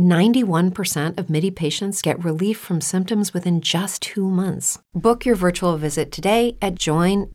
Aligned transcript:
91% 0.00 1.18
of 1.18 1.28
MIDI 1.28 1.50
patients 1.50 2.02
get 2.02 2.22
relief 2.24 2.58
from 2.58 2.80
symptoms 2.80 3.34
within 3.34 3.60
just 3.60 4.02
two 4.02 4.30
months. 4.30 4.78
Book 4.94 5.26
your 5.26 5.36
virtual 5.36 5.76
visit 5.76 6.10
today 6.10 6.56
at 6.60 6.74
joinmidi.com. 6.76 7.30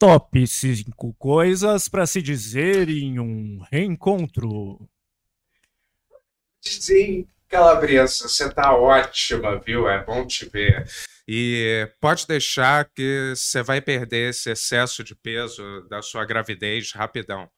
Top 0.00 0.30
5 0.34 1.14
coisas 1.18 1.88
para 1.88 2.06
se 2.06 2.20
dizer 2.20 2.88
em 2.88 3.18
um 3.18 3.60
reencontro. 3.72 4.88
Sim, 6.60 7.26
Calabresa, 7.48 8.28
você 8.28 8.52
tá 8.52 8.74
ótima, 8.76 9.58
viu? 9.60 9.88
É 9.88 10.04
bom 10.04 10.26
te 10.26 10.48
ver. 10.48 10.86
E 11.26 11.88
pode 12.00 12.26
deixar 12.26 12.84
que 12.94 13.32
você 13.34 13.62
vai 13.62 13.80
perder 13.80 14.30
esse 14.30 14.50
excesso 14.50 15.04
de 15.04 15.14
peso 15.14 15.62
da 15.88 16.02
sua 16.02 16.24
gravidez 16.24 16.92
rapidão. 16.92 17.48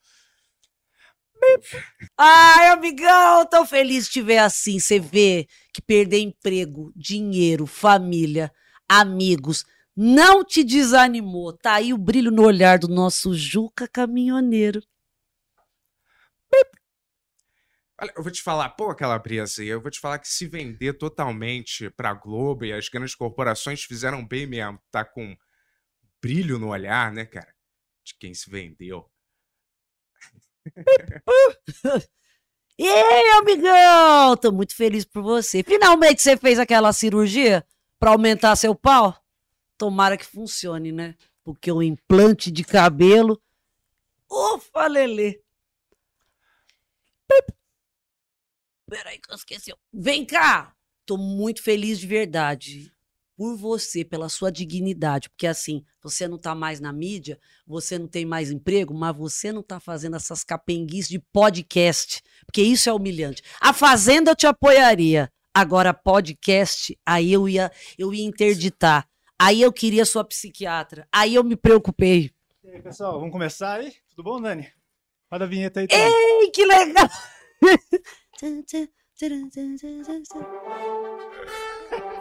Ai, 2.18 2.68
amigão, 2.68 3.46
tão 3.46 3.66
feliz 3.66 4.06
de 4.06 4.12
te 4.12 4.22
ver 4.22 4.38
assim. 4.38 4.78
Você 4.78 4.98
vê 4.98 5.46
que 5.72 5.82
perder 5.82 6.20
emprego, 6.20 6.92
dinheiro, 6.96 7.66
família, 7.66 8.52
amigos 8.88 9.64
não 9.96 10.44
te 10.44 10.62
desanimou. 10.62 11.56
Tá 11.56 11.74
aí 11.74 11.94
o 11.94 11.98
brilho 11.98 12.30
no 12.30 12.44
olhar 12.44 12.78
do 12.78 12.88
nosso 12.88 13.34
Juca 13.34 13.88
caminhoneiro. 13.88 14.82
Olha, 17.98 18.12
eu 18.14 18.22
vou 18.22 18.30
te 18.30 18.42
falar, 18.42 18.68
pô, 18.70 18.94
Calabresa, 18.94 19.64
eu 19.64 19.80
vou 19.80 19.90
te 19.90 19.98
falar 19.98 20.18
que 20.18 20.28
se 20.28 20.46
vender 20.46 20.92
totalmente 20.98 21.88
pra 21.88 22.12
Globo 22.12 22.66
e 22.66 22.72
as 22.72 22.90
grandes 22.90 23.14
corporações 23.14 23.84
fizeram 23.84 24.26
bem 24.26 24.46
mesmo, 24.46 24.78
tá 24.90 25.02
com 25.02 25.34
brilho 26.20 26.58
no 26.58 26.68
olhar, 26.68 27.10
né, 27.10 27.24
cara? 27.24 27.54
De 28.04 28.14
quem 28.18 28.34
se 28.34 28.50
vendeu. 28.50 29.10
Ei, 32.78 33.30
amigão, 33.38 34.36
tô 34.36 34.52
muito 34.52 34.74
feliz 34.76 35.04
por 35.04 35.22
você. 35.22 35.62
Finalmente 35.62 36.20
você 36.20 36.36
fez 36.36 36.58
aquela 36.58 36.92
cirurgia 36.92 37.64
pra 37.98 38.10
aumentar 38.10 38.54
seu 38.56 38.74
pau? 38.74 39.16
Tomara 39.78 40.16
que 40.16 40.26
funcione, 40.26 40.92
né? 40.92 41.14
Porque 41.42 41.72
o 41.72 41.82
implante 41.82 42.50
de 42.50 42.64
cabelo. 42.64 43.40
Ufa, 44.30 44.86
Lelê. 44.88 45.40
Peraí 48.88 49.18
que 49.18 49.30
eu 49.30 49.36
esqueci. 49.36 49.74
Vem 49.92 50.24
cá! 50.24 50.74
Tô 51.04 51.16
muito 51.16 51.62
feliz 51.62 51.98
de 51.98 52.06
verdade. 52.06 52.92
Por 53.36 53.56
você, 53.56 54.04
pela 54.04 54.28
sua 54.28 54.50
dignidade. 54.50 55.28
Porque 55.28 55.46
assim, 55.46 55.84
você 56.02 56.26
não 56.26 56.38
tá 56.38 56.54
mais 56.54 56.80
na 56.80 56.92
mídia, 56.92 57.38
você 57.66 57.98
não 57.98 58.08
tem 58.08 58.24
mais 58.24 58.50
emprego, 58.50 58.94
mas 58.94 59.14
você 59.14 59.52
não 59.52 59.62
tá 59.62 59.78
fazendo 59.78 60.16
essas 60.16 60.42
capenguices 60.42 61.08
de 61.08 61.18
podcast. 61.18 62.22
Porque 62.46 62.62
isso 62.62 62.88
é 62.88 62.92
humilhante. 62.92 63.42
A 63.60 63.72
Fazenda 63.72 64.30
eu 64.30 64.36
te 64.36 64.46
apoiaria. 64.46 65.30
Agora, 65.54 65.94
podcast, 65.94 66.98
aí 67.04 67.32
eu 67.32 67.48
ia, 67.48 67.70
eu 67.98 68.12
ia 68.12 68.24
interditar. 68.24 69.08
Aí 69.38 69.62
eu 69.62 69.72
queria 69.72 70.04
sua 70.04 70.24
psiquiatra. 70.24 71.06
Aí 71.12 71.34
eu 71.34 71.44
me 71.44 71.56
preocupei. 71.56 72.30
E 72.64 72.70
aí, 72.70 72.82
pessoal, 72.82 73.18
vamos 73.18 73.32
começar 73.32 73.80
aí? 73.80 73.92
Tudo 74.10 74.22
bom, 74.22 74.40
Dani? 74.40 74.68
Roda 75.30 75.44
a 75.44 75.48
vinheta 75.48 75.80
aí. 75.80 75.88
também. 75.88 76.06
Ei, 76.06 76.50
que 76.50 76.64
legal! 76.64 77.08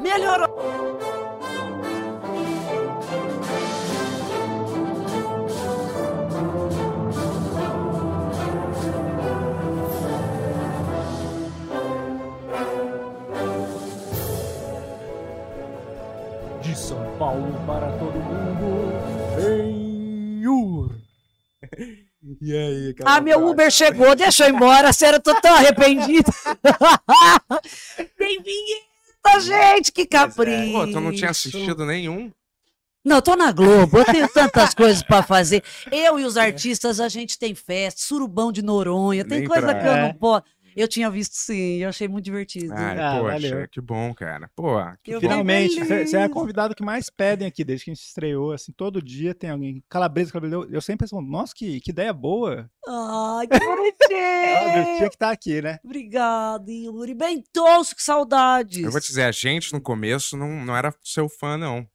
Melhorou! 0.02 0.56
De 16.62 16.76
São 16.76 17.18
Paulo 17.18 17.53
para 17.68 17.92
todo 17.97 18.16
mundo, 18.20 18.92
Benhur. 19.36 20.96
E 22.42 22.56
aí, 22.58 22.96
Ah, 23.06 23.22
meu 23.22 23.47
Uber 23.47 23.70
chegou, 23.70 24.16
deixa 24.16 24.46
eu 24.46 24.50
ir 24.50 24.56
embora. 24.56 24.92
Sério, 24.92 25.18
eu 25.18 25.22
tô 25.22 25.40
tão 25.40 25.53
arrependido. 25.53 26.32
Tem 28.18 28.42
vinheta, 28.42 28.86
gente, 29.40 29.91
que 29.91 30.06
capricho. 30.06 30.72
Pô, 30.74 30.88
tu 30.88 31.00
não 31.00 31.12
tinha 31.13 31.30
assistido 31.30 31.86
nenhum? 31.86 32.31
Não, 33.03 33.18
eu 33.18 33.22
tô 33.22 33.36
na 33.36 33.52
Globo, 33.52 34.00
eu 34.00 34.06
tenho 34.06 34.28
tantas 34.28 34.74
coisas 34.74 35.03
pra 35.03 35.22
fazer. 35.22 35.63
Eu 35.91 36.19
e 36.19 36.25
os 36.25 36.38
artistas, 36.38 37.00
a 37.00 37.08
gente 37.08 37.38
tem 37.38 37.53
festa, 37.53 38.02
surubão 38.02 38.52
de 38.52 38.64
Noronha, 38.64 39.24
tem 39.24 39.41
Nem 39.41 39.47
coisa 39.47 39.68
pra- 39.68 39.75
que 39.80 39.85
eu 39.88 39.91
É. 39.94 40.02
não 40.02 40.14
posso. 40.16 40.44
Eu 40.75 40.88
tinha 40.90 41.09
visto 41.09 41.34
sim, 41.36 41.78
eu 41.78 41.88
achei 41.90 42.06
muito 42.08 42.25
divertido. 42.25 42.74
Ai, 42.75 43.00
Ah, 43.00 43.18
poxa, 43.22 43.31
valeu. 43.50 43.68
que 43.69 43.80
bom, 43.80 44.13
cara. 44.13 44.52
Pô, 44.56 44.75
que 45.02 45.12
Eu 45.12 45.22
bom. 45.22 45.28
Finalmente, 45.30 45.81
você 45.84 46.18
é 46.18 46.24
a 46.24 46.30
convidada 46.30 46.75
que 46.75 46.84
mais 46.84 47.09
pedem 47.09 47.47
aqui 47.47 47.63
desde 47.63 47.86
que 47.86 47.91
a 47.91 47.94
gente 47.94 48.03
estreou. 48.03 48.52
Assim, 48.52 48.74
todo 48.74 49.02
dia 49.02 49.34
tem 49.34 49.50
alguém. 49.52 49.81
Calabresa, 49.90 50.34
calabresa. 50.34 50.68
Eu, 50.69 50.81
sempre 50.81 51.06
respondo, 51.06 51.30
nossa, 51.31 51.53
que, 51.56 51.80
que 51.80 51.91
ideia 51.91 52.12
boa. 52.12 52.69
Ai, 52.88 53.47
que 53.47 53.56
Óbvio, 53.66 53.94
tinha 54.08 54.74
bonitinho. 54.84 55.09
que 55.09 55.16
estar 55.16 55.31
aqui, 55.31 55.62
né? 55.62 55.80
Obrigada, 55.84 56.69
Yuri. 56.72 57.14
Bem 57.14 57.41
tosco, 57.53 57.96
que 57.96 58.03
saudades. 58.03 58.84
Eu 58.84 58.91
vou 58.91 59.00
te 59.00 59.08
dizer, 59.08 59.24
a 59.24 59.31
gente 59.31 59.72
no 59.72 59.80
começo 59.80 60.35
não, 60.35 60.66
não 60.66 60.75
era 60.75 60.94
seu 61.03 61.30
fã, 61.30 61.58
não. 61.58 61.88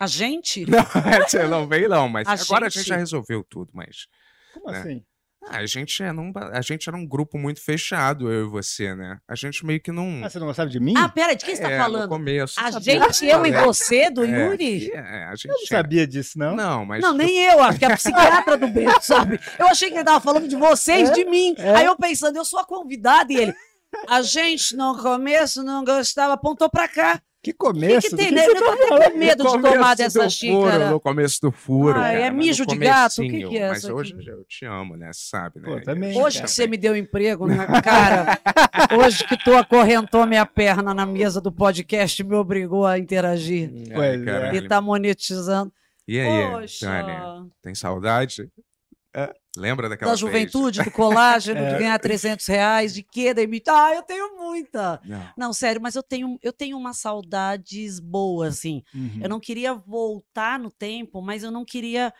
A 0.00 0.06
gente? 0.06 0.64
Não, 0.68 0.82
você 1.28 1.46
não 1.46 1.68
veio, 1.68 1.88
não, 1.88 2.08
mas 2.08 2.26
A 2.26 2.32
agora 2.32 2.66
a 2.66 2.68
gente? 2.68 2.78
gente 2.80 2.88
já 2.88 2.96
resolveu 2.96 3.44
tudo, 3.44 3.70
mas. 3.72 4.08
Como 4.54 4.74
É. 4.74 4.80
assim? 4.80 5.04
Ah, 5.48 5.58
a 5.58 5.66
gente, 5.66 6.02
é 6.02 6.12
num, 6.12 6.32
a 6.52 6.60
gente 6.60 6.88
era 6.88 6.96
um 6.96 7.06
grupo 7.06 7.36
muito 7.38 7.60
fechado, 7.60 8.30
eu 8.32 8.46
e 8.46 8.48
você, 8.48 8.94
né? 8.94 9.18
A 9.28 9.34
gente 9.34 9.64
meio 9.66 9.80
que 9.80 9.90
não. 9.90 10.24
Ah, 10.24 10.30
você 10.30 10.38
não 10.38 10.46
gostava 10.46 10.70
de 10.70 10.78
mim? 10.78 10.94
Ah, 10.96 11.08
pera, 11.08 11.34
de 11.34 11.44
quem 11.44 11.54
você 11.56 11.62
tá 11.62 11.70
é, 11.70 11.76
No 11.78 11.82
falando? 11.82 12.08
começo. 12.08 12.60
A 12.60 12.72
sabia? 12.72 13.00
gente, 13.02 13.26
eu 13.26 13.44
e 13.46 13.50
É, 13.52 13.62
você, 13.64 14.10
do 14.10 14.24
é, 14.24 14.28
Yuri? 14.28 14.90
É, 14.92 15.24
a 15.24 15.34
gente 15.34 15.48
eu 15.48 15.54
não 15.54 15.66
sabia 15.66 16.06
disso, 16.06 16.38
não. 16.38 16.54
Não, 16.54 16.86
mas. 16.86 17.02
Não, 17.02 17.12
nem 17.12 17.38
eu, 17.44 17.62
acho 17.62 17.78
que 17.78 17.84
é 17.84 17.92
a 17.92 17.96
psiquiatra 17.96 18.56
do 18.56 18.68
Bento, 18.68 19.00
sabe? 19.04 19.38
Eu 19.58 19.66
achei 19.66 19.90
que 19.90 19.96
ele 19.96 20.04
tava 20.04 20.20
falando 20.20 20.46
de 20.48 20.56
vocês, 20.56 21.10
É? 21.10 21.12
de 21.12 21.24
mim. 21.24 21.54
É? 21.58 21.76
Aí 21.76 21.84
eu 21.86 21.96
pensando, 21.96 22.36
eu 22.36 22.44
sou 22.44 22.60
a 22.60 22.64
convidada 22.64 23.32
e 23.32 23.36
ele. 23.36 23.54
A 24.08 24.22
gente 24.22 24.74
no 24.76 24.96
começo 24.96 25.62
não 25.62 25.84
gostava, 25.84 26.34
apontou 26.34 26.68
pra 26.70 26.88
cá. 26.88 27.20
Que 27.42 27.50
O 27.50 27.54
que, 27.54 27.58
começo? 27.58 28.00
que 28.02 28.10
do 28.10 28.16
tem, 28.16 28.28
que 28.28 28.40
você 28.40 28.50
Eu 28.50 28.54
tô 28.54 28.64
tá 28.64 28.72
até 28.94 29.10
com 29.10 29.18
medo 29.18 29.44
de 29.44 29.50
tomar 29.50 29.72
começo 29.72 29.96
dessa 29.96 30.18
do 30.18 30.22
Furo, 30.22 30.30
xícara. 30.30 30.90
no 30.92 31.00
começo 31.00 31.40
do 31.42 31.50
furo. 31.50 32.00
Ah, 32.00 32.12
é 32.12 32.30
mijo 32.30 32.64
de 32.64 32.76
gato? 32.76 33.18
O 33.20 33.22
que 33.28 33.48
que 33.48 33.58
é 33.58 33.68
Mas 33.70 33.78
isso 33.78 33.92
hoje 33.92 34.14
aqui? 34.14 34.28
eu 34.30 34.44
te 34.44 34.64
amo, 34.64 34.96
né? 34.96 35.10
Sabe, 35.12 35.58
né? 35.58 35.68
Pô, 35.68 35.80
também, 35.80 36.10
Hoje 36.22 36.36
cara. 36.36 36.46
que 36.48 36.54
você 36.54 36.66
me 36.68 36.76
deu 36.76 36.96
emprego, 36.96 37.48
né? 37.48 37.66
cara, 37.82 38.38
hoje 38.96 39.26
que 39.26 39.36
tu 39.42 39.52
acorrentou 39.56 40.24
minha 40.24 40.46
perna 40.46 40.94
na 40.94 41.04
mesa 41.04 41.40
do 41.40 41.50
podcast 41.50 42.22
me 42.22 42.36
obrigou 42.36 42.86
a 42.86 42.96
interagir. 42.96 43.72
Pois 43.92 44.24
é. 44.24 44.54
E 44.54 44.68
tá 44.68 44.80
monetizando. 44.80 45.72
E 46.06 46.20
aí, 46.20 46.48
Poxa, 46.48 46.86
Tânia? 46.86 47.22
Tem 47.60 47.74
saudade? 47.74 48.48
Lembra 49.56 49.88
daquela 49.88 50.12
da 50.12 50.16
juventude, 50.16 50.82
do 50.82 50.90
colágeno, 50.90 51.60
É. 51.60 51.72
de 51.74 51.78
ganhar 51.80 51.98
300 51.98 52.46
reais, 52.46 52.94
de 52.94 53.02
quê? 53.02 53.34
Da 53.34 53.42
imita- 53.42 53.72
Ah, 53.72 53.94
eu 53.94 54.02
tenho 54.02 54.36
muita. 54.36 55.00
Não. 55.04 55.28
Não, 55.36 55.52
sério, 55.52 55.80
mas 55.80 55.94
eu 55.94 56.02
tenho, 56.02 56.38
eu 56.42 56.52
tenho 56.52 56.76
umas 56.78 56.98
saudades 56.98 58.00
boas, 58.00 58.54
assim. 58.58 58.82
Uhum. 58.94 59.20
Eu 59.22 59.28
não 59.28 59.38
queria 59.40 59.74
voltar 59.74 60.58
no 60.58 60.70
tempo, 60.70 61.20
mas 61.20 61.42
eu 61.42 61.50
não 61.50 61.64
queria 61.64 62.12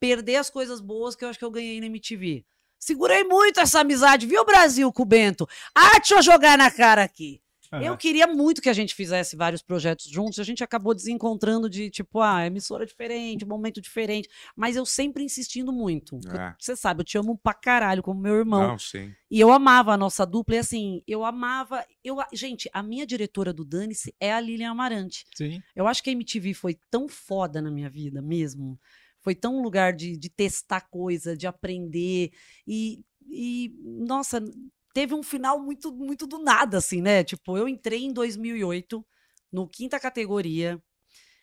perder 0.00 0.36
as 0.36 0.50
coisas 0.50 0.80
boas 0.80 1.14
que 1.14 1.24
eu 1.24 1.28
acho 1.28 1.38
que 1.38 1.44
eu 1.44 1.50
ganhei 1.50 1.78
na 1.80 1.86
MTV. 1.86 2.44
Segurei 2.78 3.22
muito 3.22 3.60
essa 3.60 3.80
amizade, 3.80 4.26
viu, 4.26 4.44
Brasil, 4.44 4.92
com 4.92 5.02
o 5.02 5.06
Bento? 5.06 5.48
Ah, 5.72 5.98
deixa 5.98 6.16
eu 6.16 6.22
jogar 6.22 6.58
na 6.58 6.68
cara 6.70 7.04
aqui. 7.04 7.40
Aham. 7.72 7.82
Eu 7.82 7.96
queria 7.96 8.26
muito 8.26 8.60
que 8.60 8.68
a 8.68 8.72
gente 8.74 8.94
fizesse 8.94 9.34
vários 9.34 9.62
projetos 9.62 10.06
juntos, 10.06 10.38
a 10.38 10.44
gente 10.44 10.62
acabou 10.62 10.94
desencontrando 10.94 11.70
de 11.70 11.88
tipo, 11.88 12.20
ah, 12.20 12.46
emissora 12.46 12.84
diferente, 12.84 13.46
momento 13.46 13.80
diferente, 13.80 14.28
mas 14.54 14.76
eu 14.76 14.84
sempre 14.84 15.24
insistindo 15.24 15.72
muito. 15.72 16.20
É. 16.28 16.54
Você 16.58 16.76
sabe, 16.76 17.00
eu 17.00 17.04
te 17.04 17.16
amo 17.16 17.38
pra 17.38 17.54
caralho, 17.54 18.02
como 18.02 18.20
meu 18.20 18.34
irmão. 18.34 18.68
Não, 18.68 18.78
sim. 18.78 19.14
E 19.30 19.40
eu 19.40 19.50
amava 19.50 19.94
a 19.94 19.96
nossa 19.96 20.26
dupla, 20.26 20.56
e 20.56 20.58
assim, 20.58 21.02
eu 21.06 21.24
amava. 21.24 21.82
Eu, 22.04 22.18
gente, 22.34 22.68
a 22.74 22.82
minha 22.82 23.06
diretora 23.06 23.52
do 23.54 23.64
Dane-se 23.64 24.14
é 24.20 24.30
a 24.30 24.38
Lilian 24.38 24.72
Amarante. 24.72 25.24
Sim. 25.34 25.62
Eu 25.74 25.86
acho 25.86 26.02
que 26.02 26.10
a 26.10 26.12
MTV 26.12 26.52
foi 26.52 26.78
tão 26.90 27.08
foda 27.08 27.62
na 27.62 27.70
minha 27.70 27.88
vida 27.88 28.20
mesmo. 28.20 28.78
Foi 29.20 29.34
tão 29.34 29.56
um 29.56 29.62
lugar 29.62 29.94
de, 29.94 30.18
de 30.18 30.28
testar 30.28 30.82
coisa, 30.82 31.34
de 31.34 31.46
aprender. 31.46 32.32
E, 32.66 33.00
e, 33.30 33.72
nossa, 33.82 34.44
teve 34.92 35.14
um 35.14 35.22
final 35.22 35.58
muito, 35.60 35.92
muito 35.92 36.26
do 36.26 36.38
nada, 36.38 36.78
assim, 36.78 37.00
né? 37.00 37.24
Tipo, 37.24 37.56
eu 37.56 37.68
entrei 37.68 38.04
em 38.04 38.12
2008, 38.12 39.04
no 39.52 39.68
quinta 39.68 39.98
categoria, 39.98 40.80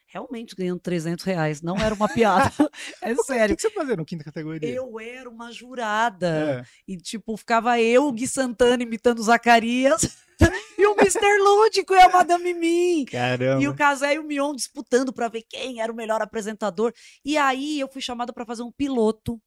realmente 0.08 0.56
ganhando 0.56 0.80
300 0.80 1.24
reais. 1.24 1.62
Não 1.62 1.78
era 1.78 1.94
uma 1.94 2.10
piada. 2.10 2.52
é 3.02 3.14
O 3.14 3.24
sério. 3.24 3.56
que, 3.56 3.62
que 3.62 3.70
você 3.70 3.74
fazia 3.74 3.96
no 3.96 4.06
quinta 4.06 4.24
categoria? 4.24 4.70
Eu 4.70 5.00
era 5.00 5.30
uma 5.30 5.52
jurada. 5.52 6.66
É. 6.88 6.92
E, 6.92 6.98
tipo, 6.98 7.38
ficava 7.38 7.80
eu, 7.80 8.08
o 8.08 8.12
Gui 8.12 8.28
Santana, 8.28 8.84
imitando 8.84 9.20
o 9.20 9.24
Zacarias. 9.24 10.18
e 10.78 10.86
o 10.86 10.94
Mr. 10.94 11.38
Lúdico 11.40 11.94
e 11.94 12.00
a 12.00 12.10
Madame 12.10 12.54
Mim. 12.54 13.06
Caramba. 13.06 13.62
E 13.62 13.68
o 13.68 13.76
Casé 13.76 14.16
e 14.16 14.20
o 14.20 14.24
Mion 14.24 14.56
disputando 14.56 15.14
pra 15.14 15.28
ver 15.28 15.44
quem 15.48 15.82
era 15.82 15.92
o 15.92 15.96
melhor 15.96 16.22
apresentador. 16.22 16.94
E 17.24 17.38
aí 17.38 17.80
eu 17.80 17.88
fui 17.92 18.02
chamada 18.02 18.34
pra 18.34 18.46
fazer 18.46 18.64
um 18.64 18.72
piloto 18.72 19.40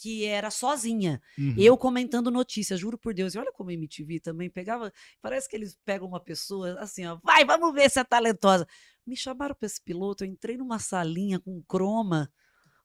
que 0.00 0.24
era 0.24 0.50
sozinha. 0.50 1.20
Uhum. 1.38 1.54
Eu 1.58 1.76
comentando 1.76 2.30
notícias, 2.30 2.80
juro 2.80 2.96
por 2.96 3.12
Deus. 3.12 3.34
E 3.34 3.38
olha 3.38 3.52
como 3.52 3.70
a 3.70 3.72
MTV 3.74 4.20
também 4.20 4.48
pegava. 4.48 4.90
Parece 5.20 5.48
que 5.48 5.54
eles 5.54 5.76
pegam 5.84 6.08
uma 6.08 6.20
pessoa 6.20 6.78
assim, 6.80 7.04
ó, 7.04 7.18
vai, 7.22 7.44
vamos 7.44 7.74
ver 7.74 7.90
se 7.90 8.00
é 8.00 8.04
talentosa. 8.04 8.66
Me 9.06 9.14
chamaram 9.14 9.54
pra 9.54 9.66
esse 9.66 9.82
piloto, 9.82 10.24
eu 10.24 10.28
entrei 10.28 10.56
numa 10.56 10.78
salinha 10.78 11.38
com 11.38 11.62
croma. 11.62 12.32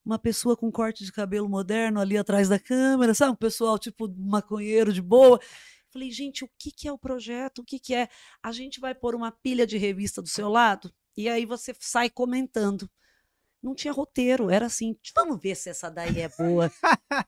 Uma 0.04 0.20
pessoa 0.20 0.56
com 0.56 0.72
corte 0.72 1.04
de 1.04 1.12
cabelo 1.12 1.50
moderno 1.50 2.00
ali 2.00 2.18
atrás 2.18 2.50
da 2.50 2.60
câmera, 2.60 3.14
sabe? 3.14 3.32
Um 3.32 3.36
pessoal 3.36 3.80
tipo 3.80 4.14
maconheiro 4.18 4.92
de 4.92 5.02
boa. 5.02 5.40
Falei, 5.90 6.12
gente, 6.12 6.44
o 6.44 6.50
que, 6.60 6.72
que 6.72 6.88
é 6.88 6.92
o 6.92 6.98
projeto? 6.98 7.60
O 7.60 7.64
que, 7.64 7.80
que 7.80 7.96
é? 7.96 8.10
A 8.44 8.52
gente 8.52 8.80
vai 8.80 8.94
pôr 8.94 9.16
uma 9.16 9.32
pilha 9.32 9.66
de 9.66 9.78
revista 9.78 10.22
do 10.22 10.28
seu 10.28 10.50
lado 10.50 10.94
e 11.16 11.30
aí 11.30 11.46
você 11.46 11.74
sai 11.80 12.10
comentando. 12.10 12.90
Não 13.66 13.74
tinha 13.74 13.92
roteiro, 13.92 14.52
era 14.52 14.68
assim, 14.68 14.96
vamos 15.16 15.42
ver 15.42 15.56
se 15.56 15.72
essa 15.72 15.90
daí 15.90 16.22
é 16.22 16.30
boa. 16.30 16.72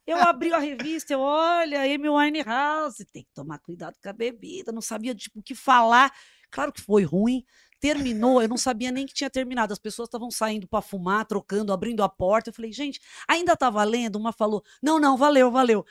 eu 0.06 0.18
abri 0.22 0.54
a 0.54 0.60
revista, 0.60 1.12
eu, 1.12 1.19
olha, 1.19 1.81
Amy 1.81 2.07
Winehouse, 2.07 3.04
tem 3.06 3.24
que 3.24 3.34
tomar 3.34 3.57
cuidado 3.57 3.98
com 4.00 4.07
a 4.07 4.13
bebida, 4.13 4.72
não 4.72 4.80
sabia 4.80 5.16
tipo, 5.16 5.39
o 5.39 5.42
que 5.42 5.56
falar. 5.56 6.13
Claro 6.51 6.72
que 6.72 6.80
foi 6.80 7.04
ruim. 7.04 7.44
Terminou, 7.80 8.39
eu 8.39 8.48
não 8.48 8.56
sabia 8.56 8.92
nem 8.92 9.07
que 9.07 9.16
tinha 9.16 9.31
terminado. 9.31 9.74
As 9.74 9.80
pessoas 9.80 10.06
estavam 10.06 10.30
saindo 10.30 10.68
para 10.68 10.80
fumar, 10.80 11.25
trocando, 11.25 11.74
abrindo 11.74 12.04
a 12.04 12.10
porta. 12.10 12.51
Eu 12.51 12.54
falei, 12.54 12.72
gente, 12.72 13.01
ainda 13.28 13.57
tá 13.57 13.72
valendo? 13.72 14.18
Uma 14.18 14.31
falou, 14.31 14.63
não, 14.80 15.00
não, 15.00 15.18
valeu, 15.18 15.50
valeu. 15.50 15.83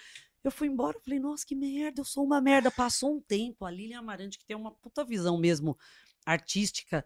Eu 0.44 0.52
fui 0.52 0.68
embora, 0.68 0.96
eu 0.96 1.02
falei, 1.02 1.18
nossa, 1.18 1.44
que 1.44 1.56
merda, 1.56 2.02
eu 2.02 2.04
sou 2.04 2.24
uma 2.24 2.40
merda. 2.40 2.70
Passou 2.70 3.16
um 3.16 3.20
tempo, 3.20 3.64
a 3.64 3.70
Lilian 3.70 3.98
Amarante, 3.98 4.38
que 4.38 4.46
tem 4.46 4.56
uma 4.56 4.70
puta 4.70 5.04
visão 5.04 5.36
mesmo 5.38 5.76
artística, 6.24 7.04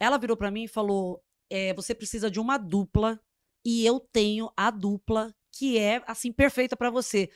ela 0.00 0.18
virou 0.18 0.36
para 0.36 0.50
mim 0.50 0.64
e 0.64 0.68
falou: 0.68 1.22
é, 1.50 1.74
você 1.74 1.94
precisa 1.94 2.30
de 2.30 2.38
uma 2.40 2.56
dupla, 2.56 3.20
e 3.64 3.84
eu 3.84 4.00
tenho 4.00 4.50
a 4.56 4.70
dupla 4.70 5.34
que 5.52 5.78
é, 5.78 6.02
assim, 6.06 6.32
perfeita 6.32 6.76
para 6.76 6.88
você. 6.90 7.28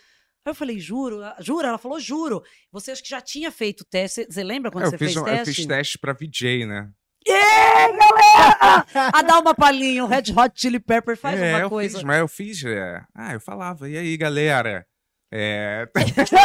Aí 0.46 0.50
eu 0.50 0.54
falei, 0.54 0.78
juro? 0.78 1.20
Jura? 1.40 1.68
Ela 1.68 1.78
falou, 1.78 1.98
juro. 1.98 2.42
Você 2.70 2.92
acho 2.92 3.02
que 3.02 3.08
já 3.08 3.20
tinha 3.20 3.50
feito 3.50 3.84
teste. 3.84 4.26
Você 4.30 4.42
lembra 4.44 4.70
quando 4.70 4.84
É, 4.84 4.86
eu, 4.86 4.90
você 4.90 4.98
fez 4.98 5.16
um- 5.16 5.20
eu 5.20 5.24
teste? 5.26 5.54
fiz 5.54 5.66
teste 5.66 5.98
pra 5.98 6.12
VJ, 6.12 6.66
né? 6.66 6.90
Yeah, 7.26 7.96
galera! 7.96 9.10
A 9.14 9.22
dar 9.22 9.38
uma 9.40 9.54
palhinha, 9.54 10.04
o 10.04 10.06
Red 10.06 10.24
Hot 10.36 10.52
Chili 10.54 10.78
Pepper 10.78 11.16
faz 11.16 11.40
é, 11.40 11.50
uma 11.52 11.60
eu 11.60 11.70
coisa. 11.70 11.96
Fiz, 11.96 12.04
mas 12.04 12.18
eu 12.18 12.28
fiz. 12.28 12.62
é, 12.64 13.02
Ah, 13.14 13.32
eu 13.32 13.40
falava, 13.40 13.88
e 13.88 13.96
aí, 13.96 14.14
galera? 14.18 14.86
É, 15.32 15.88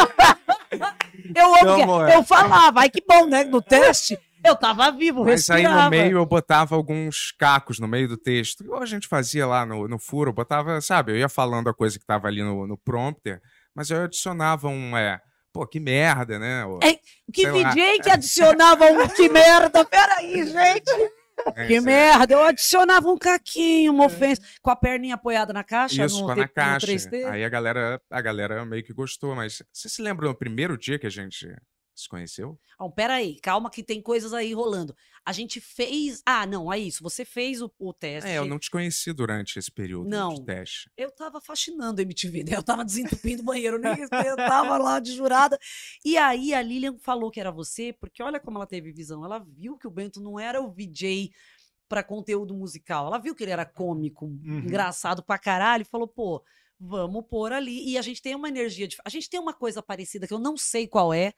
Eu 1.34 1.46
amo 1.54 1.58
que 1.76 1.86
Como 1.86 2.02
é? 2.02 2.16
eu 2.16 2.22
falava, 2.24 2.80
ai 2.80 2.90
que 2.90 3.02
bom, 3.06 3.26
né? 3.26 3.44
No 3.44 3.60
teste, 3.60 4.18
eu 4.44 4.56
tava 4.56 4.90
vivo, 4.90 5.24
Mas 5.24 5.48
aí 5.50 5.62
respirava. 5.62 5.84
no 5.84 5.90
meio 5.90 6.18
eu 6.18 6.26
botava 6.26 6.74
alguns 6.74 7.32
cacos 7.38 7.78
no 7.78 7.86
meio 7.88 8.08
do 8.08 8.16
texto. 8.16 8.62
Igual 8.64 8.82
a 8.82 8.86
gente 8.86 9.06
fazia 9.08 9.46
lá 9.46 9.64
no, 9.66 9.86
no 9.88 9.98
furo, 9.98 10.30
eu 10.30 10.34
botava, 10.34 10.80
sabe, 10.80 11.12
eu 11.12 11.16
ia 11.16 11.28
falando 11.28 11.68
a 11.68 11.74
coisa 11.74 11.98
que 11.98 12.06
tava 12.06 12.28
ali 12.28 12.42
no, 12.42 12.66
no 12.66 12.76
prompter, 12.78 13.40
mas 13.74 13.90
eu 13.90 14.02
adicionava 14.04 14.68
um, 14.68 14.96
é, 14.96 15.20
pô, 15.52 15.66
que 15.66 15.78
merda, 15.80 16.38
né? 16.38 16.64
Ou, 16.64 16.78
É, 16.82 16.94
Que 17.32 17.42
sei 17.42 17.62
lá. 17.62 17.70
DJ 17.74 17.98
que 18.00 18.10
adicionava 18.10 18.84
um 18.86 19.08
que 19.08 19.28
merda? 19.28 19.84
Peraí, 19.84 20.44
gente. 20.46 20.90
é, 21.56 21.66
Que 21.66 21.78
lá. 21.78 21.86
merda. 21.86 22.34
Eu 22.34 22.44
adicionava 22.44 23.08
um 23.08 23.18
caquinho, 23.18 23.92
uma 23.92 24.06
ofensa, 24.06 24.40
com 24.62 24.70
a 24.70 24.76
perninha 24.76 25.14
apoiada 25.14 25.52
na 25.52 25.64
caixa, 25.64 26.04
Isso, 26.04 26.20
no, 26.26 26.34
na 26.34 26.48
caixa. 26.48 26.86
3D. 26.86 27.24
Aí 27.30 27.44
a 27.44 27.48
galera, 27.48 28.00
a 28.10 28.20
galera 28.20 28.64
meio 28.64 28.82
que 28.84 28.92
gostou, 28.92 29.34
mas 29.34 29.62
você 29.72 29.88
se 29.88 30.00
lembra 30.02 30.26
no 30.28 30.34
primeiro 30.34 30.76
dia 30.78 30.98
que 30.98 31.06
a 31.06 31.10
gente 31.10 31.46
se 32.00 32.08
conheceu? 32.08 32.58
Então, 32.74 32.90
peraí, 32.90 33.38
calma 33.40 33.70
que 33.70 33.82
tem 33.82 34.00
coisas 34.00 34.32
aí 34.32 34.52
rolando. 34.52 34.96
A 35.24 35.32
gente 35.32 35.60
fez... 35.60 36.22
Ah, 36.24 36.46
não, 36.46 36.72
é 36.72 36.78
isso. 36.78 37.02
Você 37.02 37.24
fez 37.24 37.60
o, 37.60 37.70
o 37.78 37.92
teste. 37.92 38.28
É, 38.28 38.38
eu 38.38 38.44
não 38.44 38.58
te 38.58 38.70
conheci 38.70 39.12
durante 39.12 39.58
esse 39.58 39.70
período 39.70 40.08
Não. 40.08 40.34
de 40.34 40.44
teste. 40.44 40.90
Eu 40.96 41.10
tava 41.10 41.40
faxinando 41.40 42.00
a 42.00 42.02
MTV, 42.02 42.44
né? 42.44 42.56
Eu 42.56 42.62
tava 42.62 42.84
desentupindo 42.84 43.42
o 43.42 43.44
banheiro, 43.44 43.78
nem 43.78 43.92
eu 44.26 44.36
tava 44.36 44.78
lá 44.78 44.98
de 44.98 45.12
jurada. 45.12 45.58
E 46.04 46.16
aí 46.16 46.54
a 46.54 46.62
Lilian 46.62 46.96
falou 46.98 47.30
que 47.30 47.40
era 47.40 47.50
você, 47.50 47.92
porque 47.92 48.22
olha 48.22 48.40
como 48.40 48.58
ela 48.58 48.66
teve 48.66 48.92
visão. 48.92 49.24
Ela 49.24 49.38
viu 49.38 49.76
que 49.76 49.86
o 49.86 49.90
Bento 49.90 50.20
não 50.20 50.40
era 50.40 50.60
o 50.60 50.70
VJ 50.70 51.30
para 51.88 52.04
conteúdo 52.04 52.54
musical. 52.54 53.08
Ela 53.08 53.18
viu 53.18 53.34
que 53.34 53.42
ele 53.42 53.50
era 53.50 53.66
cômico, 53.66 54.26
engraçado 54.44 55.22
pra 55.22 55.38
caralho, 55.38 55.82
e 55.82 55.84
falou, 55.84 56.06
pô, 56.06 56.42
vamos 56.78 57.26
pôr 57.28 57.52
ali. 57.52 57.90
E 57.90 57.98
a 57.98 58.02
gente 58.02 58.22
tem 58.22 58.34
uma 58.34 58.48
energia 58.48 58.88
de. 58.88 58.96
A 59.04 59.10
gente 59.10 59.28
tem 59.28 59.38
uma 59.38 59.52
coisa 59.52 59.82
parecida 59.82 60.26
que 60.26 60.32
eu 60.32 60.38
não 60.38 60.56
sei 60.56 60.86
qual 60.86 61.12
é. 61.12 61.34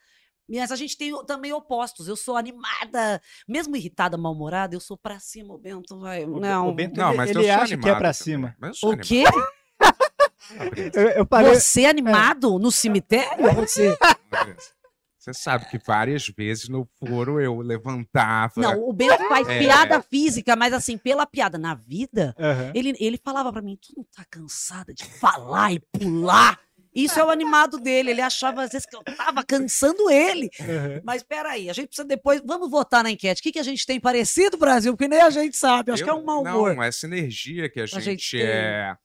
Mas 0.48 0.70
a 0.72 0.76
gente 0.76 0.96
tem 0.96 1.12
também 1.24 1.52
opostos. 1.52 2.08
Eu 2.08 2.16
sou 2.16 2.36
animada, 2.36 3.20
mesmo 3.48 3.74
irritada, 3.76 4.16
mal-humorada, 4.18 4.74
eu 4.74 4.80
sou 4.80 4.98
pra 4.98 5.18
cima, 5.18 5.54
o 5.54 5.58
Bento 5.58 5.98
vai. 5.98 6.26
Não. 6.26 6.68
o 6.68 6.74
Bento- 6.74 6.96
Não, 6.98 7.08
Ele- 7.10 7.16
mas 7.16 7.30
ele 7.30 7.38
eu 7.38 7.42
sou 7.44 7.52
acha 7.52 7.66
que 7.66 7.72
é 7.72 7.76
animado 7.76 7.98
pra 7.98 8.12
cima. 8.12 8.56
Mas 8.60 8.68
eu 8.70 8.74
sou 8.74 8.92
O 8.92 8.98
quê? 8.98 9.24
animado. 10.58 10.92
Eu, 10.94 11.08
eu 11.10 11.26
parei. 11.26 11.54
Você 11.54 11.86
animado 11.86 12.58
no 12.58 12.70
cemitério? 12.70 13.54
Você... 13.54 13.96
Fabrício. 14.30 14.72
Você 15.18 15.32
sabe 15.32 15.66
que 15.70 15.78
várias 15.78 16.26
vezes 16.36 16.68
no 16.68 16.84
foro 16.98 17.40
eu 17.40 17.60
levantava. 17.60 18.54
Não, 18.56 18.88
o 18.88 18.92
Bento 18.92 19.22
faz 19.28 19.48
É. 19.48 19.60
piada 19.60 20.02
física, 20.02 20.56
mas 20.56 20.72
assim, 20.72 20.98
pela 20.98 21.24
piada 21.24 21.56
na 21.56 21.76
vida, 21.76 22.34
Aham. 22.36 22.72
ele, 22.74 22.96
ele 22.98 23.16
falava 23.22 23.52
pra 23.52 23.62
mim: 23.62 23.78
tu 23.80 23.92
não 23.96 24.04
tá 24.12 24.24
cansada 24.28 24.92
de 24.92 25.04
falar 25.04 25.72
e 25.74 25.78
pular? 25.78 26.58
Isso 26.94 27.18
é 27.18 27.24
o 27.24 27.30
animado 27.30 27.78
dele. 27.78 28.10
Ele 28.10 28.20
achava 28.20 28.62
às 28.62 28.70
vezes 28.70 28.86
que 28.86 28.94
eu 28.94 29.02
tava 29.02 29.42
cansando 29.44 30.10
ele. 30.10 30.50
aham. 30.60 31.00
Mas 31.04 31.22
peraí, 31.22 31.70
a 31.70 31.72
gente 31.72 31.88
precisa 31.88 32.06
depois. 32.06 32.42
Vamos 32.44 32.70
votar 32.70 33.02
na 33.02 33.10
enquete. 33.10 33.40
O 33.40 33.42
que, 33.42 33.52
que 33.52 33.58
a 33.58 33.62
gente 33.62 33.86
tem 33.86 33.98
parecido, 33.98 34.58
Brasil? 34.58 34.92
Porque 34.92 35.08
nem 35.08 35.20
a 35.20 35.30
gente 35.30 35.56
sabe. 35.56 35.90
Acho 35.92 36.04
que 36.04 36.10
é 36.10 36.14
um 36.14 36.24
mau 36.24 36.42
humor. 36.42 36.74
Não, 36.74 36.82
essa 36.82 37.06
energia 37.06 37.68
que 37.68 37.80
a 37.80 37.86
gente, 37.86 38.02
gente 38.02 38.36
tem. 38.36 38.46
é. 38.46 38.96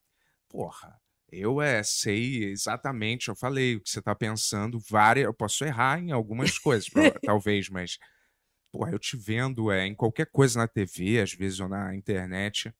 Porra, 0.50 1.00
eu 1.32 1.62
é, 1.62 1.84
sei 1.84 2.46
exatamente, 2.46 3.28
eu 3.28 3.36
falei 3.36 3.76
o 3.76 3.82
que 3.82 3.90
você 3.90 4.02
tá 4.02 4.16
pensando, 4.16 4.80
várias. 4.90 5.26
Eu 5.26 5.34
posso 5.34 5.64
errar 5.64 6.00
em 6.00 6.12
algumas 6.12 6.58
coisas, 6.60 6.90
talvez, 7.24 7.70
mas. 7.70 7.98
Porra, 8.70 8.92
eu 8.92 9.00
te 9.00 9.16
vendo 9.16 9.72
é, 9.72 9.88
em 9.88 9.96
qualquer 9.96 10.28
coisa 10.28 10.60
na 10.60 10.68
TV, 10.68 11.22
às 11.22 11.34
vezes, 11.34 11.60
ou 11.60 11.70
na 11.70 11.96
internet. 11.96 12.74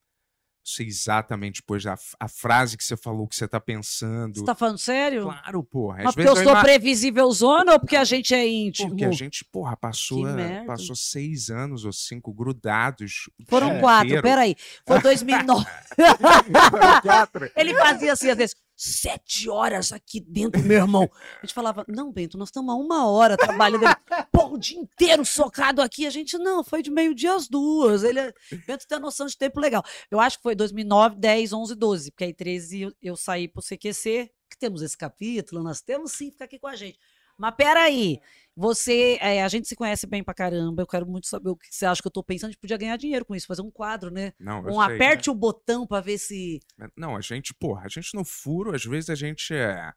Sei 0.70 0.86
exatamente 0.86 1.62
depois 1.62 1.86
a, 1.86 1.96
a 2.20 2.28
frase 2.28 2.76
que 2.76 2.84
você 2.84 2.98
falou, 2.98 3.26
que 3.26 3.38
você 3.38 3.48
tá 3.48 3.58
pensando. 3.58 4.38
Você 4.38 4.44
tá 4.44 4.54
falando 4.54 4.78
sério? 4.78 5.24
Claro, 5.24 5.64
porra. 5.64 6.04
Mas 6.04 6.14
porque 6.14 6.28
eu 6.28 6.36
sou 6.36 6.52
ima- 6.52 6.62
previsível 6.62 7.32
zona 7.32 7.72
ou 7.72 7.80
porque 7.80 7.96
a 7.96 8.04
gente 8.04 8.36
é 8.36 8.46
íntimo? 8.46 8.90
Porque 8.90 9.06
a 9.06 9.12
gente, 9.12 9.46
porra, 9.46 9.78
passou, 9.78 10.28
é, 10.28 10.34
merda. 10.34 10.66
passou 10.68 10.94
seis 10.94 11.50
anos 11.50 11.86
ou 11.86 11.94
cinco 11.94 12.34
grudados. 12.34 13.30
Foram 13.48 13.80
quatro, 13.80 14.08
inteiro. 14.08 14.24
peraí. 14.24 14.56
Foi 14.86 15.02
2009. 15.02 15.66
Foram 16.70 17.02
quatro. 17.02 17.50
Ele 17.56 17.74
fazia 17.76 18.12
assim, 18.12 18.30
às 18.30 18.38
vezes, 18.38 18.56
sete 18.78 19.50
horas 19.50 19.92
aqui 19.92 20.20
dentro, 20.20 20.62
meu 20.62 20.78
irmão. 20.78 21.10
A 21.38 21.46
gente 21.46 21.54
falava, 21.54 21.84
não, 21.88 22.12
Bento, 22.12 22.38
nós 22.38 22.50
estamos 22.50 22.74
há 22.74 22.78
uma 22.78 23.10
hora 23.10 23.36
trabalhando. 23.36 23.84
Ele, 23.84 23.96
Pô, 24.32 24.54
o 24.54 24.58
dia 24.58 24.78
inteiro 24.78 25.26
socado 25.26 25.82
aqui. 25.82 26.06
A 26.06 26.12
gente, 26.12 26.38
não, 26.38 26.64
foi 26.64 26.84
de 26.84 26.92
meio-dia 26.92 27.34
às 27.34 27.48
duas. 27.48 28.04
Ele, 28.04 28.32
Bento 28.68 28.88
tem 28.88 29.00
noção 29.00 29.26
de 29.26 29.36
tempo 29.36 29.60
legal. 29.60 29.84
Eu 30.12 30.20
acho 30.20 30.38
que 30.38 30.44
foi 30.44 30.54
2009, 30.54 31.16
10, 31.16 31.54
11, 31.54 31.76
12, 31.76 32.12
porque 32.12 32.26
aí 32.26 32.34
13 32.34 32.82
eu, 32.82 32.94
eu 33.02 33.16
saí 33.16 33.48
pro 33.48 33.64
CQC, 33.64 34.32
que 34.50 34.58
temos 34.60 34.82
esse 34.82 34.98
capítulo, 34.98 35.64
nós 35.64 35.82
temos 35.82 36.12
sim, 36.12 36.32
fica 36.32 36.46
aqui 36.46 36.60
com 36.60 36.68
a 36.68 36.76
gente. 36.76 37.00
Mas 37.38 37.54
peraí, 37.56 38.20
você, 38.56 39.18
é, 39.22 39.44
a 39.44 39.48
gente 39.48 39.68
se 39.68 39.76
conhece 39.76 40.08
bem 40.08 40.24
pra 40.24 40.34
caramba, 40.34 40.82
eu 40.82 40.88
quero 40.88 41.06
muito 41.06 41.28
saber 41.28 41.50
o 41.50 41.56
que 41.56 41.68
você 41.70 41.86
acha 41.86 42.02
que 42.02 42.08
eu 42.08 42.12
tô 42.12 42.24
pensando, 42.24 42.50
a 42.50 42.52
gente 42.52 42.60
podia 42.60 42.78
ganhar 42.78 42.98
dinheiro 42.98 43.24
com 43.24 43.36
isso, 43.36 43.46
fazer 43.46 43.62
um 43.62 43.70
quadro, 43.70 44.10
né? 44.10 44.34
Não, 44.40 44.60
eu 44.68 44.74
Um 44.74 44.84
sei. 44.84 44.96
aperte 44.96 45.30
o 45.30 45.36
botão 45.36 45.86
pra 45.86 46.02
ver 46.02 46.18
se... 46.18 46.60
Não, 46.96 47.16
a 47.16 47.22
gente, 47.22 47.54
porra, 47.54 47.84
a 47.86 47.88
gente 47.88 48.16
no 48.16 48.26
furo, 48.26 48.74
às 48.76 48.84
vezes 48.84 49.10
a 49.12 49.16
gente 49.16 49.54
é. 49.54 49.94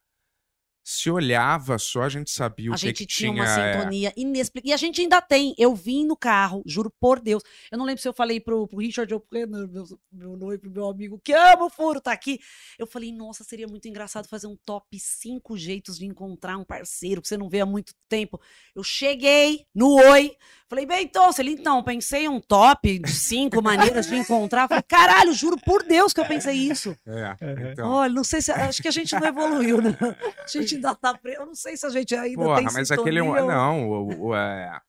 Se 0.83 1.11
olhava 1.11 1.79
só, 1.79 2.03
a 2.03 2.09
gente 2.09 2.31
sabia 2.31 2.71
o 2.71 2.75
A 2.75 2.77
que, 2.77 2.87
gente 2.87 2.97
que 2.99 3.07
tinha 3.07 3.31
tinha. 3.33 3.43
uma 3.43 3.51
é. 3.51 3.73
sintonia 3.73 4.13
inexplicável. 4.17 4.71
E 4.71 4.73
a 4.73 4.77
gente 4.77 5.01
ainda 5.01 5.21
tem. 5.21 5.55
Eu 5.59 5.75
vim 5.75 6.07
no 6.07 6.17
carro, 6.17 6.63
juro 6.67 6.91
por 6.99 7.21
Deus. 7.21 7.43
Eu 7.71 7.79
não 7.79 7.85
lembro 7.85 8.03
se 8.03 8.09
eu 8.09 8.13
falei 8.13 8.41
pro, 8.41 8.67
pro 8.67 8.79
Richard 8.79 9.13
ou 9.13 9.21
pro 9.21 9.39
Renan, 9.39 9.67
meu, 9.67 9.85
meu 10.11 10.37
noivo, 10.37 10.71
meu 10.71 10.89
amigo, 10.89 11.21
que 11.23 11.33
ama 11.33 11.67
o 11.67 11.71
furo, 11.71 12.01
tá 12.01 12.13
aqui. 12.13 12.41
Eu 12.79 12.87
falei, 12.87 13.13
nossa, 13.13 13.45
seria 13.45 13.69
muito 13.69 13.87
engraçado 13.89 14.29
fazer 14.29 14.47
um 14.47 14.57
top 14.57 14.99
5 14.99 15.57
jeitos 15.57 15.99
de 15.99 16.07
encontrar 16.07 16.57
um 16.57 16.65
parceiro 16.65 17.23
que 17.23 17.29
você 17.29 17.37
não 17.37 17.49
vê 17.49 17.61
há 17.61 17.67
muito 17.67 17.93
tempo. 18.09 18.41
Eu 18.75 18.83
cheguei 18.83 19.67
no 19.75 20.01
Oi, 20.01 20.35
falei, 20.69 20.87
bem, 20.87 21.05
então, 21.05 21.31
ele, 21.39 21.53
então, 21.53 21.83
pensei 21.83 22.25
em 22.25 22.29
um 22.29 22.41
top 22.41 22.99
de 22.99 23.13
cinco 23.13 23.61
maneiras 23.63 24.07
de 24.07 24.17
encontrar. 24.17 24.69
Falei, 24.69 24.83
caralho, 24.83 25.33
juro 25.33 25.57
por 25.65 25.83
Deus 25.83 26.13
que 26.13 26.21
eu 26.21 26.27
pensei 26.27 26.55
isso. 26.55 26.97
É, 27.07 27.37
então. 27.73 27.91
Olha, 27.91 28.13
não 28.13 28.25
sei 28.25 28.41
se. 28.41 28.51
Acho 28.51 28.81
que 28.81 28.89
a 28.89 28.93
gente 28.93 29.15
não 29.15 29.27
evoluiu, 29.27 29.81
né? 29.81 29.97
A 30.01 30.47
gente 30.47 30.70
ainda 30.77 30.95
tá. 30.95 31.17
pre- 31.17 31.37
Eu 31.37 31.47
não 31.47 31.55
sei 31.55 31.77
se 31.77 31.85
a 31.87 31.91
gente 31.91 32.15
ainda 32.15 32.43
Porra, 32.43 32.57
tem 32.57 32.65
mas 32.65 32.91
aquele. 32.91 33.21
sintonia 33.21 33.25
ou- 33.43 33.49
Não, 33.49 33.89
o, 33.89 34.27
o- 34.29 34.35
é, 34.35 34.81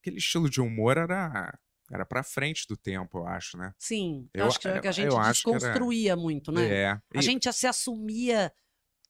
aquele 0.00 0.18
estilo 0.18 0.48
de 0.50 0.60
humor 0.60 0.96
era, 0.96 1.56
era 1.92 2.04
pra 2.04 2.22
frente 2.22 2.66
do 2.68 2.76
tempo, 2.76 3.18
eu 3.18 3.26
acho, 3.26 3.56
né? 3.56 3.72
Sim, 3.78 4.28
eu 4.34 4.46
acho 4.46 4.58
que, 4.58 4.80
que 4.80 4.88
a 4.88 4.92
gente 4.92 5.08
que 5.10 5.14
era- 5.16 5.28
desconstruía 5.32 6.16
muito, 6.16 6.50
né? 6.52 6.68
É. 6.68 6.90
A 6.90 7.00
E- 7.14 7.22
gente 7.22 7.44
já 7.44 7.52
se 7.52 7.66
assumia 7.66 8.52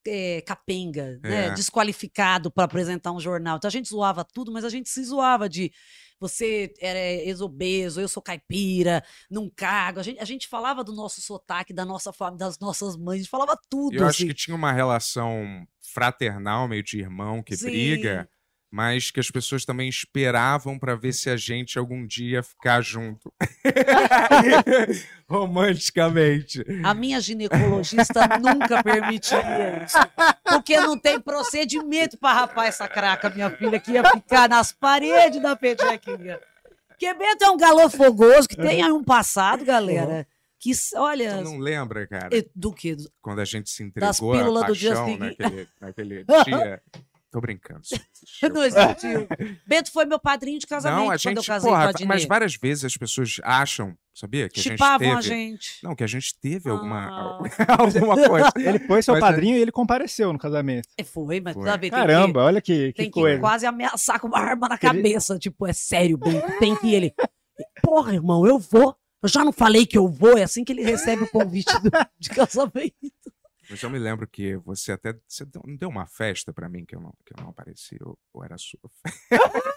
é, 0.08 0.40
capenga, 0.42 1.18
né? 1.22 1.46
É. 1.46 1.50
Desqualificado 1.50 2.48
para 2.50 2.62
apresentar 2.64 3.10
um 3.12 3.18
jornal. 3.18 3.56
Então 3.56 3.66
a 3.66 3.72
gente 3.72 3.88
zoava 3.88 4.24
tudo, 4.24 4.52
mas 4.52 4.64
a 4.64 4.68
gente 4.68 4.88
se 4.88 5.02
zoava 5.02 5.48
de 5.48 5.72
você 6.20 6.72
era 6.80 6.98
exobeso, 6.98 8.00
eu 8.00 8.08
sou 8.08 8.22
caipira, 8.22 9.04
não 9.30 9.50
cago. 9.54 10.00
A 10.00 10.02
gente, 10.02 10.20
a 10.20 10.24
gente 10.24 10.48
falava 10.48 10.82
do 10.82 10.92
nosso 10.92 11.20
sotaque, 11.20 11.72
da 11.72 11.84
nossa 11.84 12.12
família, 12.12 12.38
das 12.38 12.58
nossas 12.58 12.96
mães, 12.96 13.16
a 13.16 13.22
gente 13.22 13.30
falava 13.30 13.58
tudo. 13.68 13.94
Eu 13.94 14.06
acho 14.06 14.22
assim. 14.22 14.28
que 14.28 14.34
tinha 14.34 14.54
uma 14.54 14.72
relação 14.72 15.66
fraternal, 15.92 16.68
meio 16.68 16.82
de 16.82 16.98
irmão 16.98 17.42
que 17.42 17.56
Sim. 17.56 17.66
briga, 17.66 18.28
mas 18.70 19.10
que 19.10 19.20
as 19.20 19.30
pessoas 19.30 19.64
também 19.64 19.88
esperavam 19.88 20.78
pra 20.78 20.94
ver 20.94 21.12
se 21.12 21.30
a 21.30 21.36
gente 21.36 21.78
algum 21.78 22.06
dia 22.06 22.42
ficar 22.42 22.80
junto. 22.82 23.32
Romanticamente. 25.28 26.64
A 26.84 26.94
minha 26.94 27.20
ginecologista 27.20 28.26
nunca 28.38 28.82
permitiria 28.82 29.84
isso. 29.84 29.98
Porque 30.44 30.76
não 30.78 30.98
tem 30.98 31.20
procedimento 31.20 32.18
para 32.18 32.40
rapar 32.40 32.66
essa 32.66 32.86
craca, 32.88 33.30
minha 33.30 33.50
filha, 33.50 33.78
que 33.80 33.92
ia 33.92 34.04
ficar 34.10 34.48
nas 34.48 34.72
paredes 34.72 35.40
da 35.40 35.56
petequinha. 35.56 36.40
Porque 36.88 37.12
Bento 37.14 37.44
é 37.44 37.50
um 37.50 37.56
galã 37.56 37.90
fogoso 37.90 38.48
que 38.48 38.56
tem 38.56 38.82
aí 38.82 38.90
um 38.92 39.04
passado, 39.04 39.64
galera. 39.64 40.26
Que, 40.58 40.72
olha. 40.96 41.36
Tu 41.38 41.44
não 41.44 41.58
lembra, 41.58 42.06
cara? 42.06 42.34
e- 42.34 42.48
Do 42.54 42.72
que? 42.72 42.96
Quando 43.20 43.40
a 43.40 43.44
gente 43.44 43.68
se 43.68 43.82
Das 43.94 44.16
entregou 44.16 44.32
à 44.32 44.38
pílulas 44.38 44.66
do 44.66 44.74
dia 44.74 44.94
paixão 44.94 45.16
naquele, 45.18 45.68
naquele 45.80 46.24
dia. 46.24 46.82
Tô 47.30 47.40
brincando. 47.40 47.80
Não 48.54 48.62
existiu. 48.64 49.26
Bento 49.66 49.92
foi 49.92 50.04
meu 50.06 50.18
padrinho 50.18 50.58
de 50.58 50.66
casamento 50.66 50.98
Não, 51.00 51.10
a 51.10 51.18
quando 51.18 51.36
eu 51.36 51.42
gente, 51.42 51.46
casei 51.46 51.70
porra, 51.70 51.82
com 51.84 51.88
a 51.88 51.92
Dinê. 51.92 52.08
mas 52.08 52.24
várias 52.24 52.54
vezes 52.56 52.84
as 52.84 52.96
pessoas 52.96 53.36
acham, 53.42 53.94
sabia? 54.14 54.48
Que 54.48 54.60
a 54.60 54.62
gente 54.62 54.72
Chipavam 54.72 54.98
teve. 55.00 55.12
a 55.18 55.20
gente. 55.20 55.78
Não, 55.82 55.94
que 55.94 56.04
a 56.04 56.06
gente 56.06 56.38
teve 56.40 56.70
alguma, 56.70 57.08
Ah. 57.08 57.38
alguma 57.82 58.28
coisa. 58.28 58.52
Ele 58.56 58.78
foi 58.78 59.02
seu 59.02 59.14
Mas 59.14 59.22
é- 59.22 59.26
padrinho 59.26 59.56
e 59.56 59.60
ele 59.60 59.72
compareceu 59.72 60.32
no 60.32 60.38
casamento. 60.38 60.88
É, 60.96 61.02
Foi, 61.04 61.40
mas 61.40 61.54
Foi. 61.54 61.64
sabe, 61.64 61.80
tem 61.82 61.90
que- 61.90 61.96
Caramba, 61.96 62.44
olha 62.44 62.60
que, 62.62 62.92
que 62.92 63.02
tem 63.02 63.10
que 63.10 63.20
coisa. 63.20 63.40
quase 63.40 63.66
ameaçar 63.66 64.18
com 64.20 64.28
uma 64.28 64.38
arma 64.38 64.68
na 64.68 64.74
Ele- 64.76 64.80
cabeça. 64.80 65.38
Tipo, 65.38 65.66
é 65.66 65.72
sério, 65.72 66.16
Bento, 66.16 66.58
tem 66.58 66.74
que 66.76 66.86
ir. 66.86 66.94
ele. 66.94 67.14
Porra, 67.82 68.14
irmão, 68.14 68.46
eu 68.46 68.58
vou. 68.58 68.96
Eu 69.22 69.28
já 69.28 69.44
não 69.44 69.52
falei 69.52 69.84
que 69.84 69.98
eu 69.98 70.08
vou. 70.08 70.38
É 70.38 70.44
assim 70.44 70.62
que 70.64 70.72
ele 70.72 70.82
recebe 70.84 71.24
o 71.24 71.28
convite 71.30 71.72
do- 71.80 71.90
de 72.18 72.28
casamento. 72.30 72.94
Mas 73.68 73.82
eu 73.82 73.90
me 73.90 73.98
lembro 73.98 74.26
que 74.28 74.56
você 74.58 74.92
até. 74.92 75.14
Você 75.26 75.44
deu, 75.44 75.62
não 75.66 75.76
deu 75.76 75.88
uma 75.88 76.06
festa 76.06 76.52
pra 76.52 76.68
mim 76.68 76.84
que 76.84 76.94
eu 76.94 77.00
não, 77.00 77.12
que 77.24 77.32
eu 77.34 77.42
não 77.42 77.50
apareci, 77.50 77.96
ou, 78.00 78.18
ou 78.32 78.44
era 78.44 78.56
sua. 78.58 78.80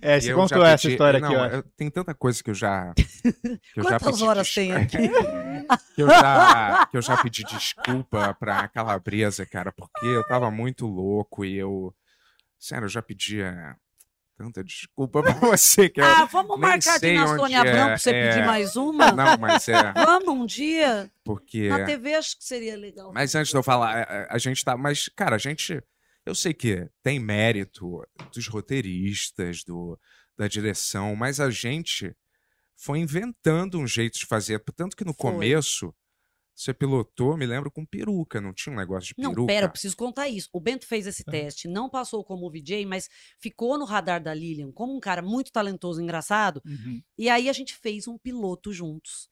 É, 0.00 0.18
você 0.20 0.34
contou 0.34 0.58
já 0.58 0.68
essa 0.70 0.82
pedi- 0.82 0.94
história 0.94 1.20
não, 1.20 1.28
aqui, 1.28 1.36
ó. 1.36 1.56
eu- 1.58 1.62
tem 1.76 1.88
tanta 1.88 2.12
coisa 2.12 2.42
que 2.42 2.50
eu 2.50 2.54
já. 2.54 2.92
Que 2.94 3.78
eu 3.78 3.84
já 3.84 3.90
Quantas 4.00 4.10
pedi 4.16 4.24
horas 4.24 4.52
tem 4.52 4.72
aqui? 4.72 4.96
que, 5.94 6.02
eu 6.02 6.08
já, 6.08 6.86
que 6.86 6.96
eu 6.96 7.02
já 7.02 7.16
pedi 7.22 7.44
desculpa 7.44 8.34
pra 8.34 8.66
calabresa, 8.66 9.46
cara, 9.46 9.70
porque 9.70 10.04
eu 10.04 10.26
tava 10.26 10.50
muito 10.50 10.84
louco 10.86 11.44
e 11.44 11.56
eu. 11.56 11.94
Sério, 12.58 12.86
eu 12.86 12.88
já 12.88 13.00
pedia 13.00 13.76
tanta 14.36 14.62
desculpa 14.62 15.22
pra 15.22 15.32
você 15.40 15.88
que. 15.88 16.00
Ah, 16.00 16.24
vamos 16.24 16.58
nem 16.58 16.70
marcar 16.70 16.98
de 16.98 17.12
na 17.12 17.26
Sônia 17.36 17.56
é, 17.56 17.60
Abrão 17.60 17.86
pra 17.86 17.98
você 17.98 18.10
é. 18.10 18.28
pedir 18.28 18.46
mais 18.46 18.76
uma? 18.76 19.12
Não, 19.12 19.38
mas 19.38 19.68
é. 19.68 19.92
Vamos 19.94 20.28
um 20.28 20.46
dia? 20.46 21.10
Porque. 21.24 21.68
Na 21.68 21.84
TV 21.84 22.14
acho 22.14 22.38
que 22.38 22.44
seria 22.44 22.76
legal. 22.76 23.12
Mas 23.12 23.34
antes 23.34 23.50
de 23.50 23.56
eu 23.56 23.62
falar, 23.62 24.02
a, 24.02 24.34
a 24.34 24.38
gente 24.38 24.64
tá. 24.64 24.76
Mas, 24.76 25.08
cara, 25.08 25.36
a 25.36 25.38
gente. 25.38 25.82
Eu 26.24 26.34
sei 26.34 26.54
que 26.54 26.88
tem 27.02 27.18
mérito 27.18 28.00
dos 28.32 28.46
roteiristas, 28.46 29.64
do, 29.64 29.98
da 30.38 30.46
direção, 30.46 31.16
mas 31.16 31.40
a 31.40 31.50
gente 31.50 32.14
foi 32.76 32.98
inventando 32.98 33.78
um 33.78 33.86
jeito 33.86 34.18
de 34.18 34.26
fazer. 34.26 34.62
Tanto 34.76 34.96
que 34.96 35.04
no 35.04 35.14
Foi. 35.14 35.32
começo, 35.32 35.94
você 36.62 36.74
pilotou, 36.74 37.36
me 37.36 37.46
lembro, 37.46 37.70
com 37.70 37.84
peruca, 37.84 38.40
não 38.40 38.52
tinha 38.52 38.72
um 38.72 38.76
negócio 38.76 39.14
de 39.14 39.22
Não, 39.22 39.30
peruca? 39.30 39.52
pera, 39.52 39.66
eu 39.66 39.70
preciso 39.70 39.96
contar 39.96 40.28
isso. 40.28 40.48
O 40.52 40.60
Bento 40.60 40.86
fez 40.86 41.06
esse 41.06 41.24
teste, 41.24 41.68
não 41.68 41.88
passou 41.88 42.24
como 42.24 42.50
VJ, 42.50 42.86
mas 42.86 43.08
ficou 43.38 43.78
no 43.78 43.84
radar 43.84 44.22
da 44.22 44.32
Lilian 44.32 44.70
como 44.72 44.96
um 44.96 45.00
cara 45.00 45.22
muito 45.22 45.50
talentoso, 45.52 46.00
engraçado. 46.00 46.62
Uhum. 46.64 47.02
E 47.18 47.28
aí 47.28 47.48
a 47.48 47.52
gente 47.52 47.74
fez 47.74 48.06
um 48.06 48.16
piloto 48.18 48.72
juntos. 48.72 49.28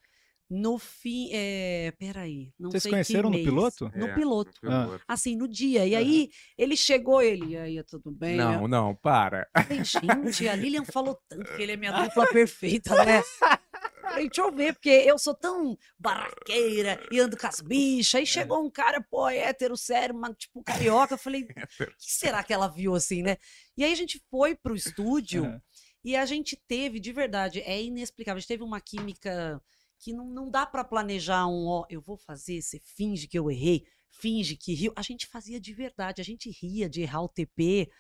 No 0.53 0.79
fim, 0.79 1.29
é... 1.33 1.93
peraí, 1.97 2.53
não 2.59 2.73
Vocês 2.73 2.83
sei 2.83 2.91
conheceram 2.91 3.31
que 3.31 3.37
no 3.39 3.45
mês. 3.45 3.45
piloto? 3.45 3.93
No 3.97 4.07
É, 4.09 4.15
piloto. 4.15 4.51
no 4.63 4.69
piloto. 4.69 5.05
Assim, 5.07 5.37
no 5.37 5.47
dia. 5.47 5.87
E 5.87 5.95
aí, 5.95 6.29
ele 6.59 6.77
chegou, 6.77 7.23
ele, 7.23 7.51
e 7.53 7.57
aí, 7.57 7.83
tudo 7.85 8.11
bem? 8.11 8.37
Não, 8.37 8.67
não, 8.67 8.97
para. 8.97 9.49
Eu 9.57 9.63
falei, 9.63 9.85
gente, 9.85 10.49
a 10.49 10.57
Lilian 10.57 10.85
falou 10.85 11.17
tanto 11.29 11.55
que 11.55 11.63
ele 11.63 11.73
é 11.73 11.77
minha 11.77 11.93
dupla 12.03 12.27
perfeita, 12.27 12.93
né? 13.05 13.23
Falei, 14.03 14.27
deixa 14.29 14.41
eu 14.41 14.51
ver, 14.51 14.73
porque 14.73 14.89
eu 14.89 15.17
sou 15.21 15.37
tão 15.37 15.79
barraqueira 15.97 17.01
e 17.13 17.21
ando 17.21 17.37
com 17.37 17.47
as 17.47 17.61
bichas. 17.61 18.17
Aí 18.17 18.27
chegou 18.27 18.61
um 18.65 18.69
cara, 18.71 19.01
pô, 19.09 19.29
hétero, 19.29 19.77
sério, 19.77 20.17
mas 20.17 20.35
tipo 20.37 20.65
carioca. 20.65 21.15
Eu 21.15 21.19
falei, 21.19 21.43
o 21.47 21.47
que 21.47 22.13
será 22.13 22.43
que 22.43 22.53
ela 22.53 22.67
viu 22.67 22.95
assim, 22.97 23.23
né? 23.23 23.37
E 23.77 23.85
aí 23.85 23.93
a 23.93 23.97
gente 23.97 24.21
foi 24.29 24.57
pro 24.57 24.75
estúdio 24.75 25.45
Aham. 25.45 25.63
e 26.05 26.17
a 26.17 26.27
gente 26.27 26.57
teve, 26.67 26.99
de 26.99 27.13
verdade, 27.13 27.61
é 27.61 27.81
inexplicável. 27.81 28.39
A 28.39 28.41
gente 28.41 28.49
teve 28.49 28.65
uma 28.65 28.81
química 28.81 29.63
que 30.01 30.13
não, 30.13 30.27
não 30.27 30.51
dá 30.51 30.65
pra 30.65 30.83
planejar 30.83 31.47
um, 31.47 31.67
ó, 31.67 31.85
eu 31.91 32.01
vou 32.01 32.17
fazer, 32.17 32.61
você 32.63 32.81
finge 32.81 33.29
que 33.29 33.39
eu 33.39 33.51
errei, 33.51 33.85
finge 34.11 34.57
que 34.57 34.75
riu. 34.75 34.93
A 34.97 35.03
gente 35.03 35.27
fazia 35.27 35.61
de 35.61 35.73
verdade, 35.75 36.21
a 36.21 36.25
gente 36.25 36.51
ria 36.51 36.89
de 36.89 37.03
errar 37.03 37.23
o 37.23 37.29
TP. 37.29 37.91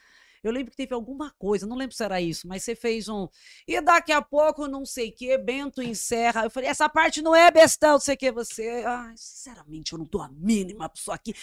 Eu 0.42 0.52
lembro 0.52 0.70
que 0.70 0.76
teve 0.76 0.94
alguma 0.94 1.30
coisa, 1.38 1.66
não 1.66 1.76
lembro 1.76 1.94
se 1.94 2.02
era 2.02 2.20
isso, 2.20 2.48
mas 2.48 2.62
você 2.64 2.74
fez 2.74 3.08
um. 3.08 3.28
E 3.68 3.80
daqui 3.80 4.10
a 4.10 4.22
pouco, 4.22 4.66
não 4.66 4.86
sei 4.86 5.10
o 5.10 5.12
que, 5.14 5.36
Bento 5.36 5.82
encerra. 5.82 6.44
Eu 6.44 6.50
falei, 6.50 6.68
essa 6.70 6.88
parte 6.88 7.20
não 7.20 7.34
é 7.36 7.50
bestão, 7.50 7.92
não 7.92 8.00
sei 8.00 8.14
o 8.14 8.18
que. 8.18 8.32
Você. 8.32 8.82
Ai, 8.86 9.12
sinceramente, 9.16 9.92
eu 9.92 9.98
não 9.98 10.06
dou 10.06 10.22
a 10.22 10.28
mínima 10.30 10.88
pra 10.88 10.98
isso 10.98 11.12
aqui. 11.12 11.34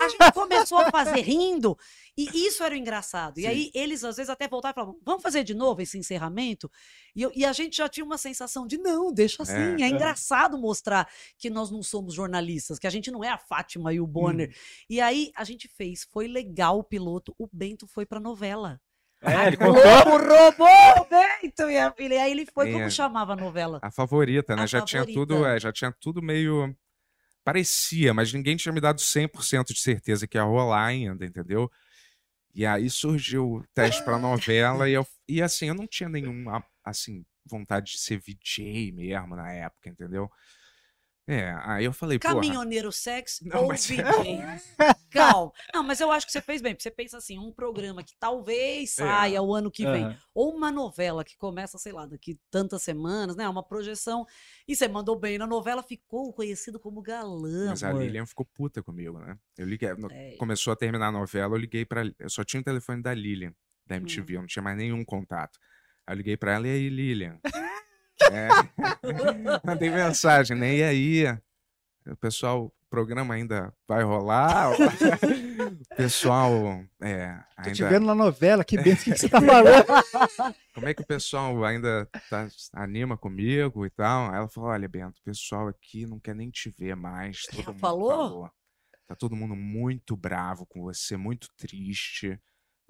A 0.00 0.08
gente 0.08 0.32
começou 0.32 0.78
a 0.78 0.90
fazer 0.90 1.20
rindo, 1.20 1.78
e 2.16 2.46
isso 2.46 2.62
era 2.64 2.74
o 2.74 2.78
engraçado. 2.78 3.38
E 3.38 3.42
Sim. 3.42 3.48
aí 3.48 3.70
eles, 3.72 4.02
às 4.02 4.16
vezes, 4.16 4.30
até 4.30 4.48
voltavam 4.48 4.72
e 4.72 4.74
falavam, 4.74 5.00
vamos 5.04 5.22
fazer 5.22 5.44
de 5.44 5.54
novo 5.54 5.80
esse 5.80 5.96
encerramento? 5.96 6.68
E, 7.14 7.22
eu- 7.22 7.32
e 7.34 7.44
a 7.44 7.52
gente 7.52 7.76
já 7.76 7.88
tinha 7.88 8.04
uma 8.04 8.18
sensação 8.18 8.66
de, 8.66 8.78
não, 8.78 9.12
deixa 9.12 9.42
assim. 9.44 9.52
É, 9.80 9.82
É. 9.82 9.88
engraçado 9.88 10.58
mostrar 10.58 11.08
que 11.38 11.48
nós 11.48 11.70
não 11.70 11.82
somos 11.82 12.14
jornalistas, 12.14 12.78
que 12.80 12.86
a 12.86 12.90
gente 12.90 13.10
não 13.12 13.22
é 13.22 13.28
a 13.28 13.38
Fátima 13.38 13.92
e 13.92 14.00
o 14.00 14.06
Bonner. 14.06 14.52
E 14.88 15.00
aí 15.00 15.30
a 15.36 15.44
gente 15.44 15.68
fez, 15.68 16.04
foi 16.10 16.26
legal 16.26 16.78
o 16.80 16.84
piloto, 16.84 17.32
o 17.38 17.48
Bento 17.52 17.86
foi 17.86 18.04
pra 18.04 18.18
novela. 18.18 18.39
É, 19.22 19.46
ele 19.48 19.56
contou. 19.56 19.74
Globo 19.74 20.10
roubou 20.26 20.66
o 21.02 21.06
Bento, 21.08 21.66
minha 21.66 21.92
filha. 21.92 22.14
E 22.14 22.18
aí 22.18 22.30
ele 22.32 22.46
foi, 22.46 22.72
como 22.72 22.84
É. 22.84 22.90
chamava 22.90 23.34
a 23.34 23.36
novela? 23.36 23.78
A 23.82 23.90
favorita, 23.90 24.56
né? 24.56 24.62
A 24.62 24.66
já 24.66 24.80
tinha 24.80 25.04
tudo, 25.04 25.34
favorita. 25.34 25.56
é, 25.56 25.60
já 25.60 25.72
tinha 25.72 25.92
tudo 26.00 26.22
meio 26.22 26.74
parecia, 27.44 28.12
mas 28.14 28.32
ninguém 28.32 28.56
tinha 28.56 28.72
me 28.72 28.80
dado 28.80 29.00
100% 29.00 29.72
de 29.72 29.80
certeza 29.80 30.26
que 30.26 30.36
ia 30.36 30.42
rolar 30.42 30.86
ainda, 30.86 31.24
entendeu? 31.24 31.70
E 32.54 32.66
aí 32.66 32.88
surgiu 32.90 33.54
o 33.56 33.64
teste 33.74 34.02
pra 34.04 34.18
novela 34.18 34.88
e 34.88 34.92
eu 34.92 35.06
e 35.28 35.40
assim, 35.40 35.66
eu 35.68 35.74
não 35.74 35.86
tinha 35.86 36.08
nenhuma 36.08 36.64
assim 36.84 37.24
vontade 37.46 37.92
de 37.92 37.98
ser 37.98 38.18
VJ 38.18 38.92
mesmo 38.92 39.36
na 39.36 39.50
época, 39.52 39.88
entendeu? 39.88 40.30
É, 41.32 41.54
aí 41.62 41.84
eu 41.84 41.92
falei, 41.92 42.18
Caminhoneiro 42.18 42.90
sexo 42.90 43.44
Não, 43.46 43.62
ou 43.62 43.68
mas- 43.68 43.86
VJ? 43.86 44.02
Calma. 45.10 45.52
Não, 45.74 45.82
mas 45.84 46.00
eu 46.00 46.10
acho 46.10 46.26
que 46.26 46.32
você 46.32 46.40
fez 46.40 46.60
bem. 46.60 46.72
porque 46.74 46.82
Você 46.82 46.90
pensa 46.90 47.18
assim, 47.18 47.38
um 47.38 47.52
programa 47.52 48.02
que 48.02 48.14
talvez 48.18 48.98
É. 48.98 49.02
saia 49.04 49.40
o 49.42 49.54
ano 49.54 49.70
que 49.70 49.84
vem. 49.84 50.04
Aham. 50.04 50.16
Ou 50.34 50.54
uma 50.56 50.72
novela 50.72 51.24
que 51.24 51.36
começa, 51.36 51.78
sei 51.78 51.92
lá, 51.92 52.06
daqui 52.06 52.38
tantas 52.50 52.82
semanas, 52.82 53.36
né? 53.36 53.48
Uma 53.48 53.62
projeção. 53.62 54.26
E 54.66 54.74
você 54.74 54.88
mandou 54.88 55.18
bem 55.18 55.38
na 55.38 55.46
novela, 55.46 55.82
ficou 55.82 56.32
conhecido 56.32 56.78
como 56.80 57.00
galã, 57.02 57.68
mas 57.70 57.82
a 57.84 57.90
amor. 57.90 58.02
Lilian 58.02 58.26
ficou 58.26 58.44
puta 58.46 58.82
comigo, 58.82 59.18
né? 59.18 59.36
Eu 59.56 59.66
liguei, 59.66 59.92
no- 59.94 60.10
É. 60.10 60.36
começou 60.36 60.72
a 60.72 60.76
terminar 60.76 61.08
a 61.08 61.12
novela, 61.12 61.54
eu 61.54 61.60
liguei 61.60 61.84
pra. 61.84 62.02
eu 62.18 62.28
só 62.30 62.42
tinha 62.44 62.60
o 62.60 62.64
telefone 62.64 63.02
da 63.02 63.12
Lilian, 63.14 63.52
da 63.86 63.96
MTV, 63.96 64.36
eu 64.36 64.40
não 64.40 64.46
tinha 64.46 64.62
mais 64.62 64.76
nenhum 64.76 65.04
contato. 65.04 65.58
Aí 66.06 66.14
eu 66.14 66.18
liguei 66.18 66.36
pra 66.36 66.54
ela 66.54 66.66
e 66.66 66.70
aí, 66.70 66.88
Lilian. 66.88 67.38
É. 68.30 68.48
Mandei 69.64 69.90
mensagem, 69.90 70.56
né? 70.56 70.76
E 70.76 70.82
aí? 70.82 71.38
O 72.06 72.16
pessoal, 72.16 72.66
o 72.66 72.72
programa 72.88 73.34
ainda 73.34 73.72
vai 73.86 74.02
rolar? 74.02 74.72
pessoal, 75.96 76.84
é, 77.00 77.38
Tô 77.62 77.70
te 77.70 77.84
ainda... 77.84 77.88
vendo 77.88 78.06
na 78.06 78.14
novela, 78.14 78.64
que 78.64 78.76
benção, 78.76 78.92
o 78.92 79.04
que, 79.04 79.12
que 79.12 79.18
você 79.18 79.28
tá 79.28 79.40
falando? 79.40 79.86
Como 80.74 80.88
é 80.88 80.94
que 80.94 81.02
o 81.02 81.06
pessoal 81.06 81.64
ainda 81.64 82.08
tá, 82.28 82.48
anima 82.72 83.16
comigo 83.16 83.86
e 83.86 83.90
tal? 83.90 84.30
Aí 84.30 84.36
ela 84.36 84.48
falou: 84.48 84.70
olha, 84.70 84.88
Bento, 84.88 85.18
o 85.20 85.24
pessoal 85.24 85.68
aqui 85.68 86.06
não 86.06 86.18
quer 86.18 86.34
nem 86.34 86.50
te 86.50 86.70
ver 86.70 86.96
mais. 86.96 87.42
Todo 87.42 87.60
Ela 87.60 87.72
mundo 87.72 87.80
falou? 87.80 88.50
Tá 89.06 89.14
todo 89.14 89.36
mundo 89.36 89.56
muito 89.56 90.16
bravo 90.16 90.64
com 90.66 90.82
você, 90.82 91.16
muito 91.16 91.48
triste. 91.56 92.40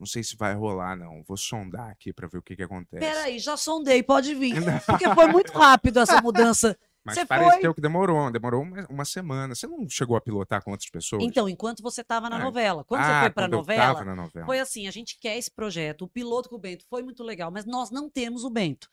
Não 0.00 0.07
sei 0.07 0.25
se 0.25 0.35
vai 0.35 0.54
rolar, 0.54 0.97
não. 0.97 1.23
Vou 1.23 1.37
sondar 1.37 1.90
aqui 1.90 2.11
pra 2.11 2.26
ver 2.26 2.38
o 2.38 2.42
que, 2.42 2.57
que 2.57 2.62
acontece. 2.62 3.04
Peraí, 3.04 3.38
já 3.38 3.54
sondei, 3.54 4.02
pode 4.02 4.35
vir. 4.35 4.54
Porque 4.87 5.04
foi 5.14 5.26
muito 5.26 5.52
rápido 5.52 6.00
essa 6.00 6.21
mudança. 6.23 6.75
Mas 7.04 7.16
você 7.16 7.26
pareceu 7.26 7.75
que 7.75 7.80
demorou, 7.83 8.30
demorou 8.30 8.62
uma, 8.62 8.87
uma 8.88 9.04
semana. 9.04 9.54
Você 9.54 9.66
não 9.66 9.87
chegou 9.88 10.16
a 10.16 10.21
pilotar 10.21 10.62
com 10.64 10.71
outras 10.71 10.88
pessoas? 10.90 11.23
Então, 11.23 11.49
enquanto 11.49 11.83
você 11.83 12.00
estava 12.00 12.30
na 12.30 12.37
Ah, 12.37 12.45
novela. 12.45 12.83
Quando 12.83 13.02
ah, 13.02 13.04
você 13.04 13.21
foi 13.21 13.30
quando 13.42 13.52
eu 13.52 13.59
novela, 13.59 14.14
novela. 14.14 14.47
foi 14.47 14.59
assim: 14.59 14.87
a 14.88 14.90
gente 14.90 15.19
quer 15.21 15.37
esse 15.37 15.50
projeto. 15.50 16.02
O 16.07 16.09
piloto 16.09 16.49
com 16.49 16.57
o 16.57 16.59
Bento 16.59 16.87
foi 16.88 17.02
muito 17.02 17.23
legal, 17.23 17.50
mas 17.50 17.66
nós 17.66 17.90
não 17.90 18.09
temos 18.09 18.42
o 18.45 18.50
Bento. 18.50 18.88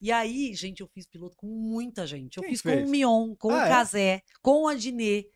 E 0.00 0.10
aí, 0.10 0.52
gente, 0.54 0.80
eu 0.80 0.88
fiz 0.88 1.06
piloto 1.06 1.36
com 1.36 1.46
muita 1.46 2.06
gente. 2.06 2.36
Eu 2.36 2.42
Quem 2.42 2.50
fiz 2.50 2.62
com 2.62 2.70
fez? 2.70 2.88
o 2.88 2.90
Mion, 2.90 3.34
com 3.36 3.50
Ah, 3.50 3.54
o 3.54 3.60
é? 3.60 3.68
Casé, 3.68 4.22
com 4.40 4.62
o 4.64 4.68
Adnê, 4.68 5.26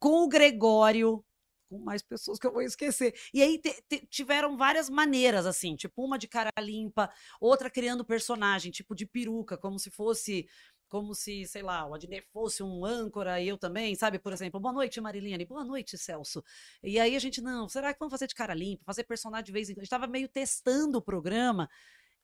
com 0.00 0.24
o 0.24 0.28
Gregório, 0.28 1.24
com 1.68 1.78
mais 1.78 2.02
pessoas 2.02 2.38
que 2.38 2.46
eu 2.46 2.52
vou 2.52 2.62
esquecer. 2.62 3.14
E 3.32 3.42
aí 3.42 3.60
tiveram 4.08 4.56
várias 4.56 4.88
maneiras, 4.88 5.46
assim, 5.46 5.76
tipo 5.76 6.04
uma 6.04 6.18
de 6.18 6.26
cara 6.28 6.50
limpa, 6.60 7.10
outra 7.40 7.70
criando 7.70 8.04
personagem, 8.04 8.70
tipo 8.72 8.94
de 8.94 9.06
peruca, 9.06 9.56
como 9.56 9.78
se 9.78 9.90
fosse. 9.90 10.48
Como 10.90 11.14
se, 11.14 11.44
sei 11.44 11.60
lá, 11.60 11.86
o 11.86 11.92
Adnê 11.92 12.22
fosse 12.32 12.62
um 12.62 12.82
âncora 12.82 13.38
e 13.38 13.48
eu 13.48 13.58
também, 13.58 13.94
sabe? 13.94 14.18
Por 14.18 14.32
exemplo, 14.32 14.58
boa 14.58 14.72
noite, 14.72 14.98
Mariline. 15.02 15.44
Boa 15.44 15.62
noite, 15.62 15.98
Celso. 15.98 16.42
E 16.82 16.98
aí 16.98 17.14
a 17.14 17.18
gente, 17.18 17.42
não, 17.42 17.68
será 17.68 17.92
que 17.92 17.98
vamos 17.98 18.10
fazer 18.10 18.26
de 18.26 18.34
cara 18.34 18.54
limpa, 18.54 18.84
fazer 18.86 19.04
personagem 19.04 19.44
de 19.44 19.52
vez 19.52 19.68
em 19.68 19.74
quando? 19.74 19.80
A 19.80 19.84
gente 19.84 19.90
tava 19.90 20.06
meio 20.06 20.30
testando 20.30 20.96
o 20.96 21.02
programa 21.02 21.68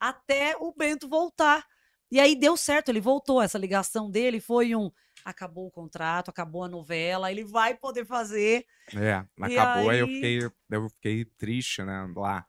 até 0.00 0.56
o 0.58 0.72
Bento 0.72 1.06
voltar. 1.08 1.66
E 2.10 2.20
aí 2.20 2.36
deu 2.36 2.56
certo, 2.56 2.90
ele 2.90 3.00
voltou. 3.00 3.42
Essa 3.42 3.58
ligação 3.58 4.10
dele 4.10 4.40
foi 4.40 4.74
um. 4.74 4.90
Acabou 5.24 5.66
o 5.66 5.70
contrato, 5.70 6.28
acabou 6.28 6.64
a 6.64 6.68
novela, 6.68 7.30
ele 7.30 7.44
vai 7.44 7.74
poder 7.74 8.04
fazer. 8.04 8.66
É, 8.94 9.24
acabou, 9.40 9.88
aí 9.88 9.98
eu 9.98 10.06
fiquei, 10.06 10.38
eu 10.70 10.88
fiquei 10.90 11.24
triste, 11.24 11.82
né, 11.82 12.06
lá, 12.14 12.46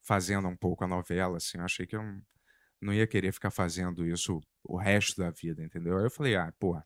fazendo 0.00 0.48
um 0.48 0.56
pouco 0.56 0.84
a 0.84 0.88
novela, 0.88 1.36
assim, 1.36 1.58
eu 1.58 1.64
achei 1.64 1.86
que 1.86 1.94
eu 1.94 2.02
não, 2.80 2.94
ia 2.94 3.06
querer 3.06 3.30
ficar 3.30 3.50
fazendo 3.50 4.06
isso 4.06 4.40
o 4.64 4.78
resto 4.78 5.20
da 5.20 5.30
vida, 5.30 5.62
entendeu? 5.62 5.98
Aí 5.98 6.04
eu 6.04 6.10
falei, 6.10 6.34
ah, 6.34 6.50
pô, 6.58 6.80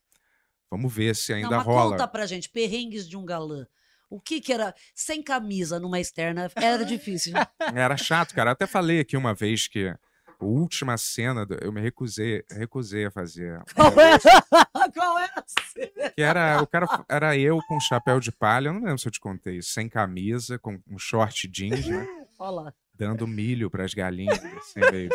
vamos 0.68 0.92
ver 0.92 1.14
se 1.14 1.32
ainda 1.32 1.50
Não, 1.50 1.58
mas 1.58 1.66
rola. 1.66 1.90
conta 1.92 2.08
pra 2.08 2.26
gente, 2.26 2.48
perrengues 2.48 3.08
de 3.08 3.16
um 3.16 3.24
galã. 3.24 3.64
O 4.10 4.20
que 4.20 4.40
que 4.40 4.52
era 4.52 4.74
sem 4.94 5.22
camisa 5.22 5.78
numa 5.78 6.00
externa? 6.00 6.50
Era 6.56 6.84
difícil. 6.84 7.32
Era 7.74 7.96
chato, 7.96 8.34
cara, 8.34 8.50
eu 8.50 8.52
até 8.52 8.66
falei 8.66 9.00
aqui 9.00 9.16
uma 9.16 9.32
vez 9.32 9.68
que 9.68 9.94
última 10.42 10.96
cena, 10.96 11.44
do- 11.46 11.58
eu 11.62 11.72
me 11.72 11.80
recusei, 11.80 12.44
recusei 12.50 13.06
a 13.06 13.10
fazer. 13.10 13.60
Qual 13.74 13.92
era? 13.98 14.18
Qual 14.94 15.18
era? 15.18 15.32
a 15.36 15.44
cena? 15.72 16.10
Que 16.14 16.22
era, 16.22 16.62
o 16.62 16.66
cara 16.66 16.86
era 17.08 17.36
eu 17.36 17.58
com 17.68 17.78
chapéu 17.80 18.20
de 18.20 18.30
palha, 18.32 18.68
eu 18.68 18.72
não 18.74 18.80
lembro 18.82 18.98
se 18.98 19.08
eu 19.08 19.12
te 19.12 19.20
contei 19.20 19.58
isso, 19.58 19.70
sem 19.72 19.88
camisa, 19.88 20.58
com 20.58 20.78
um 20.88 20.98
short 20.98 21.48
jeans, 21.48 21.86
né? 21.86 22.06
Olha 22.38 22.50
lá. 22.62 22.74
dando 22.94 23.26
milho 23.26 23.70
pras 23.70 23.94
galinhas, 23.94 24.38
assim, 24.56 24.80
meio 24.90 25.08
de... 25.08 25.14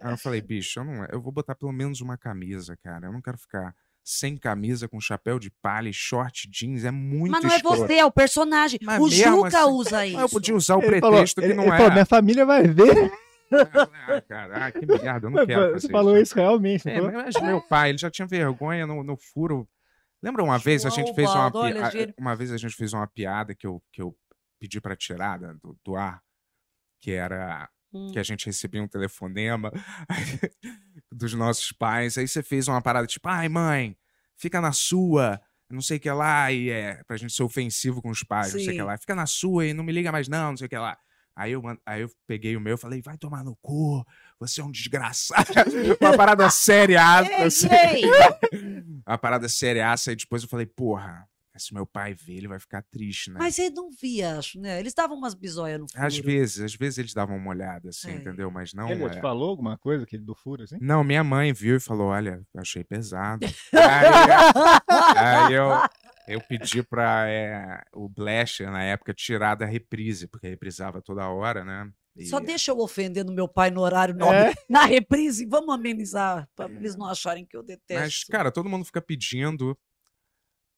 Aí 0.00 0.12
eu 0.12 0.16
falei, 0.18 0.40
bicho, 0.40 0.78
eu, 0.78 0.84
não, 0.84 1.04
eu 1.10 1.20
vou 1.20 1.32
botar 1.32 1.54
pelo 1.56 1.72
menos 1.72 2.00
uma 2.00 2.16
camisa, 2.16 2.76
cara. 2.82 3.06
Eu 3.08 3.12
não 3.12 3.20
quero 3.20 3.36
ficar 3.36 3.74
sem 4.06 4.36
camisa, 4.36 4.86
com 4.86 5.00
chapéu 5.00 5.38
de 5.38 5.50
palha 5.50 5.88
e 5.88 5.92
short 5.92 6.46
jeans. 6.48 6.84
É 6.84 6.90
muito 6.90 7.32
Mas 7.32 7.42
não 7.42 7.50
é 7.50 7.56
escroto. 7.56 7.78
você, 7.78 7.94
é 7.94 8.04
o 8.04 8.10
personagem. 8.10 8.78
Mas 8.82 9.00
o 9.02 9.08
Juca 9.08 9.48
assim- 9.48 9.70
usa 9.72 10.06
isso. 10.06 10.20
Eu 10.20 10.28
podia 10.28 10.54
usar 10.54 10.76
o 10.76 10.80
Ele 10.80 10.86
pretexto 11.00 11.10
falou, 11.10 11.26
que 11.34 11.40
ele, 11.40 11.54
não 11.54 11.62
ele 11.64 11.72
é. 11.72 11.76
falou, 11.78 11.92
minha 11.92 12.06
família 12.06 12.44
vai 12.46 12.62
ver. 12.68 13.12
Ah, 14.06 14.20
cara, 14.20 14.66
ah, 14.66 14.72
que 14.72 14.86
merda, 14.86 15.26
eu 15.26 15.30
não 15.30 15.46
quero 15.46 15.66
Você 15.68 15.72
fazer 15.72 15.90
falou 15.90 16.14
isso. 16.14 16.22
isso 16.22 16.34
realmente. 16.36 16.88
É, 16.88 17.00
mas 17.00 17.40
meu 17.40 17.60
pai, 17.60 17.90
ele 17.90 17.98
já 17.98 18.10
tinha 18.10 18.26
vergonha 18.26 18.86
no, 18.86 19.02
no 19.02 19.16
furo. 19.16 19.68
Lembra 20.22 20.42
uma 20.42 20.58
vez 20.58 20.84
a 20.86 20.88
João 20.88 21.06
gente 21.06 21.14
fez 21.14 21.30
uma 21.30 21.50
piada. 21.50 22.14
Uma 22.18 22.34
vez 22.34 22.52
a 22.52 22.56
gente 22.56 22.74
fez 22.74 22.92
uma 22.92 23.06
piada 23.06 23.54
que 23.54 23.66
eu, 23.66 23.82
que 23.92 24.00
eu 24.00 24.16
pedi 24.58 24.80
pra 24.80 24.96
tirar 24.96 25.38
do, 25.38 25.78
do 25.84 25.96
ar, 25.96 26.22
que 27.00 27.12
era 27.12 27.68
Hum. 27.94 28.10
que 28.10 28.18
a 28.18 28.24
gente 28.24 28.46
recebia 28.46 28.82
um 28.82 28.88
telefonema 28.88 29.70
dos 31.12 31.32
nossos 31.34 31.70
pais. 31.70 32.18
Aí 32.18 32.26
você 32.26 32.42
fez 32.42 32.66
uma 32.66 32.82
parada 32.82 33.06
tipo, 33.06 33.28
ai, 33.28 33.48
mãe, 33.48 33.96
fica 34.36 34.60
na 34.60 34.72
sua, 34.72 35.40
não 35.70 35.80
sei 35.80 35.98
o 35.98 36.00
que 36.00 36.10
lá, 36.10 36.50
e 36.50 36.70
é 36.70 37.04
pra 37.04 37.16
gente 37.16 37.32
ser 37.32 37.44
ofensivo 37.44 38.02
com 38.02 38.10
os 38.10 38.24
pais, 38.24 38.52
não 38.52 38.58
sei 38.58 38.70
o 38.70 38.72
que 38.72 38.76
Sim. 38.78 38.82
lá, 38.82 38.98
fica 38.98 39.14
na 39.14 39.26
sua 39.26 39.66
e 39.66 39.72
não 39.72 39.84
me 39.84 39.92
liga 39.92 40.10
mais, 40.10 40.26
não, 40.26 40.50
não 40.50 40.56
sei 40.56 40.66
o 40.66 40.68
que 40.68 40.76
lá. 40.76 40.98
Aí 41.36 41.52
eu, 41.52 41.62
aí 41.84 42.02
eu 42.02 42.10
peguei 42.26 42.56
o 42.56 42.60
meu 42.60 42.74
e 42.74 42.78
falei, 42.78 43.02
vai 43.02 43.18
tomar 43.18 43.42
no 43.42 43.56
cu, 43.56 44.04
você 44.38 44.60
é 44.60 44.64
um 44.64 44.70
desgraçado. 44.70 45.44
uma 46.00 46.16
parada 46.16 46.48
séria, 46.48 47.00
assim. 47.44 47.68
Uma 49.06 49.18
parada 49.18 49.48
séria, 49.50 49.94
e 50.10 50.16
depois 50.16 50.42
eu 50.42 50.48
falei, 50.48 50.64
porra, 50.64 51.28
se 51.58 51.74
meu 51.74 51.86
pai 51.86 52.14
ver, 52.14 52.34
ele 52.38 52.48
vai 52.48 52.58
ficar 52.58 52.82
triste, 52.82 53.30
né? 53.30 53.36
Mas 53.38 53.58
ele 53.58 53.74
não 53.74 53.90
via, 53.90 54.38
acho, 54.38 54.58
né? 54.58 54.80
Eles 54.80 54.94
davam 54.94 55.16
umas 55.16 55.34
bisóias 55.34 55.78
no 55.78 55.86
furo. 55.88 56.04
Às 56.04 56.16
vezes, 56.16 56.60
às 56.60 56.74
vezes 56.74 56.98
eles 56.98 57.14
davam 57.14 57.36
uma 57.36 57.50
olhada, 57.50 57.90
assim, 57.90 58.10
É. 58.10 58.14
entendeu? 58.14 58.50
Mas 58.50 58.72
não. 58.72 58.88
Ele 58.88 59.04
é... 59.04 59.08
te 59.10 59.20
falou 59.20 59.50
alguma 59.50 59.76
coisa 59.78 60.04
aquele 60.04 60.24
do 60.24 60.34
furo, 60.34 60.62
assim? 60.62 60.78
Não, 60.80 61.04
minha 61.04 61.22
mãe 61.22 61.52
viu 61.52 61.76
e 61.76 61.80
falou: 61.80 62.08
olha, 62.08 62.42
eu 62.54 62.60
achei 62.60 62.82
pesado. 62.82 63.46
aí, 63.72 65.16
aí 65.16 65.54
eu, 65.54 65.70
eu 66.28 66.40
pedi 66.40 66.82
pra 66.82 67.28
é, 67.28 67.82
o 67.92 68.08
Blasher, 68.08 68.70
na 68.70 68.82
época, 68.82 69.12
tirar 69.14 69.54
da 69.54 69.66
reprise, 69.66 70.26
porque 70.26 70.48
reprisava 70.48 71.00
toda 71.02 71.28
hora, 71.28 71.64
né? 71.64 71.90
E- 72.16 72.26
Só 72.26 72.38
deixa 72.38 72.70
eu 72.70 72.78
ofender 72.78 73.24
no 73.24 73.32
meu 73.32 73.48
pai 73.48 73.70
no 73.70 73.80
horário 73.80 74.14
nobre. 74.14 74.36
É. 74.36 74.54
Na 74.68 74.84
reprise, 74.84 75.46
vamos 75.46 75.74
amenizar, 75.74 76.48
pra 76.54 76.66
eles 76.66 76.96
não 76.96 77.06
acharem 77.06 77.44
que 77.44 77.56
eu 77.56 77.62
detesto. 77.62 78.02
Mas, 78.02 78.24
cara, 78.24 78.52
todo 78.52 78.68
mundo 78.68 78.84
fica 78.84 79.02
pedindo 79.02 79.76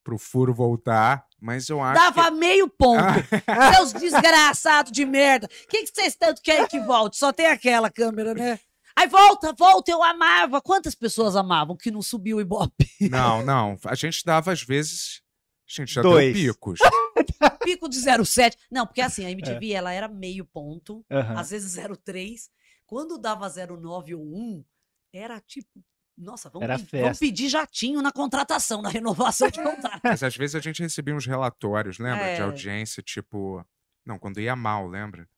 pro 0.03 0.19
furo 0.19 0.55
voltar, 0.55 1.27
mas 1.41 1.69
eu 1.69 1.83
acho. 1.83 2.01
Dava 2.01 2.31
que... 2.31 2.39
meio 2.39 2.69
ponto. 2.69 3.03
Ah, 3.47 3.75
Seus 3.75 3.93
desgraçados 3.93 4.93
de 4.93 5.05
merda. 5.05 5.47
O 5.65 5.69
que, 5.69 5.83
que 5.83 5.91
vocês 5.93 6.15
tanto 6.15 6.41
querem 6.41 6.67
que 6.69 6.81
volte? 6.81 7.17
Só 7.17 7.33
tem 7.33 7.47
aquela 7.47 7.91
câmera, 7.91 8.33
né? 8.33 8.59
Aí 8.99 9.07
volta, 9.09 9.53
volta, 9.53 9.91
eu 9.91 10.03
amava. 10.03 10.63
Quantas 10.63 10.95
pessoas 10.95 11.37
amavam 11.37 11.77
que 11.77 11.91
não 11.91 12.01
subiu 12.01 12.39
o 12.39 12.41
Ibope? 12.41 12.89
não, 13.11 13.45
não. 13.45 13.79
A 13.85 13.95
gente 13.95 14.25
dava, 14.25 14.53
às 14.53 14.63
vezes. 14.63 15.21
Gente 15.67 15.93
já 15.95 16.03
Dois. 16.03 16.35
deu 16.35 16.55
picos. 16.55 16.79
Pico 17.65 17.89
de 17.89 17.97
07. 18.25 18.57
Não, 18.71 18.87
porque 18.87 19.01
assim, 19.01 19.25
a 19.25 19.31
MTV 19.31 19.73
ela 19.73 19.93
era 19.93 20.07
meio 20.09 20.45
ponto, 20.45 21.05
Aham. 21.11 21.41
às 21.41 21.51
vezes 21.51 21.77
03. 22.05 22.49
Quando 22.87 23.19
dava 23.19 23.49
09 23.49 24.15
ou 24.15 24.23
1, 24.23 24.65
era 25.13 25.41
tipo. 25.41 25.83
Nossa, 26.17 26.49
vamos, 26.49 26.65
Era 26.65 26.79
pedir, 26.79 27.03
vamos 27.03 27.19
pedir 27.19 27.49
jatinho 27.51 28.01
na 28.01 28.11
contratação, 28.11 28.81
na 28.81 28.89
renovação 28.89 29.51
de 29.51 29.61
contrato. 29.63 30.01
Mas 30.03 30.23
às 30.23 30.35
vezes 30.37 30.55
a 30.55 30.61
gente 30.61 30.81
recebia 30.83 31.15
uns 31.15 31.27
relatórios, 31.27 31.99
lembra? 31.99 32.25
De 32.35 32.41
É. 32.41 32.43
audiência, 32.43 33.03
tipo. 33.03 33.63
Não, 34.05 34.19
quando 34.19 34.41
ia 34.41 34.55
mal, 34.57 34.87
lembra? 34.87 35.29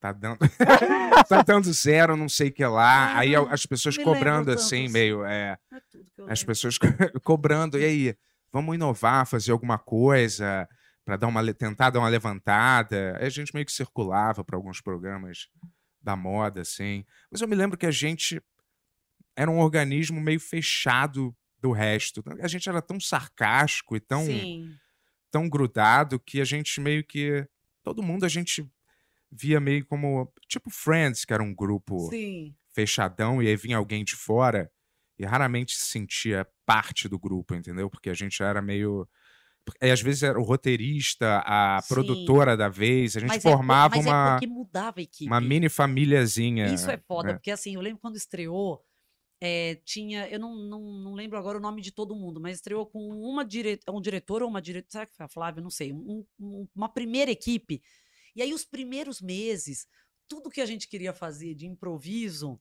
Tá 0.00 0.12
dando. 0.12 0.38
tá 1.28 1.42
dando 1.42 1.72
zero, 1.72 2.16
não 2.16 2.28
sei 2.28 2.48
o 2.48 2.52
que 2.52 2.64
lá. 2.64 3.14
Ah, 3.14 3.18
aí 3.18 3.34
as 3.36 3.66
pessoas 3.66 3.98
cobrando 3.98 4.50
assim, 4.52 4.84
assim. 4.84 4.92
meio. 4.92 5.24
É, 5.24 5.58
é 5.72 5.80
tudo 5.90 6.04
que 6.14 6.20
eu 6.20 6.24
as 6.30 6.38
lembro. 6.40 6.46
pessoas 6.46 6.78
co- 6.78 7.20
cobrando. 7.22 7.78
E 7.78 7.84
aí, 7.84 8.16
vamos 8.52 8.74
inovar, 8.74 9.26
fazer 9.26 9.52
alguma 9.52 9.78
coisa 9.78 10.68
para 11.04 11.16
dar 11.16 11.26
uma 11.26 11.54
tentar 11.54 11.90
dar 11.90 11.98
uma 11.98 12.08
levantada. 12.08 13.16
Aí 13.18 13.26
a 13.26 13.30
gente 13.30 13.54
meio 13.54 13.66
que 13.66 13.72
circulava 13.72 14.44
para 14.44 14.56
alguns 14.56 14.80
programas 14.80 15.48
da 16.00 16.14
moda, 16.14 16.60
assim. 16.60 17.04
Mas 17.30 17.40
eu 17.40 17.48
me 17.48 17.56
lembro 17.56 17.78
que 17.78 17.86
a 17.86 17.90
gente 17.90 18.42
era 19.34 19.50
um 19.50 19.58
organismo 19.58 20.20
meio 20.20 20.38
fechado 20.38 21.34
do 21.58 21.72
resto. 21.72 22.22
A 22.40 22.48
gente 22.48 22.68
era 22.68 22.82
tão 22.82 23.00
sarcástico 23.00 23.96
e 23.96 24.00
tão 24.00 24.26
Sim. 24.26 24.76
tão 25.30 25.48
grudado 25.48 26.20
que 26.20 26.40
a 26.40 26.44
gente 26.44 26.80
meio 26.80 27.04
que. 27.04 27.46
Todo 27.82 28.02
mundo 28.02 28.24
a 28.24 28.28
gente 28.28 28.68
via 29.30 29.58
meio 29.58 29.84
como. 29.86 30.32
Tipo 30.46 30.70
Friends, 30.70 31.24
que 31.24 31.32
era 31.32 31.42
um 31.42 31.54
grupo 31.54 32.10
Sim. 32.10 32.54
fechadão, 32.72 33.42
e 33.42 33.48
aí 33.48 33.56
vinha 33.56 33.76
alguém 33.76 34.04
de 34.04 34.14
fora 34.14 34.70
e 35.22 35.26
raramente 35.26 35.76
se 35.76 35.84
sentia 35.86 36.46
parte 36.66 37.08
do 37.08 37.18
grupo, 37.18 37.54
entendeu? 37.54 37.88
Porque 37.88 38.10
a 38.10 38.14
gente 38.14 38.42
era 38.42 38.60
meio. 38.60 39.08
E 39.80 39.90
às 39.90 40.00
vezes 40.02 40.24
era 40.24 40.38
o 40.40 40.42
roteirista, 40.42 41.40
a 41.46 41.80
Sim. 41.80 41.94
produtora 41.94 42.56
da 42.56 42.68
vez, 42.68 43.16
a 43.16 43.20
gente 43.20 43.28
Mas 43.28 43.44
é 43.44 43.50
formava 43.50 43.96
mas 43.96 44.06
é 44.06 44.10
uma, 44.10 44.32
porque 44.32 44.46
mudava 44.48 44.98
a 44.98 45.02
equipe. 45.02 45.30
uma 45.30 45.40
mini 45.40 45.68
famíliazinha. 45.68 46.66
Isso 46.74 46.90
é 46.90 46.98
foda, 46.98 47.28
né? 47.28 47.34
porque 47.34 47.50
assim, 47.52 47.76
eu 47.76 47.80
lembro 47.80 48.00
quando 48.00 48.16
estreou, 48.16 48.84
eh, 49.40 49.76
tinha, 49.84 50.28
eu 50.28 50.40
não, 50.40 50.56
não, 50.56 50.80
não 51.04 51.14
lembro 51.14 51.38
agora 51.38 51.58
o 51.58 51.60
nome 51.60 51.80
de 51.80 51.92
todo 51.92 52.16
mundo, 52.16 52.40
mas 52.40 52.56
estreou 52.56 52.84
com 52.86 52.98
uma 53.10 53.44
dire, 53.44 53.78
um 53.88 54.00
diretor 54.00 54.42
ou 54.42 54.48
uma 54.48 54.60
diretora, 54.60 54.90
será 54.90 55.06
que 55.06 55.14
foi 55.16 55.26
a 55.26 55.28
Flávia? 55.28 55.62
Não 55.62 55.70
sei, 55.70 55.92
um- 55.92 56.26
um- 56.40 56.68
uma 56.74 56.88
primeira 56.88 57.30
equipe. 57.30 57.80
E 58.34 58.42
aí, 58.42 58.52
os 58.52 58.64
primeiros 58.64 59.20
meses, 59.20 59.86
tudo 60.26 60.50
que 60.50 60.60
a 60.60 60.66
gente 60.66 60.88
queria 60.88 61.12
fazer 61.12 61.54
de 61.54 61.66
improviso, 61.66 62.60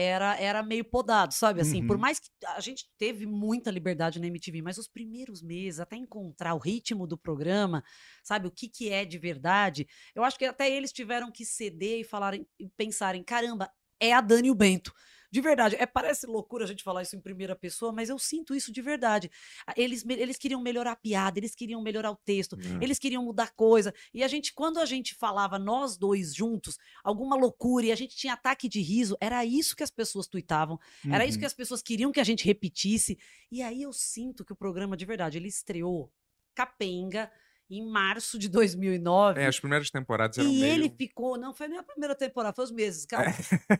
era, 0.00 0.36
era 0.40 0.62
meio 0.62 0.84
podado, 0.84 1.34
sabe? 1.34 1.60
Assim, 1.60 1.82
por 1.82 1.96
Uhum. 1.96 1.98
mais 1.98 2.18
que 2.18 2.28
a 2.46 2.60
gente 2.60 2.88
teve 2.98 3.26
muita 3.26 3.70
liberdade 3.70 4.20
na 4.20 4.26
MTV, 4.26 4.62
mas 4.62 4.78
os 4.78 4.88
primeiros 4.88 5.42
meses, 5.42 5.80
até 5.80 5.96
encontrar 5.96 6.54
o 6.54 6.58
ritmo 6.58 7.06
do 7.06 7.18
programa, 7.18 7.82
sabe? 8.22 8.46
O 8.48 8.50
que, 8.50 8.68
que 8.68 8.90
é 8.90 9.04
de 9.04 9.18
verdade, 9.18 9.86
eu 10.14 10.22
acho 10.24 10.38
que 10.38 10.44
até 10.44 10.70
eles 10.70 10.92
tiveram 10.92 11.30
que 11.32 11.44
ceder 11.44 12.00
e 12.00 12.04
falarem 12.04 12.46
e 12.58 12.68
pensarem: 12.76 13.22
caramba, 13.24 13.70
é 14.00 14.12
a 14.12 14.20
Dani 14.20 14.48
e 14.48 14.50
o 14.50 14.54
Bento. 14.54 14.92
De 15.30 15.40
verdade, 15.40 15.76
é, 15.78 15.84
parece 15.84 16.26
loucura 16.26 16.64
a 16.64 16.66
gente 16.66 16.82
falar 16.82 17.02
isso 17.02 17.14
em 17.14 17.20
primeira 17.20 17.54
pessoa, 17.54 17.92
mas 17.92 18.08
eu 18.08 18.18
sinto 18.18 18.54
isso 18.54 18.72
de 18.72 18.80
verdade. 18.80 19.30
A- 19.66 19.74
Eles, 19.76 20.04
eles 20.08 20.38
queriam 20.38 20.60
melhorar 20.60 20.92
a 20.92 20.96
piada, 20.96 21.38
eles 21.38 21.54
queriam 21.54 21.82
melhorar 21.82 22.10
o 22.10 22.16
texto, 22.16 22.56
Hum. 22.56 22.78
eles 22.80 22.98
queriam 22.98 23.22
mudar 23.22 23.52
coisa. 23.54 23.92
E 24.14 24.24
a 24.24 24.28
gente, 24.28 24.54
quando 24.54 24.78
a 24.78 24.86
gente 24.86 25.14
falava 25.14 25.58
nós 25.58 25.96
dois 25.98 26.34
juntos, 26.34 26.78
alguma 27.04 27.36
loucura 27.36 27.86
e 27.86 27.92
a 27.92 27.96
gente 27.96 28.16
tinha 28.16 28.32
ataque 28.32 28.68
de 28.68 28.80
riso, 28.80 29.16
era 29.20 29.44
isso 29.44 29.76
que 29.76 29.82
as 29.82 29.90
pessoas 29.90 30.26
tuitavam, 30.26 30.78
era 31.10 31.24
isso 31.26 31.36
Uhum. 31.36 31.40
que 31.40 31.46
as 31.46 31.54
pessoas 31.54 31.82
queriam 31.82 32.10
que 32.10 32.20
a 32.20 32.24
gente 32.24 32.44
repetisse. 32.44 33.18
E 33.52 33.62
aí 33.62 33.82
eu 33.82 33.92
sinto 33.92 34.44
que 34.44 34.52
o 34.52 34.56
programa, 34.56 34.96
de 34.96 35.04
verdade, 35.04 35.36
ele 35.38 35.48
estreou 35.48 36.10
capenga 36.54 37.30
em 37.70 37.84
março 37.86 38.38
de 38.38 38.48
2009. 38.48 39.40
É, 39.40 39.46
as 39.46 39.60
primeiras 39.60 39.90
temporadas 39.90 40.38
eram 40.38 40.50
E 40.50 40.60
meio... 40.60 40.72
ele 40.74 40.88
ficou, 40.90 41.36
não 41.38 41.52
foi 41.52 41.68
nem 41.68 41.78
a 41.78 41.82
primeira 41.82 42.14
temporada, 42.14 42.54
foi 42.54 42.64
os 42.64 42.70
meses, 42.70 43.04
calma. 43.04 43.26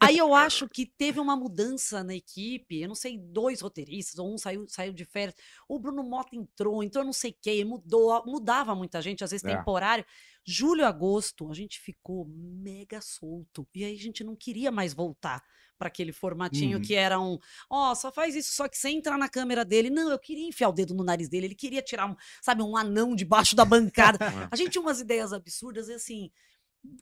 Aí 0.00 0.18
eu 0.18 0.34
acho 0.34 0.68
que 0.68 0.84
teve 0.84 1.18
uma 1.18 1.34
mudança 1.36 2.04
na 2.04 2.14
equipe, 2.14 2.80
eu 2.82 2.88
não 2.88 2.94
sei, 2.94 3.16
dois 3.18 3.60
roteiristas, 3.60 4.18
ou 4.18 4.32
um 4.32 4.36
saiu, 4.38 4.66
saiu 4.68 4.92
de 4.92 5.04
férias, 5.04 5.34
o 5.68 5.78
Bruno 5.78 6.02
Mota 6.02 6.36
entrou, 6.36 6.82
entrou 6.82 7.04
não 7.04 7.12
sei 7.12 7.32
quem, 7.32 7.64
mudou, 7.64 8.22
mudava 8.26 8.74
muita 8.74 9.00
gente, 9.00 9.24
às 9.24 9.30
vezes 9.30 9.44
É. 9.44 9.56
temporário. 9.56 10.04
Julho 10.44 10.86
agosto, 10.86 11.50
a 11.50 11.54
gente 11.54 11.78
ficou 11.78 12.26
mega 12.26 13.00
solto. 13.02 13.66
E 13.74 13.84
aí 13.84 13.94
a 13.94 13.98
gente 13.98 14.24
não 14.24 14.34
queria 14.34 14.70
mais 14.70 14.94
voltar 14.94 15.42
para 15.78 15.88
aquele 15.88 16.12
formatinho 16.12 16.78
Uhum. 16.78 16.82
que 16.84 16.94
era 16.94 17.20
um, 17.20 17.38
ó, 17.70 17.94
só 17.94 18.10
faz 18.10 18.34
isso, 18.34 18.52
só 18.52 18.66
que 18.68 18.76
sem 18.76 18.98
entrar 18.98 19.16
na 19.16 19.28
câmera 19.28 19.64
dele. 19.64 19.88
Não, 19.88 20.10
eu 20.10 20.18
queria 20.18 20.46
enfiar 20.46 20.68
o 20.68 20.72
dedo 20.72 20.92
no 20.94 21.04
nariz 21.04 21.28
dele, 21.28 21.46
ele 21.46 21.54
queria 21.54 21.80
tirar, 21.80 22.10
um, 22.10 22.16
sabe, 22.42 22.62
um 22.62 22.76
anão 22.76 23.14
debaixo 23.14 23.54
da 23.54 23.64
bancada. 23.64 24.18
É. 24.24 24.28
A 24.50 24.56
gente 24.56 24.70
tinha 24.72 24.82
umas 24.82 25.00
ideias 25.00 25.32
absurdas 25.32 25.88
e 25.88 25.94
assim, 25.94 26.30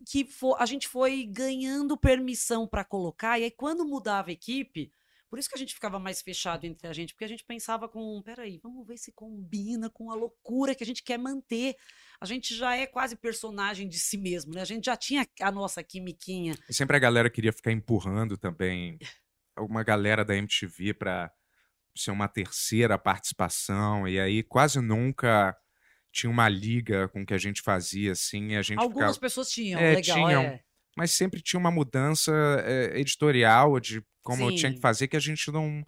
que 0.08 0.24
fo- 0.24 0.56
a 0.58 0.66
gente 0.66 0.88
foi 0.88 1.24
ganhando 1.24 1.96
permissão 1.96 2.66
para 2.66 2.84
colocar, 2.84 3.38
e 3.38 3.44
aí 3.44 3.50
quando 3.50 3.84
mudava 3.84 4.30
a 4.30 4.32
equipe, 4.32 4.90
por 5.28 5.38
isso 5.38 5.48
que 5.48 5.54
a 5.54 5.58
gente 5.58 5.74
ficava 5.74 5.98
mais 5.98 6.22
fechado 6.22 6.64
entre 6.64 6.86
a 6.86 6.92
gente, 6.92 7.12
porque 7.12 7.24
a 7.24 7.28
gente 7.28 7.44
pensava 7.44 7.88
com, 7.88 8.22
peraí, 8.22 8.58
vamos 8.62 8.86
ver 8.86 8.96
se 8.96 9.12
combina 9.12 9.90
com 9.90 10.10
a 10.10 10.14
loucura 10.14 10.74
que 10.74 10.84
a 10.84 10.86
gente 10.86 11.02
quer 11.02 11.18
manter. 11.18 11.74
A 12.20 12.26
gente 12.26 12.54
já 12.54 12.76
é 12.76 12.86
quase 12.86 13.16
personagem 13.16 13.88
de 13.88 13.98
si 13.98 14.16
mesmo, 14.16 14.54
né? 14.54 14.60
A 14.62 14.64
gente 14.66 14.86
já 14.86 14.96
tinha 14.96 15.26
a 15.40 15.50
nossa 15.50 15.82
quimiquinha. 15.82 16.54
E 16.68 16.74
sempre 16.74 16.96
a 16.96 17.00
galera 17.00 17.28
queria 17.28 17.52
ficar 17.52 17.72
empurrando 17.72 18.36
também 18.36 18.98
alguma 19.56 19.82
galera 19.82 20.24
da 20.24 20.36
MTV 20.36 20.94
pra 20.94 21.32
ser 21.96 22.10
uma 22.10 22.28
terceira 22.28 22.98
participação, 22.98 24.06
e 24.06 24.20
aí 24.20 24.42
quase 24.42 24.80
nunca 24.80 25.56
tinha 26.12 26.30
uma 26.30 26.48
liga 26.48 27.08
com 27.08 27.22
o 27.22 27.26
que 27.26 27.34
a 27.34 27.38
gente 27.38 27.62
fazia, 27.62 28.12
assim, 28.12 28.54
a 28.54 28.62
gente 28.62 28.78
Algumas 28.78 29.14
ficava... 29.14 29.20
pessoas 29.20 29.50
tinham, 29.50 29.80
É, 29.80 29.94
legal, 29.94 30.16
tinham. 30.16 30.42
é. 30.42 30.62
Mas 30.96 31.10
sempre 31.12 31.42
tinha 31.42 31.60
uma 31.60 31.70
mudança 31.70 32.32
é, 32.64 32.98
editorial 32.98 33.78
de 33.78 34.02
como 34.22 34.44
eu 34.50 34.56
tinha 34.56 34.70
que 34.70 34.76
Sim. 34.78 34.82
fazer 34.82 35.06
que 35.08 35.16
a 35.16 35.20
gente 35.20 35.52
não, 35.52 35.86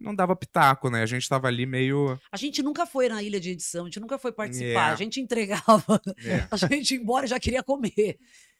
não 0.00 0.14
dava 0.14 0.34
pitaco, 0.34 0.90
né? 0.90 1.00
A 1.02 1.06
gente 1.06 1.26
tava 1.28 1.46
ali 1.46 1.64
meio... 1.64 2.18
A 2.30 2.36
gente 2.36 2.60
nunca 2.62 2.84
foi 2.84 3.08
na 3.08 3.22
ilha 3.22 3.38
de 3.40 3.50
edição, 3.50 3.82
a 3.82 3.88
gente 3.88 4.00
nunca 4.00 4.18
foi 4.18 4.32
participar, 4.32 4.90
É. 4.90 4.92
a 4.92 4.96
gente 4.96 5.20
entregava, 5.20 6.00
É. 6.26 6.46
a 6.50 6.56
gente 6.56 6.94
ia 6.94 7.00
embora 7.00 7.24
e 7.24 7.28
já 7.28 7.38
queria 7.38 7.62
comer. 7.62 8.18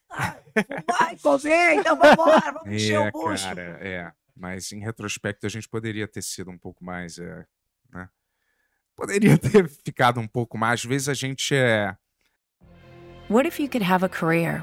Ah, 0.08 0.38
vai 0.86 1.18
comer, 1.20 1.74
então 1.74 1.96
vamos 1.96 2.12
embora, 2.12 2.52
vamos 2.52 2.72
encher 2.72 2.94
É, 2.94 3.00
o 3.00 3.10
bucho. 3.10 3.44
cara, 3.44 3.62
é. 3.82 4.12
Mas 4.36 4.70
em 4.72 4.78
retrospecto 4.80 5.46
a 5.46 5.50
gente 5.50 5.68
poderia 5.68 6.06
ter 6.06 6.22
sido 6.22 6.50
um 6.50 6.56
pouco 6.58 6.84
mais, 6.84 7.18
é, 7.18 7.44
né? 7.90 8.08
Poderia 8.96 9.36
ter 9.36 9.68
ficado 9.68 10.20
um 10.20 10.28
pouco 10.28 10.56
mais. 10.56 10.80
Às 10.80 10.86
vezes 10.86 11.08
a 11.08 11.14
gente 11.14 11.54
é... 11.54 11.94
What 13.28 13.48
if 13.48 13.58
you 13.58 13.68
could 13.68 13.84
have 13.84 14.04
a 14.04 14.08
career 14.08 14.62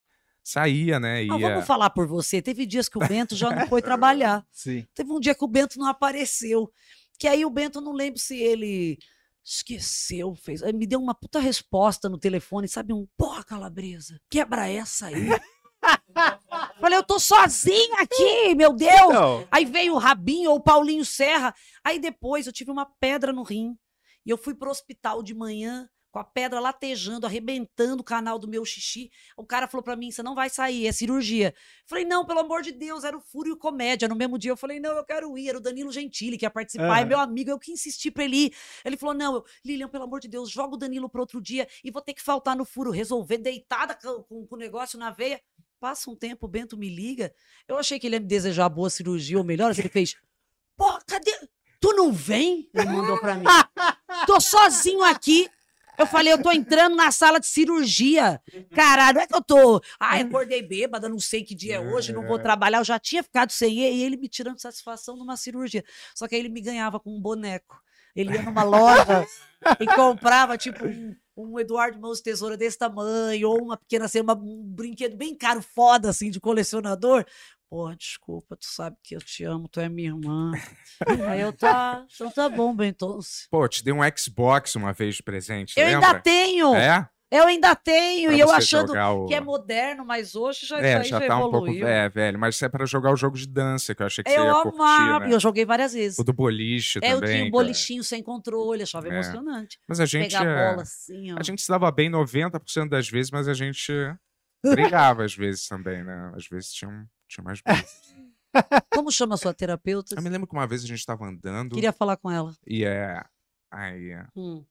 Saía, 0.43 0.99
né? 0.99 1.19
Ah, 1.19 1.37
Ia... 1.37 1.49
vamos 1.49 1.65
falar 1.65 1.89
por 1.91 2.07
você. 2.07 2.41
Teve 2.41 2.65
dias 2.65 2.89
que 2.89 2.97
o 2.97 3.07
Bento 3.07 3.35
já 3.35 3.51
não 3.51 3.67
foi 3.67 3.81
trabalhar. 3.81 4.45
Sim. 4.51 4.85
Teve 4.93 5.11
um 5.11 5.19
dia 5.19 5.35
que 5.35 5.43
o 5.43 5.47
Bento 5.47 5.77
não 5.77 5.87
apareceu. 5.87 6.71
Que 7.19 7.27
aí 7.27 7.45
o 7.45 7.49
Bento, 7.49 7.79
não 7.79 7.93
lembro 7.93 8.19
se 8.19 8.37
ele 8.37 8.97
esqueceu, 9.43 10.35
fez. 10.35 10.63
Aí 10.63 10.73
me 10.73 10.87
deu 10.87 10.99
uma 10.99 11.13
puta 11.13 11.39
resposta 11.39 12.09
no 12.09 12.17
telefone, 12.17 12.67
sabe? 12.67 12.93
Um 12.93 13.07
porra, 13.17 13.43
calabresa, 13.43 14.19
quebra 14.29 14.67
essa 14.67 15.07
aí. 15.07 15.27
Falei, 16.79 16.97
eu 16.97 17.03
tô 17.03 17.19
sozinha 17.19 18.01
aqui, 18.01 18.55
meu 18.55 18.73
Deus! 18.73 18.91
Então, 18.91 19.47
Aí 19.51 19.65
veio 19.65 19.93
o 19.93 19.97
Rabinho 19.97 20.51
ou 20.51 20.57
o 20.57 20.61
Paulinho 20.61 21.05
Serra. 21.05 21.53
Aí 21.83 21.99
depois 21.99 22.45
eu 22.45 22.53
tive 22.53 22.71
uma 22.71 22.85
pedra 22.99 23.31
no 23.31 23.43
rim. 23.43 23.77
E 24.25 24.29
eu 24.29 24.37
fui 24.37 24.53
pro 24.53 24.69
hospital 24.69 25.23
de 25.23 25.33
manhã 25.33 25.89
com 26.11 26.19
a 26.19 26.23
pedra 26.23 26.59
latejando, 26.59 27.25
arrebentando 27.25 28.01
o 28.01 28.03
canal 28.03 28.37
do 28.37 28.47
meu 28.47 28.65
xixi. 28.65 29.09
O 29.37 29.45
cara 29.45 29.67
falou 29.67 29.83
pra 29.83 29.95
mim: 29.95 30.11
você 30.11 30.21
não 30.21 30.35
vai 30.35 30.49
sair, 30.49 30.85
é 30.87 30.91
cirurgia. 30.91 31.53
Falei, 31.87 32.03
não, 32.05 32.25
pelo 32.25 32.39
amor 32.41 32.61
de 32.61 32.71
Deus, 32.71 33.03
era 33.03 33.17
o 33.17 33.21
Fúrio 33.21 33.55
Comédia. 33.57 34.07
No 34.07 34.15
mesmo 34.15 34.37
dia 34.37 34.51
eu 34.51 34.57
falei, 34.57 34.79
não, 34.79 34.95
eu 34.97 35.05
quero 35.05 35.37
ir. 35.37 35.49
Era 35.49 35.57
o 35.57 35.61
Danilo 35.61 35.91
Gentili 35.91 36.37
que 36.37 36.45
ia 36.45 36.49
participar, 36.51 36.97
é 36.97 37.01
Aham. 37.01 37.05
meu 37.05 37.19
amigo, 37.19 37.49
eu 37.49 37.57
que 37.57 37.71
insisti 37.71 38.11
pra 38.11 38.25
ele 38.25 38.45
ir. 38.47 38.53
Ele 38.83 38.97
falou, 38.97 39.15
não, 39.15 39.35
eu, 39.35 39.45
Lilian, 39.65 39.87
pelo 39.87 40.03
amor 40.03 40.19
de 40.19 40.27
Deus, 40.27 40.49
joga 40.49 40.75
o 40.75 40.77
Danilo 40.77 41.09
pra 41.09 41.21
outro 41.21 41.41
dia 41.41 41.67
e 41.83 41.89
vou 41.89 42.01
ter 42.01 42.13
que 42.13 42.21
faltar 42.21 42.55
no 42.57 42.65
furo, 42.65 42.91
resolver, 42.91 43.37
deitada 43.37 43.95
com, 43.95 44.23
com- 44.23 44.45
com 44.47 44.55
o 44.55 44.59
negócio 44.59 44.99
na 44.99 45.11
veia. 45.11 45.41
Passa 45.79 46.11
um 46.11 46.15
tempo, 46.15 46.45
o 46.45 46.49
Bento 46.49 46.77
me 46.77 46.89
liga. 46.89 47.33
Eu 47.67 47.77
achei 47.77 47.97
que 47.99 48.05
ele 48.05 48.17
ia 48.17 48.19
me 48.19 48.27
desejar 48.27 48.69
boa 48.69 48.89
cirurgia 48.89 49.37
ou 49.37 49.43
melhor, 49.43 49.71
ele 49.77 49.89
fez, 49.89 50.15
pô, 50.77 50.85
cadê? 51.07 51.31
Tu 51.79 51.91
não 51.93 52.11
vem? 52.13 52.69
Ele 52.73 52.85
mandou 52.85 53.17
pra 53.19 53.33
mim. 53.35 53.45
Tô 54.27 54.39
sozinho 54.39 55.03
aqui. 55.03 55.49
Eu 56.01 56.07
falei, 56.07 56.33
eu 56.33 56.41
tô 56.41 56.51
entrando 56.51 56.95
na 56.95 57.11
sala 57.11 57.39
de 57.39 57.47
cirurgia. 57.47 58.41
Caralho, 58.73 59.15
não 59.15 59.21
é 59.21 59.27
que 59.27 59.35
eu 59.35 59.41
tô. 59.43 59.81
Ai, 59.99 60.21
acordei 60.21 60.61
bêbada, 60.61 61.07
não 61.07 61.19
sei 61.19 61.43
que 61.43 61.53
dia 61.55 61.75
é 61.75 61.79
hoje, 61.79 62.11
não 62.13 62.21
vou 62.27 62.37
trabalhar. 62.43 62.79
Eu 62.79 62.83
já 62.83 62.99
tinha 62.99 63.23
ficado 63.23 63.51
sem 63.51 63.79
ele 63.81 63.95
e 63.97 64.03
ele 64.03 64.17
me 64.17 64.27
tirando 64.27 64.59
satisfação 64.59 65.15
numa 65.15 65.37
cirurgia. 65.37 65.83
Só 66.15 66.27
que 66.27 66.35
aí 66.35 66.41
ele 66.41 66.49
me 66.49 66.61
ganhava 66.61 66.99
com 66.99 67.15
um 67.15 67.21
boneco. 67.21 67.81
Ele 68.15 68.33
ia 68.33 68.41
numa 68.41 68.63
loja 68.63 69.25
e 69.79 69.85
comprava, 69.85 70.57
tipo, 70.57 70.85
um, 70.85 71.15
um 71.37 71.59
Eduardo 71.59 71.97
Mãos 71.99 72.19
Tesoura 72.19 72.57
desse 72.57 72.77
tamanho, 72.77 73.49
ou 73.49 73.61
uma 73.63 73.77
pequena, 73.77 74.05
assim, 74.05 74.19
uma- 74.19 74.33
um 74.35 74.61
brinquedo 74.65 75.15
bem 75.15 75.33
caro, 75.35 75.61
foda, 75.61 76.09
assim, 76.09 76.29
de 76.29 76.39
colecionador. 76.39 77.23
Porra, 77.71 77.95
desculpa, 77.95 78.57
tu 78.57 78.65
sabe 78.65 78.97
que 79.01 79.15
eu 79.15 79.21
te 79.21 79.45
amo, 79.45 79.69
tu 79.69 79.79
é 79.79 79.87
minha 79.87 80.09
irmã. 80.09 80.51
Aí 81.33 81.39
eu, 81.39 81.53
tá, 81.53 82.05
então 82.13 82.29
tá 82.29 82.49
bom, 82.49 82.75
Bentonce. 82.75 83.47
Pô, 83.49 83.65
te 83.65 83.81
dei 83.81 83.93
um 83.93 83.99
Xbox 84.17 84.75
uma 84.75 84.91
vez 84.91 85.15
de 85.15 85.23
presente, 85.23 85.79
Eu 85.79 85.85
lembra? 85.85 86.07
ainda 86.09 86.19
tenho! 86.19 86.75
É? 86.75 87.07
Eu 87.31 87.45
ainda 87.47 87.73
tenho! 87.73 88.27
Pra 88.27 88.35
e 88.37 88.39
eu 88.41 88.47
você 88.49 88.55
achando 88.55 88.91
o- 88.93 89.25
que 89.25 89.33
é 89.33 89.39
moderno, 89.39 90.03
mas 90.05 90.35
hoje 90.35 90.65
já, 90.65 90.79
É, 90.81 91.01
já 91.01 91.21
já 91.21 91.27
tá 91.27 91.37
um 91.37 91.43
pouco... 91.43 91.57
evoluiu. 91.67 91.87
É, 91.87 92.09
velho, 92.09 92.37
mas 92.37 92.55
isso 92.55 92.65
é 92.65 92.67
pra 92.67 92.85
jogar 92.85 93.13
o 93.13 93.15
jogo 93.15 93.37
de 93.37 93.47
dança, 93.47 93.95
que 93.95 94.01
eu 94.03 94.07
achei 94.07 94.21
que 94.21 94.29
você 94.29 94.37
eu 94.37 94.43
ia 94.47 94.53
curtir, 94.63 94.75
amava, 94.75 95.27
né? 95.27 95.33
eu 95.33 95.39
joguei 95.39 95.63
várias 95.65 95.93
vezes. 95.93 96.19
O 96.19 96.25
do 96.25 96.33
boliche 96.33 96.99
É, 97.01 97.13
eu 97.13 97.21
também. 97.21 97.29
tinha 97.35 97.41
um 97.47 97.51
cara. 97.51 97.63
bolichinho 97.63 98.03
sem 98.03 98.21
controle, 98.21 98.83
achava 98.83 99.07
É. 99.07 99.11
emocionante. 99.13 99.79
Mas 99.87 100.01
a 100.01 100.05
gente... 100.05 100.27
Pegar 100.33 100.41
a 100.45 100.51
é, 100.51 100.69
bola 100.71 100.81
assim, 100.81 101.31
ó. 101.31 101.37
A 101.39 101.43
gente 101.43 101.61
se 101.61 101.69
dava 101.69 101.89
bem 101.89 102.09
90% 102.11 102.89
das 102.89 103.07
vezes, 103.07 103.31
mas 103.31 103.47
a 103.47 103.53
gente 103.53 103.93
brigava 104.61 105.23
às 105.23 105.33
vezes 105.33 105.69
também, 105.69 106.03
né? 106.03 106.33
Às 106.35 106.47
vezes 106.49 106.73
tinha, 106.73 106.91
um- 106.91 107.05
tinha 107.31 107.43
mais. 107.43 107.61
Como 108.93 109.11
chama 109.11 109.35
a 109.35 109.37
sua 109.37 109.53
terapeuta? 109.53 110.15
Eu 110.15 110.21
me 110.21 110.29
lembro 110.29 110.47
que 110.47 110.53
uma 110.53 110.67
vez 110.67 110.83
a 110.83 110.87
gente 110.87 111.05
tava 111.05 111.25
andando 111.25 111.73
Queria 111.75 111.93
falar 111.93 112.17
com 112.17 112.29
ela. 112.29 112.53
e 112.67 112.83
é. 112.83 113.23
Aí. 113.71 114.11
é. 114.11 114.25
Hum. 114.35 114.63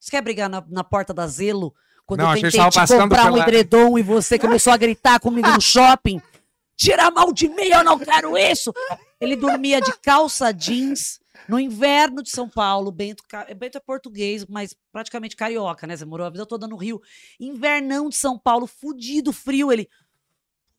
Você 0.00 0.10
quer 0.10 0.22
brigar 0.22 0.48
na, 0.50 0.64
na 0.68 0.82
porta 0.84 1.14
da 1.14 1.26
Zelo? 1.26 1.72
Quando 2.04 2.20
Não, 2.20 2.28
a 2.30 2.32
eu 2.32 2.36
gente 2.36 2.52
tentei 2.52 2.70
te 2.70 2.74
passando 2.74 3.02
comprar 3.02 3.30
um 3.30 3.34
pela- 3.34 3.42
edredom 3.48 3.98
e 3.98 4.02
você 4.02 4.38
começou 4.38 4.72
a 4.72 4.76
gritar 4.76 5.18
comigo 5.20 5.48
no 5.48 5.60
shopping. 5.62 6.20
Tira 6.76 7.06
a 7.06 7.10
mão 7.10 7.32
de 7.32 7.48
mim, 7.48 7.68
eu 7.72 7.82
não 7.82 7.98
quero 7.98 8.36
isso! 8.36 8.72
Ele 9.20 9.34
dormia 9.34 9.80
de 9.80 9.96
calça 10.00 10.52
jeans 10.52 11.18
no 11.48 11.58
inverno 11.58 12.22
de 12.22 12.28
São 12.30 12.48
Paulo. 12.48 12.92
Bento, 12.92 13.24
Bento 13.56 13.78
é 13.78 13.80
português, 13.80 14.44
mas 14.46 14.76
praticamente 14.92 15.34
carioca, 15.34 15.86
né? 15.86 15.96
Você 15.96 16.04
morou 16.04 16.26
a 16.26 16.30
vida 16.30 16.44
toda 16.44 16.66
no 16.68 16.76
Rio. 16.76 17.00
Invernão 17.40 18.08
de 18.10 18.16
São 18.16 18.38
Paulo, 18.38 18.66
fudido, 18.66 19.32
frio. 19.32 19.72
Ele, 19.72 19.88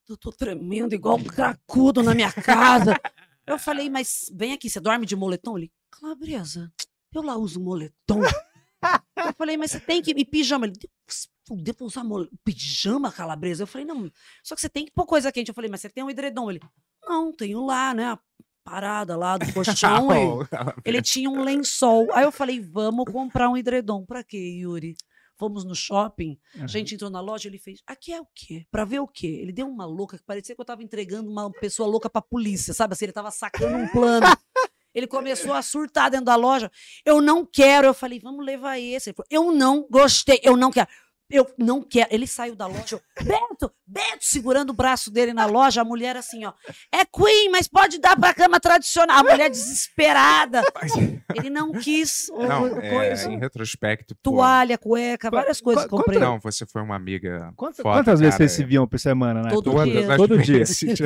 eu 0.09 0.17
tô 0.17 0.31
tremendo 0.31 0.93
igual 0.93 1.17
um 1.17 1.23
cracudo 1.23 2.01
na 2.03 2.13
minha 2.15 2.31
casa. 2.31 2.93
Eu 3.47 3.57
falei, 3.57 3.89
mas 3.89 4.29
vem 4.35 4.51
aqui, 4.51 4.69
você 4.69 4.77
dorme 4.77 5.05
de 5.05 5.15
moletom? 5.15 5.57
Ele, 5.57 5.71
Calabresa, 5.89 6.69
eu 7.15 7.21
lá 7.21 7.37
uso 7.37 7.61
moletom. 7.61 8.21
Eu 9.15 9.33
falei, 9.37 9.55
mas 9.55 9.71
você 9.71 9.79
tem 9.79 10.01
que. 10.01 10.11
E 10.11 10.25
pijama? 10.25 10.65
Ele, 10.65 10.75
devo 11.47 11.63
devo 11.63 11.85
usar 11.85 12.03
mole- 12.03 12.29
pijama, 12.43 13.09
calabresa? 13.09 13.63
Eu 13.63 13.67
falei, 13.67 13.87
não, 13.87 14.11
só 14.43 14.53
que 14.53 14.59
você 14.59 14.67
tem 14.67 14.83
que 14.83 14.91
pôr 14.91 15.05
coisa 15.05 15.31
quente. 15.31 15.47
Eu 15.47 15.55
falei, 15.55 15.69
mas 15.71 15.79
você 15.79 15.89
tem 15.89 16.03
um 16.03 16.09
edredom? 16.09 16.51
Ele, 16.51 16.59
não, 17.07 17.31
tenho 17.31 17.65
lá, 17.65 17.93
né? 17.93 18.07
A 18.07 18.19
parada 18.65 19.15
lá 19.15 19.37
do 19.37 19.45
colchão. 19.53 20.09
ele, 20.83 20.97
ele 20.97 21.01
tinha 21.01 21.29
um 21.29 21.41
lençol. 21.41 22.11
Aí 22.13 22.25
eu 22.25 22.33
falei, 22.33 22.59
vamos 22.59 23.05
comprar 23.09 23.49
um 23.49 23.55
edredom. 23.55 24.05
Pra 24.05 24.25
quê, 24.25 24.37
Yuri? 24.61 24.97
Fomos 25.37 25.63
no 25.63 25.75
shopping, 25.75 26.37
a 26.59 26.65
gente 26.65 26.95
entrou 26.95 27.11
na 27.11 27.21
loja, 27.21 27.47
ele 27.47 27.59
fez, 27.59 27.79
aqui 27.85 28.11
é 28.11 28.19
o 28.19 28.27
quê? 28.33 28.65
Pra 28.71 28.83
ver 28.83 28.99
o 28.99 29.07
quê? 29.07 29.27
Ele 29.27 29.51
deu 29.51 29.67
uma 29.67 29.85
louca 29.85 30.17
que 30.17 30.23
parecia 30.23 30.55
que 30.55 30.59
eu 30.61 30.65
tava 30.65 30.81
entregando 30.81 31.29
uma 31.29 31.51
pessoa 31.51 31.87
louca 31.87 32.09
pra 32.09 32.21
polícia, 32.21 32.73
sabe? 32.73 32.93
Assim, 32.93 33.05
ele 33.05 33.11
tava 33.11 33.29
sacando 33.29 33.77
um 33.77 33.87
plano. 33.87 34.25
Ele 34.95 35.05
começou 35.05 35.53
a 35.53 35.61
surtar 35.61 36.09
dentro 36.09 36.25
da 36.25 36.35
loja. 36.35 36.71
Eu 37.05 37.21
não 37.21 37.45
quero. 37.45 37.85
Eu 37.85 37.93
falei, 37.93 38.19
vamos 38.19 38.43
levar 38.43 38.79
esse. 38.79 39.11
Ele 39.11 39.15
falou, 39.15 39.27
eu 39.29 39.55
não 39.55 39.87
gostei, 39.87 40.39
eu 40.41 40.57
não 40.57 40.71
quero. 40.71 40.87
Eu 41.29 41.45
não 41.57 41.81
quero. 41.81 42.07
Ele 42.09 42.25
saiu 42.25 42.55
da 42.55 42.67
loja. 42.67 42.95
Eu, 42.95 43.01
Beto, 43.25 43.71
Beto, 43.85 44.19
segurando 44.21 44.69
o 44.69 44.73
braço 44.73 45.11
dele 45.11 45.33
na 45.33 45.45
loja. 45.45 45.81
A 45.81 45.83
mulher 45.85 46.15
assim, 46.15 46.45
ó. 46.45 46.53
É 46.91 47.03
Queen, 47.05 47.49
mas 47.51 47.67
pode 47.67 47.99
dar 47.99 48.17
pra 48.17 48.33
cama 48.33 48.59
tradicional. 48.59 49.19
A 49.19 49.23
mulher 49.23 49.49
desesperada. 49.49 50.61
Ele 51.35 51.49
não 51.49 51.73
quis. 51.73 52.27
Não, 52.29 52.79
é, 52.79 53.13
em 53.25 53.37
retrospecto. 53.37 54.15
pô, 54.23 54.31
Toalha, 54.31 54.77
cueca, 54.77 55.29
várias 55.29 55.59
coisas 55.59 55.83
qu- 55.85 55.97
comprei. 55.97 56.17
Não, 56.19 56.39
você 56.39 56.65
foi 56.65 56.81
uma 56.81 56.95
amiga. 56.95 57.51
Quantas, 57.57 57.81
foda, 57.83 57.97
quantas 57.99 58.19
vezes 58.21 58.35
cara. 58.35 58.47
vocês 58.47 58.51
se 58.57 58.63
viam 58.63 58.87
por 58.87 58.99
semana, 58.99 59.41
né? 59.41 59.49
Todo 59.49 59.71
Todas 59.71 59.85
dia. 59.85 60.15
Todo 60.17 60.37
dia. 60.37 60.57
vezes. 60.59 60.79
Vezes. 60.81 60.99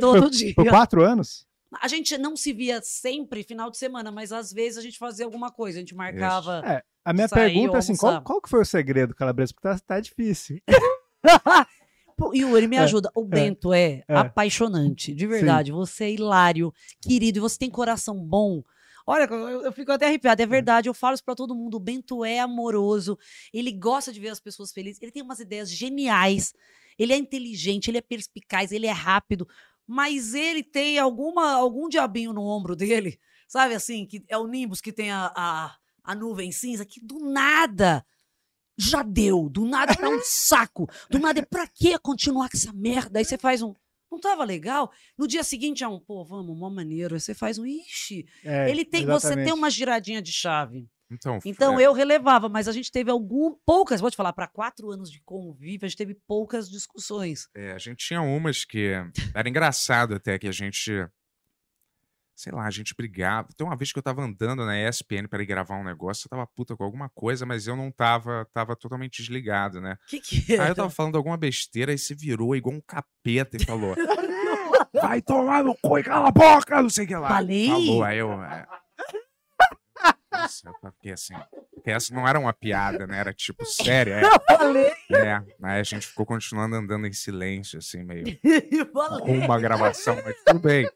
Todo 0.00 0.30
dia. 0.30 0.54
Por 0.54 0.66
quatro 0.68 1.02
anos? 1.04 1.46
A 1.80 1.86
gente 1.86 2.18
não 2.18 2.36
se 2.36 2.52
via 2.52 2.80
sempre 2.82 3.44
final 3.44 3.70
de 3.70 3.78
semana, 3.78 4.10
mas 4.10 4.32
às 4.32 4.52
vezes 4.52 4.78
a 4.78 4.82
gente 4.82 4.98
fazia 4.98 5.24
alguma 5.24 5.50
coisa. 5.50 5.78
A 5.78 5.80
gente 5.80 5.94
marcava. 5.94 6.62
É. 6.66 6.82
A 7.04 7.12
minha 7.12 7.28
Sair, 7.28 7.52
pergunta 7.52 7.76
é 7.76 7.78
assim, 7.78 7.96
qual, 7.96 8.20
qual 8.22 8.40
que 8.40 8.48
foi 8.48 8.60
o 8.60 8.64
segredo, 8.64 9.14
Calabresa? 9.14 9.54
Porque 9.54 9.68
tá, 9.68 9.78
tá 9.78 10.00
difícil. 10.00 10.60
Pô, 12.16 12.34
Yuri, 12.34 12.66
me 12.66 12.76
É, 12.76 12.80
ajuda. 12.80 13.10
O 13.14 13.24
Bento 13.24 13.72
é, 13.72 14.02
é. 14.06 14.16
apaixonante, 14.16 15.14
de 15.14 15.26
verdade. 15.26 15.72
Você 15.72 16.04
é 16.04 16.12
hilário, 16.12 16.72
querido, 17.00 17.38
e 17.38 17.40
você 17.40 17.58
tem 17.58 17.70
coração 17.70 18.14
bom. 18.22 18.62
Olha, 19.06 19.24
eu, 19.24 19.62
eu 19.64 19.72
fico 19.72 19.90
até 19.90 20.06
arrepiada. 20.06 20.42
É 20.42 20.46
verdade, 20.46 20.88
eu 20.88 20.94
falo 20.94 21.14
isso 21.14 21.24
pra 21.24 21.34
todo 21.34 21.54
mundo. 21.54 21.78
O 21.78 21.80
Bento 21.80 22.22
é 22.22 22.38
amoroso, 22.38 23.18
ele 23.52 23.72
gosta 23.72 24.12
de 24.12 24.20
ver 24.20 24.28
as 24.28 24.38
pessoas 24.38 24.70
felizes, 24.70 25.00
ele 25.00 25.10
tem 25.10 25.22
umas 25.22 25.40
ideias 25.40 25.70
geniais, 25.70 26.52
ele 26.98 27.14
é 27.14 27.16
inteligente, 27.16 27.90
ele 27.90 27.96
é 27.96 28.02
perspicaz, 28.02 28.70
ele 28.70 28.86
é 28.86 28.92
rápido, 28.92 29.48
mas 29.90 30.34
ele 30.34 30.62
tem 30.62 31.00
alguma, 31.00 31.50
algum 31.54 31.88
diabinho 31.88 32.32
no 32.32 32.44
ombro 32.44 32.76
dele, 32.76 33.18
sabe 33.48 33.74
assim? 33.74 34.06
Que 34.06 34.24
é 34.28 34.38
o 34.38 34.46
Nimbus 34.46 34.80
que 34.80 34.92
tem 34.92 35.10
a, 35.10 35.32
a, 35.34 35.76
a 36.04 36.14
nuvem 36.14 36.52
cinza, 36.52 36.86
que 36.86 37.04
do 37.04 37.18
nada 37.18 38.06
já 38.78 39.02
deu, 39.02 39.48
do 39.50 39.66
nada 39.66 39.92
tá 39.96 40.08
um 40.08 40.20
saco, 40.22 40.88
do 41.10 41.18
nada, 41.18 41.44
pra 41.44 41.66
que 41.66 41.98
continuar 41.98 42.48
com 42.48 42.56
essa 42.56 42.72
merda? 42.72 43.18
Aí 43.18 43.24
você 43.24 43.36
faz 43.36 43.62
um, 43.62 43.74
não 44.08 44.20
tava 44.20 44.44
legal? 44.44 44.92
No 45.18 45.26
dia 45.26 45.42
seguinte 45.42 45.82
é 45.82 45.88
um, 45.88 45.98
pô, 45.98 46.24
vamos, 46.24 46.56
mó 46.56 46.70
maneiro. 46.70 47.16
Aí 47.16 47.20
você 47.20 47.34
faz 47.34 47.58
um, 47.58 47.66
ixi, 47.66 48.26
É, 48.44 48.70
ele 48.70 48.84
tem, 48.84 49.04
você 49.04 49.26
tem 49.30 49.38
exatamente. 49.38 49.52
uma 49.52 49.70
giradinha 49.70 50.22
de 50.22 50.32
chave. 50.32 50.88
Então, 51.10 51.38
Então 51.44 51.78
é, 51.80 51.82
eu 51.84 51.92
relevava, 51.92 52.48
mas 52.48 52.68
a 52.68 52.72
gente 52.72 52.90
teve 52.92 53.10
algum, 53.10 53.54
poucas, 53.66 54.00
vou 54.00 54.10
te 54.10 54.16
falar, 54.16 54.32
para 54.32 54.46
quatro 54.46 54.90
anos 54.90 55.10
de 55.10 55.20
convívio, 55.22 55.84
a 55.86 55.88
gente 55.88 55.98
teve 55.98 56.14
poucas 56.26 56.70
discussões. 56.70 57.48
é, 57.54 57.72
a 57.72 57.78
gente 57.78 58.06
tinha 58.06 58.22
umas 58.22 58.64
que. 58.64 58.92
Era 59.34 59.48
engraçado 59.48 60.14
até 60.14 60.38
que 60.38 60.46
a 60.46 60.52
gente. 60.52 60.92
Sei 62.36 62.50
lá, 62.52 62.64
a 62.66 62.70
gente 62.70 62.94
brigava. 62.96 63.48
Tem 63.54 63.66
uma 63.66 63.76
vez 63.76 63.92
que 63.92 63.98
eu 63.98 64.02
tava 64.02 64.22
andando 64.22 64.64
na 64.64 64.88
ESPN 64.88 65.26
para 65.28 65.42
ir 65.42 65.46
gravar 65.46 65.76
um 65.76 65.84
negócio, 65.84 66.24
eu 66.24 66.30
tava 66.30 66.46
puta 66.46 66.74
com 66.74 66.82
alguma 66.82 67.10
coisa, 67.10 67.44
mas 67.44 67.66
eu 67.66 67.76
não 67.76 67.90
tava, 67.90 68.48
tava 68.54 68.74
totalmente 68.74 69.20
desligado, 69.20 69.78
né? 69.78 69.98
O 70.06 70.08
que 70.08 70.20
que 70.20 70.52
Aí 70.54 70.68
é? 70.68 70.70
eu 70.70 70.74
tava 70.74 70.88
falando 70.88 71.18
alguma 71.18 71.36
besteira, 71.36 71.92
aí 71.92 71.98
você 71.98 72.14
virou 72.14 72.56
igual 72.56 72.74
um 72.74 72.80
capeta 72.80 73.58
e 73.58 73.64
falou: 73.64 73.94
Vai 74.94 75.20
tomar 75.20 75.62
no 75.62 75.76
cu 75.82 75.98
e 75.98 76.02
cala 76.02 76.28
a 76.28 76.30
boca, 76.32 76.80
não 76.80 76.88
sei 76.88 77.04
o 77.04 77.08
que 77.08 77.16
lá. 77.16 77.28
Falei? 77.28 77.68
Falou, 77.68 78.04
aí 78.04 78.18
eu. 78.18 78.30
Nossa, 80.42 80.68
eu 80.84 80.92
fiquei 80.92 81.12
assim. 81.12 81.34
Porque 81.74 81.90
essa 81.90 82.14
não 82.14 82.26
era 82.28 82.38
uma 82.38 82.52
piada, 82.52 83.06
né? 83.06 83.18
Era 83.18 83.32
tipo, 83.32 83.64
séria. 83.64 84.20
É, 84.20 84.20
Eu 84.52 84.58
falei, 84.58 84.92
é. 85.12 85.42
Aí 85.62 85.80
a 85.80 85.82
gente 85.82 86.06
ficou 86.06 86.26
continuando 86.26 86.76
andando 86.76 87.06
em 87.06 87.12
silêncio, 87.12 87.78
assim, 87.78 88.02
meio 88.04 88.24
uma 89.44 89.58
gravação, 89.60 90.16
mas 90.24 90.36
tudo 90.44 90.60
bem. 90.60 90.88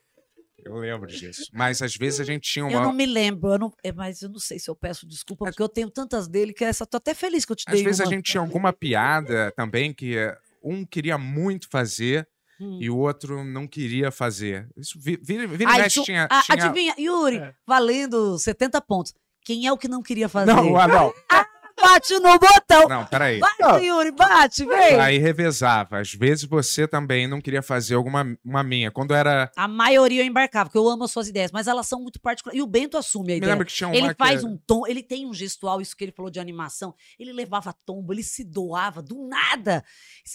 Eu 0.64 0.76
lembro 0.76 1.06
disso. 1.06 1.50
Mas 1.52 1.82
às 1.82 1.94
vezes 1.94 2.20
a 2.20 2.24
gente 2.24 2.50
tinha 2.50 2.64
Eu 2.64 2.70
não 2.80 2.84
uma. 2.88 2.92
me 2.94 3.04
lembro, 3.04 3.52
eu 3.52 3.58
não, 3.58 3.72
é, 3.82 3.92
mas 3.92 4.22
eu 4.22 4.30
não 4.30 4.38
sei 4.38 4.58
se 4.58 4.70
eu 4.70 4.74
peço 4.74 5.06
desculpa, 5.06 5.44
porque 5.44 5.62
eu 5.62 5.68
tenho 5.68 5.90
tantas 5.90 6.26
dele 6.26 6.54
que 6.54 6.64
essa 6.64 6.86
tô 6.86 6.96
até 6.96 7.12
feliz 7.12 7.44
que 7.44 7.52
eu 7.52 7.56
te 7.56 7.64
Às 7.66 7.74
dei 7.74 7.84
vezes 7.84 8.00
a 8.00 8.04
uma. 8.04 8.10
gente 8.12 8.30
tinha 8.30 8.40
alguma 8.40 8.72
piada 8.72 9.52
também 9.54 9.92
que 9.92 10.16
eh, 10.16 10.34
um 10.62 10.84
queria 10.86 11.18
muito 11.18 11.68
fazer 11.70 12.26
Hum. 12.60 12.78
e 12.80 12.88
o 12.88 12.96
outro 12.96 13.42
não 13.42 13.66
queria 13.66 14.12
fazer. 14.12 14.68
Isso 14.76 14.96
vi- 14.98 15.18
vira, 15.20 15.44
vira 15.44 15.64
e 15.64 15.74
Ai, 15.74 15.82
mexe 15.82 15.98
tu- 16.00 16.04
tinha. 16.04 16.28
tinha... 16.44 16.64
Adivinha, 16.64 16.94
Yuri, 16.96 17.38
É. 17.38 17.52
valendo 17.66 18.38
70 18.38 18.80
pontos. 18.80 19.12
Quem 19.44 19.66
é 19.66 19.72
o 19.72 19.76
que 19.78 19.88
não 19.88 20.02
queria 20.02 20.28
fazer? 20.28 20.52
Não, 20.52 20.76
ah, 20.76 20.88
não. 20.88 21.12
Bate 21.76 22.14
no 22.14 22.38
botão. 22.38 22.88
Não, 22.88 23.04
peraí. 23.04 23.40
Bate, 23.40 23.84
Yuri, 23.84 24.10
bate, 24.12 24.64
vem. 24.64 24.98
Aí 24.98 25.18
revezava. 25.18 25.98
Às 25.98 26.14
vezes 26.14 26.44
você 26.44 26.86
também 26.88 27.26
não 27.26 27.40
queria 27.40 27.60
fazer 27.62 27.96
alguma 27.96 28.24
uma 28.44 28.62
minha. 28.62 28.90
Quando 28.90 29.12
era. 29.12 29.50
A 29.56 29.68
maioria 29.68 30.22
eu 30.22 30.26
embarcava, 30.26 30.66
porque 30.70 30.78
eu 30.78 30.88
amo 30.88 31.04
as 31.04 31.10
suas 31.10 31.28
ideias, 31.28 31.50
mas 31.52 31.66
elas 31.66 31.86
são 31.86 32.00
muito 32.00 32.20
particulares. 32.20 32.58
E 32.58 32.62
o 32.62 32.66
Bento 32.66 32.96
assume 32.96 33.32
a 33.32 33.34
Me 33.34 33.36
ideia. 33.38 33.52
lembro 33.52 33.66
que 33.66 33.72
tinha 33.72 33.88
uma 33.88 33.96
Ele 33.96 34.06
que- 34.06 34.22
é 34.22 34.26
faz 34.26 34.44
um 34.44 34.56
tom, 34.56 34.86
ele 34.86 35.02
tem 35.02 35.26
um 35.26 35.34
gestual, 35.34 35.80
isso 35.80 35.96
que 35.96 36.04
ele 36.04 36.12
falou 36.12 36.30
de 36.30 36.40
animação. 36.40 36.94
Ele 37.18 37.32
levava 37.32 37.74
tombo, 37.84 38.12
ele 38.14 38.22
se 38.22 38.44
doava 38.44 39.02
do 39.02 39.26
nada. 39.28 39.84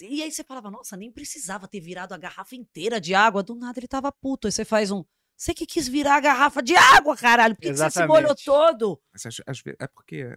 E 0.02 0.22
aí 0.22 0.30
você 0.30 0.44
falava, 0.44 0.70
nossa, 0.70 0.96
nem 0.96 1.10
precisava 1.10 1.66
ter 1.66 1.80
virado 1.80 2.12
a 2.12 2.18
garrafa 2.18 2.54
inteira 2.54 3.00
de 3.00 3.14
água. 3.14 3.42
Do 3.42 3.54
nada 3.56 3.78
ele 3.80 3.88
tava 3.88 4.12
puto. 4.12 4.46
Aí 4.46 4.52
você 4.52 4.64
faz 4.64 4.90
um. 4.90 5.02
Você 5.40 5.54
que 5.54 5.64
quis 5.64 5.88
virar 5.88 6.16
a 6.16 6.20
garrafa 6.20 6.62
de 6.62 6.76
água, 6.76 7.16
caralho. 7.16 7.54
Por 7.54 7.62
que, 7.62 7.70
que 7.70 7.76
você 7.78 7.90
se 7.90 8.06
molhou 8.06 8.34
todo? 8.44 9.00
É 9.78 9.86
porque. 9.86 10.36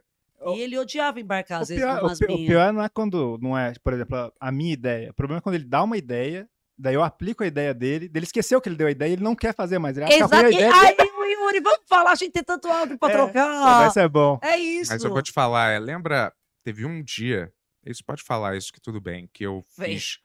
E 0.56 0.60
ele 0.62 0.78
odiava 0.78 1.20
embarcar, 1.20 1.62
às 1.62 1.68
O 1.68 1.74
vezes, 1.74 1.84
pior, 1.84 2.04
o 2.04 2.34
o 2.34 2.46
pior 2.46 2.72
não 2.72 2.82
é 2.82 2.88
quando 2.88 3.38
não 3.42 3.58
é, 3.58 3.74
por 3.84 3.92
exemplo, 3.92 4.16
a- 4.16 4.32
a 4.40 4.50
minha 4.50 4.72
ideia. 4.72 5.12
O 5.12 5.14
problema 5.14 5.40
é 5.40 5.42
quando 5.42 5.56
ele 5.56 5.66
dá 5.66 5.84
uma 5.84 5.98
ideia, 5.98 6.50
daí 6.78 6.96
eu 6.96 7.04
aplico 7.04 7.44
a 7.44 7.48
ideia 7.48 7.74
dele, 7.74 8.08
dele 8.08 8.26
esqueceu 8.26 8.62
que 8.62 8.70
ele 8.70 8.78
deu 8.78 8.88
a 8.88 8.92
ideia 8.92 9.10
e 9.10 9.14
ele 9.14 9.24
não 9.24 9.36
quer 9.36 9.54
fazer 9.54 9.78
mais. 9.78 9.98
Ele 9.98 10.06
acha 10.06 10.16
que 10.16 10.24
Exato. 10.24 10.36
a 10.46 10.50
E 10.50 10.54
ideia 10.54 10.72
aí, 10.74 10.96
Yuri, 11.34 11.60
vamos 11.60 11.82
falar, 11.86 12.12
a 12.12 12.16
gente 12.16 12.32
tem 12.32 12.44
tanto 12.44 12.70
áudio 12.70 12.98
pra 12.98 13.10
É, 13.10 13.12
trocar. 13.12 13.78
vai 13.80 13.90
ser 13.92 14.08
bom. 14.08 14.40
É 14.42 14.58
isso. 14.58 14.90
Mas 14.94 15.04
eu 15.04 15.12
vou 15.12 15.22
te 15.22 15.34
falar, 15.34 15.72
é, 15.72 15.80
lembra, 15.80 16.34
teve 16.64 16.86
um 16.86 17.04
dia, 17.04 17.52
isso 17.86 18.04
pode 18.06 18.24
falar 18.24 18.56
isso 18.56 18.72
que 18.72 18.80
tudo 18.80 19.02
bem, 19.02 19.30
que 19.34 19.44
eu 19.46 19.66
Vem. 19.78 19.96
fiz. 19.96 20.20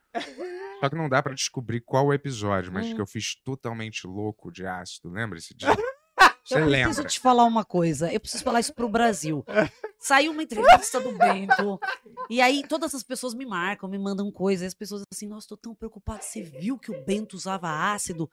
Só 0.81 0.89
que 0.89 0.97
não 0.97 1.09
dá 1.09 1.23
pra 1.23 1.35
descobrir 1.35 1.81
qual 1.81 2.07
o 2.07 2.13
episódio, 2.13 2.73
mas 2.73 2.87
Hum. 2.87 2.95
que 2.95 3.01
eu 3.01 3.07
fiz 3.07 3.35
totalmente 3.45 4.07
louco 4.07 4.51
de 4.53 4.67
ácido. 4.67 5.11
Lembra 5.11 5.39
esse 5.39 5.55
dia? 5.55 5.69
Você 6.45 6.55
Eu 6.61 6.67
lembra? 6.67 6.87
preciso 6.89 7.07
te 7.07 7.21
falar 7.21 7.45
uma 7.45 7.63
coisa. 7.65 8.11
Eu 8.11 8.19
preciso 8.19 8.43
falar 8.43 8.61
isso 8.61 8.73
pro 8.75 8.89
Brasil. 8.89 9.45
Saiu 9.99 10.33
uma 10.33 10.43
entrevista 10.43 10.99
do 10.99 11.13
Bento. 11.13 11.79
E 12.31 12.41
aí 12.41 12.67
todas 12.67 12.95
as 12.95 13.03
pessoas 13.03 13.35
me 13.35 13.45
marcam, 13.45 13.87
me 13.89 13.99
mandam 13.99 14.33
coisas. 14.33 14.63
E 14.65 14.67
as 14.69 14.75
pessoas 14.75 15.03
assim, 15.13 15.29
nossa, 15.29 15.47
tô 15.47 15.59
tão 15.59 15.75
preocupada. 15.75 16.23
Você 16.23 16.41
viu 16.43 16.79
que 16.79 16.91
o 16.91 17.05
Bento 17.05 17.35
usava 17.37 17.69
ácido? 17.93 18.31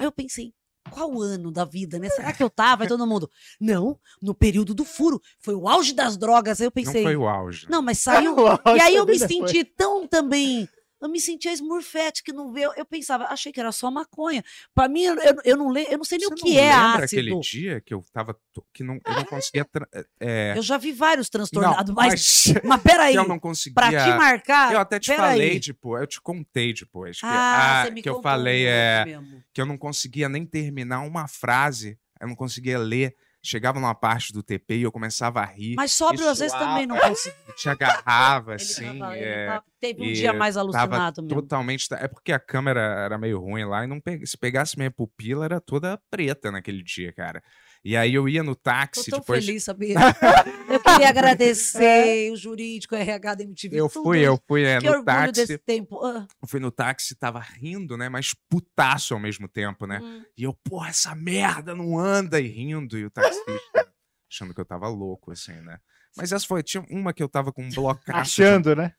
Aí 0.00 0.06
eu 0.06 0.10
pensei, 0.10 0.52
qual 0.90 1.20
ano 1.22 1.52
da 1.52 1.64
vida, 1.64 1.98
né? 2.00 2.08
Será 2.10 2.32
que 2.32 2.42
eu 2.42 2.50
tava? 2.50 2.82
Aí 2.82 2.88
todo 2.88 3.06
mundo, 3.06 3.30
não, 3.60 3.96
no 4.20 4.34
período 4.34 4.74
do 4.74 4.84
furo. 4.84 5.20
Foi 5.38 5.54
o 5.54 5.68
auge 5.68 5.92
das 5.94 6.16
drogas. 6.16 6.60
Aí 6.60 6.66
eu 6.66 6.72
Não 6.74 6.82
pensei, 6.84 7.04
foi 7.04 7.16
o 7.16 7.28
auge. 7.28 7.68
não, 7.70 7.82
mas 7.82 7.98
saiu. 7.98 8.34
O 8.36 8.48
auge 8.48 8.78
e 8.78 8.80
aí 8.80 8.96
eu 8.96 9.06
me 9.06 9.16
senti 9.16 9.62
tão 9.64 10.08
também 10.08 10.68
Eu 11.00 11.08
me 11.08 11.20
sentia 11.20 11.52
Smurfette 11.52 12.22
que 12.24 12.32
não 12.32 12.52
veio. 12.52 12.72
Eu 12.76 12.84
pensava, 12.84 13.24
achei 13.26 13.52
que 13.52 13.60
era 13.60 13.70
só 13.70 13.90
maconha. 13.90 14.42
Pra 14.74 14.88
mim, 14.88 15.02
eu, 15.04 15.16
eu, 15.44 15.56
não, 15.56 15.70
le, 15.70 15.86
eu 15.88 15.96
não 15.98 16.04
sei 16.04 16.18
nem 16.18 16.26
Você 16.28 16.34
o 16.34 16.36
que 16.36 16.52
não 16.54 16.58
é 16.58 16.62
lembra 16.62 17.04
ácido. 17.04 17.20
aquele 17.20 17.40
dia 17.40 17.80
que 17.80 17.94
eu 17.94 18.04
tava. 18.12 18.36
que 18.72 18.82
não, 18.82 18.94
eu 19.06 19.14
não 19.14 19.24
conseguia. 19.24 19.64
tra- 19.64 19.88
é, 20.20 20.54
Eu 20.56 20.62
já 20.62 20.76
vi 20.76 20.90
vários 20.92 21.28
transtornados, 21.28 21.88
Não, 21.88 21.94
mas, 21.94 22.44
mas- 22.46 22.62
mas 22.64 22.82
peraí. 22.82 23.14
eu 23.14 23.28
não 23.28 23.38
conseguia. 23.38 23.74
Pra 23.74 23.88
te 23.90 24.16
marcar. 24.18 24.72
Eu 24.72 24.80
até 24.80 24.98
te 24.98 25.14
falei, 25.14 25.60
tipo, 25.60 25.96
eu 25.96 26.06
te 26.06 26.20
contei 26.20 26.72
depois. 26.74 27.20
Que, 27.20 27.26
Ah, 27.26 27.82
ah, 27.82 27.84
você 27.84 27.90
me 27.92 28.02
que 28.02 28.08
eu 28.08 28.20
falei 28.20 28.66
um 28.66 28.68
é 28.70 29.04
mesmo. 29.04 29.44
que 29.54 29.60
eu 29.60 29.66
não 29.66 29.78
conseguia 29.78 30.28
nem 30.28 30.44
terminar 30.44 31.00
uma 31.00 31.28
frase. 31.28 31.98
Eu 32.20 32.26
não 32.28 32.34
conseguia 32.34 32.78
ler. 32.78 33.14
Chegava 33.42 33.78
numa 33.78 33.94
parte 33.94 34.32
do 34.32 34.42
TP 34.42 34.78
e 34.78 34.82
eu 34.82 34.90
começava 34.92 35.40
a 35.40 35.44
rir. 35.44 35.74
Mas 35.76 35.92
sóbrio, 35.92 36.28
às 36.28 36.38
vezes, 36.40 36.56
também 36.58 36.86
não 36.86 36.98
consegui. 36.98 37.36
e 37.48 37.52
Te 37.52 37.68
agarrava, 37.68 38.54
assim. 38.56 38.98
tava- 38.98 39.16
é, 39.16 39.46
tava- 39.46 39.64
teve 39.80 40.02
um 40.02 40.04
e 40.06 40.12
dia 40.12 40.32
mais 40.32 40.56
alucinado 40.56 41.22
mesmo. 41.22 41.40
Totalmente. 41.42 41.86
É 41.94 42.08
porque 42.08 42.32
a 42.32 42.38
câmera 42.40 42.80
era 42.80 43.16
meio 43.16 43.38
ruim 43.40 43.64
lá 43.64 43.84
e 43.84 43.86
não 43.86 44.00
se 44.24 44.36
pegasse 44.36 44.76
minha 44.76 44.90
pupila 44.90 45.44
era 45.44 45.60
toda 45.60 45.98
preta 46.10 46.50
naquele 46.50 46.82
dia, 46.82 47.12
cara. 47.12 47.42
E 47.88 47.96
aí 47.96 48.12
eu 48.12 48.28
ia 48.28 48.42
no 48.42 48.54
Tô 48.54 48.60
táxi 48.64 49.08
tão 49.10 49.18
depois. 49.20 49.42
feliz, 49.46 49.64
sabia? 49.64 49.94
eu 50.68 50.78
queria 50.78 51.08
agradecer 51.08 52.30
o 52.30 52.36
jurídico, 52.36 52.94
o 52.94 52.98
RH 52.98 53.34
da 53.36 53.42
MTV. 53.44 53.76
Eu 53.80 53.88
tudo. 53.88 54.02
fui, 54.04 54.18
eu 54.20 54.38
fui 54.46 54.62
é, 54.62 54.78
Que 54.78 54.90
no 54.90 55.02
táxi. 55.02 55.32
desse 55.32 55.56
tempo. 55.56 56.04
Ah, 56.04 56.26
Eu 56.42 56.46
fui 56.48 56.60
no 56.60 56.70
táxi, 56.70 57.14
tava 57.14 57.40
rindo, 57.40 57.96
né? 57.96 58.10
Mas 58.10 58.34
putaço 58.50 59.14
ao 59.14 59.20
mesmo 59.20 59.48
tempo, 59.48 59.86
né? 59.86 60.00
hum. 60.02 60.22
E 60.36 60.42
eu, 60.42 60.52
porra, 60.52 60.90
essa 60.90 61.14
merda 61.14 61.74
não 61.74 61.98
anda 61.98 62.38
e 62.38 62.46
rindo. 62.48 62.98
E 62.98 63.06
o 63.06 63.10
taxista 63.10 63.42
achando 64.30 64.52
que 64.52 64.60
eu 64.60 64.66
tava 64.66 64.86
louco, 64.88 65.30
assim, 65.32 65.54
né? 65.62 65.78
Mas 66.14 66.30
essa 66.30 66.46
foi, 66.46 66.62
tinha 66.62 66.84
uma 66.90 67.14
que 67.14 67.22
eu 67.22 67.28
tava 67.28 67.50
com 67.52 67.62
um 67.64 67.70
blocaço. 67.70 68.36
de- 68.36 68.42
Achando, 68.42 68.76
né? 68.76 68.92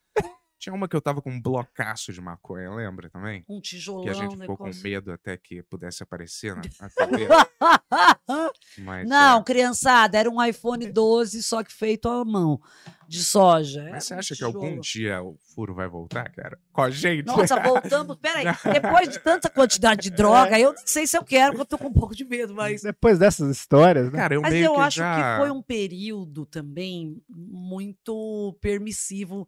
Tinha 0.60 0.76
uma 0.76 0.89
que 0.89 0.95
eu 0.95 1.02
tava 1.02 1.22
com 1.22 1.32
um 1.32 1.41
blocaço 1.41 2.12
de 2.12 2.19
maconha, 2.19 2.69
lembra 2.69 3.10
também? 3.10 3.45
Um 3.48 3.62
tijolão, 3.62 4.04
Que 4.04 4.10
a 4.10 4.13
gente 4.13 4.32
ficou 4.32 4.58
negócio. 4.58 4.82
com 4.82 4.88
medo 4.88 5.12
até 5.13 5.38
que 5.38 5.63
pudesse 5.63 6.04
aparecer 6.04 6.54
na, 6.54 6.62
na 6.82 6.89
TV. 7.08 7.28
Mas, 8.80 9.08
Não, 9.08 9.39
é. 9.39 9.43
criançada, 9.43 10.17
era 10.17 10.30
um 10.30 10.43
iPhone 10.43 10.91
12, 10.91 11.41
só 11.43 11.63
que 11.63 11.72
feito 11.74 12.10
à 12.10 12.26
mão, 12.26 12.60
de 13.08 13.24
soja. 13.24 13.82
Era 13.84 13.91
Mas 13.91 14.04
você 14.04 14.13
um 14.13 14.19
acha 14.19 14.36
que 14.36 14.43
algum 14.43 14.80
dia 14.82 15.24
o 15.24 15.38
furo 15.56 15.74
vai 15.74 15.88
voltar, 15.88 16.30
cara? 16.32 16.60
Com 16.74 16.82
a 16.82 16.89
gente? 16.89 17.26
Nossa, 17.26 17.58
voltamos. 17.62 18.17
Peraí, 18.22 18.45
depois 18.74 19.10
de 19.10 19.19
tanta 19.19 19.50
quantidade 19.50 20.02
de 20.02 20.10
droga, 20.10 20.60
eu 20.60 20.74
não 20.74 20.82
sei 20.86 21.08
se 21.08 21.17
eu 21.17 21.24
quero, 21.24 21.54
porque 21.54 21.62
eu 21.62 21.65
tô 21.65 21.78
com 21.78 21.88
um 21.88 21.93
pouco 21.93 22.13
de 22.13 22.26
medo, 22.26 22.54
mas. 22.54 22.82
Depois 22.82 23.17
dessas 23.17 23.50
histórias, 23.50 24.12
né? 24.12 24.19
Cara, 24.19 24.36
eu 24.36 24.41
Mas 24.41 24.54
meio 24.54 24.65
eu 24.65 24.76
que 24.76 24.82
acho 24.82 24.98
já... 24.98 25.15
que 25.15 25.39
foi 25.39 25.52
um 25.52 25.62
período 25.62 26.45
também 26.45 27.22
muito 27.30 28.56
permissivo 28.62 29.48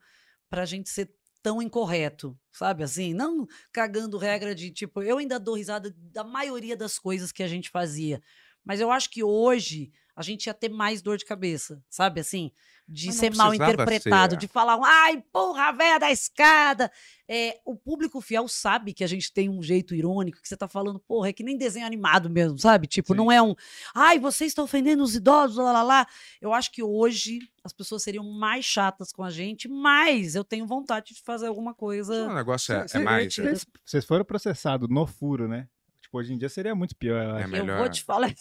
pra 0.52 0.66
gente 0.66 0.90
ser 0.90 1.10
tão 1.42 1.62
incorreto, 1.62 2.38
sabe 2.52 2.84
assim? 2.84 3.14
Não 3.14 3.48
cagando 3.72 4.18
regra 4.18 4.54
de 4.54 4.70
tipo, 4.70 5.02
eu 5.02 5.18
ainda 5.18 5.40
dou 5.40 5.56
risada 5.56 5.96
da 5.98 6.26
maioria 6.26 6.76
das 6.76 7.00
coisas 7.00 7.32
que 7.32 7.42
a 7.42 7.48
gente 7.48 7.70
fazia. 7.70 8.22
Mas 8.64 8.82
eu 8.82 8.92
acho 8.92 9.10
que 9.10 9.24
hoje 9.24 9.92
a 10.22 10.24
gente 10.24 10.46
ia 10.46 10.54
ter 10.54 10.70
mais 10.70 11.02
dor 11.02 11.18
de 11.18 11.26
cabeça, 11.26 11.84
sabe 11.90 12.22
assim? 12.22 12.52
De 12.88 13.12
ser 13.14 13.34
mal 13.36 13.54
interpretado, 13.54 14.34
ser. 14.34 14.40
de 14.40 14.48
falar, 14.48 14.78
ai, 14.84 15.24
porra, 15.32 15.70
a 15.70 15.72
véia 15.72 15.98
da 15.98 16.12
escada. 16.12 16.92
É, 17.28 17.58
o 17.66 17.76
público 17.76 18.20
fiel 18.20 18.48
sabe 18.50 18.94
que 18.94 19.04
a 19.04 19.08
gente 19.08 19.32
tem 19.32 19.50
um 19.50 19.64
jeito 19.64 19.96
irônico, 19.96 20.42
que 20.42 20.48
você 20.48 20.58
tá 20.58 20.68
falando, 20.68 21.00
porra, 21.00 21.30
é 21.30 21.34
que 21.34 21.42
nem 21.44 21.58
desenho 21.58 21.86
animado 21.86 22.30
mesmo, 22.30 22.60
sabe? 22.60 22.88
Tipo, 22.88 23.14
não 23.16 23.32
é 23.32 23.42
um, 23.42 23.56
ai, 23.96 24.20
você 24.20 24.46
está 24.46 24.62
ofendendo 24.62 25.02
os 25.04 25.16
idosos, 25.16 25.58
lá, 25.58 25.72
lá, 25.72 25.84
lá. 25.84 26.08
Eu 26.42 26.54
acho 26.54 26.72
que 26.72 26.84
hoje 26.84 27.40
as 27.64 27.72
pessoas 27.74 28.04
seriam 28.04 28.26
mais 28.30 28.66
chatas 28.66 29.12
com 29.14 29.24
a 29.24 29.30
gente, 29.32 29.68
mas 29.70 30.36
eu 30.36 30.44
tenho 30.44 30.68
vontade 30.68 31.14
de 31.14 31.22
fazer 31.22 31.48
alguma 31.48 31.74
coisa. 31.74 32.28
O 32.28 32.34
negócio 32.36 32.74
é, 32.76 32.88
Cê- 32.88 32.98
é 32.98 33.02
mais... 33.02 33.34
cê- 33.34 33.56
Vocês, 33.86 34.06
foram 34.06 34.26
processados 34.26 34.90
no 34.90 35.08
furo, 35.08 35.48
né? 35.48 35.68
Tipo, 36.02 36.18
hoje 36.18 36.34
em 36.34 36.38
dia 36.38 36.50
seria 36.50 36.76
muito 36.76 36.96
pior. 36.96 37.24
Eu, 37.24 37.38
É 37.38 37.48
melhor... 37.48 37.70
Eu 37.70 37.78
vou 37.78 37.90
te 37.90 38.04
falar. 38.04 38.34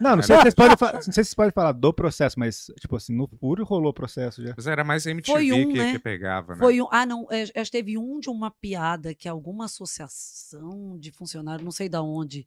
Não, 0.00 0.16
não 0.16 0.22
sei, 0.22 0.36
se 0.36 0.42
vocês 0.42 0.54
podem 0.54 0.76
fa- 0.76 0.92
não 0.92 1.00
sei 1.02 1.12
se 1.12 1.14
vocês 1.14 1.34
podem 1.34 1.52
falar 1.52 1.72
do 1.72 1.92
processo, 1.92 2.38
mas, 2.38 2.70
tipo 2.80 2.94
assim, 2.96 3.14
no 3.14 3.26
furo 3.26 3.64
rolou 3.64 3.92
processo 3.92 4.42
já. 4.42 4.54
Mas 4.56 4.66
era 4.66 4.84
mais 4.84 5.04
MTV 5.06 5.32
Foi 5.32 5.52
um, 5.52 5.72
que, 5.72 5.78
né? 5.78 5.92
que 5.92 5.98
pegava, 5.98 6.54
né? 6.54 6.58
Foi 6.60 6.80
um, 6.80 6.86
ah, 6.90 7.04
não, 7.04 7.26
é, 7.30 7.42
acho 7.42 7.52
que 7.54 7.70
teve 7.72 7.98
um 7.98 8.20
de 8.20 8.30
uma 8.30 8.50
piada 8.50 9.12
que 9.14 9.28
alguma 9.28 9.64
associação 9.64 10.96
de 10.98 11.10
funcionários, 11.10 11.64
não 11.64 11.70
sei 11.72 11.88
da 11.88 12.02
onde, 12.02 12.46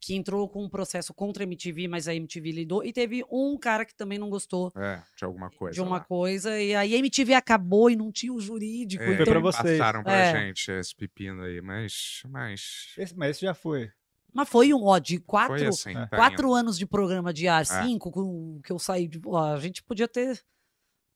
que 0.00 0.14
entrou 0.14 0.48
com 0.48 0.64
um 0.64 0.68
processo 0.68 1.12
contra 1.14 1.42
a 1.42 1.46
MTV, 1.46 1.88
mas 1.88 2.06
a 2.08 2.14
MTV 2.14 2.52
lidou. 2.52 2.84
E 2.84 2.92
teve 2.92 3.24
um 3.30 3.56
cara 3.58 3.84
que 3.84 3.94
também 3.94 4.18
não 4.18 4.28
gostou 4.30 4.72
É, 4.76 5.02
de 5.16 5.24
alguma 5.24 5.50
coisa 5.50 5.74
de 5.74 5.80
uma 5.80 5.96
lá. 5.98 6.00
coisa. 6.04 6.60
E 6.60 6.74
aí 6.74 6.94
a 6.94 6.98
MTV 6.98 7.34
acabou 7.34 7.90
e 7.90 7.96
não 7.96 8.12
tinha 8.12 8.32
o 8.32 8.40
jurídico. 8.40 9.02
É, 9.02 9.06
Foi 9.06 9.14
então, 9.14 9.26
pra 9.26 9.40
vocês. 9.40 9.78
Passaram 9.78 10.02
pra 10.02 10.12
É. 10.14 10.32
gente 10.48 10.70
esse 10.70 10.94
pepino 10.94 11.42
aí, 11.42 11.60
mas... 11.60 12.22
mas... 12.28 12.92
Esse- 12.98 13.16
mas 13.16 13.30
esse 13.30 13.40
já 13.46 13.54
foi. 13.54 13.90
Mas 14.34 14.48
foi 14.48 14.72
um, 14.72 14.84
ó, 14.84 14.98
de 14.98 15.18
quatro, 15.18 15.68
assim, 15.68 15.92
tá 15.92 16.08
quatro 16.08 16.52
anos 16.54 16.78
de 16.78 16.86
programa 16.86 17.32
diário, 17.32 17.70
É. 17.70 17.82
cinco, 17.82 18.10
com, 18.10 18.60
que 18.64 18.72
eu 18.72 18.78
saí 18.78 19.06
de. 19.06 19.20
ó, 19.26 19.54
a 19.54 19.60
gente 19.60 19.82
podia 19.82 20.08
ter. 20.08 20.42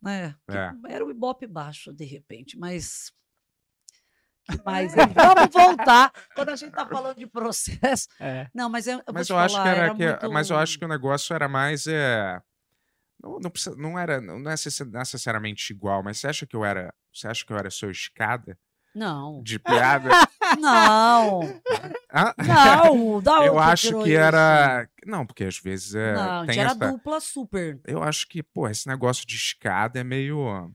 Né, 0.03 0.35
que 0.49 0.57
É. 0.57 0.73
Era 0.89 1.05
o 1.05 1.11
Ibope 1.11 1.47
baixo, 1.47 1.93
de 1.93 2.05
repente, 2.05 2.59
mas. 2.59 3.11
que 4.45 4.59
mais? 4.65 4.95
hein? 4.97 5.07
Vamos 5.15 5.53
voltar. 5.53 6.13
Quando 6.35 6.51
a 6.51 6.57
gente 6.57 6.73
tá 6.73 6.87
falando 6.87 7.17
de 7.17 7.27
processo. 7.27 8.07
É. 8.21 8.49
Não, 8.55 8.69
mas 8.69 8.87
eu, 8.87 8.99
eu 9.07 9.15
Mas 9.15 9.29
eu 9.31 9.39
acho 9.39 9.55
que 9.57 9.61
falar, 9.63 9.75
era, 9.77 9.95
que, 9.95 10.07
muito- 10.07 10.31
mas 10.33 10.51
eu 10.51 10.57
acho 10.59 10.79
que 10.79 10.85
o 10.85 10.89
negócio 10.89 11.35
era 11.35 11.49
mais 11.49 11.87
é 11.87 12.41
não, 13.23 13.39
não, 13.41 13.51
precisa- 13.51 13.75
não 13.77 13.99
era 13.99 14.21
não 14.21 14.37
é 14.37 14.51
necess- 14.51 14.81
necessariamente 14.81 15.73
igual, 15.73 16.03
mas 16.03 16.19
você 16.19 16.29
acha 16.29 16.47
que 16.47 16.55
eu 16.55 16.63
era 16.65 16.95
você 17.13 17.27
acha 17.27 17.45
que 17.47 17.53
eu 17.53 17.57
era 17.57 17.71
sua 17.71 17.91
escada 17.91 18.59
Não. 18.97 19.43
de 19.43 19.59
piada? 19.59 20.09
Não. 20.59 21.41
Hã? 22.13 22.33
Não, 22.39 23.21
da 23.21 23.45
eu 23.45 23.59
acho 23.59 23.91
que 24.03 24.11
isso? 24.11 24.19
era 24.19 24.89
não, 25.05 25.27
porque 25.27 25.45
às 25.45 25.59
vezes 25.59 25.95
é 25.95 26.15
Não, 26.15 26.23
a 26.23 26.39
gente 26.41 26.51
tem 26.55 26.61
era 26.61 26.71
essa 26.71 26.91
dupla 26.91 27.21
super. 27.21 27.81
eu 27.87 28.03
acho 28.03 28.27
que 28.29 28.43
pô 28.43 28.67
esse 28.69 28.87
negócio 28.89 29.27
de 29.27 29.35
escada 29.35 29.99
é 30.01 30.05
meio 30.05 30.73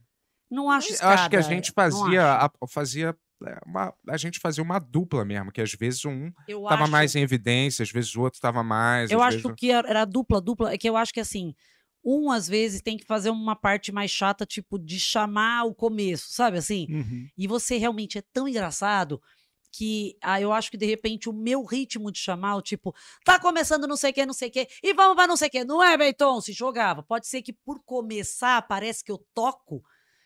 Não 0.52 0.70
acho 0.70 0.90
eu 0.90 1.08
acho 1.10 1.30
que 1.30 1.36
a 1.36 1.40
escada, 1.40 1.56
gente 1.56 1.72
fazia 1.72 2.34
a, 2.34 2.52
fazia 2.68 3.16
é, 3.48 3.60
uma, 3.66 3.94
a 4.10 4.18
gente 4.18 4.40
fazia 4.40 4.64
uma 4.64 4.78
dupla 4.78 5.26
mesmo, 5.26 5.52
que 5.52 5.62
às 5.62 5.74
vezes 5.74 6.06
um 6.06 6.32
Eu 6.48 6.64
tava 6.66 6.84
acho- 6.84 6.92
mais 6.92 7.16
em 7.16 7.22
evidência, 7.22 7.82
às 7.82 7.92
vezes 7.92 8.16
o 8.16 8.22
outro 8.22 8.40
tava 8.40 8.62
mais. 8.62 9.10
Eu 9.10 9.22
acho 9.22 9.38
vezes... 9.40 9.54
que 9.58 9.72
era 9.72 9.90
era 9.90 10.06
dupla, 10.06 10.40
dupla. 10.40 10.72
É 10.74 10.78
que 10.78 10.88
eu 10.88 10.96
acho 10.96 11.12
que 11.14 11.20
assim, 11.20 11.56
um 12.04 12.32
às 12.32 12.48
vezes 12.48 12.82
tem 12.82 12.98
que 12.98 13.06
fazer 13.06 13.30
uma 13.30 13.56
parte 13.56 13.92
mais 13.92 14.12
chata, 14.12 14.46
tipo, 14.46 14.80
de 14.80 15.00
chamar 15.00 15.66
o 15.66 15.74
começo, 15.74 16.32
sabe 16.32 16.58
assim? 16.58 16.88
Uhum. 16.90 17.28
E 17.38 17.48
você 17.48 17.78
realmente 17.78 18.18
é 18.18 18.24
tão 18.34 18.48
engraçado 18.48 19.22
que 19.72 20.18
ah, 20.22 20.42
eu 20.42 20.52
acho 20.52 20.70
que 20.70 20.78
de 20.78 20.86
repente 20.86 21.30
o 21.30 21.34
meu 21.34 21.64
ritmo 21.64 22.12
de 22.12 22.20
chamar, 22.20 22.58
o 22.58 22.62
tipo, 22.62 22.94
tá 23.24 23.40
começando 23.40 23.88
não 23.88 23.96
sei 23.96 24.12
o 24.12 24.14
que, 24.14 24.26
não 24.26 24.34
sei 24.34 24.50
o 24.50 24.52
que, 24.52 24.68
e 24.84 24.94
vamos 24.94 25.16
pra 25.16 25.28
não 25.28 25.38
sei 25.38 25.48
o 25.48 25.52
que, 25.52 25.64
não 25.64 25.82
é, 25.82 25.98
Beiton? 25.98 26.42
Se 26.42 26.52
jogava. 26.52 27.02
Pode 27.02 27.28
ser 27.28 27.42
que 27.42 27.54
por 27.54 27.80
começar 27.84 28.62
parece 28.68 29.04
que 29.04 29.12
eu 29.12 29.24
toco. 29.34 29.82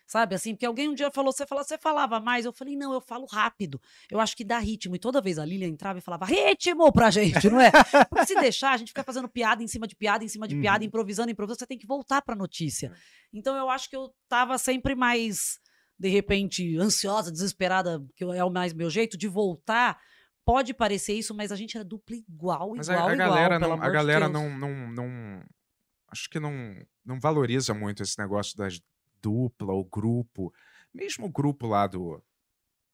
Sabe 0.08 0.36
assim? 0.36 0.54
Porque 0.54 0.66
alguém 0.68 0.88
um 0.88 0.94
dia 0.94 1.10
falou, 1.12 1.32
você 1.32 1.48
falou, 1.48 1.64
você 1.64 1.78
falava 1.80 2.20
mais. 2.20 2.46
Eu 2.46 2.54
falei, 2.54 2.76
não, 2.76 2.94
eu 2.94 3.02
falo 3.02 3.26
rápido. 3.26 3.82
Eu 4.12 4.20
acho 4.20 4.36
que 4.38 4.44
dá 4.44 4.60
ritmo. 4.60 4.96
E 4.96 5.00
toda 5.00 5.20
vez 5.20 5.40
a 5.40 5.46
Lilian 5.46 5.68
entrava 5.68 5.98
e 5.98 6.02
falava, 6.02 6.26
ritmo 6.26 6.92
pra 6.92 7.10
gente, 7.10 7.50
não 7.50 7.60
é? 7.60 7.72
Porque 8.10 8.26
se 8.28 8.36
deixar, 8.40 8.74
a 8.74 8.78
gente 8.78 8.90
fica 8.90 9.04
fazendo 9.04 9.28
piada 9.28 9.64
em 9.64 9.68
cima 9.68 9.88
de 9.88 9.96
piada, 9.96 10.24
em 10.24 10.28
cima 10.28 10.48
de 10.48 10.56
piada, 10.60 10.84
Uhum. 10.84 10.88
improvisando, 10.88 11.32
improvisando, 11.32 11.60
você 11.60 11.66
tem 11.68 11.78
que 11.78 11.88
voltar 11.88 12.22
pra 12.22 12.36
notícia. 12.36 12.94
Então 13.34 13.56
eu 13.56 13.68
acho 13.70 13.90
que 13.90 13.96
eu 13.96 14.14
tava 14.30 14.58
sempre 14.60 14.94
mais, 14.94 15.60
de 15.98 16.10
repente, 16.10 16.78
ansiosa, 16.78 17.32
desesperada, 17.32 18.00
que 18.16 18.24
é 18.24 18.44
o 18.44 18.52
mais 18.52 18.74
meu 18.74 18.90
jeito, 18.92 19.18
de 19.18 19.28
voltar. 19.28 20.00
Pode 20.46 20.76
parecer 20.76 21.14
isso, 21.14 21.34
mas 21.34 21.52
a 21.52 21.56
gente 21.56 21.76
era 21.76 21.84
dupla 21.84 22.16
igual, 22.16 22.74
Mas 22.76 22.88
igual, 22.88 23.08
a, 23.08 23.12
a 23.12 23.16
galera, 23.16 23.58
não, 23.58 23.74
a 23.74 23.88
de 23.88 23.92
galera 23.92 24.30
Deus. 24.30 24.34
não, 24.34 24.56
não, 24.56 24.92
não. 24.92 25.44
Acho 26.12 26.30
que 26.30 26.40
não, 26.40 26.54
não 27.04 27.20
valoriza 27.20 27.74
muito 27.74 28.04
esse 28.04 28.20
negócio 28.20 28.56
das 28.56 28.80
dupla 29.30 29.74
ou 29.74 29.84
grupo. 29.84 30.54
Mesmo 30.94 31.26
o 31.26 31.30
grupo 31.32 31.68
lá 31.68 31.88
do, 31.88 32.24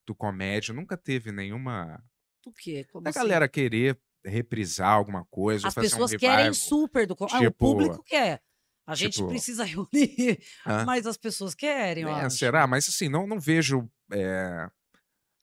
do 0.07 0.15
comédia 0.15 0.73
nunca 0.73 0.95
teve 0.97 1.31
nenhuma. 1.31 2.03
O 2.45 2.51
quê? 2.53 2.85
Como 2.91 3.03
Da 3.03 3.09
assim? 3.09 3.19
galera 3.19 3.47
querer 3.47 3.99
reprisar 4.25 4.89
alguma 4.93 5.25
coisa. 5.25 5.67
As 5.67 5.73
fazer 5.73 5.87
um 5.87 5.89
pessoas 5.91 6.11
revival. 6.11 6.37
querem 6.37 6.53
super 6.53 7.05
do. 7.07 7.15
co- 7.15 7.25
ah, 7.31 7.37
o 7.37 7.41
Tipo- 7.41 7.57
público 7.57 8.03
quer. 8.03 8.41
A 8.87 8.95
gente 8.95 9.13
tipo- 9.13 9.27
precisa 9.27 9.63
reunir, 9.65 10.39
mas 10.85 11.05
as 11.05 11.15
pessoas 11.17 11.53
querem, 11.53 12.03
É, 12.05 12.29
será? 12.29 12.65
Mas 12.65 12.87
assim, 12.89 13.07
não, 13.09 13.27
não 13.27 13.39
vejo 13.39 13.87
é, 14.11 14.67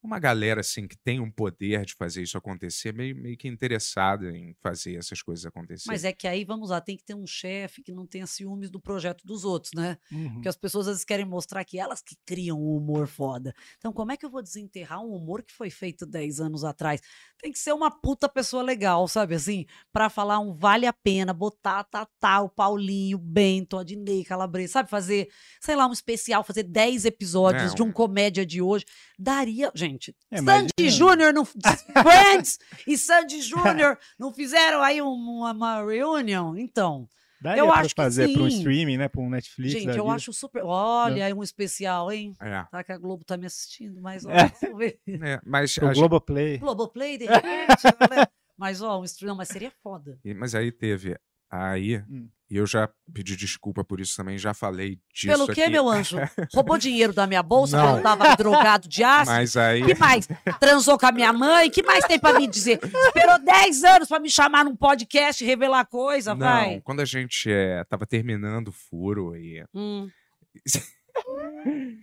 uma 0.02 0.18
galera 0.18 0.60
assim 0.60 0.86
que 0.86 0.96
tem 0.96 1.20
um 1.20 1.30
poder 1.30 1.84
de 1.84 1.94
fazer 1.94 2.22
isso 2.22 2.38
acontecer, 2.38 2.92
meio, 2.94 3.16
meio 3.16 3.36
que 3.36 3.48
interessada 3.48 4.30
em 4.30 4.54
fazer 4.62 4.96
essas 4.96 5.20
coisas 5.22 5.44
acontecerem. 5.44 5.86
Mas 5.92 6.04
é 6.04 6.12
que 6.12 6.26
aí, 6.28 6.44
vamos 6.44 6.70
lá, 6.70 6.80
tem 6.80 6.96
que 6.96 7.04
ter 7.04 7.14
um 7.14 7.26
chefe 7.26 7.82
que 7.82 7.92
não 7.92 8.06
tenha 8.06 8.26
ciúmes 8.26 8.70
do 8.70 8.80
projeto 8.80 9.26
dos 9.26 9.44
outros, 9.44 9.72
né? 9.74 9.98
Uhum. 10.12 10.34
Porque 10.34 10.48
as 10.48 10.56
pessoas 10.56 10.86
às 10.86 10.94
vezes 10.94 11.04
querem 11.04 11.24
mostrar 11.26 11.64
que 11.64 11.78
elas 11.78 12.00
que 12.00 12.16
criam 12.24 12.58
um 12.60 12.76
humor 12.76 13.06
foda. 13.08 13.52
Então, 13.76 13.92
como 13.92 14.12
é 14.12 14.16
que 14.16 14.24
eu 14.24 14.30
vou 14.30 14.42
desenterrar 14.42 15.00
um 15.04 15.14
humor 15.14 15.42
que 15.42 15.52
foi 15.52 15.70
feito 15.70 16.06
10 16.06 16.40
anos 16.40 16.64
atrás? 16.64 17.00
Tem 17.40 17.50
que 17.52 17.58
ser 17.58 17.72
uma 17.72 17.90
puta 17.90 18.28
pessoa 18.28 18.62
legal, 18.62 19.06
sabe 19.08 19.34
assim? 19.34 19.66
Pra 19.92 20.08
falar 20.08 20.38
um 20.38 20.52
vale 20.54 20.86
a 20.86 20.92
pena, 20.92 21.32
botar 21.32 21.80
a 21.80 21.84
Tatá, 21.84 22.40
o 22.40 22.48
Paulinho, 22.48 23.16
o 23.16 23.20
Bento, 23.20 23.76
a 23.78 23.84
Dinei, 23.84 24.24
Calabresa, 24.24 24.74
sabe? 24.74 24.90
Fazer, 24.90 25.28
sei 25.60 25.74
lá, 25.76 25.86
um 25.86 25.92
especial, 25.92 26.42
fazer 26.44 26.62
10 26.64 27.04
episódios 27.04 27.72
É, 27.72 27.74
de 27.74 27.82
um 27.82 27.86
um- 27.86 27.92
comédia 27.92 28.44
de 28.44 28.60
hoje. 28.62 28.84
Daria. 29.18 29.70
Gente, 29.74 29.87
gente? 29.88 30.14
É, 30.30 30.38
Sandy 30.42 30.90
Júnior 30.90 31.32
não. 31.32 31.44
Friends 31.44 32.58
e 32.86 32.96
Sandy 32.98 33.40
Júnior 33.42 33.98
não 34.18 34.32
fizeram 34.32 34.82
aí 34.82 35.00
um- 35.02 35.06
uma, 35.12 35.52
uma 35.52 35.84
reunion? 35.84 36.56
Então. 36.56 37.08
Daria 37.40 37.60
eu 37.62 37.66
pra 37.68 37.76
acho 37.80 37.90
que 37.90 37.94
fazer 38.02 38.32
pra 38.32 38.42
um 38.42 38.48
streaming, 38.48 38.96
né? 38.96 39.06
Pra 39.08 39.20
um 39.20 39.30
Netflix. 39.30 39.72
Gente, 39.72 39.86
eu 39.96 40.04
vida. 40.04 40.16
acho 40.16 40.32
super. 40.32 40.60
Olha, 40.64 41.24
aí 41.24 41.32
um 41.32 41.42
especial, 41.42 42.10
hein? 42.10 42.34
É. 42.40 42.64
Tá 42.68 42.82
que 42.82 42.90
a 42.90 42.98
Globo 42.98 43.24
tá 43.24 43.36
me 43.36 43.46
assistindo, 43.46 44.00
mas 44.00 44.26
ó, 44.26 44.30
É. 44.32 44.50
vamos 44.60 44.78
ver. 44.78 44.98
É, 45.06 45.40
mas, 45.46 45.76
O 45.76 45.84
a 45.84 45.88
gente- 45.88 45.98
Globoplay. 46.00 46.58
Globoplay, 46.58 47.16
de 47.16 47.26
repente. 47.26 47.84
né? 48.10 48.26
Mas, 48.56 48.82
ó, 48.82 49.00
um 49.00 49.04
stream, 49.04 49.28
não, 49.28 49.36
mas 49.36 49.46
seria 49.48 49.70
foda. 49.84 50.18
e- 50.24 50.34
mas 50.34 50.52
aí 50.56 50.72
teve. 50.72 51.16
Aí, 51.48 51.98
Hum. 52.10 52.28
E 52.50 52.56
eu 52.56 52.66
já 52.66 52.88
pedi 53.12 53.36
desculpa 53.36 53.84
por 53.84 54.00
isso 54.00 54.16
também, 54.16 54.38
já 54.38 54.54
falei 54.54 54.98
disso. 55.12 55.26
Pelo 55.26 55.46
que, 55.46 55.60
aqui. 55.62 55.70
meu 55.70 55.88
anjo? 55.88 56.16
Roubou 56.54 56.76
dinheiro 56.78 57.12
da 57.12 57.26
minha 57.26 57.42
bolsa 57.42 57.76
Não. 57.76 57.96
eu 57.98 58.02
tava 58.02 58.34
drogado 58.36 58.88
de 58.88 59.04
ácido? 59.04 59.30
Mas 59.36 59.56
aí. 59.56 59.84
que 59.84 59.94
mais? 59.98 60.26
Transou 60.58 60.98
com 60.98 61.06
a 61.06 61.12
minha 61.12 61.32
mãe? 61.32 61.70
que 61.70 61.82
mais 61.82 62.04
tem 62.06 62.18
pra 62.18 62.38
me 62.38 62.46
dizer? 62.46 62.80
Esperou 62.82 63.38
10 63.38 63.84
anos 63.84 64.08
pra 64.08 64.18
me 64.18 64.30
chamar 64.30 64.64
num 64.64 64.74
podcast, 64.74 65.44
revelar 65.44 65.84
coisa, 65.86 66.34
Não, 66.34 66.40
vai. 66.46 66.80
quando 66.80 67.00
a 67.00 67.04
gente 67.04 67.50
é, 67.52 67.84
tava 67.84 68.06
terminando 68.06 68.68
o 68.68 68.72
furo 68.72 69.36
e. 69.36 69.64
Hum. 69.74 70.08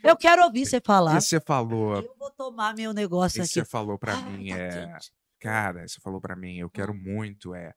Eu 0.03 0.15
quero 0.17 0.43
ouvir 0.43 0.65
você 0.65 0.81
falar. 0.81 1.17
E 1.17 1.21
você 1.21 1.39
falou. 1.39 1.95
Eu 1.95 2.15
vou 2.19 2.29
tomar 2.31 2.75
meu 2.75 2.93
negócio 2.93 3.39
E 3.39 3.41
aqui. 3.41 3.49
você 3.51 3.65
falou 3.65 3.97
pra 3.97 4.13
Ai, 4.15 4.23
mim, 4.23 4.51
é. 4.51 4.91
Cara, 5.39 5.87
você 5.87 5.99
falou 6.01 6.19
pra 6.19 6.35
mim, 6.35 6.57
eu 6.57 6.69
quero 6.69 6.93
muito, 6.93 7.55
é. 7.55 7.73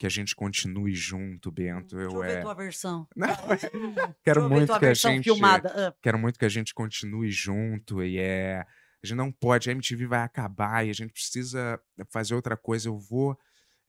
Que 0.00 0.06
a 0.06 0.10
gente 0.10 0.34
continue 0.34 0.94
junto, 0.94 1.52
Bento. 1.52 1.94
Deixa 1.94 2.10
Eu, 2.10 2.16
eu 2.16 2.26
ver 2.26 2.38
é. 2.38 2.40
tua 2.40 2.54
versão. 2.54 3.06
Não, 3.14 3.28
quero 4.24 4.48
muito 4.48 4.68
tua 4.68 4.78
que 4.78 4.86
a 4.86 4.88
versão 4.88 5.12
gente. 5.12 5.24
filmada. 5.24 5.68
Ah. 5.76 5.94
Quero 6.00 6.18
muito 6.18 6.38
que 6.38 6.44
a 6.46 6.48
gente 6.48 6.72
continue 6.72 7.30
junto 7.30 8.02
e 8.02 8.18
é. 8.18 8.64
A 9.02 9.06
gente 9.06 9.16
não 9.16 9.30
pode, 9.30 9.68
a 9.68 9.72
MTV 9.72 10.06
vai 10.06 10.20
acabar 10.20 10.86
e 10.86 10.90
a 10.90 10.92
gente 10.94 11.12
precisa 11.12 11.78
fazer 12.08 12.34
outra 12.34 12.56
coisa. 12.56 12.88
Eu 12.88 12.98
vou 12.98 13.38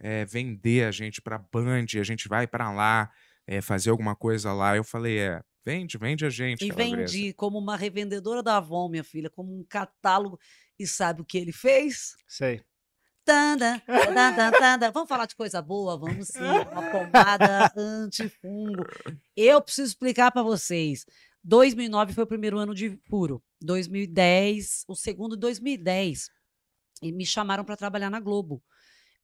é, 0.01 0.25
vender 0.25 0.85
a 0.85 0.91
gente 0.91 1.21
pra 1.21 1.37
Band, 1.37 1.85
a 1.97 2.03
gente 2.03 2.27
vai 2.27 2.45
pra 2.45 2.73
lá 2.73 3.09
é, 3.47 3.61
fazer 3.61 3.89
alguma 3.89 4.13
coisa 4.13 4.51
lá. 4.51 4.75
Eu 4.75 4.83
falei, 4.83 5.17
é, 5.17 5.41
vende, 5.65 5.97
vende 5.97 6.25
a 6.25 6.29
gente. 6.29 6.65
E 6.65 6.71
vendi 6.71 7.31
como 7.33 7.57
uma 7.57 7.77
revendedora 7.77 8.43
da 8.43 8.57
Avon, 8.57 8.89
minha 8.89 9.03
filha, 9.03 9.29
como 9.29 9.57
um 9.57 9.63
catálogo. 9.63 10.37
E 10.77 10.85
sabe 10.85 11.21
o 11.21 11.25
que 11.25 11.37
ele 11.37 11.53
fez? 11.53 12.15
Sei. 12.27 12.61
Tanda, 13.23 13.81
tanda, 13.85 14.51
tanda. 14.51 14.91
Vamos 14.91 15.07
falar 15.07 15.25
de 15.25 15.35
coisa 15.35 15.61
boa? 15.61 15.97
Vamos 15.97 16.27
sim. 16.27 16.39
Uma 16.39 16.89
pomada 16.89 17.71
antifungo. 17.77 18.83
Eu 19.35 19.61
preciso 19.61 19.89
explicar 19.89 20.31
para 20.31 20.41
vocês. 20.41 21.05
2009 21.43 22.13
foi 22.13 22.23
o 22.23 22.27
primeiro 22.27 22.57
ano 22.57 22.73
de 22.73 22.91
puro. 23.09 23.43
2010, 23.61 24.85
o 24.87 24.95
segundo 24.95 25.37
2010. 25.37 26.29
E 27.01 27.11
me 27.11 27.25
chamaram 27.25 27.63
para 27.63 27.77
trabalhar 27.77 28.09
na 28.09 28.19
Globo. 28.19 28.63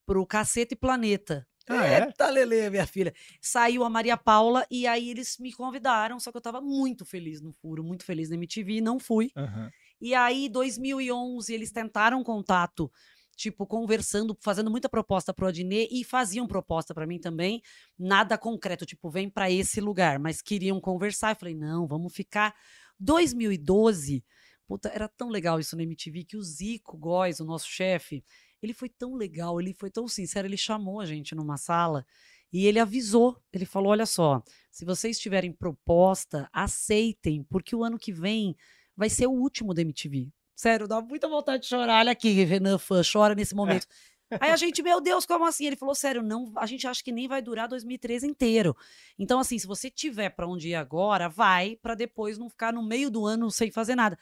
Pro 0.06 0.26
Cacete 0.26 0.74
e 0.74 0.78
Planeta. 0.78 1.45
Ah, 1.70 1.86
é? 1.86 2.06
Eita, 2.06 2.30
Lele, 2.30 2.70
minha 2.70 2.88
filha. 2.88 3.14
Saiu 3.41 3.84
a 3.84 3.89
Maria 3.89 4.16
Paula 4.16 4.66
e 4.72 4.88
aí 4.88 5.10
eles 5.10 5.38
me 5.38 5.52
convidaram, 5.52 6.18
só 6.18 6.32
que 6.32 6.38
eu 6.38 6.41
tava 6.41 6.62
muito 6.62 7.06
feliz 7.06 7.41
no 7.41 7.52
furo, 7.52 7.84
muito 7.84 8.06
feliz 8.06 8.30
na 8.30 8.36
MTV 8.36 8.78
e 8.78 8.82
não 8.82 9.00
fui. 9.00 9.32
Aham. 9.36 9.70
E 10.00 10.14
aí, 10.14 10.48
2011, 10.48 11.54
eles 11.54 11.72
tentaram 11.72 12.24
contato, 12.24 12.89
tipo, 13.38 13.68
conversando, 13.68 14.36
fazendo 14.42 14.72
muita 14.72 14.90
proposta 14.90 15.32
pro 15.32 15.46
Adnet 15.48 15.88
e 15.92 16.04
faziam 16.04 16.48
proposta 16.48 16.94
para 16.94 17.06
mim 17.06 17.20
também, 17.20 17.62
nada 17.98 18.36
concreto, 18.36 18.84
tipo, 18.86 19.12
vem 19.12 19.30
para 19.30 19.50
esse 19.50 19.80
lugar, 19.80 20.18
mas 20.18 20.42
queriam 20.42 20.82
conversar. 20.82 21.32
Eu 21.32 21.36
falei, 21.36 21.56
não, 21.56 21.88
vamos 21.88 22.14
ficar. 22.14 22.56
2012, 23.00 24.26
puta, 24.68 24.90
era 24.90 25.08
tão 25.08 25.30
legal 25.30 25.60
isso 25.60 25.78
na 25.78 25.84
MTV 25.84 26.24
que 26.24 26.36
o 26.36 26.42
Zico 26.42 26.98
Góes, 26.98 27.40
o 27.40 27.46
nosso 27.46 27.70
chefe, 27.70 28.26
ele 28.60 28.74
foi 28.74 28.90
tão 28.90 29.16
legal, 29.16 29.62
ele 29.62 29.72
foi 29.72 29.92
tão 29.92 30.08
sincero, 30.08 30.48
ele 30.48 30.58
chamou 30.58 31.00
a 31.00 31.06
gente 31.06 31.36
numa 31.36 31.58
sala 31.58 32.04
e 32.52 32.66
ele 32.66 32.80
avisou, 32.80 33.40
ele 33.54 33.66
falou, 33.66 33.92
olha 33.92 34.08
só, 34.08 34.42
se 34.72 34.84
vocês 34.84 35.20
tiverem 35.20 35.54
proposta, 35.54 36.50
aceitem, 36.52 37.44
porque 37.44 37.76
o 37.76 37.84
ano 37.84 38.00
que 38.00 38.12
vem 38.12 38.56
vai 38.96 39.12
ser 39.12 39.28
o 39.28 39.32
último 39.32 39.76
da 39.76 39.84
MTV. 39.84 40.32
Sério, 40.58 40.88
dá 40.88 40.99
muita 40.99 41.28
vontade 41.30 41.62
de 41.62 41.70
chorar. 41.70 41.99
Olha 41.99 42.12
aqui, 42.12 42.43
Renan 42.43 42.80
Fã, 42.80 43.03
chora 43.03 43.36
nesse 43.36 43.53
momento. 43.53 43.86
Aí 44.41 44.49
a 44.49 44.58
gente, 44.58 44.82
meu 44.82 44.99
Deus, 44.99 45.24
como 45.24 45.45
assim? 45.45 45.68
Ele 45.68 45.76
falou, 45.76 45.93
sério, 45.93 46.24
não, 46.24 46.51
a 46.55 46.66
gente 46.66 46.88
acha 46.88 47.03
que 47.03 47.12
nem 47.12 47.28
vai 47.28 47.43
durar 47.43 47.68
2013 47.68 48.26
inteiro. 48.26 48.76
Então, 49.20 49.39
assim, 49.39 49.60
se 49.60 49.68
você 49.68 49.88
tiver 49.88 50.32
para 50.32 50.47
onde 50.47 50.70
ir 50.70 50.76
agora, 50.76 51.30
vai, 51.30 51.76
para 51.76 51.93
depois 51.93 52.39
não 52.39 52.49
ficar 52.49 52.74
no 52.74 52.82
meio 52.82 53.12
do 53.12 53.24
ano 53.24 53.51
sem 53.51 53.70
fazer 53.70 53.93
nada. 53.93 54.18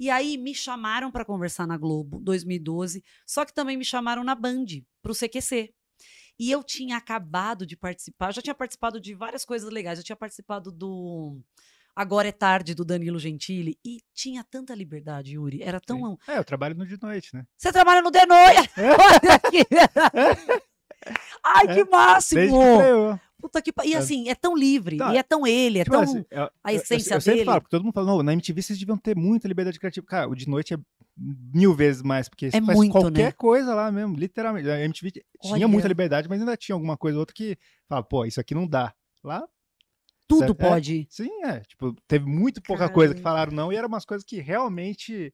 E 0.00 0.08
aí 0.08 0.38
me 0.38 0.54
chamaram 0.54 1.12
para 1.12 1.24
conversar 1.24 1.66
na 1.66 1.76
Globo, 1.76 2.18
2012, 2.18 3.04
só 3.26 3.44
que 3.44 3.52
também 3.52 3.76
me 3.76 3.84
chamaram 3.84 4.24
na 4.24 4.34
Band, 4.34 4.64
pro 5.02 5.14
CQC. 5.14 5.72
E 6.38 6.50
eu 6.50 6.64
tinha 6.64 6.96
acabado 6.96 7.66
de 7.66 7.76
participar, 7.76 8.32
já 8.32 8.40
tinha 8.40 8.54
participado 8.54 8.98
de 8.98 9.14
várias 9.14 9.44
coisas 9.44 9.70
legais, 9.70 9.98
eu 9.98 10.04
tinha 10.04 10.16
participado 10.16 10.72
do 10.72 11.38
Agora 11.96 12.26
é 12.28 12.32
Tarde, 12.32 12.74
do 12.74 12.84
Danilo 12.84 13.18
Gentili, 13.18 13.78
e 13.84 14.00
tinha 14.12 14.42
tanta 14.42 14.74
liberdade, 14.74 15.34
Yuri, 15.34 15.62
era 15.62 15.80
tão... 15.80 16.18
É, 16.26 16.38
eu 16.38 16.44
trabalho 16.44 16.74
no 16.74 16.84
de 16.86 17.00
noite, 17.00 17.34
né? 17.34 17.44
Você 17.56 17.72
trabalha 17.72 18.02
no 18.02 18.10
De 18.10 18.26
Noia! 18.26 18.62
Olha 18.76 19.34
aqui! 19.34 19.64
Ai, 21.44 21.66
que 21.74 21.84
máximo! 21.90 22.40
Que 22.40 22.46
estreou. 22.46 23.20
Puta 23.40 23.60
que 23.60 23.72
E 23.84 23.94
assim, 23.94 24.28
é 24.30 24.34
tão 24.34 24.56
livre, 24.56 24.96
Tá. 24.96 25.12
e 25.12 25.18
é 25.18 25.22
tão 25.22 25.46
ele, 25.46 25.78
é 25.78 25.84
Tipo 25.84 25.96
tão 25.96 26.02
assim, 26.02 26.24
eu- 26.30 26.50
a 26.64 26.72
eu- 26.72 26.76
essência 26.80 27.12
eu, 27.12 27.16
eu 27.16 27.20
sempre 27.20 27.34
dele. 27.40 27.44
falo, 27.46 27.60
porque 27.60 27.70
todo 27.76 27.84
mundo 27.84 27.92
fala, 27.92 28.06
não, 28.06 28.22
na 28.22 28.32
MTV 28.32 28.62
vocês 28.62 28.78
deviam 28.78 28.96
ter 28.96 29.14
muita 29.14 29.46
liberdade 29.46 29.78
criativa. 29.78 30.06
Cara, 30.06 30.28
o 30.28 30.34
de 30.34 30.48
noite 30.48 30.72
é 30.72 30.78
mil 31.16 31.74
vezes 31.74 32.02
mais, 32.02 32.26
porque 32.28 32.50
faz 32.50 32.64
muito, 32.64 32.90
qualquer 32.92 33.26
né? 33.26 33.32
coisa 33.32 33.74
lá 33.74 33.92
mesmo, 33.92 34.16
literalmente. 34.16 34.68
A 34.70 34.80
MTV 34.80 35.12
tinha 35.42 35.68
muita 35.68 35.84
Olha. 35.86 35.88
liberdade, 35.92 36.28
mas 36.28 36.40
ainda 36.40 36.56
tinha 36.56 36.74
alguma 36.74 36.96
coisa 36.96 37.18
ou 37.18 37.20
outra 37.20 37.34
que 37.34 37.58
fala, 37.86 38.02
pô, 38.02 38.24
isso 38.24 38.40
aqui 38.40 38.54
não 38.54 38.66
dá. 38.66 38.94
Lá, 39.22 39.46
Tudo 40.26 40.52
é, 40.52 40.54
pode. 40.54 41.06
sim, 41.10 41.44
é. 41.44 41.60
Tipo, 41.60 41.94
teve 42.08 42.24
muito 42.24 42.62
pouca 42.62 42.88
coisa 42.88 43.14
que 43.14 43.20
falaram 43.20 43.52
não, 43.52 43.72
e 43.72 43.76
eram 43.76 43.88
umas 43.88 44.04
coisas 44.04 44.24
que 44.24 44.40
realmente 44.40 45.32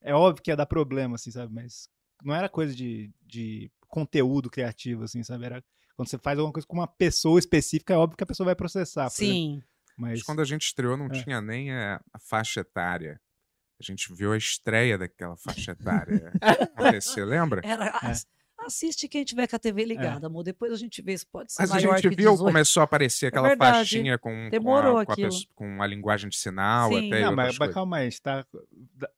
é 0.00 0.14
óbvio 0.14 0.42
que 0.42 0.50
ia 0.50 0.56
dar 0.56 0.66
problema, 0.66 1.14
assim, 1.14 1.30
sabe? 1.30 1.52
Mas 1.52 1.88
não 2.24 2.34
era 2.34 2.48
coisa 2.48 2.74
de, 2.74 3.10
de 3.22 3.70
conteúdo 3.88 4.50
criativo, 4.50 5.04
assim, 5.04 5.22
sabe? 5.22 5.44
Era 5.44 5.64
quando 5.96 6.08
você 6.08 6.18
faz 6.18 6.38
alguma 6.38 6.52
coisa 6.52 6.66
com 6.66 6.76
uma 6.76 6.86
pessoa 6.88 7.38
específica, 7.38 7.94
é 7.94 7.96
óbvio 7.96 8.16
que 8.16 8.24
a 8.24 8.26
pessoa 8.26 8.46
vai 8.46 8.54
processar. 8.54 9.08
Sim. 9.10 9.62
Mas 9.96 10.12
Mas 10.12 10.22
quando 10.22 10.40
a 10.40 10.44
gente 10.44 10.62
estreou, 10.62 10.96
não 10.96 11.06
É. 11.06 11.22
tinha 11.22 11.40
nem 11.40 11.72
a, 11.72 12.00
a 12.12 12.18
faixa 12.18 12.60
etária. 12.60 13.20
A 13.80 13.84
gente 13.84 14.12
viu 14.14 14.32
a 14.32 14.36
estreia 14.36 14.96
daquela 14.96 15.36
faixa 15.36 15.72
etária 15.72 16.32
acontecer, 16.76 17.24
lembra? 17.24 17.60
Era, 17.64 17.86
É. 18.02 18.12
ass- 18.66 18.72
Assiste 18.82 19.06
quem 19.08 19.24
tiver 19.24 19.46
com 19.46 19.54
a 19.56 19.58
TV 19.58 19.84
ligada, 19.84 20.26
amor. 20.26 20.42
Depois 20.42 20.72
a 20.72 20.76
gente 20.76 21.00
vê 21.02 21.16
se 21.16 21.24
pode 21.26 21.52
ser 21.52 21.62
Mas 21.62 21.70
a 21.70 21.74
maior 21.74 21.96
gente 21.96 22.08
que 22.10 22.16
viu, 22.16 22.30
18. 22.32 22.44
começou 22.44 22.80
a 22.80 22.84
aparecer 22.84 23.26
aquela 23.26 23.48
verdade. 23.48 23.76
faixinha 23.78 24.18
com, 24.18 24.48
Demorou 24.50 24.94
com, 24.94 25.12
a, 25.12 25.16
com, 25.16 25.22
a, 25.24 25.28
com 25.54 25.82
a 25.82 25.86
linguagem 25.86 26.28
de 26.28 26.36
sinal 26.36 26.90
Sim. 26.90 27.06
até 27.08 27.20
Não, 27.22 27.36
mas, 27.36 27.58
mas 27.58 27.72
calma 27.72 27.98
aí, 27.98 28.06
a 28.06 28.10
gente 28.10 28.22
tá, 28.22 28.36
da- 28.52 28.60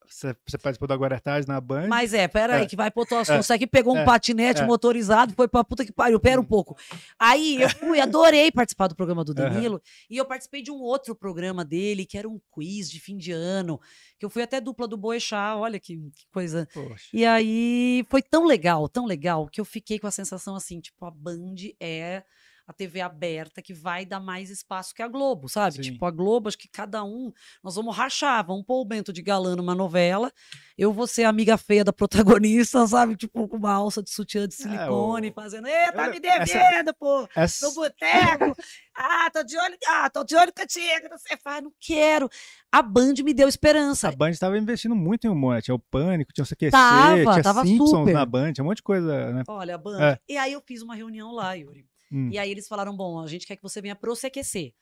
você, 0.09 0.37
você 0.47 0.59
participou 0.59 0.87
do 0.89 0.95
Agora 0.95 1.17
é 1.17 1.19
Tarde 1.19 1.47
na 1.49 1.61
Band. 1.61 1.89
Mas 1.89 2.13
é, 2.15 2.27
pera 2.29 2.57
aí, 2.57 2.63
É. 2.63 2.67
que 2.67 2.77
vai 2.77 2.91
pro 2.91 3.03
assunto. 3.03 3.51
É. 3.53 3.55
Aqui 3.55 3.67
pegou 3.67 3.95
um 3.95 3.99
É. 3.99 4.05
patinete 4.05 4.61
É. 4.63 4.67
motorizado, 4.67 5.33
foi 5.35 5.49
pra 5.49 5.65
puta 5.65 5.85
que 5.85 5.93
pariu. 5.93 6.19
Pera 6.21 6.41
um 6.41 6.45
pouco. 6.45 6.77
Aí 7.19 7.61
eu 7.61 7.69
fui, 7.71 8.01
adorei 8.01 8.51
participar 8.53 8.87
do 8.89 8.95
programa 8.95 9.25
do 9.25 9.33
Aham. 9.33 9.51
Danilo. 9.51 9.83
E 10.09 10.17
eu 10.17 10.25
participei 10.25 10.63
de 10.63 10.71
um 10.71 10.81
outro 10.81 11.15
programa 11.15 11.65
dele, 11.65 12.05
que 12.07 12.17
era 12.19 12.29
um 12.29 12.41
quiz 12.53 12.91
de 12.91 13.01
fim 13.01 13.17
de 13.17 13.33
ano. 13.33 13.81
Que 14.19 14.25
eu 14.25 14.31
fui 14.31 14.43
até 14.43 14.61
dupla 14.61 14.87
do 14.87 14.97
Boechat, 14.97 15.57
olha 15.59 15.79
que, 15.81 15.97
que 15.97 16.27
coisa. 16.33 16.69
Poxa. 16.73 17.09
E 17.13 17.25
aí 17.25 18.05
foi 18.09 18.23
tão 18.23 18.45
legal, 18.47 18.89
tão 18.89 19.07
legal, 19.07 19.47
que 19.49 19.61
eu 19.61 19.65
fiquei 19.65 19.99
com 19.99 20.07
a 20.07 20.11
sensação 20.11 20.55
assim, 20.55 20.81
tipo, 20.81 21.05
a 21.05 21.11
Band 21.11 21.55
é 21.81 22.23
a 22.67 22.73
TV 22.73 23.01
aberta 23.01 23.61
que 23.61 23.75
vai 23.75 24.07
dar 24.07 24.21
mais 24.21 24.49
espaço 24.51 24.95
que 24.95 25.03
a 25.03 25.09
Globo, 25.09 25.49
sabe? 25.49 25.77
Sim. 25.77 25.83
Tipo, 25.83 26.07
a 26.07 26.11
Globo, 26.11 26.49
acho 26.49 26.57
que 26.59 26.69
cada 26.69 27.05
um, 27.05 27.31
nós 27.63 27.75
vamos 27.77 27.95
rachar, 27.95 28.45
vamos 28.47 28.65
pôr 28.65 28.81
o 28.81 28.85
Bento 28.85 29.13
de 29.13 29.21
galã 29.21 29.55
numa 29.55 29.75
novela, 29.75 30.33
eu 30.79 30.93
vou 30.93 31.07
ser 31.07 31.25
a 31.25 31.29
amiga 31.29 31.57
feia 31.59 31.85
da 31.85 31.93
protagonista, 31.93 32.85
sabe? 32.89 33.17
Tipo, 33.17 33.47
com 33.49 33.57
uma 33.57 33.73
alça 33.73 34.03
de 34.03 34.11
sutiã 34.11 34.49
de 34.49 34.55
silicone, 34.55 35.29
É, 35.29 35.31
o- 35.31 35.35
fazendo, 35.35 35.67
Ê, 35.69 35.93
tá 35.93 36.07
Eu- 36.07 36.11
me 36.13 36.21
essa- 36.27 36.55
devendo, 36.59 36.95
pô! 36.95 37.29
Essa- 37.37 37.67
No 37.69 37.75
boteco! 37.75 38.57
Ah, 38.97 39.29
tô 39.29 39.43
de 39.43 39.59
olho, 39.59 39.77
ah, 39.89 40.09
tô 40.09 40.23
de 40.23 40.37
olho 40.37 40.53
contigo, 40.57 41.09
não 41.11 41.19
sei, 41.19 41.37
faz, 41.43 41.61
não 41.61 41.73
quero. 41.81 42.31
A 42.71 42.81
Band 42.81 43.15
me 43.25 43.35
deu 43.35 43.49
esperança. 43.49 44.09
A 44.09 44.13
Band 44.13 44.31
estava 44.31 44.57
investindo 44.57 44.95
muito 44.95 45.27
em 45.27 45.31
humor, 45.31 45.61
tinha 45.61 45.75
o 45.75 45.81
Pânico, 45.81 46.33
tinha 46.33 46.45
o 46.45 46.47
CQC, 46.47 46.71
Tava, 46.71 47.17
tinha 47.33 47.43
tava 47.43 47.63
Simpsons 47.65 47.91
super. 47.91 48.15
na 48.15 48.25
Band, 48.25 48.53
tinha 48.53 48.63
um 48.63 48.69
monte 48.69 48.77
de 48.77 48.83
coisa, 48.85 49.33
né? 49.33 49.43
Olha, 49.49 49.77
Band. 49.77 50.01
É. 50.01 50.19
E 50.29 50.37
aí 50.37 50.53
eu 50.53 50.63
fiz 50.65 50.81
uma 50.81 50.95
reunião 50.95 51.33
lá, 51.33 51.55
Yuri. 51.55 51.85
Hum. 52.15 52.31
E 52.31 52.39
aí 52.39 52.49
eles 52.49 52.69
falaram: 52.69 52.97
bom, 52.97 53.21
a 53.21 53.27
gente 53.27 53.47
quer 53.47 53.57
que 53.57 53.63
você 53.63 53.83
venha 53.83 53.97
pro 53.97 54.15
CQC. 54.15 54.73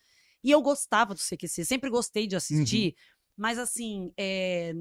E 0.44 0.50
eu 0.50 0.60
gostava 0.60 1.14
do 1.14 1.20
CQC, 1.20 1.64
sempre 1.64 1.88
gostei 1.88 2.26
de 2.26 2.36
assistir, 2.36 2.96
mas 3.36 3.58
assim, 3.58 4.12
é, 4.16 4.72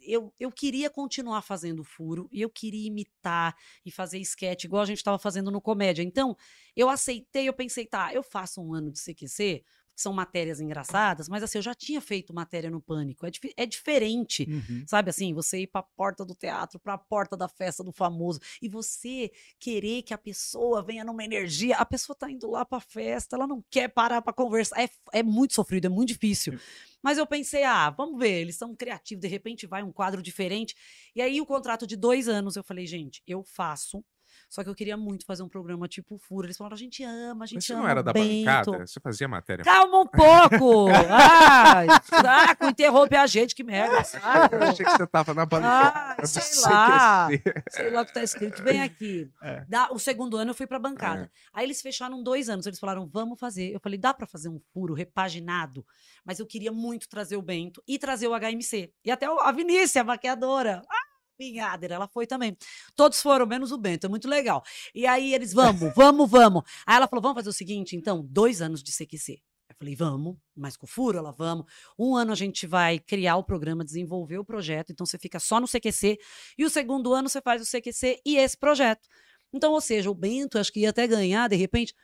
eu, 0.00 0.32
eu 0.40 0.50
queria 0.50 0.88
continuar 0.88 1.42
fazendo 1.42 1.84
furo, 1.84 2.28
e 2.32 2.40
eu 2.40 2.48
queria 2.48 2.86
imitar 2.86 3.54
e 3.84 3.90
fazer 3.90 4.18
sketch, 4.18 4.64
igual 4.64 4.82
a 4.82 4.86
gente 4.86 4.96
estava 4.96 5.18
fazendo 5.18 5.50
no 5.50 5.60
comédia. 5.60 6.02
Então, 6.02 6.36
eu 6.74 6.88
aceitei, 6.88 7.48
eu 7.48 7.52
pensei, 7.52 7.86
tá, 7.86 8.12
eu 8.14 8.22
faço 8.22 8.62
um 8.62 8.72
ano 8.72 8.90
de 8.90 8.98
CQC. 8.98 9.62
Que 10.00 10.02
são 10.02 10.14
matérias 10.14 10.60
engraçadas, 10.60 11.28
mas 11.28 11.42
assim, 11.42 11.58
eu 11.58 11.62
já 11.62 11.74
tinha 11.74 12.00
feito 12.00 12.32
matéria 12.32 12.70
no 12.70 12.80
Pânico. 12.80 13.26
É, 13.26 13.30
difi- 13.30 13.52
é 13.54 13.66
diferente. 13.66 14.46
Uhum. 14.48 14.82
Sabe 14.86 15.10
assim, 15.10 15.34
você 15.34 15.60
ir 15.60 15.66
pra 15.66 15.82
porta 15.82 16.24
do 16.24 16.34
teatro, 16.34 16.80
pra 16.80 16.96
porta 16.96 17.36
da 17.36 17.46
festa 17.46 17.84
do 17.84 17.92
famoso, 17.92 18.40
e 18.62 18.68
você 18.68 19.30
querer 19.58 20.00
que 20.02 20.14
a 20.14 20.18
pessoa 20.18 20.82
venha 20.82 21.04
numa 21.04 21.22
energia. 21.22 21.76
A 21.76 21.84
pessoa 21.84 22.16
tá 22.16 22.30
indo 22.30 22.50
lá 22.50 22.64
pra 22.64 22.80
festa, 22.80 23.36
ela 23.36 23.46
não 23.46 23.62
quer 23.70 23.88
parar 23.88 24.22
pra 24.22 24.32
conversar. 24.32 24.80
É, 24.82 24.88
é 25.12 25.22
muito 25.22 25.54
sofrido, 25.54 25.84
é 25.84 25.90
muito 25.90 26.08
difícil. 26.08 26.58
Mas 27.02 27.18
eu 27.18 27.26
pensei, 27.26 27.62
ah, 27.64 27.90
vamos 27.90 28.18
ver, 28.18 28.40
eles 28.40 28.56
são 28.56 28.74
criativos, 28.74 29.20
de 29.20 29.28
repente 29.28 29.66
vai 29.66 29.82
um 29.82 29.92
quadro 29.92 30.22
diferente. 30.22 30.74
E 31.14 31.20
aí 31.20 31.40
o 31.42 31.46
contrato 31.46 31.86
de 31.86 31.94
dois 31.96 32.26
anos, 32.26 32.56
eu 32.56 32.64
falei, 32.64 32.86
gente, 32.86 33.22
eu 33.26 33.42
faço. 33.44 34.02
Só 34.50 34.62
que 34.64 34.68
eu 34.68 34.74
queria 34.74 34.96
muito 34.96 35.24
fazer 35.24 35.42
um 35.44 35.48
programa 35.48 35.86
tipo 35.88 36.18
Furo. 36.18 36.44
Eles 36.46 36.56
falaram, 36.56 36.74
a 36.74 36.78
gente 36.78 37.02
ama, 37.04 37.44
a 37.44 37.46
gente 37.46 37.54
Mas 37.58 37.64
você 37.66 37.72
ama 37.72 37.82
não 37.84 37.88
era 37.88 38.02
da 38.02 38.12
Bento. 38.12 38.44
bancada? 38.44 38.86
Você 38.86 38.98
fazia 39.00 39.28
matéria? 39.28 39.64
Calma 39.64 40.00
um 40.00 40.06
pouco! 40.06 40.88
Ah, 41.22 42.00
saco, 42.02 42.66
interrompe 42.66 43.14
a 43.16 43.26
gente, 43.26 43.54
que 43.54 43.62
merda, 43.62 44.02
saco. 44.04 44.54
Eu 44.56 44.62
achei 44.64 44.84
que 44.84 44.90
você 44.92 45.06
tava 45.06 45.32
na 45.34 45.46
bancada. 45.46 45.92
Ah, 45.94 46.16
do 46.20 46.26
sei 46.26 46.62
lá. 46.62 47.28
Sei 47.70 47.90
lá 47.90 48.02
o 48.02 48.06
que 48.06 48.12
tá 48.14 48.22
escrito. 48.22 48.62
Vem 48.62 48.82
aqui. 48.82 49.30
É. 49.42 49.64
Dá- 49.68 49.88
o 49.92 49.98
segundo 49.98 50.36
ano 50.36 50.50
eu 50.50 50.54
fui 50.54 50.66
pra 50.66 50.76
É. 50.76 50.80
bancada. 50.80 51.30
Aí 51.52 51.64
eles 51.64 51.80
fecharam 51.80 52.22
dois 52.22 52.48
anos. 52.48 52.66
Eles 52.66 52.78
falaram, 52.78 53.06
vamos 53.06 53.38
fazer. 53.38 53.72
Eu 53.72 53.80
falei, 53.80 53.98
dá 53.98 54.12
pra 54.12 54.26
fazer 54.26 54.48
um 54.48 54.60
furo 54.72 54.92
repaginado? 54.94 55.84
Mas 56.24 56.38
eu 56.40 56.46
queria 56.46 56.72
muito 56.72 57.08
trazer 57.08 57.36
o 57.36 57.42
Bento 57.42 57.82
e 57.86 57.98
trazer 57.98 58.26
o 58.28 58.34
HMC. 58.38 58.92
E 59.04 59.10
até 59.10 59.26
a 59.26 59.52
Vinícius, 59.52 59.96
a 59.96 60.04
maquiadora. 60.04 60.82
Ah, 60.90 61.06
minha 61.40 61.72
Adler, 61.72 61.92
ela 61.92 62.06
foi 62.06 62.26
também. 62.26 62.54
Todos 62.94 63.22
foram, 63.22 63.46
menos 63.46 63.72
o 63.72 63.78
Bento. 63.78 64.06
É 64.06 64.08
muito 64.08 64.28
legal. 64.28 64.62
E 64.94 65.06
aí 65.06 65.32
eles, 65.32 65.54
vamos, 65.54 65.92
vamos, 65.94 66.30
vamos. 66.30 66.62
Aí 66.86 66.96
ela 66.96 67.08
falou, 67.08 67.22
vamos 67.22 67.36
fazer 67.36 67.48
o 67.48 67.52
seguinte, 67.52 67.96
então, 67.96 68.22
dois 68.28 68.60
anos 68.60 68.82
de 68.82 68.92
CQC. 68.92 69.40
Eu 69.70 69.76
falei, 69.78 69.96
vamos, 69.96 70.36
mas 70.54 70.76
com 70.76 70.86
furo, 70.86 71.16
ela 71.16 71.32
vamos. 71.32 71.64
Um 71.98 72.14
ano 72.14 72.32
a 72.32 72.34
gente 72.34 72.66
vai 72.66 72.98
criar 72.98 73.36
o 73.36 73.44
programa, 73.44 73.84
desenvolver 73.84 74.38
o 74.38 74.44
projeto, 74.44 74.92
então 74.92 75.06
você 75.06 75.18
fica 75.18 75.40
só 75.40 75.58
no 75.58 75.66
CQC. 75.66 76.18
E 76.58 76.64
o 76.64 76.70
segundo 76.70 77.14
ano 77.14 77.28
você 77.28 77.40
faz 77.40 77.62
o 77.62 77.64
CQC 77.64 78.20
e 78.26 78.36
esse 78.36 78.58
projeto. 78.58 79.08
Então, 79.52 79.72
ou 79.72 79.80
seja, 79.80 80.10
o 80.10 80.14
Bento 80.14 80.58
acho 80.58 80.72
que 80.72 80.80
ia 80.80 80.90
até 80.90 81.06
ganhar, 81.06 81.48
de 81.48 81.56
repente, 81.56 81.94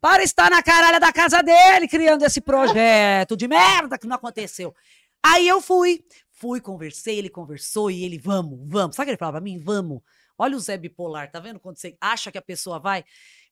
para 0.00 0.22
estar 0.22 0.50
na 0.50 0.62
caralha 0.62 1.00
da 1.00 1.12
casa 1.12 1.42
dele 1.42 1.88
criando 1.88 2.24
esse 2.24 2.40
projeto 2.40 3.36
de 3.36 3.48
merda 3.48 3.98
que 3.98 4.06
não 4.06 4.16
aconteceu. 4.16 4.74
Aí 5.24 5.46
eu 5.46 5.60
fui, 5.60 6.04
fui, 6.42 6.60
conversei, 6.60 7.18
ele 7.20 7.30
conversou 7.30 7.88
e 7.88 8.02
ele, 8.02 8.18
vamos, 8.18 8.58
vamos. 8.66 8.96
Sabe 8.96 9.04
o 9.04 9.06
que 9.06 9.10
ele 9.12 9.16
falava 9.16 9.38
pra 9.38 9.44
mim? 9.44 9.60
Vamos. 9.60 10.02
Olha 10.36 10.56
o 10.56 10.58
Zé 10.58 10.76
Bipolar, 10.76 11.30
tá 11.30 11.38
vendo 11.38 11.60
quando 11.60 11.76
você 11.76 11.96
acha 12.00 12.32
que 12.32 12.38
a 12.38 12.42
pessoa 12.42 12.80
vai? 12.80 13.04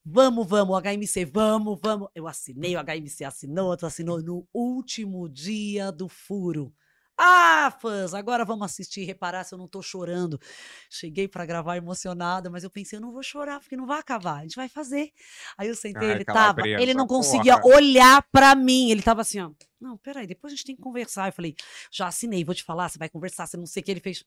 Vamos, 0.05 0.45
vamos, 0.45 0.77
HMC, 0.77 1.25
vamos, 1.25 1.79
vamos. 1.81 2.09
Eu 2.17 2.27
assinei, 2.27 2.75
o 2.75 2.81
HMC 2.81 3.23
assinou, 3.25 3.69
outro 3.69 3.87
assinou 3.87 4.21
no 4.21 4.45
último 4.53 5.29
dia 5.29 5.93
do 5.93 6.09
furo. 6.09 6.75
Ah, 7.23 7.71
fãs, 7.81 8.15
agora 8.15 8.47
vamos 8.47 8.65
assistir 8.65 9.03
e 9.03 9.05
reparar 9.05 9.45
se 9.45 9.53
eu 9.55 9.59
não 9.59 9.69
tô 9.69 9.83
chorando. 9.83 10.41
Cheguei 10.89 11.29
pra 11.29 11.45
gravar 11.45 11.77
emocionada, 11.77 12.49
mas 12.49 12.65
eu 12.65 12.71
pensei, 12.71 12.97
eu 12.97 13.03
não 13.03 13.13
vou 13.13 13.23
chorar, 13.23 13.61
porque 13.61 13.77
não 13.77 13.87
vai 13.87 13.99
acabar, 14.01 14.39
a 14.39 14.43
gente 14.43 14.57
vai 14.57 14.71
fazer. 14.71 15.13
Aí 15.59 15.69
eu 15.69 15.75
sentei, 15.77 16.09
Ai, 16.09 16.15
ele 16.17 16.25
tava, 16.25 16.63
ele 16.79 16.95
não 16.95 17.07
conseguia 17.07 17.59
porra. 17.61 17.77
olhar 17.77 18.27
pra 18.33 18.55
mim, 18.55 18.91
ele 18.91 19.03
tava 19.03 19.21
assim, 19.21 19.39
ó. 19.41 19.51
Não, 19.79 19.99
peraí, 19.99 20.27
depois 20.27 20.53
a 20.53 20.57
gente 20.57 20.65
tem 20.65 20.77
que 20.77 20.81
conversar. 20.83 21.29
Eu 21.29 21.33
falei, 21.33 21.55
já 21.93 22.07
assinei, 22.07 22.43
vou 22.43 22.55
te 22.55 22.65
falar, 22.65 22.89
você 22.89 22.99
vai 22.99 23.09
conversar, 23.11 23.47
você 23.47 23.57
não 23.59 23.67
sei 23.67 23.83
o 23.83 23.85
que. 23.85 23.91
Ele 23.91 24.01
fez, 24.01 24.25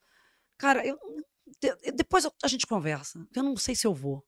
cara, 0.58 0.86
eu, 0.86 0.98
de- 1.62 1.91
depois 1.94 2.26
a 2.44 2.48
gente 2.48 2.68
conversa, 2.68 3.26
eu 3.36 3.44
não 3.44 3.56
sei 3.58 3.76
se 3.76 3.88
eu 3.88 3.94
vou. 3.94 4.24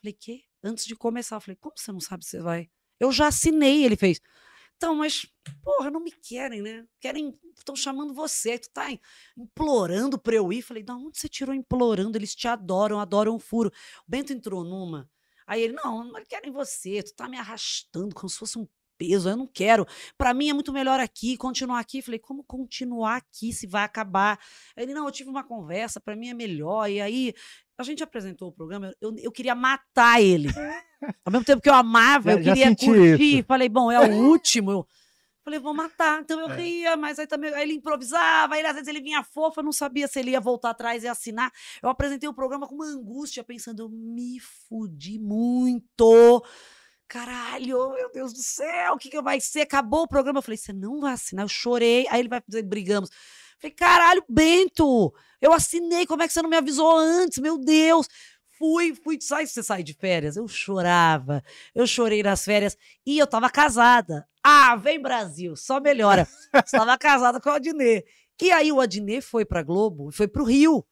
Falei, 0.00 0.12
quê? 0.18 0.42
Antes 0.62 0.86
de 0.86 0.96
começar, 0.96 1.36
eu 1.36 1.40
falei, 1.40 1.56
como 1.56 1.74
você 1.76 1.92
não 1.92 2.00
sabe 2.00 2.24
se 2.24 2.32
você 2.32 2.40
vai? 2.40 2.70
Eu 3.00 3.12
já 3.12 3.28
assinei, 3.28 3.84
ele 3.84 3.96
fez. 3.96 4.20
Então, 4.78 4.94
mas, 4.94 5.26
porra, 5.62 5.90
não 5.90 6.00
me 6.00 6.12
querem, 6.12 6.62
né? 6.62 6.86
Querem, 7.00 7.38
estão 7.56 7.74
chamando 7.76 8.14
você, 8.14 8.58
tu 8.58 8.70
tá 8.72 8.90
im- 8.90 9.00
implorando 9.36 10.18
pra 10.18 10.36
eu 10.36 10.52
ir. 10.52 10.62
Falei, 10.62 10.82
da 10.84 10.94
onde 10.96 11.18
você 11.18 11.28
tirou 11.28 11.54
implorando? 11.54 12.16
Eles 12.16 12.34
te 12.34 12.46
adoram, 12.48 13.00
adoram 13.00 13.34
o 13.36 13.40
furo. 13.40 13.70
O 13.70 14.10
Bento 14.10 14.32
entrou 14.32 14.62
numa. 14.64 15.10
Aí 15.46 15.62
ele, 15.62 15.72
não, 15.74 16.04
não 16.04 16.24
querem 16.24 16.52
você, 16.52 17.02
tu 17.02 17.14
tá 17.14 17.28
me 17.28 17.38
arrastando 17.38 18.14
como 18.14 18.28
se 18.28 18.38
fosse 18.38 18.58
um 18.58 18.68
peso, 18.98 19.28
eu 19.30 19.36
não 19.36 19.46
quero. 19.46 19.86
Pra 20.18 20.34
mim 20.34 20.50
é 20.50 20.52
muito 20.52 20.72
melhor 20.72 20.98
aqui, 21.00 21.36
continuar 21.36 21.78
aqui. 21.78 22.02
Falei, 22.02 22.18
como 22.18 22.42
continuar 22.44 23.16
aqui 23.16 23.52
se 23.52 23.66
vai 23.66 23.84
acabar? 23.84 24.38
Ele, 24.76 24.92
não, 24.92 25.06
eu 25.06 25.12
tive 25.12 25.30
uma 25.30 25.44
conversa, 25.44 26.00
pra 26.00 26.16
mim 26.16 26.28
é 26.28 26.34
melhor. 26.34 26.90
E 26.90 27.00
aí, 27.00 27.32
a 27.78 27.82
gente 27.84 28.02
apresentou 28.02 28.48
o 28.48 28.52
programa, 28.52 28.92
eu, 29.00 29.14
eu 29.18 29.30
queria 29.30 29.54
matar 29.54 30.20
ele. 30.20 30.48
Ao 31.24 31.30
mesmo 31.30 31.44
tempo 31.44 31.62
que 31.62 31.68
eu 31.70 31.74
amava, 31.74 32.32
Já- 32.32 32.36
eu 32.38 32.42
já 32.42 32.52
queria 32.52 32.68
senti 32.68 32.86
curtir. 32.86 33.38
isso. 33.38 33.46
Falei, 33.46 33.68
bom, 33.68 33.90
é 33.92 34.00
o 34.00 34.12
último. 34.28 34.72
Eu 34.72 34.86
falei, 35.44 35.60
vou 35.60 35.72
matar. 35.72 36.20
Então 36.20 36.40
É. 36.40 36.42
eu 36.42 36.48
ria, 36.48 36.96
mas 36.96 37.18
aí 37.20 37.26
também 37.26 37.54
aí 37.54 37.62
ele 37.62 37.74
improvisava, 37.74 38.54
aí 38.56 38.66
às 38.66 38.72
vezes 38.74 38.88
ele 38.88 39.00
vinha 39.00 39.22
fofo, 39.22 39.60
eu 39.60 39.64
não 39.64 39.72
sabia 39.72 40.06
se 40.08 40.18
ele 40.18 40.32
ia 40.32 40.40
voltar 40.40 40.70
atrás 40.70 41.04
e 41.04 41.08
assinar. 41.08 41.50
Eu 41.82 41.88
apresentei 41.88 42.28
o 42.28 42.34
programa 42.34 42.66
com 42.66 42.74
uma 42.74 42.84
angústia, 42.86 43.42
pensando, 43.44 43.80
eu 43.84 43.88
me 43.88 44.38
fudi 44.68 45.18
muito. 45.18 46.44
Caralho, 47.08 47.94
meu 47.94 48.12
Deus 48.12 48.34
do 48.34 48.42
céu, 48.42 48.92
o 48.92 48.98
que, 48.98 49.08
que 49.08 49.22
vai 49.22 49.40
ser? 49.40 49.62
Acabou 49.62 50.02
o 50.02 50.08
programa. 50.08 50.38
Eu 50.38 50.42
falei, 50.42 50.58
você 50.58 50.72
não 50.72 51.00
vai 51.00 51.14
assinar. 51.14 51.44
Eu 51.44 51.48
chorei. 51.48 52.06
Aí 52.10 52.20
ele 52.20 52.28
vai 52.28 52.42
brigamos. 52.62 53.10
Falei, 53.60 53.74
caralho, 53.74 54.24
Bento, 54.28 55.12
eu 55.40 55.52
assinei, 55.52 56.06
como 56.06 56.22
é 56.22 56.28
que 56.28 56.32
você 56.32 56.42
não 56.42 56.50
me 56.50 56.56
avisou 56.56 56.96
antes? 56.96 57.38
Meu 57.38 57.58
Deus. 57.58 58.06
Fui, 58.58 58.94
fui, 58.94 59.18
sai, 59.20 59.46
você 59.46 59.62
sai 59.62 59.82
de 59.82 59.94
férias? 59.94 60.36
Eu 60.36 60.46
chorava, 60.48 61.42
eu 61.74 61.86
chorei 61.86 62.22
nas 62.22 62.44
férias 62.44 62.76
e 63.06 63.16
eu 63.18 63.26
tava 63.26 63.48
casada. 63.48 64.26
Ah, 64.42 64.74
vem 64.76 65.00
Brasil, 65.00 65.56
só 65.56 65.80
melhora. 65.80 66.26
Estava 66.64 66.98
casada 66.98 67.40
com 67.40 67.50
o 67.50 67.52
Adnet. 67.52 68.04
E 68.42 68.50
aí 68.50 68.70
o 68.72 68.80
Adnet 68.80 69.22
foi 69.22 69.44
pra 69.44 69.62
Globo, 69.62 70.10
foi 70.10 70.26
pro 70.28 70.44
Rio. 70.44 70.84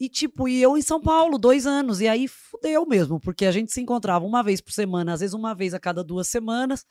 E 0.00 0.08
tipo, 0.08 0.48
e 0.48 0.62
eu 0.62 0.76
em 0.76 0.82
São 0.82 1.00
Paulo, 1.00 1.38
dois 1.38 1.66
anos. 1.66 2.00
E 2.00 2.08
aí 2.08 2.28
fudeu 2.28 2.86
mesmo, 2.86 3.18
porque 3.18 3.44
a 3.46 3.52
gente 3.52 3.72
se 3.72 3.80
encontrava 3.80 4.24
uma 4.24 4.42
vez 4.42 4.60
por 4.60 4.72
semana, 4.72 5.12
às 5.12 5.20
vezes 5.20 5.34
uma 5.34 5.54
vez 5.54 5.74
a 5.74 5.80
cada 5.80 6.04
duas 6.04 6.28
semanas. 6.28 6.86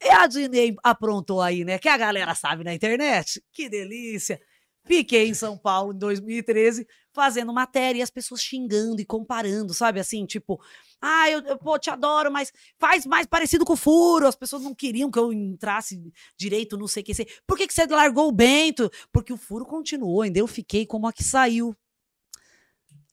E 0.00 0.08
a 0.08 0.24
Adnet 0.24 0.76
aprontou 0.82 1.40
aí, 1.40 1.64
né? 1.64 1.78
Que 1.78 1.88
a 1.88 1.96
galera 1.96 2.34
sabe 2.34 2.64
na 2.64 2.74
internet. 2.74 3.42
Que 3.52 3.68
delícia. 3.68 4.40
Fiquei 4.84 5.28
em 5.28 5.34
São 5.34 5.56
Paulo 5.56 5.92
em 5.92 5.98
2013 5.98 6.86
fazendo 7.12 7.52
matéria 7.52 8.00
e 8.00 8.02
as 8.02 8.10
pessoas 8.10 8.42
xingando 8.42 9.00
e 9.00 9.04
comparando, 9.04 9.72
sabe? 9.72 10.00
Assim, 10.00 10.26
tipo, 10.26 10.60
ah, 11.00 11.30
eu, 11.30 11.40
eu 11.42 11.56
pô, 11.56 11.78
te 11.78 11.88
adoro, 11.88 12.32
mas 12.32 12.52
faz 12.78 13.06
mais 13.06 13.26
parecido 13.26 13.64
com 13.64 13.74
o 13.74 13.76
furo. 13.76 14.26
As 14.26 14.34
pessoas 14.34 14.62
não 14.62 14.74
queriam 14.74 15.10
que 15.10 15.18
eu 15.18 15.32
entrasse 15.32 16.02
direito 16.36 16.76
no 16.76 16.86
CQC. 16.88 17.26
Por 17.46 17.56
que, 17.56 17.68
que 17.68 17.74
você 17.74 17.86
largou 17.86 18.28
o 18.28 18.32
Bento? 18.32 18.90
Porque 19.12 19.32
o 19.32 19.36
furo 19.36 19.64
continuou, 19.64 20.22
ainda 20.22 20.40
eu 20.40 20.48
fiquei 20.48 20.84
como 20.84 21.06
a 21.06 21.12
que 21.12 21.22
saiu. 21.22 21.76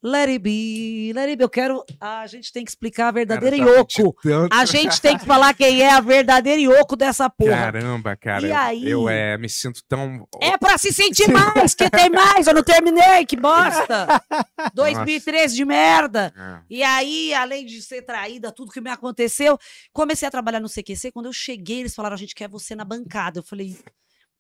Let 0.02 0.30
it 0.30 0.40
be, 0.40 1.12
let 1.14 1.28
it 1.28 1.36
be. 1.36 1.44
Eu 1.44 1.50
quero. 1.50 1.84
A 2.00 2.26
gente 2.26 2.54
tem 2.54 2.64
que 2.64 2.72
explicar 2.72 3.10
a 3.10 3.12
verdadeira 3.12 3.58
Cara, 3.58 3.70
tá 3.70 3.80
Yoko. 3.80 4.16
A 4.50 4.64
gente 4.64 5.02
tem 5.02 5.18
que 5.18 5.26
falar 5.26 5.54
quem 5.54 5.82
é 5.82 5.92
a 5.92 6.00
verdadeira 6.00 6.62
Yoko 6.62 6.96
dessa 6.96 7.30
porra. 7.30 7.72
Caramba, 7.72 8.16
cara. 8.16 8.48
E 8.48 8.50
eu- 8.50 8.58
aí? 8.58 8.90
Eu 8.90 9.10
é, 9.10 9.38
me 9.38 9.50
sinto 9.50 9.84
tão. 9.90 10.26
É 10.42 10.58
pra 10.58 10.78
se 10.78 10.94
sentir 10.94 11.30
mais, 11.30 11.74
que 11.74 11.90
tem 11.90 12.10
mais. 12.10 12.48
Eu 12.48 12.54
não 12.54 12.64
terminei, 12.64 13.26
que 13.26 13.36
bosta. 13.36 14.08
2013 14.74 15.54
de 15.54 15.66
merda. 15.66 16.34
É. 16.36 16.60
E 16.70 16.82
aí, 16.82 17.34
além 17.34 17.66
de 17.66 17.82
ser 17.82 18.02
traída, 18.02 18.54
tudo 18.54 18.72
que 18.72 18.80
me 18.80 18.90
aconteceu, 18.90 19.60
comecei 19.92 20.26
a 20.26 20.32
trabalhar 20.32 20.62
no 20.62 20.70
CQC. 20.70 21.12
Quando 21.12 21.26
eu 21.26 21.34
cheguei, 21.34 21.82
eles 21.82 21.94
falaram: 21.94 22.14
a 22.16 22.20
gente 22.20 22.34
quer 22.36 22.48
você 22.48 22.74
na 22.74 22.86
bancada. 22.86 23.40
Eu 23.40 23.44
falei. 23.44 23.78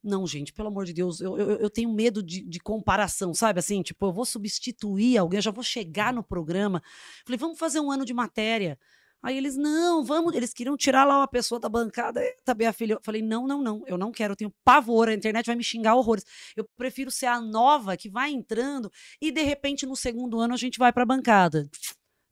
Não, 0.04 0.26
gente, 0.26 0.54
pelo 0.54 0.70
amor 0.70 0.86
de 0.86 0.94
Deus, 0.94 1.20
eu, 1.20 1.38
eu, 1.38 1.52
eu 1.58 1.70
tenho 1.70 1.92
medo 1.92 2.24
de, 2.24 2.42
de 2.42 2.60
comparação, 2.60 3.34
sabe? 3.34 3.60
Assim, 3.60 3.82
tipo, 3.82 4.06
eu 4.06 4.14
vou 4.14 4.26
substituir 4.26 5.18
alguém, 5.18 5.40
eu 5.40 5.42
já 5.42 5.52
vou 5.52 5.64
chegar 5.64 6.14
no 6.14 6.24
programa. 6.24 6.82
Falei, 7.26 7.38
vamos 7.38 7.60
fazer 7.60 7.82
um 7.82 7.92
ano 7.92 8.06
de 8.06 8.14
matéria. 8.14 8.80
Aí 9.22 9.38
eles, 9.38 9.58
não, 9.58 10.04
vamos. 10.04 10.34
Eles 10.34 10.54
queriam 10.54 10.78
tirar 10.78 11.04
lá 11.04 11.18
uma 11.18 11.28
pessoa 11.28 11.60
da 11.60 11.68
bancada. 11.68 12.22
Também 12.46 12.68
a 12.68 12.74
filha. 12.74 12.94
Eu 12.94 13.00
falei, 13.04 13.22
não, 13.22 13.46
não, 13.46 13.62
não. 13.62 13.84
Eu 13.86 13.98
não 13.98 14.12
quero, 14.12 14.32
eu 14.32 14.38
tenho 14.38 14.54
pavor. 14.64 15.10
A 15.10 15.14
internet 15.14 15.46
vai 15.46 15.56
me 15.56 15.64
xingar 15.64 15.96
horrores. 15.96 16.24
Eu 16.56 16.66
prefiro 16.78 17.12
ser 17.12 17.26
a 17.26 17.42
nova 17.42 17.98
que 17.98 18.10
vai 18.10 18.32
entrando 18.32 18.90
e, 19.22 19.32
de 19.32 19.42
repente, 19.42 19.86
no 19.86 19.96
segundo 19.96 20.40
ano 20.40 20.54
a 20.54 20.58
gente 20.58 20.80
vai 20.80 20.94
pra 20.94 21.06
bancada. 21.06 21.70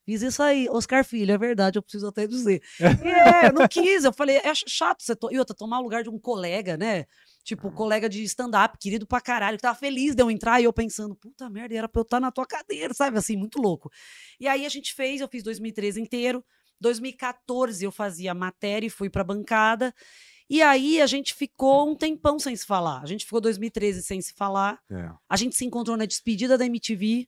Fiz 0.07 0.21
isso 0.21 0.41
aí, 0.41 0.69
Oscar 0.69 1.03
Filho, 1.03 1.33
é 1.33 1.37
verdade, 1.37 1.77
eu 1.77 1.83
preciso 1.83 2.07
até 2.07 2.25
dizer. 2.25 2.63
É, 3.43 3.49
eu 3.49 3.53
não 3.53 3.67
quis, 3.67 4.05
eu 4.05 4.13
falei, 4.13 4.37
é 4.37 4.55
chato 4.55 5.03
você 5.03 5.13
to... 5.13 5.29
e 5.29 5.37
outra, 5.37 5.53
tomar 5.53 5.79
o 5.79 5.83
lugar 5.83 6.01
de 6.01 6.09
um 6.09 6.17
colega, 6.17 6.77
né? 6.77 7.05
Tipo, 7.43 7.69
colega 7.73 8.07
de 8.07 8.23
stand-up, 8.23 8.77
querido 8.79 9.05
pra 9.05 9.19
caralho, 9.19 9.57
que 9.57 9.63
tava 9.63 9.77
feliz 9.77 10.15
de 10.15 10.23
eu 10.23 10.31
entrar 10.31 10.61
e 10.61 10.63
eu 10.63 10.71
pensando, 10.71 11.13
puta 11.13 11.49
merda, 11.49 11.75
era 11.75 11.89
pra 11.89 11.99
eu 11.99 12.03
estar 12.03 12.21
na 12.21 12.31
tua 12.31 12.45
cadeira, 12.45 12.93
sabe? 12.93 13.17
Assim, 13.17 13.35
muito 13.35 13.61
louco. 13.61 13.91
E 14.39 14.47
aí 14.47 14.65
a 14.65 14.69
gente 14.69 14.93
fez, 14.93 15.19
eu 15.19 15.27
fiz 15.27 15.43
2013 15.43 15.99
inteiro. 15.99 16.41
2014 16.79 17.83
eu 17.83 17.91
fazia 17.91 18.33
matéria 18.33 18.87
e 18.87 18.89
fui 18.89 19.09
pra 19.09 19.25
bancada. 19.25 19.93
E 20.49 20.61
aí 20.61 21.01
a 21.01 21.05
gente 21.05 21.33
ficou 21.33 21.89
um 21.89 21.95
tempão 21.95 22.39
sem 22.39 22.55
se 22.55 22.65
falar. 22.65 23.01
A 23.01 23.05
gente 23.05 23.25
ficou 23.25 23.41
2013 23.41 24.03
sem 24.03 24.21
se 24.21 24.33
falar. 24.33 24.79
É. 24.89 25.09
A 25.27 25.35
gente 25.35 25.53
se 25.53 25.65
encontrou 25.65 25.97
na 25.97 26.05
despedida 26.05 26.57
da 26.57 26.65
MTV. 26.65 27.27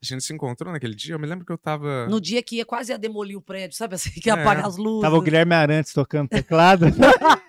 A 0.00 0.06
gente 0.06 0.22
se 0.22 0.32
encontrou 0.32 0.72
naquele 0.72 0.94
dia, 0.94 1.14
eu 1.14 1.18
me 1.18 1.26
lembro 1.26 1.44
que 1.44 1.52
eu 1.52 1.58
tava. 1.58 2.06
No 2.06 2.20
dia 2.20 2.40
que 2.42 2.56
ia 2.56 2.64
quase 2.64 2.92
ia 2.92 2.98
demolir 2.98 3.36
o 3.36 3.42
prédio, 3.42 3.76
sabe 3.76 3.96
assim? 3.96 4.10
Que 4.10 4.28
ia 4.28 4.34
É. 4.34 4.40
apagar 4.40 4.66
as 4.66 4.76
luzes. 4.76 5.02
Tava 5.02 5.16
o 5.16 5.20
Guilherme 5.20 5.54
Arantes 5.54 5.92
tocando 5.92 6.28
teclado. 6.28 6.86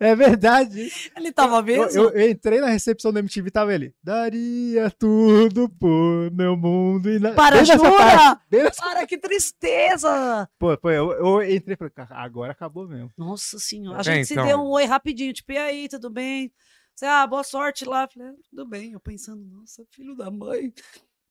é 0.00 0.14
verdade. 0.16 0.90
Ele 1.14 1.30
tava 1.32 1.56
Eu, 1.58 1.62
mesmo? 1.62 2.00
eu- 2.02 2.10
eu 2.10 2.30
entrei 2.30 2.60
na 2.60 2.68
recepção 2.68 3.12
da 3.12 3.20
MTV 3.20 3.50
tava 3.50 3.74
ele. 3.74 3.94
Daria 4.02 4.90
tudo 4.90 5.68
por 5.68 6.30
meu 6.32 6.56
mundo 6.56 7.10
e 7.10 7.18
na... 7.18 7.32
Para, 7.32 7.62
jura? 7.62 7.78
parte, 7.78 8.40
nessa- 8.50 8.82
Para, 8.82 9.06
que 9.06 9.18
tristeza! 9.18 10.48
Pô, 10.58 10.76
pô, 10.78 10.90
eu, 10.90 11.12
eu 11.12 11.42
entrei 11.42 11.74
e 11.74 11.76
falei, 11.76 11.92
"Cara, 11.92 12.16
agora 12.16 12.52
acabou 12.52 12.88
mesmo. 12.88 13.10
Nossa 13.18 13.58
senhora. 13.58 13.98
A 13.98 14.00
É, 14.00 14.04
gente 14.16 14.26
se 14.28 14.32
então. 14.34 14.46
deu 14.46 14.58
um 14.58 14.70
oi 14.70 14.84
rapidinho, 14.86 15.32
tipo, 15.32 15.52
e 15.52 15.58
aí, 15.58 15.88
tudo 15.88 16.08
bem? 16.08 16.50
Você, 16.94 17.04
ah, 17.06 17.26
boa 17.26 17.44
sorte 17.44 17.84
lá. 17.84 18.04
Eu 18.04 18.08
Falei, 18.12 18.28
"Ah, 18.30 18.34
tudo 18.50 18.66
bem. 18.66 18.92
Eu 18.92 19.00
pensando, 19.00 19.42
nossa, 19.46 19.84
filho 19.90 20.14
da 20.16 20.30
mãe, 20.30 20.72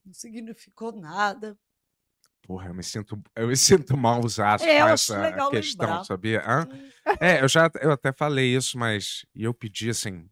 não 0.10 0.14
significou 0.14 0.92
nada. 0.92 1.56
Porra, 2.42 2.70
eu 2.70 2.74
me 2.74 2.84
sinto, 2.84 3.22
eu 3.36 3.48
me 3.48 3.56
sinto 3.86 3.96
mal 3.96 4.24
usado 4.26 4.64
É, 4.64 4.82
com 4.82 4.88
essa 4.88 5.32
questão, 5.52 5.52
lembrar. 5.52 6.04
sabia? 6.04 6.42
Hã? 6.46 6.68
É, 7.22 7.44
eu 7.44 7.48
já 7.48 7.70
eu 7.80 7.92
até 7.92 8.12
falei 8.12 8.56
isso, 8.56 8.78
mas 8.78 9.24
e 9.36 9.44
eu 9.44 9.54
pedi 9.54 9.90
assim 9.90 10.28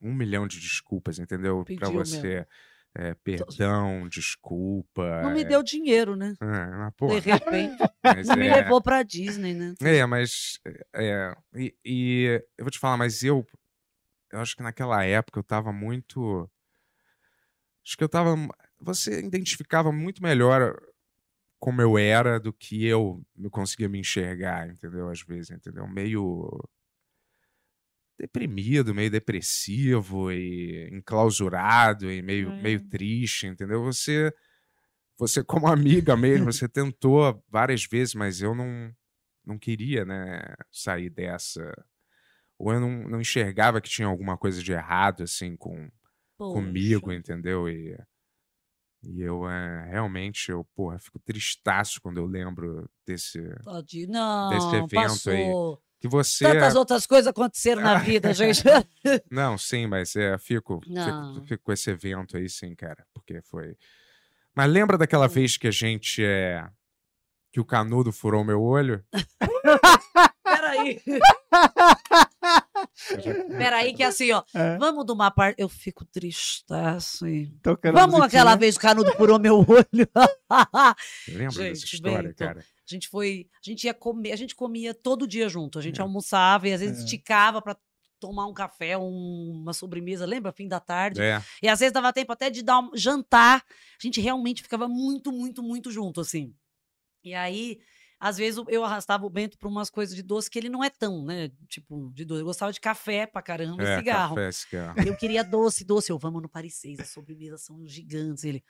um 0.00 0.14
milhão 0.14 0.46
de 0.46 0.60
desculpas, 0.60 1.18
entendeu? 1.18 1.64
Pra 1.64 1.74
Pediu 1.74 1.92
você. 1.92 2.46
É, 2.94 3.14
perdão, 3.14 4.08
desculpa. 4.08 5.02
Não 5.22 5.32
me 5.32 5.42
é, 5.42 5.44
deu 5.44 5.62
dinheiro, 5.62 6.14
né? 6.14 6.34
É, 6.40 6.66
mas, 6.76 6.94
pô, 6.96 7.08
De 7.08 7.18
repente. 7.18 7.76
mas 8.04 8.28
não 8.28 8.36
me 8.36 8.46
é- 8.46 8.54
levou 8.54 8.80
pra 8.80 9.02
Disney, 9.02 9.52
né? 9.54 9.74
É, 9.82 10.06
mas. 10.06 10.60
É, 10.94 11.34
e, 11.56 11.74
e 11.84 12.44
eu 12.56 12.64
vou 12.64 12.70
te 12.70 12.78
falar, 12.78 12.96
mas 12.96 13.24
eu. 13.24 13.44
Eu 14.30 14.40
acho 14.40 14.54
que 14.54 14.62
naquela 14.62 15.02
época 15.04 15.40
eu 15.40 15.44
tava 15.44 15.72
muito. 15.72 16.48
Acho 17.84 17.96
que 17.96 18.04
eu 18.04 18.08
tava. 18.08 18.36
Você 18.80 19.20
identificava 19.20 19.90
muito 19.90 20.22
melhor 20.22 20.78
como 21.58 21.82
eu 21.82 21.98
era 21.98 22.38
do 22.38 22.52
que 22.52 22.84
eu 22.86 23.20
conseguia 23.50 23.88
me 23.88 23.98
enxergar, 23.98 24.68
entendeu? 24.68 25.08
Às 25.08 25.22
vezes, 25.22 25.50
entendeu? 25.50 25.86
Meio. 25.88 26.48
Deprimido, 28.18 28.94
meio 28.94 29.10
depressivo 29.10 30.32
e 30.32 30.88
enclausurado 30.92 32.10
e 32.10 32.20
meio, 32.20 32.50
meio 32.62 32.80
triste, 32.88 33.46
entendeu? 33.46 33.82
Você. 33.84 34.32
Você, 35.18 35.42
como 35.42 35.66
amiga 35.68 36.16
mesmo, 36.16 36.52
você 36.52 36.68
tentou 36.68 37.42
várias 37.48 37.84
vezes, 37.84 38.14
mas 38.14 38.40
eu 38.40 38.54
não, 38.54 38.92
não 39.44 39.58
queria, 39.58 40.04
né, 40.04 40.40
sair 40.70 41.10
dessa. 41.10 41.72
Ou 42.56 42.72
eu 42.72 42.80
não, 42.80 43.08
não 43.08 43.20
enxergava 43.20 43.80
que 43.80 43.90
tinha 43.90 44.06
alguma 44.06 44.36
coisa 44.36 44.62
de 44.62 44.72
errado, 44.72 45.24
assim, 45.24 45.56
com, 45.56 45.88
comigo, 46.36 47.12
entendeu? 47.12 47.68
E, 47.68 47.96
e 49.02 49.22
eu, 49.22 49.48
é, 49.48 49.88
realmente, 49.90 50.50
eu, 50.50 50.64
porra, 50.74 50.98
fico 50.98 51.18
tristaço 51.18 52.00
quando 52.00 52.18
eu 52.18 52.26
lembro 52.26 52.88
desse, 53.06 53.40
Tadinho. 53.64 54.10
Não, 54.10 54.50
desse 54.50 54.76
evento 54.76 54.94
passou. 54.94 55.32
aí. 55.32 55.88
Que 56.00 56.08
você... 56.08 56.44
Tantas 56.44 56.76
outras 56.76 57.06
coisas 57.06 57.26
aconteceram 57.26 57.82
na 57.82 57.98
vida, 57.98 58.32
gente. 58.32 58.62
Não, 59.30 59.58
sim, 59.58 59.86
mas 59.86 60.14
é, 60.14 60.38
fico, 60.38 60.80
fico, 60.80 61.46
fico 61.46 61.64
com 61.64 61.72
esse 61.72 61.90
evento 61.90 62.36
aí, 62.36 62.48
sim, 62.48 62.74
cara, 62.74 63.04
porque 63.12 63.40
foi. 63.42 63.76
Mas 64.54 64.70
lembra 64.70 64.96
daquela 64.96 65.26
vez 65.26 65.56
que 65.56 65.66
a 65.66 65.72
gente 65.72 66.24
é. 66.24 66.68
que 67.52 67.58
o 67.60 67.64
canudo 67.64 68.12
furou 68.12 68.44
meu 68.44 68.62
olho? 68.62 69.04
Peraí. 70.44 71.00
Peraí, 73.56 73.94
que 73.94 74.02
assim, 74.02 74.32
ó. 74.32 74.42
É. 74.54 74.76
Vamos 74.78 75.04
de 75.06 75.12
uma 75.12 75.30
parte. 75.30 75.60
Eu 75.60 75.68
fico 75.68 76.04
tristaço. 76.04 77.26
hein? 77.26 77.56
Tocando 77.62 77.94
Vamos 77.94 78.16
musiquinha. 78.18 78.26
aquela 78.42 78.56
vez 78.56 78.76
o 78.76 78.80
canudo 78.80 79.12
furou 79.12 79.38
meu 79.38 79.58
olho. 79.58 80.08
Lembra 81.28 81.46
dessa 81.46 81.62
Gente, 81.62 81.94
história, 81.94 82.22
Bento, 82.28 82.36
cara? 82.36 82.60
A 82.60 82.94
gente 82.94 83.08
foi. 83.08 83.46
A 83.54 83.70
gente 83.70 83.84
ia 83.84 83.94
comer, 83.94 84.32
a 84.32 84.36
gente 84.36 84.54
comia 84.54 84.94
todo 84.94 85.26
dia 85.26 85.48
junto. 85.48 85.78
A 85.78 85.82
gente 85.82 86.00
almoçava 86.00 86.68
e 86.68 86.72
às 86.72 86.80
vezes 86.80 87.00
É. 87.00 87.04
esticava 87.04 87.60
pra 87.62 87.76
tomar 88.18 88.46
um 88.46 88.52
café, 88.54 88.98
um- 88.98 89.60
uma 89.62 89.72
sobremesa, 89.72 90.26
lembra? 90.26 90.50
Fim 90.52 90.66
da 90.66 90.80
tarde. 90.80 91.20
É. 91.20 91.40
E 91.62 91.68
às 91.68 91.78
vezes 91.78 91.92
dava 91.92 92.12
tempo 92.12 92.32
até 92.32 92.50
de 92.50 92.62
dar 92.62 92.80
um 92.80 92.90
jantar. 92.96 93.62
A 93.68 94.02
gente 94.06 94.20
realmente 94.20 94.62
ficava 94.62 94.88
muito, 94.88 95.30
muito, 95.30 95.62
muito 95.62 95.90
junto, 95.92 96.20
assim. 96.20 96.52
E 97.22 97.34
aí, 97.34 97.78
às 98.20 98.36
vezes, 98.38 98.62
eu 98.68 98.84
arrastava 98.84 99.24
o 99.24 99.30
Bento 99.30 99.56
pra 99.58 99.68
umas 99.68 99.90
coisas 99.90 100.14
de 100.16 100.22
doce 100.22 100.50
que 100.50 100.58
ele 100.58 100.68
não 100.68 100.82
é 100.82 100.90
tão, 100.90 101.24
né? 101.24 101.50
Tipo, 101.68 102.10
de 102.14 102.24
doce. 102.24 102.40
Eu 102.40 102.46
gostava 102.46 102.72
de 102.72 102.80
café 102.80 103.26
pra 103.26 103.40
caramba 103.42 103.82
e 103.82 103.86
É, 103.86 103.98
cigarro. 103.98 104.34
café, 104.36 104.52
cigarro. 104.52 105.00
Eu 105.06 105.16
queria 105.16 105.44
doce, 105.44 105.84
doce. 105.84 106.10
Eu, 106.10 106.18
vamos 106.18 106.42
no 106.42 106.48
Paris 106.48 106.74
6, 106.76 107.00
as 107.00 107.08
sobremesas 107.10 107.62
são 107.62 107.86
gigantes. 107.86 108.42
Ele, 108.44 108.62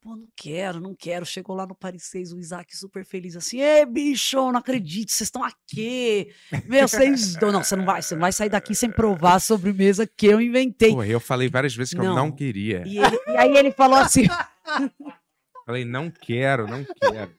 pô, 0.00 0.16
não 0.16 0.26
quero, 0.36 0.80
não 0.80 0.94
quero. 0.94 1.26
Chegou 1.26 1.54
lá 1.54 1.66
no 1.66 1.74
Paris 1.74 2.04
6, 2.04 2.32
o 2.32 2.38
Isaac 2.38 2.74
super 2.76 3.04
feliz, 3.04 3.36
assim, 3.36 3.60
Ê, 3.60 3.84
bicho, 3.84 4.36
não 4.52 4.58
acredito, 4.58 5.10
vocês 5.12 5.26
estão 5.28 5.44
aqui. 5.44 6.32
Meu, 6.66 6.86
vocês... 6.88 7.34
Não, 7.36 7.62
você 7.62 7.76
não 7.76 7.84
vai, 7.84 8.00
você 8.02 8.14
não 8.14 8.20
vai 8.22 8.32
sair 8.32 8.48
daqui 8.48 8.74
sem 8.74 8.90
provar 8.90 9.34
a 9.34 9.40
sobremesa 9.40 10.06
que 10.06 10.26
eu 10.26 10.40
inventei. 10.40 10.92
Pô, 10.92 11.02
eu 11.04 11.20
falei 11.20 11.48
várias 11.48 11.74
vezes 11.74 11.92
que 11.94 12.00
eu 12.00 12.04
Não. 12.04 12.14
não 12.14 12.32
queria. 12.32 12.82
E, 12.86 12.98
ele- 12.98 13.20
e 13.28 13.36
aí 13.36 13.56
ele 13.56 13.70
falou 13.72 13.98
assim... 13.98 14.22
Falei, 15.66 15.84
não 15.84 16.10
quero, 16.10 16.66
não 16.66 16.84
quero. 16.84 17.34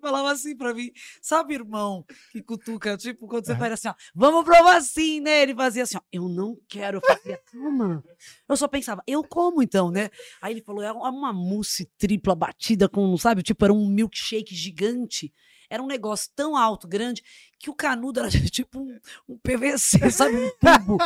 Falava 0.00 0.32
assim 0.32 0.56
pra 0.56 0.72
mim, 0.72 0.90
sabe, 1.20 1.54
irmão, 1.54 2.04
que 2.32 2.42
cutuca, 2.42 2.96
tipo, 2.96 3.26
quando 3.26 3.46
você 3.46 3.54
faz 3.56 3.72
assim, 3.72 3.88
ó, 3.88 3.94
vamos 4.14 4.44
provar 4.44 4.76
assim, 4.76 5.20
né? 5.20 5.42
Ele 5.42 5.54
fazia 5.54 5.82
assim, 5.82 5.96
ó, 5.96 6.00
eu 6.12 6.28
não 6.28 6.56
quero, 6.68 7.00
fazia, 7.00 7.38
calma. 7.52 8.02
Eu 8.48 8.56
só 8.56 8.66
pensava, 8.66 9.02
eu 9.06 9.22
como 9.22 9.62
então, 9.62 9.90
né? 9.90 10.10
Aí 10.40 10.54
ele 10.54 10.62
falou, 10.62 10.82
é 10.82 10.92
uma 10.92 11.32
mousse 11.32 11.84
tripla 11.98 12.34
batida 12.34 12.88
com, 12.88 13.16
sabe, 13.16 13.42
tipo, 13.42 13.64
era 13.64 13.72
um 13.72 13.86
milkshake 13.86 14.54
gigante. 14.54 15.32
Era 15.70 15.80
um 15.82 15.86
negócio 15.86 16.28
tão 16.34 16.56
alto, 16.56 16.88
grande, 16.88 17.22
que 17.58 17.70
o 17.70 17.74
canudo 17.74 18.18
era 18.20 18.28
tipo 18.50 18.80
um, 18.80 18.98
um 19.28 19.38
PVC, 19.38 20.10
sabe? 20.10 20.34
Um 20.36 20.50
tubo. 20.60 20.98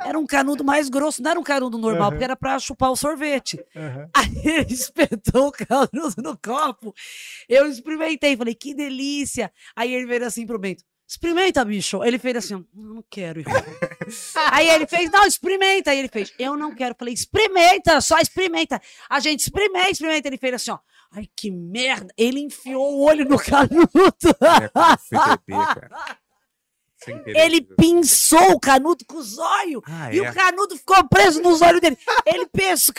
Era 0.00 0.18
um 0.18 0.26
canudo 0.26 0.64
mais 0.64 0.88
grosso, 0.88 1.22
não 1.22 1.30
era 1.32 1.38
um 1.40 1.44
canudo 1.44 1.76
normal, 1.76 2.04
Aham. 2.04 2.10
porque 2.12 2.24
era 2.24 2.34
pra 2.36 2.58
chupar 2.58 2.90
o 2.90 2.96
sorvete. 2.96 3.62
Aham. 3.76 4.08
Aí 4.14 4.32
ele 4.44 4.72
espetou 4.72 5.48
o 5.48 5.52
canudo 5.52 6.14
no 6.22 6.36
copo. 6.38 6.94
Eu 7.48 7.66
experimentei, 7.68 8.36
falei, 8.36 8.54
que 8.54 8.74
delícia. 8.74 9.52
Aí 9.76 9.92
ele 9.94 10.06
veio 10.06 10.24
assim 10.24 10.46
pro 10.46 10.58
Bento. 10.58 10.82
Experimenta, 11.08 11.64
bicho. 11.64 12.02
Ele 12.02 12.18
fez 12.18 12.36
assim, 12.36 12.54
ó, 12.54 12.62
"Não, 12.74 12.94
não 12.96 13.04
quero, 13.08 13.38
irmão. 13.38 13.54
Aí 14.50 14.68
ele 14.68 14.88
fez, 14.88 15.08
não, 15.08 15.24
experimenta. 15.24 15.92
Aí 15.92 15.98
ele 16.00 16.08
fez, 16.08 16.32
eu 16.36 16.56
não 16.56 16.74
quero. 16.74 16.96
Falei, 16.98 17.14
experimenta, 17.14 18.00
só 18.00 18.18
experimenta. 18.18 18.80
A 19.08 19.20
gente 19.20 19.40
experimenta, 19.40 19.90
experimenta. 19.90 20.26
Ele 20.28 20.36
fez 20.36 20.54
assim, 20.54 20.72
ó, 20.72 20.78
ai, 21.16 21.28
que 21.34 21.50
merda. 21.50 22.12
Ele 22.16 22.40
enfiou 22.40 22.98
o 22.98 23.04
olho 23.04 23.24
no 23.24 23.38
canudo. 23.42 23.88
É, 24.40 24.68
cara. 25.10 25.88
Querer. 27.06 27.36
Ele 27.36 27.60
pinçou 27.60 28.52
o 28.52 28.60
canudo 28.60 29.04
com 29.06 29.16
os 29.18 29.38
olhos. 29.38 29.82
Ah, 29.86 30.12
e 30.12 30.18
é? 30.18 30.30
o 30.30 30.34
canudo 30.34 30.76
ficou 30.76 31.06
preso 31.08 31.40
nos 31.42 31.62
olhos 31.62 31.80
dele. 31.80 31.96
Ele 32.24 32.46
pensou 32.52 32.94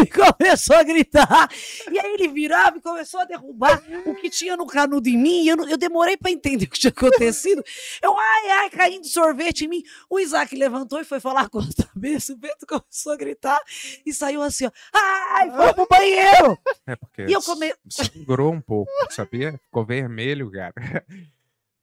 e 0.00 0.06
começou 0.06 0.76
a 0.76 0.82
gritar. 0.82 1.48
E 1.90 1.98
aí 1.98 2.14
ele 2.14 2.28
virava 2.28 2.76
e 2.78 2.80
começou 2.80 3.20
a 3.20 3.24
derrubar 3.24 3.82
o 4.06 4.14
que 4.14 4.28
tinha 4.30 4.56
no 4.56 4.66
canudo 4.66 5.08
em 5.08 5.16
mim. 5.16 5.46
Eu, 5.46 5.56
eu 5.68 5.76
demorei 5.76 6.16
pra 6.16 6.30
entender 6.30 6.64
o 6.66 6.68
que 6.70 6.78
tinha 6.78 6.90
acontecido. 6.90 7.62
Eu, 8.02 8.16
ai, 8.18 8.50
ai, 8.50 8.70
caindo 8.70 9.06
sorvete 9.06 9.64
em 9.64 9.68
mim. 9.68 9.82
O 10.10 10.18
Isaac 10.18 10.54
levantou 10.56 11.00
e 11.00 11.04
foi 11.04 11.20
falar 11.20 11.48
com 11.48 11.58
a 11.60 11.64
cabeça. 11.86 12.32
O 12.32 12.36
Bento 12.36 12.66
começou 12.66 13.12
a 13.12 13.16
gritar 13.16 13.60
e 14.04 14.12
saiu 14.12 14.42
assim, 14.42 14.66
ó. 14.66 14.70
Ai, 14.92 15.50
foi 15.50 15.72
pro 15.74 15.86
banheiro. 15.88 16.58
É 16.86 16.96
porque 16.96 17.22
E 17.26 17.32
eu 17.32 17.42
come- 17.42 17.74
sangrou 17.88 18.52
um 18.52 18.60
pouco, 18.60 18.90
sabia? 19.10 19.52
Ficou 19.66 19.84
vermelho, 19.84 20.50
cara. 20.50 20.72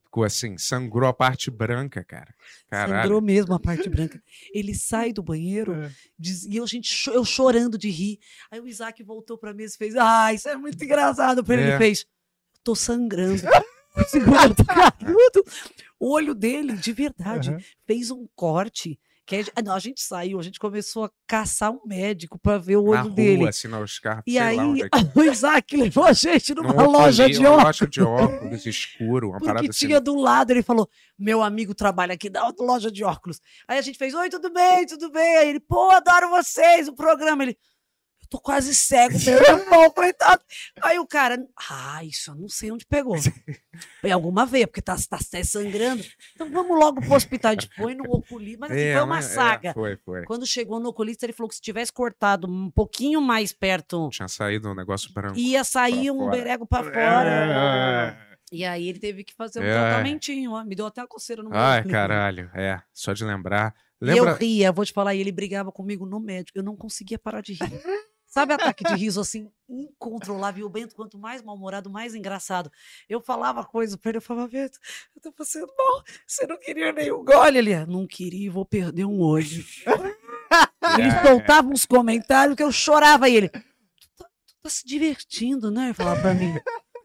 Ficou 0.09 0.23
assim, 0.23 0.57
sangrou 0.57 1.07
a 1.07 1.13
parte 1.13 1.51
branca, 1.51 2.03
cara. 2.03 2.33
Caralho. 2.67 3.03
Sangrou 3.03 3.21
mesmo 3.21 3.53
a 3.53 3.59
parte 3.59 3.87
branca. 3.87 4.19
Ele 4.51 4.73
sai 4.73 5.13
do 5.13 5.21
banheiro 5.21 5.75
diz- 6.17 6.45
e 6.45 6.55
eu, 6.55 6.65
gente, 6.65 7.07
eu 7.11 7.23
chorando 7.23 7.77
de 7.77 7.91
rir. 7.91 8.17
Aí 8.49 8.59
o 8.59 8.67
Isaac 8.67 9.03
voltou 9.03 9.37
pra 9.37 9.53
mesa 9.53 9.75
e 9.75 9.77
fez: 9.77 9.95
Ah, 9.95 10.33
isso 10.33 10.49
é 10.49 10.55
muito 10.57 10.83
engraçado. 10.83 11.43
Pra 11.43 11.53
ele, 11.53 11.63
É. 11.63 11.67
ele 11.69 11.77
fez: 11.77 12.07
Tô 12.63 12.73
sangrando. 12.75 13.39
O 15.99 16.11
olho 16.13 16.33
dele, 16.33 16.73
de 16.77 16.93
verdade, 16.93 17.49
Aham. 17.49 17.59
fez 17.85 18.09
um 18.09 18.25
corte. 18.35 18.97
Que 19.29 19.35
a 19.35 19.39
gente, 19.43 19.51
ah, 19.55 19.61
não, 19.61 19.73
a 19.75 19.79
gente 19.79 20.01
saiu, 20.01 20.39
a 20.39 20.41
gente 20.41 20.57
começou 20.59 21.03
a 21.05 21.11
caçar 21.27 21.69
um 21.71 21.79
médico 21.85 22.39
pra 22.39 22.57
ver 22.57 22.77
o 22.77 22.83
olho 22.85 22.95
Na 22.95 23.01
rua, 23.03 23.11
dele. 23.13 23.47
assim, 23.47 23.67
na 23.67 23.77
Oscar, 23.79 24.23
E 24.25 24.39
aí, 24.39 24.57
é 24.57 24.89
o 25.15 25.21
Isaac 25.23 25.77
levou 25.77 26.03
a 26.03 26.13
gente 26.13 26.55
numa 26.55 26.73
Num 26.73 26.89
loja 26.89 27.23
oculi- 27.25 27.33
de 27.35 27.39
uma 27.39 27.49
óculos. 27.51 27.63
loja 27.65 27.87
de 27.87 28.01
óculos 28.01 28.65
escuro, 28.65 29.29
uma 29.29 29.39
parada 29.39 29.59
Porque 29.59 29.69
assim. 29.69 29.85
tinha 29.85 30.01
do 30.01 30.15
lado, 30.15 30.49
ele 30.49 30.63
falou: 30.63 30.89
Meu 31.17 31.43
amigo 31.43 31.75
trabalha 31.75 32.15
aqui 32.15 32.27
da 32.27 32.51
loja 32.59 32.91
de 32.91 33.03
óculos. 33.03 33.39
Aí 33.67 33.77
a 33.77 33.81
gente 33.83 33.99
fez: 33.99 34.15
Oi, 34.15 34.29
tudo 34.29 34.51
bem, 34.51 34.85
tudo 34.87 35.11
bem. 35.11 35.37
Aí 35.37 35.49
ele, 35.49 35.59
pô, 35.59 35.91
adoro 35.91 36.29
vocês, 36.31 36.87
o 36.87 36.95
programa. 36.95 37.43
Ele, 37.43 37.55
tô 38.29 38.39
quase 38.39 38.73
cego, 38.75 39.13
meu 39.25 39.41
irmão, 39.41 39.89
coitado. 39.91 40.41
Aí 40.81 40.99
o 40.99 41.07
cara, 41.07 41.37
ah, 41.69 42.03
isso 42.03 42.31
eu 42.31 42.35
não 42.35 42.47
sei 42.47 42.71
onde 42.71 42.85
pegou. 42.85 43.15
Foi 44.01 44.11
alguma 44.11 44.45
veia, 44.45 44.67
porque 44.67 44.81
tá, 44.81 44.95
tá 45.09 45.17
até 45.17 45.43
sangrando. 45.43 46.03
Então 46.35 46.49
vamos 46.51 46.77
logo 46.77 47.01
pro 47.01 47.13
hospital. 47.15 47.51
Gente 47.53 47.69
foi 47.75 47.95
no 47.95 48.03
oculista, 48.11 48.59
mas 48.61 48.71
assim, 48.71 48.81
É, 48.81 48.93
foi 48.93 49.01
uma 49.01 49.15
mas- 49.15 49.25
é, 49.31 49.33
saga. 49.33 49.73
foi, 49.73 49.97
foi. 49.97 50.23
Quando 50.25 50.45
chegou 50.45 50.79
no 50.79 50.89
oculista, 50.89 51.25
ele 51.25 51.33
falou 51.33 51.49
que 51.49 51.55
se 51.55 51.61
tivesse 51.61 51.91
cortado 51.91 52.47
um 52.47 52.69
pouquinho 52.69 53.19
mais 53.21 53.51
perto, 53.51 54.09
Tinha 54.11 54.27
saído 54.27 54.69
um 54.69 54.75
negócio 54.75 55.11
branco. 55.13 55.37
ia 55.37 55.63
sair 55.63 56.11
um 56.11 56.19
fora. 56.19 56.31
berego 56.31 56.65
pra 56.67 56.79
É. 56.79 56.83
fora. 56.83 58.29
E 58.51 58.65
aí 58.65 58.87
ele 58.89 58.99
teve 58.99 59.23
que 59.23 59.33
fazer 59.35 59.59
um 59.59 59.63
É. 59.63 59.71
tratamentinho, 59.71 60.51
ó. 60.53 60.63
Me 60.63 60.75
deu 60.75 60.85
até 60.87 61.01
a 61.01 61.07
coceira 61.07 61.43
no 61.43 61.49
Ai, 61.53 61.81
braço. 61.81 61.89
caralho. 61.89 62.49
É, 62.55 62.81
só 62.93 63.13
de 63.13 63.23
lembrar. 63.23 63.73
E 64.01 64.05
Lembra... 64.05 64.31
eu 64.31 64.35
ria, 64.37 64.71
vou 64.71 64.85
te 64.85 64.93
falar, 64.93 65.13
e 65.13 65.19
ele 65.19 65.31
brigava 65.31 65.71
comigo 65.71 66.05
no 66.05 66.19
médico. 66.19 66.57
Eu 66.57 66.63
não 66.63 66.75
conseguia 66.75 67.19
parar 67.19 67.41
de 67.41 67.53
rir. 67.53 67.59
Sabe 68.29 68.53
ataque 68.53 68.83
de 68.83 68.93
riso 68.93 69.19
assim, 69.19 69.51
incontrolável? 69.67 70.61
E 70.61 70.63
o 70.63 70.69
Bento, 70.69 70.95
quanto 70.95 71.17
mais 71.17 71.41
mal-humorado, 71.41 71.89
mais 71.89 72.13
engraçado. 72.13 72.71
Eu 73.09 73.19
falava 73.19 73.65
coisa 73.65 73.97
pra 73.97 74.09
ele, 74.09 74.17
eu 74.19 74.21
falava, 74.21 74.47
Bento, 74.47 74.77
eu 75.15 75.21
tô 75.21 75.31
passando 75.31 75.67
mal. 75.77 76.03
Você 76.27 76.45
não 76.45 76.57
queria 76.59 76.91
nenhum 76.93 77.25
gole? 77.25 77.57
Ele, 77.57 77.73
"Ah, 77.73 77.85
não 77.87 78.05
queria 78.05 78.45
e 78.45 78.49
vou 78.49 78.63
perder 78.65 79.05
um 79.05 79.19
hoje. 79.19 79.65
ele 80.99 81.07
É. 81.07 81.23
soltava 81.23 81.67
uns 81.69 81.85
comentários 81.85 82.55
que 82.55 82.61
eu 82.63 82.71
chorava 82.71 83.27
e 83.27 83.35
ele, 83.35 83.49
tu 83.49 83.59
tá, 84.17 84.25
tu 84.45 84.55
tá 84.61 84.69
se 84.69 84.85
divertindo, 84.85 85.71
né? 85.71 85.85
Ele 85.85 85.93
falava 85.95 86.21
pra 86.21 86.33
mim. 86.35 86.53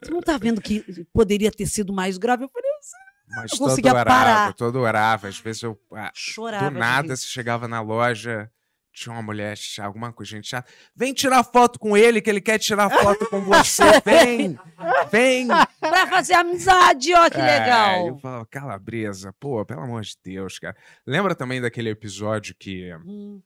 Tu 0.02 0.10
não 0.10 0.20
tá 0.20 0.36
vendo 0.36 0.60
que 0.60 1.06
poderia 1.12 1.50
ter 1.50 1.64
sido 1.66 1.90
mais 1.92 2.18
grave? 2.18 2.44
Eu 2.44 2.48
falei, 2.50 2.70
eu 2.70 2.82
sei. 2.82 3.00
Mas 3.36 3.52
eu 3.52 3.58
todo 3.58 3.68
conseguia 3.70 3.92
orava, 3.92 4.04
parar. 4.10 4.52
todo 4.52 4.76
orava. 4.78 5.28
Às 5.28 5.38
vezes 5.38 5.62
eu. 5.62 5.80
ah, 5.92 6.12
Chorava 6.14 6.70
Do 6.70 6.78
nada, 6.78 7.16
você 7.16 7.24
chegava 7.26 7.66
na 7.66 7.80
loja, 7.80 8.50
tinha 8.94 9.12
uma 9.12 9.22
mulher, 9.22 9.54
alguma 9.80 10.12
coisa, 10.12 10.30
gente 10.30 10.48
chata. 10.48 10.70
Vem 10.94 11.12
tirar 11.12 11.42
foto 11.44 11.78
com 11.78 11.96
ele, 11.96 12.22
que 12.22 12.30
ele 12.30 12.40
quer 12.40 12.58
tirar 12.58 12.88
foto 12.88 13.26
com 13.28 13.40
você. 13.42 13.82
Vem! 14.04 14.56
Vem! 15.10 15.48
Pra 15.80 16.06
fazer 16.06 16.34
amizade, 16.34 17.12
ó, 17.12 17.28
que 17.28 17.38
É, 17.40 17.44
legal. 17.60 18.06
eu 18.08 18.18
falava, 18.18 18.46
calabresa, 18.46 19.34
pô, 19.38 19.64
pelo 19.66 19.80
amor 19.82 20.02
de 20.02 20.16
Deus, 20.24 20.58
cara. 20.58 20.76
Lembra 21.06 21.34
também 21.34 21.60
daquele 21.60 21.90
episódio 21.90 22.54
que. 22.58 22.94
Hum. 23.04 23.42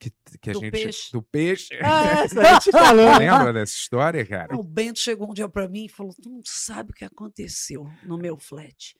Que, 0.00 0.12
que 0.40 0.50
a 0.50 0.52
Do 0.52 0.60
gente. 0.60 0.70
peixe. 0.70 1.10
Do 1.12 1.20
peixe. 1.20 1.74
Ah, 1.82 2.24
falou. 2.70 3.18
Lembra 3.18 3.52
dessa 3.52 3.74
história, 3.74 4.24
cara? 4.24 4.54
O 4.54 4.62
Bento 4.62 5.00
chegou 5.00 5.28
um 5.28 5.34
dia 5.34 5.48
pra 5.48 5.66
mim 5.66 5.86
e 5.86 5.88
falou: 5.88 6.14
Tu 6.22 6.28
não 6.30 6.40
sabe 6.44 6.92
o 6.92 6.94
que 6.94 7.04
aconteceu 7.04 7.84
no 8.04 8.16
meu 8.16 8.38
flat. 8.38 8.94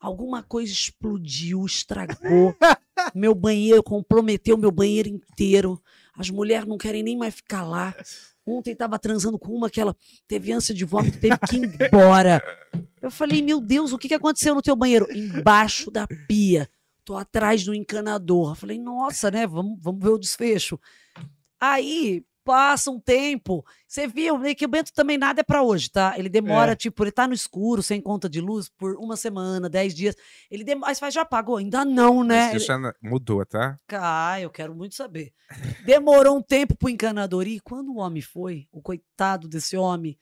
Alguma 0.00 0.42
coisa 0.42 0.72
explodiu, 0.72 1.66
estragou. 1.66 2.56
meu 3.14 3.34
banheiro, 3.34 3.82
comprometeu 3.82 4.56
meu 4.56 4.70
banheiro 4.70 5.08
inteiro. 5.08 5.80
As 6.16 6.30
mulheres 6.30 6.66
não 6.66 6.78
querem 6.78 7.02
nem 7.02 7.18
mais 7.18 7.34
ficar 7.34 7.64
lá. 7.64 7.94
Ontem 8.46 8.74
tava 8.74 8.98
transando 8.98 9.38
com 9.38 9.54
uma 9.54 9.68
que 9.68 9.80
ela 9.80 9.94
teve 10.26 10.52
ânsia 10.52 10.74
de 10.74 10.84
vômito, 10.84 11.20
teve 11.20 11.36
que 11.46 11.56
ir 11.56 11.78
embora. 11.86 12.42
Eu 13.00 13.10
falei, 13.10 13.42
meu 13.42 13.60
Deus, 13.60 13.92
o 13.92 13.98
que, 13.98 14.08
que 14.08 14.14
aconteceu 14.14 14.54
no 14.54 14.62
teu 14.62 14.74
banheiro? 14.74 15.06
Embaixo 15.10 15.90
da 15.90 16.06
pia. 16.26 16.68
Tô 17.04 17.16
atrás 17.16 17.64
do 17.64 17.74
encanador. 17.74 18.52
Eu 18.52 18.54
falei, 18.54 18.78
nossa, 18.78 19.30
né? 19.30 19.46
Vamos, 19.46 19.78
vamos 19.82 20.02
ver 20.02 20.10
o 20.10 20.18
desfecho. 20.18 20.80
Aí 21.60 22.24
passa 22.44 22.90
um 22.90 22.98
tempo. 23.00 23.64
Você 23.86 24.06
viu 24.06 24.38
né, 24.38 24.54
que 24.54 24.64
o 24.64 24.68
Bento 24.68 24.92
também 24.92 25.16
nada 25.18 25.40
é 25.40 25.44
pra 25.44 25.62
hoje, 25.62 25.90
tá? 25.90 26.14
Ele 26.16 26.28
demora, 26.28 26.72
É. 26.72 26.76
tipo, 26.76 27.04
ele 27.04 27.12
tá 27.12 27.26
no 27.28 27.34
escuro, 27.34 27.82
sem 27.82 28.00
conta 28.00 28.28
de 28.28 28.40
luz, 28.40 28.68
por 28.68 28.96
uma 28.96 29.16
semana, 29.16 29.68
dez 29.68 29.94
dias. 29.94 30.16
Ele 30.50 30.64
demora. 30.64 30.90
Aí 30.90 30.94
você 30.94 31.00
faz, 31.00 31.14
já 31.14 31.22
apagou? 31.22 31.56
Ainda 31.56 31.84
não, 31.84 32.24
né? 32.24 32.58
Já 32.58 32.78
mudou, 33.02 33.44
tá? 33.46 33.76
Ah, 33.92 34.40
eu 34.40 34.50
quero 34.50 34.74
muito 34.74 34.94
saber. 34.94 35.32
Demorou 35.84 36.36
um 36.36 36.42
tempo 36.42 36.76
pro 36.76 36.88
encanador 36.88 37.46
ir. 37.46 37.60
Quando 37.60 37.92
o 37.92 37.98
homem 37.98 38.22
foi, 38.22 38.66
o 38.72 38.80
coitado 38.80 39.48
desse 39.48 39.76
homem, 39.76 40.18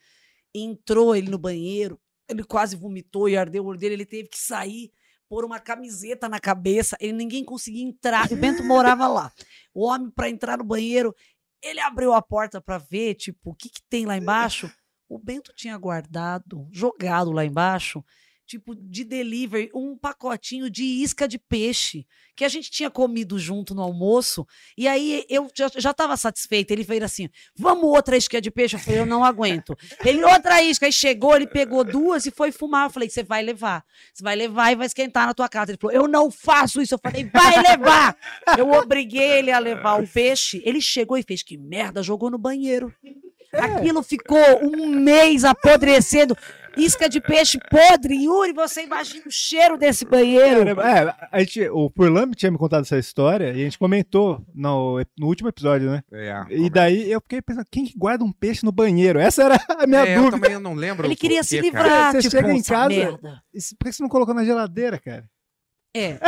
entrou 0.54 1.14
ele 1.14 1.30
no 1.30 1.38
banheiro, 1.38 2.00
ele 2.28 2.44
quase 2.44 2.76
vomitou 2.76 3.28
e 3.28 3.36
ardeu 3.36 3.64
o 3.64 3.66
olho 3.68 3.78
dele, 3.78 3.94
ele 3.94 4.06
teve 4.06 4.28
que 4.28 4.38
sair, 4.38 4.90
pôr 5.28 5.44
uma 5.44 5.58
camiseta 5.60 6.28
na 6.28 6.40
cabeça, 6.40 6.96
ele 7.00 7.12
ninguém 7.12 7.44
conseguia 7.44 7.84
entrar. 7.84 8.30
O 8.32 8.36
Bento 8.36 8.64
morava 8.64 9.06
lá. 9.06 9.32
O 9.74 9.84
homem, 9.86 10.10
para 10.10 10.28
entrar 10.30 10.58
no 10.58 10.64
banheiro, 10.64 11.14
ele 11.62 11.80
abriu 11.80 12.12
a 12.12 12.22
porta 12.22 12.60
para 12.60 12.78
ver, 12.78 13.14
tipo, 13.14 13.50
o 13.50 13.54
que, 13.54 13.68
que 13.68 13.82
tem 13.88 14.06
lá 14.06 14.16
embaixo. 14.16 14.70
O 15.08 15.18
Bento 15.18 15.52
tinha 15.54 15.76
guardado, 15.76 16.68
jogado 16.70 17.32
lá 17.32 17.44
embaixo, 17.44 18.04
tipo, 18.48 18.74
de 18.74 19.04
delivery, 19.04 19.70
um 19.74 19.94
pacotinho 19.96 20.70
de 20.70 20.82
isca 20.82 21.28
de 21.28 21.38
peixe 21.38 22.06
que 22.34 22.44
a 22.44 22.48
gente 22.48 22.70
tinha 22.70 22.88
comido 22.88 23.38
junto 23.38 23.74
no 23.74 23.82
almoço. 23.82 24.46
E 24.76 24.88
aí 24.88 25.26
eu 25.28 25.50
já, 25.54 25.68
já 25.76 25.92
tava 25.92 26.16
satisfeita. 26.16 26.72
Ele 26.72 26.82
veio 26.82 27.04
assim: 27.04 27.28
vamos 27.54 27.84
outra 27.84 28.16
isca 28.16 28.40
de 28.40 28.50
peixe? 28.50 28.76
Eu 28.76 28.80
falei: 28.80 29.00
eu 29.00 29.06
não 29.06 29.22
aguento. 29.22 29.76
Ele, 30.04 30.24
outra 30.24 30.62
isca. 30.62 30.86
Aí 30.86 30.92
chegou, 30.92 31.36
ele 31.36 31.46
pegou 31.46 31.84
duas 31.84 32.24
e 32.24 32.30
foi 32.30 32.50
fumar. 32.50 32.86
Eu 32.86 32.90
falei: 32.90 33.10
você 33.10 33.22
vai 33.22 33.42
levar. 33.42 33.84
Você 34.14 34.22
vai 34.22 34.34
levar 34.34 34.72
e 34.72 34.76
vai 34.76 34.86
esquentar 34.86 35.26
na 35.26 35.34
tua 35.34 35.48
casa. 35.48 35.72
Ele 35.72 35.78
falou: 35.78 35.94
eu 35.94 36.08
não 36.08 36.30
faço 36.30 36.80
isso. 36.80 36.94
Eu 36.94 37.00
falei: 37.02 37.24
vai 37.24 37.60
levar. 37.60 38.16
Eu 38.56 38.70
obriguei 38.72 39.38
ele 39.38 39.50
a 39.50 39.58
levar 39.58 40.00
o 40.02 40.08
peixe. 40.08 40.62
Ele 40.64 40.80
chegou 40.80 41.18
e 41.18 41.22
fez: 41.22 41.42
que 41.42 41.58
merda, 41.58 42.02
jogou 42.02 42.30
no 42.30 42.38
banheiro. 42.38 42.94
Aquilo 43.52 44.02
ficou 44.02 44.62
um 44.62 44.88
mês 44.88 45.44
apodrecendo. 45.44 46.36
Isca 46.78 47.08
de 47.08 47.20
peixe 47.20 47.58
podre. 47.70 48.14
Yuri, 48.24 48.52
você 48.52 48.84
imagina 48.84 49.24
o 49.26 49.30
cheiro 49.30 49.76
desse 49.76 50.04
banheiro. 50.04 50.80
É, 50.80 51.14
a 51.32 51.40
gente, 51.40 51.68
o 51.70 51.90
Furlan 51.94 52.30
tinha 52.30 52.50
me 52.50 52.58
contado 52.58 52.82
essa 52.82 52.98
história 52.98 53.48
e 53.48 53.60
a 53.60 53.64
gente 53.64 53.78
comentou 53.78 54.44
no, 54.54 54.98
no 55.18 55.26
último 55.26 55.48
episódio, 55.48 55.90
né? 55.90 56.02
É, 56.12 56.44
E 56.50 56.70
daí 56.70 57.10
eu 57.10 57.20
fiquei 57.20 57.42
pensando, 57.42 57.66
quem 57.70 57.84
que 57.84 57.98
guarda 57.98 58.24
um 58.24 58.32
peixe 58.32 58.64
no 58.64 58.72
banheiro? 58.72 59.18
Essa 59.18 59.44
era 59.44 59.58
a 59.78 59.86
minha 59.86 60.06
É, 60.06 60.16
eu 60.16 60.22
dúvida. 60.22 60.40
também 60.40 60.58
não 60.60 60.74
lembro 60.74 61.06
Ele 61.06 61.16
queria 61.16 61.42
se 61.42 61.56
cara. 61.56 61.66
livrar, 61.66 62.12
Você 62.12 62.18
tipo, 62.22 62.30
chega 62.30 62.52
em 62.52 62.62
casa, 62.62 62.88
merda. 62.88 63.42
Por 63.78 63.84
que 63.86 63.92
você 63.92 64.02
não 64.02 64.08
colocou 64.08 64.34
na 64.34 64.44
geladeira, 64.44 64.98
cara? 64.98 65.24
É. 65.96 66.18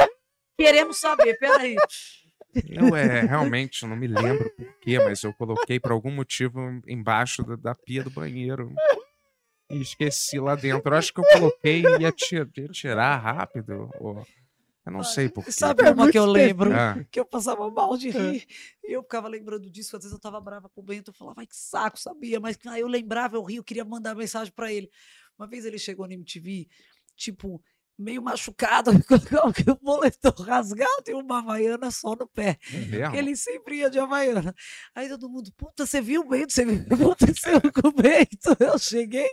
Queremos 0.59 0.98
saber, 0.98 1.38
peraí. 1.38 1.76
Eu 2.68 2.96
é, 2.96 3.20
realmente 3.20 3.86
não 3.86 3.96
me 3.96 4.09
lembro 4.09 4.51
porquê, 4.57 4.98
mas 4.98 5.22
eu 5.22 5.32
coloquei 5.32 5.78
por 5.78 5.92
algum 5.92 6.11
motivo 6.11 6.61
embaixo 6.88 7.44
da, 7.44 7.55
da 7.57 7.74
pia 7.74 8.03
do 8.03 8.11
banheiro. 8.11 8.72
E 9.71 9.81
esqueci 9.81 10.39
lá 10.41 10.55
dentro. 10.55 10.93
Eu 10.93 10.99
acho 10.99 11.12
que 11.12 11.21
eu 11.21 11.25
coloquei 11.33 11.83
e 11.85 12.03
ia, 12.03 12.12
ti- 12.12 12.35
ia 12.37 12.68
tirar 12.68 13.16
rápido. 13.18 13.89
ou- 14.01 14.27
Eu 14.87 14.93
não 14.93 15.05
sei 15.05 15.29
porquê. 15.29 15.53
Sabe 15.53 15.89
uma 15.91 16.11
que 16.11 16.18
eu 16.18 16.25
lembro? 16.27 16.73
Ah. 16.73 17.05
Que 17.11 17.21
eu 17.21 17.25
passava 17.25 17.71
mal 17.71 17.97
de 17.97 18.11
rir. 18.11 18.47
E 18.83 18.93
eu 18.97 19.03
ficava 19.03 19.29
lembrando 19.29 19.71
disso. 19.71 19.95
Às 19.97 20.03
vezes 20.03 20.14
eu 20.14 20.21
tava 20.21 20.41
brava 20.41 20.68
com 20.68 20.81
o 20.81 20.85
Bento. 20.85 21.11
Eu 21.11 21.14
falava, 21.14 21.41
ai 21.41 21.47
que 21.47 21.55
saco, 21.57 21.99
sabia? 22.01 22.41
Mas 22.41 22.59
aí 22.66 22.81
eu 22.81 22.89
lembrava, 22.89 23.37
eu 23.37 23.43
ria, 23.45 23.59
eu 23.59 23.64
queria 23.64 23.85
mandar 23.85 24.14
mensagem 24.14 24.53
pra 24.53 24.73
ele. 24.73 24.91
Uma 25.39 25.47
vez 25.47 25.64
ele 25.64 25.79
chegou 25.79 26.07
na 26.09 26.14
MTV, 26.14 26.66
tipo, 27.16 27.62
meio 28.01 28.22
machucado, 28.22 28.90
com 29.05 29.70
o 29.72 29.76
boletom 29.76 30.42
rasgado 30.42 31.05
e 31.07 31.14
uma 31.14 31.38
havaiana 31.38 31.90
só 31.90 32.16
no 32.16 32.26
pé. 32.26 32.59
É? 32.72 33.18
Ele 33.18 33.36
sempre 33.36 33.76
ia 33.76 33.90
de 33.90 33.98
havaiana. 33.98 34.55
Aí 34.94 35.09
todo 35.09 35.28
mundo, 35.28 35.53
puta, 35.57 35.86
você 35.86 36.01
viu 36.01 36.22
o 36.22 36.28
Bento? 36.28 36.53
Você 36.53 36.64
viu 36.64 36.84
o 36.90 36.94
aconteceu 36.94 37.61
com 37.61 37.88
o 37.88 37.92
Bento? 37.92 38.57
Eu 38.59 38.78
cheguei, 38.78 39.30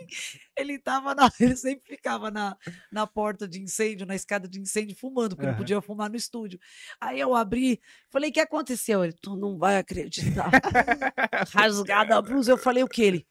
Ele 0.58 0.78
tava 0.78 1.14
na, 1.14 1.30
ele 1.40 1.56
sempre 1.56 1.96
ficava 1.96 2.30
na, 2.30 2.56
na 2.90 3.06
porta 3.06 3.46
de 3.46 3.60
incêndio, 3.60 4.06
na 4.06 4.14
escada 4.14 4.48
de 4.48 4.60
incêndio, 4.60 4.96
fumando, 4.96 5.36
porque 5.36 5.46
não 5.46 5.52
Aham. 5.52 5.58
podia 5.58 5.80
fumar 5.80 6.10
no 6.10 6.16
estúdio. 6.16 6.58
Aí 7.00 7.20
eu 7.20 7.34
abri, 7.34 7.80
falei, 8.10 8.30
o 8.30 8.32
que 8.32 8.40
aconteceu? 8.40 9.04
Ele, 9.04 9.12
tu 9.12 9.36
não 9.36 9.56
vai 9.56 9.78
acreditar. 9.78 10.50
Rasgada 11.54 12.16
a 12.16 12.22
blusa. 12.22 12.50
Eu 12.50 12.58
falei, 12.58 12.82
o 12.82 12.88
que? 12.88 13.02
Ele, 13.02 13.26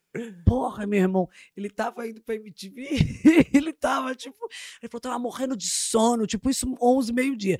porra, 0.46 0.88
meu 0.88 1.00
irmão, 1.00 1.30
ele 1.56 1.70
tava 1.70 2.08
indo 2.08 2.22
pra 2.22 2.36
MTV, 2.36 2.88
ele 3.54 3.74
tava, 3.74 4.16
tipo, 4.16 4.48
ele 4.82 4.90
falou, 4.90 5.02
tava 5.02 5.20
morrendo 5.20 5.56
de 5.56 5.68
sono, 5.68 6.26
tipo, 6.26 6.50
isso 6.50 6.66
11, 6.82 7.14
meio-dia. 7.14 7.60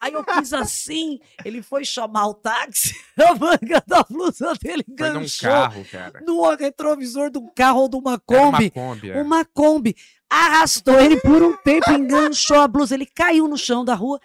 Aí 0.00 0.12
eu 0.12 0.22
fiz 0.22 0.52
assim, 0.52 1.18
ele 1.44 1.62
foi 1.62 1.84
chamar 1.84 2.26
o 2.26 2.34
táxi, 2.34 2.94
a 3.18 3.34
manga 3.34 3.82
da 3.86 4.02
blusa 4.02 4.52
dele 4.60 4.84
Foi 4.84 5.08
num 5.08 5.14
enganchou 5.20 5.50
carro, 5.50 5.84
cara. 5.90 6.20
no 6.20 6.54
retrovisor 6.54 7.30
de 7.30 7.38
um 7.38 7.48
carro 7.54 7.80
ou 7.80 7.88
de 7.88 7.96
uma 7.96 8.12
Era 8.12 8.20
Kombi. 8.20 8.72
uma 8.74 8.94
Kombi, 8.94 9.10
é. 9.10 9.22
Uma 9.22 9.44
Kombi. 9.44 9.96
Arrastou 10.28 11.00
ele 11.00 11.20
por 11.20 11.42
um 11.42 11.56
tempo, 11.58 11.90
enganchou 11.92 12.58
a 12.58 12.68
blusa. 12.68 12.94
Ele 12.94 13.06
caiu 13.06 13.48
no 13.48 13.56
chão 13.56 13.84
da 13.84 13.94
rua 13.94 14.20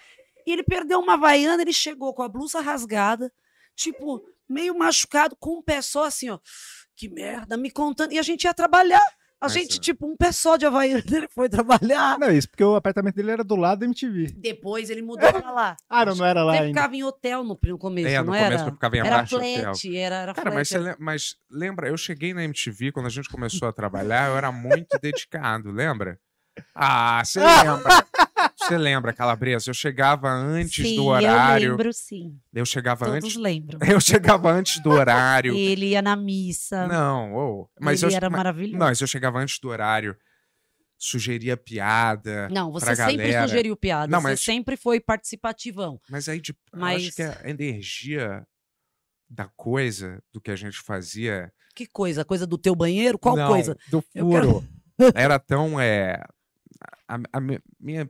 e 0.46 0.52
ele 0.52 0.64
perdeu 0.64 1.00
uma 1.00 1.16
vaiana. 1.16 1.62
Ele 1.62 1.74
chegou 1.74 2.14
com 2.14 2.24
a 2.24 2.28
blusa 2.28 2.60
rasgada, 2.60 3.32
tipo, 3.76 4.22
meio 4.50 4.78
machucado, 4.78 5.36
com 5.40 5.60
um 5.60 5.62
pé 5.62 5.82
só 5.82 6.04
assim, 6.06 6.30
ó. 6.30 6.40
Que 6.96 7.08
merda, 7.08 7.56
me 7.56 7.72
contando. 7.72 8.12
E 8.12 8.20
a 8.20 8.24
gente 8.24 8.44
ia 8.44 8.54
trabalhar. 8.54 9.02
A 9.42 9.46
Mas, 9.46 9.54
gente, 9.54 9.80
tipo, 9.80 10.06
um 10.06 10.16
pé 10.16 10.32
só 10.32 10.56
de 10.56 10.68
havaiana, 10.68 11.02
ele 11.12 11.28
foi 11.28 11.50
trabalhar. 11.50 12.20
Não, 12.20 12.30
isso 12.32 12.48
porque 12.48 12.64
o 12.64 12.76
apartamento 12.76 13.16
dele 13.16 13.32
era 13.32 13.44
do 13.44 13.56
lado 13.56 13.80
da 13.80 13.86
MTV. 13.88 14.34
Depois 14.38 14.92
ele 14.92 15.02
mudou 15.02 15.34
pra 15.34 15.50
lá. 15.52 15.76
Ah, 15.90 16.06
não, 16.06 16.14
não 16.16 16.26
era 16.26 16.44
lá 16.44 16.54
Você 16.54 16.60
ainda. 16.60 16.80
ficava 16.80 16.96
em 16.96 17.04
hotel 17.04 17.44
no, 17.44 17.60
no 17.62 17.78
começo, 17.78 18.08
É, 18.08 18.20
no 18.20 18.26
não 18.28 18.34
começo 18.34 18.54
era? 18.62 18.70
eu 18.70 18.74
ficava 18.74 18.96
em 18.96 19.00
era 19.00 19.16
abaixo 19.16 19.36
do 19.36 19.38
hotel. 19.42 19.64
flat, 19.76 19.98
era, 19.98 20.16
era 20.18 20.34
Cara, 20.36 20.52
mas, 20.52 20.70
flat. 20.70 20.84
você 20.84 20.90
lem- 20.90 20.96
mas 21.00 21.36
lembra, 21.50 21.88
eu 21.90 21.98
cheguei 21.98 22.34
na 22.36 22.44
MTV, 22.44 22.92
quando 22.92 23.08
a 23.08 23.10
gente 23.10 23.28
começou 23.30 23.68
a 23.68 23.74
trabalhar, 23.74 24.30
eu 24.30 24.38
era 24.38 24.52
muito 24.52 24.98
dedicado, 25.02 25.72
lembra? 25.72 26.20
Ah, 26.76 27.24
você 27.26 27.40
lembra? 27.44 28.06
Você 28.62 28.78
lembra, 28.78 29.14
Calabresa? 29.14 29.70
Eu 29.70 29.74
chegava 29.74 30.30
antes 30.30 30.86
Sim, 30.88 30.96
do 30.96 31.06
horário. 31.06 31.66
eu 31.66 31.72
lembro, 31.72 31.94
sim. 31.94 32.40
Eu 32.54 32.66
chegava 32.66 33.06
Todos 33.06 33.24
antes. 33.24 33.36
lembram. 33.36 33.80
Eu 33.88 34.00
chegava 34.02 34.52
antes 34.52 34.80
do 34.82 34.90
horário. 34.92 35.54
Ele 35.56 35.88
ia 35.90 36.02
na 36.02 36.16
missa. 36.16 36.88
Não, 36.88 37.34
ô, 37.34 37.70
mas 37.80 38.04
Ele 38.04 38.14
eu, 38.14 38.16
era 38.18 38.30
mas- 38.30 38.38
maravilhoso. 38.38 38.78
Não, 38.78 38.86
mas 38.88 39.02
eu 39.02 39.08
chegava 39.08 39.40
antes 39.40 39.60
do 39.60 39.70
horário, 39.70 40.16
sugeria 40.98 41.58
piada. 41.58 42.48
Não, 42.50 42.72
você 42.72 42.96
sempre 42.96 43.18
galera. 43.18 43.48
sugeriu 43.48 43.76
piada. 43.76 44.12
Não, 44.12 44.22
você 44.22 44.28
mas, 44.30 44.42
sempre 44.42 44.78
foi 44.78 45.00
participativão. 45.00 46.00
mas 46.10 46.30
aí, 46.30 46.40
de, 46.40 46.52
eu 46.52 46.80
Mas- 46.80 47.08
acho 47.08 47.16
que 47.16 47.22
a 47.24 47.50
energia 47.50 48.46
da 49.30 49.48
coisa, 49.56 50.22
do 50.32 50.40
que 50.42 50.52
a 50.52 50.56
gente 50.56 50.78
fazia. 50.80 51.52
Que 51.76 51.88
coisa? 51.88 52.24
Coisa 52.26 52.46
do 52.46 52.58
teu 52.58 52.76
banheiro? 52.76 53.18
Qual 53.18 53.36
Não, 53.36 53.48
coisa? 53.48 53.76
Do 53.90 54.04
Eu 54.14 54.30
quero- 54.30 54.48
furo. 54.52 54.68
Era 55.16 55.40
tão. 55.40 55.80
É, 55.80 56.22
a, 57.08 57.18
a 57.34 57.40
mi- 57.42 57.60
minha 57.80 58.10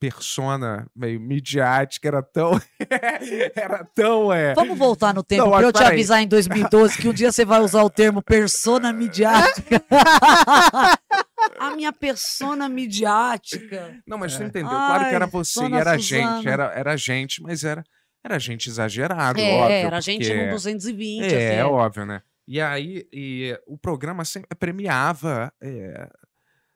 persona 0.00 0.86
meio 0.96 1.20
midiática 1.20 2.08
era 2.08 2.22
tão. 2.22 2.58
era 3.54 3.84
tão. 3.94 4.32
É, 4.32 4.54
Vamos 4.54 4.76
voltar 4.78 5.12
no 5.14 5.22
tempo 5.22 5.42
Não, 5.42 5.50
pra 5.50 5.58
mas 5.58 5.66
eu 5.66 5.72
te 5.72 5.84
avisar 5.84 6.22
em 6.22 6.26
2012 6.26 6.96
que 6.96 7.08
um 7.08 7.12
dia 7.12 7.30
você 7.30 7.44
vai 7.44 7.60
usar 7.60 7.82
o 7.82 7.90
termo 7.90 8.22
persona 8.22 8.92
midiática. 8.92 9.84
a 11.60 11.70
minha 11.76 11.92
persona 11.92 12.68
midiática. 12.68 13.94
Não, 14.06 14.16
mas 14.18 14.32
você 14.32 14.44
entendeu. 14.44 14.70
Claro 14.70 15.08
que 15.08 15.14
era 15.14 15.26
você 15.26 15.66
e 15.66 15.74
era 15.74 15.98
gente. 15.98 16.24
Suzana. 16.36 16.50
Era, 16.50 16.64
era 16.74 16.96
gente, 16.96 17.42
mas 17.42 17.62
era, 17.62 17.84
era 18.24 18.38
gente 18.38 18.68
exagerado, 18.68 19.38
É, 19.38 19.52
óbvio. 19.54 19.74
era 19.76 20.00
gente 20.00 20.26
porque- 20.26 20.44
num 20.46 20.50
220. 20.52 21.34
É, 21.34 21.60
assim. 21.60 21.70
óbvio, 21.70 22.06
né? 22.06 22.22
E 22.48 22.60
aí, 22.60 23.06
e 23.12 23.56
o 23.66 23.78
programa 23.78 24.24
sempre 24.24 24.48
premiava. 24.58 25.52
é, 25.62 26.08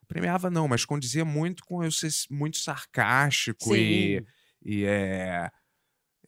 premiava 0.04 0.50
não, 0.50 0.68
mas 0.68 0.84
condizia 0.84 1.24
muito 1.24 1.64
com 1.64 1.82
eu 1.84 1.90
ser 1.90 2.10
muito 2.30 2.58
sarcástico 2.58 3.74
e, 3.74 4.18
Sim. 4.18 4.26
e 4.64 4.84
é. 4.84 5.50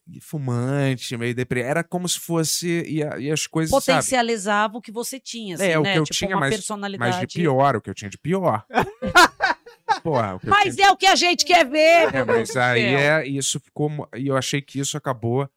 e 0.09 0.21
fumante, 0.21 1.15
meio 1.17 1.35
deprê. 1.35 1.61
Era 1.61 1.83
como 1.83 2.07
se 2.07 2.19
fosse. 2.19 2.83
E, 2.87 3.03
a- 3.03 3.17
e 3.19 3.29
as 3.31 3.45
coisas. 3.47 3.71
sabe? 3.71 3.85
Potencializava 3.85 4.77
o 4.77 4.81
que 4.81 4.91
você 4.91 5.19
tinha, 5.19 5.55
assim, 5.55 5.65
É, 5.65 5.77
o 5.77 5.83
né? 5.83 5.93
que 5.93 5.99
eu 5.99 6.03
tipo, 6.03 6.15
tinha, 6.17 6.31
uma 6.35 6.39
mas, 6.41 6.55
personalidade. 6.55 7.11
mas 7.17 7.27
de 7.27 7.27
pior, 7.39 7.75
o 7.75 7.81
que 7.81 7.89
eu 7.89 7.93
tinha 7.93 8.09
de 8.09 8.17
pior. 8.17 8.65
Porra, 10.03 10.39
Mas 10.43 10.75
tinha 10.75 10.87
é 10.87 10.91
o 10.91 10.97
que 10.97 11.05
a 11.05 11.15
gente 11.15 11.43
quer 11.45 11.65
ver. 11.67 12.13
é, 12.13 12.23
mas 12.23 12.55
aí 12.55 12.81
céu. 12.81 12.99
é, 12.99 13.27
isso 13.27 13.59
ficou. 13.59 13.89
E 14.15 14.27
eu 14.27 14.37
achei 14.37 14.61
que 14.61 14.79
isso 14.79 14.95
acabou 14.97 15.49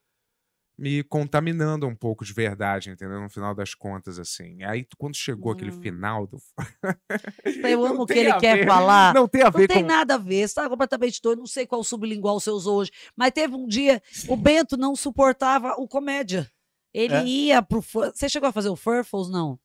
me 0.81 1.03
contaminando 1.05 1.87
um 1.87 1.95
pouco 1.95 2.25
de 2.25 2.33
verdade, 2.33 2.89
entendeu? 2.89 3.21
No 3.21 3.29
final 3.29 3.55
das 3.55 3.75
contas, 3.75 4.19
assim. 4.19 4.63
Aí, 4.65 4.87
quando 4.97 5.15
chegou 5.15 5.53
aquele 5.53 5.71
final 5.73 6.27
do. 6.27 6.39
Eu 7.63 7.85
amo 7.85 8.03
o 8.05 8.07
que 8.07 8.15
ele 8.15 8.33
quer 8.39 8.57
ver- 8.61 8.67
falar. 8.67 9.13
Não 9.13 9.29
tem 9.29 9.43
a 9.43 9.51
ver 9.51 9.61
Não 9.61 9.67
tem 9.67 9.83
com. 9.83 9.87
nada 9.89 10.15
a 10.15 10.19
ver, 10.19 10.49
você 10.49 10.55
tá 10.55 10.69
completamente 10.71 11.21
doido. 11.23 11.41
Não 11.41 11.47
sei 11.47 11.67
qual 11.67 11.85
sublingual 11.85 12.41
você 12.41 12.49
usou 12.51 12.79
hoje. 12.79 12.91
Mas 13.15 13.33
teve 13.33 13.55
um 13.55 13.67
dia, 13.67 14.03
o 14.27 14.37
Bento 14.37 14.79
não 14.79 14.97
suportava 14.97 15.75
o 15.77 15.87
comédia. 15.87 16.51
Ele 16.95 17.15
É? 17.15 17.25
ia 17.25 17.63
pro. 17.63 17.83
Você 17.83 18.29
chegou 18.29 18.49
a 18.49 18.53
fazer 18.53 18.71
o 18.71 18.75
Furfles, 18.77 19.29
não? 19.31 19.59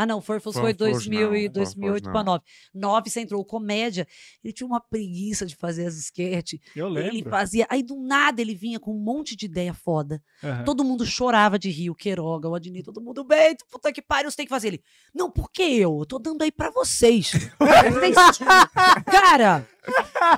Ah, 0.00 0.06
não, 0.06 0.20
Furfles 0.20 0.54
foi 0.54 0.72
Furfles 0.74 0.76
2000 0.76 1.34
e 1.36 1.44
não, 1.46 1.52
2008 1.54 2.04
Furfles 2.04 2.12
para 2.12 2.24
não. 2.24 2.32
9. 2.34 2.44
9 2.72 3.10
você 3.10 3.20
entrou 3.20 3.44
comédia. 3.44 4.06
Ele 4.44 4.52
tinha 4.52 4.66
uma 4.66 4.80
preguiça 4.80 5.44
de 5.44 5.56
fazer 5.56 5.86
as 5.86 5.96
sketches. 5.96 6.60
Eu 6.76 6.86
Ele 6.96 7.10
lembro. 7.10 7.30
fazia. 7.30 7.66
Aí 7.68 7.82
do 7.82 7.96
nada 8.00 8.40
ele 8.40 8.54
vinha 8.54 8.78
com 8.78 8.94
um 8.94 9.02
monte 9.02 9.34
de 9.34 9.46
ideia 9.46 9.74
foda. 9.74 10.22
Aham. 10.44 10.62
Todo 10.64 10.84
mundo 10.84 11.04
chorava 11.04 11.58
de 11.58 11.68
rir, 11.70 11.90
o 11.90 11.94
Queiroga, 11.94 12.48
o 12.48 12.54
Adnir, 12.54 12.84
todo 12.84 13.00
mundo, 13.00 13.24
bem, 13.24 13.56
puta 13.70 13.92
que 13.92 14.00
pariu, 14.00 14.30
você 14.30 14.36
tem 14.36 14.46
que 14.46 14.50
fazer 14.50 14.68
ele. 14.68 14.82
Não, 15.14 15.28
por 15.30 15.50
que 15.50 15.62
eu? 15.62 15.98
Eu 15.98 16.06
tô 16.06 16.18
dando 16.18 16.42
aí 16.42 16.52
pra 16.52 16.70
vocês. 16.70 17.32
Vocês- 17.32 18.38
Cara, 19.10 19.66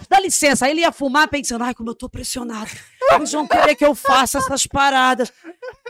dá 0.09 0.21
licença. 0.21 0.65
Aí 0.67 0.73
ele 0.73 0.81
ia 0.81 0.93
fumar 0.93 1.29
pensando, 1.29 1.65
ai, 1.65 1.75
como 1.75 1.91
eu 1.91 1.95
tô 1.95 2.09
pressionado. 2.09 2.71
Eles 3.13 3.33
vão 3.33 3.47
querer 3.47 3.75
que 3.75 3.85
eu 3.85 3.95
faça 3.95 4.39
essas 4.39 4.67
paradas. 4.67 5.33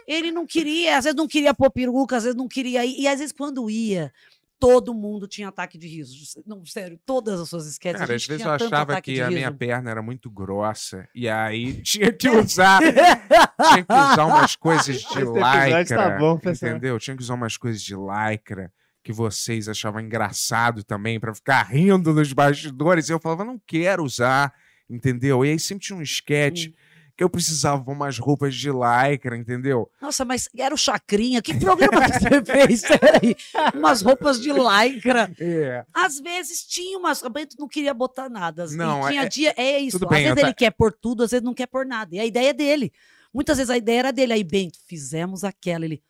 Ele 0.06 0.30
não 0.32 0.46
queria, 0.46 0.96
às 0.96 1.04
vezes 1.04 1.16
não 1.16 1.28
queria 1.28 1.54
pôr 1.54 1.70
peruca, 1.70 2.16
às 2.16 2.24
vezes 2.24 2.36
não 2.36 2.48
queria 2.48 2.84
ir. 2.84 2.98
E 3.00 3.06
às 3.06 3.18
vezes 3.18 3.32
quando 3.32 3.59
ia, 3.68 4.12
todo 4.60 4.94
mundo 4.94 5.26
tinha 5.26 5.48
ataque 5.48 5.76
de 5.78 5.88
riso. 5.88 6.14
Não, 6.46 6.64
sério, 6.64 7.00
todas 7.04 7.40
as 7.40 7.48
suas 7.48 7.66
sketches. 7.66 8.00
Cara, 8.00 8.14
às 8.14 8.26
vezes 8.26 8.44
eu 8.44 8.52
achava 8.52 9.00
que 9.00 9.20
a 9.20 9.28
minha 9.28 9.48
riso. 9.48 9.58
perna 9.58 9.90
era 9.90 10.02
muito 10.02 10.30
grossa. 10.30 11.08
E 11.14 11.28
aí 11.28 11.80
tinha 11.82 12.12
que 12.12 12.28
usar. 12.30 12.78
tinha 12.80 13.84
que 13.84 13.92
usar 13.92 14.26
umas 14.26 14.54
coisas 14.54 15.00
de 15.00 15.06
episódio 15.06 15.78
lycra. 15.78 15.96
tá 15.96 16.18
bom, 16.18 16.38
entendeu? 16.44 16.98
Tinha 16.98 17.16
que 17.16 17.22
usar 17.22 17.34
umas 17.34 17.56
coisas 17.56 17.82
de 17.82 17.94
lycra 17.96 18.72
que 19.02 19.12
vocês 19.12 19.66
achavam 19.66 20.00
engraçado 20.02 20.84
também, 20.84 21.18
pra 21.18 21.34
ficar 21.34 21.62
rindo 21.62 22.12
nos 22.12 22.32
bastidores. 22.34 23.08
E 23.08 23.12
eu 23.12 23.18
falava, 23.18 23.44
não 23.46 23.58
quero 23.66 24.04
usar, 24.04 24.52
entendeu? 24.90 25.42
E 25.42 25.50
aí 25.50 25.58
sempre 25.58 25.86
tinha 25.86 25.98
um 25.98 26.02
sketch 26.02 26.66
Hum. 26.68 26.72
Que 27.20 27.24
eu 27.24 27.28
precisava 27.28 27.90
umas 27.92 28.18
roupas 28.18 28.54
de 28.54 28.70
lycra, 28.70 29.36
entendeu? 29.36 29.90
Nossa, 30.00 30.24
mas 30.24 30.48
era 30.56 30.74
o 30.74 30.78
Chacrinha. 30.78 31.42
Que 31.42 31.52
programa 31.52 32.06
que 32.10 32.18
você 32.18 32.40
fez? 32.66 32.80
Peraí. 32.80 33.36
Umas 33.74 34.00
roupas 34.00 34.40
de 34.40 34.50
lycra. 34.50 35.30
É. 35.38 35.84
Às 35.92 36.18
vezes 36.18 36.62
tinha 36.66 36.96
umas. 36.98 37.22
O 37.22 37.28
Bento 37.28 37.56
não 37.58 37.68
queria 37.68 37.92
botar 37.92 38.30
nada. 38.30 38.66
Não, 38.70 39.06
tinha 39.06 39.24
é- 39.24 39.28
dia. 39.28 39.54
É 39.54 39.78
isso. 39.78 39.98
tudo 39.98 40.06
Às 40.08 40.10
bem, 40.16 40.22
vezes 40.28 40.38
ele 40.38 40.48
ta- 40.52 40.54
quer 40.54 40.70
pôr 40.70 40.92
tudo, 40.98 41.22
às 41.22 41.30
vezes 41.30 41.44
não 41.44 41.52
quer 41.52 41.66
pôr 41.66 41.84
nada. 41.84 42.16
E 42.16 42.18
a 42.18 42.24
ideia 42.24 42.48
é 42.48 42.52
dele. 42.54 42.90
Muitas 43.34 43.58
vezes 43.58 43.68
a 43.70 43.76
ideia 43.76 43.98
era 43.98 44.12
dele. 44.14 44.32
Aí, 44.32 44.42
Bento, 44.42 44.78
fizemos 44.88 45.44
aquela. 45.44 45.84
Ele. 45.84 46.02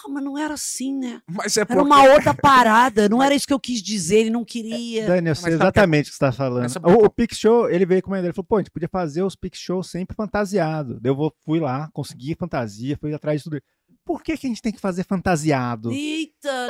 Porra, 0.00 0.14
mas 0.14 0.24
não 0.24 0.38
era 0.38 0.54
assim, 0.54 0.96
né? 0.96 1.20
Mas 1.28 1.56
é 1.56 1.60
Era 1.60 1.66
porque... 1.66 1.82
uma 1.82 2.02
outra 2.04 2.32
parada. 2.34 3.08
Não 3.08 3.22
era 3.22 3.34
isso 3.34 3.46
que 3.46 3.52
eu 3.52 3.58
quis 3.58 3.82
dizer. 3.82 4.18
Ele 4.18 4.30
não 4.30 4.44
queria. 4.44 5.06
Dani, 5.06 5.28
eu 5.30 5.34
sei 5.34 5.50
que- 5.50 5.54
exatamente 5.54 6.08
o 6.08 6.12
que 6.12 6.16
você 6.18 6.24
tá 6.24 6.32
falando. 6.32 6.70
O, 6.84 7.04
o 7.06 7.10
Pix 7.10 7.36
Show, 7.38 7.68
ele 7.68 7.84
veio 7.84 8.00
com 8.02 8.10
uma 8.10 8.18
ideia, 8.18 8.28
ele 8.28 8.34
falou, 8.34 8.46
pô, 8.46 8.56
a 8.56 8.60
gente 8.60 8.70
podia 8.70 8.88
fazer 8.88 9.22
os 9.22 9.34
Pix 9.34 9.58
Show 9.58 9.82
sempre 9.82 10.14
fantasiado. 10.14 11.00
Daí 11.00 11.10
eu 11.10 11.16
vou, 11.16 11.34
fui 11.44 11.58
lá, 11.58 11.88
consegui 11.92 12.34
fantasia, 12.34 12.96
fui 13.00 13.12
atrás 13.12 13.40
de 13.40 13.44
tudo. 13.44 13.62
Por 14.04 14.22
que, 14.22 14.36
que 14.36 14.46
a 14.46 14.50
gente 14.50 14.62
tem 14.62 14.72
que 14.72 14.80
fazer 14.80 15.04
fantasiado? 15.04 15.90
Eita! 15.92 16.68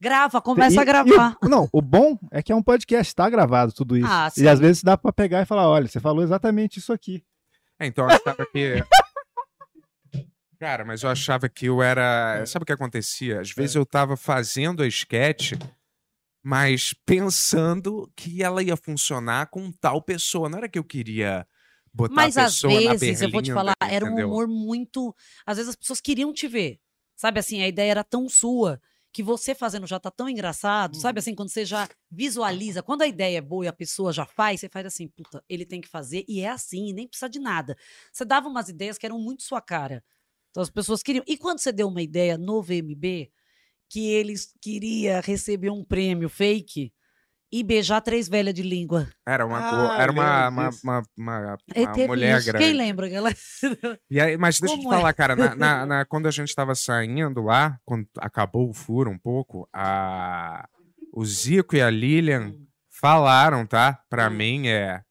Grava, 0.00 0.40
começa 0.40 0.76
E- 0.76 0.78
a 0.78 0.84
gravar. 0.84 1.36
o- 1.42 1.48
não, 1.48 1.68
o 1.72 1.80
bom 1.80 2.18
é 2.32 2.42
que 2.42 2.50
é 2.52 2.56
um 2.56 2.62
podcast, 2.62 3.14
tá 3.14 3.28
gravado 3.30 3.72
tudo 3.72 3.96
isso. 3.96 4.08
Ah, 4.10 4.30
e 4.36 4.48
às 4.48 4.58
vezes 4.58 4.82
dá 4.82 4.96
pra 4.96 5.12
pegar 5.12 5.42
e 5.42 5.46
falar, 5.46 5.68
olha, 5.68 5.86
você 5.86 6.00
falou 6.00 6.22
exatamente 6.24 6.78
isso 6.78 6.92
aqui. 6.92 7.22
É, 7.78 7.86
então 7.86 8.06
achava 8.06 8.44
que. 8.50 8.82
Cara, 10.58 10.84
mas 10.84 11.02
eu 11.02 11.10
achava 11.10 11.48
que 11.48 11.66
eu 11.66 11.82
era. 11.82 12.44
Sabe 12.46 12.62
o 12.62 12.66
que 12.66 12.72
acontecia? 12.72 13.40
Às 13.40 13.50
vezes 13.50 13.76
eu 13.76 13.84
tava 13.84 14.16
fazendo 14.16 14.82
a 14.82 14.86
sketch, 14.86 15.52
mas 16.42 16.94
pensando 17.04 18.10
que 18.16 18.42
ela 18.42 18.62
ia 18.62 18.76
funcionar 18.76 19.48
com 19.48 19.70
tal 19.70 20.00
pessoa. 20.00 20.48
Não 20.48 20.58
era 20.58 20.68
que 20.68 20.78
eu 20.78 20.84
queria 20.84 21.46
botar 21.92 22.14
Mas 22.14 22.36
a 22.36 22.44
às 22.44 22.54
pessoa 22.54 22.80
na 22.80 22.94
vezes, 22.94 23.20
eu 23.20 23.30
vou 23.30 23.42
te 23.42 23.52
falar, 23.52 23.74
era 23.82 24.04
um 24.04 24.08
entendeu? 24.08 24.28
humor 24.28 24.48
muito. 24.48 25.14
Às 25.44 25.58
vezes 25.58 25.70
as 25.70 25.76
pessoas 25.76 26.00
queriam 26.00 26.32
te 26.32 26.48
ver. 26.48 26.80
Sabe 27.14 27.40
assim, 27.40 27.62
a 27.62 27.68
ideia 27.68 27.90
era 27.90 28.04
tão 28.04 28.28
sua 28.28 28.80
que 29.16 29.22
você 29.22 29.54
fazendo 29.54 29.86
já 29.86 29.98
tá 29.98 30.10
tão 30.10 30.28
engraçado. 30.28 30.94
Uhum. 30.94 31.00
Sabe 31.00 31.20
assim, 31.20 31.34
quando 31.34 31.48
você 31.48 31.64
já 31.64 31.88
visualiza, 32.10 32.82
quando 32.82 33.00
a 33.00 33.06
ideia 33.06 33.38
é 33.38 33.40
boa 33.40 33.64
e 33.64 33.68
a 33.68 33.72
pessoa 33.72 34.12
já 34.12 34.26
faz, 34.26 34.60
você 34.60 34.68
faz 34.68 34.84
assim, 34.84 35.08
puta, 35.08 35.42
ele 35.48 35.64
tem 35.64 35.80
que 35.80 35.88
fazer 35.88 36.22
e 36.28 36.40
é 36.40 36.50
assim, 36.50 36.90
e 36.90 36.92
nem 36.92 37.08
precisa 37.08 37.28
de 37.28 37.38
nada. 37.38 37.78
Você 38.12 38.26
dava 38.26 38.46
umas 38.46 38.68
ideias 38.68 38.98
que 38.98 39.06
eram 39.06 39.18
muito 39.18 39.42
sua 39.42 39.62
cara. 39.62 40.04
Então 40.50 40.62
as 40.62 40.70
pessoas 40.70 41.02
queriam. 41.02 41.24
E 41.26 41.36
quando 41.36 41.58
você 41.58 41.72
deu 41.72 41.88
uma 41.88 42.02
ideia 42.02 42.36
no 42.38 42.62
VMB, 42.62 43.30
que 43.88 44.06
eles 44.10 44.52
queria 44.60 45.20
receber 45.20 45.70
um 45.70 45.84
prêmio 45.84 46.28
fake 46.28 46.92
e 47.52 47.62
beijar 47.62 48.00
três 48.00 48.28
velhas 48.28 48.52
de 48.54 48.62
língua. 48.62 49.08
Era 49.26 49.46
uma, 49.46 49.58
Ah, 49.60 50.02
era 50.02 50.10
uma, 50.12 50.48
uma, 50.48 50.68
uma, 50.82 51.02
uma- 51.16 51.58
É, 51.74 51.82
uma 51.82 51.92
teve 51.92 52.06
mulher 52.08 52.38
isso. 52.38 52.46
grande. 52.46 52.64
Quem 52.64 52.74
lembra? 52.74 53.06
Aquela... 53.06 53.30
E 54.10 54.20
aí, 54.20 54.36
mas 54.36 54.60
deixa 54.60 54.74
eu 54.74 54.78
te 54.80 54.84
Como 54.84 54.94
é? 54.94 54.98
falar, 54.98 55.12
cara, 55.14 55.34
na, 55.36 55.54
na- 55.54 55.86
na- 55.86 56.04
quando 56.04 56.26
a 56.26 56.30
gente 56.30 56.54
tava 56.54 56.74
saindo 56.74 57.42
lá, 57.42 57.78
quando 57.84 58.06
acabou 58.18 58.68
o 58.68 58.74
furo 58.74 59.10
um 59.10 59.18
pouco, 59.18 59.68
a, 59.72 60.68
o 61.12 61.24
Zico 61.24 61.74
e 61.76 61.80
a 61.82 61.90
Lilian 61.90 62.54
falaram, 62.90 63.66
tá? 63.66 64.00
Pra 64.08 64.28
mim, 64.30 64.68
é. 64.68 65.02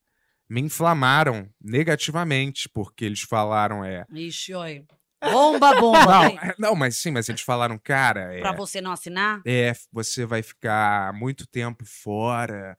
Me 0.50 0.62
inflamaram 0.62 1.50
negativamente, 1.62 2.70
porque 2.70 3.04
eles 3.06 3.22
falaram, 3.22 3.84
é. 3.84 4.06
Ixi, 4.14 4.54
olha. 4.54 4.86
Bomba, 5.24 5.74
bomba. 5.80 6.06
Não, 6.06 6.24
é, 6.26 6.56
não, 6.60 6.76
mas 6.76 6.98
sim, 6.98 7.12
mas 7.12 7.28
eles 7.30 7.42
falaram, 7.42 7.80
cara, 7.80 8.34
é. 8.36 8.40
Pra 8.42 8.52
você 8.52 8.80
não 8.82 8.92
assinar? 8.92 9.42
É, 9.46 9.74
você 9.92 10.26
vai 10.26 10.44
ficar 10.44 11.14
muito 11.14 11.48
tempo 11.48 11.84
fora 11.86 12.78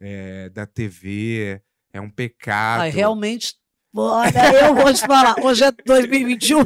é, 0.00 0.48
da 0.50 0.66
TV, 0.66 1.60
é 1.92 2.00
um 2.00 2.10
pecado. 2.10 2.82
Ai, 2.82 2.90
realmente. 2.90 3.54
Olha, 3.96 4.54
eu 4.66 4.74
vou 4.74 4.92
te 4.92 5.00
falar. 5.06 5.36
Hoje 5.40 5.62
é 5.64 5.70
2021. 5.70 6.64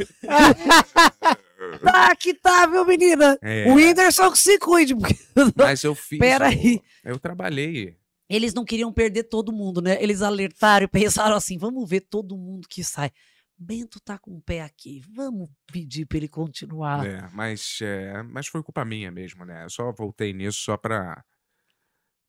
tá 1.83 2.15
que 2.15 2.33
tá, 2.33 2.65
viu, 2.65 2.85
menina? 2.85 3.37
É. 3.41 3.69
O 3.69 3.75
Whindersson 3.75 4.31
que 4.31 4.37
se 4.39 4.57
cuide. 4.57 4.95
porque- 4.95 5.15
Mas 5.55 5.83
eu 5.83 5.93
fiz. 5.93 6.17
Peraí. 6.17 6.81
Eu, 7.03 7.13
eu 7.13 7.19
trabalhei. 7.19 7.95
Eles 8.29 8.53
não 8.53 8.63
queriam 8.65 8.91
perder 8.93 9.23
todo 9.23 9.51
mundo, 9.51 9.81
né? 9.81 9.97
Eles 10.01 10.21
alertaram 10.21 10.85
e 10.85 10.87
pensaram 10.87 11.35
assim: 11.35 11.57
vamos 11.57 11.87
ver 11.89 12.01
todo 12.01 12.37
mundo 12.37 12.67
que 12.67 12.83
sai. 12.83 13.11
Bento 13.59 13.99
tá 13.99 14.17
com 14.17 14.35
o 14.37 14.41
pé 14.41 14.61
aqui. 14.61 15.01
Vamos 15.13 15.49
pedir 15.71 16.05
pra 16.05 16.17
ele 16.17 16.29
continuar. 16.29 17.05
É, 17.05 17.27
mas, 17.33 17.79
é, 17.81 18.23
mas 18.23 18.47
foi 18.47 18.63
culpa 18.63 18.85
minha 18.85 19.11
mesmo, 19.11 19.43
né? 19.45 19.65
Eu 19.65 19.69
só 19.69 19.91
voltei 19.91 20.33
nisso 20.33 20.59
só 20.61 20.77
pra. 20.77 21.23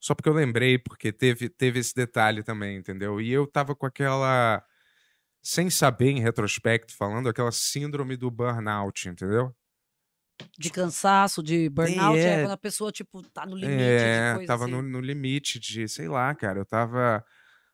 Só 0.03 0.15
porque 0.15 0.29
eu 0.29 0.33
lembrei, 0.35 0.79
porque 0.79 1.13
teve, 1.13 1.49
teve 1.49 1.79
esse 1.79 1.95
detalhe 1.95 2.43
também, 2.43 2.79
entendeu? 2.79 3.21
E 3.21 3.31
eu 3.31 3.47
tava 3.47 3.75
com 3.77 3.87
aquela. 3.87 4.65
Sem 5.43 5.71
saber, 5.71 6.11
em 6.11 6.21
retrospecto, 6.21 6.95
falando, 6.97 7.29
aquela 7.29 7.53
síndrome 7.53 8.17
do 8.17 8.31
burnout, 8.31 9.09
entendeu? 9.09 9.55
De 10.59 10.71
cansaço, 10.71 11.43
de 11.43 11.69
burnout, 11.69 12.19
é, 12.19 12.41
É. 12.41 12.43
quando 12.43 12.53
a 12.53 12.57
pessoa, 12.57 12.91
tipo, 12.93 13.23
tá 13.31 13.45
no 13.47 13.55
limite 13.57 13.77
É, 13.77 14.31
de 14.31 14.35
coisa 14.35 14.47
tava 14.47 14.65
assim. 14.65 14.73
no, 14.73 14.83
no 14.83 15.01
limite 15.01 15.59
de, 15.61 15.87
sei 15.89 16.09
lá, 16.09 16.35
cara, 16.35 16.59
eu 16.61 16.65
tava 16.67 17.25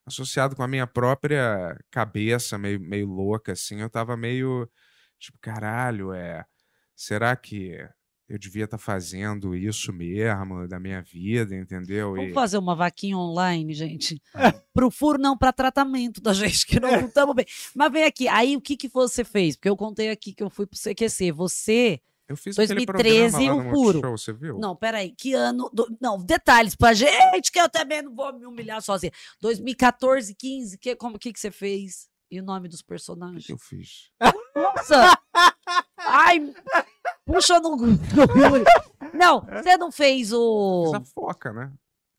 associado 0.07 0.55
com 0.55 0.63
a 0.63 0.69
minha 0.69 0.87
própria 0.87 1.77
cabeça 1.91 2.57
meio, 2.57 2.81
meio 2.81 3.07
louca, 3.09 3.53
assim, 3.53 3.81
eu 3.81 3.91
tava 3.91 4.17
meio, 4.17 4.69
tipo, 5.19 5.39
caralho, 5.41 6.13
é, 6.13 6.45
será 6.95 7.35
que 7.37 7.77
eu 8.29 8.39
devia 8.39 8.65
estar 8.65 8.79
fazendo 8.79 9.55
isso 9.55 9.93
mesmo 9.93 10.67
da 10.67 10.81
minha 10.81 11.01
vida, 11.03 11.55
entendeu? 11.55 12.15
Vamos 12.15 12.31
E- 12.31 12.35
fazer 12.35 12.59
uma 12.59 12.75
vaquinha 12.75 13.17
online, 13.17 13.73
gente. 13.75 14.21
Pro 14.75 14.91
furo, 14.91 15.19
não, 15.19 15.39
para 15.39 15.53
tratamento 15.53 16.21
da 16.21 16.33
gente, 16.35 16.67
que 16.67 16.79
não 16.81 17.07
estamos 17.07 17.35
bem. 17.35 17.47
Mas 17.75 17.93
vem 17.93 18.05
aqui, 18.05 18.29
aí 18.29 18.57
o 18.57 18.61
que, 18.61 18.77
que 18.77 18.89
você 18.89 19.25
fez? 19.25 19.57
Porque 19.57 19.69
eu 19.69 19.77
contei 19.77 20.11
aqui 20.11 20.35
que 20.35 20.43
eu 20.43 20.51
fui 20.51 20.67
pro 20.67 20.79
CQC. 20.79 21.33
Você, 21.33 22.01
eu 22.29 22.37
fiz 22.37 22.59
aquele 22.59 22.85
2013, 22.87 23.31
programa 23.33 23.55
lá 23.55 23.55
um 23.55 23.65
no 23.65 23.71
furo. 23.75 23.93
Multishow, 23.99 24.19
você 24.19 24.33
viu? 24.33 24.59
Não, 24.59 24.75
peraí, 24.77 25.11
que 25.13 25.33
ano. 25.35 25.71
do- 25.73 25.97
não, 26.01 26.19
detalhes 26.19 26.75
pra 26.75 26.93
gente, 26.95 27.51
que 27.53 27.61
eu 27.61 27.69
também 27.69 28.03
não 28.03 28.15
vou 28.15 28.33
me 28.33 28.47
humilhar 28.47 28.81
sozinha. 28.83 29.13
2014, 29.41 30.35
15, 30.35 30.79
que, 30.79 30.97
como 30.97 31.19
que, 31.19 31.33
que 31.33 31.39
você 31.41 31.51
fez? 31.51 32.09
E 32.31 32.41
o 32.41 32.43
nome 32.43 32.69
dos 32.69 32.81
O 32.81 32.85
personagens? 32.87 33.47
que 33.47 33.53
eu 33.53 33.59
fiz? 33.59 34.11
Nossa! 34.55 35.17
Ai! 35.99 36.53
Puxa 37.25 37.61
no. 37.61 37.77
Não, 39.15 39.41
você 39.41 39.77
não 39.77 39.91
fez 39.93 40.33
o. 40.33 40.85
Fiz 40.87 40.95
a 40.95 41.01
foca, 41.05 41.53
né? 41.53 41.73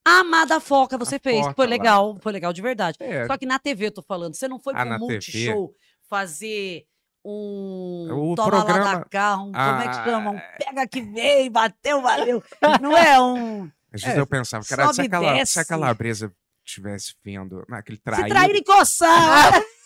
A 0.07 0.19
Amada 0.19 0.59
Foca 0.61 0.97
você 0.97 1.15
A 1.15 1.19
fez, 1.19 1.41
Foca 1.41 1.53
foi 1.55 1.65
lá. 1.65 1.69
legal, 1.71 2.17
foi 2.21 2.31
legal 2.31 2.53
de 2.53 2.61
verdade. 2.61 2.97
É. 3.01 3.27
Só 3.27 3.37
que 3.37 3.45
na 3.45 3.59
TV 3.59 3.87
eu 3.87 3.91
tô 3.91 4.01
falando, 4.01 4.35
você 4.35 4.47
não 4.47 4.57
foi 4.59 4.73
Ah, 4.75 4.85
pro 4.85 4.99
Multishow 4.99 5.73
fazer 6.09 6.85
um 7.29 8.31
O 8.31 8.35
toma 8.35 8.51
lá 8.57 8.63
da 8.63 8.73
programa- 8.73 9.05
cá, 9.09 9.35
um, 9.37 9.51
como 9.51 9.57
é 9.57 9.83
que 9.83 9.97
Ah, 9.97 10.03
chama? 10.05 10.31
Um 10.31 10.39
pega 10.57 10.87
que 10.87 11.01
veio, 11.01 11.51
bateu, 11.51 12.01
valeu. 12.01 12.43
Não 12.81 12.97
é 12.97 13.19
um... 13.21 13.69
Às 13.93 14.01
vezes 14.01 14.17
É, 14.17 14.19
eu 14.21 14.27
pensava, 14.27 14.63
cara, 14.65 14.93
se 14.93 15.01
a, 15.01 15.45
se 15.45 15.59
a 15.59 15.65
calabresa 15.65 16.31
estivesse 16.65 17.15
vendo 17.23 17.63
naquele 17.69 17.97
Se 17.97 18.03
traído... 18.03 18.29
trair 18.29 18.55
e 18.55 18.63
coçar. 18.63 19.53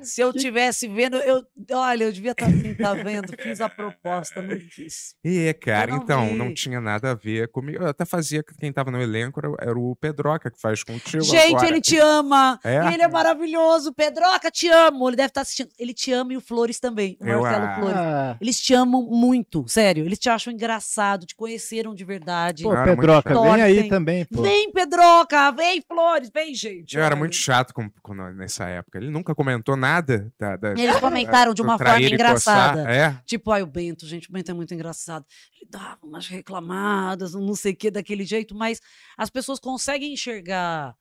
Se 0.00 0.20
eu 0.20 0.32
tivesse 0.32 0.86
vendo, 0.86 1.16
eu, 1.16 1.44
olha, 1.72 2.04
eu 2.04 2.12
devia 2.12 2.30
estar 2.30 2.46
assim, 2.46 2.72
tá 2.74 2.94
vendo? 2.94 3.34
Fiz 3.40 3.60
a 3.60 3.68
proposta, 3.68 4.40
não 4.40 4.56
quis. 4.56 5.16
É, 5.24 5.52
cara, 5.52 5.90
não 5.90 6.02
então, 6.02 6.28
vi. 6.28 6.34
não 6.34 6.54
tinha 6.54 6.80
nada 6.80 7.10
a 7.10 7.14
ver 7.14 7.48
comigo. 7.48 7.82
Eu 7.82 7.88
até 7.88 8.04
fazia, 8.04 8.44
quem 8.60 8.72
tava 8.72 8.92
no 8.92 9.00
elenco 9.02 9.40
era, 9.40 9.70
era 9.70 9.78
o 9.78 9.96
Pedroca, 9.96 10.50
que 10.50 10.60
faz 10.60 10.84
contigo 10.84 11.24
Gente, 11.24 11.56
agora. 11.56 11.68
ele 11.68 11.80
te 11.80 11.98
ama. 11.98 12.60
É? 12.62 12.94
Ele 12.94 13.02
é 13.02 13.08
maravilhoso. 13.08 13.92
Pedroca, 13.92 14.50
te 14.50 14.68
amo. 14.68 15.08
Ele 15.08 15.16
deve 15.16 15.28
estar 15.28 15.40
assistindo. 15.40 15.70
Ele 15.78 15.92
te 15.92 16.12
ama 16.12 16.32
e 16.32 16.36
o 16.36 16.40
Flores 16.40 16.78
também. 16.78 17.16
O 17.20 17.26
Eu, 17.26 17.42
Marcelo 17.42 17.64
ah, 17.66 17.74
Flores. 17.74 18.36
Eles 18.40 18.60
te 18.60 18.74
amam 18.74 19.02
muito, 19.02 19.64
sério. 19.66 20.04
Eles 20.04 20.18
te 20.18 20.28
acham 20.28 20.52
engraçado, 20.52 21.26
te 21.26 21.34
conheceram 21.34 21.92
de 21.92 22.04
verdade. 22.04 22.62
pô, 22.62 22.70
Pedroca, 22.84 23.40
vem 23.42 23.62
aí 23.62 23.88
também, 23.88 24.24
pô. 24.24 24.42
Vem, 24.42 24.70
Pedroca, 24.70 25.50
vem, 25.50 25.82
Flores, 25.82 26.30
vem, 26.32 26.54
gente. 26.54 26.96
Eu 26.96 27.02
era 27.02 27.16
muito 27.16 27.34
chato 27.34 27.74
com, 27.74 27.90
com- 28.00 28.14
nessa 28.14 28.68
época. 28.68 28.98
Ele 28.98 29.10
nunca 29.10 29.34
comentou 29.38 29.76
nada 29.76 30.32
da. 30.36 30.56
da- 30.56 30.72
Eles 30.72 30.98
comentaram 30.98 31.54
de 31.54 31.62
uma 31.62 31.78
forma 31.78 31.94
coçar. 31.94 32.12
engraçada. 32.12 32.90
É. 32.92 33.16
Tipo, 33.24 33.52
ai, 33.52 33.62
o 33.62 33.66
Bento, 33.66 34.04
gente, 34.04 34.28
o 34.28 34.32
Bento 34.32 34.50
é 34.50 34.54
muito 34.54 34.74
engraçado. 34.74 35.24
Ele 35.54 35.70
dava 35.70 35.96
umas 36.02 36.26
reclamadas, 36.26 37.34
não 37.34 37.54
sei 37.54 37.72
o 37.72 37.76
que, 37.76 37.88
daquele 37.90 38.24
jeito, 38.24 38.52
mas 38.52 38.80
as 39.16 39.30
pessoas 39.30 39.60
conseguem 39.60 40.12
enxergar 40.12 40.96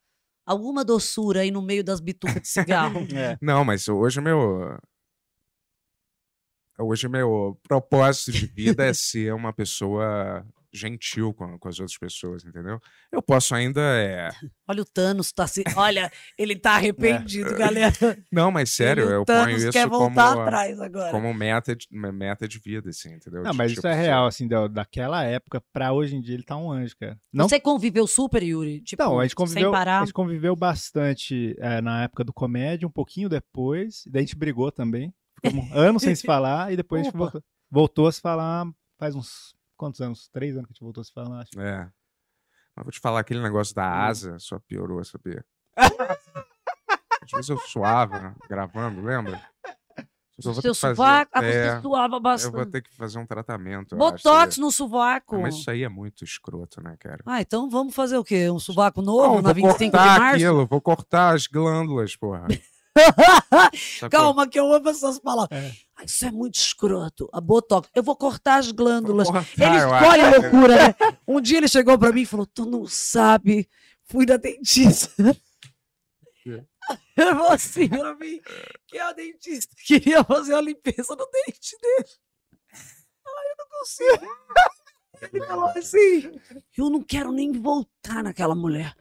alguma 0.46 0.86
doçura 0.86 1.40
aí 1.42 1.50
no 1.50 1.64
meio 1.64 1.84
das 1.84 2.00
bitucas 2.00 2.42
de 2.44 2.48
cigarro. 2.48 3.08
É. 3.18 3.36
Não, 3.42 3.66
mas 3.66 3.88
hoje 3.88 4.22
meu. 4.22 4.78
Hoje 6.80 7.08
meu 7.10 7.60
propósito 7.68 8.32
de 8.32 8.46
vida 8.46 8.86
é 8.86 8.94
ser 8.94 9.34
uma 9.34 9.52
pessoa 9.52 10.46
gentil 10.78 11.34
com, 11.34 11.58
com 11.58 11.68
as 11.68 11.80
outras 11.80 11.98
pessoas, 11.98 12.46
entendeu? 12.46 12.80
Eu 13.12 13.22
posso 13.22 13.56
ainda. 13.56 13.82
É... 13.82 14.30
Olha 14.68 14.82
o 14.82 14.86
Thanos, 14.86 15.32
tá 15.32 15.48
se... 15.48 15.64
olha, 15.76 16.12
ele 16.38 16.56
tá 16.56 16.74
arrependido, 16.76 17.56
galera. 17.56 17.96
Não, 18.32 18.52
mas 18.52 18.70
sério, 18.72 19.06
Ele- 19.06 19.14
eu 19.14 19.26
ponho 19.26 19.50
isso 19.52 19.72
quer 19.72 19.88
como, 19.90 20.14
voltar 20.14 20.34
atrás 20.42 20.80
agora. 20.80 21.12
como 21.12 21.34
meta 21.34 21.76
de, 21.76 21.88
meta 21.90 22.48
de 22.48 22.60
vida, 22.60 22.90
assim, 22.90 23.14
entendeu? 23.14 23.44
Não, 23.44 23.52
De, 23.52 23.58
mas 23.58 23.72
tipo, 23.72 23.80
isso 23.80 23.88
é 23.88 23.94
real, 23.94 24.26
assim, 24.28 24.48
da, 24.48 24.68
daquela 24.68 25.24
época 25.24 25.64
pra 25.72 25.94
hoje 25.94 26.16
em 26.16 26.22
dia 26.22 26.34
ele 26.36 26.44
tá 26.44 26.58
um 26.58 26.70
anjo, 26.70 26.96
cara. 27.00 27.18
Não, 27.32 27.48
Você 27.48 27.60
conviveu 27.60 28.06
super, 28.06 28.44
Yuri? 28.44 28.82
Tipo, 28.82 29.02
então, 29.02 29.20
a 29.20 29.24
gente 29.24 29.32
sem 29.32 29.36
conviveu, 29.38 29.72
parar? 29.72 29.98
a 30.02 30.06
gente 30.06 30.14
conviveu 30.14 30.56
bastante 30.56 31.56
é, 31.60 31.80
na 31.82 32.04
época 32.04 32.24
do 32.26 32.34
comédia, 32.34 32.88
um 32.88 32.92
pouquinho 32.92 33.30
depois, 33.30 34.04
daí 34.08 34.24
a 34.24 34.26
gente 34.26 34.36
brigou 34.36 34.72
também. 34.72 35.14
Ficamos 35.36 35.72
anos 35.72 36.02
sem 36.04 36.14
se 36.16 36.24
falar, 36.24 36.74
e 36.74 36.76
depois 36.76 37.02
a 37.02 37.04
gente 37.06 37.16
Opa. 37.16 37.20
voltou, 37.26 37.44
voltou 37.72 38.08
a 38.08 38.12
se 38.12 38.20
falar 38.20 38.68
faz 38.98 39.16
uns. 39.16 39.56
Quantos 39.78 40.02
anos? 40.02 40.28
Três 40.30 40.56
anos 40.56 40.68
que 40.68 40.72
a 40.72 40.74
gente 40.74 40.82
voltou 40.84 41.02
a 41.02 41.04
se 41.06 41.14
falar, 41.14 41.42
acho. 41.42 41.60
É. 41.60 41.90
Mas 42.76 42.84
vou 42.86 42.92
te 42.92 43.00
falar, 43.00 43.20
aquele 43.22 43.42
negócio 43.42 43.74
da 43.76 43.88
asa 43.90 44.38
só 44.40 44.60
piorou, 44.60 45.04
sabia? 45.04 45.46
Às 47.22 47.32
vezes 47.32 47.50
eu 47.50 47.58
suava 47.60 48.36
gravando, 48.50 49.02
lembra? 49.02 49.42
Eu 50.38 50.54
vou 50.54 50.56
ter 50.56 50.62
Seu 50.62 50.74
que 50.74 50.80
fazer- 50.80 50.96
sovaco, 50.96 51.32
ah, 51.34 51.44
é, 51.44 51.76
você 51.76 51.82
suava 51.82 52.16
Eu 52.16 52.20
vou 52.20 52.22
bastante. 52.22 52.70
ter 52.72 52.82
que 52.84 52.96
fazer 52.96 53.18
um 53.18 53.26
tratamento. 53.26 53.96
Botox 53.96 54.26
acho, 54.52 54.62
no 54.62 54.72
sovaco. 54.72 55.36
Ah, 55.36 55.40
Mas 55.40 55.56
isso 55.56 55.72
aí 55.72 55.84
é 55.84 55.90
muito 55.90 56.24
escroto, 56.24 56.80
né, 56.82 56.96
cara? 57.00 57.24
Ah, 57.26 57.42
então 57.42 57.68
vamos 57.70 57.96
fazer 57.96 58.18
o 58.18 58.24
quê? 58.24 58.48
Um 58.52 58.60
sovaco 58.60 59.02
Não, 59.02 59.14
novo 59.14 59.36
eu 59.38 59.42
na 59.42 59.50
vou 59.50 59.56
25 59.56 59.78
de 59.86 59.92
cortar 59.92 60.20
março? 60.20 60.36
aquilo, 60.36 60.68
vou 60.68 60.80
cortar 60.82 61.34
as 61.36 61.48
glândulas, 61.48 62.16
porra. 62.16 62.46
Calma, 64.12 64.48
que 64.48 64.60
eu 64.60 64.72
amo 64.72 64.90
essas 64.90 65.20
palavras. 65.20 65.58
É. 65.58 65.74
Ah, 65.96 66.04
isso 66.04 66.26
é 66.26 66.32
muito 66.32 66.56
escroto. 66.56 67.30
A 67.34 67.42
botox. 67.42 67.90
Eu 67.96 68.04
vou 68.04 68.16
cortar 68.16 68.58
as 68.58 68.72
glândulas. 68.72 69.28
Cortar, 69.30 69.76
escolhe 69.76 70.22
acho. 70.22 70.42
loucura, 70.42 70.76
né? 70.76 70.96
Um 71.28 71.42
dia 71.42 71.58
ele 71.58 71.68
chegou 71.68 71.98
pra 71.98 72.12
mim 72.12 72.22
e 72.22 72.26
falou: 72.26 72.46
Tu 72.46 72.66
não 72.66 72.86
sabe, 72.86 73.68
fui 74.06 74.26
na 74.26 74.38
dentista. 74.38 75.12
Ele 77.18 77.32
falou 77.32 77.52
assim 77.52 77.90
pra 77.90 78.16
mim: 78.16 78.40
que 78.88 78.98
a 78.98 79.12
dentista 79.12 79.76
queria 79.86 80.24
fazer 80.24 80.54
a 80.54 80.62
limpeza 80.62 81.16
no 81.16 81.28
dente 81.30 81.76
dele. 81.82 82.10
Ai, 82.74 83.52
eu 83.52 83.56
não 83.58 83.68
consigo. 83.80 84.28
Ele 85.22 85.46
falou 85.46 85.66
assim: 85.66 86.40
Eu 86.78 86.90
não 86.90 87.02
quero 87.02 87.32
nem 87.32 87.52
voltar 87.52 88.24
naquela 88.24 88.56
mulher. 88.56 88.96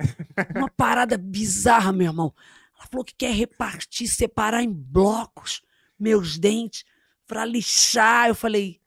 Uma 0.57 0.70
parada 0.70 1.16
bizarra, 1.16 1.92
meu 1.92 2.09
irmão. 2.09 2.34
Ela 2.78 2.88
falou 2.90 3.04
que 3.04 3.14
quer 3.14 3.32
repartir, 3.32 4.08
separar 4.08 4.62
em 4.62 4.72
blocos 4.72 5.62
meus 5.98 6.38
dentes 6.38 6.84
pra 7.26 7.44
lixar. 7.44 8.28
Eu 8.28 8.34
falei, 8.34 8.80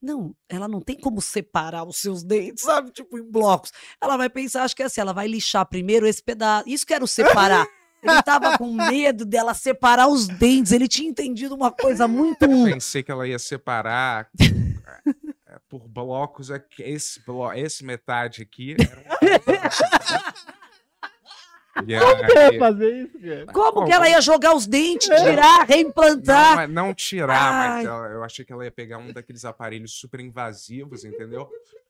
não, 0.00 0.34
ela 0.48 0.68
não 0.68 0.80
tem 0.80 0.98
como 0.98 1.20
separar 1.20 1.84
os 1.84 1.96
seus 1.96 2.22
dentes, 2.22 2.64
sabe? 2.64 2.90
Tipo, 2.90 3.18
em 3.18 3.22
blocos. 3.22 3.72
Ela 4.00 4.16
vai 4.16 4.28
pensar, 4.28 4.64
acho 4.64 4.74
que 4.74 4.82
é 4.82 4.86
assim, 4.86 5.00
ela 5.00 5.12
vai 5.12 5.26
lixar 5.26 5.66
primeiro 5.66 6.06
esse 6.06 6.22
pedaço. 6.22 6.68
Isso 6.68 6.86
quero 6.86 7.06
separar. 7.06 7.66
Ele 8.02 8.22
tava 8.22 8.58
com 8.58 8.70
medo 8.70 9.24
dela 9.24 9.54
separar 9.54 10.08
os 10.08 10.28
dentes. 10.28 10.72
Ele 10.72 10.86
tinha 10.86 11.08
entendido 11.08 11.54
uma 11.54 11.70
coisa 11.72 12.06
muito. 12.06 12.46
Pensei 12.46 13.02
que 13.02 13.10
ela 13.10 13.26
ia 13.26 13.38
separar 13.38 14.28
é, 14.38 15.58
por 15.70 15.88
blocos. 15.88 16.50
Esse, 16.78 17.24
blo 17.24 17.50
esse 17.54 17.82
metade 17.82 18.42
aqui. 18.42 18.76
Era 18.78 19.00
um... 19.00 19.04
Como 21.74 22.26
que 22.26 22.32
ela 22.38 22.52
ia 22.52 22.58
fazer 22.58 22.90
isso, 22.94 23.18
cara? 23.20 23.46
Como 23.52 23.84
que 23.84 23.92
ela 23.92 24.08
ia 24.08 24.20
jogar 24.20 24.54
os 24.54 24.66
dentes, 24.66 25.08
tirar, 25.08 25.64
reimplantar? 25.66 26.68
Não, 26.68 26.86
não 26.86 26.94
tirar, 26.94 27.52
Ai. 27.52 27.68
mas 27.68 27.86
ela- 27.86 28.06
eu 28.08 28.22
achei 28.24 28.44
que 28.44 28.52
ela 28.52 28.64
ia 28.64 28.70
pegar 28.70 28.98
um 28.98 29.12
daqueles 29.12 29.44
aparelhos 29.44 29.92
super 29.92 30.20
invasivos, 30.20 31.04
entendeu? 31.04 31.48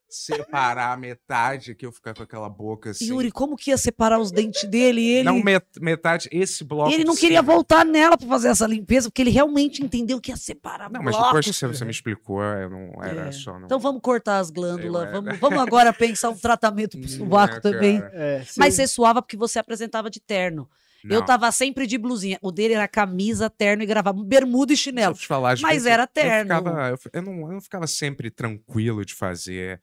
Separar 0.09 0.93
a 0.93 0.97
metade 0.97 1.75
que 1.75 1.85
eu 1.85 1.91
ficar 1.91 2.15
com 2.15 2.23
aquela 2.23 2.49
boca 2.49 2.91
assim. 2.91 3.07
Yuri, 3.09 3.33
como 3.33 3.57
que 3.57 3.71
ia 3.71 3.77
separar 3.77 4.19
os 4.21 4.31
dentes 4.31 4.65
dele? 4.65 5.03
Ele, 5.05 5.25
Não 5.25 5.43
met- 5.43 5.67
metade, 5.81 6.29
esse 6.31 6.63
bloco. 6.63 6.93
ele 6.93 7.05
não 7.05 7.17
queria 7.17 7.41
cima. 7.41 7.53
voltar 7.53 7.85
nela 7.85 8.17
pra 8.17 8.29
fazer 8.29 8.49
essa 8.49 8.67
limpeza, 8.67 9.09
porque 9.11 9.23
ele 9.23 9.31
realmente 9.31 9.83
entendeu 9.85 10.21
que 10.21 10.31
ia 10.31 10.37
separar 10.37 10.89
Não, 10.91 11.03
mas 11.03 11.17
depois 11.17 11.45
que 11.47 11.53
você, 11.53 11.67
você 11.67 11.85
me 11.85 11.91
explicou, 11.91 12.43
eu 12.43 12.71
não 12.71 12.93
era 13.03 13.27
É. 13.29 13.33
só. 13.33 13.59
Não... 13.59 13.67
Então 13.67 13.81
vamos 13.81 14.01
cortar 14.01 14.39
as 14.39 14.51
glândulas, 14.51 15.07
Eu, 15.07 15.13
vamos, 15.23 15.39
vamos 15.39 15.59
agora 15.59 15.93
pensar 15.93 16.31
um 16.31 16.37
tratamento 16.39 16.99
pro 16.99 17.09
sovaco 17.09 17.57
É, 17.57 17.61
também. 17.61 18.01
É, 18.13 18.45
Mas 18.57 18.75
você 18.75 18.87
suava 18.87 19.21
porque 19.21 19.37
você 19.37 19.59
apresentava 19.59 20.09
de 20.09 20.21
terno. 20.21 20.69
Eu 21.03 21.19
Não. 21.21 21.27
tava 21.27 21.53
sempre 21.53 21.87
de 21.87 21.99
blusinha. 21.99 22.39
O 22.41 22.51
dele 22.51 22.73
era 22.73 22.89
camisa, 22.89 23.51
terno 23.51 23.83
e 23.83 23.87
gravava 23.87 24.23
bermuda 24.25 24.73
e 24.73 24.75
eu 24.75 24.79
chinelo. 24.79 25.15
falar, 25.15 25.59
Mas 25.61 25.73
vezes, 25.83 25.87
era 25.87 26.05
eu- 26.05 26.07
terno. 26.07 26.53
Eu, 26.55 26.59
ficava, 26.59 26.89
eu, 26.89 26.99
eu 27.13 27.23
não, 27.23 27.33
eu 27.49 27.53
não 27.55 27.61
ficava 27.61 27.87
sempre 27.87 28.31
tranquilo 28.31 29.05
de 29.05 29.13
fazer 29.15 29.83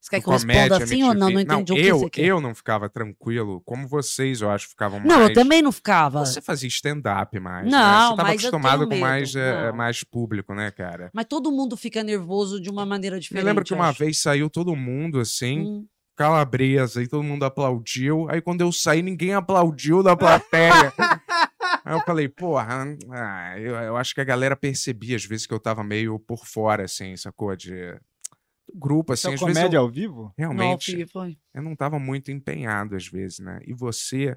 Você 0.00 0.10
quer 0.10 0.22
que 0.22 0.28
eu 0.28 0.32
responda 0.32 0.76
assim 0.76 1.02
ou 1.02 1.12
não? 1.12 1.28
Não 1.30 1.40
entendi 1.40 1.72
o 1.72 1.76
que 1.76 1.82
eu, 1.86 1.98
você 1.98 2.10
quer. 2.10 2.24
eu 2.24 2.40
não 2.40 2.54
ficava 2.54 2.88
tranquilo, 2.88 3.60
como 3.64 3.86
vocês, 3.88 4.40
eu 4.40 4.50
acho, 4.50 4.68
ficavam 4.68 5.00
Não, 5.00 5.16
mais. 5.18 5.28
eu 5.28 5.34
também 5.34 5.60
não 5.60 5.72
ficava. 5.72 6.24
Você 6.24 6.40
fazia 6.40 6.68
stand-up 6.68 7.38
mais. 7.40 7.64
né? 7.64 7.70
Não, 7.72 8.10
Você 8.10 8.16
tava 8.16 8.28
mas 8.28 8.42
eu 8.42 8.48
acostumado 8.48 8.88
com 8.88 8.96
mais, 8.96 9.34
é, 9.34 9.66
Não. 9.70 9.76
mais 9.76 10.04
público, 10.04 10.54
né, 10.54 10.70
cara? 10.70 11.10
Mas 11.12 11.26
todo 11.26 11.50
mundo 11.50 11.76
fica 11.76 12.02
nervoso 12.04 12.60
de 12.60 12.70
uma 12.70 12.86
maneira 12.86 13.18
diferente. 13.18 13.44
lembro 13.44 13.64
que 13.64 13.74
uma 13.74 13.88
acho. 13.88 13.98
vez 13.98 14.20
saiu 14.22 14.48
todo 14.48 14.74
mundo 14.76 15.18
assim, 15.18 15.60
Hum. 15.60 15.86
calabresa, 16.16 17.02
e 17.02 17.08
todo 17.08 17.22
mundo 17.24 17.44
aplaudiu. 17.44 18.28
Aí 18.30 18.40
quando 18.40 18.60
eu 18.60 18.70
saí, 18.70 19.02
ninguém 19.02 19.34
aplaudiu 19.34 20.02
da 20.02 20.16
plateia. 20.16 20.92
Aí 21.84 21.94
eu 21.94 22.00
falei, 22.00 22.28
porra, 22.28 22.84
ah, 23.12 23.58
eu, 23.58 23.74
eu 23.74 23.96
acho 23.96 24.14
que 24.14 24.20
a 24.20 24.24
galera 24.24 24.54
percebia 24.56 25.16
às 25.16 25.24
vezes 25.24 25.46
que 25.46 25.54
eu 25.54 25.60
tava 25.60 25.82
meio 25.82 26.18
por 26.18 26.46
fora, 26.46 26.84
assim, 26.84 27.16
sacou? 27.16 27.54
De 27.56 27.94
grupo, 28.74 29.12
assim. 29.12 29.28
É 29.28 29.34
às 29.34 29.40
vezes 29.40 29.56
comédia 29.56 29.76
eu- 29.78 29.82
ao 29.82 29.88
vivo? 29.90 30.32
Realmente, 30.36 30.96
Não, 30.96 31.06
foi. 31.08 31.38
eu 31.54 31.62
não 31.62 31.74
tava 31.76 31.98
muito 31.98 32.30
empenhado 32.30 32.94
às 32.96 33.06
vezes, 33.08 33.38
né? 33.38 33.60
E 33.66 33.72
você, 33.72 34.36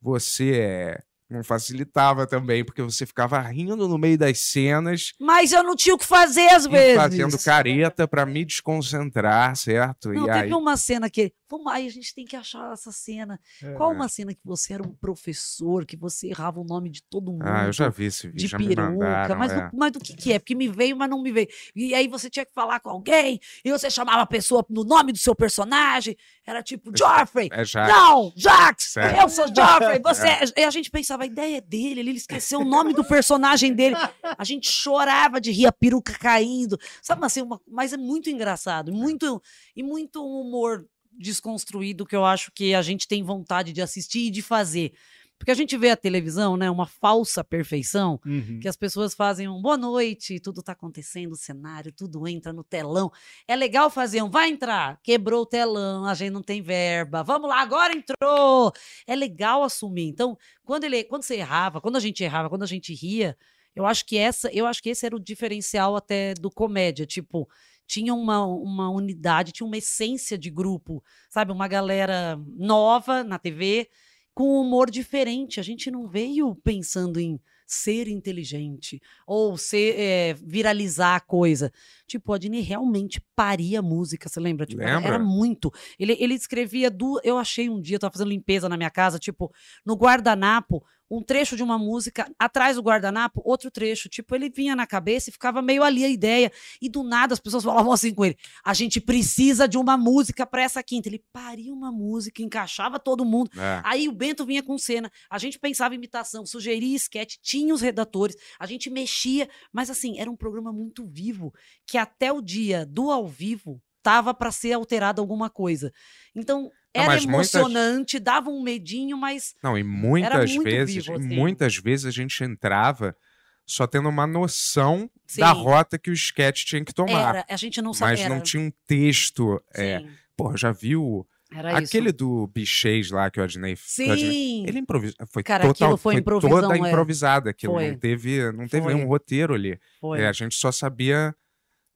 você 0.00 0.58
é, 0.60 1.02
não 1.28 1.42
facilitava 1.42 2.26
também, 2.26 2.64
porque 2.64 2.82
você 2.82 3.04
ficava 3.04 3.40
rindo 3.40 3.88
no 3.88 3.98
meio 3.98 4.16
das 4.16 4.38
cenas 4.38 5.12
Mas 5.20 5.52
eu 5.52 5.62
não 5.62 5.74
tinha 5.74 5.94
o 5.94 5.98
que 5.98 6.06
fazer 6.06 6.48
às 6.50 6.66
vezes. 6.66 6.96
fazendo 6.96 7.38
careta 7.38 8.06
pra 8.06 8.24
me 8.24 8.44
desconcentrar, 8.44 9.56
certo? 9.56 10.12
Não, 10.12 10.22
e 10.24 10.26
teve 10.26 10.38
aí, 10.38 10.52
uma 10.52 10.76
cena 10.76 11.10
que. 11.10 11.32
Vamos 11.48 11.72
aí, 11.72 11.86
a 11.86 11.90
gente 11.90 12.12
tem 12.12 12.24
que 12.24 12.34
achar 12.34 12.72
essa 12.72 12.90
cena. 12.90 13.38
É. 13.62 13.72
Qual 13.74 13.92
uma 13.92 14.08
cena 14.08 14.34
que 14.34 14.40
você 14.44 14.74
era 14.74 14.82
um 14.82 14.92
professor, 14.92 15.86
que 15.86 15.96
você 15.96 16.28
errava 16.28 16.58
o 16.60 16.64
nome 16.64 16.90
de 16.90 17.02
todo 17.08 17.30
mundo? 17.30 17.44
Ah, 17.46 17.66
eu 17.66 17.72
já 17.72 17.88
vi 17.88 18.06
esse 18.06 18.26
vídeo, 18.26 18.38
De 18.38 18.46
já 18.48 18.58
me 18.58 18.66
peruca. 18.68 18.90
mandaram, 18.90 19.36
mas, 19.36 19.52
é. 19.52 19.68
do, 19.68 19.76
mas 19.76 19.92
do 19.92 20.00
que, 20.00 20.16
que 20.16 20.32
é? 20.32 20.38
Porque 20.40 20.56
me 20.56 20.68
veio, 20.68 20.96
mas 20.96 21.08
não 21.08 21.22
me 21.22 21.30
veio. 21.30 21.46
E 21.74 21.94
aí 21.94 22.08
você 22.08 22.28
tinha 22.28 22.44
que 22.44 22.52
falar 22.52 22.80
com 22.80 22.90
alguém, 22.90 23.38
e 23.64 23.70
você 23.70 23.88
chamava 23.88 24.22
a 24.22 24.26
pessoa 24.26 24.66
no 24.68 24.82
nome 24.82 25.12
do 25.12 25.18
seu 25.18 25.36
personagem. 25.36 26.16
Era 26.46 26.62
tipo, 26.62 26.92
Joffrey! 26.96 27.48
é 27.52 27.64
Jax. 27.64 27.88
Não, 27.92 28.32
Jax! 28.36 28.94
Eu 29.20 29.28
sou 29.28 29.46
Joffrey! 29.48 30.00
Você. 30.02 30.28
É. 30.28 30.40
E 30.58 30.64
a 30.64 30.70
gente 30.70 30.90
pensava, 30.90 31.24
a 31.24 31.26
ideia 31.26 31.58
é 31.58 31.60
dele, 31.60 32.00
ele 32.00 32.10
esqueceu 32.12 32.60
o 32.60 32.64
nome 32.64 32.94
do 32.94 33.02
personagem 33.04 33.74
dele. 33.74 33.96
A 34.38 34.44
gente 34.44 34.70
chorava 34.70 35.40
de 35.40 35.50
rir, 35.50 35.66
a 35.66 35.72
peruca 35.72 36.12
caindo. 36.18 36.78
Sabe 37.02 37.24
assim, 37.26 37.42
uma- 37.42 37.60
mas 37.66 37.92
é 37.92 37.96
muito 37.96 38.30
engraçado, 38.30 38.92
muito 38.92 39.42
e 39.74 39.82
muito 39.82 40.22
um 40.24 40.40
humor 40.40 40.86
desconstruído 41.18 42.06
que 42.06 42.14
eu 42.14 42.24
acho 42.24 42.52
que 42.52 42.74
a 42.74 42.82
gente 42.82 43.08
tem 43.08 43.22
vontade 43.24 43.72
de 43.72 43.82
assistir 43.82 44.26
e 44.26 44.30
de 44.30 44.42
fazer. 44.42 44.92
Porque 45.38 45.50
a 45.50 45.54
gente 45.54 45.76
vê 45.76 45.90
a 45.90 45.96
televisão, 45.96 46.56
né, 46.56 46.70
uma 46.70 46.86
falsa 46.86 47.44
perfeição, 47.44 48.18
Uhum. 48.24 48.58
que 48.60 48.66
as 48.68 48.76
pessoas 48.76 49.14
fazem 49.14 49.46
um 49.48 49.60
boa 49.60 49.76
noite, 49.76 50.40
tudo 50.40 50.62
tá 50.62 50.72
acontecendo, 50.72 51.32
o 51.32 51.36
cenário, 51.36 51.92
tudo 51.92 52.26
entra 52.26 52.52
no 52.52 52.64
telão. 52.64 53.12
É 53.46 53.54
legal 53.54 53.90
fazer 53.90 54.22
um, 54.22 54.30
vai 54.30 54.48
entrar, 54.48 54.98
quebrou 55.02 55.42
o 55.42 55.46
telão, 55.46 56.06
a 56.06 56.14
gente 56.14 56.30
não 56.30 56.42
tem 56.42 56.62
verba, 56.62 57.22
vamos 57.22 57.48
lá, 57.48 57.60
agora 57.60 57.92
entrou. 57.94 58.72
É 59.06 59.14
legal 59.14 59.62
assumir. 59.62 60.08
Então, 60.08 60.36
quando 60.64 60.84
ele, 60.84 61.04
quando 61.04 61.22
você 61.22 61.36
errava, 61.36 61.80
quando 61.80 61.96
a 61.96 62.00
gente 62.00 62.24
errava, 62.24 62.48
quando 62.48 62.62
a 62.62 62.66
gente 62.66 62.94
ria, 62.94 63.36
eu 63.74 63.84
acho 63.84 64.06
que 64.06 64.16
essa, 64.16 64.50
eu 64.52 64.66
acho 64.66 64.82
que 64.82 64.88
esse 64.88 65.04
era 65.04 65.14
o 65.14 65.20
diferencial 65.20 65.94
até 65.96 66.32
do 66.32 66.50
comédia, 66.50 67.04
tipo, 67.04 67.46
tinha 67.86 68.14
uma, 68.14 68.44
uma 68.46 68.90
unidade, 68.90 69.52
tinha 69.52 69.66
uma 69.66 69.76
essência 69.76 70.36
de 70.38 70.50
grupo, 70.50 71.04
sabe? 71.30 71.52
Uma 71.52 71.68
galera 71.68 72.40
nova 72.56 73.22
na 73.22 73.38
TV, 73.38 73.88
com 74.36 74.58
um 74.58 74.60
humor 74.60 74.90
diferente. 74.90 75.58
A 75.58 75.62
gente 75.62 75.90
não 75.90 76.06
veio 76.06 76.54
pensando 76.56 77.18
em 77.18 77.40
ser 77.66 78.06
inteligente 78.06 79.00
ou 79.26 79.56
ser, 79.56 79.98
é, 79.98 80.34
viralizar 80.34 81.16
a 81.16 81.20
coisa. 81.20 81.72
Tipo, 82.06 82.30
o 82.30 82.34
Adnei 82.34 82.60
realmente 82.60 83.18
paria 83.34 83.80
música, 83.80 84.28
você 84.28 84.38
lembra? 84.38 84.66
Tipo, 84.66 84.82
Lembra? 84.82 85.08
Era 85.08 85.18
muito. 85.18 85.72
Ele, 85.98 86.14
ele 86.20 86.34
escrevia 86.34 86.90
duas. 86.90 87.24
Eu 87.24 87.38
achei 87.38 87.70
um 87.70 87.80
dia, 87.80 87.96
eu 87.96 88.00
tava 88.00 88.12
fazendo 88.12 88.28
limpeza 88.28 88.68
na 88.68 88.76
minha 88.76 88.90
casa, 88.90 89.18
tipo, 89.18 89.50
no 89.86 89.94
guardanapo, 89.94 90.84
um 91.10 91.22
trecho 91.22 91.56
de 91.56 91.62
uma 91.62 91.78
música, 91.78 92.30
atrás 92.38 92.76
do 92.76 92.82
guardanapo, 92.82 93.40
outro 93.44 93.70
trecho. 93.70 94.08
Tipo, 94.08 94.34
ele 94.34 94.50
vinha 94.50 94.74
na 94.74 94.86
cabeça 94.86 95.30
e 95.30 95.32
ficava 95.32 95.62
meio 95.62 95.82
ali 95.82 96.04
a 96.04 96.08
ideia. 96.08 96.50
E 96.80 96.88
do 96.88 97.02
nada 97.02 97.34
as 97.34 97.40
pessoas 97.40 97.64
falavam 97.64 97.92
assim 97.92 98.12
com 98.12 98.24
ele: 98.24 98.36
a 98.64 98.74
gente 98.74 99.00
precisa 99.00 99.68
de 99.68 99.78
uma 99.78 99.96
música 99.96 100.46
pra 100.46 100.62
essa 100.62 100.82
quinta. 100.82 101.08
Ele 101.08 101.24
paria 101.32 101.72
uma 101.72 101.92
música, 101.92 102.42
encaixava 102.42 102.98
todo 102.98 103.24
mundo. 103.24 103.50
É. 103.56 103.80
Aí 103.84 104.08
o 104.08 104.12
Bento 104.12 104.44
vinha 104.44 104.62
com 104.62 104.76
cena, 104.78 105.10
a 105.30 105.38
gente 105.38 105.58
pensava 105.58 105.94
em 105.94 105.98
imitação, 105.98 106.44
sugeria 106.44 106.96
esquete, 106.96 107.38
tinha 107.42 107.74
os 107.74 107.80
redatores, 107.80 108.36
a 108.58 108.66
gente 108.66 108.90
mexia, 108.90 109.48
mas 109.72 109.90
assim, 109.90 110.18
era 110.18 110.30
um 110.30 110.36
programa 110.36 110.72
muito 110.72 111.06
vivo, 111.06 111.52
que 111.86 111.98
até 111.98 112.32
o 112.32 112.40
dia 112.40 112.84
do 112.86 113.10
ao 113.10 113.26
vivo 113.26 113.80
tava 114.06 114.32
para 114.32 114.52
ser 114.52 114.72
alterado 114.72 115.20
alguma 115.20 115.50
coisa. 115.50 115.92
Então, 116.32 116.70
Era 116.96 117.06
muitas- 117.08 117.24
emocionante, 117.24 118.18
dava 118.18 118.50
um 118.50 118.62
medinho, 118.62 119.16
mas 119.16 119.54
Não, 119.62 119.76
e 119.78 119.82
muitas 119.82 120.54
muito 120.54 120.64
vezes, 120.70 121.06
vivo, 121.06 121.14
assim. 121.18 121.34
muitas 121.34 121.76
vezes 121.76 122.06
a 122.06 122.10
gente 122.10 122.42
entrava 122.44 123.16
só 123.64 123.86
tendo 123.86 124.08
uma 124.08 124.26
noção 124.26 125.10
da 125.36 125.52
Sim. 125.54 125.60
rota 125.60 125.98
que 125.98 126.08
o 126.10 126.12
sketch 126.12 126.64
tinha 126.64 126.84
que 126.84 126.94
tomar. 126.94 127.36
era, 127.36 127.46
a 127.48 127.56
gente 127.56 127.82
não 127.82 127.92
sabia. 127.92 128.16
mas 128.16 128.28
não 128.28 128.40
tinha 128.40 128.62
um 128.62 128.70
texto. 128.86 129.60
É, 129.74 130.04
pô, 130.36 130.56
já 130.56 130.70
viu 130.70 131.26
Era 131.52 131.78
aquele 131.78 132.08
isso. 132.08 132.16
do 132.18 132.46
Bichês 132.46 133.10
lá 133.10 133.28
que 133.30 133.40
o 133.40 133.42
Adnei 133.42 133.74
Sim. 133.76 134.64
Ele 134.68 134.78
improvisou. 134.78 135.16
Foi 135.32 135.42
Cara, 135.42 135.64
total, 135.66 135.88
aquilo 135.88 135.96
foi 135.96 136.14
improvisão, 136.14 136.60
toda 136.60 136.74
é. 136.76 136.78
improvisada. 136.78 137.50
Aquilo 137.50 137.74
Foi. 137.74 137.90
não 137.90 137.98
teve, 137.98 138.52
não 138.52 138.68
teve 138.68 138.84
Foi. 138.84 138.94
nenhum 138.94 139.08
roteiro 139.08 139.52
ali. 139.54 139.78
Foi. 140.00 140.20
É, 140.20 140.28
a 140.28 140.32
gente 140.32 140.54
só 140.54 140.70
sabia 140.70 141.34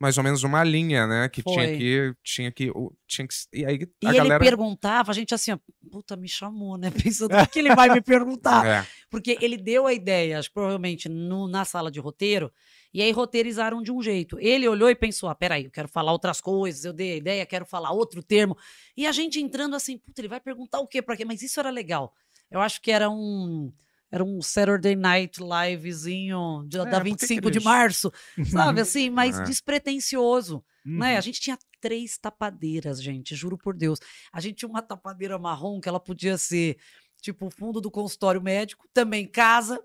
mais 0.01 0.17
ou 0.17 0.25
menos 0.25 0.43
uma 0.43 0.65
linha, 0.65 1.07
né? 1.07 1.29
Que 1.29 1.43
tinha 1.43 1.67
Foi. 1.69 1.77
que. 1.77 2.15
Tinha 2.25 2.51
que. 2.51 2.73
Tinha 3.07 3.29
que 3.29 3.35
e 3.53 3.65
aí 3.67 3.79
E 4.03 4.07
a 4.07 4.09
ele 4.11 4.19
galera. 4.19 4.43
perguntava, 4.45 5.11
a 5.11 5.15
gente 5.15 5.35
assim, 5.35 5.53
ó, 5.53 5.59
puta, 5.91 6.17
me 6.17 6.27
chamou, 6.27 6.79
né? 6.79 6.91
Pensando 7.13 7.37
o 7.37 7.47
que 7.47 7.59
ele 7.59 7.75
vai 7.75 7.91
me 7.91 8.01
perguntar. 8.01 8.67
É. 8.67 8.87
Porque 9.11 9.37
ele 9.43 9.59
deu 9.59 9.87
a 9.87 9.93
ideia, 9.93 10.39
acho 10.39 10.49
que 10.49 10.55
provavelmente 10.55 11.09
no- 11.09 11.47
na 11.47 11.65
sala 11.67 11.91
de 11.91 12.01
roteiro, 12.01 12.51
e 12.95 13.03
aí 13.03 13.11
roteirizaram 13.13 13.83
de 13.83 13.93
um 13.93 14.01
jeito. 14.03 14.39
Ele 14.41 14.67
olhou 14.67 14.89
e 14.89 14.95
pensou: 14.95 15.29
ah, 15.29 15.35
peraí, 15.35 15.65
eu 15.67 15.71
quero 15.71 15.87
falar 15.89 16.13
outras 16.13 16.41
coisas, 16.41 16.85
eu 16.85 16.93
dei 16.95 17.13
a 17.13 17.17
ideia, 17.17 17.45
quero 17.47 17.67
falar 17.67 17.93
outro 17.93 18.23
termo. 18.23 18.57
E 18.97 19.07
a 19.07 19.13
gente 19.13 19.39
entrando 19.39 19.77
assim, 19.77 19.99
puta, 19.99 20.21
ele 20.23 20.29
vai 20.29 20.41
perguntar 20.41 20.81
o 20.81 20.87
quê? 20.87 21.03
Pra 21.03 21.15
quê? 21.17 21.27
Mas 21.27 21.43
isso 21.43 21.61
era 21.61 21.69
legal. 21.69 22.15
Eu 22.51 22.61
acho 22.61 22.81
que 22.81 22.91
era 22.91 23.11
um. 23.11 23.71
Era 24.11 24.25
um 24.25 24.43
Saturday 24.43 24.97
Night 24.97 25.41
Livezinho 25.41 26.65
de- 26.67 26.79
É, 26.79 26.85
da 26.85 26.91
por 27.01 27.05
que 27.05 27.17
que 27.17 27.27
25 27.27 27.51
de 27.51 27.61
março, 27.61 28.13
sabe? 28.51 28.81
Assim, 28.81 29.09
mas 29.11 29.39
É. 29.39 29.45
despretensioso. 29.45 30.65
Né? 30.85 31.13
Uhum. 31.13 31.19
A 31.19 31.21
gente 31.21 31.41
tinha 31.41 31.59
três 31.81 32.17
tapadeiras, 32.19 33.03
gente, 33.03 33.35
juro 33.37 33.57
por 33.59 33.77
Deus. 33.77 33.99
A 34.33 34.41
gente 34.41 34.57
tinha 34.57 34.69
uma 34.69 34.83
tapadeira 34.83 35.39
marrom 35.39 35.79
que 35.81 35.89
ela 35.89 36.01
podia 36.01 36.37
ser 36.39 36.77
tipo 37.21 37.47
o 37.47 37.51
fundo 37.51 37.81
do 37.83 37.91
consultório 37.91 38.41
médico, 38.43 38.89
também 38.95 39.27
casa, 39.27 39.79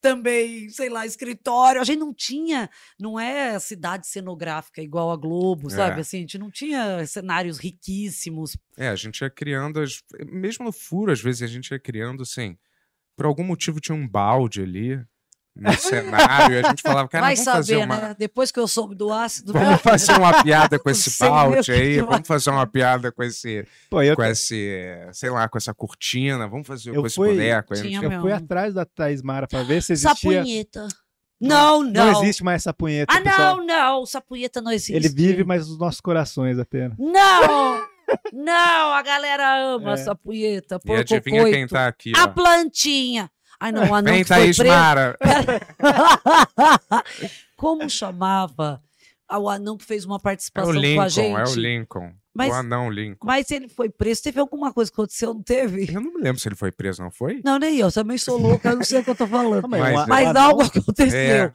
também, 0.00 0.68
sei 0.70 0.88
lá, 0.88 1.06
escritório. 1.06 1.80
A 1.80 1.84
gente 1.84 1.98
não 2.00 2.12
tinha, 2.12 2.68
não 2.98 3.18
é 3.20 3.58
cidade 3.60 4.06
cenográfica 4.08 4.82
igual 4.82 5.10
a 5.12 5.16
Globo, 5.16 5.70
sabe? 5.70 5.98
É. 5.98 6.00
Assim, 6.00 6.16
a 6.16 6.20
gente 6.20 6.38
não 6.38 6.50
tinha 6.50 7.06
cenários 7.06 7.58
riquíssimos. 7.58 8.56
É, 8.76 8.88
a 8.88 8.96
gente 8.96 9.20
ia 9.20 9.30
criando. 9.30 9.80
As... 9.80 10.02
Mesmo 10.26 10.64
no 10.64 10.72
furo, 10.72 11.12
às 11.12 11.20
vezes, 11.20 11.42
a 11.42 11.46
gente 11.46 11.70
ia 11.70 11.78
criando 11.78 12.22
assim. 12.22 12.56
Por 13.20 13.26
algum 13.26 13.44
motivo 13.44 13.78
tinha 13.80 13.94
um 13.94 14.08
balde 14.08 14.62
ali 14.62 14.98
no 15.54 15.70
cenário. 15.74 16.54
e 16.54 16.64
a 16.64 16.68
gente 16.70 16.80
falava, 16.80 17.06
cara, 17.06 17.22
Vai 17.26 17.34
vamos 17.34 17.44
saber, 17.44 17.56
fazer 17.58 17.76
uma. 17.76 17.96
né? 17.98 18.16
Depois 18.18 18.50
que 18.50 18.58
eu 18.58 18.66
soube 18.66 18.94
do 18.94 19.12
ácido. 19.12 19.52
Vamos 19.52 19.78
fazer 19.84 20.12
uma 20.12 20.42
piada 20.42 20.78
com 20.78 20.88
esse 20.88 21.18
balde 21.20 21.70
aí, 21.70 22.00
vamos 22.00 22.26
fazer 22.26 22.48
uma 22.48 22.66
piada 22.66 23.12
com 23.12 23.22
esse, 23.22 23.66
Pô, 23.90 24.00
eu, 24.00 24.16
com 24.16 24.24
esse, 24.24 24.96
sei 25.12 25.28
lá, 25.28 25.46
com 25.50 25.58
essa 25.58 25.74
cortina, 25.74 26.48
vamos 26.48 26.66
fazer 26.66 26.96
Eu 26.96 27.02
com 27.02 27.06
esse 27.08 27.16
fui- 27.16 27.28
boneco 27.28 27.74
aí. 27.74 27.82
Tinha 27.82 28.00
eu 28.02 28.08
meu. 28.08 28.20
fui 28.22 28.32
atrás 28.32 28.72
da 28.72 28.86
Thaís 28.86 29.20
Mara 29.20 29.46
pra 29.46 29.62
ver 29.64 29.82
se 29.82 29.92
Essa 29.92 30.12
existia. 30.12 30.40
punheta. 30.40 30.88
Não, 31.38 31.82
não. 31.82 32.12
Não 32.12 32.22
existe 32.22 32.42
mais 32.42 32.62
essa 32.62 32.72
punheta. 32.72 33.14
Ah, 33.14 33.20
pessoal. 33.20 33.56
não, 33.58 33.66
não. 33.66 34.02
Essa 34.02 34.20
punheta 34.22 34.62
não 34.62 34.72
existe. 34.72 34.94
Ele 34.94 35.10
vive, 35.10 35.44
mas 35.44 35.68
nos 35.68 35.78
nossos 35.78 36.00
corações 36.00 36.58
apenas. 36.58 36.96
Não! 36.98 37.86
Não, 38.32 38.92
a 38.92 39.02
galera 39.02 39.58
ama 39.74 39.90
É. 39.90 39.94
essa 39.94 40.14
punheta. 40.14 40.78
E 40.84 40.92
adivinha 40.92 41.20
porco-coito. 41.42 41.50
quem 41.56 41.66
tá 41.66 41.86
aqui, 41.86 42.12
A 42.16 42.24
ó. 42.24 42.28
plantinha. 42.28 43.30
Ai, 43.58 43.72
não, 43.72 43.82
o 43.90 43.94
anão 43.94 44.12
Vem, 44.14 44.22
que 44.22 44.28
foi 44.28 44.36
Thaís 44.38 44.56
preso. 44.56 44.72
Mara. 44.74 45.18
Como 47.56 47.88
chamava 47.90 48.82
o 49.30 49.48
anão 49.48 49.76
que 49.76 49.84
fez 49.84 50.04
uma 50.04 50.16
É 50.16 50.18
o 50.18 50.20
participação 50.20 50.72
com 50.72 50.78
a 50.78 50.82
Lincoln, 50.82 51.08
gente? 51.08 51.38
é 51.38 51.44
o 51.44 51.54
Lincoln. 51.54 52.12
Mas- 52.34 52.50
O 52.50 52.54
anão 52.54 52.90
Lincoln. 52.90 53.26
Mas 53.26 53.50
ele 53.50 53.68
foi 53.68 53.88
preso. 53.90 54.22
Teve 54.22 54.40
alguma 54.40 54.72
coisa 54.72 54.90
que 54.90 54.94
aconteceu, 54.94 55.34
não 55.34 55.42
teve? 55.42 55.92
Eu 55.92 56.00
não 56.00 56.14
me 56.14 56.22
lembro 56.22 56.40
se 56.40 56.48
ele 56.48 56.54
foi 56.56 56.70
preso, 56.72 57.02
não 57.02 57.10
foi? 57.10 57.40
Não, 57.44 57.58
nem 57.58 57.76
eu. 57.76 57.90
Também 57.92 58.16
sou 58.18 58.38
louca, 58.38 58.70
eu 58.70 58.76
não 58.76 58.84
sei 58.84 59.00
o 59.00 59.04
que 59.04 59.10
eu 59.10 59.14
tô 59.16 59.26
falando. 59.26 59.68
Mas 59.68 59.94
Mas, 59.94 60.06
Mas 60.06 60.36
algo 60.36 60.62
aconteceu. 60.62 61.18
É. 61.18 61.52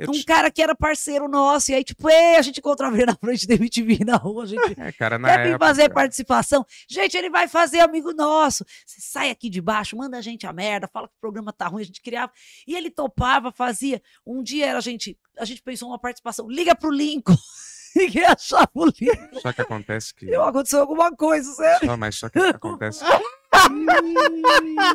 Eu 0.00 0.08
Um 0.08 0.12
te- 0.12 0.24
cara 0.24 0.50
que 0.50 0.62
era 0.62 0.74
parceiro 0.74 1.28
nosso, 1.28 1.70
e 1.70 1.74
aí, 1.74 1.84
tipo, 1.84 2.08
"Ei, 2.08 2.36
a 2.36 2.42
gente 2.42 2.58
encontrava 2.58 2.96
ele 2.96 3.06
na 3.06 3.14
frente 3.14 3.46
da 3.46 3.54
MTV 3.54 4.04
na 4.04 4.16
rua, 4.16 4.44
a 4.44 4.46
gente 4.46 4.60
É, 4.80 4.92
cara, 4.92 5.18
na 5.18 5.28
quer 5.28 5.42
vir 5.44 5.50
época... 5.50 5.66
fazer 5.66 5.88
participação. 5.90 6.64
Gente, 6.88 7.16
ele 7.16 7.28
vai 7.28 7.46
fazer 7.48 7.80
amigo 7.80 8.12
nosso. 8.14 8.64
Você 8.86 9.00
sai 9.00 9.30
aqui 9.30 9.50
de 9.50 9.60
baixo, 9.60 9.96
manda 9.96 10.16
a 10.16 10.20
gente 10.22 10.46
a 10.46 10.52
merda, 10.52 10.88
fala 10.92 11.06
que 11.06 11.14
o 11.14 11.20
programa 11.20 11.52
tá 11.52 11.66
ruim, 11.68 11.82
a 11.82 11.86
gente 11.86 12.00
criava. 12.00 12.32
E 12.66 12.74
ele 12.74 12.90
topava, 12.90 13.52
fazia. 13.52 14.00
Um 14.26 14.42
dia 14.42 14.66
era 14.66 14.78
a 14.78 14.82
gente, 14.82 15.18
a 15.38 15.44
gente 15.44 15.62
pensou 15.62 15.88
uma 15.88 15.98
participação, 15.98 16.48
liga 16.48 16.74
pro 16.74 16.90
Lincoln. 16.90 17.36
Ninguém 17.94 18.24
achava 18.24 18.70
o 18.74 18.86
Lincoln. 18.86 19.40
Só 19.40 19.52
que 19.52 19.60
acontece 19.62 20.14
que... 20.14 20.26
Eu, 20.30 20.42
aconteceu 20.44 20.80
alguma 20.80 21.10
coisa, 21.14 21.52
sério. 21.54 21.86
Só, 21.88 21.96
mas 21.96 22.14
só 22.16 22.28
que 22.28 22.38
acontece... 22.38 23.04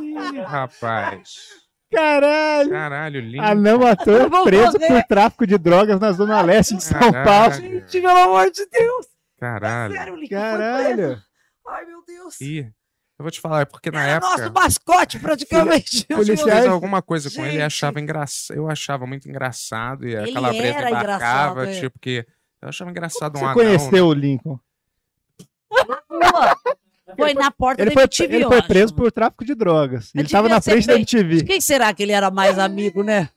Ih, 0.02 0.41
rapaz. 0.41 1.65
Caralho! 1.91 2.70
Caralho, 2.70 3.20
Lincoln. 3.22 3.45
Anão 3.45 3.86
ator 3.86 4.22
Eu 4.22 4.30
vou 4.30 4.44
preso 4.44 4.74
morrer. 4.80 4.88
por 4.88 5.03
tráfico 5.07 5.48
de 5.48 5.57
drogas 5.57 5.99
na 5.99 6.12
Zona 6.12 6.41
Leste 6.41 6.76
de 6.76 6.84
São 6.84 6.99
Caralho. 6.99 7.26
Paulo. 7.26 7.53
Gente, 7.53 8.02
pelo 8.02 8.18
amor 8.18 8.52
de 8.52 8.66
Deus. 8.68 9.06
Caralho. 9.40 9.94
Sério, 9.94 10.14
o 10.14 10.18
Lincoln 10.18 10.36
foi 10.36 10.48
preso. 10.48 10.60
Caralho! 10.60 11.22
Ai, 11.68 11.86
meu 11.86 12.03
Deus. 12.06 12.41
Ih, 12.41 12.60
eu 13.18 13.24
vou 13.24 13.32
te 13.32 13.40
falar, 13.40 13.62
é 13.62 13.66
porque 13.66 13.90
na 13.91 14.03
Era 14.03 14.12
época... 14.18 14.30
nosso 14.38 14.53
mascote, 14.53 15.20
praticamente. 15.20 16.06
Policiais- 16.14 16.66
alguma 16.66 17.02
coisa 17.02 17.30
com 17.32 17.41
ele 17.41 17.49
e 17.49 17.52
Gente. 17.53 17.64
achava 17.64 17.99
engraçado. 18.02 18.57
Eu 18.57 18.70
achava 18.70 19.06
muito 19.07 19.30
engraçado. 19.30 20.07
E 20.07 20.16
Ele 20.16 20.32
a 20.32 20.34
calabresa 20.34 20.78
era 20.78 20.90
embarcava, 20.90 21.62
engraçado, 21.62 21.64
é. 21.64 21.80
tipo 21.80 21.99
que. 21.99 22.26
Eu 22.62 22.70
achava 22.70 22.90
engraçado 22.91 23.36
um 23.36 23.40
Você 23.40 23.45
anão. 23.45 23.53
conheceu 23.53 24.07
o 24.07 24.14
Lincoln? 24.14 24.60
Foi 27.18 27.34
na 27.34 27.52
porta 27.52 27.82
Ele 27.82 27.90
da 27.90 27.94
foi, 27.94 28.04
MTV, 28.04 28.36
ele 28.36 28.44
eu 28.44 28.48
foi 28.50 28.58
acho. 28.60 28.68
preso 28.68 28.94
por 28.96 29.12
tráfico 29.12 29.44
de 29.46 29.56
drogas. 29.56 30.12
Ele 30.14 30.24
Mas 30.24 30.32
tava 30.32 30.44
devia 30.48 30.56
na 30.56 30.62
frente 30.62 30.88
da 30.88 30.94
bem- 30.94 31.02
MTV. 31.02 31.36
De 31.38 31.44
quem 31.44 31.62
será 31.62 31.94
que 31.94 32.04
ele 32.04 32.12
era 32.12 32.30
mais 32.32 32.58
amigo, 32.60 33.04
né? 33.04 33.30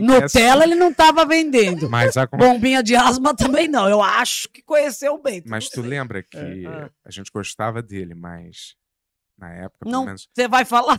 Nutella 0.00 0.62
ele 0.64 0.74
não 0.76 0.92
tava 0.94 1.26
vendendo. 1.26 1.90
Mas, 1.90 2.14
Bombinha 2.38 2.82
de 2.82 2.94
asma 2.96 3.34
também 3.34 3.66
não. 3.68 3.88
Eu 3.88 4.00
acho 4.02 4.48
que 4.48 4.62
conheceu 4.62 5.18
bem. 5.20 5.42
mas 5.46 5.68
tu 5.68 5.80
lembra 5.82 6.22
que 6.22 6.38
É, 6.66 6.88
a 7.04 7.10
gente 7.10 7.30
gostava 7.32 7.82
dele, 7.82 8.14
mas 8.14 8.74
na 9.36 9.52
época, 9.52 9.80
pelo 9.80 9.90
Não, 9.92 10.04
menos, 10.06 10.28
você 10.32 10.46
vai 10.48 10.64
falar? 10.64 10.96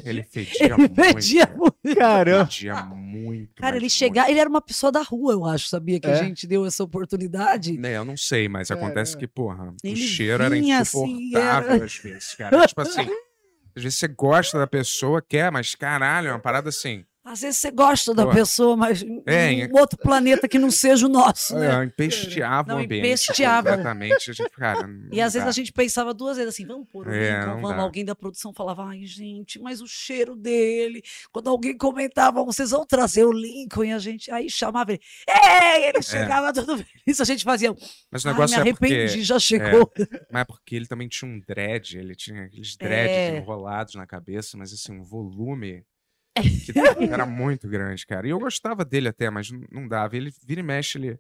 ele 0.05 0.23
fedia 0.23 0.65
Ele 0.67 0.75
muito. 0.77 0.95
fedia 1.03 1.47
cara. 1.47 1.57
muito. 1.59 1.97
Caramba. 1.99 2.47
Fedia 2.47 2.75
muito. 2.85 3.55
Cara, 3.63 3.77
ele 3.77 3.91
chegava, 3.91 4.31
ele 4.31 4.39
era 4.41 4.49
uma 4.49 4.61
pessoa 4.63 4.91
da 4.93 5.03
rua, 5.03 5.33
eu 5.33 5.45
acho, 5.45 5.69
sabia? 5.69 6.01
Que 6.01 6.07
a 6.09 6.11
É? 6.11 6.25
gente 6.25 6.47
deu 6.47 6.65
essa 6.67 6.83
oportunidade. 6.85 7.77
Né, 7.79 7.97
eu 7.97 8.05
não 8.05 8.17
sei, 8.17 8.49
mas 8.49 8.71
acontece 8.71 9.13
Caramba. 9.13 9.19
que, 9.21 9.27
porra, 9.29 9.75
Ele 9.85 9.95
o 9.95 9.97
cheiro 9.97 10.43
era 10.43 10.55
assim, 10.55 10.73
insuportável 10.73 11.71
era- 11.75 11.85
às 11.85 11.97
vezes, 11.97 12.35
cara. 12.35 12.67
tipo 12.67 12.81
assim, 12.81 13.01
às 13.77 13.83
vezes 13.83 13.99
você 13.99 14.09
gosta 14.09 14.59
da 14.59 14.67
pessoa, 14.67 15.23
quer, 15.23 15.51
mas 15.51 15.75
caralho, 15.75 16.29
é 16.29 16.33
uma 16.33 16.39
parada 16.41 16.69
assim. 16.69 17.05
Às 17.25 17.41
vezes 17.43 17.61
você 17.61 17.71
gosta 17.71 18.13
da 18.13 18.27
pessoa, 18.27 18.77
mas 18.77 19.01
em 19.03 19.23
É, 19.27 19.69
um 19.73 19.79
outro 19.79 19.97
planeta 19.97 20.49
que 20.49 20.59
não 20.59 20.73
seja 20.73 21.07
o 21.07 21.09
nosso, 21.09 21.57
né? 21.57 21.81
É, 21.83 21.85
empesteava 21.85 22.73
Não, 22.73 22.81
o 22.81 22.85
ambiente. 22.85 23.07
empesteava. 23.07 23.69
Completamente. 23.71 24.31
A 24.31 24.35
gente, 24.35 24.51
cara, 24.51 24.89
E 25.13 25.21
às 25.21 25.33
vezes 25.35 25.45
dá. 25.45 25.49
a 25.51 25.53
gente 25.53 25.73
pensava 25.73 26.13
duas 26.13 26.37
vezes 26.37 26.53
assim, 26.53 26.67
vamos 26.67 26.89
pôr 26.89 27.07
o 27.07 27.13
É, 27.13 27.47
não 27.47 27.55
vamos. 27.61 27.71
dá. 27.77 27.83
Alguém 27.83 28.05
da 28.05 28.15
produção 28.17 28.53
falava, 28.53 28.85
ai 28.87 29.05
gente, 29.07 29.61
mas 29.61 29.81
o 29.81 29.87
cheiro 29.87 30.35
dele. 30.35 31.01
Quando 31.31 31.49
alguém 31.49 31.77
comentava, 31.77 32.43
vocês 32.45 32.71
vão 32.71 32.85
trazer 32.85 33.25
o 33.25 33.33
Lincoln, 33.33 33.85
e 33.85 33.93
a 33.93 33.99
gente 34.01 34.29
aí 34.31 34.51
chamava 34.51 34.93
ele, 34.93 35.01
ei, 35.29 35.85
ele 35.91 36.03
chegava 36.03 36.53
tudo 36.53 36.77
feliz, 37.05 37.21
a 37.21 37.25
gente 37.25 37.45
fazia, 37.45 37.73
Mas 38.11 38.25
o 38.25 38.29
ai, 38.29 38.35
negócio 38.35 38.63
me 38.65 38.69
é 38.71 38.73
porque... 38.75 38.85
arrependi, 38.95 39.23
já 39.23 39.39
chegou. 39.39 39.91
Mas 40.31 40.43
é 40.43 40.45
porque 40.45 40.75
ele 40.75 40.87
também 40.87 41.07
tinha 41.07 41.31
um 41.31 41.41
dread, 41.47 41.99
ele 41.99 42.17
tinha 42.17 42.45
aqueles 42.47 42.75
dreads 42.77 43.17
É. 43.17 43.37
enrolados 43.37 43.95
na 43.95 44.07
cabeça, 44.09 44.57
mas 44.57 44.73
assim, 44.73 44.93
um 44.93 45.05
volume 45.05 45.73
É. 45.73 45.92
que 46.35 46.73
era 47.13 47.27
muito 47.27 47.69
grande, 47.69 48.07
cara. 48.07 48.27
E 48.27 48.31
eu 48.31 48.39
gostava 48.39 48.85
dele 48.85 49.09
até, 49.09 49.29
mas 49.31 49.51
não- 49.51 49.65
não 49.71 49.89
dava. 49.89 50.17
Ele 50.17 50.33
vira 50.47 50.61
e 50.61 50.65
mexe, 50.65 50.99
ele. 50.99 51.19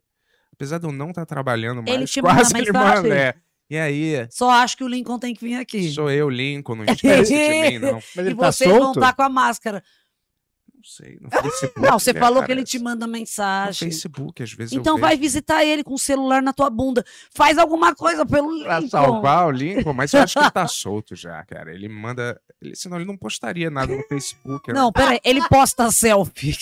Apesar 0.53 0.79
de 0.79 0.87
eu 0.87 0.93
não 0.93 1.11
estar 1.11 1.25
trabalhando 1.27 1.83
mais, 1.83 1.95
Ele 1.95 2.07
te 2.07 2.21
manda 2.23 2.35
quase 2.35 2.57
ele 2.57 2.73
mensagem? 2.73 3.03
manda. 3.03 3.15
É. 3.17 3.35
E 3.71 3.79
aí, 3.79 4.27
Só 4.31 4.51
acho 4.51 4.77
que 4.77 4.85
o 4.85 4.89
Lincoln 4.89 5.19
tem 5.19 5.35
que 5.35 5.43
vir 5.43 5.55
aqui. 5.55 5.91
sou 5.93 6.11
eu, 6.11 6.29
Lincoln, 6.29 6.75
não 6.77 6.85
esquece 6.85 7.33
de 7.33 7.71
mim, 7.71 7.79
não. 7.79 7.95
Mas 8.15 8.17
e 8.17 8.21
ele 8.21 8.35
tá 8.35 8.53
vocês 8.53 8.71
vão 8.71 8.83
solto? 8.83 8.99
estar 8.99 9.15
com 9.15 9.23
a 9.23 9.29
máscara. 9.31 9.83
Não 10.83 10.89
sei, 10.91 11.17
no 11.21 11.31
Facebook. 11.31 11.81
Não, 11.81 11.97
você 11.99 12.11
ele 12.11 12.19
falou 12.19 12.43
que 12.45 12.51
ele 12.51 12.65
te 12.65 12.77
manda 12.79 13.07
No 13.07 13.13
mensagem. 13.13 13.89
Facebook, 13.89 14.43
às 14.43 14.53
vezes 14.53 14.73
Então 14.73 14.99
vai 14.99 15.17
visitar 15.17 15.65
ele 15.65 15.85
com 15.85 15.95
o 15.95 15.99
celular 15.99 16.43
na 16.43 16.53
tua 16.53 16.69
bunda. 16.69 17.05
Faz 17.33 17.57
alguma 17.57 17.95
coisa 17.95 18.27
pelo 18.27 18.65
Pra 18.65 18.79
Lincoln. 18.81 18.91
salvar 18.91 19.47
o 19.47 19.51
Lincoln, 19.53 19.93
mas 19.93 20.13
eu 20.13 20.21
acho 20.23 20.35
que 20.35 20.41
ele 20.45 20.51
tá 20.51 20.67
solto 20.67 21.15
já, 21.15 21.45
cara. 21.45 21.73
Ele 21.73 21.89
manda. 21.89 22.41
Ele, 22.61 22.75
senão 22.75 22.97
ele 22.97 23.07
não 23.07 23.17
postaria 23.17 23.71
nada 23.71 23.95
no 23.95 24.03
Facebook. 24.09 24.73
né? 24.73 24.75
Não, 24.75 24.91
peraí, 24.93 25.21
ele 25.25 25.47
posta 25.49 25.89
selfie 25.93 26.57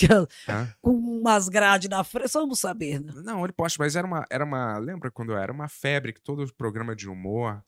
Hã? 0.47 0.71
com 0.81 0.91
umas 0.91 1.49
grades 1.49 1.89
na 1.89 2.03
frente. 2.03 2.31
Vamos 2.33 2.59
saber, 2.59 2.99
né? 3.01 3.11
Não, 3.23 3.43
ele 3.43 3.53
posta, 3.53 3.81
mas 3.83 3.95
era 3.95 4.05
uma, 4.05 4.23
era 4.29 4.45
uma. 4.45 4.77
Lembra 4.77 5.09
quando 5.09 5.33
era 5.35 5.51
uma 5.51 5.67
febre 5.67 6.13
que 6.13 6.21
todo 6.21 6.45
programa 6.55 6.95
de 6.95 7.09
humor 7.09 7.59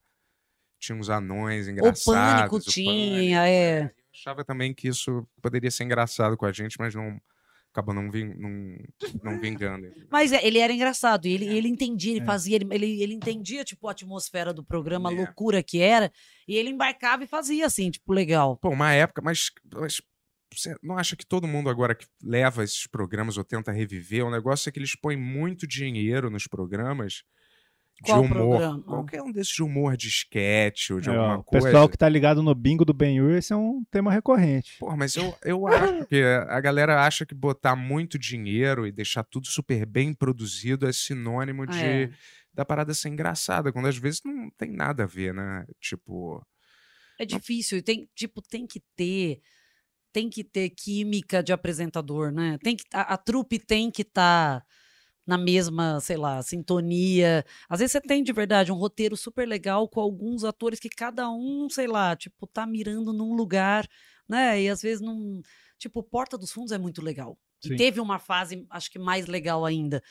tinha 0.80 0.95
uns 0.97 1.09
anões 1.09 1.65
O 1.67 1.71
engraçados. 1.71 2.03
pânico 2.05 2.55
o 2.57 2.59
tinha, 2.59 3.47
é. 3.47 3.84
Eu 3.85 4.02
achava 4.14 4.44
também 4.45 4.73
que 4.73 4.88
isso 4.88 5.27
poderia 5.41 5.72
ser 5.72 5.84
engraçado 5.84 6.38
com 6.38 6.45
a 6.45 6.52
gente, 6.52 6.76
mas 6.80 6.94
não 6.94 7.19
acabou 7.72 7.95
não, 7.95 8.11
ving, 8.11 8.35
não, 8.35 8.77
não 9.23 9.40
vingando. 9.40 9.88
Mas 10.11 10.31
é, 10.31 10.45
ele 10.45 10.60
era 10.60 10.72
engraçado, 10.72 11.26
e 11.26 11.31
ele, 11.34 11.48
ele 11.48 11.68
entendia, 11.68 12.11
ele 12.11 12.22
É. 12.22 12.26
fazia, 12.26 12.56
ele, 12.57 12.68
ele, 12.72 13.02
ele 13.02 13.14
entendia, 13.15 13.64
tipo, 13.64 13.88
a 13.88 13.91
atmosfera 13.91 14.53
do 14.53 14.64
programa, 14.64 15.10
a 15.10 15.11
É. 15.11 15.15
loucura 15.15 15.64
que 15.64 15.80
era, 15.80 16.11
e 16.48 16.56
ele 16.56 16.69
embarcava 16.69 17.23
e 17.23 17.27
fazia 17.27 17.65
assim, 17.65 17.90
tipo, 17.90 18.14
legal. 18.14 18.57
Pô, 18.57 18.69
uma 18.69 18.91
época, 18.94 19.23
mas, 19.23 19.49
mas 19.73 19.99
você 20.53 20.76
não 20.84 20.99
acha 20.99 21.15
que 21.15 21.26
todo 21.26 21.48
mundo 21.48 21.68
agora 21.68 21.95
que 21.95 22.06
leva 22.22 22.64
esses 22.64 22.85
programas 22.85 23.40
ou 23.40 23.44
tenta 23.44 23.72
reviver, 23.72 24.23
o 24.23 24.30
negócio 24.30 24.69
é 24.69 24.72
que 24.72 24.77
eles 24.77 24.95
põem 24.95 25.18
muito 25.18 25.65
dinheiro 25.65 26.30
nos 26.30 26.45
programas 26.45 27.23
de 28.02 28.11
Qual 28.11 28.22
humor. 28.22 28.34
programa? 28.57 28.84
Qualquer 28.84 29.22
um 29.22 29.32
desses 29.32 29.53
de 29.53 29.64
humor 29.64 29.95
de 29.95 30.07
sketch 30.10 30.90
ou 30.91 30.99
de 30.99 31.10
É, 31.10 31.15
alguma 31.15 31.38
o 31.40 31.44
coisa. 31.44 31.68
pessoal 31.68 31.88
que 31.88 31.98
tá 31.98 32.10
ligado 32.10 32.41
no 32.44 32.53
bingo 32.53 32.84
do 32.84 32.94
Ben-Hur, 32.94 33.32
esse 33.34 33.53
é 33.53 33.56
um 33.56 33.84
tema 33.90 34.11
recorrente. 34.11 34.76
Pô, 34.80 34.95
mas 34.98 35.15
eu, 35.15 35.36
eu 35.44 35.65
acho 36.02 36.06
que 36.07 36.22
a 36.22 36.60
galera 36.60 37.06
acha 37.06 37.26
que 37.26 37.34
botar 37.36 37.76
muito 37.76 38.18
dinheiro 38.20 38.86
e 38.88 38.91
deixar 38.91 39.24
tudo 39.24 39.48
super 39.48 39.86
bem 39.86 40.14
produzido 40.14 40.88
é 40.88 40.91
sinônimo 40.91 41.65
de 41.68 41.78
É. 41.80 42.10
da 42.53 42.65
parada 42.65 42.94
ser 42.94 43.10
engraçada, 43.10 43.72
quando 43.72 43.88
às 43.88 43.98
vezes 43.98 44.22
não 44.26 44.49
tem 44.52 44.72
nada 44.72 45.03
a 45.03 45.07
ver, 45.07 45.34
né? 45.34 45.65
Tipo, 45.80 46.45
É 47.20 47.26
difícil, 47.26 47.82
tem, 47.82 48.10
tipo, 48.15 48.41
tem 48.41 48.68
que 48.68 48.82
ter, 48.95 49.40
tem 50.11 50.30
que 50.30 50.44
ter 50.44 50.70
química 50.72 51.41
de 51.41 51.53
apresentador, 51.53 52.32
né? 52.32 52.57
Tem 52.61 52.76
que, 52.76 52.84
a, 52.94 53.14
a 53.14 53.18
trupe 53.18 53.57
tem 53.60 53.90
que 53.90 54.02
estar 54.02 54.64
na 55.25 55.37
mesma, 55.37 55.99
sei 56.01 56.17
lá, 56.17 56.41
sintonia. 56.41 57.45
Às 57.69 57.79
vezes 57.79 57.91
você 57.93 58.01
tem 58.01 58.23
de 58.23 58.33
verdade 58.33 58.71
um 58.71 58.75
roteiro 58.75 59.15
super 59.17 59.47
legal 59.47 59.87
com 59.89 59.99
alguns 60.01 60.43
atores 60.43 60.79
que 60.79 60.89
cada 60.89 61.29
um, 61.29 61.69
sei 61.69 61.87
lá, 61.87 62.15
tipo, 62.15 62.47
tá 62.47 62.65
mirando 62.65 63.13
num 63.13 63.33
lugar, 63.35 63.87
né? 64.27 64.61
E 64.61 64.69
às 64.69 64.81
vezes 64.81 65.01
não, 65.01 65.41
tipo, 65.77 66.03
Porta 66.03 66.37
dos 66.37 66.51
Fundos 66.51 66.71
é 66.71 66.77
muito 66.77 67.01
legal. 67.01 67.37
E 67.64 67.69
Sim. 67.69 67.76
teve 67.76 67.99
uma 67.99 68.19
fase, 68.19 68.65
acho 68.69 68.91
que 68.91 68.99
mais 68.99 69.27
legal 69.27 69.65
ainda, 69.65 70.02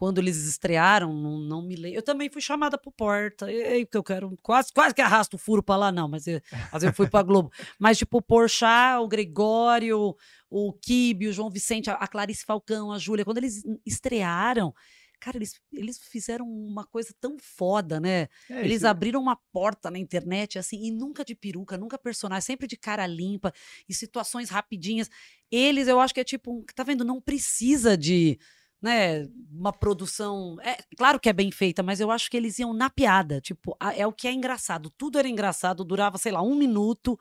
quando 0.00 0.18
eles 0.18 0.36
estrearam, 0.46 1.12
não, 1.12 1.38
não 1.38 1.62
me 1.62 1.76
lembro. 1.76 1.98
Eu 1.98 2.02
também 2.02 2.30
fui 2.30 2.40
chamada 2.40 2.78
pro 2.78 2.90
Porta, 2.90 3.52
ei, 3.52 3.84
porque 3.84 3.98
eu 3.98 4.02
quero, 4.02 4.38
quase, 4.42 4.72
quase 4.72 4.94
que 4.94 5.02
arrasto 5.02 5.36
o 5.36 5.38
furo 5.38 5.62
pra 5.62 5.76
lá, 5.76 5.92
não, 5.92 6.08
mas 6.08 6.26
eu, 6.26 6.40
vezes 6.72 6.84
eu 6.84 6.92
fui 6.94 7.06
pra 7.06 7.22
Globo. 7.22 7.50
Mas, 7.78 7.98
tipo, 7.98 8.16
o 8.16 8.22
Porchat, 8.22 8.98
o 9.02 9.08
Gregório, 9.08 10.16
o 10.48 10.72
Kibe, 10.72 11.28
o 11.28 11.32
João 11.32 11.50
Vicente, 11.50 11.90
a, 11.90 11.94
a 11.94 12.08
Clarice 12.08 12.46
Falcão, 12.46 12.90
a 12.90 12.98
Júlia, 12.98 13.26
quando 13.26 13.38
eles 13.38 13.62
estrearam, 13.84 14.72
cara, 15.20 15.36
eles, 15.36 15.60
eles 15.72 15.98
fizeram 15.98 16.46
uma 16.48 16.84
coisa 16.84 17.14
tão 17.20 17.36
foda, 17.38 18.00
né? 18.00 18.28
É, 18.48 18.60
eles 18.64 18.78
isso- 18.78 18.86
abriram 18.88 19.20
uma 19.20 19.36
porta 19.52 19.90
na 19.90 19.98
internet, 19.98 20.58
assim, 20.58 20.82
e 20.86 20.90
nunca 20.90 21.24
de 21.24 21.34
peruca, 21.34 21.76
nunca 21.76 21.98
personagem, 21.98 22.42
sempre 22.46 22.66
de 22.66 22.76
cara 22.76 23.06
limpa, 23.06 23.52
e 23.88 23.94
situações 23.94 24.50
rapidinhas. 24.50 25.08
Eles, 25.50 25.86
eu 25.88 26.00
acho 26.00 26.14
que 26.14 26.20
é 26.20 26.24
tipo, 26.24 26.64
tá 26.74 26.82
vendo? 26.82 27.04
Não 27.04 27.20
precisa 27.20 27.96
de, 27.96 28.38
né, 28.80 29.28
uma 29.52 29.72
produção. 29.72 30.56
É 30.62 30.78
claro 30.96 31.20
que 31.20 31.28
é 31.28 31.32
bem 31.32 31.50
feita, 31.50 31.82
mas 31.82 32.00
eu 32.00 32.10
acho 32.10 32.30
que 32.30 32.36
eles 32.36 32.58
iam 32.58 32.72
na 32.72 32.88
piada. 32.88 33.40
Tipo, 33.40 33.76
a- 33.78 33.94
é 33.94 34.06
o 34.06 34.12
que 34.12 34.26
é 34.26 34.32
engraçado. 34.32 34.90
Tudo 34.90 35.18
era 35.18 35.28
engraçado, 35.28 35.84
durava, 35.84 36.16
sei 36.18 36.32
lá, 36.32 36.40
um 36.42 36.54
minuto. 36.54 37.18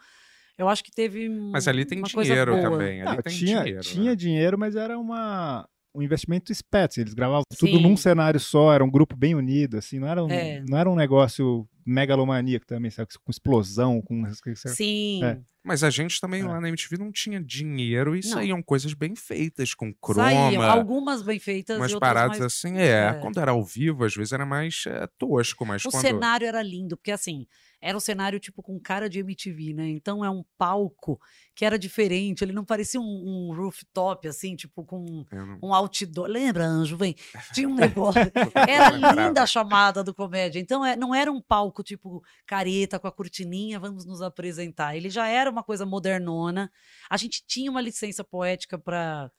Eu 0.58 0.68
acho 0.68 0.84
que 0.84 0.92
teve. 0.92 1.30
mas 1.30 1.68
ali 1.70 1.86
tem 1.86 2.00
uma 2.00 2.10
coisa 2.10 2.30
dinheiro 2.32 2.52
boa. 2.54 2.70
também. 2.70 3.02
Ali 3.02 3.16
Não, 3.16 3.24
tem 3.24 3.34
tinha 3.38 3.60
dinheiro. 3.64 3.82
tinha 3.82 4.10
né? 4.12 4.16
dinheiro, 4.16 4.58
mas 4.60 4.76
era 4.76 5.00
uma, 5.00 5.68
um 5.94 6.02
investimento 6.02 6.52
esperto. 6.52 6.92
assim, 6.94 7.02
Eles 7.02 7.14
gravavam 7.14 7.44
tudo 7.58 7.78
Sim. 7.78 7.82
num 7.82 7.98
cenário 7.98 8.40
só, 8.40 8.74
era 8.74 8.84
um 8.84 8.90
grupo 8.92 9.16
bem 9.16 9.36
unido, 9.36 9.78
assim, 9.78 10.00
não 10.00 10.08
era 10.08 10.24
um, 10.24 10.30
É. 10.30 10.64
não 10.68 10.78
era 10.78 10.90
um 10.90 10.96
negócio 10.96 11.68
megalomaníaco 11.86 12.66
também, 12.66 12.92
sabe? 12.92 13.10
Com 13.24 13.32
explosão, 13.32 14.02
com. 14.02 14.24
Sim. 14.68 15.24
É. 15.24 15.40
Mas 15.64 15.84
a 15.84 15.90
gente 15.90 16.22
também 16.22 16.42
lá 16.42 16.60
na 16.62 16.70
MTV 16.70 16.98
não 16.98 17.12
tinha 17.12 17.40
dinheiro 17.42 18.16
e 18.16 18.22
Não. 18.24 18.30
saíam 18.30 18.64
coisas 18.64 18.94
bem 18.94 19.14
feitas, 19.16 19.74
com 19.74 19.94
croma. 19.94 20.24
Saíam, 20.32 20.62
algumas 20.64 21.22
bem 21.22 21.38
feitas 21.38 21.78
Umas 21.78 21.92
e 21.92 22.00
paradas 22.00 22.40
mais... 22.40 22.54
assim, 22.54 22.78
é, 22.78 23.08
é. 23.10 23.14
Quando 23.16 23.40
era 23.40 23.52
ao 23.52 23.64
vivo, 23.64 24.06
às 24.06 24.16
vezes 24.16 24.32
era 24.32 24.46
mais 24.46 24.84
é, 24.88 25.06
tosco, 25.18 25.66
mas 25.66 25.84
O 25.86 25.90
quando. 25.92 26.02
cenário 26.02 26.48
era 26.48 26.62
lindo, 26.64 26.96
porque 26.96 27.12
assim, 27.12 27.46
era 27.82 27.96
um 27.98 28.00
cenário 28.02 28.40
tipo 28.40 28.62
com 28.62 28.80
cara 28.80 29.10
de 29.10 29.20
MTV, 29.20 29.74
né? 29.74 29.90
Então 29.90 30.24
é 30.24 30.30
um 30.30 30.44
palco 30.58 31.20
que 31.56 31.64
era 31.66 31.78
diferente, 31.80 32.44
ele 32.44 32.54
não 32.54 32.66
parecia 32.66 33.00
um, 33.00 33.04
um 33.50 33.56
rooftop, 33.56 34.28
assim, 34.28 34.56
tipo 34.56 34.84
com 34.86 35.26
não- 35.32 35.60
um 35.64 35.74
outdoor. 35.74 36.28
Lembra, 36.28 36.66
Anjo? 36.66 36.98
Vem. 36.98 37.16
Tinha 37.54 37.68
um 37.70 37.76
negócio. 37.76 38.22
Era 38.68 38.90
linda 38.90 39.44
a 39.44 39.48
chamada 39.48 40.04
do 40.04 40.14
comédia. 40.14 40.60
Então 40.60 40.86
é, 40.86 40.96
não 40.96 41.14
era 41.14 41.32
um 41.32 41.42
palco 41.42 41.84
tipo 41.84 42.22
careta 42.46 43.00
com 43.00 43.08
a 43.08 43.12
cortininha, 43.12 43.80
vamos 43.80 44.06
nos 44.06 44.22
apresentar. 44.22 44.96
Ele 44.96 45.10
já 45.10 45.28
era 45.28 45.50
uma 45.50 45.64
coisa 45.64 45.86
modernona. 45.86 46.72
A 47.10 47.18
gente 47.18 47.44
tinha 47.48 47.70
uma 47.72 47.82
licença 47.82 48.24
poética 48.24 48.78
para 48.78 49.32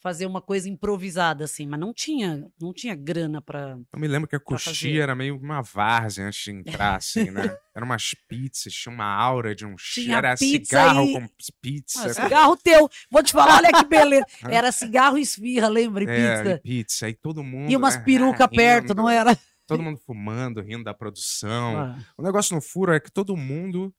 fazer 0.00 0.26
uma 0.26 0.40
coisa 0.40 0.68
improvisada, 0.68 1.44
assim, 1.44 1.66
mas 1.66 1.78
não 1.78 1.92
tinha, 1.92 2.46
não 2.60 2.72
tinha 2.72 2.94
grana 2.94 3.42
para. 3.42 3.78
Eu 3.92 3.98
me 3.98 4.06
lembro 4.06 4.28
que 4.28 4.36
a 4.36 4.40
fazer. 4.40 4.96
era 4.98 5.14
meio 5.14 5.36
uma 5.36 5.60
várzea 5.60 6.26
antes 6.26 6.44
de 6.44 6.52
entrar, 6.52 6.96
assim, 6.96 7.30
né? 7.30 7.42
Eram 7.74 7.86
umas 7.86 8.14
pizzas, 8.28 8.72
tinha 8.72 8.92
uma 8.94 9.04
aura 9.04 9.54
de 9.54 9.64
um 9.66 9.76
cheiro, 9.78 10.12
era 10.14 10.36
pizza 10.36 10.76
cigarro 10.76 11.04
e- 11.04 11.12
com 11.12 11.26
pizza. 11.60 12.06
Ah, 12.06 12.14
cigarro 12.14 12.56
teu. 12.56 12.88
Vou 13.10 13.22
te 13.22 13.32
falar, 13.32 13.56
olha 13.58 13.72
que 13.72 13.84
beleza. 13.84 14.26
Era 14.50 14.72
cigarro 14.72 15.16
e 15.16 15.22
esfirra, 15.22 15.68
lembra? 15.68 16.02
E 16.04 16.08
É, 16.08 16.10
e 16.10 16.42
pizza. 16.42 16.60
pizza. 16.62 17.06
Aí 17.06 17.14
todo 17.14 17.44
mundo. 17.44 17.70
E 17.70 17.76
umas 17.76 17.96
né, 17.96 18.02
peruca 18.04 18.48
perto, 18.48 18.88
rindo, 18.88 18.94
não 18.96 19.08
era? 19.08 19.38
Todo 19.66 19.82
mundo 19.82 19.98
fumando, 19.98 20.60
rindo 20.60 20.82
da 20.82 20.94
produção. 20.94 21.78
Ah. 21.78 21.98
O 22.16 22.22
negócio 22.22 22.54
no 22.54 22.60
furo 22.60 22.92
é 22.92 22.98
que 22.98 23.12
todo 23.12 23.36
mundo 23.36 23.94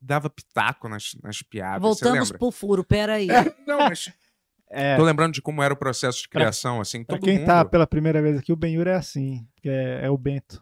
dava 0.00 0.28
pitaco 0.28 0.88
nas, 0.88 1.16
nas 1.22 1.40
piadas. 1.42 1.80
Voltamos 1.80 2.30
pro 2.32 2.50
furo, 2.50 2.84
peraí. 2.84 3.28
Não, 3.66 3.78
mas. 3.78 4.12
É, 4.70 4.96
Tô 4.96 5.04
lembrando 5.04 5.32
de 5.34 5.40
como 5.42 5.62
era 5.62 5.72
o 5.72 5.76
processo 5.76 6.22
de 6.22 6.28
criação, 6.28 6.80
assim, 6.80 7.04
pra 7.04 7.18
quem 7.18 7.34
mundo. 7.38 7.46
tá 7.46 7.64
pela 7.64 7.86
primeira 7.86 8.20
vez 8.20 8.38
aqui, 8.38 8.52
o 8.52 8.56
Ben-Hur 8.56 8.88
é 8.88 8.94
assim, 8.94 9.46
que 9.62 9.68
é, 9.68 10.00
é 10.06 10.10
o 10.10 10.18
Bento. 10.18 10.60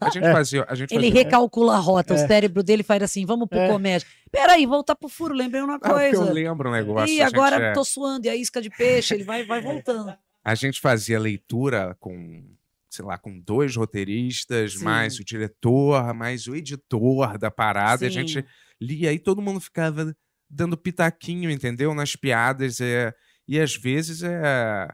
A 0.00 0.08
gente 0.10 0.22
É. 0.24 0.32
fazia. 0.32 0.64
A 0.68 0.74
gente 0.74 0.94
Ele 0.94 1.08
fazia... 1.08 1.24
recalcula 1.24 1.74
a 1.74 1.78
rota, 1.78 2.14
o 2.14 2.16
É. 2.16 2.26
cérebro 2.26 2.62
dele 2.62 2.82
faz 2.82 3.02
assim, 3.02 3.26
vamos 3.26 3.48
pro 3.48 3.58
É. 3.58 3.68
comédia. 3.68 4.06
Peraí, 4.30 4.66
voltar 4.66 4.94
pro 4.94 5.08
furo, 5.08 5.34
lembrei 5.34 5.62
uma 5.62 5.74
Ah, 5.76 5.78
porque 5.80 5.94
coisa. 5.94 6.16
eu 6.24 6.32
lembro 6.32 6.68
um 6.68 6.72
negócio. 6.72 7.12
Ih, 7.12 7.20
a 7.22 7.26
gente 7.26 7.34
agora 7.34 7.56
é- 7.56 7.72
tô 7.72 7.84
suando, 7.84 8.26
e 8.26 8.30
a 8.30 8.36
isca 8.36 8.60
de 8.62 8.70
peixe, 8.70 9.14
ele 9.14 9.24
vai, 9.24 9.44
vai 9.44 9.60
voltando. 9.82 10.14
A 10.44 10.54
gente 10.54 10.80
fazia 10.80 11.18
leitura 11.18 11.96
com, 11.98 12.44
sei 12.88 13.04
lá, 13.04 13.18
com 13.18 13.38
dois 13.40 13.74
roteiristas, 13.74 14.74
Sim. 14.74 14.84
mais 14.84 15.18
o 15.18 15.24
diretor, 15.24 16.14
mais 16.14 16.46
o 16.46 16.54
editor 16.54 17.36
da 17.38 17.50
parada. 17.50 18.04
E 18.04 18.08
a 18.08 18.10
Sim. 18.10 18.26
gente 18.28 18.44
lia 18.80 19.12
e 19.12 19.18
todo 19.18 19.42
mundo 19.42 19.60
ficava 19.60 20.14
dando 20.52 20.76
pitaquinho, 20.76 21.50
entendeu? 21.50 21.94
Nas 21.94 22.14
piadas. 22.14 22.80
É... 22.80 23.12
E 23.48 23.58
às 23.58 23.74
vezes 23.74 24.22
é... 24.22 24.88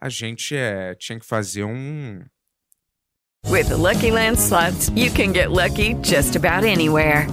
a 0.00 0.08
gente 0.08 0.56
é... 0.56 0.94
tinha 0.94 1.18
que 1.18 1.26
fazer 1.26 1.64
um. 1.64 2.24
With 3.46 3.68
the 3.68 3.76
Lucky 3.76 4.10
Land 4.10 4.38
slots, 4.38 4.90
you 4.96 5.10
can 5.10 5.32
get 5.32 5.50
lucky 5.50 5.94
just 6.02 6.34
about 6.34 6.64
anywhere. 6.64 7.26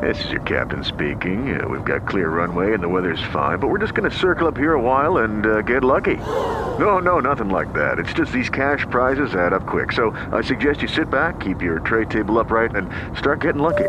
This 0.00 0.24
is 0.24 0.30
your 0.30 0.42
captain 0.42 0.84
speaking. 0.84 1.60
Uh, 1.60 1.66
we've 1.66 1.84
got 1.84 2.06
clear 2.06 2.28
runway 2.28 2.72
and 2.72 2.82
the 2.82 2.88
weather's 2.88 3.22
fine, 3.32 3.58
but 3.58 3.68
we're 3.68 3.78
just 3.78 3.94
going 3.94 4.08
to 4.08 4.16
circle 4.16 4.46
up 4.46 4.56
here 4.56 4.74
a 4.74 4.80
while 4.80 5.18
and 5.18 5.44
uh, 5.44 5.62
get 5.62 5.82
lucky. 5.82 6.16
No, 6.16 6.98
no, 6.98 7.18
nothing 7.18 7.48
like 7.48 7.72
that. 7.72 7.98
It's 7.98 8.12
just 8.12 8.30
these 8.30 8.48
cash 8.48 8.86
prizes 8.90 9.34
add 9.34 9.52
up 9.52 9.66
quick. 9.66 9.92
So 9.92 10.10
I 10.32 10.40
suggest 10.42 10.82
you 10.82 10.88
sit 10.88 11.10
back, 11.10 11.40
keep 11.40 11.62
your 11.62 11.80
tray 11.80 12.04
table 12.04 12.38
upright, 12.38 12.76
and 12.76 12.88
start 13.18 13.40
getting 13.40 13.62
lucky. 13.62 13.88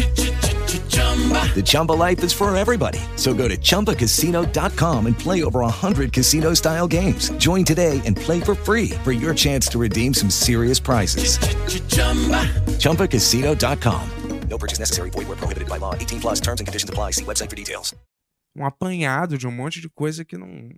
The 1.55 1.61
Chumba 1.63 1.91
life 1.91 2.23
is 2.23 2.33
for 2.33 2.55
everybody. 2.55 2.99
So 3.17 3.33
go 3.33 3.47
to 3.47 3.57
ChumbaCasino.com 3.57 5.05
and 5.05 5.17
play 5.17 5.43
over 5.43 5.59
100 5.59 6.11
casino 6.13 6.55
style 6.55 6.87
games. 6.87 7.29
Join 7.31 7.63
today 7.65 8.01
and 8.05 8.15
play 8.15 8.39
for 8.39 8.55
free 8.55 8.91
for 9.03 9.11
your 9.11 9.33
chance 9.35 9.67
to 9.69 9.77
redeem 9.77 10.13
some 10.13 10.29
serious 10.31 10.79
prizes. 10.79 11.37
ChumbaCasino.com. 12.79 14.09
No 14.49 14.57
purchase 14.57 14.79
necessary. 14.79 15.09
Void 15.11 15.27
where 15.27 15.37
prohibited 15.37 15.69
by 15.69 15.77
law. 15.77 15.93
18 15.95 16.19
plus 16.19 16.39
terms 16.41 16.59
and 16.59 16.67
conditions 16.67 16.89
apply. 16.89 17.11
See 17.11 17.23
website 17.23 17.49
for 17.49 17.55
details. 17.55 17.95
um 18.55 18.65
apanhado 18.65 19.37
de 19.37 19.47
um 19.47 19.51
monte 19.51 19.79
de 19.81 19.89
coisa 19.89 20.25
que 20.25 20.37
não. 20.37 20.69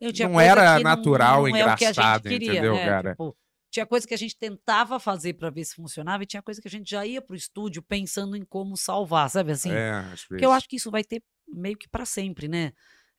Eu 0.00 0.12
Não 0.28 0.38
era 0.38 0.76
que 0.76 0.84
natural, 0.84 1.48
não 1.48 1.56
é 1.56 1.64
o 1.64 1.76
que 1.76 1.84
a 1.86 1.88
gente 1.88 1.98
engraçado, 1.98 2.22
queria, 2.28 2.52
entendeu, 2.52 2.74
né? 2.74 2.84
cara? 2.84 3.10
Tipo, 3.12 3.34
tinha 3.76 3.86
coisa 3.86 4.06
que 4.06 4.14
a 4.14 4.16
gente 4.16 4.34
tentava 4.38 4.98
fazer 4.98 5.34
para 5.34 5.50
ver 5.50 5.64
se 5.66 5.74
funcionava 5.74 6.22
e 6.22 6.26
tinha 6.26 6.40
coisa 6.42 6.62
que 6.62 6.68
a 6.68 6.70
gente 6.70 6.90
já 6.90 7.04
ia 7.04 7.20
pro 7.20 7.36
estúdio 7.36 7.82
pensando 7.82 8.34
em 8.34 8.42
como 8.42 8.74
salvar, 8.74 9.28
sabe 9.28 9.52
assim? 9.52 9.70
É, 9.70 10.02
Porque 10.26 10.46
eu 10.46 10.50
acho 10.50 10.66
que 10.66 10.76
isso 10.76 10.90
vai 10.90 11.04
ter 11.04 11.22
meio 11.46 11.76
que 11.76 11.86
para 11.86 12.06
sempre, 12.06 12.48
né? 12.48 12.72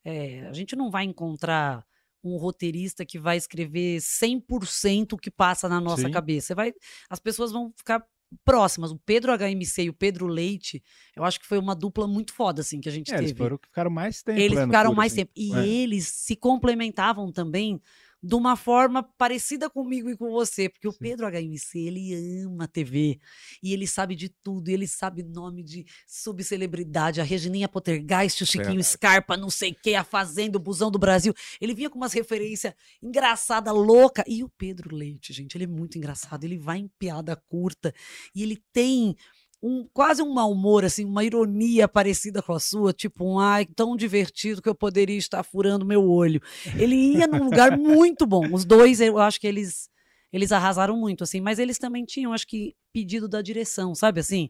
É, 0.04 0.48
a 0.48 0.54
gente 0.54 0.76
não 0.76 0.90
vai 0.90 1.04
encontrar 1.04 1.86
um 2.24 2.38
roteirista 2.38 3.06
que 3.06 3.20
vai 3.20 3.38
escrever 3.38 4.00
100% 4.02 5.14
o 5.14 5.18
que 5.18 5.30
passa 5.30 5.70
na 5.70 5.80
nossa 5.80 6.08
Sim. 6.08 6.12
cabeça. 6.12 6.56
Vai, 6.56 6.74
as 7.08 7.20
pessoas 7.20 7.52
vão 7.52 7.72
ficar 7.78 8.04
próximas. 8.44 8.92
O 8.92 8.98
Pedro 8.98 9.32
HMC 9.32 9.84
e 9.84 9.90
o 9.90 9.94
Pedro 9.94 10.26
Leite, 10.26 10.84
eu 11.16 11.24
acho 11.24 11.40
que 11.40 11.46
foi 11.46 11.60
uma 11.60 11.76
dupla 11.76 12.08
muito 12.08 12.34
foda, 12.34 12.62
assim, 12.62 12.82
que 12.82 12.90
a 12.90 12.92
gente 12.92 13.14
É, 13.14 13.18
eles 13.18 13.30
teve. 13.30 13.38
foram 13.38 13.58
que 13.60 13.68
ficaram 13.68 13.92
mais 13.92 14.24
tempo. 14.24 14.40
Eles 14.40 14.58
né, 14.58 14.66
ficaram 14.66 14.94
mais 14.94 15.12
assim. 15.14 15.22
tempo. 15.22 15.32
E 15.36 15.54
É. 15.54 15.66
eles 15.68 16.08
se 16.08 16.36
complementavam 16.36 17.32
também 17.32 17.80
de 18.22 18.35
uma 18.35 18.56
forma 18.56 19.03
parecida 19.03 19.69
comigo 19.69 20.10
e 20.10 20.18
com 20.18 20.31
você, 20.31 20.68
porque 20.68 20.88
o 20.88 20.94
Pedro 20.94 21.27
HMC, 21.27 21.80
ele 21.80 22.44
ama 22.44 22.68
TV, 22.68 23.19
e 23.61 23.73
ele 23.73 23.85
sabe 23.85 24.15
de 24.15 24.30
tudo, 24.30 24.69
e 24.69 24.73
ele 24.73 24.88
sabe 24.88 25.23
nome 25.23 25.64
de 25.64 25.85
subcelebridade, 26.07 27.22
a 27.22 27.23
Regininha 27.23 27.68
Pottergeist, 27.68 28.44
o 28.44 28.45
Chiquinho. 28.45 28.84
Scarpa, 28.84 29.38
não 29.38 29.49
sei 29.49 29.72
o 29.72 29.76
que, 29.76 29.95
a 29.95 30.03
Fazenda, 30.03 30.57
o 30.57 30.61
Busão 30.61 30.89
do 30.89 30.99
Brasil, 30.99 31.34
ele 31.61 31.73
vinha 31.73 31.89
com 31.89 31.98
umas 31.98 32.14
referências 32.14 32.73
engraçada, 33.02 33.72
louca, 33.72 34.23
e 34.27 34.44
o 34.44 34.49
Pedro 34.49 34.95
Leite, 34.95 35.31
gente, 35.31 35.56
ele 35.56 35.65
é 35.65 35.68
muito 35.68 35.98
engraçado, 35.98 36.44
ele 36.44 36.57
vai 36.57 36.80
em 36.80 36.88
piada 36.99 37.35
curta, 37.35 37.94
e 38.34 38.41
ele 38.44 38.57
tem 38.73 39.15
um, 39.62 39.88
quase 39.94 40.22
um 40.22 40.32
mau 40.34 40.52
humor, 40.52 40.86
assim, 40.86 41.04
uma 41.06 41.24
ironia 41.24 41.88
parecida 41.88 42.42
com 42.42 42.54
a 42.54 42.60
sua, 42.60 42.94
tipo 42.94 43.26
um 43.26 43.40
ai, 43.40 43.66
tão 43.66 43.96
divertido 43.96 44.62
que 44.62 44.70
eu 44.70 44.76
poderia 44.76 45.18
estar 45.18 45.42
furando 45.44 45.86
meu 45.86 46.04
olho. 46.08 46.42
Ele 46.78 46.96
ia 46.96 47.26
num 47.28 47.46
lugar 47.46 47.76
muito 47.78 48.26
bom. 48.26 48.54
Os 48.54 48.66
dois, 48.66 49.02
eu 49.02 49.18
acho 49.20 49.40
que 49.40 49.48
eles 49.48 49.90
eles 50.32 50.52
arrasaram 50.52 50.98
muito, 50.98 51.24
assim, 51.24 51.40
mas 51.40 51.58
eles 51.58 51.78
também 51.80 52.04
tinham, 52.04 52.34
acho 52.34 52.46
que, 52.46 52.76
pedido 52.92 53.30
da 53.30 53.42
direção, 53.42 53.96
sabe 53.96 54.20
assim? 54.20 54.50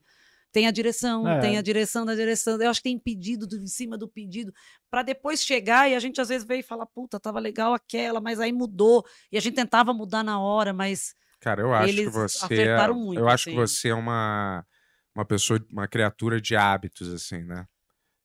Tem 0.51 0.65
a 0.65 0.71
direção, 0.71 1.27
É. 1.27 1.39
tem 1.39 1.55
a 1.57 1.61
direção 1.61 2.03
da 2.03 2.15
direção. 2.15 2.59
Eu 2.59 2.69
acho 2.71 2.81
que 2.81 2.89
tem 2.89 2.97
pedido 2.97 3.45
do, 3.45 3.57
em 3.57 3.67
cima 3.67 3.95
do 3.95 4.07
pedido, 4.07 4.51
para 4.89 5.03
depois 5.03 5.43
chegar 5.43 5.87
e 5.89 5.93
a 5.93 5.99
gente 5.99 6.19
às 6.19 6.29
vezes 6.29 6.47
veio 6.47 6.61
e 6.61 6.63
fala, 6.63 6.85
puta, 6.85 7.19
tava 7.19 7.39
legal 7.39 7.73
aquela, 7.75 8.19
mas 8.19 8.39
aí 8.39 8.51
mudou. 8.51 9.05
E 9.31 9.37
a 9.37 9.39
gente 9.41 9.53
tentava 9.53 9.93
mudar 9.93 10.23
na 10.23 10.39
hora, 10.39 10.73
mas 10.73 11.13
Cara, 11.39 11.61
eu 11.61 11.71
acho 11.73 11.93
que 11.93 12.09
você. 12.09 12.43
acertaram 12.45 12.95
muito, 12.95 13.19
eu 13.19 13.29
acho 13.29 13.43
que 13.45 13.49
assim. 13.51 13.57
você 13.57 13.89
é 13.89 13.93
uma, 13.93 14.65
uma 15.17 15.25
pessoa, 15.25 15.59
uma 15.71 15.87
criatura 15.87 16.39
de 16.39 16.55
hábitos, 16.55 17.11
assim, 17.11 17.43
né? 17.43 17.65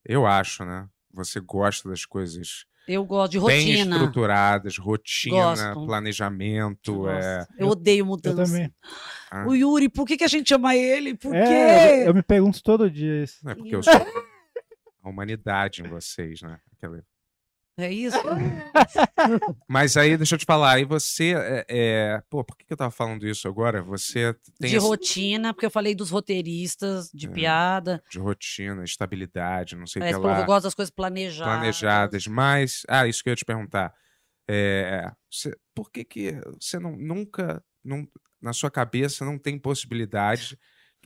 Eu 0.05 0.27
acho, 0.27 0.65
né? 0.65 0.87
Você 1.15 1.41
gosta 1.41 1.89
das 1.89 2.05
coisas 2.05 2.67
eu 2.89 3.05
gosto 3.05 3.33
de 3.33 3.41
bem 3.41 3.67
rotina. 3.69 3.97
estruturadas, 3.97 4.77
rotina, 4.77 5.73
Gosto. 5.73 5.87
planejamento. 5.87 7.09
É... 7.09 7.47
Eu 7.57 7.69
odeio 7.69 8.05
mudança. 8.05 8.45
também. 8.45 8.75
Ah, 9.31 9.47
O 9.47 9.55
Yuri, 9.55 9.89
por 9.89 10.05
que, 10.05 10.17
que 10.17 10.25
a 10.25 10.29
gente 10.29 10.49
chama 10.49 10.75
ele? 10.75 11.15
Por 11.15 11.33
É, 11.35 11.47
quê? 11.47 12.03
eu, 12.03 12.07
eu 12.09 12.15
me 12.15 12.23
pergunto 12.23 12.61
todo 12.63 12.91
dia 12.91 13.23
isso. 13.23 13.39
Não 13.45 13.53
é 13.53 13.55
porque 13.55 13.77
eu 13.77 13.83
sou 13.85 13.93
a 13.95 15.09
humanidade 15.09 15.81
em 15.83 15.89
vocês, 15.89 16.43
né? 16.43 16.59
Aquela- 16.77 17.05
É 17.77 17.91
isso? 17.91 18.19
Mas 19.69 19.97
aí, 19.97 20.17
deixa 20.17 20.35
eu 20.35 20.39
te 20.39 20.45
falar, 20.45 20.73
aí 20.75 20.85
você 20.85 21.35
é, 21.35 21.65
é- 21.69 22.23
Pô, 22.29 22.45
por 22.45 22.57
que 22.57 22.67
que 22.67 22.73
eu 22.73 22.77
tava 22.77 22.91
falando 22.91 23.27
isso 23.27 23.49
agora? 23.49 23.83
Você 23.83 24.35
tem 24.61 24.71
de 24.71 24.77
esse- 24.77 24.87
rotina, 24.87 25.55
porque 25.55 25.67
eu 25.67 25.71
falei 25.71 25.95
dos 25.95 26.11
roteiristas, 26.11 27.11
de 27.13 27.29
piada. 27.29 28.03
de 28.11 28.19
rotina, 28.19 28.85
estabilidade, 28.85 29.75
não 29.77 29.87
sei 29.87 30.03
o 30.03 30.05
É, 30.05 30.09
que 30.13 30.19
lá. 30.19 30.41
eu 30.41 30.45
gosto 30.45 30.65
das 30.65 30.75
coisas 30.75 30.91
planejadas. 30.91 31.53
planejadas, 31.55 32.27
mas 32.27 32.83
ah, 32.89 33.07
isso 33.07 33.23
que 33.23 33.29
eu 33.31 33.33
ia 33.33 33.37
te 33.37 33.45
perguntar. 33.45 33.95
É, 34.49 35.11
você- 35.31 35.57
por 35.75 35.91
que 35.91 36.05
que 36.05 36.33
você 36.61 36.79
não, 36.79 36.97
nunca, 36.97 37.65
não, 37.83 38.07
na 38.41 38.53
sua 38.53 38.71
cabeça 38.71 39.25
não 39.25 39.39
tem 39.39 39.59
possibilidade? 39.59 40.59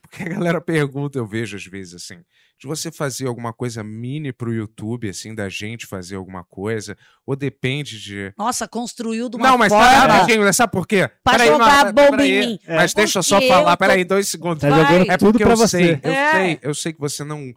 Porque 0.08 0.22
a 0.22 0.28
galera 0.28 0.60
pergunta, 0.60 1.18
eu 1.18 1.26
vejo 1.26 1.56
às 1.56 1.64
vezes 1.64 1.94
assim, 1.94 2.18
de 2.58 2.66
você 2.66 2.90
fazer 2.90 3.26
alguma 3.26 3.52
coisa 3.52 3.82
mini 3.84 4.32
pro 4.32 4.52
YouTube, 4.54 5.08
assim, 5.08 5.34
da 5.34 5.48
gente 5.48 5.86
fazer 5.86 6.16
alguma 6.16 6.42
coisa, 6.44 6.96
ou 7.26 7.36
depende 7.36 8.00
de 8.00 8.32
Nossa, 8.38 8.66
construiu 8.66 9.28
de 9.28 9.36
uma 9.36 9.48
não, 9.50 9.58
mas 9.58 9.68
forma... 9.72 10.26
pera, 10.26 10.52
sabe 10.52 10.72
por 10.72 10.86
quê? 10.86 11.08
Pra 11.22 11.32
Peraí, 11.34 11.50
não, 11.50 11.58
jogar 11.58 11.84
pe- 11.86 11.92
bomba 11.92 12.10
peraí, 12.16 12.30
em 12.32 12.46
mim. 12.46 12.58
Mas 12.66 12.92
É. 12.92 12.94
deixa 12.96 13.18
eu 13.18 13.22
só 13.22 13.40
falar, 13.42 13.76
tô- 13.76 13.78
peraí, 13.80 14.04
dois 14.04 14.28
segundos. 14.28 14.60
Tá 14.60 14.70
jogando 14.70 15.10
é 15.10 15.16
tudo 15.18 15.32
porque 15.32 15.44
pra 15.44 15.52
eu 15.52 15.56
você. 15.56 15.78
sei, 15.78 16.00
eu 16.02 16.10
É. 16.12 16.32
sei, 16.32 16.58
eu 16.62 16.74
sei 16.74 16.92
que 16.92 17.00
você 17.00 17.24
não, 17.24 17.52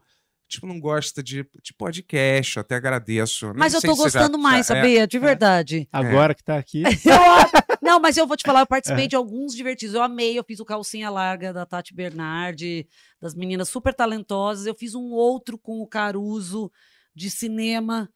tipo, 0.50 0.68
não 0.68 0.80
gosta 0.80 1.22
de, 1.24 1.46
de 1.64 1.74
podcast, 1.78 2.58
eu 2.58 2.62
até 2.62 2.76
agradeço. 2.76 3.54
Mas 3.56 3.74
eu 3.74 3.80
sei 3.82 3.90
tô 3.90 3.96
se 3.96 4.02
você 4.02 4.10
já- 4.10 4.20
gostando 4.22 4.38
mais, 4.42 4.68
já- 4.68 4.76
é. 4.76 4.82
sabia? 4.82 5.08
De 5.08 5.20
verdade. 5.20 5.88
Agora 5.94 6.34
que 6.36 6.44
tá 6.44 6.58
aqui. 6.58 6.84
Não, 7.82 8.00
mas 8.00 8.18
eu 8.18 8.26
vou 8.28 8.36
te 8.38 8.44
falar, 8.46 8.62
eu 8.62 8.68
participei 8.68 9.06
É. 9.06 9.08
de 9.08 9.16
alguns 9.16 9.54
divertidos. 9.56 9.96
Eu 9.96 10.02
amei, 10.04 10.38
eu 10.38 10.44
fiz 10.44 10.60
o 10.60 10.66
Calcinha 10.66 11.10
Larga 11.10 11.52
da 11.54 11.66
Tati 11.66 11.94
Bernardi, 11.94 12.88
das 13.22 13.34
meninas 13.36 13.70
super 13.70 13.94
talentosas. 13.94 14.66
Eu 14.66 14.76
fiz 14.76 14.96
um 14.96 15.12
outro 15.12 15.58
com 15.58 15.80
o 15.82 15.88
Caruso 15.88 16.72
de 17.16 17.30
cinema, 17.30 18.10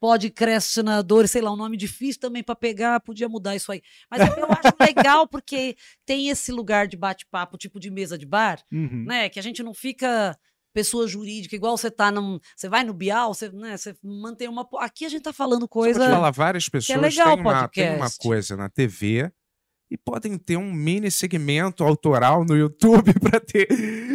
podcastinador, 0.00 1.26
sei 1.28 1.40
lá, 1.40 1.52
um 1.52 1.56
nome 1.56 1.76
difícil 1.76 2.20
também 2.20 2.42
para 2.42 2.54
pegar, 2.54 3.00
podia 3.00 3.28
mudar 3.28 3.56
isso 3.56 3.72
aí. 3.72 3.82
Mas 4.10 4.20
eu 4.36 4.44
acho 4.52 4.76
legal 4.80 5.26
porque 5.28 5.76
tem 6.04 6.28
esse 6.28 6.52
lugar 6.52 6.86
de 6.86 6.96
bate-papo, 6.96 7.56
tipo 7.58 7.80
de 7.80 7.90
mesa 7.90 8.16
de 8.18 8.26
bar, 8.26 8.62
Uhum. 8.72 9.04
né? 9.06 9.28
Que 9.28 9.38
a 9.38 9.42
gente 9.42 9.62
não 9.62 9.72
fica 9.74 10.38
pessoa 10.74 11.06
jurídica, 11.08 11.54
igual 11.56 11.76
você 11.78 11.90
tá 11.90 12.10
num. 12.10 12.38
Você 12.54 12.68
vai 12.68 12.82
no 12.84 12.92
Bial, 12.92 13.32
você, 13.32 13.48
né, 13.50 13.76
você 13.76 13.94
mantém 14.02 14.48
uma. 14.48 14.68
Aqui 14.80 15.06
a 15.06 15.08
gente 15.08 15.22
tá 15.22 15.32
falando 15.32 15.66
coisa. 15.68 16.00
te 16.04 16.10
falar, 16.10 16.30
várias 16.32 16.64
que 16.64 16.72
pessoas 16.72 16.98
é 16.98 17.00
legal 17.00 17.32
têm, 17.36 17.40
uma, 17.40 17.68
têm 17.68 17.96
uma 17.96 18.10
coisa 18.18 18.56
na 18.56 18.68
TV 18.68 19.30
e 19.90 19.96
podem 19.96 20.36
ter 20.36 20.56
um 20.56 20.72
mini 20.72 21.10
segmento 21.10 21.84
autoral 21.84 22.44
no 22.44 22.56
YouTube 22.56 23.12
pra 23.20 23.38
ter. 23.38 23.68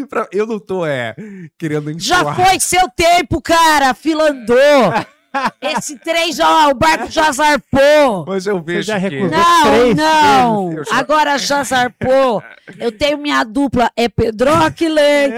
pra- 0.10 0.28
eu 0.32 0.46
não 0.46 0.60
tô 0.60 0.86
é, 0.86 1.16
querendo 1.58 1.98
Já 1.98 2.20
enjoar. 2.20 2.36
foi 2.36 2.60
seu 2.60 2.90
tempo, 2.90 3.42
cara! 3.42 3.94
Fila 3.94 4.30
andou! 4.30 4.56
Esse 5.62 5.98
trem 6.00 6.32
já, 6.34 6.68
o 6.70 6.74
barco 6.74 7.10
já 7.10 7.32
zarpou! 7.32 8.26
Mas 8.28 8.46
eu 8.48 8.62
vejo 8.62 8.84
já 8.88 9.00
que... 9.00 9.20
Não, 9.22 9.64
três 9.64 9.96
não! 9.96 10.70
vezes, 10.72 10.88
já- 10.90 10.96
Agora 10.98 11.38
já 11.38 11.64
zarpou! 11.64 12.42
Eu 12.78 12.92
tenho 12.92 13.18
minha 13.18 13.44
dupla, 13.44 13.92
é 13.96 14.08
Pedrockler. 14.10 15.32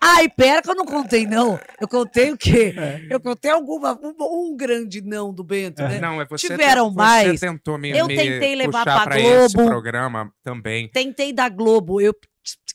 Ai, 0.00 0.28
pera 0.28 0.62
que 0.62 0.70
eu 0.70 0.74
não 0.74 0.84
contei, 0.84 1.26
não. 1.26 1.58
Eu 1.80 1.88
contei 1.88 2.32
o 2.32 2.36
quê? 2.36 2.74
Eu 3.10 3.20
contei 3.20 3.50
alguma, 3.50 3.92
um, 4.02 4.14
um 4.52 4.56
grande 4.56 5.00
não 5.02 5.32
do 5.32 5.42
Bento, 5.44 5.82
né? 5.82 5.98
Não, 6.00 6.20
é 6.20 6.26
você, 6.26 6.48
Tiveram 6.48 6.90
você 6.90 6.96
mais. 6.96 7.40
tentou 7.40 7.78
me, 7.78 7.90
Eu 7.96 8.06
me 8.06 8.16
tentei 8.16 8.54
levar 8.54 8.84
puxar 8.84 8.96
pra 9.02 9.04
pra 9.14 9.20
esse 9.20 9.54
Globo. 9.54 9.70
programa 9.70 10.30
também. 10.42 10.88
Tentei 10.90 11.32
da 11.32 11.48
Globo, 11.48 12.00
eu 12.00 12.14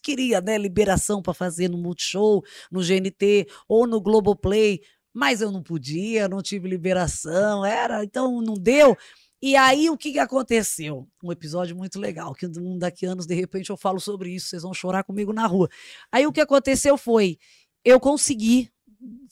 queria, 0.02 0.42
né, 0.42 0.58
liberação 0.58 1.22
para 1.22 1.34
fazer 1.34 1.70
no 1.70 1.78
Multishow, 1.78 2.42
no 2.72 2.82
GNT 2.82 3.46
ou 3.68 3.86
no 3.86 4.02
Globoplay, 4.02 4.80
mas 5.14 5.42
eu 5.42 5.52
não 5.52 5.62
podia, 5.64 6.28
não 6.28 6.42
tive 6.42 6.68
liberação, 6.68 7.66
era, 7.66 8.04
então 8.04 8.42
não 8.42 8.56
deu. 8.56 8.98
E 9.42 9.56
aí 9.56 9.90
o 9.90 9.98
que, 9.98 10.12
que 10.12 10.20
aconteceu? 10.20 11.08
Um 11.24 11.32
episódio 11.32 11.76
muito 11.76 11.98
legal, 11.98 12.34
que 12.34 12.46
um 12.46 12.78
daqui 12.78 13.06
anos, 13.06 13.26
de 13.26 13.34
repente, 13.34 13.70
eu 13.70 13.78
falo 13.78 14.00
sobre 14.00 14.32
isso, 14.32 14.48
vocês 14.48 14.64
vão 14.64 14.74
chorar 14.74 15.04
comigo 15.04 15.32
na 15.32 15.48
rua. 15.48 15.70
Aí 16.12 16.28
o 16.28 16.32
que 16.32 16.42
aconteceu 16.42 16.98
foi, 16.98 17.38
eu 17.84 18.00
consegui 18.00 18.70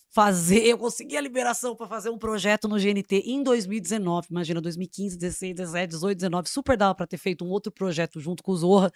fazer, 0.09 0.65
eu 0.65 0.77
consegui 0.77 1.17
a 1.17 1.21
liberação 1.21 1.75
para 1.75 1.87
fazer 1.87 2.09
um 2.09 2.17
projeto 2.17 2.67
no 2.67 2.77
GNT 2.77 3.21
em 3.25 3.43
2019, 3.43 4.29
imagina, 4.31 4.59
2015, 4.59 5.15
16, 5.17 5.55
17, 5.55 5.89
18, 5.91 6.17
19, 6.17 6.49
super 6.49 6.77
dava 6.77 6.95
para 6.95 7.05
ter 7.05 7.17
feito 7.17 7.45
um 7.45 7.49
outro 7.49 7.71
projeto 7.71 8.19
junto 8.19 8.41
com 8.41 8.53
o 8.53 8.57
Zorra, 8.57 8.91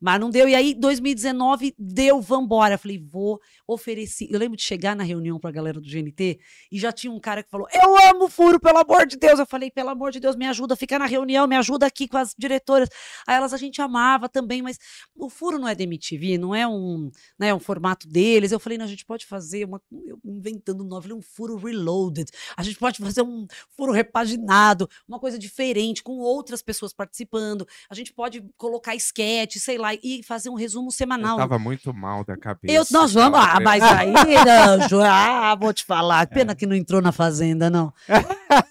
mas 0.00 0.18
não 0.18 0.30
deu. 0.30 0.48
E 0.48 0.54
aí, 0.54 0.74
2019, 0.74 1.74
deu, 1.78 2.20
vambora. 2.20 2.78
Falei, 2.78 2.98
vou 2.98 3.40
oferecer. 3.66 4.28
Eu 4.30 4.38
lembro 4.38 4.56
de 4.56 4.62
chegar 4.62 4.96
na 4.96 5.04
reunião 5.04 5.38
pra 5.38 5.50
galera 5.50 5.80
do 5.80 5.88
GNT 5.88 6.40
e 6.72 6.78
já 6.78 6.90
tinha 6.90 7.12
um 7.12 7.20
cara 7.20 7.42
que 7.42 7.50
falou: 7.50 7.66
Eu 7.72 7.96
amo 8.08 8.28
furo, 8.28 8.58
pelo 8.58 8.78
amor 8.78 9.06
de 9.06 9.16
Deus. 9.16 9.38
Eu 9.38 9.46
falei, 9.46 9.70
pelo 9.70 9.90
amor 9.90 10.10
de 10.10 10.20
Deus, 10.20 10.36
me 10.36 10.46
ajuda, 10.46 10.74
fica 10.74 10.98
na 10.98 11.06
reunião, 11.06 11.46
me 11.46 11.56
ajuda 11.56 11.86
aqui 11.86 12.08
com 12.08 12.16
as 12.16 12.34
diretoras. 12.36 12.88
Aí 13.26 13.36
elas 13.36 13.52
a 13.52 13.56
gente 13.56 13.80
amava 13.82 14.28
também, 14.28 14.62
mas 14.62 14.78
o 15.14 15.28
furo 15.28 15.58
não 15.58 15.68
é 15.68 15.74
da 15.74 15.84
MTV, 15.84 16.38
não 16.38 16.54
é 16.54 16.66
um, 16.66 17.10
né, 17.38 17.52
um 17.52 17.60
formato 17.60 18.08
deles. 18.08 18.52
Eu 18.52 18.60
falei, 18.60 18.78
não, 18.78 18.86
a 18.86 18.88
gente 18.88 19.04
pode 19.04 19.26
fazer 19.26 19.64
uma. 19.66 19.80
Eu 20.06 20.18
inventando 20.24 20.84
um 20.84 21.00
falei, 21.00 21.16
um 21.16 21.22
furo 21.22 21.56
reloaded. 21.56 22.30
A 22.56 22.62
gente 22.62 22.78
pode 22.78 22.98
fazer 22.98 23.22
um 23.22 23.46
furo 23.76 23.92
repaginado, 23.92 24.88
uma 25.06 25.18
coisa 25.18 25.38
diferente, 25.38 26.02
com 26.02 26.18
outras 26.18 26.62
pessoas 26.62 26.92
participando. 26.92 27.66
A 27.88 27.94
gente 27.94 28.12
pode 28.12 28.42
colocar 28.56 28.94
esquete, 28.94 29.60
sei 29.60 29.76
lá, 29.76 29.89
e 30.02 30.22
fazer 30.22 30.48
um 30.50 30.54
resumo 30.54 30.88
Eu 30.88 30.92
semanal. 30.92 31.36
tava 31.36 31.58
muito 31.58 31.92
mal 31.92 32.24
da 32.24 32.36
cabeça. 32.36 32.74
Eu, 32.74 32.84
nós 32.90 33.12
vamos. 33.12 33.38
Ah, 33.38 33.58
mas 33.60 33.82
aí, 33.82 34.12
Anjo, 34.36 35.00
ah, 35.04 35.54
vou 35.58 35.72
te 35.72 35.84
falar. 35.84 36.26
Pena 36.26 36.54
que 36.54 36.66
não 36.66 36.76
entrou 36.76 37.00
na 37.00 37.12
fazenda, 37.12 37.68
não. 37.70 37.92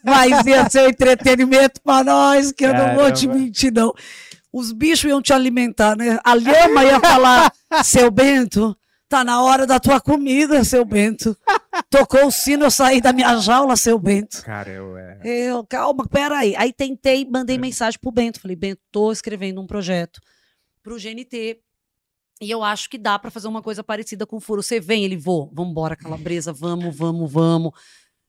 Mas 0.03 0.45
ia 0.45 0.69
ser 0.69 0.85
um 0.85 0.89
entretenimento 0.89 1.81
pra 1.81 2.03
nós, 2.03 2.51
que 2.51 2.65
eu 2.65 2.73
não 2.73 2.95
vou 2.95 3.11
te 3.11 3.25
Caramba. 3.27 3.43
mentir, 3.45 3.73
não. 3.73 3.93
Os 4.51 4.71
bichos 4.71 5.09
iam 5.09 5.21
te 5.21 5.31
alimentar, 5.31 5.95
né? 5.95 6.19
A 6.23 6.33
lhama 6.33 6.83
ia 6.83 6.99
falar: 6.99 7.51
seu 7.83 8.09
Bento, 8.09 8.75
tá 9.07 9.23
na 9.23 9.41
hora 9.43 9.67
da 9.67 9.79
tua 9.79 10.01
comida, 10.01 10.63
seu 10.63 10.83
Bento. 10.83 11.37
Tocou 11.89 12.27
o 12.27 12.31
sino, 12.31 12.65
eu 12.65 12.71
saí 12.71 12.99
da 12.99 13.13
minha 13.13 13.37
jaula, 13.37 13.75
seu 13.75 13.97
Bento. 13.99 14.43
Cara, 14.43 14.69
eu 14.69 14.97
é. 14.97 15.19
Eu, 15.23 15.63
calma, 15.65 16.07
peraí. 16.07 16.55
Aí 16.55 16.73
tentei, 16.73 17.27
mandei 17.29 17.57
mensagem 17.57 17.99
pro 17.99 18.11
Bento. 18.11 18.39
Falei, 18.39 18.55
Bento, 18.55 18.81
tô 18.91 19.11
escrevendo 19.11 19.61
um 19.61 19.67
projeto 19.67 20.19
pro 20.81 20.97
GNT. 20.97 21.61
E 22.41 22.49
eu 22.49 22.63
acho 22.63 22.89
que 22.89 22.97
dá 22.97 23.19
pra 23.19 23.29
fazer 23.29 23.47
uma 23.47 23.61
coisa 23.61 23.83
parecida 23.83 24.25
com 24.25 24.37
o 24.37 24.39
Furo. 24.39 24.63
Você 24.63 24.79
vem, 24.79 25.03
ele, 25.03 25.17
vou, 25.17 25.51
vambora, 25.53 25.95
calabresa, 25.95 26.53
vamos, 26.53 26.95
vamos, 26.95 27.31
vamos. 27.31 27.71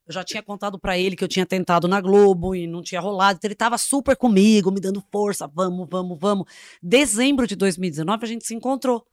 Eu 0.06 0.12
já 0.12 0.24
tinha 0.24 0.42
contado 0.42 0.78
pra 0.78 0.98
ele 0.98 1.14
que 1.14 1.22
eu 1.22 1.28
tinha 1.28 1.46
tentado 1.46 1.86
na 1.86 2.00
Globo 2.00 2.52
e 2.54 2.66
não 2.66 2.82
tinha 2.82 3.00
rolado. 3.00 3.36
Então 3.36 3.46
ele 3.46 3.54
tava 3.54 3.78
super 3.78 4.16
comigo, 4.16 4.72
me 4.72 4.80
dando 4.80 5.00
força, 5.12 5.46
vamos, 5.46 5.86
vamos, 5.88 6.18
vamos. 6.18 6.46
Dezembro 6.82 7.46
de 7.46 7.54
2019 7.54 8.24
a 8.24 8.28
gente 8.28 8.44
se 8.44 8.54
encontrou 8.54 9.06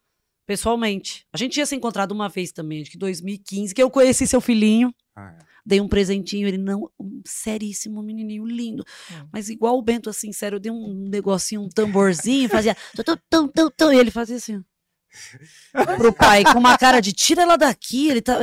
pessoalmente. 0.48 1.26
A 1.30 1.36
gente 1.36 1.52
tinha 1.52 1.66
se 1.66 1.76
encontrado 1.76 2.12
uma 2.12 2.26
vez 2.26 2.50
também, 2.50 2.80
acho 2.80 2.90
que 2.90 2.96
2015, 2.96 3.74
que 3.74 3.82
eu 3.82 3.90
conheci 3.90 4.26
seu 4.26 4.40
filhinho. 4.40 4.92
Ah, 5.14 5.36
é. 5.38 5.48
Dei 5.64 5.78
um 5.78 5.86
presentinho, 5.86 6.48
ele 6.48 6.56
não. 6.56 6.90
um 6.98 7.20
seríssimo, 7.26 8.02
menininho 8.02 8.46
lindo. 8.46 8.82
Mas 9.30 9.50
igual 9.50 9.76
o 9.76 9.82
Bento, 9.82 10.08
assim, 10.08 10.32
sério, 10.32 10.56
eu 10.56 10.60
dei 10.60 10.72
um 10.72 11.06
negocinho, 11.10 11.60
um 11.60 11.68
tamborzinho, 11.68 12.48
fazia. 12.48 12.74
tum, 12.96 13.02
tum, 13.02 13.16
tum, 13.28 13.48
tum, 13.48 13.70
tum, 13.76 13.92
e 13.92 13.98
ele 13.98 14.10
fazia 14.10 14.36
assim. 14.36 14.64
Pro 15.98 16.14
pai, 16.14 16.42
com 16.44 16.58
uma 16.58 16.78
cara 16.78 17.00
de 17.00 17.12
tira 17.12 17.42
ela 17.42 17.56
daqui. 17.56 18.08
Ele, 18.08 18.22
tá, 18.22 18.40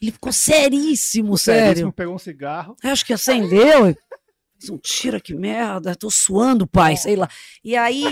ele 0.00 0.12
ficou 0.12 0.32
seríssimo, 0.32 1.36
Seríssimo, 1.36 1.74
sério. 1.74 1.92
pegou 1.92 2.14
um 2.14 2.18
cigarro. 2.18 2.76
Eu 2.84 2.90
acho 2.90 3.04
que 3.04 3.12
acendeu. 3.12 3.96
Um 4.70 4.78
tira 4.78 5.20
que 5.20 5.34
merda, 5.34 5.94
tô 5.94 6.10
suando, 6.10 6.66
pai, 6.66 6.96
sei 6.96 7.14
lá. 7.16 7.28
E 7.62 7.76
aí, 7.76 8.04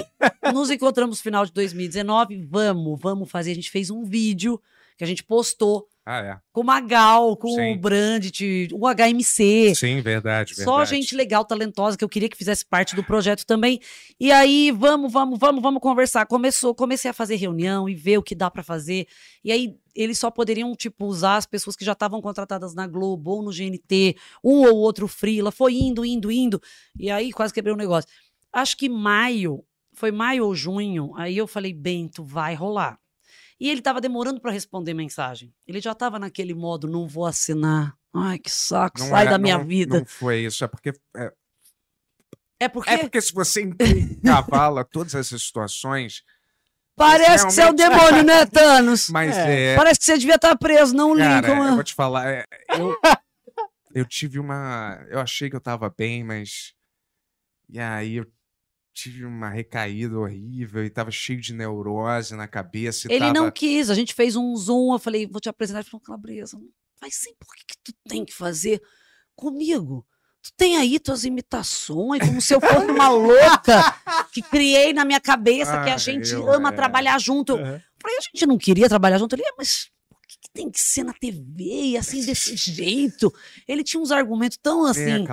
nos 0.52 0.70
encontramos 0.70 1.18
no 1.18 1.23
final 1.23 1.44
de 1.44 1.52
2019. 1.52 2.47
Vamos, 2.48 3.01
vamos 3.01 3.31
fazer. 3.31 3.51
A 3.51 3.55
gente 3.55 3.70
fez 3.70 3.90
um 3.90 4.05
vídeo 4.05 4.60
que 4.97 5.05
a 5.05 5.06
gente 5.06 5.23
postou 5.24 5.86
Ah, 6.06 6.20
é. 6.20 6.39
com 6.52 6.62
Magal, 6.62 7.36
com 7.36 7.48
Sim. 7.48 7.73
o 7.74 7.78
Brandt, 7.78 8.68
o 8.73 8.86
HMC. 8.89 9.74
Sim, 9.74 10.01
verdade, 10.01 10.55
verdade. 10.55 10.55
Só 10.64 10.85
gente 10.85 11.14
legal, 11.14 11.44
talentosa, 11.44 11.98
que 11.98 12.05
eu 12.05 12.09
queria 12.09 12.28
que 12.28 12.36
fizesse 12.36 12.64
parte 12.64 12.97
do 12.97 13.05
projeto 13.05 13.44
também. 13.44 13.78
E 14.18 14.32
aí, 14.32 14.70
vamos, 14.70 15.12
vamos, 15.12 15.39
vamos, 15.39 15.60
vamos 15.60 15.82
conversar. 15.82 16.24
Começou, 16.27 16.74
comecei 16.74 17.10
a 17.10 17.14
fazer 17.14 17.36
reunião 17.36 17.89
e 17.89 17.94
ver 17.94 18.18
o 18.18 18.23
que 18.23 18.35
dá 18.35 18.51
pra 18.51 18.62
fazer. 18.62 19.06
E 19.44 19.52
aí, 19.52 19.74
eles 19.97 20.18
só 20.18 20.31
poderiam, 20.31 20.74
tipo, 20.77 21.06
usar 21.06 21.36
as 21.36 21.47
pessoas 21.47 21.74
que 21.74 21.85
já 21.85 21.93
estavam 21.93 22.20
contratadas 22.20 22.74
na 22.74 22.86
Globo 22.86 23.31
ou 23.31 23.43
no 23.43 23.51
GNT, 23.51 24.16
um 24.44 24.66
ou 24.68 24.77
outro 24.77 25.09
freela. 25.09 25.51
Foi 25.51 25.74
indo, 25.74 26.05
indo, 26.05 26.31
indo. 26.31 26.60
E 26.98 27.10
aí, 27.10 27.32
quase 27.32 27.52
quebrei 27.55 27.73
o 27.74 27.77
negócio. 27.78 28.09
Acho 28.52 28.77
que 28.77 28.89
maio, 28.89 29.64
foi 29.93 30.10
maio 30.12 30.44
ou 30.44 30.55
junho, 30.55 31.12
aí 31.16 31.36
eu 31.36 31.47
falei, 31.47 31.73
Bento, 31.73 32.23
vai 32.24 32.55
rolar. 32.55 32.98
E 33.59 33.70
ele 33.70 33.81
tava 33.81 34.01
demorando 34.02 34.39
pra 34.40 34.51
responder 34.52 34.93
mensagem. 34.93 35.52
Ele 35.66 35.81
já 35.81 35.94
tava 35.94 36.18
naquele 36.18 36.52
modo, 36.52 36.86
não 36.86 37.09
vou 37.09 37.24
assinar. 37.24 37.97
Ai, 38.14 38.39
que 38.39 38.51
saco, 38.51 38.98
Não 39.01 39.09
sai 39.09 39.27
é- 39.27 39.31
da 39.31 39.39
minha 39.39 39.56
não- 39.59 39.64
vida. 39.66 39.98
Não 40.01 40.05
foi 40.06 40.40
isso, 40.44 40.62
é 40.62 40.68
porque. 40.68 40.93
É, 41.16 41.32
É 42.60 42.68
porque 42.68 42.90
é 42.90 42.98
porque 42.98 43.20
se 43.20 43.32
você 43.35 43.62
encavala 44.23 44.85
todas 44.85 45.14
essas 45.14 45.43
situações. 45.43 46.23
Parece 46.97 47.47
que 47.47 47.52
você 47.52 47.60
é 47.62 47.70
o 47.70 47.74
realmente- 47.77 47.98
demônio, 47.98 48.24
né, 48.24 48.47
Thanos? 48.51 49.09
Mas 49.10 49.36
é. 49.36 49.77
Parece 49.77 49.98
que 50.01 50.06
você 50.06 50.18
devia 50.18 50.35
estar 50.36 50.56
preso, 50.56 50.94
não 50.94 51.12
o 51.12 51.16
Cara, 51.16 51.47
Lincoln. 51.47 51.59
eu 51.59 51.70
né? 51.70 51.74
vou 51.74 51.85
te 51.85 51.94
falar, 51.94 52.27
é, 52.28 52.44
eu, 52.78 52.97
eu 53.94 54.05
tive 54.05 54.39
uma. 54.39 55.05
Eu 55.09 55.20
achei 55.20 55.48
que 55.51 55.56
eu 55.56 55.60
tava 55.60 55.89
bem, 55.97 56.24
mas. 56.24 56.74
E 57.68 57.78
aí 57.78 58.16
eu 58.16 58.27
tive 58.94 59.24
uma 59.27 59.51
recaída 59.51 60.18
horrível 60.18 60.82
e 60.85 60.89
tava 60.90 61.10
cheio 61.10 61.40
de 61.40 61.52
neurose 61.52 62.35
na 62.35 62.48
cabeça. 62.48 63.09
e 63.09 63.14
Ele 63.14 63.27
não 63.27 63.35
tava- 63.43 63.52
quis, 63.52 63.90
a 63.90 63.94
gente 63.94 64.14
fez 64.14 64.36
um 64.36 64.56
zoom, 64.56 64.94
eu 64.94 64.98
falei, 64.98 65.27
vou 65.27 65.40
te 65.40 65.48
apresentar. 65.48 65.81
Ele 65.81 65.89
falou, 65.90 66.01
Calabresa, 66.02 66.59
vai 67.01 67.10
sim, 67.10 67.35
por 67.39 67.55
que, 67.55 67.64
que 67.66 67.77
tu 67.85 67.93
tem 68.09 68.24
que 68.24 68.32
fazer 68.32 68.81
comigo? 69.35 70.06
Tu 70.47 70.52
tem 70.56 70.77
aí 70.77 70.98
tuas 71.01 71.24
imitações, 71.24 72.20
como 72.24 72.40
se 72.40 72.55
eu 72.55 72.60
fosse 72.60 72.86
uma 72.90 73.09
louca 73.09 73.94
que 74.32 74.40
criei 74.43 74.93
na 74.93 75.05
minha 75.05 75.20
cabeça 75.20 75.82
que 75.82 75.90
a 75.90 75.94
Ah, 75.94 75.98
gente 75.98 76.32
eu, 76.32 76.48
ama 76.52 76.68
é. 76.68 76.73
trabalhar 76.73 77.18
junto. 77.18 77.52
Eu 77.52 77.81
falei, 78.01 78.16
a 78.18 78.20
gente 78.32 78.47
não 78.47 78.56
queria 78.56 78.89
trabalhar 78.89 79.18
junto. 79.18 79.35
Ele, 79.35 79.43
"É, 79.43 79.51
mas 79.59 79.89
por 80.09 80.20
que, 80.28 80.36
que 80.43 80.51
tem 80.52 80.70
que 80.70 80.81
ser 80.81 81.02
na 81.02 81.12
TV 81.12 81.64
e 81.64 81.97
assim, 81.97 82.24
desse 82.24 82.55
jeito? 82.56 83.32
Ele 83.66 83.82
tinha 83.82 84.01
uns 84.01 84.12
argumentos 84.12 84.56
tão 84.62 84.85
assim. 84.85 85.24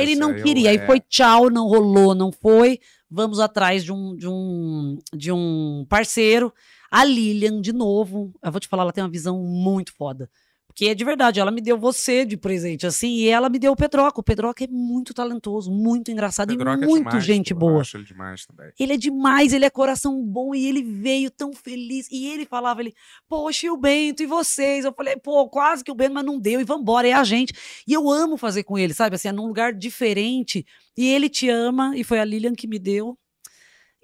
Ele 0.00 0.14
não 0.14 0.30
eu, 0.30 0.42
queria. 0.42 0.70
Aí 0.70 0.76
é. 0.78 0.86
foi 0.86 1.00
tchau, 1.00 1.50
não 1.50 1.66
rolou, 1.68 2.14
não 2.14 2.32
foi. 2.32 2.80
Vamos 3.10 3.40
atrás 3.40 3.84
de 3.84 3.92
um, 3.92 4.16
de 4.16 4.26
um, 4.26 4.98
de 5.12 5.30
um 5.30 5.84
parceiro. 5.86 6.50
A 6.90 7.04
Lilian, 7.04 7.60
de 7.60 7.72
novo, 7.74 8.32
eu 8.42 8.50
vou 8.50 8.60
te 8.60 8.68
falar, 8.68 8.84
ela 8.84 8.92
tem 8.92 9.04
uma 9.04 9.10
visão 9.10 9.38
muito 9.38 9.92
foda. 9.94 10.30
Porque 10.72 10.86
é 10.86 10.94
de 10.94 11.04
verdade, 11.04 11.38
ela 11.38 11.50
me 11.50 11.60
deu 11.60 11.78
você 11.78 12.24
de 12.24 12.34
presente, 12.34 12.86
assim, 12.86 13.10
e 13.16 13.28
ela 13.28 13.50
me 13.50 13.58
deu 13.58 13.72
o 13.72 13.76
Pedroca. 13.76 14.20
O 14.20 14.22
Pedroca 14.22 14.64
é 14.64 14.66
muito 14.66 15.12
talentoso, 15.12 15.70
muito 15.70 16.10
engraçado 16.10 16.50
e 16.50 16.54
é 16.54 16.76
muito 16.76 16.96
demais, 17.10 17.24
gente 17.24 17.52
boa. 17.52 17.72
Eu 17.72 17.80
acho 17.80 17.98
ele 17.98 18.04
demais 18.04 18.46
também. 18.46 18.72
Ele 18.80 18.94
é 18.94 18.96
demais, 18.96 19.52
ele 19.52 19.66
é 19.66 19.70
coração 19.70 20.24
bom 20.24 20.54
e 20.54 20.66
ele 20.66 20.82
veio 20.82 21.30
tão 21.30 21.52
feliz. 21.52 22.08
E 22.10 22.26
ele 22.26 22.46
falava, 22.46 22.80
ele, 22.80 22.94
poxa, 23.28 23.66
e 23.66 23.70
o 23.70 23.76
Bento, 23.76 24.22
e 24.22 24.26
vocês? 24.26 24.86
Eu 24.86 24.94
falei, 24.94 25.16
pô, 25.16 25.46
quase 25.46 25.84
que 25.84 25.90
o 25.90 25.94
Bento, 25.94 26.14
mas 26.14 26.24
não 26.24 26.40
deu, 26.40 26.58
e 26.58 26.64
vambora, 26.64 27.06
é 27.06 27.12
a 27.12 27.22
gente. 27.22 27.52
E 27.86 27.92
eu 27.92 28.10
amo 28.10 28.38
fazer 28.38 28.64
com 28.64 28.78
ele, 28.78 28.94
sabe? 28.94 29.16
Assim, 29.16 29.28
é 29.28 29.32
num 29.32 29.46
lugar 29.46 29.74
diferente. 29.74 30.64
E 30.96 31.06
ele 31.06 31.28
te 31.28 31.50
ama, 31.50 31.94
e 31.96 32.02
foi 32.02 32.18
a 32.18 32.24
Lilian 32.24 32.54
que 32.54 32.66
me 32.66 32.78
deu. 32.78 33.18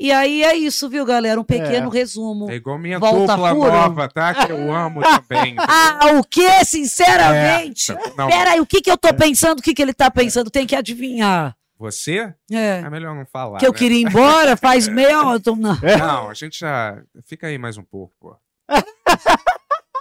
E 0.00 0.12
aí 0.12 0.44
é 0.44 0.54
isso, 0.54 0.88
viu, 0.88 1.04
galera? 1.04 1.40
Um 1.40 1.44
pequeno 1.44 1.88
resumo. 1.88 2.48
É 2.50 2.54
igual 2.54 2.78
minha 2.78 2.98
Volta 3.00 3.32
dupla 3.34 3.50
fura. 3.54 3.72
nova, 3.72 4.08
tá? 4.08 4.46
Que 4.46 4.52
eu 4.52 4.72
amo 4.72 5.00
também. 5.28 5.56
Ah, 5.58 6.12
o 6.18 6.22
que, 6.24 6.64
sinceramente? 6.64 7.90
É, 7.92 8.12
não. 8.16 8.28
Pera 8.28 8.52
aí, 8.52 8.60
o 8.60 8.66
que 8.66 8.80
que 8.80 8.90
eu 8.90 8.96
tô 8.96 9.12
pensando? 9.12 9.58
O 9.58 9.62
que 9.62 9.74
que 9.74 9.82
ele 9.82 9.92
tá 9.92 10.08
pensando? 10.10 10.50
Tem 10.50 10.66
que 10.66 10.76
adivinhar. 10.76 11.56
Você? 11.78 12.32
É. 12.50 12.78
É 12.84 12.90
melhor 12.90 13.14
não 13.14 13.26
falar. 13.26 13.58
Que 13.58 13.66
eu 13.66 13.72
né? 13.72 13.78
queria 13.78 13.98
ir 14.00 14.04
embora 14.08 14.56
faz 14.56 14.86
meia... 14.88 15.12
eu 15.32 15.40
tô- 15.40 15.56
não. 15.56 15.76
Não, 15.98 16.30
a 16.30 16.34
gente 16.34 16.60
já. 16.60 17.02
Fica 17.24 17.46
aí 17.48 17.58
mais 17.58 17.76
um 17.76 17.82
pouco, 17.84 18.14
pô. 18.20 18.36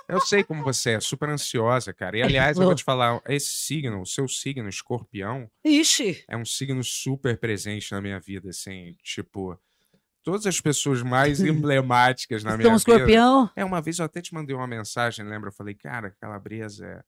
Eu 0.09 0.21
sei 0.21 0.41
como 0.41 0.63
você 0.63 0.91
é, 0.91 0.99
super 1.01 1.27
ansiosa, 1.27 1.91
cara. 1.93 2.17
E 2.17 2.21
aliás, 2.21 2.57
eu 2.57 2.63
vou 2.63 2.73
te 2.73 2.81
falar, 2.81 3.19
esse 3.27 3.49
signo, 3.49 4.01
o 4.01 4.05
seu 4.05 4.25
signo, 4.25 4.69
escorpião, 4.69 5.49
Ixi. 5.65 6.23
é 6.29 6.37
um 6.37 6.45
signo 6.45 6.81
super 6.81 7.37
presente 7.37 7.91
na 7.91 7.99
minha 7.99 8.17
vida, 8.17 8.49
assim, 8.49 8.95
tipo. 9.03 9.59
Todas 10.27 10.45
as 10.45 10.59
pessoas 10.59 11.01
mais 11.01 11.39
emblemáticas 11.39 12.43
na 12.43 12.57
minha 12.57 12.67
vida. 12.67 12.75
escorpião? 12.75 13.49
É, 13.55 13.63
uma 13.63 13.79
vez 13.79 13.97
eu 13.97 14.03
até 14.03 14.21
te 14.21 14.33
mandei 14.33 14.53
uma 14.53 14.67
mensagem, 14.67 15.25
lembra? 15.25 15.47
Eu 15.47 15.53
falei, 15.53 15.73
cara, 15.73 16.13
Calabresa, 16.19 16.85
é, 16.85 17.01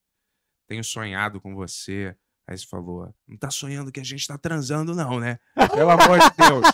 tenho 0.70 0.82
sonhado 0.86 1.42
com 1.42 1.54
você. 1.54 2.16
Aí 2.48 2.58
você 2.58 2.66
falou, 2.66 3.14
não 3.28 3.36
tá 3.36 3.52
sonhando 3.52 3.92
que 3.92 4.00
a 4.00 4.06
gente 4.06 4.26
tá 4.26 4.38
transando, 4.38 4.96
não, 4.96 5.20
né? 5.20 5.38
Pelo 5.76 5.90
amor 5.90 6.18
de 6.18 6.48
Deus. 6.48 6.66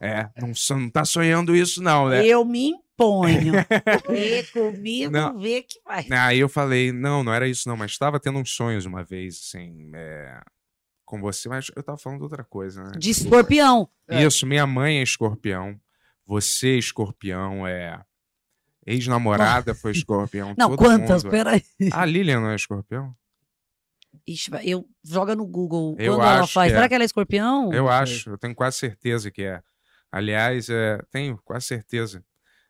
É, 0.00 0.28
não, 0.36 0.52
não 0.80 0.90
tá 0.90 1.04
sonhando 1.04 1.54
isso, 1.54 1.80
não, 1.80 2.08
né? 2.08 2.26
Eu 2.26 2.44
me 2.44 2.70
imponho. 2.70 3.54
e 4.10 4.42
comigo 4.52 5.12
Não. 5.12 5.38
vê 5.38 5.62
que 5.62 5.80
vai. 5.84 6.08
Aí 6.10 6.40
eu 6.40 6.48
falei, 6.48 6.90
não, 6.90 7.22
não 7.22 7.32
era 7.32 7.46
isso 7.46 7.68
não, 7.68 7.76
mas 7.76 7.92
estava 7.92 8.18
tendo 8.18 8.40
uns 8.40 8.50
sonhos 8.50 8.84
uma 8.84 9.04
vez, 9.04 9.40
assim, 9.46 9.92
é, 9.94 10.40
com 11.08 11.20
você, 11.20 11.48
mas 11.48 11.70
eu 11.74 11.82
tava 11.82 11.96
falando 11.98 12.22
outra 12.22 12.44
coisa, 12.44 12.84
né? 12.84 12.92
De 12.98 13.10
escorpião. 13.10 13.88
Isso, 14.10 14.46
minha 14.46 14.66
mãe 14.66 14.98
é 14.98 15.02
escorpião, 15.02 15.80
você 16.26 16.74
é 16.74 16.78
escorpião, 16.78 17.66
é... 17.66 18.00
Ex-namorada 18.86 19.74
foi 19.74 19.92
escorpião. 19.92 20.54
Não, 20.56 20.70
todo 20.70 20.78
quantas? 20.78 21.22
mundo- 21.24 21.30
Peraí. 21.32 21.62
A 21.92 22.04
Lilian 22.06 22.40
não 22.40 22.50
é 22.50 22.54
escorpião? 22.56 23.14
Ixi, 24.26 24.50
vai- 24.50 24.66
eu 24.66 24.86
joga 25.04 25.34
no 25.36 25.46
Google 25.46 25.94
Eu 25.98 26.14
quando 26.14 26.22
ela 26.26 26.40
acho 26.40 26.52
faz. 26.54 26.70
que 26.70 26.74
Será 26.76 26.84
é. 26.84 26.88
que 26.88 26.94
ela 26.94 27.04
é 27.04 27.06
escorpião? 27.06 27.72
Eu 27.72 27.88
acho, 27.88 28.30
eu 28.30 28.38
tenho 28.38 28.54
quase 28.54 28.76
certeza 28.78 29.30
que 29.30 29.42
é. 29.42 29.62
Aliás, 30.10 30.68
é, 30.70 30.98
tenho 31.10 31.38
quase 31.44 31.66
certeza. 31.66 32.24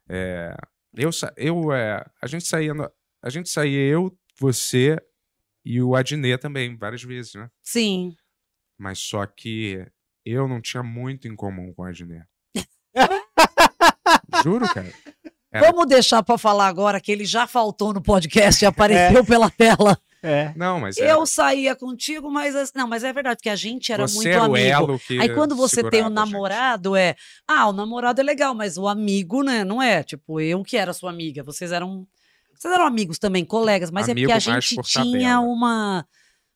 É, 0.09 0.56
eu, 0.94 1.12
sa- 1.12 1.32
eu, 1.36 1.73
é, 1.73 2.05
a 2.20 2.27
gente 2.27 2.47
saía, 2.47 2.74
no- 2.74 2.90
a 3.23 3.31
gente 3.31 3.48
saía 3.48 3.81
eu, 3.81 4.16
você 4.40 4.97
e 5.65 5.81
o 5.81 5.94
Adnet 5.94 6.40
também, 6.40 6.77
várias 6.77 7.02
vezes, 7.02 7.35
né? 7.35 7.48
Sim. 7.62 8.16
Mas 8.78 8.98
só 9.00 9.26
que 9.26 9.84
eu 10.24 10.46
não 10.46 10.60
tinha 10.60 10.82
muito 10.82 11.26
em 11.26 11.34
comum 11.34 11.72
com 11.74 11.82
o 11.82 11.86
Adnet. 11.86 12.24
Juro, 14.42 14.66
cara. 14.72 14.92
Era- 15.50 15.70
Vamos 15.70 15.86
deixar 15.86 16.22
pra 16.22 16.36
falar 16.36 16.66
agora 16.68 17.00
que 17.00 17.10
ele 17.10 17.24
já 17.24 17.46
faltou 17.46 17.92
no 17.92 18.02
podcast 18.02 18.62
e 18.62 18.66
apareceu 18.66 19.24
pela 19.24 19.50
tela. 19.50 19.98
É. 20.22 20.52
Não, 20.56 20.80
mas 20.80 20.98
era- 20.98 21.12
Eu 21.12 21.24
saía 21.24 21.74
contigo, 21.76 22.30
mas 22.30 22.55
as- 22.55 22.72
não, 22.74 22.86
mas 22.88 23.05
é 23.05 23.12
verdade 23.12 23.36
porque 23.36 23.48
a 23.48 23.56
gente 23.56 23.92
era 23.92 24.06
Você 24.06 24.16
muito 24.16 24.28
era 24.28 24.42
o 24.42 24.44
amigo. 24.46 24.59
elo 24.59 24.98
que 24.98 25.18
Aí 25.20 25.28
quando 25.32 25.55
você 25.55 25.88
tem 25.88 26.02
um 26.02 26.06
a 26.06 26.10
namorado 26.10 26.96
é, 26.96 27.14
ah, 27.46 27.68
o 27.68 27.72
namorado 27.72 28.20
é 28.20 28.24
legal, 28.24 28.52
mas 28.55 28.76
o 28.76 28.86
amigo, 28.88 29.42
né, 29.42 29.64
não 29.64 29.80
é? 29.80 30.02
Tipo, 30.02 30.40
eu 30.40 30.62
que 30.64 30.76
era 30.76 30.92
sua 30.92 31.10
amiga, 31.10 31.42
vocês 31.42 31.70
eram 31.72 32.06
vocês 32.55 32.74
eram 32.74 32.84
amigos 32.86 33.20
também, 33.20 33.44
colegas, 33.44 33.88
mas 33.92 34.09
Amigo 34.09 34.28
é 34.32 34.34
porque 34.34 34.48
a 34.48 34.52
gente 34.60 34.76
tinha 34.82 35.05
tabela. 35.36 35.40
uma 35.40 36.05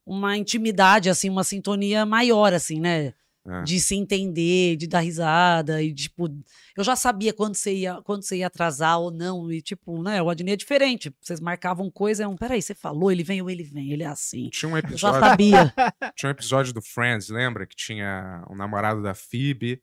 uma 0.07 0.37
intimidade 0.37 1.09
assim, 1.09 1.29
uma 1.31 1.45
sintonia 1.45 2.05
maior 2.05 2.53
assim, 2.53 2.81
né? 2.81 3.15
É. 3.45 3.63
De 3.65 3.81
se 3.81 3.97
entender, 3.97 4.77
de 4.77 4.87
dar 4.87 5.01
risada 5.01 5.83
e 5.83 5.93
tipo, 5.93 6.29
eu 6.77 6.85
já 6.85 6.95
sabia 6.95 7.33
quando 7.33 7.57
você 7.57 7.75
ia, 7.75 8.01
quando 8.03 8.23
você 8.23 8.37
ia 8.37 8.47
atrasar 8.47 9.01
ou 9.01 9.11
não 9.11 9.51
e 9.51 9.61
tipo, 9.61 10.01
né, 10.01 10.23
o 10.23 10.31
Adnê 10.31 10.53
é 10.53 10.57
diferente. 10.57 11.13
Vocês 11.21 11.41
marcavam 11.41 11.91
coisa, 11.91 12.23
é 12.23 12.29
um, 12.29 12.37
peraí, 12.37 12.63
você 12.63 12.73
falou, 12.73 13.11
ele 13.11 13.25
vem 13.25 13.43
ou 13.43 13.51
ele 13.51 13.65
vem, 13.65 13.93
ele 13.93 14.05
é 14.05 14.07
assim. 14.07 14.49
Tinha 14.51 14.69
um 14.69 14.77
Eu 14.77 14.83
já 14.83 14.89
episódio. 14.89 15.21
sabia. 15.21 15.75
Tinha 16.15 16.29
um 16.29 16.31
episódio 16.31 16.73
do 16.73 16.81
Friends, 16.81 17.31
lembra? 17.31 17.67
Que 17.67 17.75
tinha 17.75 18.45
o 18.49 18.55
namorado 18.55 19.03
da 19.03 19.13
Phoebe. 19.13 19.83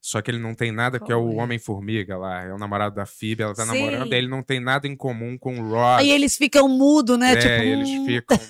Só 0.00 0.20
que 0.20 0.32
ele 0.32 0.38
não 0.38 0.52
tem 0.52 0.72
nada, 0.72 0.98
que 0.98 1.12
é 1.12 1.14
o 1.14 1.36
Homem-Formiga 1.36 2.16
lá. 2.16 2.42
É 2.42 2.52
o 2.52 2.58
namorado 2.58 2.96
da 2.96 3.06
Phoebe, 3.06 3.44
ela 3.44 3.54
tá 3.54 3.64
Sei. 3.64 3.80
namorando, 3.80 4.12
ele 4.12 4.26
não 4.26 4.42
tem 4.42 4.58
nada 4.58 4.88
em 4.88 4.96
comum 4.96 5.38
com 5.38 5.60
o 5.60 5.68
Ross. 5.68 6.00
Aí 6.00 6.10
eles 6.10 6.36
ficam 6.36 6.68
mudo, 6.68 7.16
né? 7.16 7.34
É, 7.34 7.36
tipo, 7.36 7.52
eles 7.52 7.88
hum, 7.88 8.06
ficam. 8.06 8.40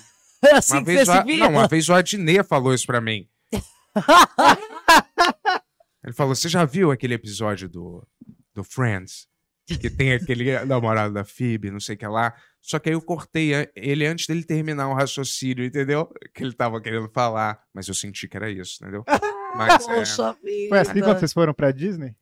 É 0.43 0.55
assim 0.55 0.73
uma 0.73 0.81
que 0.81 0.85
vez 0.85 1.07
você 1.07 1.19
o, 1.19 1.37
não, 1.37 1.49
uma 1.49 1.67
vez 1.67 1.89
o 1.89 1.93
Adnet 1.93 2.47
falou 2.47 2.73
isso 2.73 2.85
pra 2.85 3.01
mim. 3.01 3.27
Ele 6.03 6.13
falou: 6.13 6.35
Você 6.35 6.49
já 6.49 6.65
viu 6.65 6.91
aquele 6.91 7.13
episódio 7.13 7.69
do, 7.69 8.05
do 8.53 8.63
Friends? 8.63 9.27
que 9.65 9.89
tem 9.89 10.13
aquele 10.13 10.65
namorado 10.65 11.13
da 11.13 11.23
Phoebe, 11.23 11.71
não 11.71 11.79
sei 11.79 11.95
o 11.95 11.97
que 11.97 12.07
lá. 12.07 12.33
Só 12.61 12.79
que 12.79 12.89
aí 12.89 12.95
eu 12.95 13.01
cortei 13.01 13.51
ele 13.75 14.05
antes 14.05 14.27
dele 14.27 14.43
terminar 14.43 14.89
o 14.89 14.93
raciocínio, 14.93 15.65
entendeu? 15.65 16.09
Que 16.33 16.43
ele 16.43 16.53
tava 16.53 16.81
querendo 16.81 17.09
falar. 17.09 17.61
Mas 17.73 17.87
eu 17.87 17.93
senti 17.93 18.27
que 18.27 18.37
era 18.37 18.49
isso, 18.49 18.77
entendeu? 18.81 19.03
Mas, 19.55 19.87
é... 19.87 19.95
Poxa 19.95 20.33
vida. 20.43 20.69
Foi 20.69 20.79
assim 20.79 20.99
quando 20.99 21.19
vocês 21.19 21.33
foram 21.33 21.53
pra 21.53 21.71
Disney? 21.71 22.15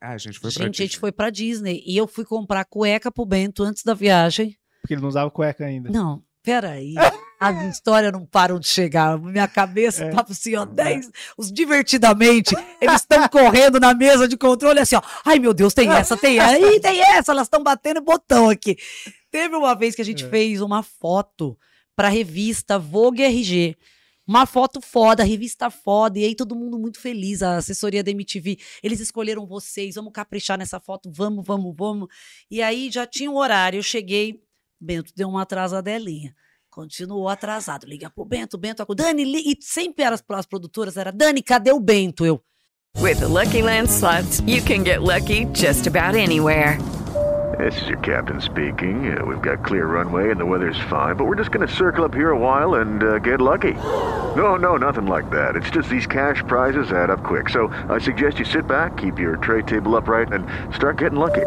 Ah, 0.00 0.12
a 0.12 0.18
gente 0.18 0.38
foi 0.38 0.52
pra 0.52 0.64
Gente, 0.64 0.82
a 0.82 0.86
gente 0.86 0.98
foi 0.98 1.12
pra 1.12 1.30
Disney 1.30 1.82
e 1.86 1.96
eu 1.96 2.06
fui 2.06 2.24
comprar 2.24 2.64
cueca 2.64 3.10
pro 3.10 3.26
Bento 3.26 3.62
antes 3.62 3.82
da 3.82 3.94
viagem. 3.94 4.56
Porque 4.80 4.94
ele 4.94 5.02
não 5.02 5.08
usava 5.08 5.30
cueca 5.30 5.64
ainda. 5.64 5.90
Não, 5.90 6.22
peraí. 6.42 6.94
As 7.40 7.74
histórias 7.74 8.12
não 8.12 8.26
param 8.26 8.60
de 8.60 8.68
chegar. 8.68 9.18
Minha 9.18 9.48
cabeça 9.48 10.04
É. 10.04 10.10
tava 10.10 10.30
assim, 10.32 10.54
ó, 10.56 10.66
10. 10.66 11.10
Os 11.38 11.50
divertidamente, 11.50 12.54
eles 12.80 12.96
estão 12.96 13.26
correndo 13.30 13.80
na 13.80 13.94
mesa 13.94 14.28
de 14.28 14.36
controle 14.36 14.78
assim, 14.78 14.94
ó. 14.96 15.02
Ai, 15.24 15.38
meu 15.38 15.54
Deus, 15.54 15.72
tem 15.72 15.90
essa, 15.90 16.16
tem 16.18 16.38
essa. 16.38 16.58
Ih, 16.58 16.78
tem 16.80 17.00
essa, 17.00 17.32
elas 17.32 17.46
estão 17.46 17.62
batendo 17.62 18.02
botão 18.02 18.50
aqui. 18.50 18.76
Teve 19.30 19.56
uma 19.56 19.74
vez 19.74 19.94
que 19.94 20.02
a 20.02 20.04
gente 20.04 20.24
É. 20.24 20.28
fez 20.28 20.60
uma 20.60 20.82
foto 20.82 21.58
pra 21.96 22.08
revista 22.08 22.78
Vogue 22.78 23.22
RG. 23.22 23.74
Uma 24.26 24.46
foto 24.46 24.80
foda, 24.80 25.24
revista 25.24 25.70
foda, 25.70 26.18
e 26.18 26.24
aí 26.24 26.34
todo 26.36 26.54
mundo 26.54 26.78
muito 26.78 27.00
feliz, 27.00 27.42
a 27.42 27.56
assessoria 27.56 28.04
da 28.04 28.12
MTV. 28.12 28.58
Eles 28.80 29.00
escolheram 29.00 29.44
vocês, 29.44 29.96
vamos 29.96 30.12
caprichar 30.12 30.56
nessa 30.56 30.78
foto, 30.78 31.10
vamos, 31.12 31.44
vamos, 31.44 31.74
vamos. 31.76 32.06
E 32.48 32.62
aí 32.62 32.90
já 32.92 33.04
tinha 33.06 33.28
um 33.28 33.36
horário, 33.36 33.78
eu 33.78 33.82
cheguei, 33.82 34.40
Bento 34.80 35.12
deu 35.16 35.28
uma 35.28 35.42
atrasadelinha. 35.42 36.32
Continuou 36.80 37.28
atrasado. 37.28 37.86
Liga 37.86 38.08
pro 38.08 38.24
Bento, 38.24 38.56
Bento, 38.56 38.82
acu- 38.82 38.94
Dani, 38.94 39.22
li... 39.22 39.52
e 39.52 39.56
sempre 39.60 40.02
era 40.02 40.14
as, 40.14 40.24
as 40.30 40.46
produtoras, 40.46 40.96
era 40.96 41.12
Dani, 41.12 41.42
cadê 41.42 41.72
o 41.72 41.78
Bento? 41.78 42.24
Eu. 42.24 42.40
With 42.98 43.20
the 43.20 43.28
Lucky 43.28 43.60
Land 43.60 43.90
slots, 43.90 44.40
you 44.46 44.62
can 44.62 44.82
get 44.82 45.02
lucky 45.02 45.44
just 45.52 45.86
about 45.86 46.14
anywhere. 46.14 46.78
This 47.58 47.76
is 47.82 47.88
your 47.88 47.98
captain 47.98 48.40
speaking. 48.40 49.14
Uh, 49.14 49.26
we've 49.26 49.42
got 49.42 49.62
clear 49.62 49.84
runway 49.84 50.30
and 50.30 50.40
the 50.40 50.46
weather's 50.46 50.80
fine, 50.88 51.16
but 51.16 51.26
we're 51.26 51.36
just 51.36 51.50
going 51.50 51.68
to 51.68 51.74
circle 51.74 52.02
up 52.02 52.14
here 52.14 52.30
a 52.30 52.38
while 52.38 52.76
and 52.76 53.02
uh, 53.02 53.18
get 53.18 53.42
lucky. 53.42 53.74
No, 54.34 54.56
no, 54.56 54.78
nothing 54.78 55.06
like 55.06 55.30
that. 55.32 55.56
It's 55.56 55.70
just 55.70 55.90
these 55.90 56.06
cash 56.06 56.42
prizes 56.46 56.92
add 56.92 57.10
up 57.10 57.22
quick. 57.22 57.50
So 57.50 57.68
I 57.90 57.98
suggest 57.98 58.38
you 58.38 58.46
sit 58.46 58.66
back, 58.66 58.96
keep 58.96 59.18
your 59.18 59.36
tray 59.36 59.60
table 59.62 59.94
upright, 59.96 60.32
and 60.32 60.46
start 60.74 60.96
getting 60.96 61.18
lucky. 61.18 61.46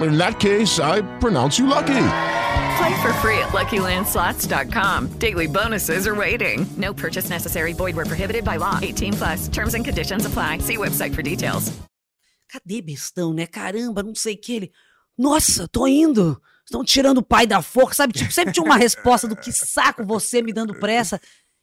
In 0.00 0.18
that 0.18 0.40
case, 0.40 0.80
I 0.80 1.02
pronounce 1.18 1.58
you 1.58 1.66
lucky. 1.66 2.06
Play 2.76 3.02
for 3.02 3.12
free 3.14 3.38
at 3.38 3.52
LuckyLandSlots.com. 3.52 5.18
Daily 5.18 5.46
bonuses 5.46 6.06
are 6.06 6.14
waiting. 6.14 6.66
No 6.76 6.92
purchase 6.92 7.30
necessary. 7.30 7.72
Void 7.72 7.94
where 7.94 8.06
prohibited 8.06 8.44
by 8.44 8.56
law. 8.56 8.78
18 8.82 9.12
plus. 9.14 9.48
Terms 9.48 9.74
and 9.74 9.84
conditions 9.84 10.26
apply. 10.26 10.58
See 10.58 10.76
website 10.76 11.14
for 11.14 11.22
details. 11.22 11.72
Cadê 12.50 12.80
bestão, 12.82 13.32
né? 13.32 13.46
Caramba, 13.46 14.02
não 14.02 14.14
sei 14.14 14.34
o 14.34 14.40
que 14.40 14.52
ele. 14.52 14.72
Nossa, 15.18 15.66
tô 15.68 15.86
indo. 15.86 16.40
Estão 16.64 16.84
tirando 16.84 17.18
o 17.18 17.22
pai 17.22 17.46
da 17.46 17.60
forca, 17.62 17.94
sabe? 17.94 18.12
Tipo, 18.12 18.32
sempre 18.32 18.52
tinha 18.52 18.64
uma 18.64 18.76
resposta 18.76 19.28
do 19.28 19.36
que 19.36 19.52
saco 19.52 20.04
você 20.04 20.40
me 20.40 20.52
dando 20.52 20.74
pressa. 20.74 21.20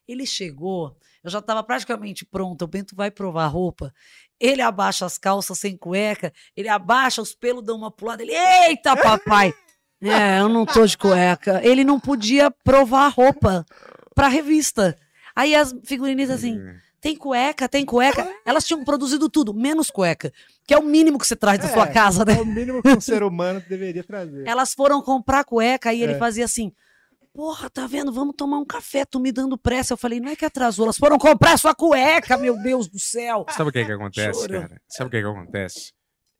Ele 0.08 0.26
chegou, 0.26 0.96
eu 1.24 1.30
já 1.30 1.40
estava 1.40 1.64
praticamente 1.64 2.26
pronta. 2.26 2.66
O 2.66 2.68
Bento 2.68 2.96
vai 2.96 3.10
provar 3.10 3.46
a 3.46 3.48
roupa. 3.48 3.94
Ele 4.42 4.62
abaixa 4.62 5.06
as 5.06 5.18
calças 5.20 5.60
sem 5.60 5.78
cueca, 5.78 6.34
ele 6.58 6.68
abaixa 6.68 7.22
os 7.22 7.34
pelos, 7.36 7.64
dá 7.64 7.74
uma 7.76 7.92
pulada. 7.92 8.24
Ele, 8.24 8.34
eita, 8.36 8.98
papai! 8.98 9.54
É, 10.04 10.40
eu 10.40 10.50
não 10.50 10.66
tô 10.66 10.84
de 10.84 10.98
cueca. 10.98 11.62
Ele 11.64 11.84
não 11.84 12.00
podia 12.00 12.50
provar 12.50 13.06
a 13.06 13.08
roupa 13.08 13.64
pra 14.16 14.28
revista. 14.28 14.98
Aí 15.36 15.54
as 15.54 15.76
figurinistas 15.84 16.38
assim, 16.40 16.60
tem 17.00 17.16
cueca, 17.16 17.70
tem 17.70 17.86
cueca. 17.86 18.28
Elas 18.44 18.66
tinham 18.66 18.84
produzido 18.84 19.30
tudo, 19.30 19.54
menos 19.54 19.92
cueca. 19.92 20.34
Que 20.66 20.74
é 20.74 20.78
o 20.80 20.82
mínimo 20.82 21.20
que 21.20 21.28
você 21.28 21.36
traz 21.36 21.60
da 21.60 21.68
sua 21.68 21.86
casa, 21.86 22.26
né? 22.26 22.34
É 22.34 22.42
o 22.42 22.46
mínimo 22.48 22.82
que 22.82 22.90
um 22.90 23.00
ser 23.00 23.22
humano 23.22 23.62
deveria 23.70 24.04
trazer. 24.04 24.48
Elas 24.48 24.74
foram 24.74 25.04
comprar 25.04 25.44
cueca 25.44 25.94
e 25.94 26.02
ele 26.02 26.14
É. 26.14 26.18
fazia 26.18 26.46
assim: 26.46 26.74
Porra, 27.34 27.70
tá 27.70 27.88
vendo? 27.88 28.12
Vamos 28.12 28.36
tomar 28.36 28.58
um 28.58 28.66
café, 28.66 29.06
tu 29.06 29.20
me 29.20 29.32
dando 29.32 29.58
pressa. 29.58 29.94
Eu 29.94 29.98
falei: 29.98 30.20
Não 30.20 30.30
é 30.30 30.36
que 30.36 30.44
atrasou, 30.44 30.86
elas 30.86 30.98
foram 30.98 31.18
comprar 31.18 31.58
sua 31.58 31.74
cueca, 31.74 32.38
meu 32.38 32.62
Deus 32.62 32.90
do 32.90 33.00
céu. 33.00 33.46
Sabe 33.50 33.70
o 33.70 33.74
que 33.74 33.86
que 33.86 33.92
acontece, 33.92 34.42
Chorou. 34.42 34.62
cara? 34.62 34.82
Sabe 34.88 35.08
o 35.08 35.12
que 35.12 35.22
que 35.22 35.28
acontece? 35.28 35.94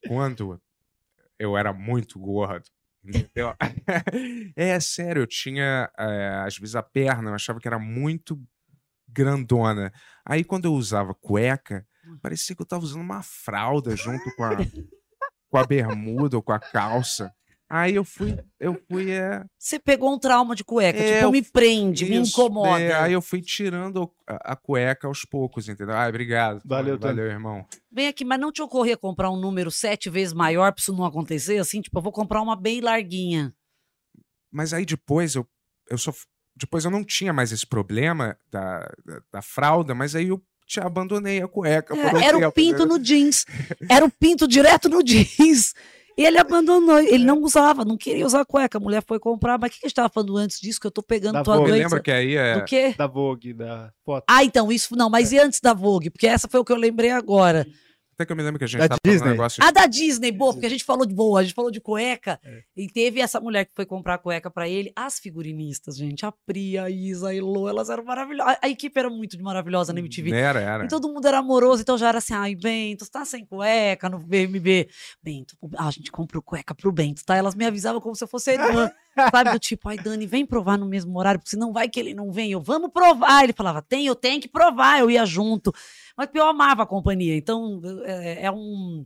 Quando 0.08 0.62
eu 1.40 1.58
era 1.58 1.72
muito 1.72 2.20
gordo, 2.20 2.66
entendeu? 3.04 3.56
é 4.56 4.80
sério, 4.80 5.22
eu 5.22 5.28
tinha, 5.28 5.90
é, 5.98 6.44
às 6.46 6.58
vezes, 6.58 6.76
a 6.76 6.84
perna, 6.84 7.30
eu 7.30 7.36
achava 7.36 7.60
que 7.60 7.68
era 7.68 7.80
muito 7.80 8.40
grandona. 9.08 9.94
Aí, 10.26 10.44
quando 10.44 10.66
eu 10.66 10.74
usava 10.74 11.14
cueca, 11.14 11.88
parecia 12.22 12.56
que 12.56 12.62
eu 12.62 12.66
tava 12.66 12.84
usando 12.84 13.02
uma 13.02 13.24
fralda 13.24 13.96
junto 13.96 14.34
com 14.36 14.44
a, 14.44 14.58
com 15.50 15.58
a 15.58 15.66
bermuda 15.66 16.36
ou 16.36 16.44
com 16.44 16.52
a 16.52 16.60
calça. 16.60 17.34
Aí 17.74 17.96
eu 17.96 18.04
fui, 18.04 18.38
eu 18.60 18.78
fui, 18.90 19.12
é... 19.12 19.46
Você 19.58 19.80
pegou 19.80 20.14
um 20.14 20.20
trauma 20.20 20.54
de 20.54 20.62
cueca, 20.64 21.00
É, 21.00 21.14
tipo, 21.14 21.24
eu- 21.26 21.32
me 21.32 21.42
prende, 21.42 22.04
me 22.06 22.18
Isso, 22.22 22.32
incomoda. 22.42 22.82
é, 22.82 22.94
aí 22.94 23.14
eu 23.14 23.22
fui 23.22 23.42
tirando 23.42 24.12
a, 24.28 24.52
a 24.52 24.56
cueca 24.58 25.08
aos 25.08 25.24
poucos, 25.24 25.70
entendeu? 25.70 25.96
Ai, 25.96 26.10
obrigado. 26.10 26.62
Valeu, 26.66 27.00
Tony. 27.00 27.14
valeu, 27.16 27.32
irmão. 27.32 27.66
Vem 27.90 28.08
aqui, 28.10 28.26
mas 28.26 28.40
não 28.42 28.52
te 28.52 28.62
ocorria 28.62 28.98
comprar 28.98 29.32
um 29.32 29.40
número 29.40 29.72
sete 29.72 30.10
vezes 30.10 30.34
maior 30.34 30.74
pra 30.74 30.82
isso 30.82 30.92
não 30.92 31.06
acontecer? 31.06 31.60
Assim, 31.60 31.80
tipo, 31.82 31.98
eu 31.98 32.02
vou 32.04 32.12
comprar 32.12 32.42
uma 32.42 32.58
bem 32.58 32.82
larguinha. 32.82 33.54
Mas 34.52 34.74
aí 34.74 34.86
depois 34.86 35.36
eu, 35.36 35.48
eu 35.90 35.98
só. 35.98 36.12
Depois 36.56 36.84
eu 36.84 36.92
não 36.92 37.06
tinha 37.06 37.32
mais 37.32 37.54
esse 37.54 37.66
problema 37.66 38.38
da, 38.52 38.80
da, 39.06 39.22
da 39.32 39.42
fralda, 39.42 39.96
mas 39.96 40.14
aí 40.14 40.28
eu 40.28 40.44
te 40.68 40.82
abandonei 40.82 41.42
a 41.42 41.48
cueca. 41.48 41.96
por 41.96 42.16
um 42.18 42.20
É, 42.20 42.26
era 42.26 42.38
o 42.38 42.42
tempo, 42.42 42.54
pinto 42.54 42.80
né? 42.80 42.86
no 42.86 43.00
jeans. 43.00 43.46
Era 43.90 44.06
o 44.06 44.12
pinto 44.12 44.46
direto 44.48 44.90
no 44.90 45.02
jeans. 45.02 45.74
E 46.22 46.26
ele 46.26 46.38
abandonou, 46.38 47.00
ele 47.00 47.26
não 47.26 47.42
usava, 47.42 47.84
não 47.84 47.98
queria 47.98 48.26
usar 48.28 48.46
cueca. 48.46 48.78
A 48.78 48.82
mulher 48.82 49.04
foi 49.08 49.20
comprar, 49.20 49.58
mas 49.58 49.70
o 49.70 49.74
que 49.74 49.80
que 49.80 49.86
a 49.86 49.90
gente 49.90 49.96
tava 49.96 50.10
falando 50.10 50.38
antes 50.38 50.60
disso? 50.62 50.80
Que 50.80 50.86
eu 50.86 50.92
tô 50.92 51.02
pegando 51.02 51.34
Da 51.34 51.44
tua 51.44 51.58
Vogue. 51.58 51.70
doença. 51.72 51.84
Lembra 51.86 52.00
que 52.00 52.12
aí 52.12 52.36
é. 52.36 52.60
Do 52.60 52.64
quê? 52.66 52.94
Da 52.96 53.08
Vogue, 53.08 53.54
da 53.54 53.92
foto. 54.06 54.24
Ah, 54.30 54.44
então, 54.44 54.72
isso. 54.72 54.96
Não, 54.96 55.10
mas 55.10 55.32
e 55.32 55.40
antes 55.40 55.60
da 55.60 55.74
Vogue? 55.74 56.12
Porque 56.12 56.28
essa 56.28 56.48
foi 56.48 56.60
o 56.60 56.64
que 56.64 56.72
eu 56.72 56.78
lembrei 56.78 57.10
agora. 57.10 57.66
Até 58.22 58.26
que 58.28 58.32
eu 58.32 58.36
me 58.36 58.44
lembro 58.44 58.60
que 58.60 58.66
a 58.66 58.68
gente 58.68 58.80
Da 58.80 58.88
tava 58.90 59.00
falando 59.04 59.16
um 59.16 59.18
Disney. 59.18 59.32
negócio. 59.32 59.64
A 59.64 59.72
da 59.72 59.86
Disney, 59.88 60.32
boa, 60.32 60.54
porque 60.54 60.66
a 60.68 60.70
gente 60.70 60.84
falou 60.84 61.06
de 61.06 61.14
boa, 61.14 61.40
a 61.40 61.44
gente 61.44 61.54
falou 61.54 61.72
de 61.72 61.82
cueca. 61.82 62.40
É. 62.44 62.62
E 62.78 62.88
teve 62.88 63.20
essa 63.20 63.40
mulher 63.40 63.66
que 63.66 63.72
foi 63.76 63.86
comprar 63.86 64.18
cueca 64.20 64.50
pra 64.52 64.70
ele. 64.70 64.92
As 64.96 65.20
figurinistas, 65.20 65.98
gente, 65.98 66.26
a 66.26 66.32
Pri, 66.32 66.78
a 66.78 66.90
Isa, 66.90 67.30
a 67.30 67.36
Elo, 67.36 67.68
elas 67.68 67.90
eram 67.90 68.04
maravilhosas. 68.04 68.56
A, 68.62 68.66
a 68.68 68.70
equipe 68.70 69.00
era 69.00 69.10
muito 69.10 69.42
maravilhosa 69.42 69.92
na 69.94 70.00
MTV. 70.00 70.32
Era, 70.32 70.60
era. 70.60 70.86
E 70.86 70.88
todo 70.88 71.08
mundo 71.10 71.28
era 71.28 71.40
amoroso, 71.40 71.82
então 71.82 71.98
já 71.98 72.10
era 72.10 72.20
assim, 72.20 72.34
ai, 72.34 72.56
Bento, 72.56 73.06
você 73.06 73.12
tá 73.12 73.26
sem 73.26 73.46
cueca 73.46 74.08
no 74.10 74.20
BMB. 74.20 74.88
Bento, 75.24 75.56
ah, 75.78 75.88
a 75.88 75.92
gente 75.92 76.12
comprou 76.12 76.42
cueca 76.44 76.76
pro 76.76 76.92
Bento, 76.92 77.24
tá? 77.26 77.36
Elas 77.36 77.56
me 77.56 77.66
avisavam 77.66 78.00
como 78.00 78.16
se 78.16 78.24
eu 78.24 78.28
fosse 78.28 78.52
a 78.52 78.54
irmã, 78.54 78.92
sabe? 79.32 79.52
Do 79.52 79.60
tipo, 79.60 79.90
ai, 79.90 79.98
Dani, 79.98 80.26
vem 80.28 80.46
provar 80.46 80.78
no 80.78 80.86
mesmo 80.86 81.18
horário, 81.18 81.40
porque 81.40 81.50
senão 81.50 81.74
vai 81.74 81.90
que 81.90 82.00
ele 82.00 82.14
não 82.14 82.32
vem. 82.32 82.52
Eu, 82.52 82.62
vamos 82.62 82.92
provar. 82.92 83.44
Ele 83.44 83.54
falava, 83.54 83.82
tem, 83.82 84.06
eu 84.06 84.16
tenho 84.16 84.40
que 84.42 84.48
provar. 84.48 85.00
Eu 85.00 85.10
ia 85.10 85.26
junto. 85.26 85.74
Mas 86.22 86.30
eu 86.36 86.46
amava 86.48 86.84
a 86.84 86.86
companhia, 86.86 87.36
então 87.36 87.82
é, 88.06 88.46
é 88.46 88.52
um... 88.52 89.04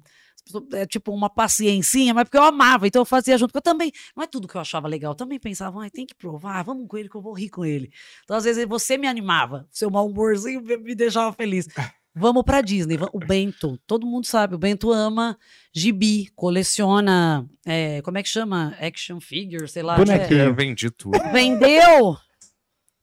É 0.73 0.85
tipo 0.85 1.11
uma 1.11 1.27
paciencinha, 1.27 2.13
mas 2.13 2.25
porque 2.25 2.37
eu 2.37 2.43
amava, 2.43 2.85
então 2.85 3.01
eu 3.01 3.05
fazia 3.05 3.35
junto. 3.37 3.51
Porque 3.51 3.67
eu 3.67 3.71
também, 3.73 3.91
não 4.15 4.23
é 4.23 4.27
tudo 4.27 4.47
que 4.47 4.55
eu 4.55 4.61
achava 4.61 4.87
legal, 4.87 5.13
eu 5.13 5.15
também 5.15 5.39
pensava, 5.39 5.81
ai, 5.81 5.89
tem 5.89 6.05
que 6.05 6.13
provar, 6.13 6.61
vamos 6.63 6.87
com 6.87 6.97
ele 6.97 7.09
que 7.09 7.15
eu 7.15 7.21
vou 7.21 7.33
rir 7.33 7.49
com 7.49 7.65
ele. 7.65 7.89
Então, 8.23 8.35
às 8.37 8.43
vezes, 8.43 8.63
você 8.67 8.95
me 8.97 9.07
animava, 9.07 9.65
seu 9.71 9.89
mau 9.89 10.05
humorzinho 10.05 10.61
me 10.61 10.93
deixava 10.93 11.31
feliz. 11.33 11.67
Vamos 12.17 12.43
pra 12.43 12.61
Disney. 12.61 12.97
O 13.11 13.19
Bento, 13.19 13.77
todo 13.85 14.05
mundo 14.07 14.25
sabe, 14.25 14.55
o 14.55 14.57
Bento 14.57 14.89
ama 14.89 15.37
gibi, 15.73 16.29
coleciona. 16.33 17.45
é, 17.65 18.01
como 18.03 18.17
é 18.17 18.23
que 18.23 18.29
chama? 18.29 18.73
Action 18.79 19.19
figure, 19.19 19.67
sei 19.67 19.83
lá. 19.83 19.97
Bonequinho. 19.97 20.39
Eu 20.39 20.55
vendi 20.55 20.89
tudo. 20.91 21.17
é. 21.17 21.31
Vendeu! 21.33 22.15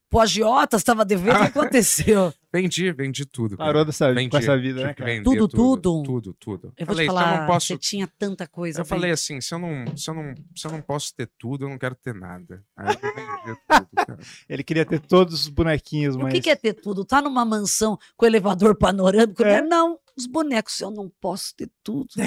Pô, 0.09 0.21
agiota, 0.21 0.77
estava 0.77 1.05
devendo, 1.05 1.37
o 1.37 1.41
que 1.41 1.45
aconteceu? 1.59 2.33
Vendi, 2.53 2.93
vendi 2.93 3.25
tudo. 3.25 3.57
cara. 3.57 3.69
Parou 3.71 3.85
dessa, 3.85 4.13
Vendi. 4.13 4.29
com 4.31 4.37
essa 4.37 4.59
vida, 4.59 4.85
né, 4.85 4.93
cara? 4.95 5.11
vender 5.11 5.25
Tudo, 5.25 5.49
tudo? 5.49 6.03
Tudo, 6.03 6.35
tudo. 6.35 6.73
Eu 6.77 6.85
vou 6.87 6.95
falei, 6.95 7.07
te 7.07 7.09
falar, 7.09 7.35
eu 7.35 7.41
não 7.41 7.47
posso. 7.47 7.67
você 7.69 7.79
tinha 7.79 8.07
tanta 8.19 8.47
coisa. 8.47 8.81
Eu 8.81 8.85
falei 8.85 9.11
Bento. 9.11 9.15
assim, 9.15 9.41
se 9.41 9.55
eu, 9.55 9.59
não, 9.59 9.97
se, 9.97 10.11
eu 10.11 10.15
não, 10.15 10.35
se 10.55 10.67
eu 10.67 10.71
não 10.73 10.83
posso 10.83 11.15
ter 11.15 11.31
tudo, 11.39 11.65
eu 11.65 11.71
não 11.71 11.79
quero 11.79 11.95
ter 11.95 12.15
nada. 12.15 12.63
Aí 12.77 12.95
eu 12.95 13.15
vendi 13.15 13.59
tudo, 13.67 13.89
cara. 14.07 14.19
Ele 14.49 14.63
queria 14.63 14.85
ter 14.85 15.01
todos 15.01 15.33
os 15.43 15.49
bonequinhos, 15.49 16.15
O 16.15 16.21
mas. 16.21 16.33
que, 16.35 16.41
que 16.43 16.51
é 16.51 16.57
ter 16.57 16.75
tudo? 16.75 17.05
Tá 17.05 17.23
numa 17.23 17.45
mansão 17.45 17.99
com 18.17 18.27
elevador 18.27 18.77
panorâmico? 18.77 19.43
É. 19.45 19.63
Não, 19.63 19.99
Os 20.15 20.27
bonecos, 20.27 20.79
eu 20.81 20.91
não 20.91 21.11
posso 21.21 21.55
ter 21.57 21.71
tudo. 21.83 22.09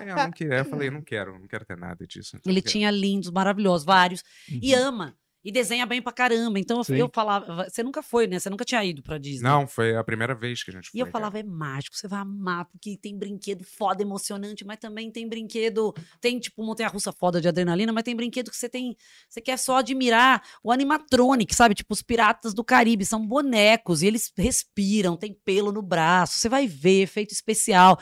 É, 0.00 0.10
eu 0.10 0.16
não 0.16 0.30
queria. 0.30 0.58
Eu 0.58 0.64
falei, 0.64 0.90
não 0.90 1.00
quero, 1.02 1.38
não 1.38 1.46
quero 1.48 1.64
ter 1.64 1.76
nada 1.76 2.06
disso. 2.06 2.36
Ele 2.44 2.60
quero. 2.60 2.72
tinha 2.72 2.90
lindos, 2.90 3.30
maravilhosos, 3.30 3.84
vários. 3.84 4.22
E 4.48 4.74
Uhum. 4.74 4.82
ama. 4.84 5.14
E 5.44 5.52
desenha 5.52 5.86
bem 5.86 6.02
pra 6.02 6.12
caramba. 6.12 6.58
Então 6.58 6.82
eu- 6.88 6.96
eu 6.96 7.10
falava. 7.14 7.68
Você 7.70 7.82
nunca 7.82 8.02
foi, 8.02 8.26
né? 8.26 8.38
Você 8.38 8.50
nunca 8.50 8.64
tinha 8.64 8.84
ido 8.84 9.02
pra 9.02 9.18
Disney. 9.18 9.48
Não, 9.48 9.66
foi 9.68 9.96
a 9.96 10.02
primeira 10.02 10.34
vez 10.34 10.62
que 10.64 10.70
a 10.70 10.74
gente 10.74 10.90
foi. 10.90 10.98
E 10.98 11.00
eu 11.00 11.06
cara. 11.06 11.12
falava, 11.12 11.38
é 11.38 11.42
mágico, 11.44 11.96
você 11.96 12.08
vai 12.08 12.20
amar, 12.20 12.64
porque 12.66 12.96
tem 13.00 13.16
brinquedo 13.16 13.64
foda, 13.64 14.02
emocionante, 14.02 14.64
mas 14.64 14.78
também 14.78 15.10
tem 15.10 15.28
brinquedo, 15.28 15.94
tem 16.20 16.38
tipo 16.40 16.62
montanha-russa 16.64 17.12
foda 17.12 17.40
de 17.40 17.46
adrenalina, 17.48 17.92
mas 17.92 18.02
tem 18.02 18.16
brinquedo 18.16 18.50
que 18.50 18.56
você 18.56 18.68
tem, 18.68 18.96
você 19.28 19.40
quer 19.40 19.56
só 19.58 19.76
admirar 19.78 20.42
o 20.62 20.72
animatronic, 20.72 21.54
sabe? 21.54 21.74
Tipo 21.74 21.94
os 21.94 22.02
piratas 22.02 22.52
do 22.52 22.64
Caribe, 22.64 23.04
são 23.04 23.24
bonecos 23.24 24.02
e 24.02 24.06
eles 24.08 24.32
respiram, 24.36 25.16
tem 25.16 25.32
pelo 25.32 25.70
no 25.72 25.82
braço, 25.82 26.38
você 26.38 26.48
vai 26.48 26.66
ver 26.66 27.02
efeito 27.02 27.32
especial. 27.32 27.98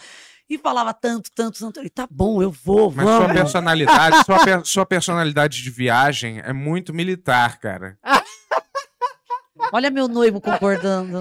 E 0.49 0.57
falava 0.59 0.95
tanto, 0.95 1.31
tanto, 1.35 1.59
tanto, 1.59 1.81
ele 1.81 1.91
tá 1.91 2.07
bom, 2.09 2.41
eu 2.41 2.53
vou, 2.53 2.93
Mas 2.93 3.05
sua 3.07 3.29
personalidade, 3.29 4.17
sua, 4.27 4.45
per- 4.45 4.65
sua 4.65 4.87
personalidade 4.87 5.61
de 5.63 5.71
viagem 5.71 6.41
é 6.45 6.53
muito 6.53 6.95
militar, 6.95 7.59
cara. 7.59 7.99
Olha 9.73 9.91
meu 9.91 10.07
noivo 10.07 10.41
concordando. 10.41 11.21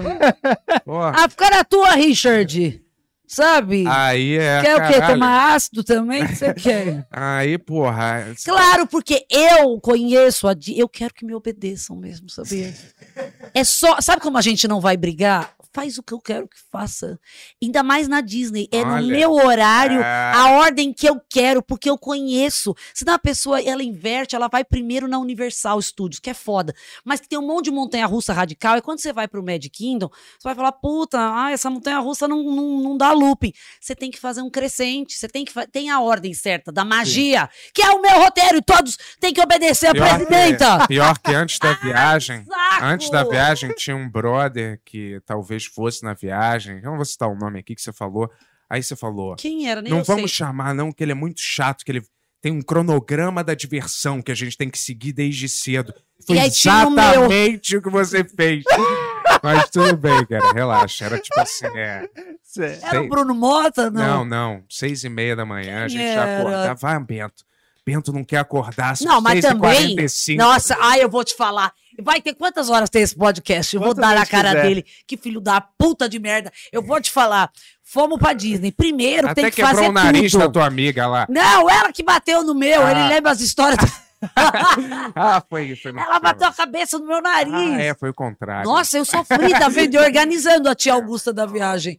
Porra. 0.84 1.12
Ah, 1.16 1.28
fica 1.28 1.50
na 1.50 1.64
tua, 1.64 1.90
Richard. 1.94 2.82
Sabe? 3.26 3.84
Aí 3.88 4.36
é. 4.36 4.62
Quer 4.62 4.76
o 4.76 4.86
quê? 4.86 4.92
caralho. 5.00 5.14
Tomar 5.14 5.54
ácido 5.54 5.82
também? 5.82 6.22
O 6.22 6.28
que 6.28 6.36
você 6.36 6.54
quer? 6.54 7.06
Aí, 7.10 7.58
porra. 7.58 8.24
Claro, 8.44 8.86
porque 8.86 9.26
eu 9.28 9.80
conheço 9.80 10.46
a. 10.46 10.54
Eu 10.76 10.88
quero 10.88 11.12
que 11.12 11.24
me 11.26 11.34
obedeçam 11.34 11.96
mesmo, 11.96 12.30
sabia? 12.30 12.72
É 13.52 13.64
só. 13.64 14.00
Sabe 14.00 14.22
como 14.22 14.38
a 14.38 14.42
gente 14.42 14.68
não 14.68 14.80
vai 14.80 14.96
brigar? 14.96 15.55
Faz 15.76 15.98
o 15.98 16.02
que 16.02 16.14
eu 16.14 16.20
quero 16.22 16.48
que 16.48 16.56
faça. 16.72 17.20
Ainda 17.62 17.82
mais 17.82 18.08
na 18.08 18.22
Disney. 18.22 18.66
É 18.72 18.78
Olha. 18.80 19.02
no 19.02 19.08
meu 19.08 19.32
horário, 19.32 20.00
Ah. 20.02 20.32
a 20.34 20.50
ordem 20.52 20.90
que 20.90 21.06
eu 21.06 21.20
quero, 21.28 21.62
porque 21.62 21.90
eu 21.90 21.98
conheço. 21.98 22.74
Senão 22.94 23.12
a 23.12 23.18
pessoa, 23.18 23.60
ela 23.60 23.82
inverte, 23.82 24.34
ela 24.34 24.48
vai 24.48 24.64
primeiro 24.64 25.06
na 25.06 25.18
Universal 25.18 25.82
Studios, 25.82 26.18
que 26.18 26.30
é 26.30 26.34
foda. 26.34 26.74
Mas 27.04 27.20
que 27.20 27.28
tem 27.28 27.38
um 27.38 27.46
monte 27.46 27.66
de 27.66 27.72
montanha-russa 27.72 28.32
radical. 28.32 28.78
E 28.78 28.80
quando 28.80 29.00
você 29.00 29.12
vai 29.12 29.28
pro 29.28 29.44
Mad 29.44 29.62
Kingdom, 29.70 30.08
você 30.08 30.44
vai 30.44 30.54
falar, 30.54 30.72
puta, 30.72 31.18
ah, 31.20 31.50
essa 31.52 31.68
montanha-russa 31.68 32.26
não, 32.26 32.42
não, 32.42 32.80
não 32.80 32.96
dá 32.96 33.12
looping. 33.12 33.52
Você 33.78 33.94
tem 33.94 34.10
que 34.10 34.18
fazer 34.18 34.40
um 34.40 34.48
crescente. 34.48 35.12
Você 35.12 35.28
tem 35.28 35.44
que 35.44 35.52
tem 35.66 35.90
a 35.90 36.00
ordem 36.00 36.32
certa 36.32 36.72
da 36.72 36.86
magia, 36.86 37.50
que 37.74 37.82
é 37.82 37.90
o 37.90 38.00
meu 38.00 38.18
roteiro, 38.22 38.56
e 38.56 38.62
todos 38.62 38.96
têm 39.20 39.34
que 39.34 39.42
obedecer 39.42 39.88
a 39.88 39.92
presidenta. 39.94 40.78
Que, 40.80 40.88
pior 40.88 41.18
que 41.18 41.34
antes 41.34 41.58
da 41.58 41.74
viagem. 41.84 42.46
Antes 42.80 43.10
da 43.10 43.24
viagem, 43.24 43.74
tinha 43.76 43.94
um 43.94 44.08
brother 44.08 44.80
que 44.86 45.20
talvez 45.26 45.65
fosse 45.70 46.02
na 46.02 46.14
viagem. 46.14 46.76
Eu 46.82 46.90
não 46.90 46.96
vou 46.96 47.04
citar 47.04 47.28
o 47.28 47.36
nome 47.36 47.58
aqui 47.60 47.74
que 47.74 47.82
você 47.82 47.92
falou. 47.92 48.30
Aí 48.68 48.82
você 48.82 48.96
falou. 48.96 49.36
Quem 49.36 49.68
era? 49.68 49.80
Nem 49.82 49.92
não 49.92 50.02
vamos 50.02 50.30
sei. 50.32 50.38
chamar, 50.38 50.74
não, 50.74 50.92
que 50.92 51.02
ele 51.04 51.12
é 51.12 51.14
muito 51.14 51.40
chato, 51.40 51.84
que 51.84 51.92
ele 51.92 52.02
tem 52.42 52.52
um 52.52 52.62
cronograma 52.62 53.42
da 53.42 53.54
diversão 53.54 54.20
que 54.22 54.30
a 54.30 54.34
gente 54.34 54.56
tem 54.56 54.68
que 54.70 54.78
seguir 54.78 55.12
desde 55.12 55.48
cedo. 55.48 55.92
Foi 56.26 56.36
E 56.36 56.50
tinha 56.50 56.74
o 56.88 56.92
exatamente 56.92 57.76
o 57.76 57.82
que 57.82 57.90
você 57.90 58.24
fez. 58.24 58.64
Mas 59.42 59.68
tudo 59.70 59.96
bem, 59.96 60.24
cara, 60.26 60.52
relaxa. 60.52 61.04
Era 61.04 61.18
tipo 61.18 61.38
assim, 61.40 61.66
é. 61.76 62.08
Era 62.82 63.02
o 63.02 63.08
Bruno 63.08 63.34
Mota? 63.34 63.90
Não, 63.90 64.24
Não. 64.24 64.24
não. 64.24 64.64
Seis 64.68 65.04
e 65.04 65.08
meia 65.08 65.36
da 65.36 65.44
manhã, 65.44 65.84
a 65.84 65.88
Quem 65.88 65.98
gente 65.98 66.14
já 66.14 66.26
era? 66.26 66.38
acordava. 66.40 66.74
Vai, 66.74 67.00
Bento. 67.04 67.44
Bento 67.86 68.12
não 68.12 68.24
quer 68.24 68.38
acordar. 68.38 68.96
são 68.96 69.06
Não, 69.06 69.20
mas 69.20 69.40
também. 69.40 69.94
6h45. 69.94 70.36
Nossa, 70.36 70.76
ai, 70.80 71.04
eu 71.04 71.08
vou 71.08 71.22
te 71.22 71.36
falar. 71.36 71.72
Vai 72.02 72.20
ter 72.20 72.34
quantas 72.34 72.68
horas 72.68 72.90
tem 72.90 73.00
esse 73.02 73.14
podcast? 73.14 73.76
Eu 73.76 73.80
vou 73.80 73.94
dar 73.94 74.14
na 74.16 74.26
cara 74.26 74.48
quiser. 74.50 74.62
dele. 74.62 74.84
Que 75.06 75.16
filho 75.16 75.40
da 75.40 75.60
puta 75.60 76.08
de 76.08 76.18
merda. 76.18 76.52
Eu 76.72 76.82
vou 76.82 77.00
te 77.00 77.12
falar. 77.12 77.48
Fomos 77.84 78.18
pra 78.18 78.32
Disney. 78.32 78.72
Primeiro 78.72 79.28
Até 79.28 79.42
tem 79.42 79.50
que 79.50 79.56
quebrou 79.56 79.76
fazer 79.76 79.88
o 79.88 79.92
nariz 79.92 80.32
tudo. 80.32 80.40
da 80.40 80.48
tua 80.50 80.66
amiga 80.66 81.06
lá. 81.06 81.26
Não, 81.28 81.70
ela 81.70 81.92
que 81.92 82.02
bateu 82.02 82.42
no 82.42 82.54
meu. 82.54 82.84
Ah. 82.84 82.90
Ele 82.90 83.08
lembra 83.08 83.30
as 83.30 83.40
histórias. 83.40 83.78
Ah, 85.14 85.42
foi, 85.48 85.74
ela 85.84 86.18
bateu 86.20 86.46
a 86.48 86.52
cabeça 86.52 86.98
no 86.98 87.06
meu 87.06 87.22
nariz. 87.22 87.52
Ah, 87.52 87.80
é, 87.80 87.94
foi 87.94 88.10
o 88.10 88.14
contrário. 88.14 88.68
Nossa, 88.68 88.98
eu 88.98 89.04
sofri, 89.04 89.52
vendo? 89.70 89.94
E 89.94 89.98
Organizando 89.98 90.68
a 90.68 90.74
tia 90.74 90.92
Augusta 90.92 91.32
da 91.32 91.46
viagem. 91.46 91.98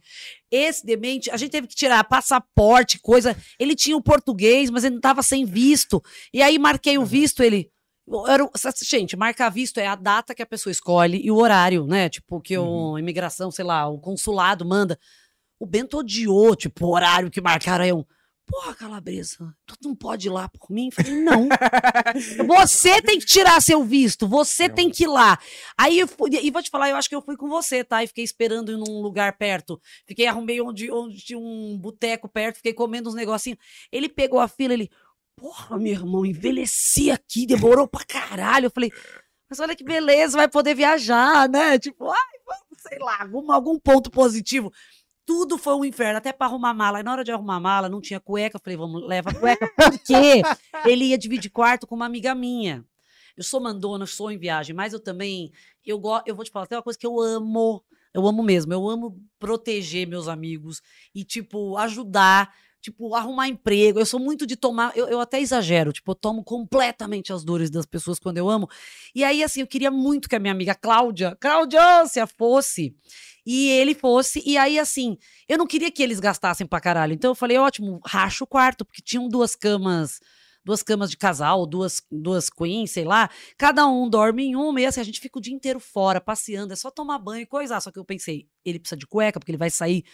Esse 0.50 0.84
demente, 0.84 1.30
a 1.30 1.36
gente 1.36 1.50
teve 1.50 1.66
que 1.66 1.74
tirar 1.74 2.02
passaporte, 2.04 2.98
coisa. 3.00 3.36
Ele 3.58 3.74
tinha 3.74 3.96
o 3.96 4.02
português, 4.02 4.70
mas 4.70 4.84
ele 4.84 4.94
não 4.94 5.00
tava 5.00 5.22
sem 5.22 5.44
visto. 5.44 6.02
E 6.32 6.42
aí 6.42 6.58
marquei 6.58 6.96
o 6.98 7.04
visto, 7.04 7.42
ele. 7.42 7.70
Era, 8.26 8.48
gente, 8.82 9.16
marcar 9.16 9.50
visto 9.50 9.78
é 9.78 9.86
a 9.86 9.94
data 9.94 10.34
que 10.34 10.42
a 10.42 10.46
pessoa 10.46 10.70
escolhe 10.70 11.20
e 11.22 11.30
o 11.30 11.36
horário, 11.36 11.86
né? 11.86 12.08
Tipo, 12.08 12.40
que 12.40 12.56
o 12.56 12.98
imigração, 12.98 13.50
sei 13.50 13.64
lá, 13.64 13.86
o 13.86 13.98
consulado 13.98 14.64
manda. 14.64 14.98
O 15.60 15.66
Bento 15.66 15.98
odiou, 15.98 16.56
tipo, 16.56 16.86
o 16.86 16.94
horário 16.94 17.30
que 17.30 17.40
marcaram. 17.40 17.84
Aí 17.84 17.90
eu, 17.90 18.06
porra, 18.48 18.74
Calabresa, 18.74 19.54
tu 19.66 19.76
não 19.84 19.94
pode 19.94 20.26
ir 20.26 20.30
lá 20.30 20.48
por 20.48 20.70
mim? 20.70 20.86
Eu 20.86 20.92
falei, 21.04 21.20
não. 21.20 21.48
Você 22.56 23.02
tem 23.02 23.18
que 23.18 23.26
tirar 23.26 23.60
seu 23.60 23.84
visto, 23.84 24.26
você 24.26 24.68
tem 24.68 24.90
que 24.90 25.04
ir 25.04 25.06
lá. 25.06 25.38
Aí 25.76 25.98
eu 25.98 26.08
fui, 26.08 26.30
e 26.42 26.50
vou 26.50 26.62
te 26.62 26.70
falar, 26.70 26.88
eu 26.88 26.96
acho 26.96 27.08
que 27.08 27.14
eu 27.14 27.20
fui 27.20 27.36
com 27.36 27.48
você, 27.48 27.84
tá? 27.84 28.02
E 28.02 28.06
fiquei 28.06 28.24
esperando 28.24 28.72
em 28.72 28.76
um 28.76 29.02
lugar 29.02 29.36
perto. 29.36 29.80
Fiquei, 30.06 30.26
arrumei 30.26 30.60
onde, 30.60 30.90
onde 30.90 31.18
tinha 31.18 31.38
um 31.38 31.78
boteco 31.78 32.28
perto, 32.28 32.56
fiquei 32.56 32.72
comendo 32.72 33.08
uns 33.08 33.14
negocinhos. 33.14 33.58
Ele 33.92 34.08
pegou 34.08 34.40
a 34.40 34.48
fila, 34.48 34.72
ele, 34.72 34.90
porra, 35.36 35.78
meu 35.78 35.92
irmão, 35.92 36.24
envelheci 36.24 37.10
aqui, 37.10 37.46
demorou 37.46 37.86
pra 37.86 38.04
caralho. 38.04 38.66
Eu 38.66 38.70
falei, 38.70 38.90
mas 39.48 39.60
olha 39.60 39.76
que 39.76 39.84
beleza, 39.84 40.38
vai 40.38 40.48
poder 40.48 40.74
viajar, 40.74 41.48
né? 41.48 41.78
Tipo, 41.78 42.10
ai, 42.10 42.38
sei 42.78 42.98
lá, 42.98 43.22
algum, 43.22 43.52
algum 43.52 43.78
ponto 43.78 44.10
positivo. 44.10 44.72
Tudo 45.28 45.58
foi 45.58 45.74
um 45.74 45.84
inferno, 45.84 46.16
até 46.16 46.32
pra 46.32 46.46
arrumar 46.46 46.72
mala. 46.72 46.96
Aí 46.96 47.04
na 47.04 47.12
hora 47.12 47.22
de 47.22 47.30
arrumar 47.30 47.60
mala, 47.60 47.86
não 47.86 48.00
tinha 48.00 48.18
cueca. 48.18 48.56
Eu 48.56 48.60
falei, 48.64 48.78
vamos, 48.78 49.06
leva 49.06 49.28
a 49.28 49.34
cueca. 49.34 49.70
Por 49.76 49.98
quê? 49.98 50.40
Ele 50.86 51.04
ia 51.04 51.18
dividir 51.18 51.50
quarto 51.50 51.86
com 51.86 51.94
uma 51.94 52.06
amiga 52.06 52.34
minha. 52.34 52.82
Eu 53.36 53.44
sou 53.44 53.60
mandona, 53.60 54.06
sou 54.06 54.32
em 54.32 54.38
viagem, 54.38 54.74
mas 54.74 54.94
eu 54.94 54.98
também. 54.98 55.52
Eu, 55.84 55.98
go, 55.98 56.22
eu 56.24 56.34
vou 56.34 56.46
te 56.46 56.50
falar, 56.50 56.66
tem 56.66 56.78
uma 56.78 56.82
coisa 56.82 56.98
que 56.98 57.06
eu 57.06 57.20
amo. 57.20 57.84
Eu 58.14 58.26
amo 58.26 58.42
mesmo. 58.42 58.72
Eu 58.72 58.88
amo 58.88 59.22
proteger 59.38 60.08
meus 60.08 60.28
amigos 60.28 60.80
e, 61.14 61.22
tipo, 61.22 61.76
ajudar. 61.76 62.50
Tipo, 62.80 63.14
arrumar 63.14 63.48
emprego. 63.48 63.98
Eu 63.98 64.06
sou 64.06 64.18
muito 64.18 64.46
de 64.46 64.56
tomar. 64.56 64.96
Eu, 64.96 65.08
eu 65.08 65.20
até 65.20 65.38
exagero. 65.42 65.92
Tipo, 65.92 66.12
eu 66.12 66.14
tomo 66.14 66.42
completamente 66.42 67.34
as 67.34 67.44
dores 67.44 67.68
das 67.68 67.84
pessoas 67.84 68.18
quando 68.18 68.38
eu 68.38 68.48
amo. 68.48 68.66
E 69.14 69.22
aí, 69.22 69.42
assim, 69.42 69.60
eu 69.60 69.66
queria 69.66 69.90
muito 69.90 70.26
que 70.26 70.36
a 70.36 70.38
minha 70.38 70.52
amiga 70.52 70.74
Cláudia, 70.74 71.36
Cláudia, 71.38 71.80
fosse. 72.38 72.96
E 73.50 73.70
ele 73.70 73.94
fosse. 73.94 74.42
E 74.44 74.58
aí, 74.58 74.78
assim, 74.78 75.16
eu 75.48 75.56
não 75.56 75.66
queria 75.66 75.90
que 75.90 76.02
eles 76.02 76.20
gastassem 76.20 76.66
pra 76.66 76.80
caralho. 76.80 77.14
Então 77.14 77.30
eu 77.30 77.34
falei, 77.34 77.56
ótimo, 77.56 77.98
racha 78.04 78.44
o 78.44 78.46
quarto, 78.46 78.84
porque 78.84 79.00
tinham 79.00 79.26
duas 79.26 79.56
camas, 79.56 80.20
duas 80.62 80.82
camas 80.82 81.08
de 81.10 81.16
casal, 81.16 81.64
duas, 81.64 82.02
duas 82.12 82.50
queens, 82.50 82.90
sei 82.90 83.04
lá. 83.06 83.30
Cada 83.56 83.86
um 83.86 84.06
dorme 84.06 84.44
em 84.44 84.54
uma, 84.54 84.78
e 84.82 84.84
assim, 84.84 85.00
a 85.00 85.04
gente 85.04 85.18
fica 85.18 85.38
o 85.38 85.40
dia 85.40 85.54
inteiro 85.54 85.80
fora, 85.80 86.20
passeando, 86.20 86.74
é 86.74 86.76
só 86.76 86.90
tomar 86.90 87.18
banho 87.18 87.40
e 87.40 87.46
coisar. 87.46 87.80
Só 87.80 87.90
que 87.90 87.98
eu 87.98 88.04
pensei, 88.04 88.46
ele 88.66 88.78
precisa 88.78 88.98
de 88.98 89.06
cueca, 89.06 89.40
porque 89.40 89.50
ele 89.50 89.56
vai 89.56 89.70
sair 89.70 90.04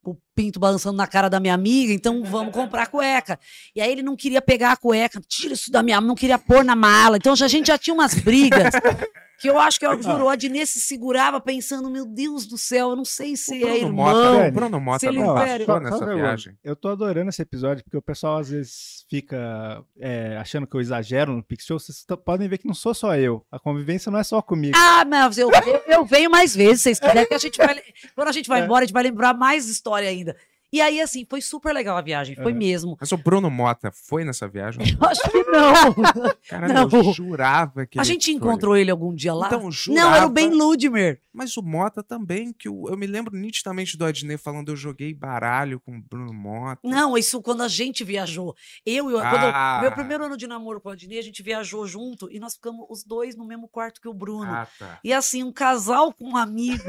com 0.00 0.12
o 0.12 0.18
pinto 0.32 0.60
balançando 0.60 0.96
na 0.96 1.06
cara 1.08 1.28
da 1.28 1.40
minha 1.40 1.54
amiga, 1.54 1.92
então 1.92 2.22
vamos 2.22 2.52
comprar 2.54 2.86
cueca. 2.86 3.40
E 3.74 3.80
aí 3.80 3.90
ele 3.90 4.02
não 4.04 4.14
queria 4.14 4.40
pegar 4.40 4.70
a 4.72 4.76
cueca, 4.76 5.20
tira 5.26 5.54
isso 5.54 5.72
da 5.72 5.82
minha 5.82 6.00
não 6.00 6.14
queria 6.14 6.38
pôr 6.38 6.62
na 6.62 6.76
mala. 6.76 7.16
Então 7.16 7.34
já- 7.34 7.46
a 7.46 7.48
gente 7.48 7.66
já 7.66 7.76
tinha 7.78 7.94
umas 7.94 8.14
brigas. 8.14 8.72
Que 9.40 9.50
eu 9.50 9.58
acho 9.58 9.78
que 9.80 9.86
o 9.86 10.28
Adnê 10.28 10.64
se 10.64 10.80
segurava 10.80 11.40
pensando, 11.40 11.90
meu 11.90 12.06
Deus 12.06 12.46
do 12.46 12.56
céu, 12.56 12.90
eu 12.90 12.96
não 12.96 13.04
sei 13.04 13.36
se 13.36 13.56
é 13.56 13.60
Bruno 13.60 13.76
irmão. 13.76 13.92
Mota, 13.92 14.48
o 14.48 14.52
Bruno 14.52 14.80
Mota 14.80 14.98
se 15.00 15.06
ele 15.08 15.18
não 15.18 15.34
passou 15.34 15.80
nessa 15.80 16.14
viagem. 16.14 16.56
Eu 16.62 16.76
tô 16.76 16.88
adorando 16.88 17.28
esse 17.30 17.42
episódio, 17.42 17.82
porque 17.84 17.96
o 17.96 18.02
pessoal 18.02 18.38
às 18.38 18.48
vezes 18.48 19.04
fica 19.10 19.84
é, 19.98 20.36
achando 20.38 20.66
que 20.66 20.76
eu 20.76 20.80
exagero 20.80 21.32
no 21.32 21.42
Pixel. 21.42 21.78
Vocês 21.78 22.04
t- 22.04 22.16
podem 22.16 22.48
ver 22.48 22.58
que 22.58 22.66
não 22.66 22.74
sou 22.74 22.94
só 22.94 23.16
eu. 23.16 23.44
A 23.50 23.58
convivência 23.58 24.10
não 24.10 24.18
é 24.20 24.24
só 24.24 24.40
comigo. 24.40 24.76
Ah, 24.78 25.04
mas 25.04 25.36
eu, 25.36 25.50
eu, 25.50 25.82
eu 25.88 26.04
venho 26.04 26.30
mais 26.30 26.54
vezes, 26.54 26.82
vocês 26.82 27.00
quiserem, 27.00 27.26
que 27.26 27.34
a 27.34 27.38
gente 27.38 27.58
vai. 27.58 27.80
Quando 28.14 28.28
a 28.28 28.32
gente 28.32 28.48
vai 28.48 28.60
É. 28.60 28.64
embora, 28.64 28.84
a 28.84 28.86
gente 28.86 28.94
vai 28.94 29.02
lembrar 29.02 29.34
mais 29.34 29.68
história 29.68 30.08
ainda. 30.08 30.36
E 30.72 30.80
aí, 30.80 31.00
assim, 31.00 31.24
foi 31.28 31.40
super 31.40 31.72
legal 31.72 31.96
a 31.96 32.00
viagem, 32.02 32.34
foi 32.34 32.52
É. 32.52 32.54
mesmo. 32.54 32.96
Mas 33.00 33.12
o 33.12 33.16
Bruno 33.16 33.48
Mota 33.50 33.92
foi 33.92 34.24
nessa 34.24 34.48
viagem? 34.48 34.80
Eu 35.00 35.08
acho 35.08 35.22
que 35.30 35.42
não. 35.44 35.94
Não. 36.74 36.88
eu 36.90 37.12
jurava 37.12 37.86
que 37.86 37.98
A 37.98 38.04
gente 38.04 38.26
foi. 38.26 38.34
encontrou 38.34 38.76
ele 38.76 38.90
algum 38.90 39.14
dia 39.14 39.32
lá? 39.34 39.46
Então, 39.46 39.60
Não, 39.60 39.66
era 39.68 39.72
jurava- 39.72 40.26
o 40.26 40.28
Ben 40.30 40.50
Ludmer. 40.50 41.20
Mas 41.32 41.56
o 41.56 41.62
Mota 41.62 42.00
também, 42.02 42.52
que 42.52 42.68
o- 42.68 42.88
eu 42.88 42.96
me 42.96 43.06
lembro 43.08 43.36
nitidamente 43.36 43.96
do 43.96 44.04
Adnet 44.04 44.40
falando 44.40 44.68
eu 44.70 44.76
joguei 44.76 45.12
baralho 45.12 45.80
com 45.80 45.96
o 45.96 46.00
Bruno 46.02 46.32
Mota. 46.32 46.80
Não, 46.84 47.18
isso 47.18 47.42
quando 47.42 47.62
a 47.64 47.68
gente 47.68 48.04
viajou. 48.04 48.54
Eu 48.86 49.10
e 49.10 49.14
eu- 49.14 49.18
Ah. 49.20 49.78
meu 49.82 49.90
primeiro 49.92 50.24
ano 50.24 50.36
de 50.36 50.46
namoro 50.46 50.80
com 50.80 50.90
o 50.90 50.92
Adnê, 50.92 51.18
a 51.18 51.22
gente 51.22 51.42
viajou 51.42 51.86
junto 51.88 52.30
e 52.30 52.38
nós 52.38 52.54
ficamos 52.54 52.86
os 52.88 53.02
dois 53.04 53.34
no 53.36 53.44
mesmo 53.44 53.66
quarto 53.68 54.00
que 54.00 54.08
o 54.08 54.14
Bruno. 54.14 54.44
Ah, 54.52 54.68
tá. 54.78 54.98
E 55.02 55.12
assim, 55.12 55.42
um 55.42 55.52
casal 55.52 56.12
com 56.12 56.30
um 56.30 56.36
amigo. 56.36 56.84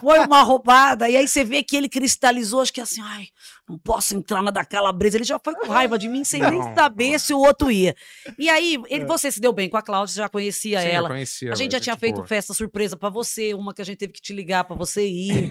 Foi 0.00 0.18
uma 0.20 0.42
roubada. 0.42 1.08
E 1.08 1.16
aí 1.16 1.26
você 1.26 1.42
vê 1.44 1.62
que 1.62 1.74
ele 1.76 1.88
cristalizou, 1.88 2.60
acho 2.60 2.72
que 2.72 2.80
assim, 2.82 2.93
ai, 3.00 3.28
não 3.68 3.78
posso 3.78 4.16
entrar 4.16 4.42
na 4.42 4.50
da 4.50 4.64
calabresa. 4.64 5.16
Ele 5.16 5.24
já 5.24 5.38
foi 5.42 5.54
com 5.54 5.68
raiva 5.68 5.98
de 5.98 6.08
mim, 6.08 6.24
sem 6.24 6.40
nem 6.40 6.58
Não, 6.58 6.74
saber 6.74 7.18
se 7.18 7.32
o 7.32 7.38
outro 7.38 7.70
ia. 7.70 7.94
E 8.38 8.48
aí, 8.48 8.80
ele, 8.88 9.04
você 9.04 9.30
se 9.30 9.40
deu 9.40 9.52
bem 9.52 9.68
com 9.68 9.76
a 9.76 9.82
Cláudia, 9.82 10.14
você 10.14 10.20
já 10.20 10.28
conhecia 10.28 10.80
Sim, 10.80 10.88
ela. 10.88 11.08
conhecia 11.08 11.52
a 11.52 11.54
gente 11.54 11.72
já 11.72 11.80
tinha 11.80 11.96
feito 11.96 12.16
boa. 12.16 12.26
festa 12.26 12.52
surpresa 12.54 12.96
pra 12.96 13.08
você, 13.08 13.54
uma 13.54 13.74
que 13.74 13.82
a 13.82 13.84
gente 13.84 13.98
teve 13.98 14.12
que 14.12 14.20
te 14.20 14.32
ligar 14.32 14.64
pra 14.64 14.76
você 14.76 15.06
ir. 15.06 15.50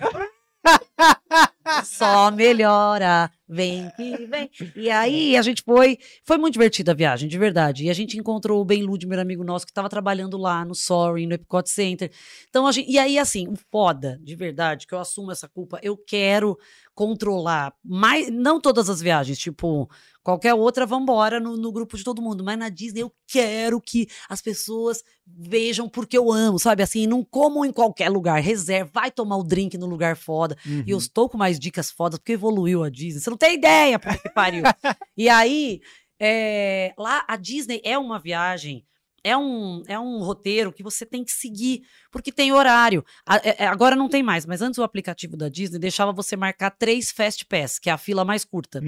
só 1.83 2.31
melhora. 2.31 3.29
Vem 3.55 3.89
que 3.95 4.25
vem. 4.25 4.49
E 4.75 4.89
aí 4.89 5.37
a 5.37 5.41
gente 5.41 5.61
foi. 5.63 5.97
Foi 6.25 6.37
muito 6.37 6.53
divertida 6.53 6.91
a 6.91 6.95
viagem, 6.95 7.29
de 7.29 7.37
verdade. 7.37 7.85
E 7.85 7.89
a 7.89 7.93
gente 7.93 8.17
encontrou 8.17 8.61
o 8.61 8.65
Ben 8.65 8.83
Ludmer, 8.83 9.19
amigo 9.19 9.43
nosso, 9.43 9.65
que 9.65 9.71
estava 9.71 9.89
trabalhando 9.89 10.37
lá 10.37 10.65
no 10.65 10.73
Sorry, 10.75 11.25
no 11.27 11.33
Epcot 11.35 11.69
Center. 11.69 12.11
Então, 12.49 12.65
a 12.65 12.71
gente, 12.71 12.89
e 12.89 12.97
aí, 12.97 13.17
assim, 13.19 13.47
o 13.47 13.55
foda, 13.71 14.19
de 14.23 14.35
verdade, 14.35 14.87
que 14.87 14.93
eu 14.93 14.99
assumo 14.99 15.31
essa 15.31 15.47
culpa, 15.47 15.79
eu 15.83 15.95
quero 15.97 16.57
controlar 16.95 17.73
mais, 17.83 18.29
não 18.31 18.61
todas 18.61 18.89
as 18.89 19.01
viagens, 19.01 19.37
tipo, 19.39 19.89
qualquer 20.23 20.53
outra, 20.53 20.85
vambora 20.85 21.39
no, 21.39 21.57
no 21.57 21.71
grupo 21.71 21.97
de 21.97 22.03
todo 22.03 22.21
mundo. 22.21 22.43
Mas 22.43 22.57
na 22.57 22.69
Disney 22.69 23.01
eu 23.01 23.11
quero 23.27 23.81
que 23.81 24.07
as 24.29 24.41
pessoas 24.41 25.03
vejam 25.25 25.89
porque 25.89 26.17
eu 26.17 26.31
amo, 26.31 26.59
sabe? 26.59 26.83
Assim, 26.83 27.07
não 27.07 27.23
comam 27.23 27.65
em 27.65 27.71
qualquer 27.71 28.09
lugar, 28.09 28.39
reserva, 28.41 28.91
vai 28.93 29.09
tomar 29.09 29.37
o 29.37 29.43
drink 29.43 29.77
no 29.77 29.87
lugar 29.87 30.15
foda. 30.15 30.55
E 30.65 30.91
eu 30.91 30.97
Uhum. 30.97 31.01
estou 31.01 31.27
com 31.27 31.37
mais 31.37 31.59
dicas 31.59 31.89
fodas, 31.89 32.19
porque 32.19 32.33
evoluiu 32.33 32.83
a 32.83 32.89
Disney. 32.89 33.19
Você 33.21 33.29
não 33.29 33.37
tem 33.43 33.55
ideia, 33.55 33.99
puta 33.99 34.17
que 34.17 34.29
pariu. 34.29 34.63
e 35.17 35.27
aí, 35.27 35.81
é, 36.17 36.93
lá 36.97 37.25
a 37.27 37.35
Disney 37.35 37.81
é 37.83 37.97
uma 37.97 38.17
viagem. 38.17 38.85
É 39.21 39.37
um, 39.37 39.83
é 39.87 39.99
um 39.99 40.19
roteiro 40.19 40.71
que 40.71 40.83
você 40.83 41.05
tem 41.05 41.23
que 41.23 41.31
seguir, 41.31 41.81
porque 42.13 42.31
tem 42.31 42.53
horário. 42.53 43.03
É- 43.43 43.63
é, 43.63 43.67
agora 43.67 43.95
não 43.95 44.07
tem 44.07 44.21
mais, 44.21 44.45
mas 44.45 44.61
antes 44.61 44.77
o 44.77 44.83
aplicativo 44.83 45.35
da 45.35 45.49
Disney 45.49 45.79
deixava 45.79 46.13
você 46.13 46.35
marcar 46.37 46.69
três 46.69 47.11
Fast 47.11 47.43
Pass, 47.45 47.79
que 47.79 47.89
é 47.89 47.93
a 47.93 47.97
fila 47.97 48.23
mais 48.23 48.45
curta. 48.45 48.79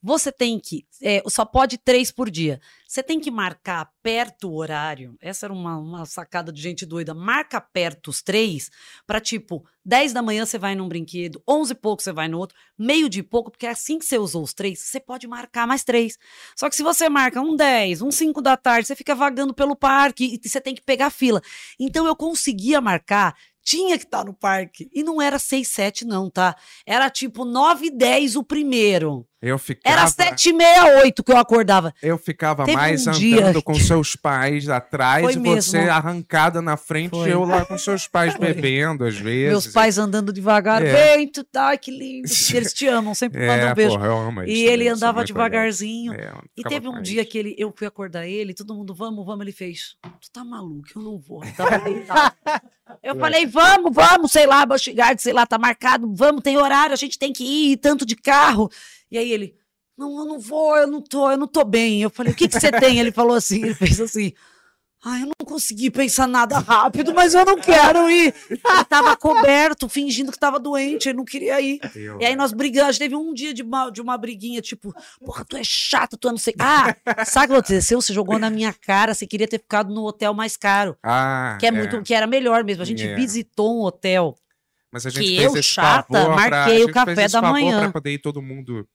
Você 0.00 0.30
tem 0.30 0.58
que. 0.60 0.86
é, 1.02 1.20
só 1.26 1.44
pode 1.44 1.76
três 1.76 2.12
por 2.12 2.30
dia. 2.30 2.60
Você 2.86 3.02
tem 3.02 3.20
que 3.20 3.30
marcar 3.30 3.90
perto 4.02 4.48
o 4.48 4.54
horário. 4.54 5.16
Essa 5.20 5.46
era 5.46 5.52
uma, 5.52 5.76
uma 5.76 6.06
sacada 6.06 6.50
de 6.50 6.62
gente 6.62 6.86
doida. 6.86 7.12
Marca 7.12 7.60
perto 7.60 8.08
os 8.08 8.22
três, 8.22 8.70
para 9.06 9.20
tipo, 9.20 9.66
10 9.84 10.12
da 10.12 10.20
manhã 10.20 10.44
você 10.44 10.58
vai 10.58 10.74
num 10.74 10.86
brinquedo, 10.86 11.42
11 11.48 11.72
e 11.72 11.74
pouco 11.74 12.02
você 12.02 12.12
vai 12.12 12.28
no 12.28 12.38
outro, 12.38 12.56
meio 12.78 13.08
de 13.08 13.22
pouco, 13.22 13.50
porque 13.50 13.66
assim 13.66 13.98
que 13.98 14.04
você 14.04 14.18
usou 14.18 14.42
os 14.42 14.52
três, 14.52 14.78
você 14.80 15.00
pode 15.00 15.26
marcar 15.26 15.66
mais 15.66 15.82
três. 15.82 16.18
Só 16.54 16.68
que 16.68 16.76
se 16.76 16.82
você 16.82 17.08
marca 17.08 17.40
um 17.40 17.56
10, 17.56 18.02
um 18.02 18.10
5 18.10 18.42
da 18.42 18.54
tarde, 18.54 18.86
você 18.86 18.94
fica 18.94 19.14
vagando 19.14 19.54
pelo 19.54 19.74
parque 19.74 20.38
e 20.42 20.48
você 20.48 20.60
tem 20.60 20.74
que 20.74 20.82
pegar 20.82 21.08
fila. 21.08 21.40
Então 21.80 22.06
eu 22.06 22.14
conseguia 22.68 22.80
marcar. 22.80 23.34
Tinha 23.62 23.98
que 23.98 24.04
estar 24.04 24.24
no 24.24 24.32
parque. 24.32 24.88
E 24.94 25.02
não 25.02 25.20
era 25.20 25.38
6, 25.38 25.68
7, 25.68 26.04
não, 26.06 26.30
tá? 26.30 26.56
Era 26.86 27.10
tipo 27.10 27.44
9 27.44 27.86
e 27.86 27.90
10 27.90 28.36
o 28.36 28.42
primeiro. 28.42 29.26
Eu 29.40 29.56
ficava, 29.56 29.96
Era 30.00 30.06
7 30.08 30.48
e 30.48 30.52
meia, 30.52 31.00
8 31.02 31.22
que 31.22 31.30
eu 31.30 31.36
acordava. 31.36 31.94
eu 32.02 32.18
ficava 32.18 32.64
Teve 32.64 32.76
mais 32.76 33.06
um 33.06 33.10
andando 33.10 33.20
dia 33.20 33.62
com 33.62 33.74
seus 33.74 34.16
pais 34.16 34.68
atrás 34.68 35.22
Foi 35.22 35.34
e 35.34 35.38
mesmo. 35.38 35.62
você 35.62 35.78
arrancada 35.78 36.60
na 36.60 36.76
frente 36.76 37.10
Foi. 37.10 37.32
eu 37.32 37.44
lá 37.44 37.64
com 37.64 37.78
seus 37.78 38.08
pais 38.08 38.34
Foi. 38.36 38.52
bebendo 38.52 39.04
às 39.04 39.16
vezes. 39.16 39.50
Meus 39.50 39.66
pais 39.68 39.96
andando 39.96 40.32
devagar. 40.32 40.82
É. 40.84 41.16
Vem, 41.16 41.28
tu 41.28 41.44
tá, 41.44 41.76
que 41.76 41.92
lindo. 41.92 42.26
Eles 42.52 42.72
te 42.72 42.88
amam, 42.88 43.14
sempre 43.14 43.40
É, 43.40 43.46
mandam 43.46 43.70
um 43.70 43.74
beijo. 43.74 43.90
porra, 43.94 44.06
eu 44.06 44.18
amo 44.18 44.42
eles 44.42 44.52
e 44.52 44.56
também, 44.62 44.72
ele 44.72 44.88
andava 44.88 45.24
devagarzinho. 45.24 46.12
É, 46.14 46.32
e 46.56 46.62
teve 46.64 46.88
um 46.88 47.00
dia 47.00 47.24
que 47.24 47.38
ele, 47.38 47.54
eu 47.56 47.72
fui 47.76 47.86
acordar 47.86 48.26
ele, 48.26 48.52
todo 48.54 48.74
mundo, 48.74 48.92
vamos, 48.92 49.24
vamos. 49.24 49.42
Ele 49.42 49.52
fez, 49.52 49.94
tu 50.20 50.30
tá 50.32 50.44
maluco, 50.44 50.88
eu 50.96 51.02
não 51.02 51.16
vou. 51.16 51.42
Eu 53.02 53.14
falei, 53.16 53.46
vamos, 53.46 53.94
vamos, 53.94 54.32
sei 54.32 54.46
lá, 54.46 54.64
Busch 54.66 54.88
sei 55.18 55.32
lá, 55.32 55.46
tá 55.46 55.58
marcado, 55.58 56.12
vamos, 56.14 56.42
tem 56.42 56.56
horário, 56.56 56.92
a 56.92 56.96
gente 56.96 57.18
tem 57.18 57.32
que 57.32 57.44
ir, 57.44 57.76
tanto 57.76 58.04
de 58.04 58.16
carro. 58.16 58.68
E 59.10 59.16
aí 59.18 59.32
ele, 59.32 59.54
não, 59.96 60.18
eu 60.18 60.24
não 60.24 60.38
vou, 60.38 60.76
eu 60.76 60.86
não 60.86 61.00
tô, 61.00 61.30
eu 61.30 61.36
não 61.38 61.46
tô 61.48 61.64
bem. 61.64 62.02
Eu 62.02 62.10
falei, 62.10 62.32
o 62.32 62.36
que 62.36 62.48
que 62.48 62.58
você 62.60 62.70
tem? 62.70 62.98
Ele 63.00 63.10
falou 63.12 63.34
assim, 63.36 63.62
ele 63.64 63.74
fez 63.74 64.00
assim, 64.00 64.32
ai, 65.04 65.22
eu 65.22 65.26
não 65.26 65.46
consegui 65.46 65.90
pensar 65.90 66.26
nada 66.28 66.58
rápido, 66.58 67.14
mas 67.14 67.32
eu 67.34 67.44
não 67.44 67.56
quero 67.58 68.10
ir. 68.10 68.34
Ele 68.50 68.60
tava 68.88 69.16
coberto, 69.16 69.88
fingindo 69.88 70.30
que 70.30 70.38
tava 70.38 70.58
doente, 70.60 71.08
ele 71.08 71.16
não 71.18 71.24
queria 71.24 71.60
ir. 71.60 71.80
Eu- 71.96 72.20
E 72.20 72.24
aí 72.26 72.36
nós 72.36 72.52
brigamos, 72.52 72.98
teve 72.98 73.16
um 73.16 73.32
dia 73.32 73.54
de 73.54 73.62
uma, 73.62 73.90
de 73.90 74.00
uma 74.02 74.18
briguinha, 74.18 74.60
tipo, 74.60 74.94
porra, 75.24 75.44
tu 75.44 75.56
é 75.56 75.62
chata, 75.64 76.16
tu 76.16 76.28
é 76.28 76.30
não 76.32 76.38
sei. 76.38 76.54
Ah, 76.58 76.94
sabe 77.24 77.46
o 77.46 77.48
que 77.48 77.54
aconteceu? 77.54 78.00
Você 78.00 78.12
jogou 78.12 78.38
na 78.38 78.50
minha 78.50 78.72
cara, 78.74 79.14
você 79.14 79.26
queria 79.26 79.48
ter 79.48 79.58
ficado 79.58 79.92
no 79.92 80.04
hotel 80.04 80.34
mais 80.34 80.56
caro. 80.56 80.96
Ah, 81.02 81.56
que 81.58 81.66
é, 81.66 81.70
muito, 81.70 82.02
que 82.02 82.12
era 82.12 82.26
melhor 82.26 82.62
mesmo. 82.62 82.82
A 82.82 82.86
gente 82.86 83.02
É. 83.04 83.14
visitou 83.14 83.78
um 83.80 83.84
hotel. 83.84 84.36
Mas 84.92 85.04
a 85.04 85.10
gente 85.10 85.22
que 85.24 85.36
fez 85.38 85.54
eu, 85.54 85.62
chata, 85.62 86.06
pra- 86.08 86.28
marquei 86.30 86.82
a 86.82 86.86
o 86.86 86.90
café 86.92 87.28
da 87.28 87.42
manhã. 87.42 87.80
Pra 87.80 87.92
poder 87.92 88.12
ir 88.12 88.18
todo 88.18 88.40
mundo 88.40 88.88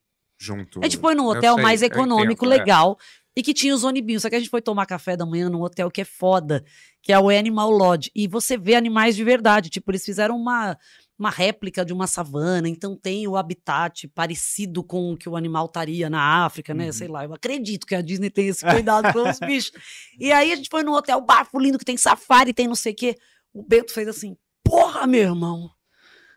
junto. 0.43 0.79
A 0.81 0.83
gente 0.83 0.97
foi 0.97 1.15
num 1.15 1.25
hotel 1.25 1.55
sei, 1.55 1.63
mais 1.63 1.81
econômico, 1.81 2.45
entendo, 2.45 2.53
é. 2.53 2.57
legal, 2.57 2.97
e 3.35 3.41
que 3.41 3.53
tinha 3.53 3.73
os 3.73 3.83
onibinhos. 3.83 4.21
Só 4.21 4.29
que 4.29 4.35
a 4.35 4.39
gente 4.39 4.49
foi 4.49 4.61
tomar 4.61 4.85
café 4.85 5.15
da 5.15 5.25
manhã 5.25 5.49
num 5.49 5.61
hotel 5.61 5.89
que 5.89 6.01
é 6.01 6.05
foda, 6.05 6.63
que 7.01 7.11
é 7.11 7.19
o 7.19 7.29
Animal 7.29 7.71
Lodge. 7.71 8.11
E 8.13 8.27
você 8.27 8.57
vê 8.57 8.75
animais 8.75 9.15
de 9.15 9.23
verdade. 9.23 9.69
Tipo, 9.69 9.91
eles 9.91 10.05
fizeram 10.05 10.35
uma, 10.35 10.77
uma 11.17 11.29
réplica 11.29 11.83
de 11.83 11.93
uma 11.93 12.05
savana, 12.05 12.69
então 12.69 12.95
tem 12.95 13.27
o 13.27 13.35
habitat 13.35 14.07
parecido 14.09 14.83
com 14.83 15.13
o 15.13 15.17
que 15.17 15.27
o 15.27 15.35
animal 15.35 15.65
estaria 15.65 16.09
na 16.09 16.45
África, 16.45 16.73
Uhum. 16.73 16.79
né? 16.79 16.91
Sei 16.91 17.07
lá, 17.07 17.23
eu 17.23 17.33
acredito 17.33 17.87
que 17.87 17.95
a 17.95 18.01
Disney 18.01 18.29
tem 18.29 18.47
esse 18.47 18.65
cuidado 18.65 19.11
com 19.11 19.27
os 19.27 19.39
bichos. 19.39 19.71
E 20.19 20.31
aí 20.31 20.51
a 20.51 20.55
gente 20.55 20.69
foi 20.69 20.83
num 20.83 20.93
hotel 20.93 21.21
bafo 21.21 21.57
lindo 21.59 21.79
que 21.79 21.85
tem 21.85 21.97
safari, 21.97 22.53
tem 22.53 22.67
não 22.67 22.75
sei 22.75 22.93
o 22.93 22.95
quê. 22.95 23.15
O 23.53 23.63
Bento 23.63 23.93
fez 23.93 24.07
assim: 24.07 24.35
porra, 24.63 25.07
meu 25.07 25.21
irmão, 25.21 25.69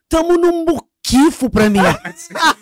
tamo 0.08 0.38
num 0.38 0.64
muquifo 1.06 1.48
pra 1.48 1.70
mim. 1.70 1.80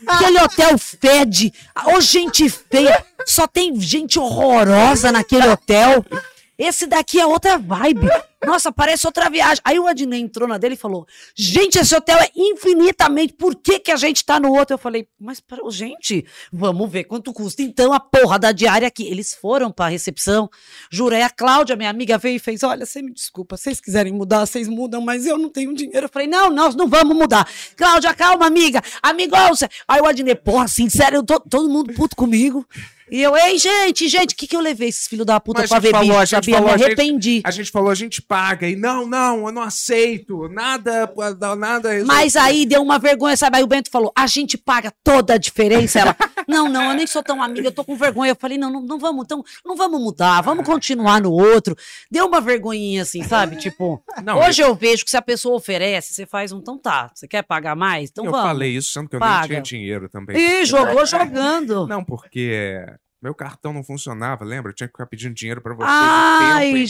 Aquele 0.06 0.40
hotel 0.42 0.76
fede. 0.78 1.52
Ô, 1.86 2.00
gente 2.00 2.48
feia. 2.48 3.04
Só 3.26 3.46
tem 3.46 3.80
gente 3.80 4.18
horrorosa 4.18 5.10
naquele 5.10 5.48
hotel. 5.48 6.04
Esse 6.58 6.86
daqui 6.86 7.18
é 7.18 7.26
outra 7.26 7.58
vibe. 7.58 8.08
Nossa, 8.46 8.70
parece 8.72 9.06
outra 9.06 9.28
viagem. 9.30 9.60
Aí 9.64 9.78
o 9.78 9.86
Adnei 9.86 10.20
entrou 10.20 10.48
na 10.48 10.58
dele 10.58 10.74
e 10.74 10.78
falou: 10.78 11.06
Gente, 11.36 11.78
esse 11.78 11.94
hotel 11.94 12.18
é 12.18 12.30
infinitamente. 12.36 13.32
Por 13.34 13.54
que, 13.54 13.78
que 13.78 13.90
a 13.92 13.96
gente 13.96 14.24
tá 14.24 14.38
no 14.40 14.52
outro? 14.52 14.74
Eu 14.74 14.78
falei: 14.78 15.06
Mas, 15.20 15.42
gente, 15.70 16.24
vamos 16.52 16.90
ver 16.90 17.04
quanto 17.04 17.32
custa 17.32 17.62
então 17.62 17.92
a 17.92 18.00
porra 18.00 18.38
da 18.38 18.52
diária 18.52 18.86
aqui. 18.88 19.04
Eles 19.04 19.34
foram 19.34 19.70
pra 19.70 19.88
recepção. 19.88 20.48
Jurei, 20.90 21.22
a 21.22 21.30
Cláudia, 21.30 21.76
minha 21.76 21.90
amiga, 21.90 22.18
veio 22.18 22.36
e 22.36 22.38
fez: 22.38 22.62
Olha, 22.62 22.86
você 22.86 23.02
me 23.02 23.12
desculpa, 23.12 23.56
vocês 23.56 23.80
quiserem 23.80 24.12
mudar, 24.12 24.46
vocês 24.46 24.68
mudam, 24.68 25.00
mas 25.00 25.26
eu 25.26 25.38
não 25.38 25.48
tenho 25.48 25.74
dinheiro. 25.74 26.06
Eu 26.06 26.10
falei: 26.10 26.28
Não, 26.28 26.50
nós 26.50 26.74
não 26.74 26.88
vamos 26.88 27.16
mudar. 27.16 27.48
Cláudia, 27.76 28.14
calma, 28.14 28.46
amiga. 28.46 28.82
Amigos. 29.02 29.34
Aí 29.88 30.00
o 30.00 30.06
Adnei, 30.06 30.34
porra, 30.34 30.64
assim, 30.64 30.88
sério, 30.88 31.18
eu 31.18 31.22
tô- 31.24 31.40
todo 31.40 31.68
mundo 31.68 31.92
puto 31.94 32.14
comigo. 32.16 32.66
E 33.10 33.20
eu, 33.20 33.36
ei, 33.36 33.58
gente, 33.58 34.08
gente, 34.08 34.32
o 34.32 34.36
que, 34.36 34.46
que 34.46 34.56
eu 34.56 34.60
levei 34.60 34.88
esses 34.88 35.06
filhos 35.06 35.26
da 35.26 35.38
puta 35.38 35.60
Mas 35.60 35.68
pra 35.68 35.78
ver 35.78 35.90
falou, 35.90 36.06
bicho, 36.06 36.18
a 36.18 36.24
gente 36.24 36.30
sabia? 36.36 36.54
falou, 36.54 36.68
Me 36.70 36.74
a 36.74 36.78
gente- 36.78 36.86
arrependi. 36.86 37.42
A 37.44 37.50
gente 37.50 37.70
falou, 37.70 37.90
a 37.90 37.94
gente 37.94 38.22
paga. 38.34 38.68
E 38.68 38.74
não, 38.74 39.06
não, 39.06 39.46
eu 39.46 39.52
não 39.52 39.62
aceito. 39.62 40.48
Nada, 40.48 41.08
nada. 41.56 42.04
Mas 42.04 42.34
aí 42.34 42.66
deu 42.66 42.82
uma 42.82 42.98
vergonha, 42.98 43.36
sabe? 43.36 43.58
Aí 43.58 43.62
o 43.62 43.66
Bento 43.68 43.88
falou: 43.90 44.12
a 44.16 44.26
gente 44.26 44.58
paga 44.58 44.92
toda 45.04 45.34
a 45.34 45.38
diferença. 45.38 46.00
Ela, 46.00 46.16
não, 46.48 46.68
não, 46.68 46.90
eu 46.90 46.94
nem 46.96 47.06
sou 47.06 47.22
tão 47.22 47.40
amiga, 47.40 47.68
eu 47.68 47.72
tô 47.72 47.84
com 47.84 47.94
vergonha. 47.94 48.32
Eu 48.32 48.36
falei: 48.36 48.58
não, 48.58 48.70
não, 48.70 48.82
não 48.82 48.98
vamos, 48.98 49.24
então, 49.24 49.44
não 49.64 49.76
vamos 49.76 50.00
mudar, 50.00 50.40
vamos 50.40 50.66
continuar 50.66 51.20
no 51.20 51.30
outro. 51.30 51.76
Deu 52.10 52.26
uma 52.26 52.40
vergonhinha 52.40 53.02
assim, 53.02 53.22
sabe? 53.22 53.56
Tipo, 53.56 54.02
Não, 54.24 54.38
hoje 54.40 54.62
eu 54.62 54.74
vejo 54.74 55.04
que 55.04 55.10
se 55.10 55.16
a 55.16 55.22
pessoa 55.22 55.56
oferece, 55.56 56.12
você 56.12 56.26
faz 56.26 56.50
um, 56.50 56.58
então 56.58 56.76
tá, 56.76 57.10
você 57.14 57.28
quer 57.28 57.42
pagar 57.42 57.76
mais? 57.76 58.10
Então 58.10 58.24
eu 58.24 58.32
vamos. 58.32 58.46
falei 58.46 58.74
isso, 58.74 58.92
sendo 58.92 59.08
que 59.08 59.14
eu 59.14 59.20
Paga. 59.20 59.40
nem 59.40 59.46
tinha 59.46 59.62
dinheiro 59.62 60.08
também. 60.08 60.36
Ih, 60.36 60.64
jogou 60.64 61.06
jogando. 61.06 61.86
Não, 61.86 62.04
porque 62.04 62.84
meu 63.24 63.34
cartão 63.34 63.72
não 63.72 63.82
funcionava, 63.82 64.44
lembra? 64.44 64.70
Eu 64.70 64.74
tinha 64.74 64.86
que 64.86 64.92
ficar 64.92 65.06
pedindo 65.06 65.34
dinheiro 65.34 65.62
pra 65.62 65.72
vocês. 65.72 65.88
Ai, 65.90 66.72
tempo 66.72 66.86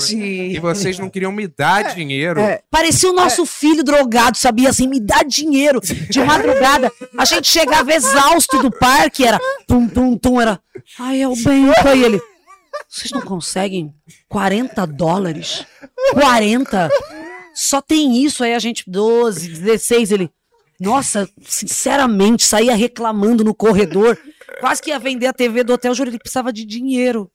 gente. 0.00 0.24
E 0.24 0.60
vocês 0.60 0.96
não 0.96 1.10
queriam 1.10 1.32
me 1.32 1.48
dar 1.48 1.92
dinheiro. 1.92 2.40
Parecia 2.70 3.10
o 3.10 3.12
nosso 3.12 3.44
filho 3.44 3.82
drogado, 3.82 4.38
sabia? 4.38 4.68
Assim, 4.68 4.86
me 4.86 5.00
dá 5.00 5.24
dinheiro. 5.24 5.80
De 5.80 6.22
madrugada, 6.22 6.92
a 7.18 7.24
gente 7.24 7.48
chegava 7.48 7.92
exausto 7.92 8.62
do 8.62 8.70
parque, 8.70 9.26
era 9.26 9.40
tum, 9.66 9.88
tum, 9.88 10.16
tum, 10.16 10.40
era. 10.40 10.60
Ai, 11.00 11.20
é 11.20 11.26
o 11.26 11.34
Bento. 11.34 11.88
Aí 11.88 12.04
ele. 12.04 12.20
Vocês 12.88 13.10
não 13.10 13.20
conseguem 13.20 13.92
40 14.28 14.86
dólares? 14.86 15.66
40? 16.12 16.88
Só 17.56 17.82
tem 17.82 18.24
isso. 18.24 18.44
Aí 18.44 18.54
a 18.54 18.58
gente, 18.60 18.84
12, 18.86 19.48
16, 19.48 20.12
ele. 20.12 20.30
Nossa, 20.78 21.28
sinceramente, 21.42 22.44
saía 22.44 22.76
reclamando 22.76 23.42
no 23.42 23.52
corredor. 23.52 24.16
Quase 24.58 24.82
que 24.82 24.90
ia 24.90 24.98
vender 24.98 25.26
a 25.26 25.32
TV 25.32 25.62
do 25.62 25.72
hotel, 25.74 25.94
juro, 25.94 26.10
ele 26.10 26.18
precisava 26.18 26.52
de 26.52 26.64
dinheiro. 26.64 27.30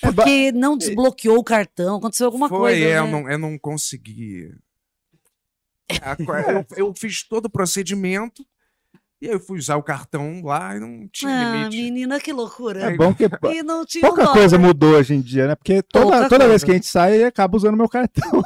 Porque 0.00 0.50
não 0.52 0.76
desbloqueou 0.78 1.38
o 1.38 1.44
cartão, 1.44 1.96
aconteceu 1.96 2.26
alguma 2.26 2.48
Foi, 2.48 2.58
coisa. 2.72 2.84
é, 2.84 2.88
né? 2.94 2.98
eu, 2.98 3.06
não, 3.06 3.30
eu 3.30 3.38
não 3.38 3.58
consegui. 3.58 4.54
A 6.00 6.16
co- 6.16 6.22
Eu, 6.76 6.86
eu 6.88 6.94
fiz 6.96 7.22
todo 7.22 7.46
o 7.46 7.50
procedimento 7.50 8.44
e 9.20 9.26
aí 9.28 9.32
eu 9.34 9.40
fui 9.40 9.58
usar 9.58 9.76
o 9.76 9.82
cartão 9.82 10.42
lá 10.42 10.74
e 10.76 10.80
não 10.80 11.06
tinha 11.12 11.30
Ah, 11.32 11.44
limite. 11.52 11.76
menina, 11.82 12.18
que 12.20 12.32
loucura. 12.32 12.80
É 12.92 12.96
bom 12.96 13.14
que 13.14 13.24
E 13.52 13.62
não 13.62 13.84
tinha 13.84 14.00
pouca 14.02 14.28
coisa 14.28 14.58
mudou 14.58 14.94
hoje 14.96 15.14
em 15.14 15.20
dia, 15.20 15.46
né? 15.48 15.54
Porque 15.54 15.82
toda, 15.82 16.04
Pouca 16.06 16.28
toda 16.28 16.48
vez 16.48 16.64
que 16.64 16.70
a 16.70 16.74
gente 16.74 16.86
sai, 16.86 17.14
ele 17.14 17.24
acaba 17.24 17.56
usando 17.56 17.76
meu 17.76 17.88
cartão. 17.88 18.42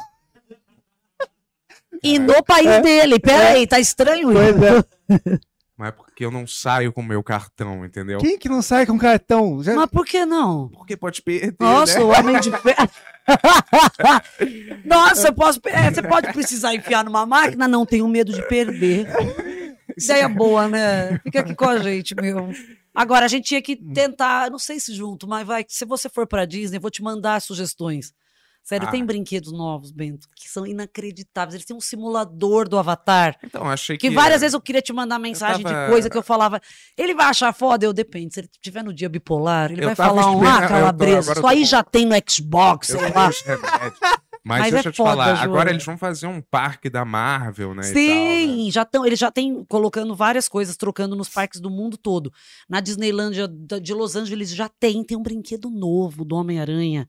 E 2.03 2.19
no 2.19 2.43
país 2.45 2.66
É. 2.66 2.81
dele. 2.81 3.19
Pera 3.19 3.51
aí, 3.51 3.66
tá 3.66 3.81
estranho 3.81 4.31
Pois 4.32 4.57
isso? 4.57 4.65
é. 4.65 5.40
Mas 5.77 5.89
é 5.89 5.93
porque 6.19 6.24
eu 6.24 6.32
não 6.32 6.49
saio 6.49 6.93
com 6.93 7.01
o 7.01 7.05
meu 7.05 7.23
cartão, 7.23 7.85
entendeu? 7.85 8.19
Quem 8.19 8.36
que 8.36 8.49
não 8.49 8.61
sai 8.61 8.85
com 8.85 8.99
cartão? 8.99 9.62
Já- 9.62 9.77
Mas 9.77 9.86
por 9.89 10.05
que 10.05 10.27
não? 10.27 10.69
Porque 10.70 10.97
pode 10.97 11.23
perder. 11.23 11.55
Nossa, 11.61 11.97
né? 12.01 12.05
o 12.05 12.09
homem 12.09 12.40
de 12.40 12.51
ferro. 12.51 12.90
Nossa, 14.85 15.32
posso. 15.32 15.61
é, 15.66 15.89
você 15.93 16.03
pode 16.03 16.32
precisar 16.32 16.74
enfiar 16.74 17.05
numa 17.05 17.24
máquina? 17.24 17.69
Não, 17.69 17.86
tenho 17.86 18.09
medo 18.09 18.32
de 18.32 18.43
perder. 18.49 19.07
Ideia 19.97 20.28
boa, 20.28 20.66
né? 20.66 21.20
Fica 21.23 21.39
aqui 21.39 21.55
com 21.55 21.66
a 21.69 21.78
gente, 21.78 22.16
meu. 22.16 22.51
Agora, 22.93 23.27
a 23.27 23.28
gente 23.28 23.45
tinha 23.47 23.62
que 23.62 23.78
Hum. 23.81 23.93
tentar, 23.93 24.51
não 24.51 24.59
sei 24.59 24.81
se 24.81 24.93
junto, 24.93 25.28
mas 25.28 25.47
vai, 25.47 25.65
se 25.69 25.85
você 25.85 26.09
for 26.09 26.27
pra 26.27 26.45
Disney, 26.45 26.78
eu 26.78 26.81
vou 26.81 26.90
te 26.90 27.01
mandar 27.01 27.40
sugestões. 27.40 28.12
Sério, 28.69 28.86
Ah. 28.86 28.90
tem 28.90 29.03
brinquedos 29.03 29.51
novos, 29.51 29.90
Bento, 29.90 30.28
que 30.36 30.47
são 30.47 30.66
inacreditáveis. 30.66 31.55
Eles 31.55 31.65
têm 31.65 31.74
um 31.74 31.81
simulador 31.81 32.69
do 32.69 32.77
Avatar. 32.78 33.35
Então, 33.43 33.65
achei 33.65 33.97
Que 33.97 34.11
que. 34.11 34.15
várias 34.15 34.43
vezes 34.43 34.53
eu 34.53 34.61
queria 34.61 34.82
te 34.82 34.93
mandar 34.93 35.19
mensagem 35.19 35.62
tava- 35.65 35.85
de 35.86 35.90
coisa 35.90 36.11
que 36.11 36.19
eu 36.19 36.23
falava. 36.23 36.61
Ele 36.95 37.15
vai 37.15 37.27
achar 37.28 37.51
foda? 37.55 37.86
Eu 37.86 37.95
depende. 37.95 38.35
Se 38.35 38.40
ele 38.40 38.49
tiver 38.61 38.85
no 38.85 38.93
dia 38.93 39.09
bipolar, 39.09 39.73
ele 39.73 39.81
Eu 39.82 39.86
vai 39.86 39.95
falar 39.95 40.31
um 40.31 40.47
ah, 40.47 40.61
tô- 40.61 40.69
calabresa. 40.69 41.32
Isso 41.32 41.40
tô 41.40 41.47
aí 41.47 41.65
já 41.65 41.82
tem 41.82 42.05
no 42.05 42.15
Xbox, 42.31 42.90
Eu 42.90 42.99
sei 42.99 43.09
lá. 43.11 43.31
Mas, 44.45 44.61
Mas 44.61 44.69
é 44.69 44.70
deixa 44.70 44.89
eu 44.89 44.93
te 44.93 44.97
foda, 44.97 45.11
falar, 45.11 45.35
João. 45.35 45.45
agora 45.45 45.70
eles 45.70 45.85
vão 45.85 45.97
fazer 45.99 46.27
um 46.27 46.40
parque 46.40 46.89
da 46.90 47.05
Marvel, 47.07 47.74
né? 47.74 47.82
e 47.82 47.85
tal, 47.86 47.93
né? 47.95 48.01
Sim, 48.47 48.70
já 48.70 48.82
estão, 48.82 49.05
eles 49.07 49.19
já 49.19 49.31
têm 49.31 49.65
colocando 49.65 50.15
várias 50.15 50.47
coisas, 50.49 50.77
trocando 50.77 51.16
nos 51.16 51.28
parques 51.28 51.59
do 51.61 51.69
mundo 51.70 51.97
todo. 51.99 52.31
Na 52.69 52.81
Disneylândia 52.81 53.49
da- 53.49 53.78
de 53.78 53.93
Los 53.95 54.15
Angeles 54.15 54.51
já 54.51 54.69
tem, 54.69 55.03
tem 55.05 55.16
um 55.19 55.23
brinquedo 55.23 55.69
novo 55.70 56.24
do 56.24 56.36
Homem-Aranha, 56.36 57.07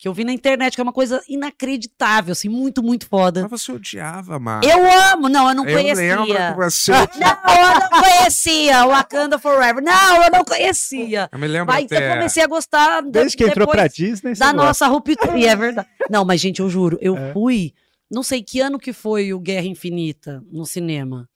que 0.00 0.08
eu 0.08 0.14
vi 0.14 0.24
na 0.24 0.32
internet, 0.32 0.74
que 0.74 0.80
é 0.80 0.82
uma 0.82 0.94
coisa 0.94 1.22
inacreditável, 1.28 2.32
assim, 2.32 2.48
muito, 2.48 2.82
muito 2.82 3.06
foda. 3.06 3.42
Mas 3.42 3.50
você 3.60 3.70
odiava, 3.72 4.38
Marvel. 4.38 4.70
Eu 4.70 4.90
amo, 5.12 5.28
não, 5.28 5.46
eu 5.50 5.54
não 5.54 5.66
Eu 5.68 5.76
conhecia. 5.76 5.94
lembro 6.20 6.26
que 6.26 6.54
você 6.56 6.90
Não, 6.92 7.54
eu 7.54 7.80
não 7.80 8.00
conhecia 8.02 8.86
Wakanda 8.86 9.38
Forever. 9.38 9.82
Não, 9.84 10.22
eu 10.24 10.30
não 10.30 10.42
conhecia. 10.42 11.28
Eu 11.30 11.38
me 11.38 11.46
lembro 11.46 11.66
Mas 11.74 11.84
até- 11.84 12.08
eu 12.08 12.14
comecei 12.14 12.42
a 12.42 12.46
gostar 12.46 13.02
da- 13.02 13.10
Desde 13.20 13.36
que 13.36 13.44
entrou 13.44 13.68
pra 13.68 13.86
Disney, 13.86 14.32
da 14.34 14.52
nossa 14.54 14.86
ruptura. 14.86 15.38
É 15.38 15.54
verdade. 15.54 15.86
Não, 16.08 16.24
mas 16.24 16.40
gente, 16.40 16.60
eu 16.60 16.70
juro, 16.70 16.96
eu 17.02 17.14
É. 17.16 17.32
fui, 17.34 17.74
não 18.10 18.22
sei 18.22 18.42
que 18.42 18.58
ano 18.58 18.78
que 18.78 18.94
foi 18.94 19.34
o 19.34 19.38
Guerra 19.38 19.66
Infinita 19.66 20.42
no 20.50 20.64
cinema. 20.64 21.28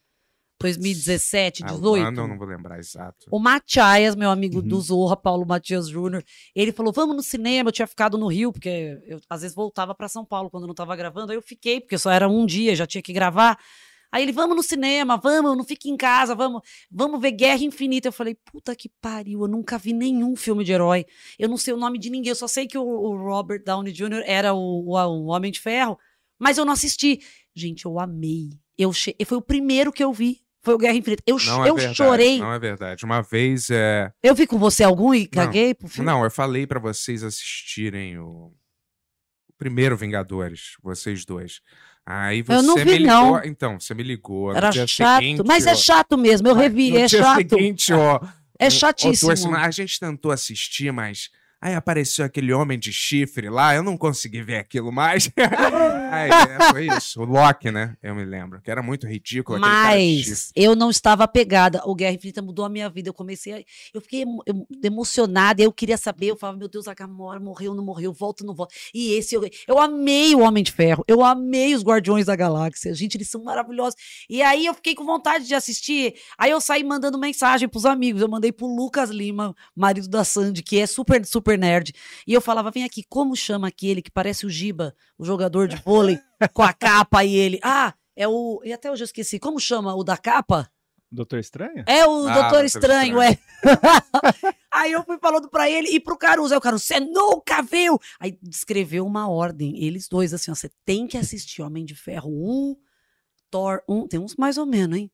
2017, 0.61 1.63
Ah, 1.65 1.67
o 1.67 1.77
18. 1.77 2.07
ano 2.07 2.21
eu 2.23 2.29
não 2.29 2.39
vou 2.39 2.47
lembrar 2.47 2.79
exato. 2.79 3.27
O 3.31 3.39
Matias, 3.39 4.15
meu 4.15 4.31
amigo 4.31 4.59
Uhum. 4.61 4.69
do 4.69 4.81
Zorra, 4.81 5.17
Paulo 5.17 5.45
Matias 5.47 5.89
Júnior, 5.89 6.25
ele 6.55 6.73
falou: 6.73 6.93
vamos 6.93 7.17
no 7.17 7.23
cinema. 7.23 7.69
Eu 7.69 7.73
tinha 7.73 7.87
ficado 7.87 8.17
no 8.19 8.27
Rio, 8.29 8.53
porque 8.53 8.99
eu 9.07 9.21
às 9.29 9.43
vezes 9.43 9.55
voltava 9.55 9.95
para 9.95 10.09
São 10.09 10.25
Paulo 10.25 10.51
quando 10.51 10.67
não 10.67 10.75
tava 10.75 10.95
gravando. 10.97 11.33
Aí 11.33 11.39
eu 11.39 11.43
fiquei, 11.43 11.81
porque 11.81 11.99
só 11.99 12.11
era 12.11 12.29
um 12.29 12.47
dia, 12.47 12.75
já 12.75 12.87
tinha 12.87 13.03
que 13.03 13.13
gravar. 13.13 13.59
Aí 14.13 14.23
ele, 14.23 14.31
vamos 14.31 14.55
no 14.57 14.63
cinema, 14.63 15.17
vamos, 15.17 15.57
não 15.57 15.65
fique 15.65 15.91
em 15.91 15.97
casa, 15.97 16.37
vamos, 16.37 16.63
vamos 16.89 17.21
ver 17.21 17.33
Guerra 17.33 17.65
Infinita. 17.65 18.07
Eu 18.07 18.13
falei, 18.13 18.37
puta 18.53 18.77
que 18.77 18.89
pariu, 19.01 19.41
eu 19.43 19.49
nunca 19.49 19.77
vi 19.77 19.93
nenhum 19.93 20.37
filme 20.37 20.63
de 20.63 20.71
herói. 20.71 21.05
Eu 21.37 21.49
não 21.49 21.57
sei 21.57 21.75
o 21.75 21.77
nome 21.77 21.99
de 21.99 22.11
ninguém, 22.11 22.29
eu 22.31 22.37
só 22.37 22.47
sei 22.47 22.69
que 22.69 22.79
o, 22.79 22.85
o 22.87 23.17
Robert 23.17 23.65
Downey 23.65 23.93
Jr. 23.93 24.23
era 24.25 24.55
o, 24.55 24.85
o, 24.89 24.93
o 24.97 25.27
Homem 25.27 25.51
de 25.51 25.59
Ferro, 25.59 25.99
mas 26.39 26.57
eu 26.59 26.65
não 26.65 26.73
assisti. 26.73 27.19
Gente, 27.57 27.87
eu 27.87 27.99
amei. 27.99 28.51
Eu 28.79 28.93
che... 28.93 29.17
Foi 29.27 29.39
o 29.39 29.43
primeiro 29.43 29.93
que 29.93 30.05
eu 30.05 30.13
vi. 30.13 30.44
Foi 30.65 30.75
o 30.75 30.79
Guerra 30.79 30.95
Infinita. 30.95 31.23
Eu, 31.27 31.37
Não 31.47 31.65
é 31.65 31.69
eu 31.69 31.75
verdade, 31.77 31.97
chorei. 31.97 32.39
Não 32.41 32.53
é 32.53 32.59
verdade. 32.59 33.05
Uma 33.05 33.21
vez 33.23 33.69
é. 33.71 34.11
Eu 34.23 34.35
vi 34.35 34.47
com 34.47 34.59
você 34.59 34.83
algum 34.83 35.15
e 35.15 35.27
caguei 35.27 35.75
pro 35.75 35.87
filme? 35.89 36.07
Não, 36.11 36.25
eu 36.25 36.31
falei 36.31 36.67
pra 36.67 36.81
vocês 36.81 37.23
assistirem 37.23 38.19
o... 38.19 38.27
o 39.49 39.53
primeiro 39.59 39.97
Vingadores, 39.97 40.77
vocês 40.83 41.25
dois. 41.25 41.61
Aí 42.07 42.43
você 42.43 42.53
Eu 42.59 42.63
não 42.63 42.75
me 42.77 42.85
vi, 42.85 42.99
ligou. 42.99 43.07
não. 43.07 43.45
Então, 43.45 43.79
você 43.81 43.95
me 43.95 44.03
ligou. 44.03 44.51
no 44.53 44.57
Era 44.57 44.71
dia 44.71 44.87
chato. 44.87 45.21
seguinte, 45.23 45.43
mas 45.47 45.67
é 45.67 45.73
ó. 45.73 45.75
chato 45.75 46.19
mesmo, 46.19 46.49
eu 46.49 46.55
revi, 46.55 46.91
No 46.91 46.99
é 46.99 47.07
dia 47.07 47.23
chato. 47.23 47.37
seguinte, 47.37 47.93
ó. 47.93 48.21
É 48.57 48.69
ó, 48.69 48.71
chatíssimo. 48.71 49.33
assim, 49.33 49.53
a 49.53 49.71
gente 49.71 49.99
tentou 49.99 50.31
assistir, 50.31 50.93
mas. 50.93 51.29
Aí 51.65 51.75
apareceu 51.75 52.27
aquele 52.27 52.53
homem 52.53 52.79
de 52.79 52.93
chifre 52.93 53.49
lá, 53.49 53.75
eu 53.75 53.83
não 53.83 53.97
consegui 53.97 54.43
ver 54.43 54.59
aquilo 54.59 54.93
mais. 54.93 55.31
Aí, 56.13 56.31
é, 56.31 56.71
foi 56.71 56.87
isso. 56.89 57.23
O 57.23 57.25
Loki, 57.25 57.71
né? 57.71 57.97
Eu 58.03 58.15
me 58.15 58.23
lembro. 58.23 58.61
Que 58.61 58.71
era 58.71 58.83
muito 58.83 59.07
ridículo. 59.07 59.59
Mas 59.59 60.53
eu 60.55 60.77
não 60.77 60.91
estava 60.91 61.25
apegada. 61.25 61.81
O 61.87 61.95
Guerra 61.95 62.13
Infinita 62.13 62.43
mudou 62.43 62.67
a 62.67 62.69
minha 62.69 62.91
vida. 62.91 63.09
Eu 63.09 63.15
comecei 63.15 63.53
a... 63.55 63.65
Eu 63.95 64.03
fiquei 64.03 64.21
emo- 64.23 64.43
emo- 64.47 64.67
emocionada. 64.85 65.63
Eu 65.63 65.73
queria 65.73 65.97
saber. 65.97 66.27
Eu 66.27 66.37
falava, 66.37 66.59
meu 66.59 66.69
Deus, 66.69 66.87
a 66.87 66.93
Gamora 66.93 67.41
morreu, 67.41 67.75
não 67.75 67.83
morreu, 67.83 68.13
volta, 68.13 68.45
não 68.45 68.55
volta. 68.55 68.75
E 68.93 69.15
esse, 69.15 69.35
eu, 69.35 69.49
eu 69.67 69.79
amei 69.79 70.35
o 70.35 70.41
Homem 70.41 70.63
de 70.63 70.71
Ferro. 70.71 71.03
Eu 71.09 71.25
amei 71.25 71.75
os 71.75 71.83
Guardiões 71.83 72.27
da 72.27 72.37
Galáxia. 72.37 72.95
Gente, 72.95 73.17
eles 73.17 73.29
são 73.29 73.43
maravilhosos. 73.43 73.97
E 74.29 74.43
aí 74.43 74.67
eu 74.67 74.75
fiquei 74.75 74.95
com 74.95 75.07
vontade 75.07 75.47
de 75.47 75.55
assistir. 75.55 76.15
Aí 76.37 76.51
eu 76.51 76.61
saí 76.61 76.85
mandando 76.85 77.19
mensagem 77.19 77.67
pros 77.69 77.87
amigos. 77.87 78.21
Eu 78.21 78.29
mandei 78.29 78.53
pro 78.53 78.67
Lucas 78.67 79.09
Lima, 79.09 79.57
marido 79.75 80.09
da 80.09 80.25
Sandy, 80.25 80.63
que 80.63 80.79
é 80.79 80.87
super, 80.87 81.25
super 81.25 81.54
nerd. 81.57 81.93
E 82.27 82.33
eu 82.33 82.41
falava, 82.41 82.71
vem 82.71 82.85
aqui, 82.85 83.03
como 83.09 83.35
chama 83.37 83.69
aquele 83.69 84.03
que 84.03 84.11
parece 84.11 84.47
o 84.47 84.51
Giba, 84.51 84.95
o 85.19 85.25
jogador 85.25 85.69
de 85.69 85.77
vôlei, 85.77 86.19
com 86.53 86.63
a 86.63 86.73
capa 86.73 87.25
e 87.25 87.35
ele. 87.35 87.59
Ah, 87.63 87.95
é 88.17 88.27
o. 88.29 88.61
E 88.65 88.73
até 88.73 88.91
hoje 88.91 89.03
eu 89.03 89.07
esqueci. 89.07 89.39
Como 89.39 89.59
chama 89.61 89.95
o 89.95 90.05
da 90.05 90.17
capa? 90.17 90.71
Doutor 91.11 91.39
Estranho? 91.39 91.85
É 91.87 92.05
o 92.07 92.27
Ah, 92.27 92.33
Doutor 92.33 92.41
Doutor 92.43 92.65
Estranho, 92.65 93.23
Estranho. 93.23 93.23
é. 93.23 93.39
Aí 94.73 94.91
eu 94.93 95.05
fui 95.05 95.17
falando 95.19 95.49
pra 95.49 95.71
ele 95.71 95.89
e 95.91 96.01
pro 96.01 96.19
Caruso. 96.19 96.53
Aí 96.53 96.59
o 96.59 96.61
Caruso, 96.61 96.85
você 96.85 96.99
nunca 96.99 97.63
viu? 97.63 98.01
Aí 98.19 98.37
descreveu 98.43 99.07
uma 99.07 99.29
ordem. 99.31 99.81
Eles 99.85 100.09
dois, 100.09 100.35
assim, 100.35 100.51
ó, 100.51 100.55
você 100.57 100.69
tem 100.85 101.07
que 101.07 101.17
assistir 101.17 101.63
Homem 101.63 101.85
de 101.85 101.95
Ferro 101.95 102.31
1, 102.31 102.77
Thor 103.49 103.81
1. 103.89 104.09
Tem 104.09 104.19
uns 104.19 104.35
mais 104.35 104.59
ou 104.59 104.67
menos, 104.67 104.99
hein? 104.99 105.11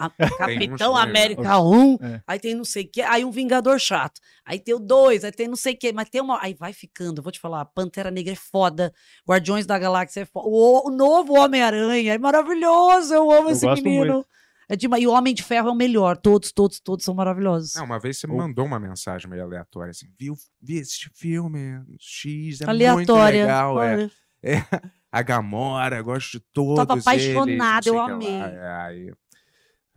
A- 0.00 0.10
Capitão 0.38 0.94
né? 0.94 1.00
América 1.02 1.60
1, 1.60 1.98
É. 2.00 2.22
aí 2.26 2.38
tem 2.38 2.54
não 2.54 2.64
sei 2.64 2.84
o 2.84 2.90
que, 2.90 3.02
aí 3.02 3.24
um 3.24 3.30
Vingador 3.30 3.78
chato, 3.78 4.20
aí 4.44 4.58
tem 4.58 4.74
o 4.74 4.78
2, 4.78 5.24
aí 5.24 5.30
tem 5.32 5.46
não 5.46 5.56
sei 5.56 5.74
o 5.74 5.78
que, 5.78 5.92
mas 5.92 6.08
tem 6.08 6.20
uma. 6.20 6.42
Aí 6.42 6.54
vai 6.54 6.72
ficando, 6.72 7.22
vou 7.22 7.30
te 7.30 7.38
falar, 7.38 7.64
Pantera 7.66 8.10
Negra 8.10 8.32
é 8.32 8.36
foda, 8.36 8.92
Guardiões 9.28 9.66
da 9.66 9.78
Galáxia 9.78 10.22
é 10.22 10.24
foda, 10.24 10.48
o, 10.48 10.88
o 10.88 10.90
novo 10.90 11.34
Homem-Aranha 11.38 12.14
é 12.14 12.18
maravilhoso, 12.18 13.12
eu 13.14 13.30
amo 13.30 13.48
Eu 13.50 13.52
esse 13.52 13.66
menino. 13.66 14.14
muito. 14.14 14.26
É 14.68 14.76
demais. 14.76 15.02
E 15.02 15.06
o 15.08 15.10
Homem 15.10 15.34
de 15.34 15.42
Ferro 15.42 15.68
é 15.68 15.72
o 15.72 15.74
melhor, 15.74 16.16
todos, 16.16 16.52
todos, 16.52 16.78
todos 16.78 17.04
são 17.04 17.12
maravilhosos. 17.12 17.74
Não, 17.74 17.84
uma 17.84 17.98
vez 17.98 18.18
você 18.18 18.28
me 18.28 18.36
mandou 18.36 18.64
uma 18.64 18.78
mensagem 18.78 19.28
meio 19.28 19.42
aleatória 19.42 19.90
assim, 19.90 20.06
viu, 20.16 20.34
vi 20.62 20.76
esse 20.78 21.10
filme, 21.12 21.80
X, 21.98 22.60
é 22.60 22.66
muito 22.66 22.70
Aleatória, 22.70 23.42
legal, 23.46 23.82
é, 23.82 23.94
olha. 23.96 24.10
é 24.44 24.52
a 25.10 25.22
Gamora, 25.22 25.96
eu 25.96 26.04
gosto 26.04 26.38
de 26.38 26.40
todos 26.52 26.76
Tava 26.86 27.00
apaixonada, 27.00 27.88
eu 27.88 27.98
amei. 27.98 28.28
É, 28.32 28.68
aí, 28.86 29.12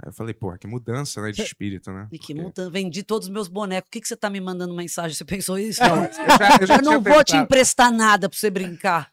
aí 0.04 0.10
eu 0.10 0.14
falei, 0.14 0.34
porra, 0.34 0.58
que 0.58 0.68
mudança, 0.68 1.22
né, 1.22 1.32
de 1.32 1.42
espírito, 1.56 1.92
né? 1.92 2.08
E 2.12 2.20
que 2.20 2.34
multa, 2.34 2.70
vendi 2.70 3.02
todos 3.04 3.28
os 3.28 3.34
meus 3.34 3.48
bonecos. 3.48 3.88
O 3.88 3.92
que, 3.92 4.02
que 4.02 4.08
você 4.08 4.16
tá 4.18 4.30
me 4.30 4.40
mandando 4.42 4.76
mensagem? 4.76 5.16
Você 5.16 5.26
pensou 5.26 5.58
isso? 5.58 5.82
Não, 5.82 5.96
Não, 5.96 6.04
eu 6.06 6.12
já- 6.14 6.58
eu 6.62 6.68
já 6.68 6.78
não 6.82 7.02
tinha 7.02 7.14
vou 7.16 7.24
te 7.24 7.36
emprestar 7.36 7.92
nada 7.92 8.30
pra 8.30 8.38
você 8.38 8.50
brincar. 8.50 9.12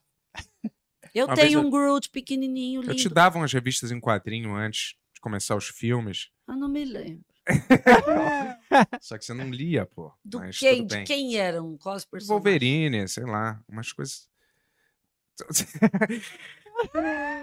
Eu 1.14 1.26
Uma 1.26 1.34
tenho 1.34 1.58
eu- 1.60 1.66
um 1.66 1.70
Groot 1.70 2.10
pequenininho, 2.10 2.80
lindo. 2.82 2.92
Eu 2.92 2.96
te 2.96 3.08
dava 3.08 3.38
umas 3.38 3.52
revistas 3.52 3.90
em 3.90 3.98
quadrinho 4.00 4.54
antes 4.54 4.94
de 5.14 5.20
começar 5.20 5.56
os 5.56 5.66
filmes, 5.68 6.28
Eu 6.48 6.56
não 6.56 6.68
me 6.68 6.84
lembro. 6.84 7.24
só 9.00 9.18
que 9.18 9.24
você 9.24 9.34
não 9.34 9.50
lia, 9.50 9.84
pô. 9.86 10.12
Do 10.24 10.40
quem, 10.52 10.86
de 10.86 11.02
quem 11.04 11.36
eram? 11.36 11.76
Quais 11.78 12.04
personagens? 12.04 12.28
Wolverine, 12.28 13.08
sei 13.08 13.24
lá, 13.24 13.60
umas 13.68 13.92
coisas... 13.92 14.28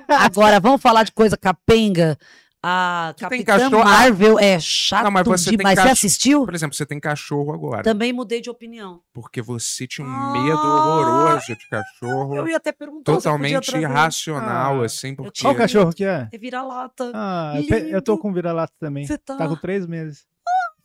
Agora, 0.07 0.59
vamos 0.59 0.81
falar 0.81 1.03
de 1.03 1.11
coisa 1.11 1.35
capenga? 1.37 2.17
A 2.63 3.13
tem 3.29 3.43
Capitã 3.43 3.69
cachorro- 3.69 3.83
Marvel 3.83 4.39
é 4.39 4.59
chato 4.59 5.03
Não, 5.03 5.11
mas 5.11 5.25
você 5.27 5.49
tem 5.51 5.57
demais. 5.57 5.79
Você 5.79 5.89
assistiu? 5.89 6.43
Por 6.43 6.55
exemplo, 6.55 6.75
você 6.75 6.85
tem 6.85 6.99
cachorro 6.99 7.53
agora. 7.53 7.83
Também 7.83 8.11
mudei 8.11 8.41
de 8.41 8.49
opinião. 8.49 9.01
Porque 9.13 9.41
você 9.41 9.85
tinha 9.87 10.05
um 10.07 10.31
medo 10.33 10.57
horroroso 10.59 11.45
de 11.55 11.69
cachorro. 11.69 12.35
Eu 12.35 12.47
ia 12.47 12.57
até 12.57 12.71
perguntar 12.71 13.13
Totalmente 13.13 13.77
irracional, 13.77 14.81
Ah, 14.81 14.85
assim, 14.85 15.15
porque. 15.15 15.41
Qual 15.41 15.53
cachorro 15.55 15.93
que 15.93 16.03
é? 16.03 16.27
É 16.31 16.37
vira-lata. 16.37 17.11
Ah, 17.13 17.53
eu 17.89 18.01
tô 18.01 18.17
com 18.17 18.33
vira-lata 18.33 18.73
também. 18.79 19.05
Você 19.05 19.17
tá? 19.17 19.37
Tá 19.37 19.47
com 19.47 19.55
três 19.55 19.85
meses. 19.85 20.25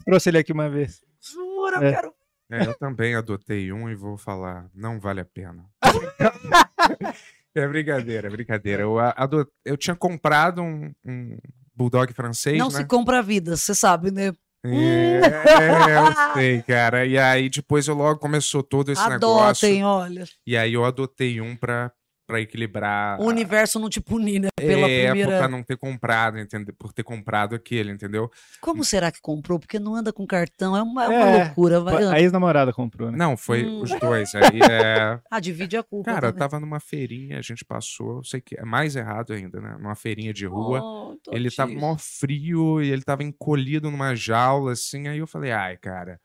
Trouxe 0.04 0.28
ele 0.28 0.38
aqui 0.38 0.52
uma 0.52 0.68
vez. 0.68 1.00
Jura, 1.20 1.76
É. 1.84 1.88
eu 1.88 1.92
quero. 1.94 2.14
É, 2.50 2.66
eu 2.66 2.74
também 2.78 3.14
adotei 3.14 3.72
um 3.72 3.88
e 3.88 3.94
vou 3.94 4.18
falar, 4.18 4.66
não 4.74 5.00
vale 5.00 5.20
a 5.20 5.24
pena. 5.24 5.64
é 7.54 7.66
brincadeira, 7.66 8.28
é 8.28 8.30
brincadeira. 8.30 8.82
Eu, 8.82 8.98
a- 8.98 9.14
ado- 9.16 9.50
eu 9.64 9.76
tinha 9.76 9.96
comprado 9.96 10.60
um, 10.62 10.92
um 11.04 11.36
bulldog 11.82 12.12
francês, 12.14 12.58
Não 12.58 12.68
né? 12.68 12.78
se 12.78 12.84
compra 12.86 13.18
a 13.18 13.22
vida, 13.22 13.56
você 13.56 13.74
sabe, 13.74 14.10
né? 14.10 14.32
É, 14.64 15.20
eu 15.98 16.32
sei, 16.34 16.62
cara. 16.62 17.04
E 17.04 17.18
aí 17.18 17.48
depois 17.50 17.86
eu 17.88 17.94
logo 17.94 18.20
começou 18.20 18.62
todo 18.62 18.92
esse 18.92 19.02
negócio. 19.08 19.38
Adotem, 19.38 19.84
olha. 19.84 20.24
E 20.46 20.56
aí 20.56 20.74
eu 20.74 20.84
adotei 20.84 21.40
um 21.40 21.56
pra, 21.56 21.90
pra 22.26 22.40
equilibrar. 22.40 23.20
O 23.20 23.26
universo 23.26 23.78
não 23.78 23.88
te 23.88 24.00
punir, 24.00 24.40
né? 24.40 24.48
Pela 24.56 24.88
é, 24.88 25.06
primeira. 25.06 25.38
pra 25.38 25.48
não 25.48 25.62
ter 25.62 25.76
comprado, 25.76 26.38
entendeu? 26.38 26.74
Por 26.78 26.92
ter 26.92 27.02
comprado 27.02 27.54
aquele, 27.54 27.90
entendeu? 27.90 28.30
Como 28.60 28.84
será 28.84 29.10
que 29.10 29.20
comprou? 29.20 29.58
Porque 29.58 29.78
não 29.78 29.94
anda 29.94 30.12
com 30.12 30.26
cartão. 30.26 30.76
É 30.76 30.82
uma, 30.82 31.04
é 31.04 31.08
uma 31.08 31.28
É, 31.30 31.44
loucura. 31.44 31.80
Vai... 31.80 32.04
A 32.04 32.20
ex-namorada 32.20 32.72
comprou, 32.72 33.10
né? 33.10 33.18
Não, 33.18 33.36
foi 33.36 33.64
Hum. 33.64 33.82
os 33.82 33.90
dois. 33.98 34.30
Aí 34.36 34.60
é. 34.70 35.20
Ah, 35.30 35.40
divide 35.40 35.76
a 35.76 35.82
culpa. 35.82 36.12
Cara, 36.12 36.28
também. 36.28 36.38
tava 36.38 36.60
numa 36.60 36.80
feirinha, 36.80 37.38
a 37.38 37.42
gente 37.42 37.64
passou, 37.64 38.18
eu 38.18 38.24
sei 38.24 38.40
que 38.40 38.58
é 38.58 38.64
mais 38.64 38.96
errado 38.96 39.32
ainda, 39.32 39.60
né? 39.60 39.76
Numa 39.78 39.94
feirinha 39.94 40.32
de 40.32 40.46
rua. 40.46 40.80
Oh, 40.82 41.16
ele 41.30 41.50
tava 41.50 41.72
mó 41.72 41.96
frio 41.98 42.82
e 42.82 42.90
ele 42.90 43.02
tava 43.02 43.22
encolhido 43.22 43.90
numa 43.90 44.14
jaula, 44.14 44.72
assim. 44.72 45.08
Aí 45.08 45.18
eu 45.18 45.26
falei, 45.26 45.50
ai, 45.52 45.76
cara, 45.76 46.20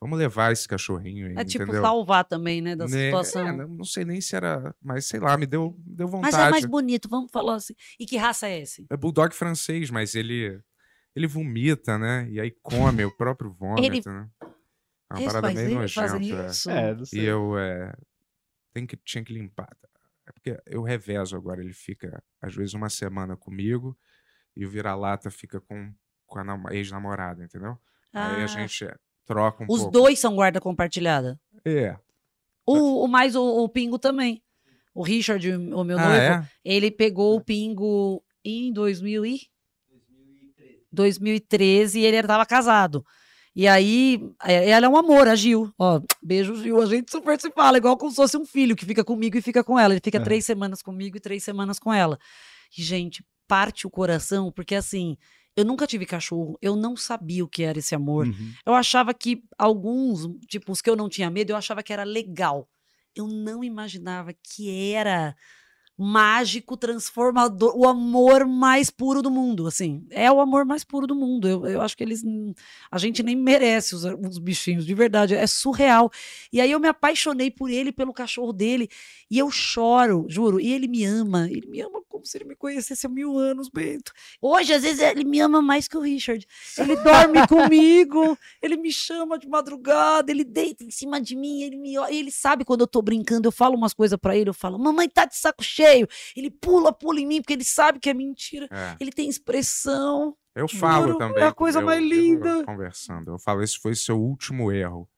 vamos 0.00 0.18
levar 0.18 0.52
esse 0.52 0.66
cachorrinho 0.68 1.26
aí. 1.28 1.34
É 1.36 1.44
tipo 1.44 1.64
entendeu? 1.64 1.82
salvar 1.82 2.24
também, 2.24 2.60
né? 2.60 2.74
Da 2.76 2.84
Né? 2.86 3.06
situação. 3.06 3.46
É, 3.48 3.52
não, 3.66 3.84
sei 3.84 4.04
nem 4.04 4.20
se 4.20 4.34
era. 4.36 4.74
Mas 4.82 5.06
sei 5.06 5.20
lá, 5.20 5.36
me 5.36 5.46
deu, 5.46 5.76
me 5.84 5.94
deu 5.96 6.08
vontade. 6.08 6.34
Mas 6.36 6.46
é 6.46 6.50
mais 6.50 6.64
bonito, 6.64 7.08
vamos 7.08 7.30
falar 7.30 7.56
assim. 7.56 7.74
E 7.98 8.06
que 8.06 8.16
raça 8.16 8.46
é 8.48 8.60
esse? 8.60 8.86
É 8.90 8.96
bulldog 8.96 9.34
francês, 9.34 9.90
mas 9.90 10.14
ele. 10.14 10.60
Ele 11.16 11.26
vomita, 11.26 11.98
né? 11.98 12.28
E 12.30 12.38
aí 12.40 12.50
come 12.62 13.04
o 13.04 13.10
próprio 13.16 13.50
vômito, 13.58 13.84
Ele- 13.84 14.02
né? 14.06 14.28
É 15.10 15.14
uma 15.14 15.24
parada 15.26 15.50
meio 15.52 15.74
nojenta. 15.80 16.16
É, 16.70 16.94
não 16.94 17.02
E 17.14 17.24
eu 17.24 17.58
é, 17.58 17.92
tenho 18.74 18.86
que, 18.86 18.96
tinha 18.98 19.24
que 19.24 19.32
limpar. 19.32 19.66
tá? 19.80 19.88
É 20.26 20.32
porque 20.32 20.60
eu 20.66 20.82
revezo 20.82 21.34
agora. 21.34 21.62
Ele 21.62 21.72
fica, 21.72 22.22
às 22.42 22.54
vezes, 22.54 22.74
uma 22.74 22.90
semana 22.90 23.36
comigo 23.36 23.98
e 24.54 24.66
o 24.66 24.68
vira-lata 24.70 25.30
fica 25.30 25.60
com, 25.62 25.92
com 26.26 26.38
a 26.38 26.44
nam- 26.44 26.70
ex-namorada, 26.70 27.42
entendeu? 27.42 27.78
Aí 28.12 28.42
a 28.42 28.44
Ah. 28.44 28.46
gente 28.46 28.84
é, 28.84 28.94
troca 29.28 29.62
um 29.62 29.66
Os 29.68 29.82
pouco. 29.82 29.92
dois 29.92 30.18
são 30.18 30.34
guarda 30.34 30.60
compartilhada. 30.60 31.38
É. 31.64 31.94
O, 32.66 33.04
o 33.04 33.06
mais 33.08 33.36
o, 33.36 33.42
o 33.64 33.68
Pingo 33.68 33.98
também. 33.98 34.42
O 34.94 35.02
Richard, 35.02 35.48
o 35.48 35.84
meu 35.84 35.96
Ah, 35.98 36.08
noivo, 36.08 36.22
é? 36.24 36.48
ele 36.64 36.90
pegou 36.90 37.36
o 37.36 37.40
Pingo 37.40 38.20
em 38.44 38.72
2000 38.72 39.24
e... 39.26 39.40
2013 40.92 42.00
e 42.00 42.04
ele 42.04 42.16
estava 42.16 42.44
casado. 42.46 43.04
E 43.54 43.66
aí, 43.66 44.20
é- 44.44 44.70
ela 44.70 44.86
é 44.86 44.88
um 44.88 44.96
amor, 44.96 45.26
a 45.28 45.34
Gil. 45.34 45.72
Ó, 45.78 46.00
beijo, 46.22 46.54
Gil. 46.56 46.80
A 46.80 46.86
gente 46.86 47.10
super 47.10 47.38
se 47.40 47.50
fala, 47.50 47.76
igual 47.78 47.96
como 47.96 48.10
se 48.10 48.16
fosse 48.16 48.36
um 48.36 48.46
filho 48.46 48.76
que 48.76 48.84
fica 48.86 49.04
comigo 49.04 49.36
e 49.36 49.42
fica 49.42 49.62
com 49.64 49.78
ela. 49.78 49.94
Ele 49.94 50.00
fica 50.02 50.18
É. 50.18 50.22
três 50.22 50.44
semanas 50.44 50.80
comigo 50.82 51.16
e 51.16 51.20
três 51.20 51.42
semanas 51.44 51.78
com 51.78 51.92
ela. 51.92 52.18
E, 52.76 52.82
gente, 52.82 53.24
parte 53.46 53.86
o 53.86 53.90
coração, 53.90 54.52
porque 54.52 54.74
assim, 54.74 55.16
eu 55.58 55.64
nunca 55.64 55.88
tive 55.88 56.06
cachorro, 56.06 56.56
eu 56.62 56.76
não 56.76 56.96
sabia 56.96 57.44
o 57.44 57.48
que 57.48 57.64
era 57.64 57.80
esse 57.80 57.92
amor. 57.92 58.28
Uhum. 58.28 58.52
Eu 58.64 58.74
achava 58.74 59.12
que 59.12 59.42
alguns, 59.58 60.20
tipo, 60.46 60.70
os 60.70 60.80
que 60.80 60.88
eu 60.88 60.94
não 60.94 61.08
tinha 61.08 61.28
medo, 61.28 61.50
eu 61.50 61.56
achava 61.56 61.82
que 61.82 61.92
era 61.92 62.04
legal. 62.04 62.68
Eu 63.12 63.26
não 63.26 63.64
imaginava 63.64 64.32
que 64.32 64.94
era 64.94 65.34
mágico, 65.98 66.76
transformador, 66.76 67.76
o 67.76 67.84
amor 67.88 68.46
mais 68.46 68.88
puro 68.88 69.20
do 69.20 69.30
mundo, 69.30 69.66
assim. 69.66 70.06
É 70.10 70.30
o 70.30 70.40
amor 70.40 70.64
mais 70.64 70.84
puro 70.84 71.08
do 71.08 71.14
mundo. 71.14 71.48
Eu, 71.48 71.66
eu 71.66 71.82
acho 71.82 71.96
que 71.96 72.04
eles. 72.04 72.22
A 72.88 72.98
gente 72.98 73.20
nem 73.20 73.34
merece 73.34 73.96
os, 73.96 74.04
os 74.04 74.38
bichinhos, 74.38 74.86
de 74.86 74.94
verdade. 74.94 75.34
É 75.34 75.46
surreal. 75.46 76.08
E 76.52 76.60
aí 76.60 76.70
eu 76.70 76.78
me 76.78 76.86
apaixonei 76.86 77.50
por 77.50 77.68
ele, 77.68 77.90
pelo 77.90 78.12
cachorro 78.12 78.52
dele. 78.52 78.88
E 79.28 79.38
eu 79.38 79.50
choro, 79.50 80.24
juro. 80.28 80.60
E 80.60 80.72
ele 80.72 80.86
me 80.86 81.04
ama. 81.04 81.48
Ele 81.50 81.66
me 81.66 81.80
ama 81.80 82.00
como 82.08 82.24
se 82.24 82.38
ele 82.38 82.44
me 82.44 82.54
conhecesse 82.54 83.06
há 83.06 83.08
mil 83.08 83.36
anos, 83.36 83.68
Bento. 83.68 84.12
Hoje, 84.40 84.72
às 84.72 84.82
vezes, 84.82 85.00
ele 85.00 85.24
me 85.24 85.40
ama 85.40 85.60
mais 85.60 85.88
que 85.88 85.96
o 85.96 86.00
Richard. 86.00 86.46
Ele 86.78 86.96
dorme 86.96 87.46
comigo, 87.48 88.38
ele 88.62 88.76
me 88.76 88.92
chama 88.92 89.38
de 89.38 89.48
madrugada, 89.48 90.30
ele 90.30 90.44
deita 90.44 90.84
em 90.84 90.90
cima 90.90 91.20
de 91.20 91.36
mim, 91.36 91.62
ele 91.62 91.76
me 91.76 91.98
olha, 91.98 92.12
ele 92.12 92.30
sabe 92.30 92.64
quando 92.64 92.82
eu 92.82 92.86
tô 92.86 93.02
brincando, 93.02 93.48
eu 93.48 93.52
falo 93.52 93.76
umas 93.76 93.94
coisas 93.94 94.18
pra 94.18 94.36
ele, 94.36 94.50
eu 94.50 94.54
falo, 94.54 94.78
mamãe 94.78 95.08
tá 95.08 95.24
de 95.24 95.36
saco 95.36 95.62
cheio. 95.62 95.87
Ele 96.36 96.50
pula, 96.50 96.92
pula 96.92 97.20
em 97.20 97.26
mim, 97.26 97.40
porque 97.40 97.54
ele 97.54 97.64
sabe 97.64 97.98
que 97.98 98.10
é 98.10 98.14
mentira. 98.14 98.68
É. 98.70 98.96
Ele 99.00 99.10
tem 99.12 99.28
expressão. 99.28 100.34
Eu 100.54 100.68
falo 100.68 101.16
também. 101.18 101.42
É 101.42 101.46
a 101.46 101.52
coisa 101.52 101.80
eu- 101.80 101.86
mais 101.86 102.00
eu- 102.02 102.08
linda. 102.08 102.64
conversando. 102.64 103.32
Eu 103.32 103.38
falo, 103.38 103.62
esse 103.62 103.78
foi 103.78 103.94
seu 103.94 104.18
último 104.20 104.70
erro. 104.72 105.08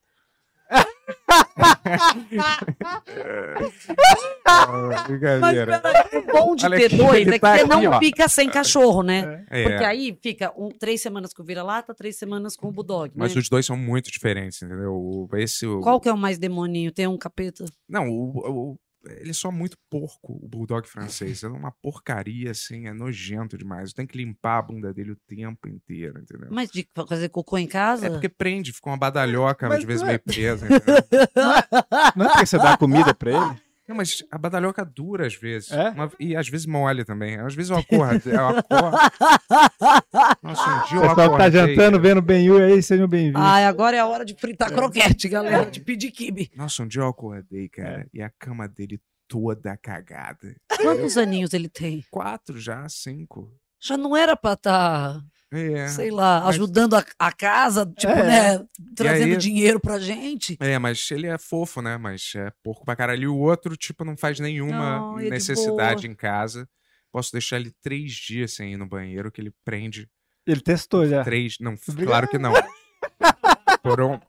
Ah, 4.45 5.03
Brincadeira. 5.07 5.81
O 6.13 6.21
bom 6.31 6.55
de 6.55 6.69
ter 6.69 6.89
dois 6.95 7.27
é 7.27 7.31
que 7.33 7.39
tá 7.39 7.55
você 7.55 7.61
aqui, 7.61 7.69
não 7.69 7.91
ó. 7.91 7.99
fica 7.99 8.27
sem 8.27 8.49
cachorro, 8.49 9.03
né? 9.03 9.45
É. 9.49 9.63
Porque 9.63 9.83
aí 9.83 10.17
fica 10.21 10.53
um- 10.57 10.69
três 10.71 11.01
semanas 11.01 11.33
com 11.33 11.41
o 11.41 11.45
vira-lata, 11.45 11.93
três 11.93 12.17
semanas 12.17 12.55
com 12.55 12.67
o 12.67 12.71
bulldog. 12.71 13.11
Mas 13.15 13.33
né? 13.33 13.39
os 13.41 13.49
dois 13.49 13.65
são 13.65 13.77
muito 13.77 14.11
diferentes, 14.11 14.61
entendeu? 14.61 15.27
Esse, 15.35 15.65
o- 15.65 15.81
Qual 15.81 15.99
que 15.99 16.09
é 16.09 16.13
o 16.13 16.17
mais 16.17 16.37
demoninho? 16.37 16.91
Tem 16.91 17.07
um 17.07 17.17
capeta? 17.17 17.65
Não, 17.87 18.09
o, 18.09 18.71
o- 18.73 18.79
ele 19.05 19.31
é 19.31 19.33
só 19.33 19.51
muito 19.51 19.77
porco, 19.89 20.39
o 20.43 20.47
bulldog 20.47 20.87
francês. 20.87 21.43
É 21.43 21.47
uma 21.47 21.71
porcaria, 21.71 22.51
assim, 22.51 22.87
é 22.87 22.93
nojento 22.93 23.57
demais. 23.57 23.93
Tem 23.93 24.05
que 24.05 24.17
limpar 24.17 24.59
a 24.59 24.61
bunda 24.61 24.93
dele 24.93 25.11
o 25.11 25.17
tempo 25.27 25.67
inteiro, 25.67 26.19
entendeu? 26.19 26.47
Mas 26.51 26.69
de 26.69 26.87
fazer 27.07 27.29
cocô 27.29 27.57
em 27.57 27.67
casa? 27.67 28.07
É 28.07 28.09
porque 28.09 28.29
prende, 28.29 28.71
fica 28.71 28.89
uma 28.89 28.97
badalhoca, 28.97 29.67
Mas 29.67 29.79
às 29.79 29.83
vezes 29.83 30.01
não 30.01 30.09
é- 30.09 30.11
meio 30.11 30.23
presa, 30.23 30.65
entendeu? 30.65 30.95
Não 32.15 32.25
é 32.25 32.29
porque 32.29 32.45
você 32.45 32.57
dá 32.57 32.77
comida 32.77 33.13
pra 33.13 33.31
ele? 33.31 33.61
Não, 33.91 33.97
mas 33.97 34.23
a 34.31 34.37
badalhoca 34.37 34.85
dura 34.85 35.27
às 35.27 35.35
vezes. 35.35 35.69
É? 35.69 35.89
Uma- 35.89 36.09
e 36.17 36.33
às 36.33 36.47
vezes 36.47 36.65
molha 36.65 37.03
também. 37.03 37.37
Às 37.37 37.53
vezes 37.53 37.69
eu 37.69 37.77
acordo. 37.77 38.29
Eu 38.29 38.47
acordo 38.47 38.97
Nossa, 40.41 40.69
um 40.69 40.87
dia 40.87 40.97
eu 40.97 41.01
Pessoal 41.09 41.31
que 41.31 41.37
tá 41.37 41.49
jantando, 41.49 41.99
vendo 41.99 42.21
Ben 42.21 42.49
aí, 42.63 42.81
sejam 42.81 43.05
bem-vindos. 43.05 43.41
Ai, 43.41 43.65
agora 43.65 43.97
é 43.97 43.99
a 43.99 44.05
hora 44.07 44.23
de 44.23 44.33
fritar 44.33 44.71
croquete, 44.71 45.27
galera, 45.27 45.69
de 45.69 45.81
pedir 45.81 46.09
kibe. 46.11 46.49
Nossa, 46.55 46.83
um 46.83 46.87
dia 46.87 47.01
eu 47.01 47.07
acordei, 47.09 47.67
cara, 47.67 48.07
e 48.13 48.21
a 48.21 48.29
cama 48.29 48.65
dele 48.65 48.97
toda 49.27 49.75
cagada. 49.75 50.55
Quantos 50.81 51.17
aninhos 51.17 51.53
ele 51.53 51.67
tem? 51.67 52.05
Quatro 52.09 52.57
já, 52.57 52.87
cinco. 52.87 53.53
Já 53.77 53.97
não 53.97 54.15
era 54.15 54.37
pra 54.37 54.53
estar, 54.53 55.19
É. 55.53 55.87
sei 55.89 56.09
lá, 56.11 56.39
Mas- 56.45 56.55
ajudando 56.55 56.95
a, 56.95 57.05
a 57.19 57.31
casa, 57.31 57.85
tipo, 57.97 58.11
É. 58.13 58.23
né, 58.57 58.65
trazendo 58.95 59.31
aí- 59.33 59.37
dinheiro 59.37 59.79
pra 59.79 59.99
gente. 59.99 60.55
É, 60.59 60.79
mas 60.79 61.11
ele 61.11 61.27
é 61.27 61.37
fofo, 61.37 61.81
né? 61.81 61.97
Mas 61.97 62.31
é 62.35 62.51
porco 62.63 62.85
pra 62.85 62.95
caralho. 62.95 63.23
E 63.23 63.27
o 63.27 63.37
outro, 63.37 63.75
tipo, 63.75 64.05
não 64.05 64.15
faz 64.15 64.39
nenhuma 64.39 64.97
Não, 64.99 65.19
é 65.19 65.23
de 65.23 65.29
necessidade 65.29 66.07
em 66.07 66.15
casa. 66.15 66.67
Posso 67.11 67.31
deixar 67.33 67.57
ele 67.57 67.73
três 67.81 68.13
dias 68.13 68.53
sem 68.53 68.73
ir 68.73 68.77
no 68.77 68.87
banheiro, 68.87 69.29
que 69.29 69.41
ele 69.41 69.51
prende 69.65 70.07
Ele 70.47 70.61
testou 70.61 71.05
já. 71.05 71.23
três. 71.23 71.57
Não, 71.59 71.73
Obrigado. 71.73 72.07
claro 72.07 72.27
que 72.29 72.37
não. 72.37 72.53
Por 73.83 73.99
um, 73.99 74.19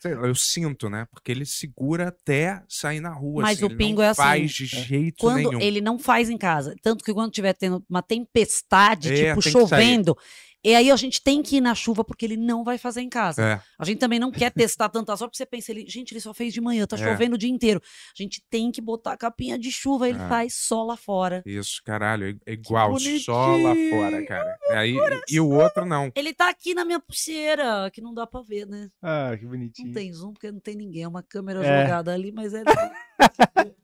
sei 0.00 0.14
lá, 0.14 0.26
eu 0.26 0.34
sinto, 0.34 0.88
né? 0.88 1.06
Porque 1.10 1.30
ele 1.30 1.44
segura 1.44 2.08
até 2.08 2.62
sair 2.66 3.00
na 3.00 3.10
rua. 3.12 3.42
Mas 3.42 3.58
assim, 3.58 3.66
o 3.66 3.68
ele 3.68 3.76
pingo 3.76 4.00
não 4.00 4.04
é 4.06 4.08
assim. 4.08 4.22
faz 4.22 4.50
de 4.52 4.64
jeito 4.66 5.16
Quando 5.20 5.36
nenhum. 5.50 5.60
ele 5.60 5.80
não 5.82 5.98
faz 5.98 6.30
em 6.30 6.38
casa. 6.38 6.74
Tanto 6.82 7.04
que 7.04 7.12
quando 7.12 7.30
tiver 7.30 7.52
tendo 7.52 7.84
uma 7.88 8.02
tempestade, 8.02 9.12
É, 9.12 9.28
tipo, 9.30 9.42
tem 9.42 9.52
chovendo, 9.52 10.16
e 10.64 10.74
aí 10.74 10.90
a 10.90 10.96
gente 10.96 11.22
tem 11.22 11.42
que 11.42 11.56
ir 11.56 11.60
na 11.60 11.74
chuva 11.74 12.02
porque 12.02 12.24
ele 12.24 12.36
não 12.36 12.64
vai 12.64 12.78
fazer 12.78 13.02
em 13.02 13.08
casa. 13.08 13.42
É. 13.42 13.60
A 13.78 13.84
gente 13.84 13.98
também 13.98 14.18
não 14.18 14.32
quer 14.32 14.50
testar 14.50 14.88
tanta 14.88 15.16
sorte, 15.16 15.30
porque 15.32 15.36
você 15.38 15.46
pensa, 15.46 15.70
ele, 15.72 15.84
gente, 15.88 16.12
ele 16.12 16.20
só 16.20 16.32
fez 16.32 16.52
de 16.54 16.60
manhã, 16.60 16.86
tá 16.86 16.96
É. 16.96 16.98
chovendo 16.98 17.34
o 17.34 17.38
dia 17.38 17.50
inteiro. 17.50 17.80
A 18.18 18.22
gente 18.22 18.42
tem 18.48 18.72
que 18.72 18.80
botar 18.80 19.12
a 19.12 19.16
capinha 19.16 19.58
de 19.58 19.70
chuva, 19.70 20.08
ele 20.08 20.18
É. 20.20 20.28
faz 20.28 20.54
só 20.54 20.82
lá 20.84 20.96
fora. 20.96 21.42
Isso, 21.44 21.82
caralho, 21.84 22.40
é- 22.46 22.52
igual, 22.52 22.98
só 22.98 23.56
lá 23.56 23.74
fora, 23.90 24.24
cara. 24.26 24.58
É 24.70 24.78
Aí, 24.78 24.96
e 25.28 25.38
o 25.40 25.48
outro 25.50 25.84
não. 25.84 26.10
Ele 26.14 26.32
tá 26.32 26.48
aqui 26.48 26.74
na 26.74 26.84
minha 26.84 26.98
pulseira, 27.00 27.90
que 27.92 28.00
não 28.00 28.14
dá 28.14 28.26
pra 28.26 28.40
ver, 28.42 28.66
né? 28.66 28.88
Ah, 29.02 29.36
que 29.36 29.44
Não 29.44 29.50
bonitinho. 29.50 29.92
tem 29.92 30.12
zoom, 30.12 30.32
porque 30.32 30.50
não 30.50 30.60
tem 30.60 30.74
ninguém. 30.76 31.02
É 31.02 31.08
uma 31.08 31.22
câmera 31.22 31.64
É. 31.64 31.82
jogada 31.82 32.12
ali, 32.12 32.32
mas 32.32 32.54
é. 32.54 32.62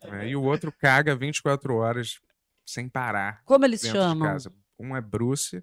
É, 0.03 0.29
e 0.29 0.37
o 0.37 0.43
outro 0.43 0.73
caga 0.73 1.15
24 1.15 1.75
horas 1.77 2.19
sem 2.67 2.89
parar. 2.89 3.43
Como 3.45 3.65
eles 3.65 3.81
chamam? 3.83 4.27
casa. 4.29 4.53
Um 4.79 4.97
é 4.97 5.01
Bruce. 5.01 5.63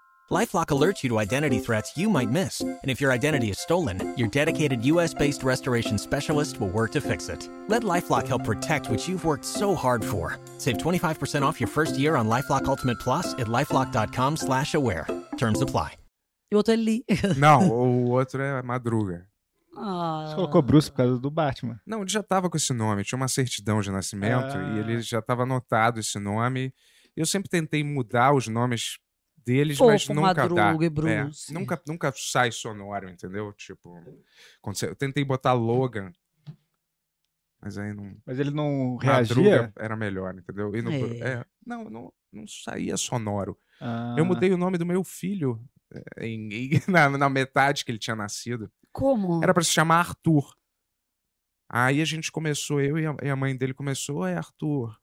Lifelock 0.31 0.67
alerts 0.67 1.03
you 1.03 1.09
to 1.09 1.19
identity 1.19 1.59
threats 1.59 1.97
you 1.97 2.09
might 2.09 2.31
miss. 2.31 2.61
And 2.61 2.89
if 2.89 3.01
your 3.01 3.11
identity 3.11 3.49
is 3.49 3.59
stolen, 3.59 4.13
your 4.17 4.29
dedicated 4.29 4.85
US 4.85 5.13
based 5.13 5.43
restoration 5.43 5.97
specialist 5.97 6.57
will 6.61 6.69
work 6.69 6.91
to 6.93 7.01
fix 7.01 7.27
it. 7.27 7.49
Let 7.67 7.83
Lifelock 7.83 8.27
help 8.27 8.45
protect 8.45 8.89
what 8.89 9.05
you've 9.09 9.25
worked 9.25 9.43
so 9.43 9.75
hard 9.75 10.05
for. 10.05 10.39
Save 10.57 10.77
25% 10.77 11.41
off 11.41 11.59
your 11.59 11.67
first 11.67 11.99
year 11.99 12.15
on 12.15 12.29
Lifelock 12.29 12.65
Ultimate 12.65 12.97
Plus 13.01 13.33
at 13.33 13.47
lifelock.com 13.47 14.37
slash 14.37 14.73
aware. 14.73 15.05
Terms 15.35 15.61
apply. 15.61 15.97
E 16.49 16.55
o 16.55 16.59
outro 16.59 16.73
é 16.73 16.77
Lee. 16.77 17.03
Não, 17.37 17.67
o 17.69 18.11
outro 18.11 18.41
é 18.41 18.61
Madruga. 18.61 19.27
Ah. 19.75 20.27
Você 20.29 20.35
colocou 20.35 20.61
Bruce 20.61 20.89
por 20.89 20.97
causa 20.97 21.19
do 21.19 21.29
Batman. 21.29 21.77
Não, 21.85 22.03
ele 22.03 22.09
já 22.09 22.23
tava 22.23 22.49
com 22.49 22.55
esse 22.55 22.71
nome, 22.71 23.03
tinha 23.03 23.17
uma 23.17 23.27
certidão 23.27 23.81
de 23.81 23.91
nascimento 23.91 24.55
Ah. 24.57 24.75
e 24.75 24.79
ele 24.79 25.01
já 25.01 25.21
tava 25.21 25.43
anotado 25.43 25.99
esse 25.99 26.17
nome. 26.19 26.73
Eu 27.17 27.25
sempre 27.25 27.49
tentei 27.49 27.83
mudar 27.83 28.33
os 28.33 28.47
nomes 28.47 28.97
deles, 29.45 29.77
mas 29.79 30.07
nunca 30.09 30.33
dá. 30.33 30.71
Madruga 30.73 30.85
É, 31.11 31.53
nunca, 31.53 31.81
nunca 31.87 32.13
sai 32.15 32.51
sonoro, 32.51 33.09
entendeu? 33.09 33.51
Tipo, 33.53 34.01
você- 34.63 34.87
eu 34.87 34.95
tentei 34.95 35.23
botar 35.23 35.53
Logan, 35.53 36.11
mas 37.61 37.77
aí 37.77 37.93
não. 37.93 38.15
Mas 38.25 38.39
ele 38.39 38.51
não 38.51 38.95
Madruga 39.03 39.49
reagia? 39.49 39.73
era 39.77 39.95
melhor, 39.95 40.35
entendeu? 40.35 40.75
E 40.75 40.81
no- 40.81 40.91
É. 40.91 41.19
é, 41.39 41.45
não, 41.65 41.83
não, 41.89 42.13
não 42.31 42.47
saía 42.47 42.97
sonoro. 42.97 43.57
Ah. 43.79 44.15
Eu 44.17 44.25
mudei 44.25 44.51
o 44.51 44.57
nome 44.57 44.77
do 44.77 44.85
meu 44.85 45.03
filho 45.03 45.63
eh, 45.93 46.25
em- 46.27 46.49
em- 46.53 46.69
na, 46.87 47.09
na 47.09 47.29
metade 47.29 47.83
que 47.85 47.91
ele 47.91 47.99
tinha 47.99 48.15
nascido. 48.15 48.71
Como? 48.91 49.43
Era 49.43 49.53
pra 49.53 49.63
se 49.63 49.71
chamar 49.71 49.99
Arthur. 49.99 50.55
Aí 51.69 52.01
a 52.01 52.05
gente 52.05 52.31
começou, 52.31 52.81
eu 52.81 52.97
e 52.99 53.05
a, 53.05 53.15
e 53.23 53.29
a 53.29 53.35
mãe 53.35 53.55
dele 53.55 53.73
começou, 53.73 54.25
é 54.25 54.35
Arthur. 54.35 54.97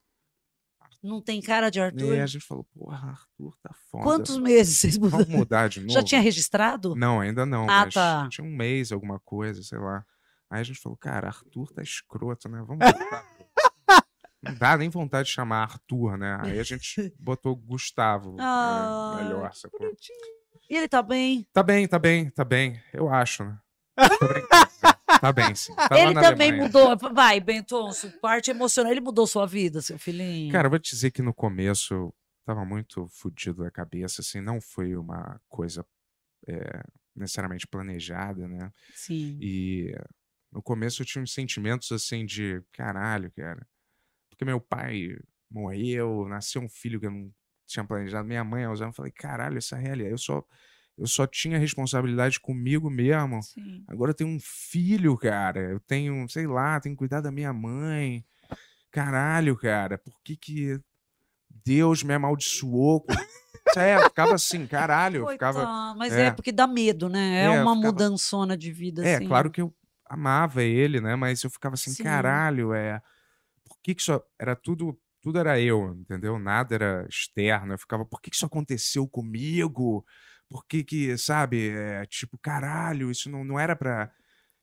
Não 1.03 1.23
tem 1.23 1.41
cara 1.41 1.71
de 1.71 1.81
Arthur? 1.81 2.17
E 2.17 2.21
a 2.21 2.27
gente 2.27 2.45
falou, 2.45 2.65
porra, 2.75 3.11
Arthur 3.11 3.57
tá 3.63 3.71
foda. 3.91 4.05
Quantos 4.05 4.37
meses 4.39 4.79
vocês 4.79 4.99
mudaram? 4.99 5.25
Vamos 5.25 5.39
mudar 5.39 5.69
de 5.71 5.81
novo? 5.81 5.93
Já 5.93 6.03
tinha 6.03 6.21
registrado? 6.21 6.95
Não, 6.97 7.21
ainda 7.21 7.47
não. 7.47 7.69
Ah, 7.71 7.89
tá. 7.89 8.29
Tinha 8.31 8.47
um 8.47 8.55
mês, 8.55 8.91
alguma 8.91 9.21
coisa, 9.21 9.63
sei 9.63 9.79
lá. 9.79 10.05
Aí 10.51 10.61
a 10.61 10.65
gente 10.65 10.81
falou, 10.81 10.97
cara, 10.97 11.29
Arthur 11.29 11.73
tá 11.73 11.83
escroto, 11.83 12.49
né? 12.49 12.63
Vamos 12.67 12.79
botar. 12.85 13.25
Não 14.43 14.55
dá 14.55 14.77
nem 14.77 14.89
vontade 14.89 15.29
de 15.29 15.35
chamar 15.35 15.63
Arthur, 15.63 16.17
né? 16.17 16.39
Aí 16.41 16.59
a 16.59 16.63
gente 16.63 17.13
botou 17.19 17.57
Gustavo. 17.57 18.37
Ah, 18.39 19.19
é, 19.19 19.25
melhor, 19.25 19.53
sacou? 19.53 19.91
E 20.71 20.77
ele 20.77 20.89
tá 20.89 21.03
bem? 21.03 21.47
Tá 21.53 21.63
bem, 21.63 21.89
tá 21.89 21.99
bem, 21.99 22.31
tá 22.31 22.45
bem. 22.45 22.81
Eu 22.93 23.13
acho, 23.13 23.45
né? 23.45 23.59
Brincando. 23.97 24.78
Tá 25.21 25.33
bem, 25.33 25.55
sim. 25.55 25.75
Tá 25.75 25.99
ele 25.99 26.15
também 26.15 26.51
Alemanha. 26.51 26.63
mudou. 26.63 26.97
Vai, 27.15 27.41
Bentonço, 27.41 28.11
parte 28.21 28.51
emocional. 28.51 28.93
Ele 28.93 29.01
mudou 29.01 29.27
sua 29.27 29.47
vida, 29.47 29.81
seu 29.81 29.99
filhinho. 29.99 30.53
Cara, 30.53 30.67
eu 30.67 30.71
vou 30.71 30.79
te 30.79 30.91
dizer 30.91 31.11
que 31.11 31.23
no 31.23 31.33
começo 31.33 31.95
eu 31.95 32.15
tava 32.45 32.65
muito 32.65 33.07
fudido 33.09 33.63
da 33.63 33.71
cabeça, 33.71 34.21
assim, 34.21 34.41
não 34.41 34.61
foi 34.61 34.97
uma 34.97 35.41
coisa 35.49 35.85
é, 36.47 36.83
necessariamente 37.15 37.67
planejada, 37.67 38.47
né? 38.47 38.73
Sim. 38.95 39.39
E 39.41 39.95
no 40.53 40.63
começo 40.63 41.03
eu 41.03 41.07
tinha 41.07 41.23
uns 41.23 41.33
sentimentos 41.33 41.91
assim 41.93 42.25
de 42.25 42.63
caralho, 42.73 43.31
cara. 43.33 43.67
Porque 44.31 44.45
meu 44.45 44.61
pai 44.61 45.19
morreu, 45.51 46.27
nasceu 46.29 46.63
um 46.63 46.69
filho 46.69 47.01
que 47.01 47.07
eu 47.07 47.11
não 47.11 47.33
tinha 47.67 47.85
planejado, 47.85 48.27
minha 48.27 48.45
mãe, 48.45 48.63
eu 48.63 48.93
falei, 48.93 49.13
caralho, 49.13 49.59
essa 49.59 49.77
realidade. 49.77 50.13
Eu 50.13 50.19
só, 50.19 50.43
eu 50.99 51.07
só 51.07 51.27
tinha 51.27 51.59
responsabilidade 51.59 52.41
comigo 52.41 52.91
mesmo. 52.91 53.43
Sim. 53.43 53.85
Agora 53.87 54.11
eu 54.11 54.15
tenho 54.15 54.31
um 54.31 54.39
filho, 54.41 55.17
cara. 55.17 55.61
Eu 55.61 55.81
tenho, 55.81 56.29
sei 56.29 56.47
lá, 56.47 56.81
tenho 56.81 56.95
que 56.95 56.99
cuidar 56.99 57.21
da 57.21 57.31
minha 57.31 57.53
mãe. 57.53 58.25
Caralho, 58.91 59.57
cara, 59.57 59.99
por 59.99 60.15
que 60.25 60.37
que 60.37 60.81
Deus 61.65 62.03
me 62.03 62.15
amaldiçoou? 62.15 63.05
É, 63.77 64.03
ficava 64.03 64.35
assim, 64.35 64.67
caralho, 64.67 65.21
eu 65.25 65.29
ficava. 65.29 65.59
Coitado, 65.61 65.99
Mas 65.99 66.13
é. 66.15 66.31
porque 66.31 66.51
dá 66.51 66.67
medo, 66.67 67.07
né? 67.09 67.43
É, 67.43 67.45
É, 67.45 67.51
uma 67.51 67.77
ficava- 67.77 67.93
mudançona 67.93 68.57
de 68.57 68.73
vida, 68.73 69.07
É, 69.07 69.17
assim. 69.17 69.29
claro 69.29 69.51
que 69.51 69.61
eu 69.61 69.73
amava 70.09 70.63
ele, 70.65 71.03
né? 71.03 71.15
Mas 71.15 71.45
eu 71.45 71.51
ficava 71.51 71.75
assim, 71.75 71.91
Sim. 71.93 72.03
caralho, 72.03 72.73
é. 72.73 73.01
Por 73.69 73.79
que 73.83 73.95
que 73.95 74.01
isso. 74.01 74.21
Era 74.39 74.57
tudo. 74.57 74.99
Tudo 75.21 75.39
era 75.39 75.61
eu, 75.61 75.95
entendeu? 76.01 76.39
Nada 76.39 76.75
era 76.75 77.07
externo. 77.09 77.75
Eu 77.75 77.79
ficava, 77.79 78.07
por 78.07 78.23
que 78.23 78.31
que 78.31 78.37
isso 78.37 78.47
aconteceu 78.47 79.07
comigo? 79.07 80.05
Por 80.49 80.65
que 80.67 80.83
que, 80.83 81.17
sabe? 81.19 81.71
É, 81.71 82.07
tipo, 82.07 82.39
caralho, 82.39 83.11
isso 83.11 83.29
não, 83.31 83.45
não 83.45 83.59
era 83.61 83.77
pra. 83.77 84.11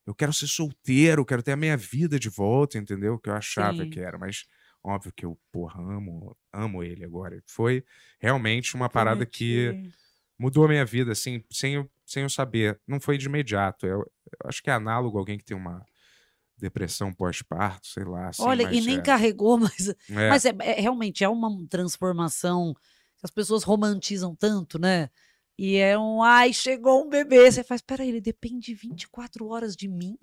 Eu 0.05 0.13
quero 0.15 0.31
ser 0.33 0.47
solteiro, 0.47 1.25
quero 1.25 1.41
ter 1.43 1.51
a 1.53 1.57
minha 1.57 1.75
vida 1.77 2.19
de 2.19 2.29
volta, 2.29 2.77
entendeu? 2.77 3.17
Que 3.19 3.29
eu 3.29 3.33
achava 3.35 3.83
Sim. 3.83 3.89
que 3.89 3.99
era. 3.99 4.17
Mas 4.17 4.45
óbvio 4.83 5.11
que 5.15 5.25
eu, 5.25 5.37
porra, 5.51 5.81
amo, 5.81 6.35
amo 6.53 6.83
ele 6.83 7.03
agora. 7.03 7.41
Foi 7.47 7.83
realmente 8.19 8.75
uma 8.75 8.87
parada 8.89 9.25
que 9.25 9.69
Prometi. 9.71 9.95
mudou 10.37 10.65
a 10.65 10.67
minha 10.67 10.85
vida, 10.85 11.11
assim, 11.11 11.43
sem 11.51 11.73
eu, 11.75 11.89
sem 12.05 12.23
eu 12.23 12.29
saber. 12.29 12.79
Não 12.87 12.99
foi 12.99 13.17
de 13.17 13.25
imediato. 13.25 13.85
Eu, 13.87 13.99
eu 13.99 14.47
acho 14.49 14.61
que 14.61 14.69
é 14.69 14.73
análogo 14.73 15.17
a 15.17 15.21
alguém 15.21 15.37
que 15.39 15.45
tem 15.45 15.57
uma 15.57 15.83
depressão 16.57 17.11
pós-parto, 17.11 17.87
sei 17.87 18.03
lá. 18.03 18.29
assim, 18.29 18.43
Olha, 18.43 18.71
e 18.73 18.81
nem 18.81 18.97
é- 18.99 19.01
carregou, 19.01 19.57
mas, 19.59 19.89
É. 20.09 20.29
mas 20.29 20.45
é, 20.45 20.55
é- 20.59 20.81
realmente 20.81 21.23
é 21.23 21.29
uma 21.29 21.49
transformação 21.67 22.73
que 23.17 23.23
as 23.25 23.31
pessoas 23.31 23.63
romantizam 23.63 24.35
tanto, 24.35 24.77
né? 24.79 25.09
E 25.57 25.77
é 25.77 25.97
um, 25.97 26.21
ai, 26.21 26.51
chegou 26.51 27.05
um 27.05 27.09
bebê. 27.09 27.49
Você 27.51 27.63
faz, 27.63 27.81
peraí, 27.81 28.09
ele 28.09 28.19
depende 28.21 28.73
24 28.73 29.47
horas 29.47 29.75
de 29.75 29.87
mim? 29.87 30.17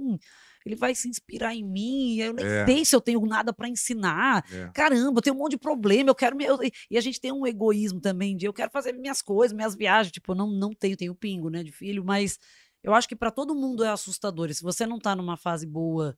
Ele 0.64 0.76
vai 0.76 0.94
se 0.94 1.09
inspirar 1.09 1.54
em 1.54 1.64
mim? 1.64 2.18
Eu 2.18 2.32
nem 2.34 2.44
É. 2.44 2.64
sei 2.66 2.84
se 2.84 2.94
eu 2.94 3.00
tenho 3.00 3.20
nada 3.26 3.52
para 3.52 3.68
ensinar. 3.68 4.44
É. 4.52 4.70
Caramba, 4.74 5.18
eu 5.18 5.22
tenho 5.22 5.34
um 5.34 5.38
monte 5.38 5.52
de 5.52 5.59
problema, 5.59 6.10
eu 6.10 6.14
quero... 6.14 6.36
me- 6.36 6.44
eu- 6.44 6.59
e 6.90 6.96
a 6.98 7.00
gente 7.00 7.20
tem 7.20 7.32
um 7.32 7.46
egoísmo 7.46 8.00
também 8.00 8.36
de 8.36 8.46
eu 8.46 8.52
quero 8.52 8.70
fazer 8.70 8.92
minhas 8.92 9.20
coisas, 9.22 9.56
minhas 9.56 9.74
viagens. 9.74 10.12
Tipo, 10.12 10.32
eu 10.32 10.36
não, 10.36 10.50
não 10.50 10.70
tenho, 10.74 10.96
tenho 10.96 11.14
pingo, 11.14 11.48
né, 11.50 11.62
de 11.64 11.72
filho, 11.72 12.04
mas 12.04 12.38
eu 12.82 12.94
acho 12.94 13.09
que 13.09 13.16
para 13.16 13.30
todo 13.30 13.54
mundo 13.54 13.82
é 13.84 13.88
assustador. 13.88 14.50
E 14.50 14.54
se 14.54 14.62
você 14.62 14.86
não 14.86 14.98
tá 14.98 15.16
numa 15.16 15.36
fase 15.36 15.66
boa 15.66 16.16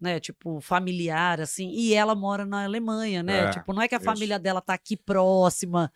né, 0.00 0.18
tipo, 0.20 0.60
familiar, 0.60 1.40
assim, 1.40 1.70
e 1.70 1.94
ela 1.94 2.14
mora 2.14 2.44
na 2.44 2.64
Alemanha, 2.64 3.22
né? 3.22 3.44
É, 3.44 3.50
tipo, 3.50 3.72
não 3.72 3.80
é 3.80 3.88
que 3.88 3.94
a 3.94 3.98
isso. 3.98 4.04
família 4.04 4.38
dela 4.38 4.60
tá 4.60 4.74
aqui 4.74 4.96
próxima. 4.96 5.90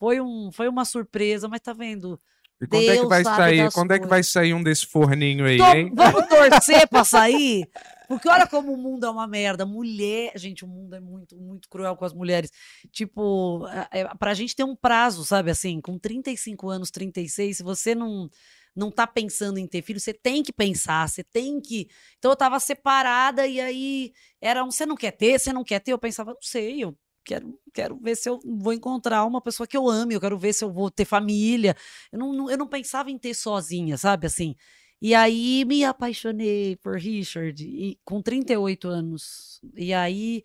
Foi, 0.00 0.18
um, 0.18 0.50
foi 0.50 0.66
uma 0.66 0.86
surpresa, 0.86 1.46
mas 1.46 1.60
tá 1.60 1.74
vendo? 1.74 2.18
E 2.58 2.66
quando 2.66 2.82
é 2.82 2.86
que 2.86 2.92
Deus 2.94 3.08
vai 3.08 3.22
sair? 3.22 3.72
Quando 3.72 3.92
é 3.92 3.98
que 3.98 4.06
vai 4.06 4.22
sair 4.22 4.54
um 4.54 4.62
desse 4.62 4.86
forninho 4.86 5.44
aí, 5.44 5.58
Tô- 5.58 5.64
hein? 5.64 5.92
vamos 5.94 6.26
torcer 6.26 6.88
pra 6.88 7.04
sair? 7.04 7.68
Porque 8.08 8.26
olha 8.28 8.46
como 8.46 8.72
o 8.72 8.78
mundo 8.78 9.04
é 9.04 9.10
uma 9.10 9.26
merda. 9.26 9.66
Mulher, 9.66 10.32
gente, 10.36 10.64
o 10.64 10.68
mundo 10.68 10.94
é 10.94 11.00
muito, 11.00 11.36
muito 11.36 11.68
cruel 11.68 11.94
com 11.96 12.04
as 12.06 12.14
mulheres. 12.14 12.50
Tipo, 12.90 13.66
é, 13.68 14.00
é, 14.00 14.04
pra 14.14 14.32
gente 14.32 14.56
ter 14.56 14.64
um 14.64 14.74
prazo, 14.74 15.22
sabe 15.22 15.50
assim, 15.50 15.82
com 15.82 15.98
35 15.98 16.70
anos, 16.70 16.90
36, 16.90 17.58
se 17.58 17.62
você 17.62 17.94
não 17.94 18.28
não 18.74 18.88
tá 18.90 19.04
pensando 19.04 19.58
em 19.58 19.66
ter 19.66 19.82
filho, 19.82 19.98
você 19.98 20.14
tem 20.14 20.42
que 20.44 20.52
pensar, 20.52 21.08
você 21.08 21.24
tem 21.24 21.60
que. 21.60 21.88
Então 22.18 22.30
eu 22.30 22.36
tava 22.36 22.58
separada 22.60 23.46
e 23.46 23.60
aí 23.60 24.12
era 24.40 24.64
um, 24.64 24.70
você 24.70 24.86
não 24.86 24.96
quer 24.96 25.10
ter, 25.10 25.38
você 25.38 25.52
não 25.52 25.64
quer 25.64 25.80
ter, 25.80 25.92
eu 25.92 25.98
pensava, 25.98 26.32
não 26.32 26.40
sei, 26.40 26.84
eu 26.84 26.96
quero, 27.24 27.58
quero 27.72 27.96
ver 27.98 28.16
se 28.16 28.28
eu 28.28 28.38
vou 28.44 28.72
encontrar 28.72 29.24
uma 29.24 29.40
pessoa 29.40 29.66
que 29.66 29.76
eu 29.76 29.88
ame, 29.88 30.14
eu 30.14 30.20
quero 30.20 30.38
ver 30.38 30.52
se 30.52 30.64
eu 30.64 30.72
vou 30.72 30.90
ter 30.90 31.04
família. 31.04 31.76
Eu 32.12 32.18
não, 32.18 32.32
não- 32.32 32.50
eu 32.50 32.56
não 32.58 32.66
pensava 32.66 33.10
em 33.10 33.18
ter 33.18 33.34
sozinha, 33.34 33.96
sabe 33.98 34.26
assim? 34.26 34.54
E 35.02 35.14
aí 35.14 35.64
me 35.64 35.82
apaixonei 35.84 36.76
por 36.76 36.96
Richard 36.98 37.64
e, 37.64 37.98
com 38.04 38.20
38 38.20 38.86
anos. 38.88 39.60
E 39.74 39.94
aí 39.94 40.44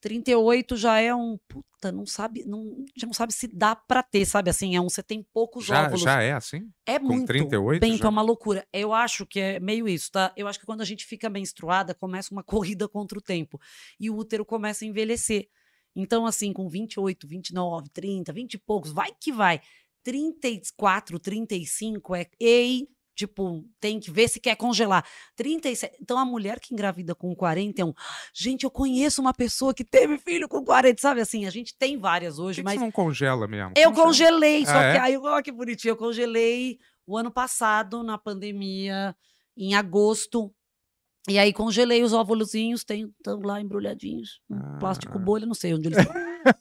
38 0.00 0.76
já 0.76 1.00
é 1.00 1.12
um 1.14 1.36
puta, 1.48 1.90
não 1.90 2.06
sabe, 2.06 2.44
não, 2.44 2.84
já 2.96 3.06
não 3.06 3.12
sabe 3.14 3.32
se 3.32 3.48
dá 3.48 3.74
pra 3.74 4.02
ter, 4.02 4.24
sabe 4.24 4.50
assim, 4.50 4.76
é 4.76 4.80
um 4.80 4.88
você 4.88 5.02
tem 5.02 5.26
poucos 5.32 5.66
Já, 5.66 5.84
óvulos. 5.84 6.02
já 6.02 6.22
é 6.22 6.32
assim? 6.32 6.70
É 6.86 6.98
Com 6.98 7.06
muito. 7.06 7.26
38 7.26 7.80
Bento, 7.80 7.98
já? 7.98 8.06
é 8.06 8.08
uma 8.08 8.22
loucura. 8.22 8.64
Eu 8.72 8.92
acho 8.92 9.26
que 9.26 9.40
é 9.40 9.58
meio 9.58 9.88
isso, 9.88 10.12
tá? 10.12 10.32
Eu 10.36 10.46
acho 10.46 10.60
que 10.60 10.66
quando 10.66 10.82
a 10.82 10.84
gente 10.84 11.04
fica 11.04 11.28
menstruada, 11.28 11.92
começa 11.94 12.32
uma 12.32 12.44
corrida 12.44 12.88
contra 12.88 13.18
o 13.18 13.22
tempo. 13.22 13.60
E 13.98 14.08
o 14.08 14.16
útero 14.16 14.44
começa 14.44 14.84
a 14.84 14.88
envelhecer. 14.88 15.48
Então, 15.96 16.26
assim, 16.26 16.52
com 16.52 16.68
28, 16.68 17.26
29, 17.26 17.88
30, 17.88 18.32
20 18.32 18.54
e 18.54 18.58
poucos, 18.58 18.92
vai 18.92 19.10
que 19.18 19.32
vai. 19.32 19.60
34, 20.04 21.18
35 21.18 22.14
é. 22.14 22.26
Ei, 22.38 22.86
tipo, 23.14 23.64
tem 23.80 23.98
que 23.98 24.10
ver 24.10 24.28
se 24.28 24.38
quer 24.38 24.54
congelar. 24.56 25.04
37. 25.34 25.96
Então, 26.00 26.18
a 26.18 26.24
mulher 26.24 26.60
que 26.60 26.74
engravida 26.74 27.14
com 27.14 27.34
40 27.34 27.80
é 27.80 27.84
um. 27.84 27.94
Gente, 28.34 28.64
eu 28.64 28.70
conheço 28.70 29.20
uma 29.20 29.32
pessoa 29.34 29.72
que 29.74 29.82
teve 29.84 30.18
filho 30.18 30.48
com 30.48 30.64
40, 30.64 31.00
sabe 31.00 31.20
assim? 31.20 31.46
A 31.46 31.50
gente 31.50 31.74
tem 31.76 31.96
várias 31.98 32.38
hoje, 32.38 32.56
que, 32.56 32.60
que 32.60 32.64
mas. 32.64 32.74
você 32.78 32.84
não 32.84 32.92
congela 32.92 33.48
mesmo? 33.48 33.72
Eu 33.76 33.90
Congela. 33.90 34.06
congelei, 34.06 34.66
só 34.66 34.72
Ah, 34.72 34.92
que 34.92 34.98
é? 34.98 35.00
aí, 35.00 35.16
olha 35.16 35.42
que 35.42 35.50
bonitinho, 35.52 35.92
eu 35.92 35.96
congelei 35.96 36.78
o 37.06 37.16
ano 37.16 37.30
passado, 37.30 38.02
na 38.02 38.18
pandemia, 38.18 39.16
em 39.56 39.74
agosto. 39.74 40.52
E 41.28 41.38
aí 41.38 41.52
congelei 41.52 42.02
os 42.04 42.12
óvulozinhos, 42.12 42.84
estão 42.88 43.40
lá 43.42 43.60
embrulhadinhos, 43.60 44.40
Ah. 44.50 44.76
plástico 44.78 45.18
bolha, 45.18 45.44
não 45.44 45.54
sei 45.54 45.74
onde 45.74 45.88
eles 45.88 45.98
estão. 45.98 46.14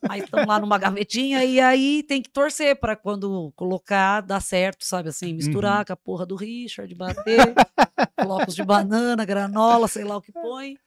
Mas 0.07 0.23
estão 0.23 0.43
lá 0.45 0.59
numa 0.59 0.77
gavetinha, 0.79 1.45
e 1.45 1.59
aí 1.59 2.01
tem 2.03 2.19
que 2.21 2.29
torcer 2.31 2.75
para 2.79 2.95
quando 2.95 3.51
colocar, 3.55 4.21
dar 4.21 4.39
certo, 4.41 4.83
sabe 4.83 5.09
assim? 5.09 5.33
Misturar 5.33 5.79
Uhum. 5.79 5.85
com 5.85 5.93
a 5.93 5.97
porra 5.97 6.25
do 6.25 6.35
Richard, 6.35 6.93
bater, 6.95 7.53
flocos 8.49 8.55
de 8.55 8.63
banana, 8.63 9.23
granola, 9.23 9.87
sei 9.87 10.03
lá 10.03 10.17
o 10.17 10.21
que 10.21 10.31
põe. 10.31 10.77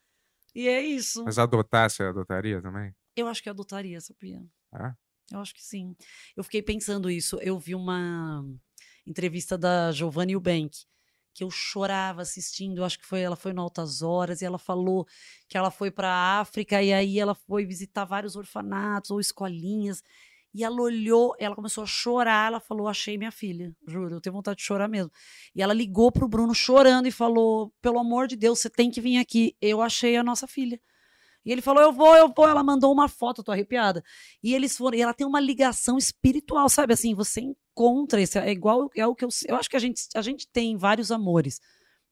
E 0.54 0.66
é 0.66 0.82
isso. 0.82 1.24
Mas 1.24 1.38
adotar, 1.38 1.88
você 1.88 2.02
adotaria 2.02 2.60
também? 2.60 2.92
Eu 3.14 3.28
acho 3.28 3.40
que 3.42 3.48
eu 3.48 3.52
adotaria, 3.52 4.00
sabia? 4.00 4.42
Ah? 4.72 4.94
Eu 5.30 5.38
acho 5.40 5.54
que 5.54 5.62
sim. 5.62 5.94
Eu 6.36 6.42
fiquei 6.42 6.62
pensando 6.62 7.08
isso. 7.10 7.38
Eu 7.40 7.58
vi 7.60 7.74
uma 7.76 8.44
entrevista 9.06 9.56
da 9.56 9.92
Giovanni 9.92 10.32
Eubank, 10.32 10.70
que 11.38 11.44
eu 11.44 11.50
chorava 11.52 12.22
assistindo. 12.22 12.84
Acho 12.84 12.98
que 12.98 13.06
foi 13.06 13.20
ela 13.20 13.36
foi 13.36 13.52
no 13.52 13.62
Altas 13.62 14.02
Horas 14.02 14.42
e 14.42 14.44
ela 14.44 14.58
falou 14.58 15.06
que 15.48 15.56
ela 15.56 15.70
foi 15.70 15.88
para 15.88 16.08
a 16.08 16.40
África 16.40 16.82
e 16.82 16.92
aí 16.92 17.16
ela 17.20 17.32
foi 17.32 17.64
visitar 17.64 18.04
vários 18.04 18.34
orfanatos 18.34 19.12
ou 19.12 19.20
escolinhas. 19.20 20.02
E 20.52 20.64
ela 20.64 20.80
olhou, 20.80 21.36
ela 21.38 21.54
começou 21.54 21.84
a 21.84 21.86
chorar. 21.86 22.48
Ela 22.48 22.58
falou: 22.58 22.88
Achei 22.88 23.16
minha 23.16 23.30
filha, 23.30 23.72
juro, 23.86 24.16
eu 24.16 24.20
tenho 24.20 24.32
vontade 24.32 24.58
de 24.58 24.64
chorar 24.64 24.88
mesmo. 24.88 25.12
E 25.54 25.62
ela 25.62 25.72
ligou 25.72 26.10
pro 26.10 26.26
Bruno 26.26 26.52
chorando 26.52 27.06
e 27.06 27.12
falou: 27.12 27.72
Pelo 27.80 28.00
amor 28.00 28.26
de 28.26 28.34
Deus, 28.34 28.58
você 28.58 28.68
tem 28.68 28.90
que 28.90 29.00
vir 29.00 29.18
aqui. 29.18 29.54
Eu 29.60 29.80
achei 29.80 30.16
a 30.16 30.24
nossa 30.24 30.48
filha. 30.48 30.80
E 31.44 31.52
ele 31.52 31.62
falou: 31.62 31.84
Eu 31.84 31.92
vou, 31.92 32.16
eu 32.16 32.32
vou. 32.34 32.48
Ela 32.48 32.64
mandou 32.64 32.92
uma 32.92 33.08
foto, 33.08 33.42
eu 33.42 33.44
tô 33.44 33.52
arrepiada. 33.52 34.02
E 34.42 34.54
eles 34.56 34.76
foram, 34.76 34.98
e 34.98 35.02
ela 35.02 35.14
tem 35.14 35.26
uma 35.26 35.38
ligação 35.38 35.96
espiritual, 35.96 36.68
sabe? 36.68 36.94
Assim, 36.94 37.14
você 37.14 37.42
encontra 37.78 38.20
esse. 38.20 38.38
É 38.38 38.50
igual 38.50 38.90
é 38.96 39.06
o 39.06 39.14
que 39.14 39.24
eu. 39.24 39.28
Eu 39.46 39.56
acho 39.56 39.70
que 39.70 39.76
a 39.76 39.80
gente, 39.80 40.02
a 40.14 40.22
gente 40.22 40.48
tem 40.48 40.76
vários 40.76 41.12
amores, 41.12 41.60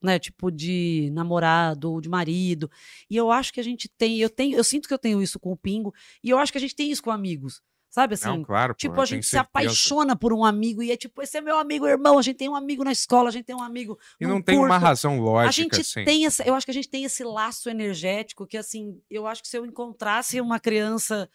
né? 0.01 0.17
Tipo 0.17 0.49
de 0.49 1.09
namorado 1.13 1.91
ou 1.91 1.99
de 1.99 2.07
marido. 2.07 2.71
E 3.09 3.17
eu 3.17 3.29
acho 3.31 3.51
que 3.51 3.59
a 3.59 3.63
gente 3.63 3.89
tem. 3.89 4.19
Eu, 4.19 4.29
tenho, 4.29 4.55
eu 4.55 4.63
sinto 4.63 4.87
que 4.87 4.93
eu 4.93 4.99
tenho 4.99 5.21
isso 5.21 5.39
com 5.39 5.51
o 5.51 5.57
Pingo. 5.57 5.93
E 6.23 6.29
eu 6.29 6.37
acho 6.37 6.51
que 6.51 6.57
a 6.57 6.61
gente 6.61 6.75
tem 6.75 6.89
isso 6.89 7.03
com 7.03 7.11
amigos. 7.11 7.61
Sabe 7.89 8.13
assim? 8.13 8.27
Não, 8.27 8.43
claro, 8.43 8.73
pô, 8.73 8.77
tipo, 8.77 8.95
eu 8.95 9.01
a 9.01 9.05
gente 9.05 9.23
se 9.23 9.31
certeza. 9.31 9.49
apaixona 9.49 10.15
por 10.15 10.31
um 10.33 10.43
amigo 10.43 10.83
e 10.83 10.91
é 10.91 10.97
tipo, 10.97 11.21
esse 11.21 11.37
é 11.37 11.41
meu 11.41 11.57
amigo, 11.57 11.87
irmão. 11.87 12.19
A 12.19 12.21
gente 12.21 12.35
tem 12.35 12.49
um 12.49 12.55
amigo 12.55 12.83
na 12.83 12.91
escola, 12.91 13.29
a 13.29 13.31
gente 13.31 13.45
tem 13.45 13.55
um 13.55 13.63
amigo. 13.63 13.97
E 14.19 14.27
não 14.27 14.41
tem 14.41 14.59
uma 14.59 14.77
razão 14.77 15.19
lógica, 15.19 15.49
A 15.49 15.51
gente 15.51 15.81
assim. 15.81 16.03
tem 16.03 16.25
essa, 16.25 16.43
eu 16.43 16.53
acho 16.53 16.65
que 16.65 16.71
a 16.71 16.73
gente 16.73 16.89
tem 16.89 17.05
esse 17.05 17.23
laço 17.23 17.69
energético 17.69 18.45
que 18.45 18.57
assim, 18.57 19.01
eu 19.09 19.25
acho 19.25 19.41
que 19.41 19.47
se 19.47 19.57
eu 19.57 19.65
encontrasse 19.65 20.39
uma 20.39 20.59
criança, 20.59 21.29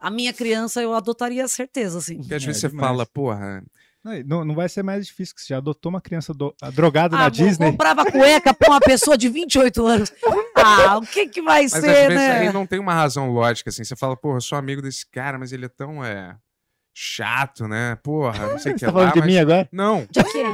a 0.00 0.10
minha 0.10 0.32
criança, 0.32 0.82
eu 0.82 0.94
adotaria 0.94 1.46
certeza, 1.48 1.98
assim. 1.98 2.18
Porque 2.18 2.34
às 2.34 2.42
É 2.42 2.46
vezes 2.46 2.60
você 2.60 2.68
demais. 2.68 2.86
fala, 2.88 3.06
porra, 3.06 3.62
Não, 4.26 4.44
não 4.44 4.54
vai 4.54 4.68
ser 4.68 4.82
mais 4.82 5.06
difícil, 5.06 5.34
que 5.34 5.40
você 5.40 5.48
já 5.54 5.56
adotou 5.56 5.88
uma 5.88 6.00
criança 6.00 6.34
do- 6.34 6.54
drogada 6.74 7.16
Ah, 7.16 7.20
na 7.20 7.28
Disney. 7.30 7.70
comprava 7.70 8.04
cueca 8.04 8.52
pra 8.52 8.68
uma 8.72 8.80
pessoa 8.80 9.16
de 9.16 9.30
28 9.30 9.86
anos. 9.86 10.12
Ah, 10.54 10.98
o 10.98 11.02
que 11.06 11.26
que 11.26 11.40
vai 11.40 11.62
Mas 11.62 11.72
às 11.72 11.80
ser, 11.80 12.08
vezes 12.08 12.14
né? 12.14 12.38
aí 12.40 12.52
não 12.52 12.66
tem 12.66 12.78
uma 12.78 12.92
razão 12.92 13.30
lógica, 13.30 13.70
assim. 13.70 13.82
Você 13.82 13.96
fala, 13.96 14.14
porra, 14.14 14.36
eu 14.36 14.40
sou 14.42 14.58
amigo 14.58 14.82
desse 14.82 15.06
cara, 15.10 15.38
mas 15.38 15.52
ele 15.52 15.64
é 15.64 15.68
tão 15.70 16.04
é, 16.04 16.36
chato, 16.94 17.66
né? 17.66 17.96
Porra, 18.02 18.46
não 18.50 18.58
sei 18.58 18.72
o 18.72 18.74
que 18.74 18.80
Você 18.80 18.86
tá 18.86 18.92
lá. 18.92 18.98
falando 18.98 19.12
de 19.14 19.20
mas- 19.20 19.26
mim 19.28 19.38
agora? 19.38 19.68
Não, 19.72 20.06
De 20.10 20.22
quê? 20.24 20.44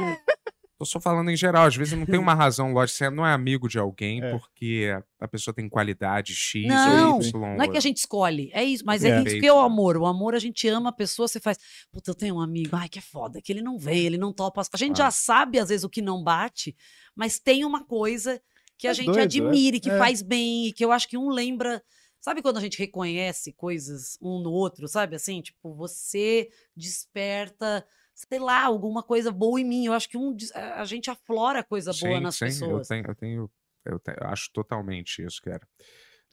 Tô 0.81 0.85
só 0.85 0.99
falando 0.99 1.29
em 1.29 1.35
geral. 1.37 1.65
Às 1.67 1.75
vezes 1.75 1.97
não 1.97 2.05
tem 2.07 2.17
uma 2.19 2.33
razão 2.35 2.73
lógica. 2.73 2.97
Você 2.97 3.09
não 3.11 3.25
é 3.25 3.31
amigo 3.33 3.67
de 3.69 3.77
alguém 3.77 4.21
É. 4.23 4.31
porque 4.31 4.89
a 5.19 5.27
pessoa 5.27 5.53
tem 5.53 5.69
qualidade 5.69 6.33
X 6.33 6.65
Não, 6.67 7.15
ou 7.17 7.21
Y. 7.21 7.39
não 7.57 7.63
é 7.63 7.67
que 7.67 7.77
a 7.77 7.81
gente 7.81 7.97
escolhe, 7.97 8.49
é 8.53 8.63
isso, 8.63 8.83
mas 8.85 9.03
É. 9.03 9.09
é, 9.09 9.23
isso 9.23 9.39
que 9.39 9.45
é 9.45 9.53
o 9.53 9.59
amor. 9.59 9.95
O 9.97 10.05
amor, 10.07 10.33
a 10.33 10.39
gente 10.39 10.67
ama 10.67 10.89
a 10.89 10.93
pessoa, 10.93 11.27
você 11.27 11.39
faz, 11.39 11.59
puta, 11.91 12.09
eu 12.09 12.15
tenho 12.15 12.35
um 12.37 12.41
amigo, 12.41 12.75
ai, 12.75 12.89
que 12.89 12.97
é 12.97 13.01
foda, 13.01 13.39
que 13.41 13.51
ele 13.51 13.61
não 13.61 13.77
vem, 13.77 14.05
ele 14.05 14.17
não 14.17 14.33
topa. 14.33 14.61
A 14.61 14.77
gente 14.77 14.97
já 14.97 15.03
Claro. 15.03 15.13
sabe, 15.15 15.59
às 15.59 15.69
vezes, 15.69 15.83
o 15.83 15.89
que 15.89 16.01
não 16.01 16.23
bate, 16.23 16.75
mas 17.15 17.37
tem 17.39 17.63
uma 17.63 17.83
coisa 17.85 18.41
que 18.77 18.87
a 18.87 18.91
É 18.91 18.93
gente 18.95 19.05
doido, 19.05 19.19
é. 19.19 19.23
admire, 19.23 19.79
que 19.79 19.91
É. 19.91 19.97
faz 19.99 20.23
bem, 20.23 20.67
e 20.67 20.73
que 20.73 20.83
eu 20.83 20.91
acho 20.91 21.07
que 21.07 21.15
um 21.17 21.29
lembra. 21.29 21.83
Sabe 22.19 22.41
quando 22.41 22.57
a 22.57 22.61
gente 22.61 22.77
reconhece 22.79 23.51
coisas 23.53 24.17
um 24.21 24.39
no 24.41 24.51
outro, 24.51 24.87
sabe? 24.87 25.15
Assim, 25.15 25.41
tipo, 25.41 25.73
você 25.75 26.49
desperta, 26.75 27.85
sei 28.13 28.39
lá, 28.39 28.63
alguma 28.63 29.01
coisa 29.03 29.31
boa 29.31 29.59
em 29.59 29.65
mim. 29.65 29.85
Eu 29.85 29.93
acho 29.93 30.07
que 30.09 30.17
um, 30.17 30.33
des- 30.33 30.51
a 30.55 30.85
gente 30.85 31.09
aflora 31.09 31.63
coisa 31.63 31.91
boa 31.91 32.17
Sim, 32.17 32.19
nas 32.21 32.35
sim, 32.35 32.45
pessoas. 32.45 32.89
Eu 32.89 32.95
tenho, 32.95 33.05
eu 33.09 33.15
tenho, 33.15 33.51
eu 33.85 33.99
tenho- 33.99 34.17
eu 34.21 34.27
acho 34.27 34.49
totalmente 34.53 35.23
isso, 35.25 35.41
cara. 35.41 35.61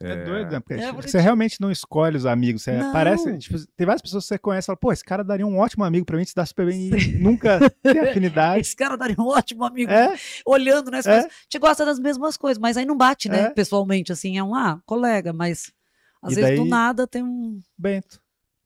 É 0.00 0.24
doido, 0.24 0.52
né? 0.52 0.60
Porque 0.60 0.74
É 0.74 0.86
você 0.86 0.92
bonitinho. 0.92 1.22
realmente 1.24 1.60
não 1.60 1.72
escolhe 1.72 2.16
os 2.16 2.24
amigos. 2.24 2.62
Você 2.62 2.70
Não. 2.70 2.92
parece, 2.92 3.36
tipo, 3.38 3.58
tem 3.76 3.84
várias 3.84 4.00
pessoas 4.00 4.22
que 4.22 4.28
você 4.28 4.38
conhece 4.38 4.66
e 4.66 4.68
fala, 4.68 4.76
pô, 4.76 4.92
esse 4.92 5.02
cara 5.04 5.24
daria 5.24 5.44
um 5.44 5.58
ótimo 5.58 5.82
amigo 5.82 6.06
pra 6.06 6.16
mim, 6.16 6.24
se 6.24 6.36
dá 6.36 6.46
super 6.46 6.66
bem 6.66 6.88
e 6.88 7.18
nunca 7.18 7.58
tem 7.82 7.98
afinidade. 7.98 8.60
Esse 8.60 8.76
cara 8.76 8.96
daria 8.96 9.16
um 9.18 9.26
ótimo 9.26 9.64
amigo. 9.64 9.90
É? 9.90 10.14
Olhando, 10.46 10.88
né? 10.92 11.02
Você 11.02 11.10
É. 11.10 11.14
fala, 11.22 11.26
A 11.26 11.30
gente 11.50 11.58
gosta 11.58 11.84
das 11.84 11.98
mesmas 11.98 12.36
coisas, 12.36 12.60
mas 12.60 12.76
aí 12.76 12.84
não 12.84 12.96
bate, 12.96 13.28
né? 13.28 13.46
É. 13.46 13.50
Pessoalmente, 13.50 14.12
assim, 14.12 14.38
é 14.38 14.42
um, 14.44 14.54
ah, 14.54 14.80
colega, 14.86 15.32
mas 15.32 15.72
às 16.22 16.32
E 16.32 16.36
vezes 16.36 16.50
do 16.54 16.60
daí- 16.62 16.68
nada 16.70 17.04
tem 17.04 17.24
um. 17.24 17.60
Bento. 17.76 18.20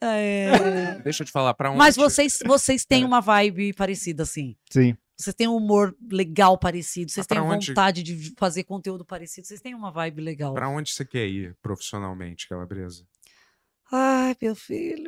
É... 0.05 0.99
Deixa 1.05 1.23
eu 1.23 1.27
te 1.27 1.33
falar 1.33 1.55
pra 1.55 1.71
onde. 1.71 1.79
mas 1.79 1.97
vocês, 1.97 2.39
vocês 2.45 2.83
É. 2.83 2.87
têm 2.89 3.05
uma 3.05 3.21
vibe 3.21 3.73
parecida, 3.75 4.23
assim. 4.25 4.57
Sim. 4.71 4.97
Vocês 5.17 5.35
têm 5.37 5.47
um 5.47 5.55
humor 5.57 5.95
legal 6.11 6.59
parecido, 6.59 7.13
vocês 7.13 7.25
Ah, 7.25 7.29
pra 7.29 7.41
têm 7.41 7.51
onde- 7.51 7.69
vontade 7.69 8.03
de 8.03 8.35
fazer 8.37 8.65
conteúdo 8.65 9.05
parecido, 9.05 9.47
vocês 9.47 9.61
têm 9.61 9.75
uma 9.75 9.93
vibe 9.93 10.21
legal. 10.21 10.53
Pra 10.55 10.69
onde 10.69 10.91
você 10.91 11.05
quer 11.05 11.27
ir 11.29 11.57
profissionalmente, 11.63 12.49
Calabresa? 12.49 13.05
Ai, 13.93 14.35
meu 14.41 14.57
filho. 14.57 15.07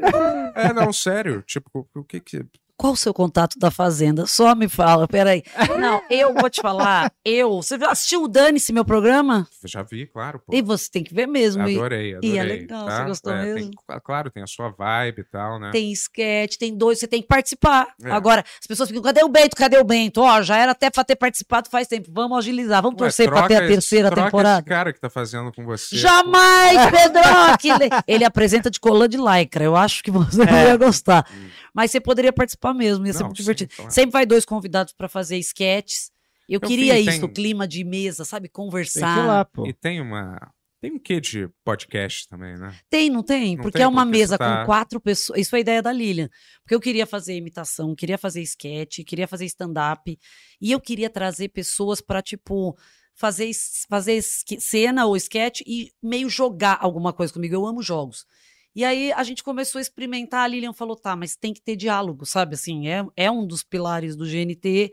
É, 0.55 0.73
não, 0.73 0.93
sério. 0.93 1.43
Tipo, 1.43 1.89
o 1.95 2.05
que 2.05 2.21
que. 2.21 2.45
Qual 2.77 2.93
o 2.93 2.97
seu 2.97 3.15
contato 3.15 3.57
da 3.57 3.71
Fazenda? 3.71 4.27
Só 4.27 4.53
me 4.55 4.69
fala, 4.69 5.07
peraí. 5.07 5.45
Não, 5.79 6.03
eu 6.11 6.35
vou 6.35 6.51
te 6.51 6.61
falar. 6.61 7.13
Eu. 7.25 7.63
Você 7.63 7.77
assistiu 7.77 8.25
o 8.25 8.29
Dane-se, 8.29 8.73
meu 8.73 8.85
programa? 8.85 9.47
Já 9.65 9.83
vi, 9.85 10.07
claro, 10.07 10.41
pô. 10.45 10.53
E 10.53 10.61
você 10.61 10.91
tem 10.91 11.05
que 11.05 11.15
ver 11.15 11.27
mesmo. 11.29 11.63
Adorei, 11.63 12.17
adorei. 12.17 12.31
E 12.33 12.37
é 12.39 12.43
legal, 12.43 12.85
tá? 12.87 12.97
você 12.99 13.05
gostou 13.05 13.33
É, 13.33 13.45
tem- 13.45 13.55
mesmo? 13.55 13.71
claro, 14.03 14.29
tem 14.31 14.43
a 14.43 14.47
sua 14.47 14.71
vibe 14.71 15.21
e 15.21 15.25
tal, 15.25 15.61
né? 15.61 15.71
Tem 15.71 15.93
sketch, 15.93 16.57
tem 16.57 16.77
dois, 16.77 16.99
você 16.99 17.07
tem 17.07 17.23
que 17.23 17.29
participar. 17.29 17.87
É. 18.03 18.11
Agora, 18.11 18.45
as 18.61 18.67
pessoas 18.67 18.89
ficam, 18.89 19.03
cadê 19.03 19.23
o 19.23 19.29
Bento? 19.29 19.55
Cadê 19.55 19.79
o 19.79 19.85
Bento? 19.85 20.21
Ó, 20.21 20.43
já 20.43 20.57
era 20.57 20.73
até 20.73 20.91
pra 20.91 21.05
ter 21.05 21.15
participado 21.17 21.69
faz 21.71 21.87
tempo. 21.87 22.09
Vamos 22.13 22.37
agilizar, 22.39 22.83
vamos 22.83 22.97
Ué, 23.01 23.07
torcer 23.07 23.29
pra 23.31 23.47
ter 23.47 23.55
a 23.57 23.59
esse- 23.65 23.73
terceira 23.73 24.09
troca 24.11 24.25
temporada. 24.25 24.59
esse 24.59 24.69
cara 24.69 24.93
que 24.93 25.01
tá 25.01 25.09
fazendo 25.09 25.53
com 25.53 25.65
você. 25.65 25.97
Jamais, 25.97 26.77
Pedroque! 26.91 27.69
Ele, 27.71 27.89
ele 28.09 28.25
apresenta 28.25 28.69
de 28.69 28.81
colã 28.81 29.09
de 29.09 29.17
lycra. 29.17 29.63
Eu 29.63 29.77
acho 29.77 30.03
que 30.03 30.11
você 30.11 30.45
não 30.45 30.53
ia 30.59 30.77
gostar. 30.77 31.25
Mas 31.73 31.91
você 31.91 32.01
poderia 32.01 32.33
participar 32.33 32.64
mesmo, 32.73 33.05
ia 33.07 33.13
ser. 33.13 33.19
Não, 33.21 33.27
muito 33.27 33.37
sim, 33.39 33.43
divertido. 33.43 33.75
claro. 33.75 33.91
Sempre 33.91 34.13
vai 34.13 34.25
dois 34.25 34.45
convidados 34.45 34.93
pra 34.95 35.09
fazer 35.09 35.37
sketches. 35.39 36.11
Eu, 36.49 36.61
Eu 36.63 36.69
queria 36.69 36.95
vi, 36.95 37.01
isso, 37.09 37.21
tem- 37.23 37.33
clima 37.33 37.67
de 37.67 37.83
mesa, 37.85 38.25
sabe? 38.25 38.45
Tem 38.49 38.51
que 38.51 38.55
Conversar. 38.55 39.19
ir 39.19 39.27
lá, 39.27 39.45
pô. 39.45 39.67
E 39.67 39.73
tem 39.73 40.01
uma. 40.01 40.39
Tem 40.81 40.93
um 40.93 40.99
quê 40.99 41.19
de 41.19 41.49
podcast 41.65 42.29
também, 42.29 42.59
né? 42.59 42.77
Tem, 42.91 43.09
não 43.09 43.23
tem? 43.23 43.57
Não 43.57 43.63
porque 43.63 43.79
tem, 43.79 43.85
é 43.85 43.89
uma 43.89 44.05
porque 44.05 44.19
mesa 44.19 44.37
tá- 44.37 44.61
com 44.61 44.67
quatro 44.67 45.01
pessoas. 45.01 45.41
Isso 45.41 45.49
foi 45.49 45.61
a 45.61 45.63
ideia 45.63 45.83
da 45.83 45.91
Lilian. 45.91 46.29
Porque 46.63 46.75
eu 46.75 46.81
queria 46.81 47.07
fazer 47.07 47.35
imitação, 47.35 47.95
queria 47.95 48.19
fazer 48.19 48.43
sketch, 48.43 48.99
queria 49.07 49.27
fazer 49.27 49.47
stand-up. 49.47 50.19
E 50.61 50.71
eu 50.73 50.79
queria 50.79 51.09
trazer 51.09 51.49
pessoas 51.49 52.03
pra, 52.03 52.21
tipo, 52.21 52.77
fazer, 53.15 53.51
fazer 53.89 54.21
cena 54.23 55.07
ou 55.07 55.17
sketch 55.17 55.63
e 55.67 55.91
meio 56.03 56.29
jogar 56.29 56.77
alguma 56.79 57.15
coisa 57.15 57.33
comigo. 57.33 57.55
Eu 57.55 57.65
amo 57.67 57.81
jogos. 57.83 58.27
E 58.75 58.85
aí 58.85 59.13
a 59.13 59.23
gente 59.23 59.43
começou 59.43 59.79
a 59.79 59.83
experimentar. 59.83 60.41
A 60.45 60.49
Lilian 60.49 60.73
falou: 60.73 60.97
tá, 60.97 61.15
mas 61.15 61.37
tem 61.37 61.53
que 61.53 61.61
ter 61.63 61.77
diálogo, 61.77 62.27
sabe? 62.27 62.55
Assim, 62.55 62.89
é, 62.89 63.05
é 63.17 63.31
um 63.31 63.47
dos 63.47 63.63
pilares 63.63 64.17
do 64.17 64.25
GNT. 64.27 64.93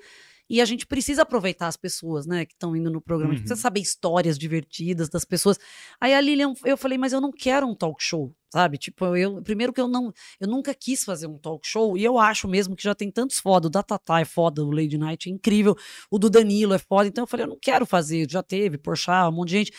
E 0.49 0.59
a 0.59 0.65
gente 0.65 0.85
precisa 0.85 1.21
aproveitar 1.21 1.67
as 1.67 1.77
pessoas, 1.77 2.25
né, 2.27 2.45
que 2.45 2.51
estão 2.51 2.75
indo 2.75 2.91
no 2.91 2.99
programa. 2.99 3.31
A 3.31 3.35
gente 3.35 3.43
Uhum. 3.43 3.47
precisa 3.47 3.61
saber 3.61 3.79
histórias 3.79 4.37
divertidas 4.37 5.07
das 5.07 5.23
pessoas. 5.23 5.57
Aí 5.99 6.13
a 6.13 6.19
Lilian, 6.19 6.53
eu 6.65 6.75
falei, 6.75 6.97
mas 6.97 7.13
eu 7.13 7.21
não 7.21 7.31
quero 7.31 7.65
um 7.65 7.73
talk 7.73 8.03
show, 8.03 8.35
sabe? 8.51 8.77
Tipo, 8.77 9.15
eu, 9.15 9.41
primeiro 9.41 9.71
que 9.71 9.79
eu 9.79 9.87
não, 9.87 10.11
eu 10.41 10.49
nunca 10.49 10.73
quis 10.73 11.05
fazer 11.05 11.25
um 11.25 11.37
talk 11.37 11.65
show, 11.65 11.97
e 11.97 12.03
eu 12.03 12.19
acho 12.19 12.49
mesmo 12.49 12.75
que 12.75 12.83
já 12.83 12.93
tem 12.93 13.09
tantos 13.09 13.39
foda, 13.39 13.67
o 13.67 13.69
da 13.69 13.81
Tatá 13.81 14.19
é 14.19 14.25
foda, 14.25 14.61
o 14.61 14.71
Lady 14.71 14.97
Night 14.97 15.29
é 15.29 15.31
incrível, 15.31 15.73
o 16.09 16.19
do 16.19 16.29
Danilo 16.29 16.73
é 16.73 16.79
foda, 16.79 17.07
então 17.07 17.23
eu 17.23 17.27
falei, 17.27 17.45
eu 17.45 17.49
não 17.49 17.57
quero 17.57 17.85
fazer, 17.85 18.29
já 18.29 18.43
teve, 18.43 18.77
Porchat, 18.77 19.29
um 19.29 19.31
monte 19.37 19.47
de 19.51 19.57
gente, 19.59 19.71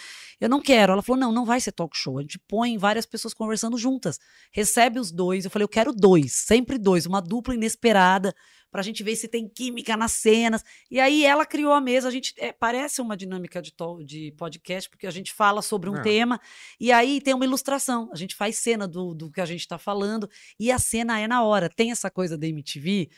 eu 0.42 0.48
não 0.48 0.60
quero. 0.60 0.92
Ela 0.92 1.02
falou, 1.02 1.20
não, 1.20 1.32
não 1.32 1.44
vai 1.44 1.60
ser 1.60 1.72
talk 1.72 1.96
show, 1.96 2.18
a 2.18 2.22
gente 2.22 2.38
põe 2.48 2.76
várias 2.76 3.06
pessoas 3.06 3.32
conversando 3.32 3.78
juntas, 3.78 4.18
recebe 4.52 4.98
os 4.98 5.12
dois, 5.12 5.44
eu 5.44 5.50
falei, 5.50 5.64
eu 5.64 5.68
quero 5.68 5.92
dois, 5.92 6.32
sempre 6.32 6.78
dois, 6.78 7.06
uma 7.06 7.20
dupla 7.22 7.54
inesperada, 7.54 8.34
pra 8.72 8.82
gente 8.82 9.02
ver 9.02 9.14
se 9.16 9.28
tem 9.28 9.46
química 9.46 9.96
nas 9.98 10.12
cenas. 10.12 10.64
E 10.90 10.98
aí 10.98 11.24
ela 11.24 11.44
criou 11.44 11.72
a 11.74 11.80
mesa, 11.80 12.08
a 12.08 12.10
gente 12.10 12.32
é, 12.38 12.52
parece 12.52 13.02
uma 13.02 13.14
dinâmica 13.16 13.60
de, 13.60 13.72
de 14.04 14.32
podcast, 14.32 14.88
porque 14.88 15.06
a 15.06 15.10
gente 15.10 15.30
fala 15.32 15.60
sobre 15.60 15.90
um 15.90 15.96
É. 15.96 16.02
tema 16.02 16.40
e 16.80 16.90
aí 16.90 17.20
tem 17.20 17.34
uma 17.34 17.44
ilustração. 17.44 18.08
A 18.12 18.16
gente 18.16 18.34
faz 18.34 18.56
cena 18.56 18.88
do, 18.88 19.14
do 19.14 19.30
que 19.30 19.42
a 19.42 19.46
gente 19.46 19.60
está 19.60 19.76
falando 19.76 20.28
e 20.58 20.72
a 20.72 20.78
cena 20.78 21.20
é 21.20 21.28
na 21.28 21.42
hora. 21.44 21.68
Tem 21.68 21.90
essa 21.90 22.10
coisa 22.10 22.38
da 22.38 22.46
MTV 22.46 23.10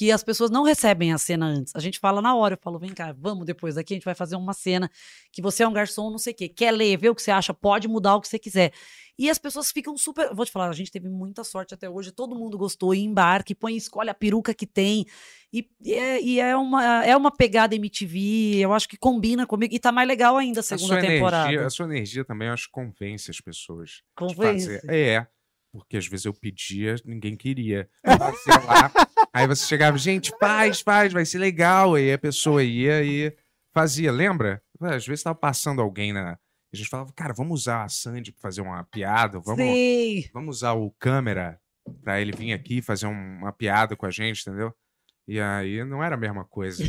que 0.00 0.10
as 0.10 0.24
pessoas 0.24 0.50
não 0.50 0.62
recebem 0.62 1.12
a 1.12 1.18
cena 1.18 1.44
antes. 1.44 1.76
A 1.76 1.78
gente 1.78 1.98
fala 1.98 2.22
na 2.22 2.34
hora, 2.34 2.54
eu 2.54 2.58
falo, 2.58 2.78
vem 2.78 2.88
cá, 2.88 3.14
vamos 3.18 3.44
depois 3.44 3.74
daqui, 3.74 3.92
a 3.92 3.96
gente 3.96 4.04
vai 4.06 4.14
fazer 4.14 4.34
uma 4.34 4.54
cena 4.54 4.90
que 5.30 5.42
você 5.42 5.62
é 5.62 5.68
um 5.68 5.74
garçom, 5.74 6.10
não 6.10 6.16
sei 6.16 6.32
o 6.32 6.36
quê. 6.36 6.48
Quer 6.48 6.70
ler, 6.70 6.96
ver 6.96 7.10
o 7.10 7.14
que 7.14 7.20
você 7.20 7.30
acha, 7.30 7.52
pode 7.52 7.86
mudar 7.86 8.16
o 8.16 8.20
que 8.22 8.26
você 8.26 8.38
quiser. 8.38 8.72
E 9.18 9.28
as 9.28 9.36
pessoas 9.36 9.70
ficam 9.70 9.94
super. 9.98 10.34
Vou 10.34 10.46
te 10.46 10.52
falar, 10.52 10.70
a 10.70 10.72
gente 10.72 10.90
teve 10.90 11.06
muita 11.10 11.44
sorte 11.44 11.74
até 11.74 11.90
hoje, 11.90 12.12
todo 12.12 12.34
mundo 12.34 12.56
gostou, 12.56 12.94
e 12.94 13.00
embarque, 13.00 13.54
põe, 13.54 13.76
escolhe 13.76 14.08
a 14.08 14.14
peruca 14.14 14.54
que 14.54 14.66
tem. 14.66 15.04
E, 15.52 15.68
e 15.84 15.92
é, 15.92 16.22
e 16.22 16.40
é 16.40 16.56
uma, 16.56 17.04
é 17.04 17.14
uma 17.14 17.30
pegada 17.30 17.74
MTV, 17.74 18.56
eu 18.56 18.72
acho 18.72 18.88
que 18.88 18.96
combina 18.96 19.46
comigo. 19.46 19.74
E 19.74 19.78
tá 19.78 19.92
mais 19.92 20.08
legal 20.08 20.38
ainda 20.38 20.60
a 20.60 20.62
A 20.62 20.64
segunda 20.64 20.94
sua, 20.94 21.00
temporada. 21.02 21.48
energia, 21.48 21.66
a 21.66 21.70
sua 21.70 21.84
energia 21.84 22.24
também, 22.24 22.48
eu 22.48 22.54
acho 22.54 22.68
que 22.68 22.72
convence 22.72 23.30
as 23.30 23.38
pessoas. 23.38 24.00
Convence? 24.16 24.80
É. 24.88 25.26
Porque 25.72 25.96
às 25.96 26.06
vezes 26.06 26.24
eu 26.24 26.32
pedia, 26.32 26.96
ninguém 27.04 27.36
queria. 27.36 27.88
Eu 28.02 28.18
lá, 28.66 28.90
aí 29.32 29.46
você 29.46 29.66
chegava, 29.66 29.96
gente, 29.98 30.32
faz, 30.38 30.80
faz, 30.80 31.12
vai 31.12 31.24
ser 31.24 31.38
legal. 31.38 31.94
Aí 31.94 32.12
a 32.12 32.18
pessoa 32.18 32.62
ia 32.62 33.02
e 33.04 33.34
fazia, 33.72 34.10
lembra? 34.12 34.62
Às 34.80 35.06
vezes 35.06 35.22
tava 35.22 35.34
passando 35.38 35.80
alguém 35.82 36.12
na. 36.12 36.38
A 36.72 36.76
gente 36.76 36.88
falava, 36.88 37.12
cara, 37.12 37.34
vamos 37.34 37.60
usar 37.62 37.82
a 37.84 37.88
Sandy 37.88 38.30
pra 38.32 38.40
fazer 38.42 38.60
uma 38.60 38.84
piada, 38.84 39.40
vamos, 39.40 39.60
Sim. 39.64 40.24
vamos 40.32 40.56
usar 40.58 40.72
o 40.74 40.90
câmera 40.98 41.60
pra 42.04 42.20
ele 42.20 42.30
vir 42.32 42.52
aqui 42.52 42.80
fazer 42.80 43.06
um- 43.06 43.38
uma 43.38 43.52
piada 43.52 43.96
com 43.96 44.06
a 44.06 44.10
gente, 44.10 44.42
entendeu? 44.48 44.72
E 45.26 45.40
aí 45.40 45.82
não 45.84 46.02
era 46.02 46.14
a 46.14 46.18
mesma 46.18 46.44
coisa. 46.44 46.82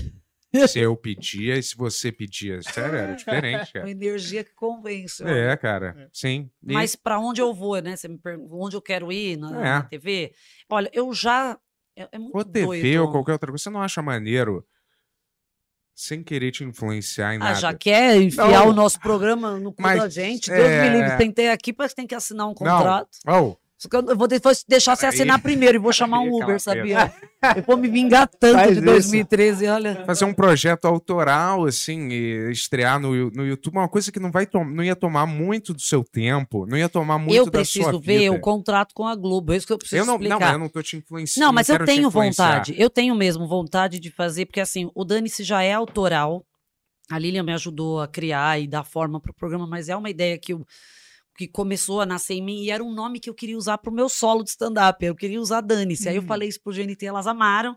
se 0.76 0.80
eu 0.80 0.96
pedia 0.96 1.58
e 1.58 1.64
se 1.64 1.76
você 1.76 2.12
pedia. 2.12 2.62
Sério, 2.62 2.96
era 2.96 3.14
diferente, 3.16 3.74
cara. 3.74 3.86
Uma 3.86 3.92
energia 3.92 4.44
que 4.44 4.54
convence. 4.54 5.24
É, 5.24 5.56
cara. 5.58 6.10
Sim. 6.14 6.50
E- 6.68 6.74
Mas 6.74 6.96
para 6.96 7.20
onde 7.20 7.42
eu 7.42 7.52
vou, 7.54 7.82
né? 7.82 7.96
Você 7.96 8.08
me 8.08 8.18
pergunta 8.20 8.54
onde 8.56 8.76
eu 8.76 8.82
quero 8.82 9.12
ir 9.12 9.38
na, 9.38 9.50
É. 9.50 9.64
na 9.64 9.84
TV. 9.84 10.32
Olha, 10.70 10.90
eu 10.94 11.12
já. 11.14 11.58
É, 11.96 12.08
é 12.12 12.18
muito 12.20 12.36
Ou 12.36 12.44
TV 12.46 12.66
doido. 12.66 13.02
ou 13.04 13.12
qualquer 13.12 13.34
outra 13.34 13.52
coisa, 13.52 13.64
você 13.64 13.70
não 13.70 13.82
acha 13.82 14.02
maneiro 14.02 14.66
sem 15.94 16.24
querer 16.24 16.52
te 16.52 16.64
influenciar 16.64 17.34
em 17.34 17.38
Ah, 17.38 17.40
nada. 17.40 17.56
já 17.56 17.74
quer 17.74 18.16
enfiar 18.22 18.48
Não. 18.66 18.70
o 18.70 18.74
nosso 18.74 19.00
programa 19.00 19.60
no 19.60 19.72
cu 19.74 19.82
Mas, 19.82 20.02
da 20.02 20.10
gente? 20.10 20.52
é, 20.52 20.56
Deus 20.56 20.70
me 20.70 20.98
livre, 21.02 21.18
tentei 21.18 21.50
aqui, 21.50 21.74
mas 21.78 21.94
tem 21.94 22.08
que 22.08 22.16
assinar 22.16 22.48
um 22.48 22.54
contrato. 22.54 23.10
Não. 23.26 23.50
Oh, 23.50 23.56
que 23.56 23.61
eu 23.92 24.02
eu 24.10 24.16
vou 24.18 24.28
depois 24.28 24.64
deixar 24.68 24.96
você 24.96 25.06
Aí- 25.06 25.10
assinar 25.14 25.42
primeiro 25.42 25.78
e 25.78 25.80
vou 25.80 25.92
chamar 25.94 26.20
um 26.20 26.36
aí, 26.38 26.44
Uber, 26.44 26.60
sabia? 26.60 27.14
Eu 27.56 27.64
vou 27.64 27.76
me 27.78 27.88
vingar 27.88 28.28
tanto 28.28 28.54
Faz 28.56 28.68
de 28.70 28.74
isso. 28.76 28.86
2013, 28.86 29.68
olha. 29.68 30.04
Fazer 30.06 30.26
um 30.26 30.34
projeto 30.34 30.86
autoral, 30.86 31.66
assim, 31.66 32.10
e 32.10 32.52
estrear 32.52 33.00
no, 33.00 33.32
no 33.32 33.46
YouTube, 33.46 33.76
uma 33.78 33.90
coisa 33.90 34.12
que 34.12 34.20
não, 34.20 34.30
vai 34.32 34.48
não 34.54 34.84
ia 34.84 34.96
tomar 34.96 35.26
muito 35.26 35.74
do 35.74 35.82
seu 35.82 36.04
tempo, 36.04 36.66
não 36.68 36.78
ia 36.78 36.88
tomar 36.88 37.18
muito 37.18 37.36
eu 37.36 37.46
da 37.46 37.52
preciso 37.52 37.90
sua 37.90 38.00
ver 38.00 38.20
vida. 38.20 38.32
o 38.34 38.40
contrato 38.40 38.94
com 38.94 39.08
a 39.08 39.16
Globo, 39.16 39.54
é 39.54 39.58
isso 39.58 39.66
que 39.66 39.74
eu 39.74 39.78
preciso 39.78 40.02
eu 40.02 40.06
não, 40.06 40.18
não, 40.18 40.22
explicar. 40.24 40.54
eu 40.54 40.60
não 40.60 40.70
tô 40.70 40.82
te 40.84 40.98
influenciando. 40.98 41.48
Não, 41.48 41.54
mas 41.54 41.68
eu 41.70 41.74
quero 41.76 41.86
te 41.86 41.96
tenho 41.96 42.10
vontade. 42.10 42.76
Eu 42.78 42.90
tenho 42.90 43.16
mesmo 43.16 43.48
vontade 43.48 44.00
de 44.00 44.12
fazer, 44.12 44.46
porque 44.46 44.60
assim, 44.60 44.90
o 44.94 45.04
Dane-se 45.04 45.44
já 45.44 45.64
é 45.64 45.74
autoral. 45.74 46.46
A 47.10 47.18
Lilian 47.20 47.44
me 47.44 47.54
ajudou 47.54 48.00
a 48.00 48.08
criar 48.08 48.60
e 48.62 48.68
dar 48.68 48.84
forma 48.84 49.20
para 49.20 49.32
o 49.32 49.36
programa, 49.36 49.68
mas 49.68 49.90
é 49.90 49.96
uma 49.96 50.10
ideia 50.10 50.38
que, 50.38 50.54
eu, 50.54 50.66
que 51.48 51.54
começou 51.54 52.02
a 52.02 52.06
nascer 52.06 52.36
em 52.36 52.42
mim 52.44 52.62
e 52.62 52.70
era 52.70 52.84
um 52.84 52.94
nome 52.94 53.20
que 53.20 53.30
eu 53.30 53.34
queria 53.34 53.58
usar 53.58 53.78
para 53.78 53.92
o 53.92 53.94
meu 53.94 54.08
solo 54.08 54.44
de 54.44 54.52
stand-up. 54.52 55.04
Eu 55.04 55.16
queria 55.16 55.40
usar 55.40 55.62
Dane-se. 55.62 56.08
Aí 56.08 56.16
eu 56.16 56.24
falei 56.24 56.50
isso 56.50 56.62
pro 56.62 56.74
GNT, 56.74 57.06
elas 57.06 57.26
amaram. 57.26 57.76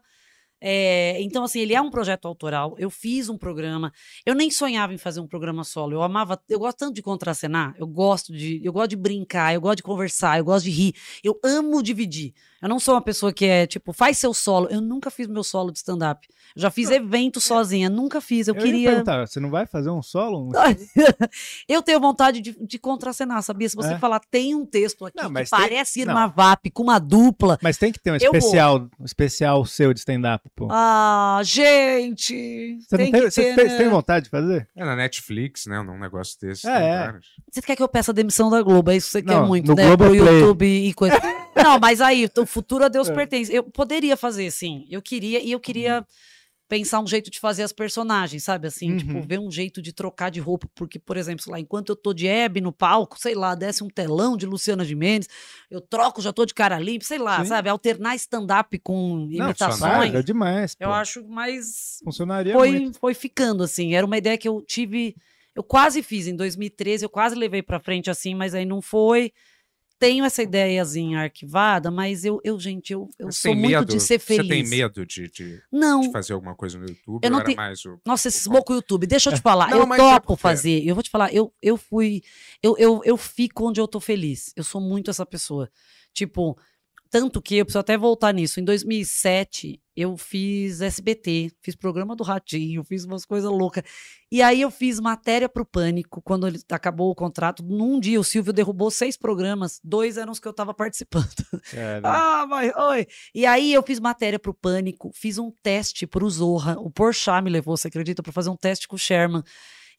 É, 0.61 1.21
então, 1.21 1.45
assim, 1.45 1.61
ele 1.61 1.75
é 1.75 1.81
um 1.81 1.91
projeto 1.91 2.27
autoral. 2.27 2.75
Eu 2.79 2.89
fiz 2.89 3.29
um 3.29 3.37
programa. 3.37 3.93
Eu 4.25 4.35
nem 4.35 4.51
sonhava 4.51 4.95
em 4.95 4.99
fazer 4.99 5.21
um 5.21 5.27
programa 5.27 5.63
solo. 5.65 5.93
Eu 5.93 6.03
amava, 6.03 6.41
eu 6.49 6.59
gosto 6.59 6.79
tanto 6.79 6.95
de 6.95 7.03
contracenar, 7.03 7.75
eu 7.79 7.87
gosto 7.87 8.33
de, 8.33 8.61
eu 8.65 8.73
gosto 8.73 8.91
de 8.91 8.97
brincar, 8.97 9.53
eu 9.55 9.61
gosto 9.61 9.77
de 9.77 9.83
conversar, 9.83 10.39
eu 10.39 10.45
gosto 10.45 10.65
de 10.65 10.71
rir. 10.71 10.95
Eu 11.23 11.39
amo 11.45 11.83
dividir. 11.83 12.33
Eu 12.65 12.69
não 12.71 12.81
sou 12.81 12.95
uma 12.95 13.03
pessoa 13.03 13.31
que 13.31 13.45
é 13.45 13.67
tipo, 13.67 13.93
faz 13.93 14.17
seu 14.17 14.33
solo. 14.33 14.69
Eu 14.71 14.81
nunca 14.81 15.11
fiz 15.11 15.27
meu 15.29 15.45
solo 15.45 15.71
de 15.71 15.79
stand-up. 15.79 16.27
Já 16.57 16.71
fiz 16.71 16.91
evento 16.91 17.41
sozinha, 17.41 17.91
nunca 17.91 18.21
fiz. 18.21 18.49
Eu, 18.49 18.55
Eu 18.55 18.61
ia 18.61 18.65
queria. 18.65 18.89
perguntar, 18.91 19.27
você 19.27 19.39
não 19.39 19.51
vai 19.51 19.67
fazer 19.67 19.91
um 19.91 20.01
solo? 20.03 20.49
Um- 20.49 20.53
eu 21.69 21.83
tenho 21.83 22.01
vontade 22.01 22.41
de, 22.41 22.57
de 22.67 22.79
contracenar, 22.79 23.43
sabia? 23.43 23.69
Se 23.69 23.77
você 23.77 23.93
É? 23.95 23.99
falar, 23.99 24.19
tem 24.31 24.55
um 24.55 24.65
texto 24.65 25.05
aqui 25.05 25.19
que 25.19 25.29
mas 25.29 25.51
tem- 25.51 25.59
parece 25.61 26.01
ir 26.01 26.07
não. 26.07 26.15
uma 26.15 26.27
VAP 26.27 26.71
com 26.73 26.83
uma 26.85 26.99
dupla. 26.99 27.59
Mas 27.63 27.77
tem 27.77 27.93
que 27.93 27.99
ter 28.01 28.13
um 28.13 28.17
especial, 28.17 28.89
um 28.99 29.05
especial 29.05 29.65
seu 29.67 29.93
de 29.93 29.99
stand-up, 30.01 30.49
pô. 30.57 30.69
Ah, 30.71 31.41
gente! 31.45 32.79
você, 32.81 32.97
tem 32.97 33.07
não 33.07 33.13
tem, 33.13 33.23
que 33.25 33.31
você 33.31 33.43
ter, 33.43 33.55
tem- 33.57 33.65
né? 33.65 33.71
você 33.71 33.77
tem 33.79 33.89
vontade 33.89 34.25
de 34.25 34.31
fazer? 34.31 34.69
É 34.77 34.85
na 34.85 34.97
Netflix, 34.97 35.67
né? 35.67 35.81
Um 35.81 35.99
negócio 35.99 36.39
desse. 36.41 36.67
É, 36.69 36.71
é. 36.83 37.15
Você 37.51 37.61
quer 37.61 37.77
que 37.77 37.83
eu 37.83 37.89
peça 37.89 38.11
a 38.11 38.15
demissão 38.15 38.49
da 38.49 38.63
Globo? 38.63 38.91
É 38.91 38.97
isso 38.97 39.07
que 39.09 39.13
você 39.13 39.23
quer 39.23 39.35
Não, 39.35 39.47
muito, 39.47 39.67
no 39.69 39.75
né? 39.75 39.89
Pro 39.89 39.97
Globoplay. 40.09 40.41
YouTube 40.41 40.65
e 40.67 40.95
coisa. 40.95 41.15
Não, 41.57 41.79
mas 41.79 42.01
aí, 42.01 42.29
o 42.39 42.47
futuro 42.47 42.85
a 42.85 42.89
Deus 42.89 43.09
É. 43.09 43.15
pertence. 43.15 43.53
Eu 43.55 43.63
poderia 43.65 44.17
fazer, 44.17 44.51
sim. 44.51 44.87
Eu 44.91 45.01
queria, 45.03 45.41
e 45.43 45.53
eu 45.53 45.61
queria 45.61 46.07
pensar 46.67 46.99
um 47.01 47.07
jeito 47.07 47.31
de 47.31 47.39
fazer 47.39 47.63
as 47.63 47.73
personagens, 47.73 48.43
sabe? 48.43 48.67
Assim, 48.67 48.97
tipo, 48.97 49.13
Uhum. 49.13 49.21
ver 49.27 49.39
um 49.39 49.51
jeito 49.51 49.83
de 49.83 49.93
trocar 49.93 50.31
de 50.31 50.41
roupa. 50.41 50.67
Porque, 50.75 50.99
por 50.99 51.17
exemplo, 51.17 51.45
sei 51.45 51.53
lá, 51.53 51.61
enquanto 51.61 51.91
eu 51.91 51.97
tô 51.97 52.13
de 52.15 52.27
Hebe 52.27 52.61
no 52.61 52.73
palco, 52.73 53.19
sei 53.21 53.35
lá, 53.35 53.55
desce 53.55 53.85
um 53.85 53.89
telão 53.89 54.37
de 54.37 54.47
Luciana 54.47 54.85
Gimenez, 54.85 55.29
eu 55.71 55.81
troco, 55.81 56.23
já 56.23 56.33
tô 56.33 56.45
de 56.47 56.55
cara 56.55 56.79
limpa, 56.79 57.05
sei 57.05 57.19
lá, 57.19 57.43
Sim. 57.43 57.51
sabe? 57.51 57.69
Alternar 57.69 58.17
stand-up 58.17 58.77
com 58.79 59.29
Não, 59.31 59.47
imitações. 59.47 60.15
é 60.15 60.23
demais. 60.23 60.75
Eu 60.81 60.89
pô. 60.89 60.95
acho 60.95 61.25
mais 61.29 61.99
Funcionaria 62.03 62.55
foi, 62.55 62.71
muito. 62.71 62.99
foi 62.99 63.15
ficando 63.15 63.63
assim. 63.63 63.95
Era 63.95 64.07
uma 64.07 64.17
ideia 64.19 64.39
que 64.39 64.49
eu 64.49 64.61
tive. 64.63 65.15
Eu 65.55 65.63
quase 65.63 66.03
fiz 66.03 66.27
em 66.27 66.35
2013, 66.35 67.05
eu 67.05 67.11
quase 67.11 67.37
levei 67.37 67.63
pra 67.63 67.79
frente 67.79 68.11
assim, 68.11 68.35
mas 68.35 68.55
aí 68.55 68.65
não 68.65 68.83
foi. 68.83 69.33
Tenho 69.99 70.25
essa 70.25 70.43
ideiazinha 70.43 71.21
arquivada, 71.21 71.91
mas 71.91 72.25
eu, 72.25 72.41
eu 72.45 72.59
gente, 72.59 72.93
eu, 72.93 73.09
eu 73.19 73.27
Mas 73.27 73.37
sou 73.37 73.55
muito 73.55 73.69
medo- 73.71 73.85
de 73.87 74.01
ser 74.01 74.19
feliz. 74.19 74.47
Você 74.47 74.53
tem 74.53 74.69
medo 74.69 75.07
de, 75.07 75.31
de, 75.31 75.63
Não. 75.73 76.01
de 76.01 76.11
fazer 76.13 76.33
alguma 76.33 76.55
coisa 76.55 76.77
no 76.79 76.85
YouTube? 76.87 77.25
Eu 77.25 77.31
não 77.31 77.43
tenho- 77.45 77.57
mais 77.57 77.85
o... 77.85 77.99
Nossa, 78.05 78.29
esse 78.29 78.41
smoke 78.41 78.73
YouTube, 78.73 79.07
deixa 79.07 79.31
eu 79.31 79.35
te 79.35 79.41
falar. 79.41 79.71
Não, 79.71 79.79
eu 79.79 79.95
é 79.95 79.97
topo 79.97 80.27
porque- 80.29 80.43
fazer. 80.43 80.83
Eu 80.85 80.95
vou 80.95 81.03
te 81.03 81.11
falar, 81.11 81.33
eu, 81.33 81.53
eu 81.63 81.77
fui. 81.77 82.23
Eu, 82.63 82.77
eu, 82.77 83.01
eu 83.05 83.17
fico 83.17 83.69
onde 83.69 83.81
eu 83.81 83.87
tô 83.89 84.01
feliz. 84.01 84.53
Eu 84.57 84.65
sou 84.65 84.81
muito 84.81 85.11
essa 85.11 85.25
pessoa. 85.25 85.71
Tipo, 86.13 86.59
tanto 87.15 87.41
que 87.41 87.59
eu 87.59 87.65
preciso 87.65 87.79
até 87.79 87.97
voltar 87.97 88.35
nisso. 88.35 88.59
Em 88.59 88.65
2007, 88.65 89.81
eu 89.97 90.17
fiz 90.17 90.81
SBT, 90.81 91.53
fiz 91.63 91.77
programa 91.77 92.17
do 92.17 92.25
Ratinho, 92.25 92.83
fiz 92.83 93.05
umas 93.05 93.25
coisas 93.25 93.49
loucas. 93.49 93.85
E 94.33 94.43
aí 94.43 94.63
eu 94.63 94.69
fiz 94.69 94.99
matéria 94.99 95.49
pro 95.49 95.65
Pânico, 95.65 96.21
quando 96.21 96.49
ele 96.49 96.59
acabou 96.73 97.13
o 97.13 97.15
contrato. 97.15 97.63
Num 97.63 98.01
dia, 98.01 98.19
o 98.19 98.25
Silvio 98.25 98.53
derrubou 98.53 98.91
seis 98.91 99.17
programas, 99.17 99.79
dois 99.85 100.17
eram 100.17 100.33
os 100.33 100.41
que 100.41 100.49
eu 100.49 100.53
tava 100.53 100.75
participando. 100.75 101.25
Ah, 102.05 102.47
mas 102.49 102.75
oi. 102.75 103.07
E 103.33 103.47
aí 103.47 103.73
eu 103.73 103.85
fiz 103.85 104.01
matéria 104.01 104.41
pro 104.41 104.53
Pânico, 104.53 105.13
fiz 105.15 105.39
um 105.39 105.53
teste 105.63 106.09
pro 106.09 106.29
Zorra. 106.29 106.77
O 106.81 106.91
Porchat 106.91 107.45
me 107.45 107.51
levou, 107.51 107.77
você 107.77 107.87
acredita, 107.87 108.25
pra 108.25 108.33
fazer 108.33 108.51
um 108.51 108.57
teste 108.57 108.89
com 108.89 108.97
o 108.97 108.99
Sherman. 108.99 109.45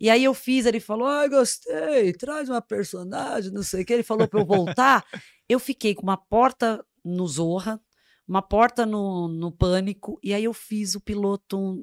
E 0.01 0.09
aí 0.09 0.25
eu 0.25 0.33
fiz, 0.33 0.65
ele 0.65 0.81
falou: 0.81 1.07
"Ai, 1.07 1.29
gostei, 1.29 2.11
traz 2.11 2.49
uma 2.49 2.61
personagem, 2.61 3.53
não 3.53 3.63
sei 3.63 3.83
o 3.83 3.85
que". 3.85 3.93
Ele 3.93 4.03
falou 4.03 4.27
pra 4.27 4.41
eu 4.41 4.45
voltar. 4.45 5.05
eu 5.47 5.59
fiquei 5.61 5.95
com 5.95 6.03
uma 6.03 6.17
porta 6.17 6.83
no 7.05 7.27
Zorra, 7.27 7.79
uma 8.27 8.41
porta 8.41 8.85
no, 8.85 9.27
no 9.27 9.51
Pânico, 9.51 10.19
e 10.23 10.33
aí 10.33 10.43
eu 10.43 10.53
fiz 10.53 10.95
o 10.95 10.99
piloto, 10.99 11.81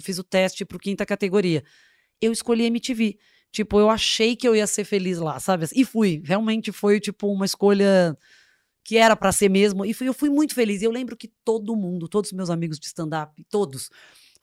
fiz 0.00 0.18
o 0.18 0.24
teste 0.24 0.64
pro 0.64 0.78
quinta 0.78 1.06
categoria. 1.06 1.64
Eu 2.20 2.32
escolhi 2.32 2.64
MTV. 2.64 3.16
Tipo, 3.52 3.80
eu 3.80 3.88
achei 3.88 4.36
que 4.36 4.46
eu 4.46 4.54
ia 4.54 4.66
ser 4.66 4.84
feliz 4.84 5.18
lá, 5.18 5.38
sabe? 5.38 5.66
E 5.74 5.84
fui. 5.84 6.20
Realmente 6.24 6.72
foi, 6.72 7.00
tipo, 7.00 7.32
uma 7.32 7.46
escolha 7.46 8.16
que 8.84 8.96
era 8.96 9.16
pra 9.16 9.32
ser 9.32 9.48
mesmo. 9.48 9.84
E 9.84 9.94
fui, 9.94 10.08
eu 10.08 10.14
fui 10.14 10.28
muito 10.28 10.54
feliz. 10.54 10.82
E 10.82 10.84
eu 10.84 10.90
lembro 10.90 11.16
que 11.16 11.32
todo 11.44 11.76
mundo, 11.76 12.08
todos 12.08 12.30
os 12.30 12.36
meus 12.36 12.50
amigos 12.50 12.78
de 12.78 12.86
stand-up, 12.86 13.42
todos, 13.48 13.88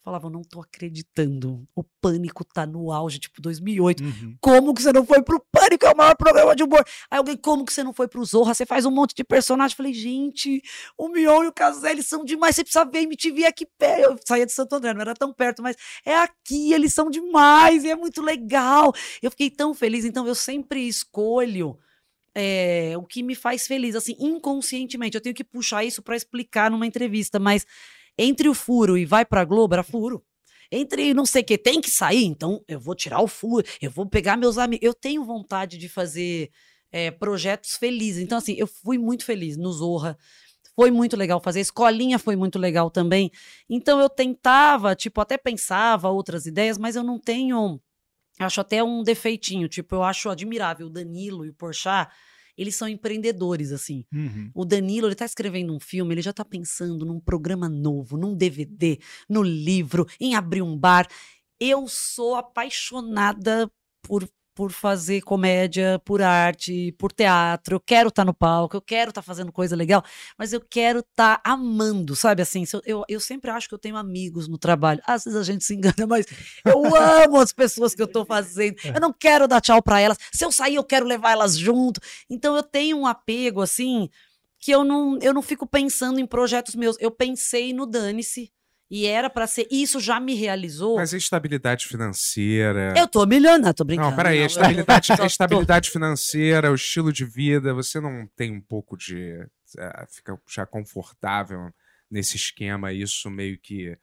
falavam: 0.03 0.29
não 0.29 0.41
tô 0.41 0.59
acreditando. 0.59 1.65
O 1.75 1.83
pânico 1.83 2.43
tá 2.43 2.65
no 2.65 2.91
auge, 2.91 3.19
tipo 3.19 3.41
2008. 3.41 4.03
Uhum. 4.03 4.37
Como 4.41 4.73
que 4.73 4.81
você 4.81 4.91
não 4.91 5.05
foi 5.05 5.23
pro 5.23 5.43
Pânico? 5.51 5.85
É 5.85 5.91
o 5.91 5.97
maior 5.97 6.15
programa 6.15 6.55
de 6.55 6.63
humor. 6.63 6.83
Aí 7.09 7.17
alguém, 7.17 7.37
como 7.37 7.65
que 7.65 7.73
você 7.73 7.83
não 7.83 7.93
foi 7.93 8.07
pro 8.07 8.23
Zorra? 8.25 8.53
Você 8.53 8.65
faz 8.65 8.85
um 8.85 8.91
monte 8.91 9.15
de 9.15 9.23
personagem. 9.23 9.75
Falei, 9.75 9.93
gente, 9.93 10.61
o 10.97 11.07
Mion 11.07 11.43
e 11.43 11.47
o 11.47 11.53
Caselli 11.53 12.03
são 12.03 12.25
demais. 12.25 12.55
Você 12.55 12.63
precisa 12.63 12.85
ver 12.85 13.03
MTV 13.03 13.45
aqui 13.45 13.65
perto. 13.65 14.03
Eu 14.03 14.19
saía 14.27 14.45
de 14.45 14.51
Santo 14.51 14.75
André, 14.75 14.93
não 14.93 15.01
era 15.01 15.13
tão 15.13 15.33
perto, 15.33 15.63
mas 15.63 15.75
é 16.05 16.15
aqui, 16.15 16.73
eles 16.73 16.93
são 16.93 17.09
demais 17.09 17.83
e 17.83 17.89
é 17.89 17.95
muito 17.95 18.21
legal. 18.21 18.93
Eu 19.21 19.31
fiquei 19.31 19.49
tão 19.49 19.73
feliz. 19.73 20.03
Então, 20.03 20.27
eu 20.27 20.35
sempre 20.35 20.87
escolho 20.87 21.77
é, 22.35 22.93
o 22.97 23.03
que 23.03 23.23
me 23.23 23.35
faz 23.35 23.67
feliz, 23.67 23.95
assim, 23.95 24.15
inconscientemente. 24.19 25.15
Eu 25.15 25.21
tenho 25.21 25.35
que 25.35 25.43
puxar 25.43 25.83
isso 25.83 26.01
para 26.01 26.15
explicar 26.15 26.69
numa 26.69 26.87
entrevista, 26.87 27.39
mas 27.39 27.65
entre 28.17 28.47
o 28.49 28.53
furo 28.53 28.97
e 28.97 29.05
vai 29.05 29.25
pra 29.25 29.45
Globo, 29.45 29.73
era 29.75 29.83
furo. 29.83 30.23
Entre 30.71 31.13
não 31.13 31.25
sei 31.25 31.43
o 31.43 31.45
que, 31.45 31.57
tem 31.57 31.79
que 31.79 31.89
sair, 31.89 32.25
então 32.25 32.63
eu 32.67 32.79
vou 32.79 32.95
tirar 32.95 33.21
o 33.21 33.27
furo, 33.27 33.65
eu 33.79 33.91
vou 33.91 34.07
pegar 34.07 34.35
meus 34.37 34.57
amigos. 34.57 34.85
Eu 34.85 34.93
tenho 34.93 35.23
vontade 35.23 35.77
de 35.77 35.87
fazer 35.87 36.49
é, 36.93 37.09
projetos 37.09 37.75
felizes. 37.75 38.23
Então, 38.23 38.37
assim, 38.37 38.55
eu 38.57 38.67
fui 38.67 38.97
muito 38.97 39.25
feliz 39.25 39.57
no 39.57 39.71
Zorra. 39.71 40.17
Foi 40.75 40.91
muito 40.91 41.17
legal 41.17 41.41
fazer. 41.41 41.59
Escolinha 41.59 42.17
foi 42.19 42.35
muito 42.35 42.57
legal 42.57 42.89
também. 42.89 43.31
Então, 43.69 43.99
eu 43.99 44.09
tentava, 44.09 44.95
tipo, 44.95 45.19
até 45.19 45.37
pensava 45.37 46.09
outras 46.09 46.45
ideias, 46.45 46.77
mas 46.77 46.95
eu 46.95 47.03
não 47.03 47.19
tenho. 47.19 47.81
Acho 48.39 48.61
até 48.61 48.83
um 48.83 49.03
defeitinho. 49.03 49.67
Tipo, 49.67 49.95
eu 49.95 50.03
acho 50.03 50.29
admirável 50.29 50.87
o 50.87 50.89
Danilo 50.89 51.45
e 51.45 51.49
o 51.49 51.53
Porchat. 51.53 52.11
Eles 52.57 52.75
são 52.75 52.87
empreendedores, 52.87 53.71
assim. 53.71 54.05
Uhum. 54.13 54.51
O 54.53 54.65
Danilo, 54.65 55.07
ele 55.07 55.15
tá 55.15 55.25
escrevendo 55.25 55.73
um 55.73 55.79
filme, 55.79 56.13
ele 56.13 56.21
já 56.21 56.33
tá 56.33 56.45
pensando 56.45 57.05
num 57.05 57.19
programa 57.19 57.67
novo, 57.67 58.17
num 58.17 58.35
DVD, 58.35 58.99
no 59.29 59.41
livro, 59.41 60.05
em 60.19 60.35
abrir 60.35 60.61
um 60.61 60.77
bar. 60.77 61.07
Eu 61.59 61.87
sou 61.87 62.35
apaixonada 62.35 63.69
por, 64.01 64.27
por 64.55 64.71
fazer 64.71 65.21
comédia, 65.21 65.99
por 66.05 66.21
arte, 66.21 66.91
por 66.97 67.11
teatro. 67.11 67.75
Eu 67.75 67.79
quero 67.79 68.09
estar 68.09 68.23
no 68.23 68.33
palco, 68.33 68.77
eu 68.77 68.81
quero 68.81 69.09
estar 69.09 69.21
fazendo 69.21 69.51
coisa 69.51 69.75
legal, 69.75 70.03
mas 70.37 70.53
eu 70.53 70.61
quero 70.61 70.99
estar 70.99 71.41
amando, 71.43 72.15
sabe? 72.15 72.41
Assim, 72.41 72.63
eu, 72.73 72.81
eu, 72.85 73.03
eu 73.09 73.19
sempre 73.19 73.49
acho 73.49 73.67
que 73.67 73.73
eu 73.73 73.79
tenho 73.79 73.97
amigos 73.97 74.47
no 74.47 74.57
trabalho. 74.57 75.01
Às 75.05 75.23
vezes 75.23 75.39
a 75.39 75.43
gente 75.43 75.63
se 75.63 75.73
engana, 75.73 76.05
mas 76.07 76.25
eu 76.65 76.95
amo 76.95 77.37
as 77.37 77.51
pessoas 77.51 77.95
que 77.95 78.01
eu 78.01 78.07
tô 78.07 78.25
fazendo. 78.25 78.75
Eu 78.85 79.01
não 79.01 79.11
quero 79.11 79.47
dar 79.47 79.61
tchau 79.61 79.81
para 79.81 79.99
elas. 79.99 80.17
Se 80.31 80.45
eu 80.45 80.51
sair, 80.51 80.75
eu 80.75 80.83
quero 80.83 81.05
levar 81.05 81.31
elas 81.31 81.57
junto. 81.57 81.99
Então 82.29 82.55
eu 82.55 82.63
tenho 82.63 82.97
um 82.97 83.07
apego, 83.07 83.61
assim, 83.61 84.09
que 84.59 84.71
eu 84.71 84.83
não, 84.83 85.17
eu 85.21 85.33
não 85.33 85.41
fico 85.41 85.67
pensando 85.67 86.19
em 86.19 86.27
projetos 86.27 86.75
meus. 86.75 86.95
Eu 86.99 87.11
pensei 87.11 87.73
no 87.73 87.85
Dane-se. 87.85 88.51
E 88.95 89.07
era 89.07 89.27
para 89.27 89.47
ser. 89.47 89.67
E 89.71 89.81
isso 89.81 89.99
já 89.99 90.19
me 90.19 90.35
realizou. 90.35 90.97
Mas 90.97 91.15
a 91.15 91.17
estabilidade 91.17 91.87
financeira. 91.87 92.93
Eu 92.95 93.07
tô 93.07 93.25
milionária, 93.25 93.73
tô 93.73 93.83
brincando. 93.83 94.09
Não, 94.11 94.15
peraí, 94.15 94.37
a 94.37 94.41
eu- 94.41 94.45
estabilidade, 94.45 95.07
tô- 95.07 95.13
a 95.13 95.17
tô- 95.17 95.25
estabilidade 95.25 95.89
financeira, 95.89 96.71
o 96.71 96.75
estilo 96.75 97.11
de 97.11 97.25
vida, 97.25 97.73
você 97.73 97.99
não 97.99 98.27
tem 98.35 98.51
um 98.51 98.61
pouco 98.61 98.95
de. 98.95 99.47
é, 99.79 100.05
fica 100.07 100.39
já 100.47 100.63
confortável 100.67 101.71
nesse 102.09 102.35
esquema, 102.37 102.93
isso 102.93 103.31
meio 103.31 103.57
que. 103.59 103.97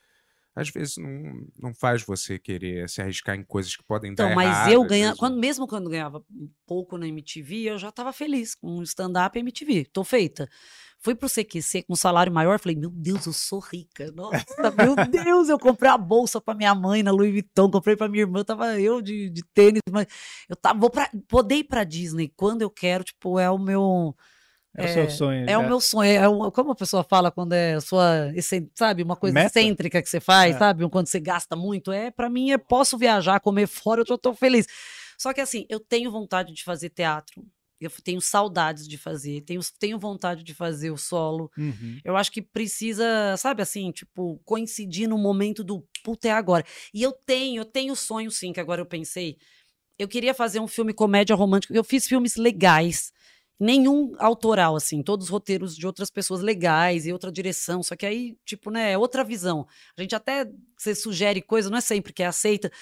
Às 0.55 0.69
vezes 0.69 0.97
não, 0.97 1.47
não 1.59 1.73
faz 1.75 2.03
você 2.03 2.39
querer 2.39 2.89
se 2.89 3.01
arriscar 3.01 3.37
em 3.37 3.45
coisas 3.45 3.77
que 3.77 3.85
podem 3.85 4.13
Então, 4.13 4.29
dar 4.29 4.35
mas 4.35 4.49
errado, 4.49 4.73
eu 4.73 4.83
às 4.83 4.89
ganhava, 4.89 5.17
vezes. 5.17 5.19
quando, 5.19 5.39
mesmo 5.39 5.67
quando 5.67 5.89
ganhava 5.91 6.25
um 6.31 6.51
pouco 6.67 6.99
na 6.99 7.07
MTV, 7.07 7.71
eu 7.71 7.79
já 7.79 7.91
tava 7.93 8.13
feliz 8.13 8.55
com 8.55 8.79
o 8.79 8.83
stand-up 8.83 9.39
e 9.39 9.41
MTV. 9.41 9.87
Tô 9.93 10.03
feita. 10.05 10.49
Fui 11.03 11.15
pro 11.15 11.29
CQC 11.31 11.85
com 11.85 11.95
um 11.95 11.97
salário 11.97 12.31
maior, 12.31 12.59
falei, 12.59 12.77
meu 12.77 12.91
Deus, 12.91 13.25
eu 13.25 13.33
sou 13.33 13.59
rica. 13.61 14.13
Nossa, 14.13 14.45
meu 14.77 14.95
Deus, 15.09 15.49
eu 15.49 15.59
comprei 15.59 15.91
a 15.91 15.97
bolsa 15.97 16.41
pra 16.43 16.55
minha 16.55 16.75
mãe 16.75 17.03
na 17.03 17.11
Louis 17.11 17.33
Vuitton, 17.33 17.71
comprei 17.71 17.97
pra 17.97 18.07
minha 18.09 18.23
irmã, 18.25 18.45
tava 18.45 18.79
eu 18.79 19.01
de, 19.01 19.31
de 19.31 19.43
tênis, 19.55 19.81
mas 19.91 20.07
eu 20.49 20.57
tava, 20.57 20.79
vou 20.79 20.91
pra, 20.91 21.09
poder 21.27 21.55
ir 21.57 21.65
pra 21.65 21.85
Disney 21.85 22.29
quando 22.37 22.61
eu 22.63 22.69
quero, 22.71 23.03
tipo, 23.03 23.39
é 23.39 23.51
o 23.51 23.57
meu 23.59 24.15
É, 24.77 24.85
o 24.85 24.89
seu 24.89 25.11
sonho. 25.11 25.51
É 25.51 25.59
o 25.59 25.67
meu 25.67 25.81
sonho. 25.81 26.11
É 26.11 26.29
o- 26.29 26.51
como 26.53 26.71
a 26.71 26.75
pessoa 26.77 27.03
fala 27.03 27.31
quando 27.31 27.53
é 27.53 27.81
sua, 27.81 28.33
sabe, 28.75 29.03
uma 29.03 29.17
coisa 29.17 29.35
Meta? 29.35 29.59
excêntrica 29.61 30.01
que 30.01 30.09
você 30.09 30.21
faz, 30.21 30.55
É. 30.55 30.59
sabe? 30.59 30.89
Quando 30.89 31.07
você 31.09 31.19
gasta 31.21 31.57
muito. 31.57 31.91
É, 31.91 32.11
para 32.11 32.31
mim, 32.31 32.53
é 32.53 32.59
posso 32.59 32.97
viajar, 32.97 33.41
comer 33.41 33.67
fora, 33.67 34.03
eu 34.03 34.07
já 34.07 34.17
tô 34.17 34.33
feliz. 34.35 34.67
Só 35.19 35.33
que 35.33 35.41
assim, 35.41 35.67
eu 35.69 35.81
tenho 35.81 36.11
vontade 36.11 36.53
de 36.55 36.63
fazer 36.65 36.89
teatro. 36.91 37.45
Eu 37.81 37.91
tenho 38.05 38.21
saudades 38.21 38.87
de 38.87 38.99
fazer, 38.99 39.41
tenho, 39.41 39.61
tenho 39.79 39.99
vontade 39.99 40.45
de 40.45 40.53
fazer 40.55 40.91
o 40.91 40.99
solo. 40.99 41.51
Uhum. 41.57 41.99
Eu 42.05 42.15
acho 42.15 42.31
que 42.31 42.43
precisa, 42.43 43.05
sabe 43.39 43.63
assim, 43.63 43.91
tipo, 43.91 44.39
coincidir 44.45 45.09
no 45.09 45.17
momento 45.17 45.65
do 45.65 45.83
puta 46.05 46.29
é 46.29 46.31
agora. 46.31 46.63
E 46.93 47.03
eu 47.03 47.11
tenho, 47.11 47.61
eu 47.63 47.65
tenho 47.65 47.97
sonho 47.97 48.31
sim, 48.31 48.53
que 48.53 48.61
agora 48.61 48.83
eu 48.83 48.87
pensei. 48.87 49.37
Eu 49.99 50.07
queria 50.07 50.35
fazer 50.35 50.61
um 50.61 50.69
filme 50.69 50.93
comédia 50.93 51.35
romântica. 51.35 51.75
Eu 51.75 51.83
fiz 51.83 52.07
filmes 52.07 52.37
legais. 52.37 53.13
Nenhum 53.61 54.15
autoral, 54.19 54.74
assim, 54.74 55.03
todos 55.03 55.28
roteiros 55.28 55.77
de 55.77 55.87
outras 55.87 56.11
pessoas 56.11 56.41
legais 56.41 57.07
e 57.07 57.12
outra 57.12 57.31
direção. 57.31 57.82
Só 57.82 57.95
que 57.95 58.07
aí, 58.07 58.37
tipo, 58.45 58.70
né, 58.70 58.93
é 58.93 58.99
outra 58.99 59.23
visão. 59.23 59.66
A 59.97 60.01
gente 60.01 60.15
até 60.15 60.51
você 60.78 60.95
sugere 60.95 61.43
coisa, 61.43 61.69
não 61.69 61.77
é 61.77 61.82
sempre 61.82 62.11
que 62.12 62.23
é 62.23 62.27
aceita. 62.27 62.73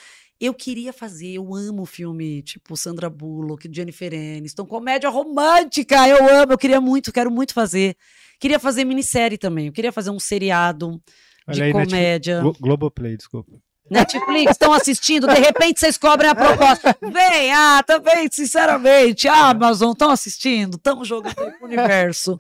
Eu 0.41 0.55
queria 0.55 0.93
fazer, 0.93 1.33
eu 1.33 1.53
amo 1.53 1.85
filme 1.85 2.43
tipo 2.43 2.77
Sandra 2.77 3.11
Bullock, 3.11 3.69
Jennifer 3.75 4.13
Aniston, 4.15 4.65
comédia 4.65 5.11
romântica, 5.11 6.07
eu 6.09 6.29
amo, 6.43 6.53
eu 6.53 6.59
queria 6.59 6.81
muito, 6.81 7.13
quero 7.13 7.29
muito 7.29 7.53
fazer. 7.53 7.97
Queria 8.39 8.61
fazer 8.61 8.85
minissérie 8.85 9.37
também, 9.37 9.67
eu 9.67 9.73
queria 9.73 9.91
fazer 9.91 10.11
um 10.11 10.21
seriado 10.21 10.91
de 10.93 11.61
Olha 11.61 11.65
aí, 11.65 11.73
Netflix- 11.73 11.91
comédia. 11.93 12.41
Glo- 12.41 12.57
Globoplay, 12.61 13.17
desculpa. 13.17 13.51
Netflix, 13.91 14.53
estão 14.53 14.73
assistindo, 14.73 15.27
de 15.27 15.39
repente 15.41 15.81
vocês 15.81 15.97
cobrem 15.97 16.31
a 16.31 16.35
proposta. 16.35 16.97
Vem, 17.01 17.53
ah, 17.53 17.83
também, 17.87 18.29
sinceramente, 18.31 19.29
Amazon, 19.29 19.93
estão 19.93 20.11
assistindo, 20.11 20.77
estamos 20.77 21.07
jogando 21.09 21.35
pro 21.35 21.67
universo. 21.67 22.37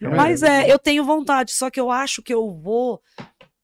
Mas 0.00 0.42
é, 0.42 0.70
eu 0.70 0.78
tenho 0.78 1.04
vontade, 1.04 1.52
só 1.52 1.70
que 1.70 1.78
eu 1.80 1.90
acho 1.90 2.22
que 2.22 2.32
eu 2.32 2.50
vou 2.50 3.02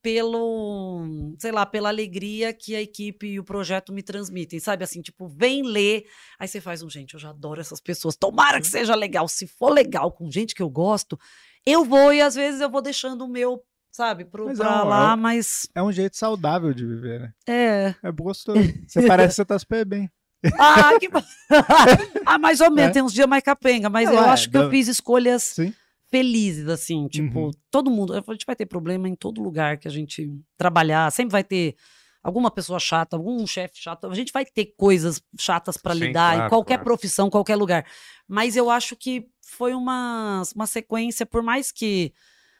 pelo, 0.06 1.34
sei 1.36 1.50
lá, 1.50 1.66
pela 1.66 1.88
alegria 1.88 2.52
que 2.52 2.76
a 2.76 2.80
equipe 2.80 3.26
e 3.26 3.40
o 3.40 3.44
projeto 3.44 3.92
me 3.92 4.04
transmitem, 4.04 4.60
sabe? 4.60 4.84
Assim, 4.84 5.02
tipo, 5.02 5.26
vem 5.26 5.64
ler, 5.64 6.06
aí 6.38 6.46
você 6.46 6.60
faz 6.60 6.80
um, 6.80 6.88
gente, 6.88 7.14
eu 7.14 7.20
já 7.20 7.30
adoro 7.30 7.60
essas 7.60 7.80
pessoas, 7.80 8.14
tomara 8.14 8.60
que 8.60 8.68
seja 8.68 8.94
legal, 8.94 9.26
se 9.26 9.48
for 9.48 9.72
legal 9.72 10.12
com 10.12 10.30
gente 10.30 10.54
que 10.54 10.62
eu 10.62 10.70
gosto, 10.70 11.18
eu 11.66 11.84
vou 11.84 12.12
e 12.14 12.20
às 12.20 12.36
vezes 12.36 12.60
eu 12.60 12.70
vou 12.70 12.80
deixando 12.80 13.24
o 13.24 13.28
meu, 13.28 13.60
sabe, 13.96 14.24
pro, 14.24 14.46
Mas 14.46 14.58
pra 14.58 14.68
é 14.68 14.82
um- 14.82 14.84
lá, 14.88 15.10
é 15.10 15.14
um- 15.14 15.16
mas... 15.16 15.68
É 15.74 15.82
um 15.82 15.90
jeito 15.90 16.16
saudável 16.16 16.72
de 16.74 16.84
viver, 16.86 17.20
né? 17.20 17.32
É. 17.48 17.94
É 18.02 18.12
gostoso. 18.12 18.60
Você 18.86 19.06
parece 19.06 19.28
que 19.30 19.34
você 19.36 19.44
tá 19.44 19.58
super 19.58 19.84
bem. 19.84 20.10
Ah, 20.60 20.96
que... 21.00 21.08
ah, 22.26 22.38
mais 22.38 22.60
ou 22.60 22.70
menos, 22.70 22.90
É. 22.90 22.92
tem 22.92 23.02
uns 23.02 23.12
dias 23.12 23.26
mais 23.26 23.42
capenga, 23.42 23.88
mas 23.88 24.08
Não, 24.08 24.16
eu 24.16 24.24
é, 24.24 24.28
acho 24.28 24.50
que 24.50 24.56
eu 24.56 24.70
fiz 24.70 24.86
escolhas 24.86 25.42
Sim. 25.42 25.72
felizes, 26.10 26.68
assim, 26.68 27.08
tipo, 27.08 27.46
Uhum. 27.46 27.50
todo 27.70 27.90
mundo, 27.90 28.12
a 28.12 28.32
gente 28.32 28.46
vai 28.46 28.54
ter 28.54 28.66
problema 28.66 29.08
em 29.08 29.14
todo 29.16 29.42
lugar 29.42 29.78
que 29.78 29.88
a 29.88 29.90
gente 29.90 30.30
trabalhar, 30.56 31.10
sempre 31.10 31.32
vai 31.32 31.42
ter 31.42 31.74
alguma 32.22 32.50
pessoa 32.50 32.78
chata, 32.78 33.16
algum 33.16 33.44
chefe 33.46 33.78
chato, 33.78 34.06
a 34.08 34.14
gente 34.14 34.32
vai 34.32 34.44
ter 34.44 34.74
coisas 34.76 35.20
chatas 35.38 35.76
para 35.76 35.94
lidar 35.94 36.34
em 36.34 36.36
claro, 36.38 36.50
qualquer 36.50 36.74
claro. 36.74 36.84
profissão, 36.84 37.30
qualquer 37.30 37.56
lugar, 37.56 37.84
mas 38.28 38.56
eu 38.56 38.70
acho 38.70 38.94
que 38.94 39.26
foi 39.40 39.74
uma, 39.74 40.42
uma 40.54 40.66
sequência, 40.66 41.24
por 41.24 41.42
mais 41.42 41.72
que 41.72 42.12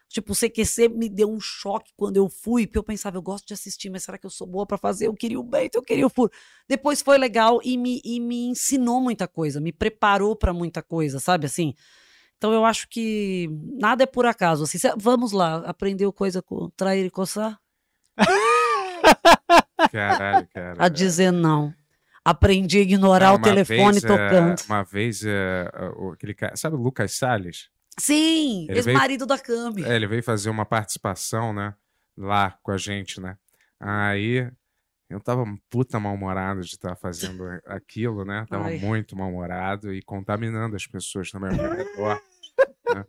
Tipo, 0.08 0.32
o 0.32 0.36
CQC 0.36 0.88
me 0.88 1.08
deu 1.08 1.28
um 1.30 1.40
choque 1.40 1.90
quando 1.96 2.16
eu 2.16 2.28
fui, 2.28 2.66
porque 2.66 2.78
eu 2.78 2.82
pensava, 2.84 3.16
eu 3.16 3.22
gosto 3.22 3.46
de 3.48 3.54
assistir, 3.54 3.90
mas 3.90 4.04
será 4.04 4.16
que 4.16 4.24
eu 4.24 4.30
sou 4.30 4.46
boa 4.46 4.64
para 4.64 4.78
fazer? 4.78 5.08
Eu 5.08 5.14
queria 5.14 5.38
o 5.38 5.42
Bento, 5.42 5.74
eu 5.76 5.82
queria 5.82 6.06
o 6.06 6.10
Furo. 6.10 6.30
Depois 6.68 7.02
foi 7.02 7.18
legal 7.18 7.60
e 7.64 7.76
me, 7.76 8.00
e 8.04 8.20
me 8.20 8.46
ensinou 8.46 9.00
muita 9.00 9.26
coisa, 9.26 9.60
me 9.60 9.72
preparou 9.72 10.36
para 10.36 10.52
muita 10.52 10.80
coisa, 10.82 11.18
sabe 11.18 11.46
assim? 11.46 11.74
Então 12.38 12.52
eu 12.52 12.64
acho 12.64 12.86
que 12.88 13.48
nada 13.80 14.04
é 14.04 14.06
por 14.06 14.26
acaso. 14.26 14.64
Assim, 14.64 14.78
vamos 14.96 15.32
lá, 15.32 15.56
aprendeu 15.66 16.12
coisa 16.12 16.40
com 16.42 16.70
trair 16.70 17.04
e 17.06 17.10
coçar? 17.10 17.58
Caralho, 19.90 20.46
cara. 20.52 20.74
A 20.84 20.88
dizer 20.88 21.32
não. 21.32 21.74
Aprendi 22.24 22.78
a 22.78 22.82
ignorar 22.82 23.32
o 23.34 23.38
telefone 23.38 23.92
vez, 24.00 24.04
é, 24.04 24.08
tocando. 24.08 24.60
uma 24.66 24.82
vez, 24.82 25.22
é, 25.24 25.70
o- 25.96 26.10
aquele 26.12 26.34
cara, 26.34 26.56
sabe 26.56 26.74
o 26.76 26.78
Lucas 26.80 27.12
Salles? 27.12 27.68
Sim, 27.98 28.66
ex-marido 28.70 29.24
da 29.26 29.38
Cami. 29.38 29.82
É, 29.84 29.96
ele 29.96 30.06
veio 30.06 30.22
fazer 30.22 30.50
uma 30.50 30.66
participação, 30.66 31.52
né? 31.52 31.74
Lá 32.16 32.58
com 32.62 32.70
a 32.70 32.78
gente, 32.78 33.20
né? 33.20 33.36
Aí 33.80 34.50
eu 35.08 35.20
tava 35.20 35.44
puta 35.70 36.00
mal-humorado 36.00 36.60
de 36.60 36.66
estar 36.74 36.96
fazendo 36.96 37.44
aquilo, 37.66 38.24
né? 38.24 38.44
Tava 38.48 38.66
Ai. 38.66 38.78
muito 38.78 39.16
mal-humorado 39.16 39.94
e 39.94 40.02
contaminando 40.02 40.74
as 40.76 40.86
pessoas 40.86 41.30
também 41.30 41.50
ao 41.50 41.56
meu 41.56 41.72
redor. 41.72 42.20
né? 42.94 43.04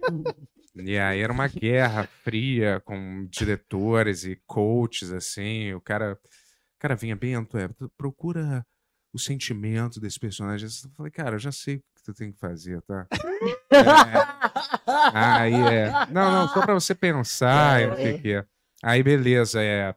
E 0.76 0.98
aí 0.98 1.20
era 1.22 1.34
uma 1.34 1.48
guerra 1.48 2.08
fria 2.24 2.80
com 2.86 3.26
diretores 3.30 4.24
e 4.26 4.36
coaches, 4.46 5.12
assim. 5.12 5.74
O 5.74 5.82
cara, 5.82 6.14
o 6.14 6.80
cara 6.80 6.96
vinha, 6.96 7.16
Bento, 7.16 7.58
é, 7.58 7.68
procura 7.98 8.66
o 9.12 9.18
sentimento 9.18 10.00
desse 10.00 10.20
personagem. 10.20 10.68
Eu 10.68 10.92
falei, 10.92 11.12
cara, 11.12 11.36
eu 11.36 11.40
já 11.40 11.52
sei 11.52 11.78
o 11.78 11.80
que 11.96 12.04
tu 12.04 12.14
tem 12.14 12.32
que 12.32 12.38
fazer, 12.38 12.80
tá? 12.84 13.08
É. 14.58 15.12
Aí 15.14 15.54
é. 15.54 15.92
Não, 16.12 16.32
não, 16.32 16.48
só 16.50 16.62
pra 16.62 16.74
você 16.74 16.94
pensar, 16.96 17.82
e 17.82 17.88
não 17.88 17.96
sei 17.96 18.16
o 18.16 18.22
quê. 18.22 18.46
Aí 18.84 19.02
beleza, 19.04 19.62
é. 19.62 19.96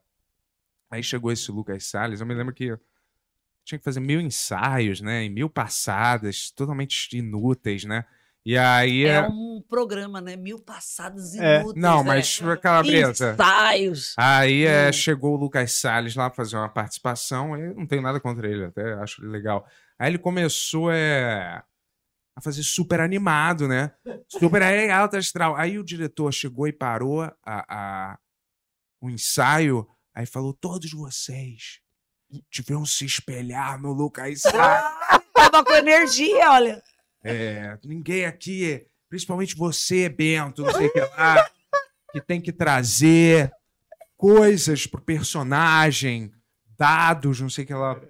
Aí 0.91 1.03
chegou 1.03 1.31
esse 1.31 1.51
Lucas 1.53 1.85
Salles, 1.87 2.21
eu 2.21 2.27
me 2.27 2.35
lembro 2.35 2.55
que 2.55 2.77
tinha 3.65 3.79
que 3.79 3.85
fazer 3.85 4.01
mil 4.01 4.21
ensaios, 4.21 5.01
né? 5.01 5.23
Em 5.25 5.31
mil 5.31 5.49
passadas, 5.49 6.51
totalmente 6.51 7.17
inúteis, 7.17 7.85
né? 7.85 8.05
E 8.45 8.57
aí 8.57 9.05
É 9.05 9.17
é. 9.17 9.29
um 9.29 9.63
programa, 9.69 10.21
né? 10.21 10.35
Mil 10.35 10.59
passadas 10.59 11.35
É, 11.37 11.61
inúteis. 11.61 11.83
não, 11.83 11.99
né? 12.03 12.09
mas 12.09 12.41
calabresa. 12.61 13.33
Ensaios. 13.35 14.15
Aí 14.17 14.65
é, 14.65 14.89
Hum. 14.89 14.93
chegou 14.93 15.35
o 15.35 15.37
Lucas 15.37 15.75
Salles 15.75 16.17
lá 16.17 16.29
pra 16.31 16.37
fazer 16.43 16.57
uma 16.57 16.69
participação. 16.69 17.55
Eu 17.57 17.75
não 17.75 17.87
tenho 17.87 18.01
nada 18.03 18.19
contra 18.19 18.49
ele, 18.49 18.65
até 18.65 18.95
acho 18.95 19.23
legal. 19.25 19.67
Aí 19.99 20.11
ele 20.11 20.19
começou 20.19 20.91
é, 20.91 21.63
a 22.41 22.43
fazer 22.43 22.63
super 22.63 23.01
animado, 23.01 23.69
né? 23.69 23.93
Super 24.29 24.63
aí, 24.63 24.91
alta 24.91 25.19
astral. 25.19 25.55
Aí 25.57 25.79
o 25.79 25.85
diretor 25.85 26.33
chegou 26.33 26.67
e 26.67 26.73
parou 26.73 27.23
a, 27.23 27.35
a- 27.45 28.19
o 29.01 29.09
ensaio. 29.09 29.87
Aí 30.15 30.27
falou: 30.27 30.53
Todos 30.53 30.91
vocês 30.93 31.81
deviam 32.55 32.85
se 32.85 33.05
espelhar 33.05 33.81
no 33.81 33.93
Lucas. 33.93 34.43
Tava 35.35 35.65
com 35.65 35.73
energia, 35.75 36.51
olha. 36.51 36.83
É, 37.23 37.79
ninguém 37.85 38.25
aqui, 38.25 38.87
principalmente 39.09 39.55
você, 39.57 40.09
Bento, 40.09 40.63
não 40.63 40.73
sei 40.73 40.87
o 40.87 40.93
que 40.93 41.01
lá, 41.01 41.51
que 42.13 42.21
tem 42.21 42.41
que 42.41 42.53
trazer 42.53 43.51
coisas 44.17 44.87
pro 44.87 45.01
personagem, 45.03 46.33
dados, 46.79 47.41
não 47.41 47.51
sei 47.51 47.65
o 47.65 47.67
que 47.67 47.75
lá. 47.75 48.01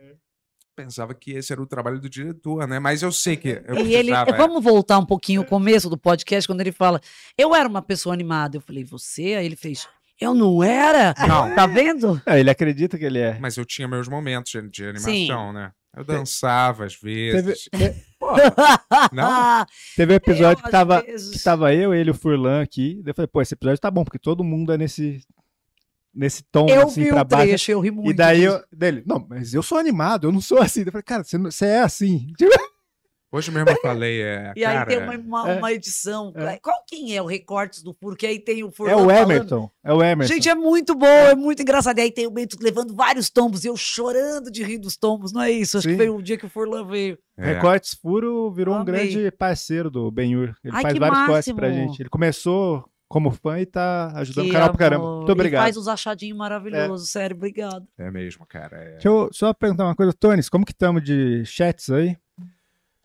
Pensava 0.83 1.15
que 1.15 1.33
esse 1.33 1.53
era 1.53 1.63
o 1.63 1.67
trabalho 1.67 2.01
do 2.01 2.09
diretor, 2.09 2.67
né? 2.67 2.79
Mas 2.79 3.03
eu 3.03 3.13
sei 3.13 3.37
que 3.37 3.63
eu 3.67 3.77
E 3.87 3.95
ele, 3.95 4.11
é. 4.13 4.25
vamos 4.37 4.63
voltar 4.63 4.99
um 4.99 5.05
pouquinho 5.07 5.43
o 5.43 5.45
começo 5.47 5.89
do 5.91 5.97
podcast, 5.99 6.47
quando 6.49 6.61
ele 6.61 6.73
fala, 6.73 7.01
eu 7.37 7.55
era 7.55 7.69
uma 7.69 7.83
pessoa 7.83 8.13
animada. 8.15 8.57
Eu 8.57 8.61
falei, 8.61 8.85
você? 8.85 9.35
Aí 9.35 9.47
ele 9.47 9.57
fez, 9.57 9.87
eu 10.21 10.35
não 10.35 10.63
era? 10.63 11.15
Não. 11.27 11.55
Tá 11.55 11.67
vendo? 11.67 12.21
É, 12.27 12.39
ele 12.41 12.51
acredita 12.51 12.99
que 12.99 13.05
ele 13.05 13.19
é. 13.19 13.39
Mas 13.41 13.57
eu 13.57 13.65
tinha 13.65 13.87
meus 13.89 14.09
momentos 14.09 14.53
de, 14.53 14.63
de 14.69 15.01
Sim. 15.01 15.31
animação, 15.31 15.53
né? 15.53 15.73
Eu 15.97 16.05
dançava 16.05 16.85
às 16.85 16.95
Teve, 16.97 17.43
vezes. 17.43 17.63
te- 17.65 17.95
Não? 19.13 19.67
teve 19.97 20.13
um 20.13 20.17
episódio 20.17 20.61
Eu, 20.61 20.65
que 20.65 20.71
tava, 20.71 21.03
vezes. 21.03 21.37
que 21.37 21.43
tava 21.43 21.75
eu, 21.75 21.93
ele 21.93 22.11
e 22.11 22.13
o 22.13 22.15
Furlan 22.15 22.63
aqui. 22.63 23.03
Eu 23.05 23.15
falei, 23.15 23.27
pô, 23.27 23.43
esse 23.43 23.55
episódio 23.55 23.81
tá 23.81 23.91
bom, 23.91 24.05
porque 24.05 24.19
todo 24.19 24.45
mundo 24.45 24.73
é 24.73 24.79
nesse, 24.79 25.21
nesse 26.15 26.43
tom 26.45 26.67
Eu 26.69 26.83
assim 26.89 27.05
vi 27.05 27.09
pra 27.11 27.25
baixo. 27.25 27.47
trecho, 27.49 27.71
eu 27.73 27.81
ri 27.81 27.91
muito 27.91 28.11
E 28.11 28.13
daí 28.15 28.43
eu, 28.45 28.63
dele, 28.73 29.03
não, 29.07 29.25
mas 29.29 29.55
eu 29.55 29.63
sou 29.63 29.79
animado, 29.79 30.27
eu 30.29 30.33
não 30.33 30.41
sou 30.41 30.59
assim. 30.59 30.81
Eu 30.85 30.93
falei, 30.93 31.03
cara, 31.03 31.25
você, 31.25 31.39
não- 31.39 31.51
você 31.51 31.67
é 31.67 31.81
assim. 31.81 32.33
Tipo, 32.39 32.71
Hoje 33.33 33.49
mesmo 33.53 33.71
eu 33.71 33.77
falei, 33.81 34.23
é. 34.23 34.53
E 34.59 34.65
aí 34.65 34.75
cara, 34.75 34.87
tem 34.87 34.99
uma, 34.99 35.17
uma, 35.17 35.51
é. 35.53 35.57
uma 35.59 35.73
edição. 35.73 36.33
Qual 36.61 36.83
quem 36.85 37.17
é 37.17 37.23
o 37.23 37.27
recortes 37.27 37.81
do 37.81 37.95
furo? 37.95 38.17
Que 38.17 38.27
aí 38.27 38.41
tem 38.41 38.65
o 38.65 38.73
furo. 38.73 38.91
é 38.91 38.97
o 38.97 39.09
Emerson. 39.09 39.71
É 39.85 39.93
o 39.93 40.03
Emerson. 40.03 40.35
Gente, 40.35 40.49
é 40.49 40.55
muito 40.57 40.97
bom, 40.97 41.07
é 41.07 41.35
muito 41.37 41.63
engraçado. 41.63 41.97
E 41.99 42.01
aí 42.03 42.11
tem 42.11 42.27
o 42.27 42.31
Bento 42.33 42.57
levando 42.61 42.93
vários 42.93 43.31
tombos 43.31 43.63
e 43.63 43.69
eu 43.69 43.77
chorando 43.77 44.51
de 44.51 44.65
rir 44.65 44.79
dos 44.79 44.97
tombos, 44.97 45.33
não 45.33 45.41
é 45.43 45.51
isso? 45.53 45.79
Acho 45.79 45.89
Sim. 45.89 45.93
que 45.97 45.99
foi 45.99 46.11
o 46.11 46.21
dia 46.21 46.37
que 46.37 46.47
o 46.47 46.51
Furlan 46.51 46.85
veio. 46.85 47.17
É. 47.39 47.55
Recortes 47.55 47.95
Furo 47.95 48.51
virou 48.51 48.75
um 48.75 48.79
Amei. 48.79 48.95
grande 49.13 49.31
parceiro 49.31 49.89
do 49.93 50.11
Benhur. 50.11 50.53
Ele 50.65 50.75
Ai, 50.75 50.83
faz 50.83 50.99
vários 50.99 51.27
cortes 51.27 51.53
pra 51.53 51.69
máximo. 51.69 51.87
gente. 51.89 52.03
Ele 52.03 52.09
começou 52.09 52.85
como 53.11 53.33
fã 53.33 53.59
e 53.59 53.67
tá 53.67 54.13
ajudando 54.15 54.45
Que 54.45 54.51
o 54.51 54.55
canal 54.55 54.69
pra 54.69 54.79
caramba. 54.79 55.05
amor. 55.05 55.17
Muito 55.19 55.33
obrigado. 55.33 55.63
E 55.63 55.65
faz 55.65 55.77
os 55.77 55.89
achadinhos 55.89 56.39
maravilhosos, 56.39 57.11
sério, 57.11 57.37
obrigado. 57.37 57.85
É 57.99 58.09
mesmo, 58.09 58.47
cara. 58.47 58.77
É... 58.77 58.91
Deixa 58.93 59.09
eu 59.09 59.29
só 59.33 59.53
perguntar 59.53 59.85
uma 59.85 59.97
coisa, 59.97 60.13
Tonis, 60.13 60.49
como 60.49 60.65
que 60.65 60.71
estamos 60.71 61.03
de 61.03 61.45
chats 61.45 61.91
aí? 61.91 62.17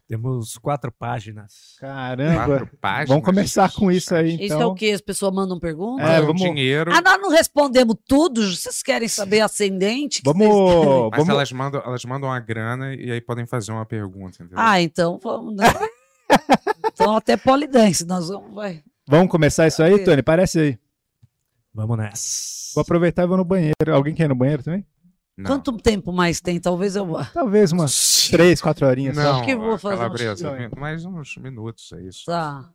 Temos 0.08 0.60
quatro 0.60 0.92
páginas. 0.92 1.76
Caramba. 1.80 2.46
Quatro 2.46 2.78
páginas 2.80 3.10
Vamos 3.10 3.26
começar 3.26 3.74
com 3.74 3.92
isso 3.92 4.14
aí, 4.14 4.36
Isso 4.36 4.54
é 4.54 4.58
então. 4.58 4.70
o 4.70 4.76
quê? 4.76 4.92
As 4.92 5.02
pessoas 5.02 5.34
mandam 5.34 5.60
perguntas? 5.60 6.08
É, 6.08 6.22
vamos- 6.22 6.40
dinheiro. 6.40 6.92
Ah, 6.94 7.02
nós 7.02 7.20
não 7.20 7.32
respondemos 7.32 7.96
tudo? 8.08 8.44
Vocês 8.56 8.84
querem 8.84 9.08
saber 9.08 9.42
ascendente? 9.42 10.22
Que 10.22 10.32
Vamos, 10.32 11.10
Mas 11.10 11.18
vamos, 11.18 11.30
elas 11.30 11.52
mandam, 11.52 11.82
elas 11.84 12.06
mandam 12.06 12.30
uma 12.30 12.40
grana 12.40 12.94
e 12.94 13.12
aí 13.12 13.20
podem 13.20 13.48
fazer 13.48 13.72
uma 13.72 13.88
pergunta, 13.88 14.44
entendeu? 14.44 14.60
Ah, 14.60 14.80
então 14.80 15.20
vamos, 15.22 15.56
né? 15.56 15.66
Então 16.94 17.16
até 17.18 17.36
polidense, 17.36 18.06
nós 18.06 18.30
vamos, 18.30 18.54
vai. 18.54 18.84
Vamos 19.08 19.30
começar 19.30 19.68
isso 19.68 19.84
aí. 19.84 20.04
Tony? 20.04 20.24
Parece 20.24 20.60
aí. 20.60 20.80
Vamos 21.74 21.98
nessa. 21.98 22.74
Vou 22.76 22.82
aproveitar 22.82 23.24
e 23.24 23.28
vou 23.28 23.38
no 23.38 23.46
banheiro. 23.46 23.74
Alguém 23.94 24.16
quer 24.16 24.26
ir 24.26 24.30
no 24.30 24.36
banheiro 24.36 24.64
também? 24.64 24.86
Quanto 25.46 25.78
tempo 25.78 26.14
mais 26.14 26.40
tem? 26.40 26.60
Talvez 26.60 26.96
eu 26.96 27.06
vá. 27.06 27.26
Talvez 27.26 27.72
umas 27.74 28.30
três, 28.32 28.62
quatro 28.62 28.88
horinhas. 28.88 29.18
Não, 29.18 29.36
Acho 29.36 29.46
que 29.46 29.56
vou 29.56 29.78
fazer 29.78 29.96
um 29.96 29.98
Calabresa, 29.98 30.58
xixi. 30.58 30.80
mais 30.80 31.06
uns 31.06 31.36
minutos, 31.38 31.92
é 31.92 32.02
isso. 32.04 32.26
Tá. 32.26 32.72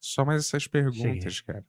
Só 0.00 0.24
mais 0.24 0.44
essas 0.44 0.66
perguntas, 0.66 1.40
cara. 1.40 1.64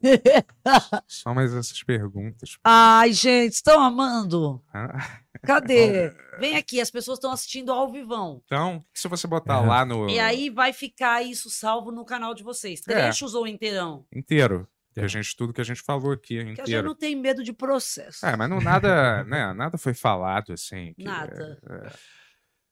Só 1.06 1.34
mais 1.34 1.52
essas 1.52 1.82
perguntas. 1.82 2.56
Ai, 2.64 3.12
gente, 3.12 3.52
estão 3.52 3.82
amando? 3.82 4.62
Ah. 4.72 5.20
Cadê? 5.44 6.10
Vem 6.38 6.56
aqui, 6.56 6.80
as 6.80 6.90
pessoas 6.90 7.18
estão 7.18 7.30
assistindo 7.32 7.72
ao 7.72 7.90
vivão. 7.90 8.42
Então, 8.44 8.84
se 8.94 9.08
você 9.08 9.26
botar 9.26 9.60
lá 9.60 9.84
no 9.84 10.08
E 10.08 10.18
aí 10.18 10.50
vai 10.50 10.72
ficar 10.72 11.22
isso 11.22 11.50
salvo 11.50 11.90
no 11.90 12.04
canal 12.04 12.34
de 12.34 12.42
vocês. 12.42 12.80
É. 12.88 12.92
Trechos 12.94 13.34
ou 13.34 13.46
inteirão? 13.46 14.04
inteiro, 14.14 14.68
que 14.92 15.00
a 15.00 15.06
gente 15.08 15.36
tudo 15.36 15.52
que 15.52 15.60
a 15.60 15.64
gente 15.64 15.82
falou 15.82 16.12
aqui 16.12 16.36
Porque 16.36 16.40
a 16.40 16.54
gente 16.54 16.60
inteiro. 16.62 16.86
não 16.88 16.94
tem 16.94 17.14
medo 17.16 17.42
de 17.44 17.52
processo. 17.52 18.24
É, 18.26 18.36
mas 18.36 18.48
não 18.50 18.60
nada, 18.60 19.22
né? 19.24 19.52
Nada 19.52 19.76
foi 19.78 19.94
falado 19.94 20.52
assim. 20.52 20.92
que- 20.94 21.04
Nada. 21.04 21.58
é, 21.68 21.90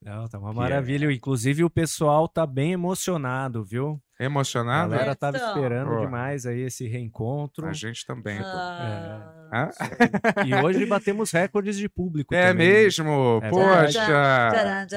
Não, 0.03 0.29
tá 0.29 0.39
uma 0.39 0.51
Que 0.51 0.57
maravilha. 0.57 1.11
Inclusive, 1.13 1.65
o 1.65 1.71
pessoal 1.71 2.29
tá 2.29 2.47
bem 2.47 2.73
emocionado, 2.73 3.65
viu? 3.65 4.01
É 4.19 4.25
A 4.25 4.27
emocionado. 4.27 4.91
galera 4.91 5.15
tava 5.15 5.37
Então. 5.37 5.49
esperando 5.49 5.91
Pô. 5.91 6.01
demais 6.01 6.47
aí 6.47 6.61
esse 6.63 6.87
reencontro. 6.87 7.67
A 7.67 7.73
gente 7.73 8.05
também. 8.07 8.39
Ah, 8.41 9.33
Hã? 9.53 9.71
E 10.45 10.53
hoje 10.57 10.85
batemos 10.87 11.31
recordes 11.31 11.77
de 11.77 11.89
público. 11.89 12.35
É 12.35 12.49
também. 12.49 12.67
mesmo? 12.69 13.41
É 13.45 13.49
Poxa! 13.49 14.51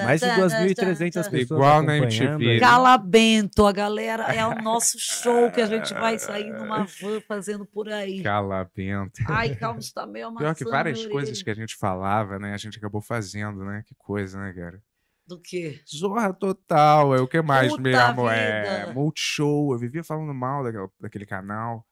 Mais 0.04 0.20
de 0.22 0.28
2.300 0.28 1.30
pessoas 1.30 1.34
Igual 1.42 1.84
na 1.84 1.98
MTV. 1.98 2.50
aí. 2.54 2.60
Cala 2.60 2.98
Bento, 2.98 3.66
a 3.68 3.72
galera 3.72 4.24
é 4.34 4.44
o 4.46 4.56
nosso 4.56 4.98
show 4.98 5.52
que 5.52 5.62
a 5.62 5.68
gente 5.68 5.94
vai 5.94 6.18
sair 6.18 6.52
numa 6.52 6.84
van 7.00 7.22
fazendo 7.28 7.64
por 7.66 7.90
aí. 7.90 8.24
Cala 8.24 8.68
Bento. 8.76 9.22
Ai, 9.28 9.56
calma, 9.56 9.80
isso 9.80 9.94
tá 9.94 10.08
meio 10.08 10.28
amassando. 10.28 10.46
Pior 10.46 10.56
que 10.56 10.66
várias 10.72 11.06
coisas 11.06 11.44
que 11.44 11.50
a 11.50 11.56
gente 11.56 11.76
falava, 11.78 12.40
né? 12.40 12.54
A 12.54 12.58
gente 12.58 12.78
acabou 12.80 13.02
fazendo, 13.02 13.64
né? 13.64 13.84
Que 13.86 13.94
coisa, 14.00 14.40
né, 14.40 14.52
cara? 14.54 14.82
Do 15.30 15.40
quê? 15.40 15.80
Zorra 15.88 16.34
total. 16.34 17.14
É 17.16 17.22
o 17.22 17.28
que 17.28 17.40
mais 17.42 17.70
Puta 17.70 17.84
mesmo? 17.84 18.28
É 18.30 18.80
vida. 18.82 18.94
Multishow. 18.94 19.72
Eu 19.74 19.78
vivia 19.78 20.04
falando 20.04 20.34
mal 20.34 20.64
daquela- 20.64 20.90
daquele 21.00 21.26
canal. 21.26 21.86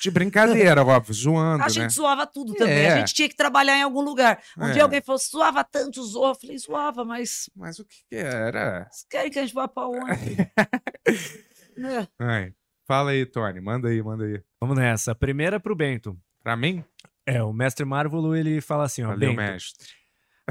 De 0.00 0.10
brincadeira, 0.10 0.82
óbvio, 0.84 1.12
zoando, 1.12 1.60
A 1.64 1.66
né? 1.66 1.70
gente 1.70 1.92
zoava 1.92 2.24
tudo 2.26 2.54
também. 2.54 2.84
É. 2.84 2.92
A 2.92 2.98
gente 3.00 3.12
tinha 3.12 3.28
que 3.28 3.34
trabalhar 3.36 3.76
em 3.76 3.82
algum 3.82 4.00
lugar. 4.00 4.40
Um 4.56 4.66
É. 4.68 4.72
dia 4.72 4.82
alguém 4.84 5.02
falou, 5.02 5.18
zoava 5.18 5.64
tanto, 5.64 6.02
zoava. 6.04 6.30
Eu 6.36 6.40
falei, 6.40 6.58
zoava, 6.58 7.04
mas 7.04 7.50
Mas 7.56 7.78
o 7.80 7.84
que 7.84 7.96
que 8.08 8.14
era? 8.16 8.86
vocês 8.90 9.04
querem 9.10 9.30
que 9.30 9.38
a 9.38 9.42
gente 9.42 9.52
vá 9.54 9.66
pra 9.66 9.88
onde? 9.88 9.98
É. 11.78 12.06
Ai, 12.18 12.52
fala 12.86 13.10
aí, 13.10 13.24
Tony. 13.26 13.60
Manda 13.60 13.88
aí, 13.88 14.02
manda 14.02 14.24
aí. 14.24 14.40
Vamos 14.60 14.76
nessa. 14.76 15.12
A 15.12 15.14
primeira 15.14 15.60
pro 15.60 15.74
Bento. 15.76 16.18
Pra 16.42 16.56
mim? 16.56 16.84
É, 17.26 17.42
o 17.42 17.52
mestre 17.52 17.84
Marvolo, 17.84 18.34
ele 18.34 18.60
fala 18.60 18.84
assim, 18.84 19.02
ó. 19.02 19.08
Valeu, 19.08 19.30
Bento, 19.30 19.36
mestre. 19.52 19.86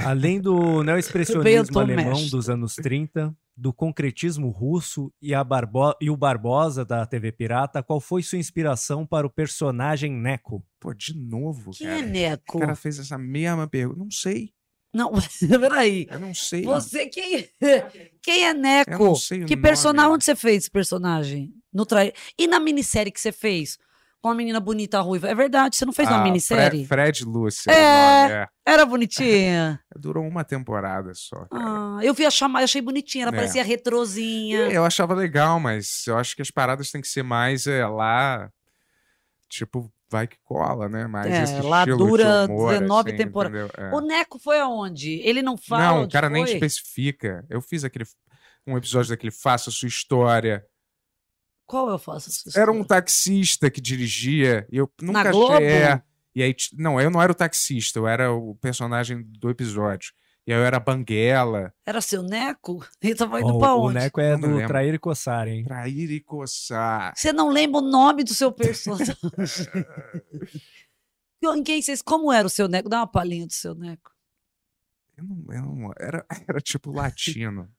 Além 0.05 0.39
do 0.39 0.83
neoexpressionismo 0.83 1.79
alemão 1.79 2.05
mestre. 2.11 2.29
dos 2.31 2.49
anos 2.49 2.75
30, 2.75 3.35
do 3.55 3.73
concretismo 3.73 4.49
russo 4.49 5.11
e, 5.21 5.33
a 5.33 5.43
Barbo- 5.43 5.95
e 5.99 6.09
o 6.09 6.15
Barbosa 6.17 6.85
da 6.85 7.05
TV 7.05 7.31
Pirata, 7.31 7.81
qual 7.81 7.99
foi 7.99 8.21
sua 8.21 8.37
inspiração 8.37 9.05
para 9.05 9.25
o 9.25 9.29
personagem 9.29 10.11
Neco? 10.11 10.63
Pô, 10.79 10.93
de 10.93 11.17
novo, 11.17 11.71
Quem 11.71 11.87
cara. 11.87 11.99
é 11.99 12.03
Neco? 12.03 12.57
O 12.57 12.59
cara 12.59 12.75
fez 12.75 12.99
essa 12.99 13.17
mesma 13.17 13.67
pergunta. 13.67 13.99
Não 13.99 14.11
sei. 14.11 14.51
Não, 14.93 15.11
peraí. 15.59 16.07
Eu 16.09 16.19
não 16.19 16.33
sei. 16.33 16.63
Você, 16.63 17.07
quem, 17.07 17.47
quem 18.21 18.45
é 18.45 18.51
Eu 18.51 18.55
Neco? 18.55 19.03
não 19.03 19.15
sei 19.15 19.43
o 19.43 19.45
Que 19.45 19.57
personagem? 19.57 20.11
Onde 20.11 20.23
você 20.25 20.35
fez 20.35 20.57
esse 20.63 20.71
personagem? 20.71 21.53
No 21.73 21.85
trai... 21.85 22.13
E 22.37 22.47
na 22.47 22.59
minissérie 22.59 23.11
que 23.11 23.19
você 23.19 23.31
fez? 23.31 23.77
Com 24.27 24.31
a 24.31 24.35
menina 24.35 24.59
bonita 24.59 24.99
ruiva. 24.99 25.29
É 25.29 25.33
verdade, 25.33 25.77
você 25.77 25.85
não 25.85 25.93
fez 25.93 26.09
uma 26.09 26.19
Ah, 26.19 26.23
minissérie? 26.23 26.85
Fre- 26.85 26.95
Fred 26.95 27.23
Lúcia. 27.23 27.71
É. 27.71 28.31
é. 28.43 28.47
Era 28.65 28.85
bonitinha. 28.85 29.79
Durou 29.95 30.27
uma 30.27 30.43
temporada 30.43 31.13
só. 31.13 31.47
Ah, 31.49 31.99
eu 32.03 32.13
vi 32.13 32.25
a 32.25 32.29
chamada, 32.29 32.65
achei 32.65 32.81
bonitinha. 32.81 33.23
Ela 33.23 33.31
É. 33.33 33.37
parecia 33.37 33.63
retrozinha. 33.63 34.67
Eu 34.69 34.83
achava 34.83 35.13
legal, 35.13 35.61
mas 35.61 36.05
eu 36.07 36.17
acho 36.17 36.35
que 36.35 36.41
as 36.41 36.51
paradas 36.51 36.91
têm 36.91 36.99
que 36.99 37.07
ser 37.07 37.23
mais 37.23 37.67
é, 37.67 37.87
lá. 37.87 38.49
Tipo, 39.49 39.89
vai 40.09 40.27
que 40.27 40.35
cola, 40.43 40.89
né? 40.89 41.07
Mais 41.07 41.27
É, 41.31 41.43
esse 41.43 41.61
lá 41.61 41.85
dura 41.85 42.45
humor, 42.49 42.73
19 42.73 43.09
assim, 43.11 43.17
temporadas. 43.17 43.71
É. 43.77 43.95
O 43.95 44.01
Neco 44.01 44.39
foi 44.39 44.59
aonde? 44.59 45.21
Ele 45.23 45.41
não 45.41 45.55
fala. 45.55 45.83
Não, 45.99 46.03
o 46.03 46.09
cara 46.09 46.29
nem 46.29 46.43
especifica. 46.43 47.45
Eu 47.49 47.61
fiz 47.61 47.85
aquele 47.85 48.03
um 48.67 48.75
episódio 48.77 49.11
daquele 49.11 49.31
Faça 49.31 49.69
a 49.69 49.73
Sua 49.73 49.87
História. 49.87 50.65
Qual 51.67 51.89
eu 51.89 51.99
faço? 51.99 52.29
essa 52.29 52.59
Era 52.59 52.71
um 52.71 52.83
taxista 52.83 53.69
que 53.69 53.81
dirigia 53.81 54.65
e 54.71 54.77
eu 54.77 54.89
nunca 55.01 55.19
achei. 55.19 55.31
Globo? 55.33 55.61
É, 55.61 56.01
e 56.33 56.41
aí, 56.41 56.55
não, 56.73 56.99
eu 56.99 57.11
não 57.11 57.21
era 57.21 57.31
o 57.31 57.35
taxista, 57.35 57.99
eu 57.99 58.07
era 58.07 58.31
o 58.31 58.55
personagem 58.55 59.21
do 59.21 59.49
episódio. 59.49 60.13
E 60.47 60.53
aí 60.53 60.59
eu 60.59 60.63
era 60.63 60.79
Banguela. 60.79 61.73
Era 61.85 61.99
seu 61.99 62.23
Neco? 62.23 62.81
Ele 63.03 63.15
tava 63.15 63.41
indo 63.41 63.55
Ó, 63.55 63.59
pra 63.59 63.75
o 63.75 63.87
onde? 63.87 63.95
Neco 63.95 64.21
é 64.21 64.37
do 64.37 64.47
lembro. 64.47 64.67
Trair 64.67 64.93
e 64.93 64.99
Coçar, 64.99 65.49
hein? 65.49 65.65
Trair 65.65 66.09
e 66.09 66.21
coçar. 66.21 67.11
Você 67.13 67.33
não 67.33 67.49
lembra 67.49 67.81
o 67.81 67.89
nome 67.89 68.23
do 68.23 68.33
seu 68.33 68.49
personagem? 68.53 69.13
em 71.43 71.63
quem 71.63 71.81
vocês. 71.81 72.01
Como 72.01 72.31
era 72.31 72.47
o 72.47 72.49
seu 72.49 72.69
Neco? 72.69 72.87
Dá 72.87 72.99
uma 72.99 73.07
palhinha 73.07 73.45
do 73.45 73.51
seu 73.51 73.75
Neco. 73.75 74.09
Eu 75.17 75.25
não, 75.25 75.53
eu 75.53 75.61
não- 75.61 75.93
era, 75.99 76.25
era 76.47 76.61
tipo 76.61 76.91
latino. 76.91 77.69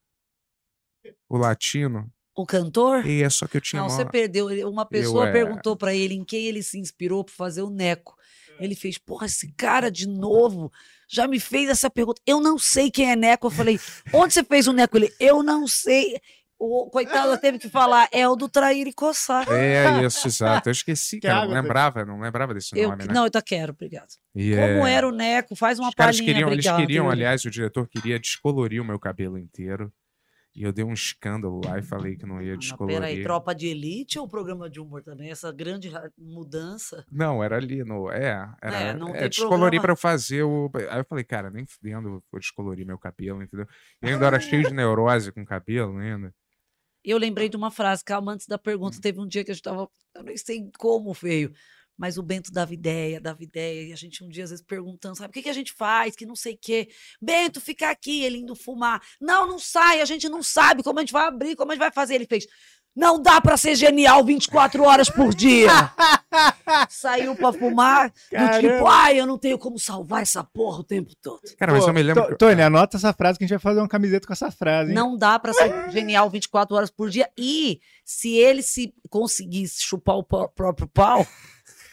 O 1.27 1.39
latino. 1.39 2.13
O 2.39 2.47
cantor? 2.47 3.05
E 3.05 3.25
é 3.25 3.29
só 3.29 3.49
que 3.49 3.57
eu 3.57 3.61
tinha. 3.61 3.83
Não, 3.83 3.89
mó- 3.89 3.95
você 3.97 4.05
perdeu. 4.05 4.47
Uma 4.71 4.87
pessoa 4.87 5.29
é. 5.29 5.33
perguntou 5.33 5.77
pra 5.77 5.93
ele 5.93 6.15
em 6.15 6.25
quem 6.25 6.47
ele 6.47 6.63
se 6.63 6.79
inspirou 6.79 7.25
pra 7.25 7.35
fazer 7.35 7.63
o 7.63 7.69
Neco. 7.69 8.17
Ele 8.61 8.77
fez, 8.77 8.97
porra, 8.97 9.27
esse 9.27 9.53
cara 9.55 9.91
de 9.91 10.07
novo 10.07 10.73
já 11.09 11.27
me 11.27 11.41
fez 11.41 11.69
essa 11.69 11.91
pergunta. 11.91 12.23
Eu 12.25 12.41
não 12.41 12.57
sei 12.57 12.93
quem 12.93 13.11
é 13.11 13.17
Neco. 13.17 13.49
Eu 13.49 13.51
falei, 13.51 13.81
onde 14.13 14.35
você 14.35 14.45
fez 14.45 14.69
o 14.69 14.73
Neco? 14.73 14.97
Ele, 14.97 15.13
eu 15.19 15.43
não 15.43 15.67
sei. 15.67 16.21
O 16.57 16.89
coitado 16.91 17.37
teve 17.39 17.59
que 17.59 17.69
falar, 17.69 18.09
é 18.13 18.29
o 18.29 18.37
do 18.37 18.49
trair 18.49 18.87
e 18.87 18.93
coçar. 18.93 19.45
É 19.51 20.05
isso, 20.05 20.29
exato. 20.29 20.69
Eu 20.69 20.73
esqueci, 20.73 21.19
cara. 21.19 21.45
Não 21.45 21.55
lembrava, 21.55 22.05
não 22.05 22.21
lembrava 22.21 22.55
desse 22.55 22.77
Eu, 22.79 22.91
nome, 22.91 23.05
né? 23.05 23.13
Não, 23.13 23.25
eu 23.25 23.31
tá 23.33 23.43
quero, 23.43 23.73
obrigado. 23.73 24.11
E 24.35 24.51
Como 24.51 24.87
é- 24.87 24.93
era 24.93 25.09
o 25.09 25.13
Neco? 25.13 25.57
Faz 25.57 25.81
uma 25.81 25.91
palhinha, 25.93 26.25
queriam, 26.25 26.51
eles 26.53 26.67
obrigado. 26.67 26.87
queriam, 26.87 27.11
aliás, 27.11 27.45
o 27.45 27.51
diretor 27.51 27.89
queria 27.89 28.19
descolorir 28.19 28.81
o 28.81 28.85
meu 28.85 28.99
cabelo 28.99 29.39
inteiro. 29.39 29.93
E 30.55 30.63
eu 30.65 30.73
dei 30.73 30.85
um 30.85 30.93
escândalo 30.93 31.63
lá 31.63 31.79
e 31.79 31.83
falei 31.83 32.17
que 32.17 32.27
não 32.27 32.43
ia 32.43 32.57
Mas 32.57 32.59
descolorir. 32.59 32.85
peraí, 32.85 33.23
tropa 33.23 33.55
de 33.55 33.67
elite 33.69 34.19
ou 34.19 34.29
programa 34.29 34.69
de 34.69 34.81
humor 34.81 35.03
também? 35.03 35.31
Essa 35.31 35.53
grande 35.53 35.89
ra- 35.89 36.11
mudança. 36.17 37.07
Não, 37.11 37.43
era 37.43 37.57
ali 37.57 37.83
no. 37.85 38.11
É, 38.11 38.55
era. 38.63 38.79
É, 38.91 38.93
É, 38.93 38.95
não 38.95 39.13
descolorir 39.29 39.81
pra 39.81 39.93
eu 39.93 39.97
fazer 39.97 40.43
o. 40.43 40.71
Aí 40.91 41.01
eu 41.01 41.05
falei, 41.05 41.25
cara, 41.25 41.51
nem 41.51 41.65
fudendo, 41.67 42.23
vou 42.31 42.39
descolorir 42.41 42.87
meu 42.87 42.99
cabelo, 42.99 43.43
entendeu? 43.43 43.67
E 44.03 44.09
ainda 44.11 44.27
era 44.27 44.39
cheio 44.41 44.65
de 44.65 44.75
neurose 44.75 45.33
com 45.33 45.45
cabelo 45.45 45.97
ainda. 45.99 46.35
Eu 47.05 47.17
lembrei 47.19 47.49
de 47.49 47.57
uma 47.57 47.71
frase, 47.71 48.05
calma, 48.05 48.33
antes 48.33 48.47
da 48.47 48.59
Hum. 48.59 48.59
pergunta, 48.59 48.99
teve 49.01 49.21
um 49.21 49.27
dia 49.27 49.45
que 49.45 49.51
a 49.51 49.55
gente 49.55 49.63
tava, 49.63 49.89
eu 50.15 50.23
nem 50.23 50.37
sei 50.37 50.71
como 50.79 51.13
veio, 51.15 51.53
mas 51.99 52.17
o 52.17 52.23
Bento 52.23 52.53
dava 52.53 52.73
ideia, 52.73 53.21
dava 53.21 53.43
ideia, 53.43 53.89
e 53.89 53.93
a 53.93 53.97
gente 53.97 54.23
um 54.23 54.29
dia 54.29 54.45
às 54.45 54.51
vezes 54.51 54.65
perguntando, 54.65 55.17
sabe, 55.17 55.31
o 55.31 55.33
que, 55.33 55.43
que 55.43 55.49
a 55.49 55.55
gente 55.55 55.73
faz, 55.73 56.15
que 56.15 56.25
não 56.25 56.37
sei 56.37 56.55
o 56.55 56.59
quê. 56.59 56.89
Bento, 57.21 57.61
fica 57.61 57.91
aqui, 57.91 58.23
ele 58.23 58.39
indo 58.39 58.55
fumar. 58.55 59.03
Não, 59.21 59.47
não 59.47 59.59
sai, 59.59 60.01
a 60.01 60.05
gente 60.05 60.29
não 60.29 60.43
sabe 60.43 60.85
como 60.85 61.01
a 61.01 61.03
gente 61.03 61.13
vai 61.13 61.27
abrir, 61.27 61.57
como 61.57 61.73
a 61.73 61.75
gente 61.75 61.83
vai 61.83 61.91
fazer. 61.91 62.15
Ele 62.15 62.27
fez, 62.27 62.47
não 62.99 63.23
dá 63.23 63.41
pra 63.41 63.57
ser 63.57 63.77
genial 63.77 64.25
24 64.25 64.83
horas 64.83 65.09
por 65.09 65.33
dia. 65.33 65.71
Saiu 66.89 67.35
pra 67.37 67.53
fumar, 67.53 68.11
do 68.11 68.61
tipo, 68.61 68.87
ai, 68.87 69.21
eu 69.21 69.27
não 69.27 69.39
tenho 69.39 69.57
como 69.57 69.79
salvar 69.79 70.23
essa 70.23 70.43
porra 70.43 70.81
o 70.81 70.85
tempo 70.85 71.13
todo. 71.23 71.41
Cara, 71.57 71.73
mas 71.73 71.85
Pô, 71.85 71.91
eu 71.91 71.95
me 71.95 72.03
lembro. 72.03 72.37
Tony, 72.37 72.61
anota 72.61 72.97
essa 72.97 73.13
frase 73.13 73.39
que 73.39 73.45
a 73.45 73.47
gente 73.47 73.57
vai 73.57 73.63
fazer 73.63 73.81
uma 73.81 73.89
camiseta 73.89 74.27
com 74.27 74.33
essa 74.33 74.51
frase. 74.51 74.91
Hein? 74.91 74.97
Não 74.97 75.17
dá 75.17 75.39
pra 75.39 75.53
ser 75.53 75.91
genial 75.91 76.29
24 76.29 76.77
horas 76.77 76.91
por 76.91 77.09
dia. 77.09 77.31
E 77.39 77.81
se 78.05 78.37
ele 78.37 78.63
se 78.63 78.93
conseguisse 79.09 79.85
chupar 79.85 80.17
o 80.17 80.25
próprio 80.25 80.89
pau, 80.89 81.25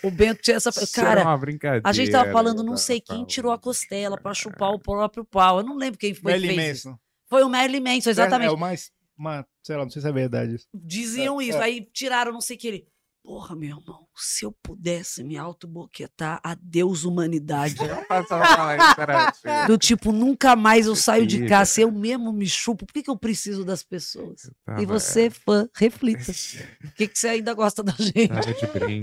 o 0.07 0.11
Bento 0.11 0.41
tinha 0.41 0.57
essa. 0.57 0.69
Isso 0.69 0.93
Cara, 0.95 1.37
brincadeira. 1.37 1.81
a 1.87 1.91
gente 1.93 2.11
tava 2.11 2.31
falando, 2.31 2.63
não 2.63 2.77
sei 2.77 2.99
quem 3.01 3.15
falando. 3.15 3.27
tirou 3.27 3.51
a 3.51 3.57
costela 3.59 4.17
pra 4.17 4.33
chupar 4.33 4.71
o 4.71 4.79
próprio 4.79 5.25
pau. 5.25 5.59
Eu 5.59 5.65
não 5.65 5.75
lembro 5.75 5.97
quem 5.99 6.13
foi 6.13 6.33
que 6.33 6.39
Marilyn 6.39 6.55
fez. 6.55 6.85
Manson. 6.85 6.97
Foi 7.27 7.43
o 7.43 7.49
Marilyn 7.49 7.81
Manson, 7.81 8.09
exatamente. 8.09 8.49
É, 8.49 8.53
o 8.53 8.57
mais. 8.57 8.91
Uma, 9.17 9.47
sei 9.63 9.77
lá, 9.77 9.83
não 9.83 9.89
sei 9.89 10.01
se 10.01 10.07
é 10.09 10.11
verdade 10.11 10.55
isso. 10.55 10.67
Diziam 10.73 11.39
É, 11.39 11.45
isso. 11.45 11.57
é. 11.57 11.63
Aí 11.63 11.89
tiraram 11.93 12.31
não 12.33 12.41
sei 12.41 12.55
o 12.57 12.59
que 12.59 12.67
ele. 12.67 12.87
Porra, 13.25 13.55
meu 13.55 13.69
irmão, 13.69 14.05
se 14.15 14.45
eu 14.45 14.51
pudesse 14.51 15.23
me 15.23 15.35
autoboquetar, 15.35 16.39
adeus 16.43 17.05
humanidade. 17.05 17.75
Do 19.67 19.77
tipo, 19.79 20.11
nunca 20.11 20.55
mais 20.55 20.85
eu 20.85 20.95
saio 20.95 21.25
de 21.25 21.47
casa, 21.47 21.71
se 21.71 21.81
eu 21.81 21.91
mesmo 21.91 22.31
me 22.31 22.47
chupo, 22.47 22.85
por 22.85 22.93
que, 22.93 23.01
que 23.01 23.09
eu 23.09 23.17
preciso 23.17 23.65
das 23.65 23.81
pessoas? 23.81 24.49
tava- 24.63 24.79
E 24.81 24.85
você, 24.85 25.29
fã, 25.31 25.67
reflita. 25.73 26.31
Por 26.81 26.91
que, 26.93 27.07
que 27.07 27.17
você 27.17 27.29
ainda 27.29 27.53
gosta 27.55 27.81
da 27.83 27.93
gente? 27.93 28.29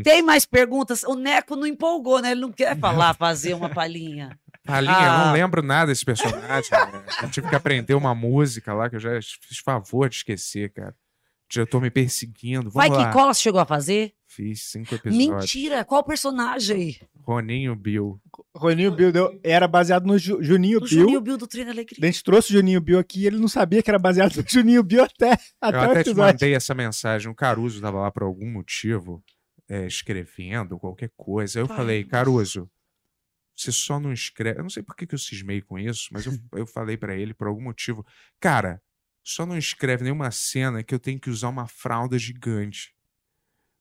Tem 0.04 0.22
mais 0.22 0.46
perguntas? 0.46 1.02
O 1.02 1.14
Neco 1.14 1.56
não 1.56 1.66
empolgou, 1.66 2.20
né? 2.22 2.30
Ele 2.30 2.40
não 2.42 2.52
quer 2.52 2.78
falar, 2.78 3.14
fazer 3.14 3.54
uma 3.54 3.68
palhinha. 3.68 4.38
Palinha, 4.64 4.92
eu 4.92 5.10
Ah. 5.10 5.26
não 5.26 5.32
lembro 5.32 5.62
nada 5.62 5.86
desse 5.88 6.04
personagem. 6.04 6.70
né? 6.70 7.04
Eu 7.22 7.30
tive 7.30 7.48
que 7.48 7.54
aprender 7.56 7.94
uma 7.94 8.14
música 8.14 8.72
lá 8.72 8.88
que 8.88 8.94
eu 8.96 9.00
já 9.00 9.10
fiz 9.20 9.58
favor 9.58 10.08
de 10.08 10.16
esquecer, 10.16 10.72
cara. 10.72 10.94
Já 11.54 11.66
tô 11.66 11.80
me 11.80 11.90
perseguindo. 11.90 12.70
Vamos 12.70 12.74
Vai 12.74 12.88
lá. 12.88 13.06
que 13.08 13.12
cola 13.12 13.34
você 13.34 13.42
chegou 13.42 13.60
a 13.60 13.66
fazer? 13.66 14.14
Fiz 14.26 14.62
cinco 14.70 14.94
episódios. 14.94 15.28
Mentira! 15.28 15.84
Qual 15.84 16.02
personagem? 16.02 16.98
Roninho 17.20 17.76
Bill. 17.76 18.18
Roninho 18.56 18.90
Bill 18.90 19.12
deu- 19.12 19.38
era 19.44 19.68
baseado 19.68 20.06
no 20.06 20.18
Ju- 20.18 20.42
Juninho 20.42 20.78
O 20.78 20.80
Bill. 20.80 20.88
Juninho 20.88 21.20
Bill 21.20 21.36
do 21.36 21.46
Treino 21.46 21.70
Alegria. 21.70 21.98
A 22.02 22.06
gente 22.10 22.24
trouxe 22.24 22.48
o 22.50 22.52
Juninho 22.56 22.80
Bill 22.80 22.98
aqui 22.98 23.20
e 23.20 23.26
ele 23.26 23.36
não 23.36 23.48
sabia 23.48 23.82
que 23.82 23.90
era 23.90 23.98
baseado 23.98 24.34
no 24.34 24.44
Juninho 24.48 24.82
Bill 24.82 25.04
até, 25.04 25.32
até 25.60 25.76
Eu 25.76 25.80
o 25.88 25.90
até 25.90 26.04
te 26.04 26.14
mandei 26.14 26.54
essa 26.54 26.74
mensagem. 26.74 27.30
O 27.30 27.34
Caruso 27.34 27.82
tava 27.82 28.00
lá 28.00 28.10
por 28.10 28.22
algum 28.22 28.50
motivo, 28.50 29.22
é, 29.68 29.86
escrevendo 29.86 30.78
qualquer 30.78 31.10
coisa. 31.14 31.60
Eu 31.60 31.68
Pai, 31.68 31.76
falei, 31.76 32.04
Caruso, 32.04 32.66
você 33.54 33.70
só 33.70 34.00
não 34.00 34.10
escreve. 34.10 34.58
Eu 34.58 34.62
não 34.62 34.70
sei 34.70 34.82
por 34.82 34.96
que, 34.96 35.06
que 35.06 35.14
eu 35.14 35.18
cismei 35.18 35.60
com 35.60 35.78
isso, 35.78 36.08
mas 36.12 36.24
eu, 36.24 36.32
eu 36.56 36.66
falei 36.66 36.96
pra 36.96 37.14
ele 37.14 37.34
por 37.34 37.46
algum 37.46 37.62
motivo. 37.62 38.04
Cara, 38.40 38.80
só 39.22 39.46
não 39.46 39.56
escreve 39.56 40.04
nenhuma 40.04 40.30
cena 40.30 40.82
que 40.82 40.94
eu 40.94 40.98
tenho 40.98 41.20
que 41.20 41.30
usar 41.30 41.48
uma 41.48 41.66
fralda 41.66 42.18
gigante. 42.18 42.92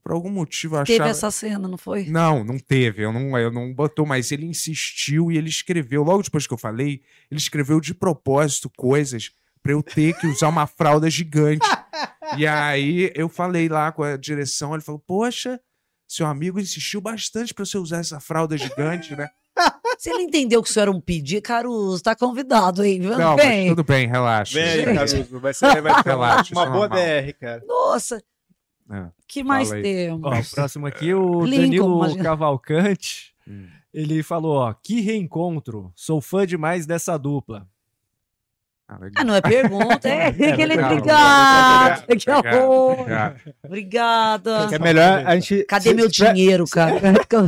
Por 0.03 0.13
algum 0.13 0.31
motivo 0.31 0.77
eu 0.77 0.83
Teve 0.83 0.95
achava. 0.95 1.09
essa 1.11 1.31
cena, 1.31 1.67
não 1.67 1.77
foi? 1.77 2.05
Não, 2.05 2.43
não 2.43 2.57
teve. 2.57 3.03
Eu 3.03 3.13
não, 3.13 3.37
eu 3.37 3.51
não 3.51 3.73
botou, 3.73 4.05
mas 4.05 4.31
ele 4.31 4.45
insistiu 4.45 5.31
e 5.31 5.37
ele 5.37 5.49
escreveu. 5.49 6.03
Logo 6.03 6.23
depois 6.23 6.47
que 6.47 6.53
eu 6.53 6.57
falei, 6.57 7.01
ele 7.29 7.39
escreveu 7.39 7.79
de 7.79 7.93
propósito 7.93 8.69
coisas 8.75 9.31
pra 9.61 9.73
eu 9.73 9.83
ter 9.83 10.17
que 10.17 10.25
usar 10.25 10.47
uma 10.47 10.65
fralda 10.65 11.09
gigante. 11.09 11.67
e 12.37 12.47
aí 12.47 13.11
eu 13.13 13.29
falei 13.29 13.69
lá 13.69 13.91
com 13.91 14.01
a 14.01 14.17
direção, 14.17 14.73
ele 14.73 14.83
falou: 14.83 14.99
Poxa, 14.99 15.59
seu 16.07 16.25
amigo 16.25 16.59
insistiu 16.59 16.99
bastante 16.99 17.53
pra 17.53 17.63
você 17.63 17.77
usar 17.77 17.99
essa 17.99 18.19
fralda 18.19 18.57
gigante, 18.57 19.15
né? 19.15 19.29
Se 19.97 20.09
ele 20.09 20.23
entendeu 20.23 20.61
que 20.63 20.69
isso 20.69 20.79
era 20.79 20.91
um 20.91 20.99
pedido, 21.01 21.41
Caruso, 21.41 22.01
tá 22.01 22.15
convidado 22.15 22.81
aí, 22.81 22.99
viu? 22.99 23.17
Não, 23.17 23.35
mas 23.35 23.45
Vem. 23.45 23.69
tudo 23.69 23.83
bem, 23.83 24.07
relaxa. 24.07 24.59
Gente. 24.59 24.85
Caruso. 24.93 25.39
Vai 25.39 25.53
ser, 25.53 25.81
vai 25.81 25.93
ser 25.93 26.09
Relaxa, 26.09 26.53
uma 26.53 26.63
é 26.63 26.69
boa 26.69 26.87
normal. 26.87 26.97
DR, 27.05 27.33
cara. 27.39 27.63
Nossa, 27.67 28.23
É, 28.91 29.05
que 29.27 29.43
mais 29.43 29.69
temos? 29.69 30.21
Ó, 30.23 30.37
o 30.39 30.55
próximo 30.55 30.87
aqui, 30.87 31.13
o 31.13 31.45
Lincoln, 31.45 31.61
Danilo 31.61 31.97
imagina. 31.99 32.23
Cavalcante. 32.23 33.33
Hum. 33.47 33.67
Ele 33.93 34.23
falou, 34.23 34.57
ó, 34.57 34.73
que 34.73 35.01
reencontro. 35.01 35.91
Sou 35.95 36.21
fã 36.21 36.45
demais 36.45 36.85
dessa 36.85 37.17
dupla. 37.17 37.67
Ah, 39.15 39.23
não 39.23 39.33
é 39.35 39.41
pergunta, 39.41 40.07
é, 40.09 40.27
aquele 40.51 40.65
legal. 40.65 40.91
obrigado. 40.91 42.05
Que 42.05 42.11
Obrigado, 42.31 42.55
horror. 42.61 42.99
obrigado. 42.99 43.41
Obrigada. 43.63 44.67
Que 44.67 44.75
é 44.75 44.79
melhor 44.79 45.25
a 45.25 45.35
gente. 45.35 45.63
Cadê 45.65 45.89
se- 45.89 45.95
meu 45.95 46.09
se 46.13 46.33
dinheiro, 46.33 46.65
cara? 46.67 46.93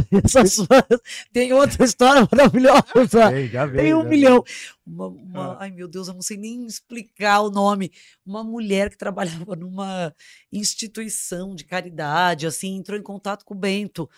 Essas 0.23 0.55
fãs- 0.55 1.01
Tem 1.33 1.51
outra 1.51 1.83
história 1.83 2.27
maravilhosa. 2.31 3.33
Ei, 3.35 3.47
já 3.49 3.65
veio, 3.65 3.83
Tem 3.83 3.93
um 3.93 4.03
já 4.03 4.09
milhão. 4.09 4.43
Uma, 4.85 5.07
uma- 5.07 5.57
ai, 5.59 5.71
meu 5.71 5.87
Deus, 5.87 6.07
eu 6.07 6.13
não 6.13 6.21
sei 6.21 6.37
nem 6.37 6.65
explicar 6.65 7.41
o 7.41 7.49
nome. 7.51 7.91
Uma 8.25 8.43
mulher 8.43 8.89
que 8.89 8.97
trabalhava 8.97 9.55
numa 9.55 10.13
instituição 10.51 11.53
de 11.55 11.63
caridade, 11.65 12.47
assim, 12.47 12.75
entrou 12.77 12.97
em 12.97 13.03
contato 13.03 13.43
com 13.45 13.53
o 13.53 13.57
Bento. 13.57 14.09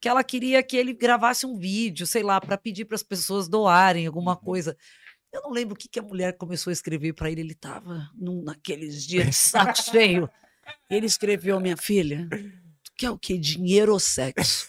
Que 0.00 0.08
ela 0.08 0.24
queria 0.24 0.62
que 0.64 0.76
ele 0.76 0.92
gravasse 0.92 1.46
um 1.46 1.56
vídeo, 1.56 2.04
sei 2.06 2.24
lá, 2.24 2.40
para 2.40 2.58
pedir 2.58 2.84
para 2.86 2.96
as 2.96 3.04
pessoas 3.04 3.46
doarem 3.48 4.04
alguma 4.06 4.34
coisa. 4.36 4.76
Eu 5.32 5.40
não 5.40 5.50
lembro 5.50 5.74
o 5.74 5.78
que, 5.78 5.88
que 5.88 5.98
a 5.98 6.02
mulher 6.02 6.36
começou 6.36 6.70
a 6.70 6.74
escrever 6.74 7.14
para 7.14 7.30
ele. 7.30 7.40
Ele 7.40 7.52
estava 7.52 8.10
naqueles 8.14 9.02
dias 9.06 9.26
de 9.26 9.32
saco 9.32 9.82
cheio. 9.82 10.28
Ele 10.90 11.06
escreveu, 11.06 11.58
minha 11.58 11.76
filha, 11.76 12.28
tu 12.84 12.92
quer 12.96 13.10
o 13.10 13.18
quê? 13.18 13.38
Dinheiro 13.38 13.92
ou 13.92 13.98
sexo? 13.98 14.68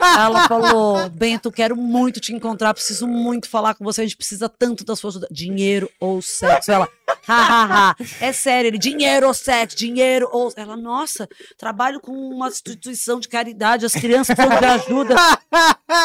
Ela 0.00 0.48
falou, 0.48 1.08
Bento, 1.08 1.52
quero 1.52 1.76
muito 1.76 2.18
te 2.18 2.34
encontrar, 2.34 2.74
preciso 2.74 3.06
muito 3.06 3.48
falar 3.48 3.74
com 3.74 3.84
você, 3.84 4.00
a 4.00 4.04
gente 4.04 4.16
precisa 4.16 4.48
tanto 4.48 4.84
da 4.84 4.96
sua 4.96 5.10
ajuda. 5.10 5.28
Dinheiro 5.30 5.88
ou 6.00 6.20
sexo? 6.20 6.72
Ela, 6.72 6.88
ha, 7.28 7.34
ha, 7.34 7.90
ha. 7.90 7.96
É 8.20 8.32
sério, 8.32 8.68
ele, 8.68 8.78
dinheiro 8.78 9.28
ou 9.28 9.32
sexo? 9.32 9.76
Dinheiro 9.76 10.28
ou... 10.32 10.52
Ela, 10.56 10.76
nossa, 10.76 11.28
trabalho 11.56 12.00
com 12.00 12.12
uma 12.12 12.48
instituição 12.48 13.20
de 13.20 13.28
caridade, 13.28 13.86
as 13.86 13.92
crianças 13.92 14.34
precisam 14.34 14.58
de 14.58 14.66
ajuda. 14.66 15.14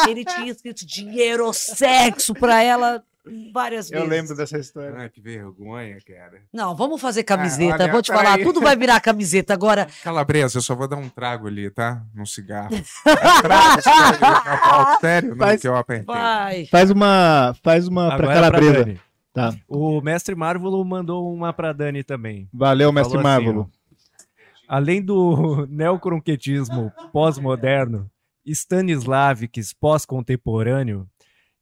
Ele 0.08 0.24
tinha 0.24 0.52
escrito 0.52 0.86
dinheiro 0.86 1.44
ou 1.44 1.52
sexo 1.52 2.32
pra 2.32 2.62
ela 2.62 3.04
várias 3.52 3.90
Eu 3.90 4.00
vezes. 4.00 4.08
lembro 4.10 4.36
dessa 4.36 4.58
história. 4.58 4.94
Ah, 5.04 5.08
que 5.08 5.20
vergonha, 5.20 5.98
cara. 6.06 6.42
Não, 6.52 6.74
vamos 6.76 7.00
fazer 7.00 7.22
camiseta, 7.24 7.82
olha, 7.84 7.92
vou 7.92 8.02
te 8.02 8.12
falar, 8.12 8.38
tudo 8.38 8.60
vai 8.60 8.76
virar 8.76 9.00
camiseta. 9.00 9.52
Agora, 9.54 9.86
Calabresa, 10.04 10.58
eu 10.58 10.62
só 10.62 10.74
vou 10.74 10.86
dar 10.88 10.96
um 10.96 11.08
trago 11.08 11.46
ali, 11.46 11.70
tá? 11.70 12.02
Num 12.14 12.26
cigarro. 12.26 12.70
É 13.06 13.42
trago, 13.42 13.82
sério, 13.82 14.18
Cavalo, 14.20 15.00
sério, 15.00 15.28
não 15.30 15.36
Faz- 15.36 15.60
que 15.60 15.68
eu 15.68 15.76
apertei. 15.76 16.06
vai. 16.06 16.66
Faz 16.66 16.90
uma, 16.90 17.54
faz 17.62 17.86
uma 17.88 18.06
pra 18.16 18.16
Agora 18.16 18.34
calabresa. 18.34 18.84
Dani. 18.84 19.00
Tá. 19.32 19.54
O 19.68 20.00
mestre 20.00 20.34
Marvolo 20.34 20.82
mandou 20.84 21.30
uma 21.32 21.52
pra 21.52 21.72
Dani 21.72 22.02
também. 22.02 22.48
Valeu, 22.52 22.90
mestre 22.90 23.16
assim, 23.16 23.22
Marvolo. 23.22 23.70
ó, 23.70 23.76
Além 24.68 25.02
do 25.02 25.66
neocronquetismo 25.70 26.90
pós-moderno, 27.12 28.10
Stanislavski 28.46 29.60
pós-contemporâneo 29.78 31.06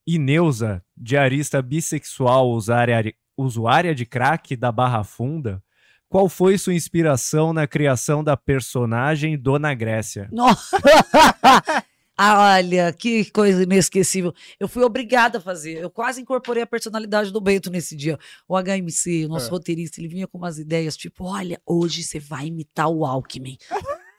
e 0.07 0.19
Neuza, 0.19 0.84
diarista 0.97 1.61
bissexual 1.63 2.51
usuária, 2.51 3.15
usuária 3.37 3.95
de 3.95 4.07
crack 4.07 4.57
da 4.57 4.71
Barra 4.73 5.03
Funda, 5.05 5.63
qual 6.09 6.29
foi 6.29 6.57
sua 6.57 6.75
inspiração 6.75 7.53
na 7.53 7.67
criação 7.67 8.23
da 8.23 8.37
personagem 8.37 9.37
Dona 9.37 9.75
Grécia? 9.75 10.29
Nossa! 10.33 10.77
Ah, 12.17 12.55
Olha, 12.55 12.93
que 12.93 13.25
coisa 13.33 13.65
inesquecível. 13.65 14.33
Eu 14.61 14.69
fui 14.69 14.85
obrigada 14.85 15.39
a 15.39 15.41
fazer. 15.41 15.79
Eu 15.83 15.91
quase 15.91 16.21
incorporei 16.21 16.63
a 16.63 16.67
personalidade 16.67 17.33
do 17.33 17.41
Bento 17.41 17.73
nesse 17.73 17.97
dia. 17.97 18.17
O 18.47 18.55
HMC, 18.57 19.25
o 19.25 19.29
nosso 19.31 19.49
É. 19.49 19.51
roteirista, 19.51 20.01
ele 20.01 20.07
vinha 20.07 20.29
com 20.29 20.39
umas 20.39 20.57
ideias 20.57 20.97
tipo: 20.97 21.25
olha, 21.25 21.61
hoje 21.67 22.05
você 22.05 22.21
vai 22.21 22.47
imitar 22.47 22.87
o 22.89 23.05
Alckmin. 23.05 23.59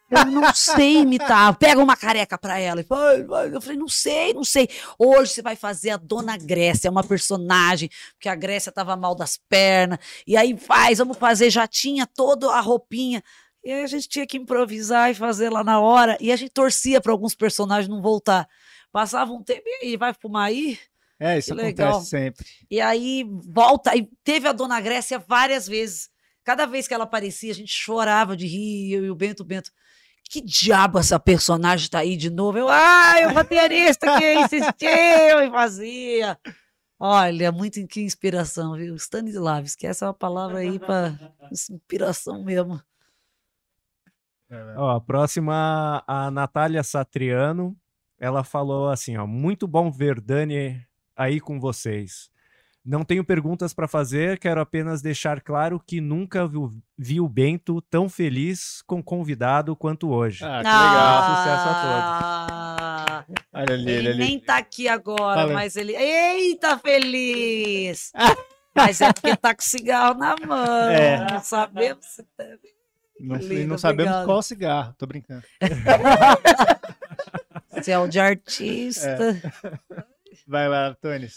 Eu 0.09 0.25
não 0.25 0.53
sei 0.53 0.97
imitar. 0.97 1.55
Pega 1.57 1.81
uma 1.81 1.97
careca 1.97 2.37
pra 2.37 2.59
ela. 2.59 2.81
Eu 3.51 3.61
falei, 3.61 3.77
não 3.77 3.87
sei, 3.87 4.33
não 4.33 4.43
sei. 4.43 4.69
Hoje 4.99 5.33
você 5.33 5.41
vai 5.41 5.55
fazer 5.55 5.91
a 5.91 5.97
Dona 5.97 6.37
Grécia, 6.37 6.91
uma 6.91 7.03
personagem, 7.03 7.89
porque 8.13 8.29
a 8.29 8.35
Grécia 8.35 8.71
tava 8.71 8.95
mal 8.95 9.15
das 9.15 9.37
pernas. 9.49 9.97
E 10.27 10.37
aí 10.37 10.55
faz, 10.57 10.99
vamos 10.99 11.17
fazer. 11.17 11.49
Já 11.49 11.67
tinha 11.67 12.05
toda 12.05 12.51
a 12.51 12.59
roupinha. 12.59 13.23
E 13.63 13.71
aí 13.71 13.83
a 13.83 13.87
gente 13.87 14.07
tinha 14.07 14.27
que 14.27 14.37
improvisar 14.37 15.09
e 15.09 15.15
fazer 15.15 15.49
lá 15.49 15.63
na 15.63 15.79
hora. 15.79 16.17
E 16.21 16.31
a 16.31 16.35
gente 16.35 16.51
torcia 16.51 17.01
para 17.01 17.11
alguns 17.11 17.33
personagens 17.33 17.89
não 17.89 18.01
voltar. 18.01 18.47
Passava 18.91 19.31
um 19.33 19.41
tempo 19.43 19.63
e 19.65 19.85
aí, 19.85 19.97
vai 19.97 20.13
fumar 20.13 20.47
aí? 20.47 20.77
É, 21.19 21.37
isso 21.39 21.47
Que 21.47 21.61
acontece 21.61 21.81
legal. 21.81 22.01
sempre. 22.01 22.45
E 22.69 22.79
aí 22.79 23.25
volta. 23.27 23.95
E 23.95 24.07
teve 24.23 24.47
a 24.47 24.51
Dona 24.51 24.79
Grécia 24.79 25.17
várias 25.17 25.67
vezes. 25.67 26.09
Cada 26.43 26.67
vez 26.67 26.87
que 26.87 26.93
ela 26.93 27.05
aparecia, 27.05 27.51
a 27.51 27.55
gente 27.55 27.71
chorava 27.73 28.37
de 28.37 28.45
rir. 28.45 28.93
Eu 28.93 29.05
e 29.05 29.09
o 29.09 29.15
Bento, 29.15 29.41
o 29.41 29.45
Bento. 29.45 29.71
Que 30.29 30.41
diabo 30.41 30.99
essa 30.99 31.19
personagem 31.19 31.89
tá 31.89 31.99
aí 31.99 32.17
de 32.17 32.29
novo? 32.29 32.57
Eu, 32.57 32.67
ai, 32.67 33.25
o 33.27 33.33
roteirista 33.33 34.17
que 34.17 34.33
insistiu 34.33 34.89
e 34.89 35.49
fazia. 35.49 36.37
Olha, 36.99 37.51
muito 37.51 37.85
que 37.87 38.01
inspiração, 38.01 38.73
viu? 38.75 38.95
Stanislavski, 38.95 39.85
essa 39.85 40.05
é 40.05 40.07
uma 40.07 40.13
palavra 40.13 40.59
aí 40.59 40.79
para 40.79 41.17
inspiração 41.51 42.43
mesmo. 42.43 42.81
Ó, 44.77 44.91
a 44.91 45.01
próxima, 45.01 46.03
a 46.07 46.29
Natália 46.31 46.83
Satriano, 46.83 47.75
ela 48.17 48.43
falou 48.43 48.89
assim, 48.89 49.17
ó, 49.17 49.27
muito 49.27 49.67
bom 49.67 49.91
ver 49.91 50.21
Dani 50.21 50.85
aí 51.15 51.39
com 51.39 51.59
vocês. 51.59 52.29
Não 52.85 53.03
tenho 53.03 53.23
perguntas 53.23 53.73
para 53.73 53.87
fazer, 53.87 54.37
quero 54.37 54.61
apenas 54.61 55.01
deixar 55.01 55.41
claro 55.41 55.81
que 55.83 55.99
nunca 55.99 56.47
vi, 56.47 56.57
o- 56.57 56.73
vi 56.95 57.19
o 57.19 57.27
Bento 57.27 57.81
tão 57.81 58.07
feliz 58.07 58.83
com 58.85 59.01
convidado 59.01 59.75
quanto 59.75 60.11
hoje. 60.11 60.43
Ah, 60.45 60.61
que 60.61 60.67
legal. 60.67 61.23
Sucesso 61.23 61.67
a 61.67 62.45
Ah, 62.51 63.25
Olha 63.53 63.73
ali, 63.73 63.89
ele 63.89 63.91
ele 63.91 64.07
ali. 64.09 64.17
nem 64.19 64.39
tá 64.39 64.57
aqui 64.57 64.87
agora, 64.87 65.47
mas 65.47 65.75
ele. 65.75 65.95
Eita, 65.95 66.77
feliz! 66.77 68.11
Mas 68.75 68.99
é 69.01 69.11
porque 69.11 69.35
tá 69.35 69.55
com 69.55 69.61
cigarro 69.63 70.13
na 70.19 70.35
mão. 70.45 70.89
É. 70.89 71.31
Não 71.31 71.41
sabemos 71.41 72.05
se 72.05 72.21
tá- 72.37 72.43
Não, 73.19 73.37
Lindo, 73.37 73.67
não 73.69 73.77
sabemos 73.77 74.11
obrigado. 74.11 74.25
qual 74.27 74.41
cigarro. 74.43 74.93
Tô 74.97 75.07
brincando. 75.07 75.43
se 77.81 77.91
é 77.91 77.97
o 77.97 78.07
de 78.07 78.19
artista. 78.19 79.17
Vai 80.47 80.67
lá, 80.67 80.93
Tonis. 81.01 81.35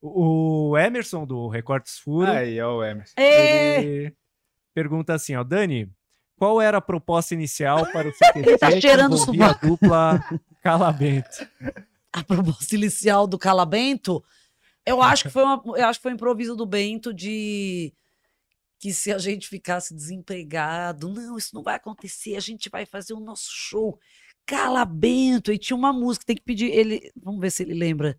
O 0.00 0.76
Emerson 0.78 1.26
do 1.26 1.48
Recortes 1.48 1.98
Furo, 1.98 2.30
Aí, 2.30 2.60
ó 2.60 2.76
o 2.76 2.84
Emerson. 2.84 3.14
Ele 3.16 4.14
pergunta 4.72 5.14
assim, 5.14 5.34
ó, 5.34 5.42
Dani, 5.42 5.90
qual 6.36 6.60
era 6.60 6.78
a 6.78 6.80
proposta 6.80 7.34
inicial 7.34 7.84
para 7.90 8.08
o 8.08 8.12
CQC 8.12 8.38
Ele 8.38 8.58
tá 8.58 8.70
que 8.70 8.80
cheirando 8.80 9.16
envolvia 9.16 9.46
a 9.46 9.52
dupla 9.52 10.24
Calabento? 10.62 11.48
a 12.12 12.22
proposta 12.22 12.74
inicial 12.76 13.26
do 13.26 13.38
Calabento, 13.38 14.24
eu 14.86 15.02
acho 15.02 15.24
que 15.24 15.30
foi 15.30 15.42
uma, 15.42 15.62
eu 15.76 15.86
acho 15.86 15.98
que 15.98 16.02
foi 16.02 16.12
um 16.12 16.14
improviso 16.14 16.54
do 16.56 16.64
Bento 16.64 17.12
de 17.12 17.92
que 18.78 18.92
se 18.92 19.12
a 19.12 19.18
gente 19.18 19.48
ficasse 19.48 19.92
desempregado, 19.92 21.08
não, 21.08 21.36
isso 21.36 21.54
não 21.54 21.62
vai 21.62 21.74
acontecer, 21.74 22.36
a 22.36 22.40
gente 22.40 22.70
vai 22.70 22.86
fazer 22.86 23.12
o 23.12 23.20
nosso 23.20 23.50
show. 23.50 23.98
Calabento, 24.46 25.52
e 25.52 25.58
tinha 25.58 25.76
uma 25.76 25.92
música, 25.92 26.24
tem 26.24 26.36
que 26.36 26.42
pedir 26.42 26.70
ele, 26.70 27.12
vamos 27.20 27.40
ver 27.40 27.50
se 27.50 27.64
ele 27.64 27.74
lembra. 27.74 28.16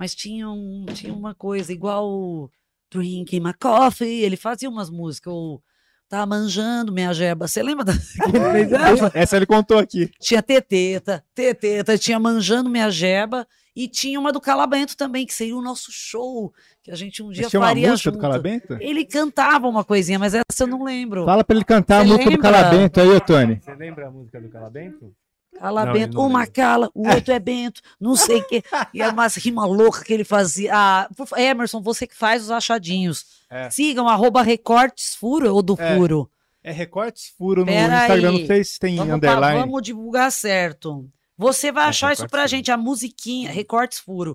Mas 0.00 0.14
tinha, 0.14 0.48
um, 0.48 0.86
tinha 0.94 1.12
uma 1.12 1.34
coisa 1.34 1.70
igual 1.70 2.08
o 2.08 2.50
Drinking 2.90 3.40
My 3.40 3.52
Coffee, 3.52 4.22
ele 4.22 4.34
fazia 4.34 4.70
umas 4.70 4.88
músicas, 4.88 5.30
ou 5.30 5.62
Tá 6.08 6.26
manjando 6.26 6.92
minha 6.92 7.14
jeba. 7.14 7.46
Você 7.46 7.62
lembra 7.62 7.84
da... 7.84 7.92
essa? 9.14 9.36
Ele 9.36 9.46
contou 9.46 9.78
aqui. 9.78 10.10
Tinha 10.20 10.42
teteta, 10.42 11.24
teteta, 11.32 11.96
tinha 11.96 12.18
manjando 12.18 12.68
minha 12.68 12.90
jeba 12.90 13.46
e 13.76 13.86
tinha 13.86 14.18
uma 14.18 14.32
do 14.32 14.40
Calabento 14.40 14.96
também, 14.96 15.24
que 15.24 15.32
seria 15.32 15.56
o 15.56 15.62
nosso 15.62 15.92
show, 15.92 16.52
que 16.82 16.90
a 16.90 16.96
gente 16.96 17.22
um 17.22 17.30
dia 17.30 17.46
tinha 17.46 17.60
uma 17.60 17.68
faria 17.68 17.90
música 17.90 18.10
do 18.10 18.14
junto. 18.14 18.22
Calabento? 18.22 18.76
Ele 18.80 19.04
cantava 19.04 19.68
uma 19.68 19.84
coisinha, 19.84 20.18
mas 20.18 20.34
essa 20.34 20.64
eu 20.64 20.66
não 20.66 20.82
lembro. 20.82 21.24
Fala 21.24 21.44
pra 21.44 21.54
ele 21.54 21.64
cantar 21.64 22.00
a 22.00 22.02
Você 22.02 22.08
música 22.08 22.24
do 22.24 22.30
lembra? 22.30 22.50
Calabento 22.50 23.00
aí, 23.00 23.08
ô 23.08 23.20
Tony. 23.20 23.60
Você 23.62 23.74
lembra 23.76 24.08
a 24.08 24.10
música 24.10 24.40
do 24.40 24.48
Calabento? 24.48 25.14
Cala 25.58 25.84
Não, 25.84 25.92
Bento, 25.92 26.18
uma 26.20 26.38
lembra. 26.40 26.52
cala, 26.52 26.90
o 26.94 27.06
outro 27.08 27.32
é 27.34 27.38
Bento, 27.38 27.82
não 28.00 28.16
sei 28.16 28.38
o 28.40 28.48
quê. 28.48 28.62
E 28.94 29.02
é 29.02 29.08
umas 29.08 29.36
rimas 29.36 29.68
loucas 29.68 30.02
que 30.02 30.12
ele 30.12 30.24
fazia. 30.24 30.70
Ah, 30.74 31.08
Emerson, 31.36 31.82
você 31.82 32.06
que 32.06 32.16
faz 32.16 32.42
os 32.44 32.50
achadinhos. 32.50 33.26
É. 33.50 33.68
Sigam, 33.68 34.08
arroba 34.08 34.42
recortes 34.42 35.14
furo 35.14 35.52
ou 35.54 35.60
do 35.62 35.76
É. 35.78 35.96
furo. 35.96 36.30
É 36.62 36.72
recortes 36.72 37.32
furo 37.36 37.60
no 37.62 37.66
Pera 37.66 37.94
Instagram, 38.02 38.30
aí. 38.30 38.40
não 38.40 38.46
sei 38.46 38.64
se 38.64 38.78
tem 38.78 38.96
Vamos, 38.96 39.14
underline. 39.14 39.60
vamos 39.60 39.82
divulgar 39.82 40.30
certo. 40.30 41.08
Você 41.36 41.72
vai 41.72 41.86
É, 41.86 41.88
achar 41.88 42.12
isso 42.12 42.28
pra 42.28 42.40
furo. 42.40 42.50
gente, 42.50 42.70
a 42.70 42.76
musiquinha, 42.76 43.50
recortes 43.50 43.98
furo. 43.98 44.34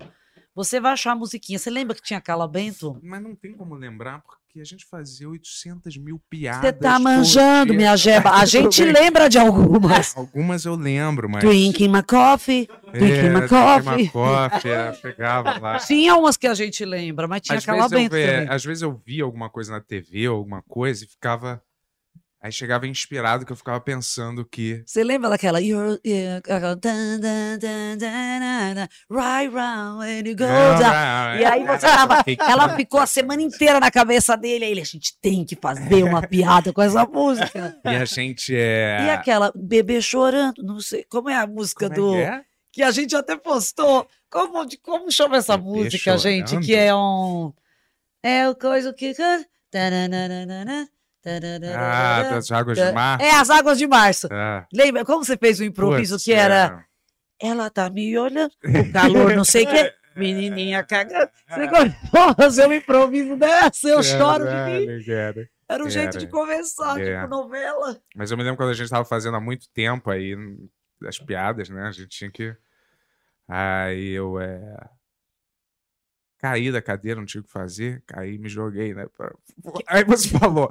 Você 0.55 0.79
vai 0.79 0.93
achar 0.93 1.11
a 1.11 1.15
musiquinha. 1.15 1.59
Você 1.59 1.69
lembra 1.69 1.95
que 1.95 2.01
tinha 2.01 2.19
Cala 2.21 2.47
Bento? 2.47 2.97
Mas 3.03 3.21
não 3.21 3.35
tem 3.35 3.53
como 3.53 3.75
lembrar, 3.75 4.21
porque 4.21 4.41
a 4.61 4.65
gente 4.65 4.85
fazia 4.85 5.27
800 5.29 5.97
mil 5.97 6.21
piadas. 6.29 6.61
Você 6.61 6.73
tá 6.73 6.99
manjando, 6.99 7.67
dia. 7.71 7.77
minha 7.77 7.95
jeba. 7.95 8.31
A 8.31 8.45
gente 8.45 8.83
bem. 8.83 8.93
lembra 8.93 9.29
de 9.29 9.37
algumas. 9.37 10.15
Algumas 10.15 10.65
eu 10.65 10.75
lembro, 10.75 11.29
mas. 11.29 11.43
Drinking 11.43 11.89
my 11.89 12.03
coffee, 12.03 12.67
drinking 12.91 13.29
my 13.29 13.47
coffee. 13.47 13.83
Drinking 13.83 14.03
my 14.03 14.09
coffee, 14.09 14.69
é, 14.71 14.91
pegava 14.93 15.59
lá. 15.59 15.77
Tinha 15.85 16.15
umas 16.15 16.37
que 16.37 16.47
a 16.47 16.53
gente 16.53 16.83
lembra, 16.85 17.27
mas 17.27 17.41
tinha 17.41 17.57
às 17.57 17.65
ve- 17.65 18.09
também. 18.09 18.47
às 18.49 18.63
vezes 18.63 18.81
eu 18.81 19.01
via 19.05 19.23
alguma 19.23 19.49
coisa 19.49 19.71
na 19.71 19.81
TV 19.81 20.25
alguma 20.25 20.61
coisa 20.61 21.03
e 21.03 21.07
ficava. 21.07 21.61
Aí 22.45 22.51
chegava 22.51 22.85
inspirado 22.87 23.43
que 23.43 23.51
eu 23.51 23.55
ficava 23.55 23.81
pensando 23.81 24.45
que. 24.45 24.83
Você 24.85 25.03
lembra 25.03 25.31
daquela 25.31 25.59
You're, 25.59 25.99
Right 29.09 29.51
round 29.51 29.97
when 29.97 30.27
you 30.27 30.35
go 30.35 30.45
down. 30.45 31.39
E 31.39 31.43
aí 31.43 31.65
você 31.65 31.87
tava, 31.87 32.23
ela 32.47 32.75
ficou 32.75 32.99
a 32.99 33.07
semana 33.07 33.41
inteira 33.41 33.79
na 33.79 33.89
cabeça 33.89 34.37
dele. 34.37 34.63
Aí 34.63 34.71
ele, 34.73 34.81
a 34.81 34.85
gente 34.85 35.17
tem 35.19 35.43
que 35.43 35.55
fazer 35.55 36.03
uma 36.03 36.21
piada 36.21 36.71
com 36.71 36.83
essa 36.83 37.03
música. 37.03 37.79
E 37.83 37.89
a 37.89 38.05
gente 38.05 38.55
é. 38.55 39.05
E 39.07 39.09
aquela 39.09 39.51
bebê 39.55 39.99
chorando, 39.99 40.61
não 40.61 40.79
sei, 40.79 41.03
como 41.09 41.31
é 41.31 41.35
a 41.35 41.47
música 41.47 41.89
Como 41.89 41.99
do 41.99 42.15
é 42.15 42.25
que 42.25 42.29
é? 42.29 42.45
que 42.73 42.83
a 42.83 42.91
gente 42.91 43.15
até 43.15 43.35
postou. 43.35 44.07
Como, 44.29 44.63
de- 44.67 44.77
como 44.77 45.11
chama 45.11 45.37
essa 45.37 45.57
música, 45.57 46.15
gente? 46.19 46.49
chorando? 46.51 46.63
Que 46.63 46.75
é 46.75 46.93
um 46.93 47.51
é 48.21 48.47
o 48.47 48.53
coisa 48.55 48.93
que 48.93 49.15
tananana, 49.71 50.87
Ah, 51.75 52.23
das 52.29 52.51
águas 52.51 52.77
de 52.77 52.91
março. 52.91 53.25
É 53.25 53.31
as 53.31 53.49
águas 53.49 53.77
de 53.77 53.87
março. 53.87 54.27
É. 54.31 54.65
Lembra 54.73 55.03
como 55.03 55.23
você 55.23 55.37
fez 55.37 55.59
o 55.59 55.63
improviso 55.63 56.15
Putz, 56.15 56.25
que 56.25 56.33
era 56.33 56.85
é. 57.41 57.47
ela 57.47 57.69
tá 57.69 57.89
me 57.89 58.17
olhando, 58.17 58.51
o 58.63 58.91
calor 58.91 59.35
não 59.35 59.43
sei 59.43 59.65
o 59.65 59.69
quê, 59.69 59.93
menininha 60.15 60.83
cagando. 60.83 61.29
Você 61.49 61.67
começou 61.67 62.21
a 62.29 62.33
fazer 62.35 62.67
um 62.67 62.73
improviso 62.73 63.35
dessa, 63.35 63.87
eu 63.87 64.03
choro 64.03 64.43
de. 64.45 64.51
Caralho, 64.51 65.05
cara. 65.05 65.49
Era 65.67 65.83
um 65.83 65.89
jeito 65.89 66.17
Era. 66.17 66.19
de 66.19 66.27
conversar, 66.27 66.99
É. 67.01 67.15
tipo 67.21 67.27
novela. 67.27 67.99
Mas 68.15 68.29
eu 68.29 68.37
me 68.37 68.43
lembro 68.43 68.57
quando 68.57 68.69
a 68.69 68.73
gente 68.75 68.89
tava 68.89 69.03
fazendo 69.03 69.35
há 69.35 69.41
muito 69.41 69.67
tempo 69.69 70.11
aí 70.11 70.35
as 71.07 71.17
piadas, 71.17 71.69
né? 71.69 71.83
A 71.83 71.91
gente 71.91 72.09
tinha 72.09 72.31
que. 72.31 72.55
Aí 73.47 74.11
eu 74.11 74.39
é. 74.39 74.89
Caí 76.37 76.71
da 76.71 76.81
cadeira, 76.81 77.19
não 77.19 77.25
tinha 77.25 77.41
o 77.41 77.43
que 77.43 77.51
fazer, 77.51 78.03
caí 78.05 78.35
e 78.35 78.37
me 78.37 78.47
joguei, 78.47 78.93
né? 78.93 79.07
Aí 79.87 80.03
você 80.03 80.29
falou. 80.29 80.69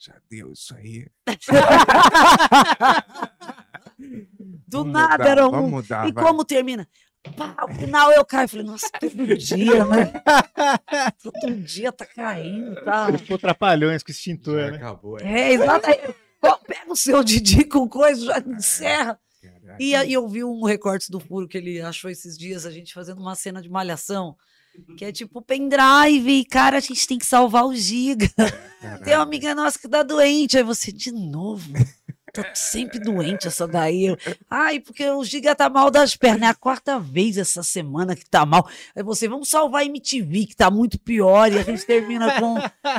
Já 0.00 0.14
deu 0.30 0.52
isso 0.52 0.74
aí. 0.74 1.06
Do 4.66 4.78
Vamos 4.78 4.92
nada 4.94 5.18
mudar, 5.18 5.30
era 5.30 5.46
um. 5.46 5.50
vamos 5.50 5.70
mudar, 5.70 6.08
e 6.08 6.12
vai. 6.12 6.24
como 6.24 6.42
termina? 6.42 6.88
Pá, 7.36 7.54
ao 7.58 7.68
final 7.68 8.10
eu 8.12 8.24
caio. 8.24 8.48
Falei, 8.48 8.64
nossa, 8.64 8.88
todo 8.98 9.36
dia, 9.36 9.84
né? 9.84 10.10
todo 11.22 11.54
dia 11.56 11.92
tá 11.92 12.06
caindo, 12.06 12.82
tá? 12.82 13.12
Ficou 13.18 13.36
trapalhões 13.36 14.02
com 14.02 14.10
extintor, 14.10 14.70
né? 14.70 14.78
Acabou. 14.78 15.20
É, 15.20 15.52
exatamente. 15.52 16.14
Pô, 16.40 16.56
Pega 16.66 16.90
o 16.90 16.96
seu 16.96 17.22
Didi 17.22 17.64
com 17.64 17.86
coisa, 17.86 18.24
já 18.24 18.38
encerra. 18.38 19.20
E 19.78 19.94
aí 19.94 20.14
eu 20.14 20.26
vi 20.28 20.42
um 20.42 20.64
recorte 20.64 21.10
do 21.10 21.20
furo 21.20 21.46
que 21.46 21.58
ele 21.58 21.78
achou 21.80 22.10
esses 22.10 22.38
dias, 22.38 22.64
a 22.64 22.70
gente 22.70 22.94
fazendo 22.94 23.20
uma 23.20 23.34
cena 23.34 23.60
de 23.60 23.68
malhação, 23.68 24.34
que 24.96 25.04
é 25.04 25.12
tipo 25.12 25.42
pendrive, 25.42 26.44
cara, 26.44 26.78
a 26.78 26.80
gente 26.80 27.06
tem 27.06 27.18
que 27.18 27.26
salvar 27.26 27.64
o 27.64 27.74
Giga. 27.74 28.28
Tem 29.04 29.14
uma 29.14 29.22
amiga 29.22 29.54
nossa 29.54 29.78
que 29.78 29.88
tá 29.88 30.02
doente, 30.02 30.56
aí 30.56 30.62
você, 30.62 30.90
de 30.92 31.12
novo? 31.12 31.70
Tá 32.32 32.54
sempre 32.54 33.00
doente 33.00 33.48
essa 33.48 33.66
daí. 33.66 34.16
Ai, 34.48 34.78
porque 34.78 35.08
o 35.10 35.24
Giga 35.24 35.54
tá 35.54 35.68
mal 35.68 35.90
das 35.90 36.14
pernas. 36.14 36.42
É 36.42 36.50
a 36.52 36.54
quarta 36.54 36.98
vez 36.98 37.36
essa 37.36 37.62
semana 37.62 38.14
que 38.14 38.28
tá 38.28 38.46
mal. 38.46 38.68
Aí 38.94 39.02
você, 39.02 39.28
vamos 39.28 39.48
salvar 39.48 39.82
a 39.82 39.84
MTV, 39.84 40.46
que 40.46 40.56
tá 40.56 40.70
muito 40.70 40.98
pior. 41.00 41.50
E 41.52 41.58
a 41.58 41.62
gente 41.62 41.84
termina 41.84 42.38
com 42.38 42.54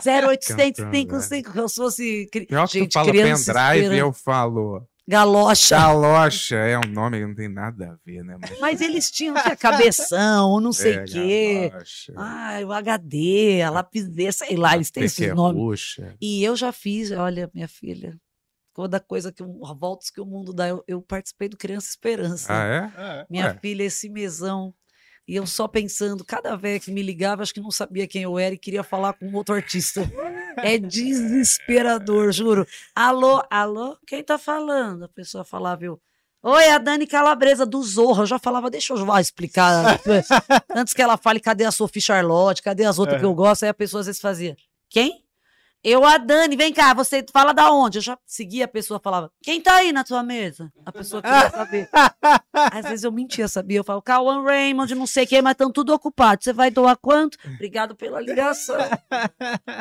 0800, 0.06 0.92
tem 0.92 1.08
com 1.08 1.22
cinco, 1.22 1.54
como 1.54 1.70
se 1.70 1.76
fosse. 1.76 2.30
Pior 2.48 2.68
que 2.68 2.80
gente, 2.80 2.90
tu 2.90 2.94
fala 2.94 3.12
pendrive, 3.12 3.98
eu 3.98 4.12
falo. 4.12 4.86
Galocha. 5.08 5.76
Galocha, 5.76 6.56
é 6.56 6.78
um 6.78 6.88
nome 6.88 7.20
que 7.20 7.26
não 7.26 7.36
tem 7.36 7.50
nada 7.50 7.92
a 7.92 7.98
ver, 8.06 8.24
né? 8.24 8.38
Mas... 8.40 8.60
Mas 8.60 8.82
eles 8.82 9.12
tinham 9.12 9.34
que 9.36 9.50
a 9.50 9.56
cabeção, 9.56 10.60
não 10.62 10.72
sei 10.72 10.98
o 10.98 11.00
É, 11.02 11.06
quê. 11.06 11.70
galocha. 11.70 12.14
Ai, 12.18 12.64
o 12.64 12.72
HD, 12.72 13.62
a 13.62 13.70
lapiseira, 13.70 14.32
sei 14.32 14.56
lá, 14.56 14.76
eles 14.76 14.92
têm 14.92 15.04
esses 15.04 15.34
nomes. 15.34 15.96
E 16.20 16.44
eu 16.44 16.56
já 16.56 16.72
fiz, 16.72 17.12
olha, 17.12 17.50
minha 17.54 17.68
filha, 17.68 18.16
toda 18.74 19.00
coisa 19.00 19.32
que, 19.32 19.44
o- 19.44 19.60
voltas 19.76 20.10
que 20.10 20.22
o 20.22 20.26
mundo 20.26 20.54
dá, 20.54 20.68
eu, 20.70 20.84
eu 20.88 21.02
participei 21.02 21.50
do 21.50 21.58
Criança 21.58 21.90
Esperança. 21.90 22.48
Ah, 22.54 22.66
é? 22.66 22.78
É? 23.22 23.26
Minha 23.30 23.46
Ué. 23.48 23.60
filha, 23.62 23.84
esse 23.84 24.08
mesão. 24.10 24.74
E 25.28 25.36
eu 25.36 25.46
só 25.48 25.68
pensando, 25.68 26.26
cada 26.26 26.56
vez 26.56 26.84
que 26.84 26.92
me 26.92 27.02
ligava, 27.02 27.42
acho 27.42 27.54
que 27.54 27.62
não 27.62 27.72
sabia 27.72 28.08
quem 28.08 28.24
eu 28.24 28.38
era 28.38 28.54
e 28.56 28.58
queria 28.58 28.84
falar 28.84 29.14
com 29.14 29.32
outro 29.34 29.56
artista. 29.56 30.02
É 30.58 30.78
desesperador, 30.78 32.32
juro. 32.32 32.66
Alô, 32.96 33.44
alô, 33.50 33.98
quem 34.08 34.24
tá 34.24 34.38
falando? 34.38 35.04
A 35.06 35.10
pessoa 35.10 35.44
falava, 35.44 35.84
eu. 35.86 36.00
Oi, 36.44 36.70
a 36.70 36.78
Dani 36.80 37.06
Calabresa 37.06 37.66
do 37.66 37.82
Zorra. 37.84 38.24
Eu 38.24 38.28
já 38.28 38.40
falava, 38.40 38.70
deixa 38.70 38.94
eu 38.94 39.06
lá 39.06 39.22
explicar. 39.22 40.00
Antes 40.76 40.94
que 40.94 41.02
ela 41.02 41.16
fale, 41.16 41.40
cadê 41.40 41.66
a 41.66 41.72
Sophie 41.72 42.02
Charlotte? 42.02 42.64
Cadê 42.64 42.84
as 42.84 42.98
outras 42.98 43.18
É. 43.18 43.20
que 43.20 43.26
eu 43.26 43.34
gosto? 43.36 43.64
Aí 43.64 43.70
a 43.70 43.74
pessoa 43.74 44.02
às 44.02 44.08
vezes 44.08 44.20
fazia, 44.22 44.56
quem? 44.90 45.24
Eu, 45.84 46.06
a 46.06 46.18
Dani, 46.20 46.56
vem 46.56 46.72
cá, 46.72 46.94
você 46.94 47.26
fala 47.34 47.54
da 47.54 47.72
onde? 47.72 47.98
Eu 47.98 48.02
já 48.04 48.16
seguia 48.24 48.66
a 48.66 48.68
pessoa, 48.68 49.00
falava, 49.04 49.32
quem 49.42 49.60
tá 49.60 49.78
aí 49.78 49.92
na 49.92 50.04
tua 50.04 50.22
mesa? 50.22 50.72
A 50.86 50.92
pessoa 50.92 51.24
queria 51.24 51.50
saber. 51.50 51.90
Às 52.54 52.86
vezes 52.86 53.04
eu 53.04 53.12
mentia, 53.12 53.48
sabia? 53.48 53.80
Eu 53.80 53.84
falo, 53.84 54.00
Cauã 54.02 54.44
Raymond, 54.44 54.94
não 54.94 55.08
sei 55.08 55.26
quem, 55.26 55.42
mas 55.42 55.54
estão 55.54 55.72
tudo 55.72 55.92
ocupados. 55.92 56.44
Você 56.44 56.54
vai 56.54 56.70
doar 56.70 56.96
quanto? 56.98 57.38
Obrigado 57.46 57.96
pela 57.96 58.22
ligação. 58.22 58.78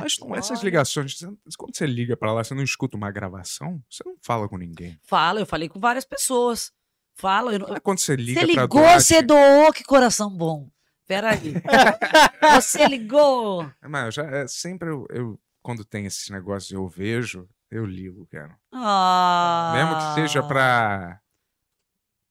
Mas 0.00 0.18
não, 0.18 0.34
essas 0.34 0.62
ligações, 0.62 1.18
quando 1.58 1.76
você 1.76 1.86
liga 1.86 2.16
pra 2.16 2.32
lá, 2.32 2.42
você 2.42 2.54
não 2.54 2.62
escuta 2.62 2.96
uma 2.96 3.10
gravação? 3.10 3.78
Você 3.90 4.02
não 4.06 4.14
fala 4.22 4.48
com 4.48 4.56
ninguém. 4.56 4.98
Fala, 5.02 5.40
eu 5.40 5.46
falei 5.46 5.68
com 5.68 5.78
várias 5.78 6.06
pessoas. 6.06 6.72
Fala, 7.14 7.52
eu 7.52 7.58
não... 7.58 7.66
Quando 7.82 7.98
você 7.98 8.16
liga 8.16 8.40
Você 8.40 8.46
pra 8.46 8.62
ligou, 8.62 8.80
doar, 8.80 9.00
você 9.00 9.20
doou, 9.20 9.70
que 9.74 9.84
coração 9.84 10.30
bom. 10.30 10.66
Peraí. 11.06 11.54
você 12.54 12.86
ligou. 12.86 13.64
É, 13.82 13.88
Mas 13.88 14.04
eu 14.06 14.10
já, 14.12 14.30
é, 14.30 14.46
sempre 14.46 14.88
eu, 14.88 15.06
eu- 15.10 15.38
quando 15.62 15.84
tem 15.84 16.06
esses 16.06 16.28
negócios 16.30 16.70
eu 16.70 16.86
vejo, 16.88 17.48
eu 17.70 17.84
ligo, 17.84 18.26
cara. 18.26 18.56
Ah. 18.72 19.72
Mesmo 19.74 19.96
que 19.96 20.14
seja 20.20 20.42
pra. 20.42 21.20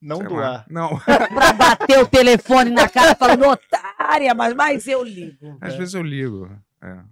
Não 0.01 0.17
sei 0.17 0.27
lá, 0.27 0.29
doar. 0.29 0.65
Não. 0.69 0.97
pra 1.33 1.53
bater 1.53 1.99
o 1.99 2.07
telefone 2.07 2.69
na 2.71 2.87
cara 2.87 3.15
falando, 3.15 3.47
otária, 3.47 4.33
mas, 4.33 4.53
mas 4.53 4.87
eu 4.87 5.03
ligo. 5.03 5.57
Às 5.59 5.75
vezes 5.75 5.93
eu 5.93 6.01
ligo. 6.01 6.49
É. 6.81 7.03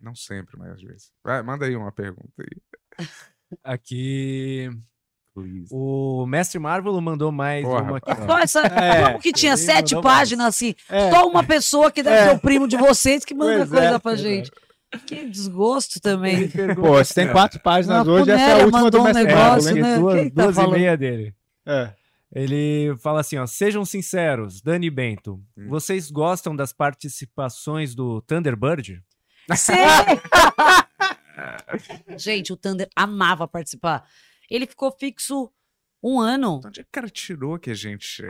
Não 0.00 0.14
sempre, 0.14 0.56
mas 0.58 0.70
às 0.72 0.82
vezes. 0.82 1.12
Vai, 1.22 1.42
manda 1.42 1.66
aí 1.66 1.76
uma 1.76 1.92
pergunta 1.92 2.32
aí. 2.40 3.06
Aqui. 3.62 4.70
Please. 5.34 5.68
O 5.70 6.26
Mestre 6.26 6.58
Marvel 6.58 6.98
mandou 7.00 7.32
mais 7.32 7.64
Porra, 7.64 7.82
uma 7.82 7.96
aqui. 7.96 8.14
Só 8.26 8.38
essa, 8.38 8.60
É, 8.76 9.06
como 9.06 9.18
que 9.20 9.32
tinha 9.32 9.56
sete 9.56 9.94
mandou 9.94 10.10
mais. 10.10 10.18
páginas 10.18 10.46
assim? 10.46 10.74
É. 10.90 11.10
Só 11.10 11.26
uma 11.26 11.42
pessoa 11.42 11.90
que 11.90 12.02
deve 12.02 12.16
É. 12.16 12.28
ser 12.28 12.36
o 12.36 12.38
primo 12.38 12.68
de 12.68 12.76
vocês 12.76 13.24
que 13.24 13.34
manda 13.34 13.66
Pois 13.66 13.70
coisa 13.70 13.96
é, 13.96 13.98
pra 13.98 14.12
é. 14.12 14.16
gente. 14.16 14.50
Que 15.06 15.28
desgosto 15.28 16.00
também. 16.00 16.48
Pô, 16.74 17.02
se 17.02 17.14
tem 17.14 17.30
quatro 17.30 17.58
páginas 17.60 18.06
Uma 18.06 18.14
hoje, 18.14 18.30
essa 18.30 18.42
é 18.42 18.60
a 18.60 18.64
última 18.64 18.90
do 18.90 19.00
um 19.00 19.12
negócio, 19.12 19.76
hein? 19.76 19.82
né? 19.82 19.98
duas, 19.98 20.20
Quem 20.20 20.30
tá 20.30 20.42
duas 20.44 20.58
e 20.58 20.66
meia 20.68 20.96
dele. 20.96 21.34
É. 21.66 21.92
Ele 22.34 22.96
fala 22.98 23.20
assim, 23.20 23.36
ó, 23.36 23.46
sejam 23.46 23.84
sinceros, 23.84 24.62
Dani 24.62 24.88
Bento, 24.90 25.42
Hum. 25.56 25.68
vocês 25.68 26.10
gostam 26.10 26.56
das 26.56 26.72
participações 26.72 27.94
do 27.94 28.22
Thunderbird? 28.22 29.02
Sim! 29.54 29.74
gente, 32.16 32.52
o 32.52 32.56
Thunder 32.56 32.88
amava 32.96 33.46
participar. 33.46 34.04
Ele 34.50 34.66
ficou 34.66 34.94
fixo 34.98 35.50
um 36.02 36.20
ano. 36.20 36.60
Onde 36.64 36.80
é 36.80 36.82
que 36.82 36.88
o 36.88 36.92
cara 36.92 37.08
tirou 37.08 37.58
que 37.58 37.70
a 37.70 37.74
gente. 37.74 38.22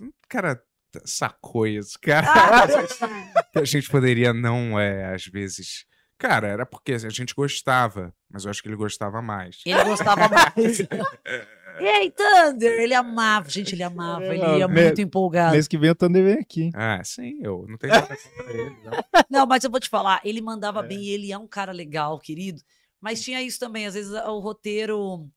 O 0.00 0.10
cara 0.28 0.60
sacou 1.04 1.66
isso, 1.66 1.98
cara. 2.00 2.26
a 3.54 3.64
gente 3.64 3.90
poderia 3.90 4.32
não, 4.32 4.78
é, 4.78 5.14
às 5.14 5.26
vezes, 5.26 5.84
Cara, 6.18 6.48
era 6.48 6.66
porque 6.66 6.92
a 6.94 6.98
gente 7.10 7.32
gostava, 7.34 8.12
mas 8.28 8.44
eu 8.44 8.50
acho 8.50 8.60
que 8.60 8.68
ele 8.68 8.74
gostava 8.76 9.22
mais. 9.22 9.60
Ele 9.64 9.84
gostava 9.84 10.28
mais. 10.28 10.78
Ei, 11.80 12.10
Thunder! 12.10 12.80
Ele 12.80 12.92
amava, 12.92 13.48
gente, 13.48 13.72
ele 13.74 13.84
amava, 13.84 14.24
ele 14.34 14.58
ia 14.58 14.66
Me- 14.66 14.82
muito 14.86 15.00
empolgado. 15.00 15.52
Mês 15.52 15.68
que 15.68 15.78
vem 15.78 15.90
o 15.90 15.94
Thunder 15.94 16.24
vem 16.24 16.38
aqui. 16.40 16.70
Ah, 16.74 17.00
sim, 17.04 17.38
eu 17.40 17.64
não 17.68 17.78
tenho 17.78 17.92
nada 17.94 18.16
contra 18.16 18.52
ele, 18.52 18.76
não. 18.84 18.92
Não, 19.30 19.46
mas 19.46 19.62
eu 19.62 19.70
vou 19.70 19.78
te 19.78 19.88
falar, 19.88 20.20
ele 20.24 20.40
mandava 20.40 20.82
bem, 20.82 21.06
ele 21.06 21.30
é 21.30 21.38
um 21.38 21.46
cara 21.46 21.70
legal, 21.70 22.18
querido. 22.18 22.60
Mas 23.00 23.22
tinha 23.22 23.40
isso 23.40 23.60
também, 23.60 23.86
às 23.86 23.94
vezes 23.94 24.10
o 24.10 24.40
roteiro 24.40 25.28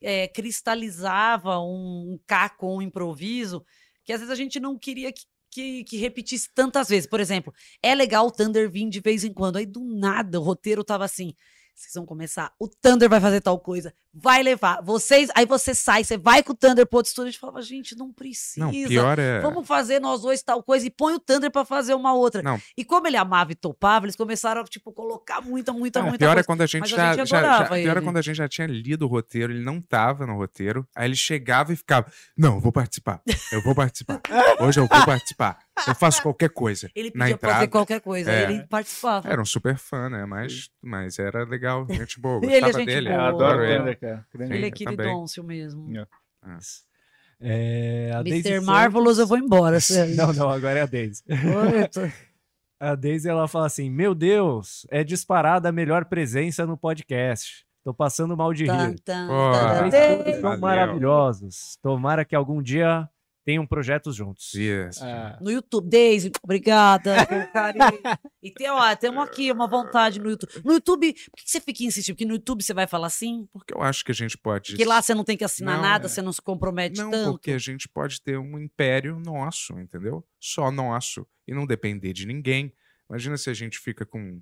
é, 0.00 0.26
cristalizava 0.28 1.58
um, 1.60 2.14
um 2.14 2.20
caco, 2.26 2.66
um 2.66 2.80
improviso, 2.80 3.62
que 4.02 4.10
às 4.12 4.20
vezes 4.20 4.32
a 4.32 4.36
gente 4.36 4.58
não 4.58 4.78
queria 4.78 5.12
que, 5.12 5.24
que, 5.50 5.84
que 5.84 5.96
repetisse 5.96 6.48
tantas 6.54 6.88
vezes. 6.88 7.08
Por 7.08 7.20
exemplo, 7.20 7.52
é 7.82 7.94
legal 7.94 8.26
o 8.26 8.30
Thunder 8.30 8.70
vir 8.70 8.88
de 8.88 9.00
vez 9.00 9.24
em 9.24 9.32
quando. 9.32 9.56
Aí 9.56 9.66
do 9.66 9.80
nada 9.80 10.40
o 10.40 10.42
roteiro 10.42 10.84
tava 10.84 11.04
assim. 11.04 11.34
Vocês 11.74 11.94
vão 11.94 12.04
começar, 12.04 12.54
o 12.58 12.68
Thunder 12.68 13.08
vai 13.08 13.20
fazer 13.20 13.40
tal 13.40 13.58
coisa, 13.58 13.94
vai 14.12 14.42
levar. 14.42 14.80
Vocês, 14.82 15.28
aí 15.36 15.46
você 15.46 15.74
sai, 15.74 16.02
você 16.04 16.18
vai 16.18 16.42
com 16.42 16.52
o 16.52 16.56
Thunder 16.56 16.86
pro 16.86 16.96
outro 16.98 17.08
estúdio 17.10 17.28
e 17.28 17.30
a 17.30 17.32
gente 17.32 17.40
falava, 17.40 17.62
gente, 17.62 17.96
não 17.96 18.12
precisa. 18.12 18.64
Não, 18.66 18.70
pior 18.72 19.18
é- 19.18 19.40
Vamos 19.40 19.66
fazer 19.66 20.00
nós 20.00 20.22
dois 20.22 20.42
tal 20.42 20.62
coisa 20.62 20.86
e 20.86 20.90
põe 20.90 21.14
o 21.14 21.20
Thunder 21.20 21.50
pra 21.50 21.64
fazer 21.64 21.94
uma 21.94 22.12
outra. 22.12 22.42
Não. 22.42 22.60
E 22.76 22.84
como 22.84 23.06
ele 23.06 23.16
amava 23.16 23.52
e 23.52 23.54
topava, 23.54 24.06
eles 24.06 24.16
começaram 24.16 24.60
a, 24.62 24.64
tipo, 24.64 24.92
colocar 24.92 25.40
muita, 25.40 25.72
muita, 25.72 26.00
Não, 26.00 26.08
muita 26.08 26.18
pior 26.18 26.30
coisa. 26.34 26.40
é 26.40 26.44
quando 26.44 26.62
a 26.62 26.66
gente, 26.66 26.80
Mas 26.80 26.90
já, 26.90 27.10
a 27.10 27.14
gente 27.16 27.28
já- 27.28 27.40
já- 27.42 27.64
pior 27.66 27.76
é 27.76 27.80
ele. 27.82 28.00
quando 28.00 28.16
a 28.16 28.22
gente 28.22 28.36
já 28.36 28.48
tinha 28.48 28.66
lido 28.66 29.04
o 29.04 29.08
roteiro, 29.08 29.52
ele 29.52 29.62
não 29.62 29.80
tava 29.80 30.26
no 30.26 30.36
roteiro, 30.36 30.86
aí 30.94 31.06
ele 31.06 31.16
chegava 31.16 31.72
e 31.72 31.76
ficava, 31.76 32.10
não, 32.36 32.54
eu 32.56 32.60
vou 32.60 32.72
participar, 32.72 33.20
eu 33.52 33.62
vou 33.62 33.74
participar, 33.74 34.20
hoje 34.60 34.80
eu 34.80 34.86
vou 34.86 35.04
participar, 35.06 35.58
eu 35.86 35.94
faço 35.94 36.20
qualquer 36.22 36.50
coisa. 36.50 36.90
Ele 36.94 37.12
na 37.14 37.24
podia 37.26 37.34
entrada. 37.34 37.54
fazer 37.54 37.68
qualquer 37.68 38.00
coisa, 38.00 38.30
É. 38.32 38.42
ele 38.42 38.66
participava. 38.66 39.28
Era 39.28 39.40
um 39.40 39.44
super 39.44 39.76
fã, 39.76 40.08
né? 40.10 40.24
Mas, 40.26 40.68
mas 40.82 41.18
era 41.18 41.44
legal, 41.44 41.86
gente 41.88 42.20
boa, 42.20 42.40
Ele 42.44 42.54
é 42.56 42.60
gostava 42.60 42.78
gente 42.78 42.86
dele. 42.86 43.08
boa. 43.10 43.20
Eu 43.20 43.26
adoro 43.26 43.58
o 43.60 43.64
ele. 43.64 43.99
Cara. 44.00 44.26
Grande- 44.32 44.54
ele 44.54 44.66
é 44.66 44.70
queridôncio 44.70 45.44
mesmo. 45.44 45.86
Ah. 46.42 46.58
É, 47.40 48.10
a 48.14 48.22
Daisy 48.22 48.38
Mr. 48.48 48.50
Santos- 48.54 48.66
Marvelous, 48.66 49.18
eu 49.18 49.26
vou 49.26 49.38
embora. 49.38 49.78
Não, 50.16 50.32
não, 50.32 50.50
agora 50.50 50.78
é 50.78 50.82
a 50.82 50.86
Daisy. 50.86 51.22
A 52.82 52.94
Daisy 52.94 53.28
ela 53.28 53.46
fala 53.46 53.66
assim: 53.66 53.90
Meu 53.90 54.14
Deus, 54.14 54.86
é 54.90 55.04
disparada 55.04 55.68
a 55.68 55.72
melhor 55.72 56.06
presença 56.06 56.64
no 56.64 56.78
podcast. 56.78 57.66
Tô 57.84 57.92
passando 57.92 58.34
mal 58.34 58.54
de 58.54 58.64
rir. 58.64 59.00
tan, 59.04 59.26
Pô, 59.28 59.90
tan, 59.90 60.40
Valeu. 60.40 60.58
maravilhosos. 60.60 61.78
Tomara 61.82 62.24
que 62.24 62.34
algum 62.34 62.62
dia 62.62 63.06
tenham 63.44 63.66
projetos 63.66 64.14
juntos. 64.16 64.52
Yes. 64.54 65.00
Ah, 65.02 65.38
No 65.40 65.50
YouTube, 65.50 65.88
Daisy, 65.88 66.30
obrigada. 66.42 67.14
E 68.42 68.50
tem, 68.52 68.70
ó, 68.70 68.96
temos 68.96 69.22
aqui 69.22 69.52
uma 69.52 69.68
vontade 69.68 70.18
no 70.18 70.30
YouTube. 70.30 70.50
No 70.64 70.72
YouTube, 70.72 71.12
por 71.12 71.36
que 71.36 71.44
que 71.44 71.50
você 71.50 71.60
fica 71.60 71.84
insistindo? 71.84 72.14
Porque 72.14 72.24
no 72.24 72.34
YouTube 72.34 72.62
você 72.62 72.72
vai 72.72 72.86
falar 72.86 73.06
assim? 73.08 73.46
Porque 73.52 73.74
eu 73.74 73.82
acho 73.82 74.02
que 74.04 74.10
a 74.12 74.14
gente 74.14 74.38
pode. 74.38 74.72
Porque 74.72 74.84
lá 74.84 75.02
você 75.02 75.14
não 75.14 75.24
tem 75.24 75.36
que 75.36 75.44
assinar 75.44 75.76
Não, 75.76 75.82
nada, 75.82 76.06
é. 76.06 76.08
você 76.08 76.22
não 76.22 76.32
se 76.32 76.40
compromete 76.40 76.98
Não, 76.98 77.10
tanto. 77.10 77.32
porque 77.32 77.50
a 77.52 77.58
gente 77.58 77.86
pode 77.88 78.20
ter 78.22 78.38
um 78.38 78.58
império 78.58 79.18
nosso, 79.20 79.78
entendeu? 79.78 80.24
Só 80.40 80.70
nosso. 80.70 81.26
E 81.46 81.52
não 81.54 81.66
depender 81.66 82.12
de 82.14 82.26
ninguém. 82.26 82.72
Imagina 83.10 83.36
se 83.36 83.50
a 83.50 83.54
gente 83.54 83.78
fica 83.78 84.06
com 84.06 84.40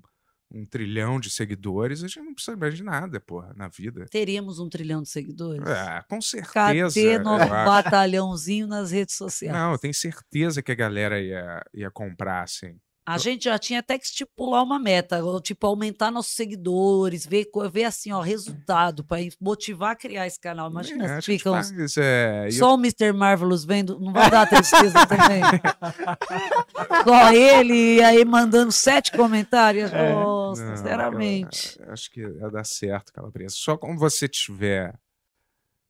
um 0.51 0.65
trilhão 0.65 1.19
de 1.19 1.29
seguidores, 1.29 2.03
a 2.03 2.07
gente 2.07 2.21
não 2.21 2.33
precisa 2.33 2.57
mais 2.57 2.75
de 2.75 2.83
nada, 2.83 3.19
porra, 3.19 3.53
na 3.55 3.67
vida. 3.67 4.05
Teríamos 4.09 4.59
um 4.59 4.67
trilhão 4.67 5.01
de 5.01 5.09
seguidores. 5.09 5.67
Ah, 5.67 6.03
com 6.09 6.19
certeza. 6.21 6.53
Cadê 6.53 6.81
acho. 6.81 7.49
batalhãozinho 7.49 8.67
nas 8.67 8.91
redes 8.91 9.15
sociais? 9.15 9.55
Não, 9.55 9.71
eu 9.71 9.77
tenho 9.77 9.93
certeza 9.93 10.61
que 10.61 10.71
a 10.71 10.75
galera 10.75 11.21
ia, 11.21 11.63
ia 11.73 11.91
comprar, 11.91 12.43
assim. 12.43 12.79
A 13.13 13.17
gente 13.17 13.45
já 13.45 13.57
tinha 13.57 13.79
até 13.79 13.97
que 13.97 14.05
estipular 14.05 14.63
uma 14.63 14.77
meta, 14.79 15.19
tipo, 15.41 15.65
aumentar 15.65 16.11
nossos 16.11 16.33
seguidores, 16.35 17.25
ver, 17.25 17.47
ver 17.71 17.85
assim, 17.85 18.11
ó, 18.11 18.21
resultado, 18.21 19.03
para 19.03 19.19
motivar 19.41 19.91
a 19.91 19.95
criar 19.95 20.27
esse 20.27 20.39
canal. 20.39 20.69
Imagina 20.69 21.05
É, 21.05 21.21
se 21.21 21.25
ficam 21.25 21.53
faz, 21.53 21.97
é, 21.97 22.49
só 22.51 22.75
o 22.75 22.77
Mr. 22.77 23.11
Marvelous 23.11 23.65
vendo, 23.65 23.99
não 23.99 24.13
vai 24.13 24.29
dar 24.29 24.47
tristeza 24.47 25.05
também. 25.07 25.41
só 27.03 27.31
ele 27.33 28.03
aí 28.03 28.23
mandando 28.25 28.71
sete 28.71 29.11
comentários. 29.11 29.91
Nossa, 29.91 30.63
Não, 30.65 30.77
sinceramente. 30.77 31.79
eu 31.79 31.91
acho 31.91 32.11
que 32.11 32.21
ia 32.21 32.49
dar 32.49 32.63
certo, 32.65 33.11
Calabresa. 33.13 33.55
Só 33.57 33.77
quando 33.77 33.97
você 33.97 34.27
tiver, 34.27 34.93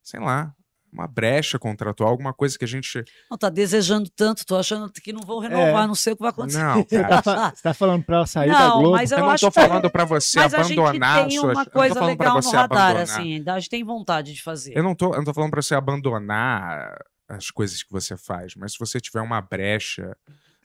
sei 0.01 0.19
lá, 0.19 0.53
uma 0.91 1.07
brecha 1.07 1.59
contratual, 1.59 2.09
alguma 2.09 2.33
coisa 2.33 2.57
que 2.57 2.65
a 2.65 2.67
gente. 2.67 3.03
Não, 3.29 3.37
tá 3.37 3.49
desejando 3.49 4.09
tanto, 4.09 4.45
tô 4.45 4.55
achando 4.55 4.91
que 4.91 5.13
não 5.13 5.21
vão 5.21 5.39
renovar, 5.39 5.83
É. 5.83 5.87
não 5.87 5.95
sei 5.95 6.13
o 6.13 6.15
que 6.15 6.21
vai 6.21 6.31
acontecer. 6.31 6.57
Não, 6.63 6.81
Você 6.83 7.01
cara. 7.01 7.21
tá, 7.21 7.51
você 7.55 7.61
tá 7.61 7.73
falando 7.73 8.03
pra 8.03 8.15
ela 8.17 8.25
sair 8.25 8.51
da 8.51 8.59
Não, 8.59 8.79
Globo? 8.79 8.95
mas 8.97 9.11
eu, 9.11 9.17
Eu 9.19 9.23
não 9.25 9.31
acho 9.31 9.45
tô 9.45 9.51
que- 9.51 9.61
falando 9.61 9.89
pra 9.89 10.05
você 10.05 10.39
mas 10.39 10.53
abandonar 10.53 11.17
a 11.17 11.21
gente 11.21 11.29
tem 11.29 11.39
suas- 11.39 11.43
eu 11.43 11.49
uma 11.49 11.53
não 11.55 11.65
tô 11.65 11.71
coisa 11.71 11.95
pra 11.95 12.05
legal 12.05 12.39
no 12.41 12.49
radar, 12.51 12.61
abandonar. 12.91 13.01
assim, 13.03 13.43
a 13.47 13.59
gente 13.59 13.69
tem 13.69 13.83
vontade 13.83 14.33
de 14.33 14.41
fazer. 14.41 14.75
Eu 14.77 14.83
não 14.83 14.95
tô, 14.95 15.11
eu 15.13 15.17
não 15.17 15.23
tô 15.25 15.33
falando 15.33 15.51
pra 15.51 15.61
você 15.61 15.75
abandonar 15.75 16.97
as 17.27 17.51
coisas 17.51 17.83
que 17.83 17.91
você 17.91 18.17
faz, 18.17 18.55
mas 18.55 18.73
se 18.73 18.79
você 18.79 18.99
tiver 18.99 19.21
uma 19.21 19.39
brecha 19.41 20.15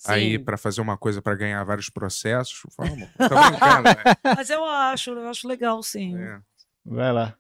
aí 0.07 0.39
Sim. 0.39 0.45
pra 0.45 0.57
fazer 0.57 0.81
uma 0.81 0.97
coisa 0.97 1.21
pra 1.23 1.35
ganhar 1.35 1.63
vários 1.65 1.91
processos, 1.91 2.61
vamos. 2.77 3.07
Tô 3.19 3.29
brincando, 3.29 3.83
né? 3.85 4.35
Mas 4.37 4.49
eu 4.51 4.65
acho, 4.65 5.11
eu 5.11 5.29
acho 5.29 5.47
legal, 5.47 5.83
sim. 5.83 6.17
É. 6.17 6.39
Vai 6.87 7.13
lá. 7.13 7.35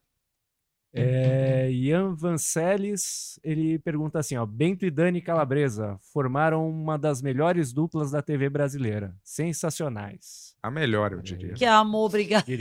É, 0.96 1.70
Ian 1.72 2.14
Vancelis, 2.14 3.38
ele 3.42 3.78
pergunta 3.80 4.20
assim, 4.20 4.36
ó, 4.36 4.46
Bento 4.46 4.86
e 4.86 4.90
Dani 4.90 5.20
Calabresa 5.20 5.98
formaram 6.12 6.68
uma 6.68 6.96
das 6.96 7.20
melhores 7.20 7.72
duplas 7.72 8.12
da 8.12 8.22
TV 8.22 8.48
brasileira. 8.48 9.14
Sensacionais. 9.24 10.54
A 10.62 10.70
melhor, 10.70 11.12
eu 11.12 11.20
diria. 11.20 11.54
Que 11.54 11.64
amor, 11.64 12.06
obrigado. 12.06 12.44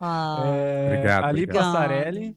Ah, 0.00 0.44
É, 0.46 0.86
Obrigado, 0.86 1.24
Ali 1.24 1.42
obrigado. 1.42 1.72
Passarelli 1.72 2.36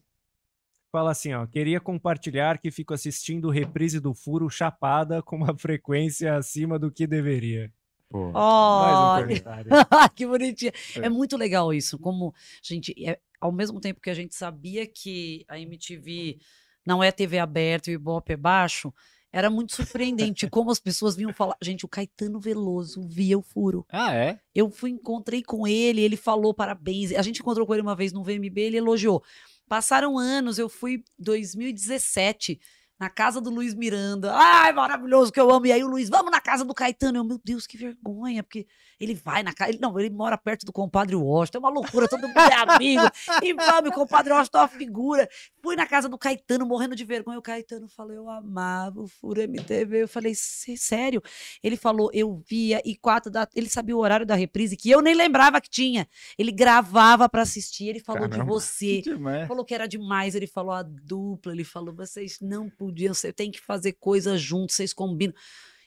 fala 0.90 1.12
assim, 1.12 1.32
ó, 1.32 1.46
queria 1.46 1.80
compartilhar 1.80 2.58
que 2.58 2.70
fico 2.70 2.92
assistindo 2.92 3.48
reprise 3.48 3.98
do 4.00 4.12
Furo 4.14 4.50
Chapada 4.50 5.22
com 5.22 5.36
uma 5.36 5.56
frequência 5.56 6.36
acima 6.36 6.78
do 6.78 6.90
que 6.90 7.06
deveria. 7.06 7.72
Pô. 8.12 8.30
Mais 8.32 8.98
um 8.98 9.22
comentário. 9.22 9.70
que 10.14 10.26
bonitinho. 10.26 10.72
É. 10.96 11.08
muito 11.08 11.34
legal 11.36 11.72
isso. 11.72 11.98
Como, 11.98 12.34
gente, 12.62 12.94
é- 13.04 13.18
ao 13.40 13.50
mesmo 13.50 13.80
tempo 13.80 14.00
que 14.00 14.10
a 14.10 14.14
gente 14.14 14.34
sabia 14.34 14.86
que 14.86 15.44
a 15.48 15.58
MTV 15.58 16.38
não 16.86 17.02
é 17.02 17.10
TV 17.10 17.38
aberta 17.38 17.90
e 17.90 17.94
o 17.94 17.96
Ibope 17.96 18.34
é 18.34 18.36
baixo, 18.36 18.92
era 19.32 19.48
muito 19.48 19.74
surpreendente 19.74 20.46
como 20.46 20.70
as 20.70 20.78
pessoas 20.78 21.16
vinham 21.16 21.32
falar. 21.32 21.56
Gente, 21.62 21.86
o 21.86 21.88
Caetano 21.88 22.38
Veloso 22.38 23.02
via 23.08 23.38
o 23.38 23.42
furo. 23.42 23.86
Ah, 23.90 24.14
é? 24.14 24.38
Eu 24.54 24.70
fui, 24.70 24.90
encontrei 24.90 25.42
com 25.42 25.66
ele, 25.66 26.02
ele 26.02 26.16
falou 26.18 26.52
parabéns. 26.52 27.12
A 27.12 27.22
gente 27.22 27.40
encontrou 27.40 27.66
com 27.66 27.72
ele 27.72 27.82
uma 27.82 27.96
vez 27.96 28.12
no 28.12 28.22
VMB, 28.22 28.58
ele 28.58 28.76
elogiou. 28.76 29.24
Passaram 29.66 30.18
anos, 30.18 30.58
eu 30.58 30.68
fui 30.68 31.02
2017 31.18 32.60
na 33.02 33.10
casa 33.10 33.40
do 33.40 33.50
Luiz 33.50 33.74
Miranda. 33.74 34.32
Ai, 34.32 34.72
maravilhoso 34.72 35.32
que 35.32 35.40
eu 35.40 35.50
amo. 35.50 35.66
E 35.66 35.72
aí 35.72 35.82
o 35.82 35.88
Luiz, 35.88 36.08
vamos 36.08 36.30
na 36.30 36.40
casa 36.40 36.64
do 36.64 36.72
Caetano. 36.72 37.18
Eu, 37.18 37.24
meu 37.24 37.40
Deus, 37.44 37.66
que 37.66 37.76
vergonha, 37.76 38.44
porque 38.44 38.64
ele 39.00 39.12
vai 39.12 39.42
na 39.42 39.52
casa. 39.52 39.70
Ele, 39.70 39.78
não, 39.80 39.98
ele 39.98 40.08
mora 40.10 40.38
perto 40.38 40.64
do 40.64 40.72
compadre 40.72 41.16
Washington. 41.16 41.58
É 41.58 41.60
uma 41.60 41.68
loucura, 41.70 42.06
todo 42.08 42.28
mundo 42.28 42.38
é 42.38 42.54
amigo. 42.54 43.02
E 43.42 43.52
vamos, 43.54 43.90
o 43.90 43.92
compadre 43.92 44.32
Washington 44.32 44.58
é 44.58 44.60
uma 44.60 44.68
figura. 44.68 45.28
Fui 45.60 45.74
na 45.74 45.84
casa 45.84 46.08
do 46.08 46.16
Caetano, 46.16 46.64
morrendo 46.64 46.94
de 46.94 47.04
vergonha. 47.04 47.38
O 47.38 47.42
Caetano 47.42 47.88
falou, 47.88 48.12
eu 48.12 48.30
amava 48.30 49.00
o 49.00 49.08
Furo 49.08 49.40
MTV. 49.40 50.02
Eu 50.04 50.08
falei, 50.08 50.32
"Cê- 50.36 50.76
sério? 50.76 51.20
Ele 51.60 51.76
falou, 51.76 52.08
eu 52.14 52.40
via 52.48 52.80
e 52.84 52.94
quatro 52.96 53.32
da. 53.32 53.48
Ele 53.54 53.68
sabia 53.68 53.96
o 53.96 54.00
horário 54.00 54.24
da 54.24 54.36
reprise, 54.36 54.76
que 54.76 54.88
eu 54.88 55.00
nem 55.02 55.14
lembrava 55.14 55.60
que 55.60 55.68
tinha. 55.68 56.06
Ele 56.38 56.52
gravava 56.52 57.28
pra 57.28 57.42
assistir, 57.42 57.88
ele 57.88 57.98
falou 58.00 58.28
de 58.28 58.36
Caramba. 58.36 58.52
você. 58.52 59.02
Que 59.02 59.14
demais. 59.14 59.48
Falou 59.48 59.64
que 59.64 59.74
era 59.74 59.88
demais, 59.88 60.36
ele 60.36 60.46
falou 60.46 60.70
a 60.72 60.82
dupla, 60.84 61.52
ele 61.52 61.64
falou, 61.64 61.92
vocês 61.94 62.38
não 62.40 62.68
podiam, 62.70 62.91
você 62.92 63.32
tem 63.32 63.50
que 63.50 63.60
fazer 63.60 63.92
coisas 63.92 64.40
juntos, 64.40 64.76
vocês 64.76 64.92
combinam. 64.92 65.34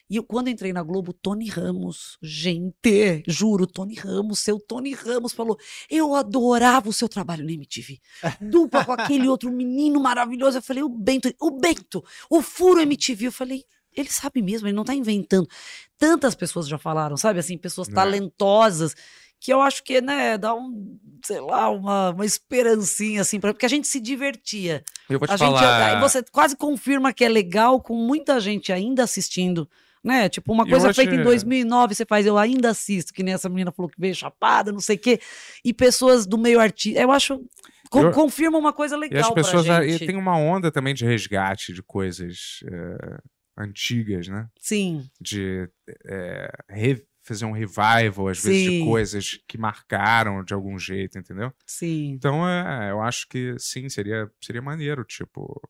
E 0.08 0.16
eu, 0.16 0.22
quando 0.22 0.48
entrei 0.48 0.72
na 0.72 0.84
Globo, 0.84 1.12
Tony 1.12 1.48
Ramos, 1.48 2.16
gente, 2.22 3.24
juro, 3.26 3.66
Tony 3.66 3.94
Ramos, 3.94 4.38
seu 4.38 4.60
Tony 4.60 4.92
Ramos 4.92 5.32
falou, 5.32 5.58
eu 5.90 6.14
adorava 6.14 6.88
o 6.88 6.92
seu 6.92 7.08
trabalho 7.08 7.44
na 7.44 7.50
MTV. 7.50 7.98
Dupla 8.40 8.84
com 8.84 8.92
aquele 8.92 9.28
outro 9.28 9.50
menino 9.50 10.00
maravilhoso. 10.00 10.58
Eu 10.58 10.62
falei, 10.62 10.84
o 10.84 10.88
Bento, 10.88 11.34
o 11.40 11.50
Bento, 11.50 12.04
o 12.30 12.40
Furo 12.40 12.80
MTV. 12.80 13.26
Eu 13.26 13.32
falei, 13.32 13.64
ele 13.92 14.08
sabe 14.08 14.42
mesmo, 14.42 14.68
ele 14.68 14.76
não 14.76 14.84
tá 14.84 14.94
inventando. 14.94 15.48
Tantas 15.98 16.36
pessoas 16.36 16.68
já 16.68 16.78
falaram, 16.78 17.16
sabe 17.16 17.40
assim, 17.40 17.58
pessoas 17.58 17.88
É. 17.88 17.92
talentosas, 17.92 18.94
que 19.40 19.52
eu 19.52 19.60
acho 19.60 19.82
que, 19.84 20.00
né, 20.00 20.36
dá 20.38 20.54
um, 20.54 20.98
sei 21.24 21.40
lá, 21.40 21.68
uma, 21.70 22.10
uma 22.10 22.24
esperancinha, 22.24 23.20
assim, 23.20 23.38
pra, 23.38 23.52
porque 23.52 23.66
a 23.66 23.68
gente 23.68 23.86
se 23.86 24.00
divertia. 24.00 24.82
Eu 25.08 25.18
vou 25.18 25.28
te 25.28 25.32
a 25.32 25.36
gente, 25.36 25.48
falar. 25.48 25.96
aí 25.96 26.00
você 26.00 26.22
quase 26.32 26.56
confirma 26.56 27.12
que 27.12 27.24
é 27.24 27.28
legal 27.28 27.80
com 27.80 27.94
muita 27.94 28.40
gente 28.40 28.72
ainda 28.72 29.02
assistindo. 29.04 29.68
Né? 30.02 30.28
Tipo, 30.28 30.52
uma 30.52 30.64
E 30.64 30.70
coisa 30.70 30.94
feita 30.94 31.16
em 31.16 31.22
2009, 31.24 31.94
você 31.96 32.06
faz, 32.06 32.24
eu 32.26 32.38
ainda 32.38 32.70
assisto, 32.70 33.12
que 33.12 33.24
nem 33.24 33.34
essa 33.34 33.48
menina 33.48 33.72
falou 33.72 33.90
que 33.90 34.00
veio 34.00 34.14
chapada, 34.14 34.70
não 34.70 34.78
sei 34.78 34.94
o 34.94 34.98
quê, 35.00 35.20
e 35.64 35.74
pessoas 35.74 36.26
do 36.26 36.38
meio 36.38 36.60
artístico. 36.60 37.02
Eu 37.02 37.10
acho. 37.10 37.40
con- 37.90 38.02
Eu- 38.02 38.12
confirma 38.12 38.56
uma 38.56 38.72
coisa 38.72 38.94
E 38.96 39.00
legal 39.00 39.22
as 39.28 39.34
pessoas. 39.34 39.66
E 39.66 39.90
gente. 39.92 40.06
tem 40.06 40.16
uma 40.16 40.36
onda 40.36 40.70
também 40.70 40.94
de 40.94 41.04
resgate 41.04 41.72
de 41.72 41.82
coisas 41.82 42.60
é, 42.70 43.18
antigas, 43.58 44.28
né? 44.28 44.46
Sim. 44.60 45.04
De 45.20 45.68
é, 46.06 46.52
re- 46.70 47.04
fazer 47.26 47.44
um 47.44 47.52
revival, 47.52 48.28
às 48.28 48.40
vezes, 48.42 48.62
de 48.62 48.78
Sim. 48.78 48.84
coisas 48.84 49.40
que 49.48 49.58
marcaram 49.58 50.44
de 50.44 50.54
algum 50.54 50.78
jeito, 50.78 51.18
entendeu? 51.18 51.52
Sim. 51.66 52.10
Então, 52.12 52.48
é, 52.48 52.92
eu 52.92 53.02
acho 53.02 53.28
que 53.28 53.56
sim, 53.58 53.88
seria, 53.88 54.30
seria 54.40 54.62
maneiro, 54.62 55.04
tipo. 55.04 55.60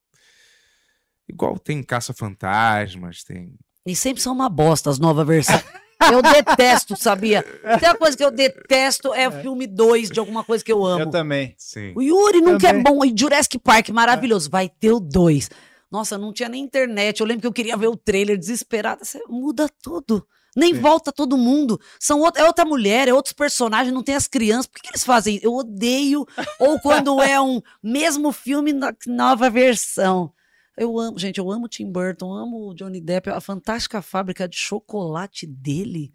Igual 1.26 1.59
tem 1.59 1.83
Caça-Fantasmas, 1.83 3.25
tem. 3.25 3.55
E 3.86 3.97
sempre 3.97 4.23
são 4.23 4.35
uma 4.35 4.51
bosta 4.51 4.91
as 4.91 4.99
novas 4.99 5.26
versões. 5.26 5.65
Eu 6.12 6.20
detesto, 6.20 6.94
sabia? 6.94 7.43
Tem 7.43 7.89
uma 7.89 7.97
coisa 7.97 8.15
que 8.15 8.23
eu 8.23 8.31
detesto 8.31 9.15
é 9.15 9.26
o 9.26 9.33
filme 9.33 9.67
2 9.67 10.10
de 10.10 10.20
alguma 10.20 10.44
coisa 10.44 10.62
que 10.62 10.70
eu 10.70 10.85
amo. 10.85 11.05
Eu 11.05 11.10
também. 11.10 11.55
Sim. 11.57 11.94
O 11.97 12.02
Yuri 12.02 12.43
nunca 12.43 12.68
é 12.68 12.73
Também. 12.73 12.83
bom. 12.83 13.02
E 13.02 13.15
Jurassic 13.18 13.59
Park, 13.59 13.89
maravilhoso. 13.89 14.51
Vai 14.51 14.68
ter 14.68 14.93
o 14.93 15.01
2. 15.01 15.49
Nossa, 15.91 16.18
não 16.18 16.35
tinha 16.35 16.51
nem 16.51 16.62
internet. 16.62 17.20
Eu 17.20 17.26
lembro 17.26 17.41
que 17.41 17.47
eu 17.47 17.52
queria 17.52 17.78
ver 17.78 17.89
o 17.89 17.97
trailer 17.97 18.36
desesperada. 18.36 19.07
Você 19.07 19.20
muda 19.26 19.70
tudo. 19.83 20.25
Nem 20.57 20.73
volta 20.73 21.12
todo 21.12 21.36
mundo. 21.36 21.78
São 22.01 22.20
outra, 22.20 22.43
é 22.43 22.47
outra 22.47 22.65
mulher, 22.65 23.09
é 23.09 23.12
outros 23.12 23.35
personagens, 23.35 23.93
não 23.93 24.02
tem 24.02 24.15
as 24.15 24.26
crianças. 24.26 24.67
Por 24.67 24.76
que, 24.76 24.83
que 24.83 24.89
eles 24.89 25.05
fazem? 25.05 25.39
Eu 25.43 25.55
odeio. 25.55 26.26
Ou 26.59 26.81
quando 26.81 27.20
é 27.20 27.39
um 27.41 27.60
mesmo 27.85 28.33
filme, 28.33 28.73
nova 29.07 29.51
versão. 29.51 30.33
Eu 30.76 30.99
amo, 30.99 31.18
gente, 31.18 31.39
eu 31.39 31.51
amo 31.51 31.68
Tim 31.68 31.91
Burton, 31.91 32.33
amo 32.33 32.70
o 32.70 32.75
Johnny 32.75 33.01
Depp, 33.01 33.31
a 33.31 33.41
fantástica 33.41 34.01
fábrica 34.01 34.49
de 34.49 34.57
chocolate 34.57 35.47
dele. 35.47 36.12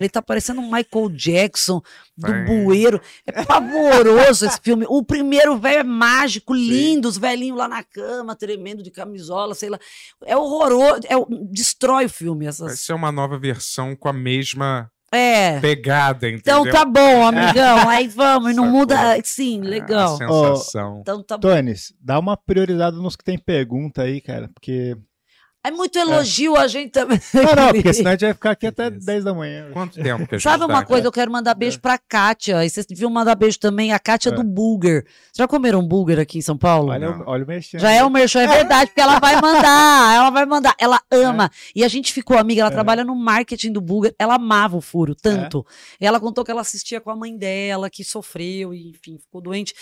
Ele 0.00 0.08
tá 0.08 0.22
parecendo 0.22 0.60
um 0.60 0.64
Michael 0.70 1.08
Jackson 1.10 1.80
do 2.16 2.28
Vai. 2.28 2.44
bueiro. 2.44 3.00
É 3.26 3.44
pavoroso 3.44 4.46
esse 4.46 4.58
filme. 4.62 4.86
O 4.88 5.02
primeiro 5.04 5.56
velho 5.58 5.80
é 5.80 5.84
mágico, 5.84 6.54
lindo, 6.54 7.08
os 7.08 7.18
velhinhos 7.18 7.58
lá 7.58 7.68
na 7.68 7.82
cama, 7.82 8.34
tremendo 8.34 8.82
de 8.82 8.90
camisola, 8.90 9.54
sei 9.54 9.68
lá. 9.68 9.78
É 10.24 10.36
horroroso, 10.36 11.00
é, 11.06 11.14
destrói 11.50 12.06
o 12.06 12.10
filme. 12.10 12.44
Vai 12.44 12.48
Essas... 12.50 12.80
ser 12.80 12.92
uma 12.94 13.12
nova 13.12 13.38
versão 13.38 13.94
com 13.94 14.08
a 14.08 14.12
mesma 14.12 14.90
É. 15.12 15.60
pegada, 15.60 16.28
entendeu? 16.28 16.60
Então 16.60 16.70
tá 16.70 16.84
bom, 16.84 17.26
amigão. 17.28 17.88
Aí 17.88 18.08
vamos, 18.08 18.50
e 18.52 18.54
não 18.54 18.64
Sacou. 18.64 18.78
muda. 18.80 19.18
Sim, 19.24 19.60
legal. 19.60 20.14
A 20.14 20.16
sensação. 20.56 20.98
Então 21.02 21.22
tá 21.22 21.36
bom. 21.36 21.48
Tones, 21.48 21.92
dá 22.00 22.18
uma 22.18 22.36
prioridade 22.36 22.96
nos 22.96 23.16
que 23.16 23.24
tem 23.24 23.38
pergunta 23.38 24.02
aí, 24.02 24.20
cara, 24.20 24.48
porque... 24.54 24.96
É 25.66 25.70
muito 25.70 25.98
elogio 25.98 26.54
a 26.56 26.68
gente 26.68 26.90
também. 26.90 27.18
Não, 27.32 27.42
não, 27.42 27.72
porque 27.72 27.92
senão 27.94 28.10
a 28.10 28.12
gente 28.14 28.20
vai 28.24 28.34
ficar 28.34 28.50
aqui 28.50 28.66
até 28.66 28.90
10 28.90 29.24
da 29.24 29.32
manhã. 29.32 29.70
Quanto 29.72 29.94
tempo 29.94 30.26
que 30.26 30.34
a 30.34 30.38
gente 30.38 30.42
Sabe 30.42 30.62
uma 30.64 30.80
tá, 30.80 30.84
coisa? 30.86 31.06
Eu 31.06 31.12
quero 31.12 31.32
mandar 31.32 31.54
beijo 31.54 31.80
pra 31.80 31.96
Kátia. 31.96 32.62
E 32.64 32.68
vocês 32.68 32.84
deviam 32.84 33.10
mandar 33.10 33.34
beijo 33.34 33.58
também 33.58 33.90
a 33.90 33.98
Kátia 33.98 34.28
É. 34.28 34.32
do 34.32 34.44
Bulger. 34.44 35.06
Já 35.34 35.48
comeram 35.48 35.82
bulger 35.82 36.18
aqui 36.20 36.36
em 36.36 36.42
São 36.42 36.58
Paulo? 36.58 36.90
Olha, 36.92 37.10
o- 37.10 37.24
olha 37.26 37.44
o 37.44 37.46
mexendo. 37.46 37.80
Já 37.80 37.90
é 37.92 38.04
o 38.04 38.10
merchan, 38.10 38.42
é 38.42 38.46
verdade, 38.46 38.90
porque 38.90 39.00
ela 39.00 39.18
vai 39.18 39.40
mandar, 39.40 40.14
ela 40.14 40.30
vai 40.30 40.44
mandar, 40.44 40.74
ela 40.78 41.00
ama. 41.10 41.50
E 41.74 41.82
a 41.82 41.88
gente 41.88 42.12
ficou 42.12 42.36
amiga, 42.36 42.60
ela 42.60 42.70
É. 42.70 42.72
trabalha 42.74 43.02
no 43.02 43.14
marketing 43.16 43.72
do 43.72 43.80
Bulgar, 43.80 44.12
ela 44.18 44.34
amava 44.34 44.76
o 44.76 44.82
furo, 44.82 45.14
tanto. 45.14 45.64
E 45.98 46.06
ela 46.06 46.20
contou 46.20 46.44
que 46.44 46.50
ela 46.50 46.60
assistia 46.60 47.00
com 47.00 47.10
a 47.10 47.16
mãe 47.16 47.34
dela, 47.38 47.88
que 47.88 48.04
sofreu, 48.04 48.74
e 48.74 48.90
enfim, 48.90 49.16
ficou 49.18 49.40
doente. 49.40 49.72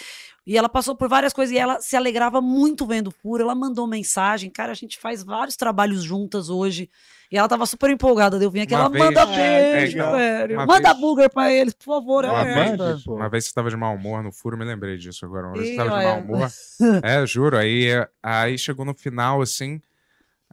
E 0.46 0.58
ela 0.58 0.68
passou 0.68 0.96
por 0.96 1.08
várias 1.08 1.32
coisas 1.32 1.54
e 1.54 1.58
ela 1.58 1.80
se 1.80 1.94
alegrava 1.96 2.40
muito 2.40 2.84
vendo 2.86 3.08
o 3.08 3.10
furo. 3.12 3.44
Ela 3.44 3.54
mandou 3.54 3.86
mensagem, 3.86 4.50
cara, 4.50 4.72
a 4.72 4.74
gente 4.74 4.98
faz 4.98 5.22
vários 5.22 5.56
trabalhos 5.56 6.02
juntas 6.02 6.48
hoje. 6.50 6.90
E 7.30 7.38
ela 7.38 7.48
tava 7.48 7.64
super 7.64 7.88
empolgada 7.90 8.38
de 8.38 8.44
eu 8.44 8.50
vir 8.50 8.62
aqui. 8.62 8.74
Uma 8.74 8.80
ela 8.80 8.88
vez- 8.90 9.04
manda 9.04 9.20
É, 9.40 9.72
beijo, 9.76 9.96
legal. 9.96 10.12
velho. 10.12 10.54
Uma 10.56 10.66
Manda 10.66 10.88
vez- 10.90 11.00
Bulgar 11.00 11.30
pra 11.30 11.50
eles, 11.52 11.72
por 11.72 11.84
favor. 11.84 12.24
Uma 12.24 12.40
é 12.42 12.54
vez, 12.76 12.80
essa. 13.00 13.10
uma 13.10 13.28
vez 13.28 13.44
você 13.46 13.54
tava 13.54 13.70
de 13.70 13.76
mau 13.76 13.94
humor 13.94 14.22
no 14.22 14.32
furo, 14.32 14.54
eu 14.56 14.58
me 14.58 14.64
lembrei 14.64 14.98
disso 14.98 15.24
agora. 15.24 15.46
Uma 15.46 15.54
vez 15.56 15.68
você 15.70 15.76
tava 15.76 15.98
de 15.98 16.04
mau 16.04 16.18
humor. 16.20 16.48
É, 17.04 17.24
juro. 17.24 17.56
Aí, 17.56 17.86
aí 18.22 18.58
chegou 18.58 18.84
no 18.84 18.94
final, 18.94 19.40
assim. 19.40 19.80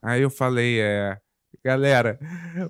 Aí 0.01 0.21
eu 0.21 0.29
falei, 0.29 0.79
é. 0.79 1.17
Galera, 1.65 2.17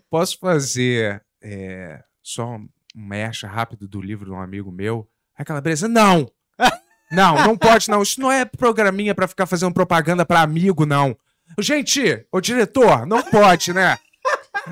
posso 0.09 0.39
fazer 0.39 1.21
é, 1.41 2.01
só 2.23 2.55
um 2.55 2.67
mecha 2.95 3.47
rápido 3.47 3.87
do 3.87 4.01
livro 4.01 4.25
de 4.25 4.31
um 4.31 4.39
amigo 4.39 4.71
meu? 4.71 5.07
Aí 5.37 5.43
aquela 5.43 5.61
beleza, 5.61 5.87
não! 5.87 6.27
Não, 7.11 7.35
não 7.43 7.57
pode, 7.57 7.89
não. 7.89 8.01
Isso 8.01 8.19
não 8.19 8.31
é 8.31 8.45
programinha 8.45 9.15
pra 9.15 9.27
ficar 9.27 9.45
fazendo 9.45 9.73
propaganda 9.73 10.25
pra 10.25 10.41
amigo, 10.41 10.85
não. 10.85 11.15
Gente, 11.59 12.25
o 12.31 12.39
diretor, 12.39 13.05
não 13.05 13.21
pode, 13.23 13.73
né? 13.73 13.97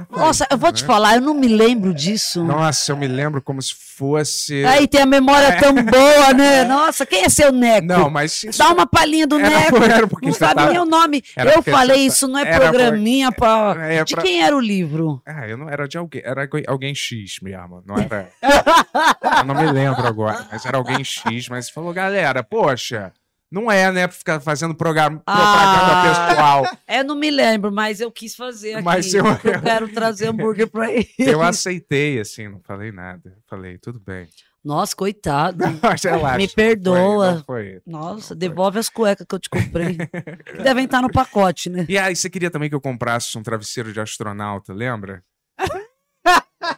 Nossa, 0.09 0.47
eu 0.51 0.57
vou 0.57 0.71
te 0.71 0.83
falar, 0.83 1.15
eu 1.15 1.21
não 1.21 1.33
me 1.33 1.47
lembro 1.47 1.93
disso. 1.93 2.43
Nossa, 2.43 2.91
eu 2.91 2.97
me 2.97 3.07
lembro 3.07 3.41
como 3.41 3.61
se 3.61 3.73
fosse. 3.73 4.63
Aí 4.65 4.87
tem 4.87 5.01
a 5.01 5.05
memória 5.05 5.57
tão 5.59 5.73
boa, 5.73 6.33
né? 6.33 6.63
Nossa, 6.65 7.05
quem 7.05 7.23
é 7.23 7.29
seu 7.29 7.51
Neco? 7.51 7.87
Não, 7.87 8.09
mas 8.09 8.43
isso- 8.43 8.59
Dá 8.59 8.69
uma 8.71 8.85
palhinha 8.85 9.25
do 9.25 9.39
Era- 9.39 9.49
Neco. 9.49 9.83
era 9.83 10.07
porque 10.07 10.27
não 10.27 10.33
sabe 10.33 10.55
tava- 10.55 10.69
nem 10.71 10.79
o 10.79 10.85
nome. 10.85 11.23
Era 11.35 11.53
eu 11.55 11.63
falei, 11.63 11.97
você- 11.97 12.05
isso 12.15 12.27
não 12.27 12.39
é 12.39 12.43
era 12.47 12.59
por- 12.59 12.69
programinha 12.77 13.31
pra... 13.31 13.75
É 13.79 14.03
De 14.03 14.13
pra- 14.13 14.23
quem 14.23 14.41
era 14.43 14.55
o 14.55 14.59
livro? 14.59 15.21
Ah, 15.25 15.47
eu 15.47 15.57
não 15.57 15.69
era 15.69 15.87
de 15.87 15.97
alguém, 15.97 16.21
era 16.23 16.41
alguém- 16.41 16.63
alguém 16.67 16.93
X 16.95 17.39
mesmo, 17.41 17.81
não 17.85 17.95
era. 17.97 18.29
eu 19.39 19.43
não 19.45 19.55
me 19.55 19.71
lembro 19.71 20.05
agora, 20.05 20.45
mas 20.51 20.65
era 20.65 20.77
alguém 20.77 21.03
X, 21.03 21.49
mas 21.49 21.69
falou, 21.69 21.93
galera, 21.93 22.43
poxa, 22.43 23.11
não 23.51 23.71
é, 23.71 23.91
né, 23.91 24.07
pra 24.07 24.17
ficar 24.17 24.39
fazendo 24.39 24.75
programa, 24.75 25.19
propaganda 25.19 26.27
pessoal. 26.27 26.77
É, 26.87 27.03
não 27.03 27.15
me 27.15 27.29
lembro, 27.31 27.71
mas 27.71 27.99
eu 28.01 28.11
quis 28.11 28.35
fazer 28.35 28.75
aqui. 28.75 28.83
Mas 28.83 29.13
eu- 29.13 29.25
eu 29.25 29.61
quero 29.61 29.87
trazer 29.89 30.27
hambúrguer 30.29 30.67
pra 30.67 30.91
ele. 30.91 31.07
Eu 31.17 31.41
aceitei, 31.41 32.19
assim, 32.19 32.47
não 32.47 32.59
falei 32.61 32.91
nada. 32.91 33.37
Falei, 33.47 33.77
tudo 33.77 33.99
bem. 33.99 34.27
Nossa, 34.63 34.95
coitado. 34.95 35.63
Relaxa, 36.03 36.37
Me 36.37 36.47
foi, 36.47 36.55
perdoa. 36.55 37.31
não 37.35 37.43
foi, 37.45 37.81
Nossa, 37.85 38.35
devolve 38.35 38.79
as 38.79 38.89
cuecas 38.89 39.25
que 39.27 39.33
eu 39.35 39.39
te 39.39 39.49
comprei. 39.49 39.97
Devem 40.63 40.85
estar 40.85 41.01
no 41.01 41.09
pacote, 41.11 41.69
né? 41.69 41.85
E 41.87 41.97
aí, 41.97 42.15
você 42.15 42.29
queria 42.29 42.51
também 42.51 42.67
que 42.67 42.75
eu 42.75 42.81
comprasse 42.81 43.37
um 43.37 43.43
travesseiro 43.43 43.93
de 43.93 43.99
astronauta, 44.01 44.73
lembra? 44.73 45.23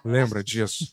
Lembra 0.05 0.43
disso? 0.43 0.85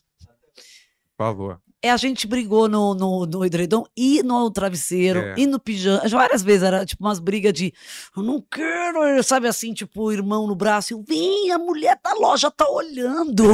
Falou. 1.18 1.58
É, 1.82 1.90
a 1.90 1.96
gente 1.96 2.26
brigou 2.26 2.68
no, 2.68 2.94
no, 2.94 3.26
no 3.26 3.44
edredom 3.44 3.84
e 3.96 4.22
no 4.22 4.50
travesseiro 4.50 5.20
É. 5.20 5.34
e 5.36 5.46
no 5.46 5.60
pijama. 5.60 6.08
Várias 6.08 6.42
vezes 6.42 6.62
era 6.62 6.84
tipo 6.84 7.04
umas 7.04 7.18
brigas 7.20 7.52
de 7.52 7.72
eu 8.16 8.22
não 8.22 8.40
quero, 8.40 9.22
sabe 9.22 9.46
assim, 9.46 9.72
tipo, 9.74 10.02
o 10.04 10.12
irmão 10.12 10.46
no 10.46 10.56
braço. 10.56 10.94
Eu, 10.94 11.04
vem, 11.06 11.52
a 11.52 11.58
mulher 11.58 11.98
da 12.02 12.14
loja 12.14 12.50
tá 12.50 12.68
olhando. 12.68 13.44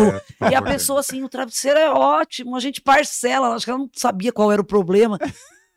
É, 0.40 0.50
e 0.50 0.54
a 0.54 0.62
pessoa 0.62 1.00
assim, 1.00 1.22
o 1.22 1.28
travesseiro 1.28 1.78
é 1.78 1.90
ótimo, 1.90 2.56
a 2.56 2.60
gente 2.60 2.80
parcela. 2.80 3.54
Acho 3.54 3.64
que 3.64 3.70
ela 3.70 3.80
não 3.80 3.90
sabia 3.94 4.32
qual 4.32 4.50
era 4.52 4.62
o 4.62 4.64
problema. 4.64 5.18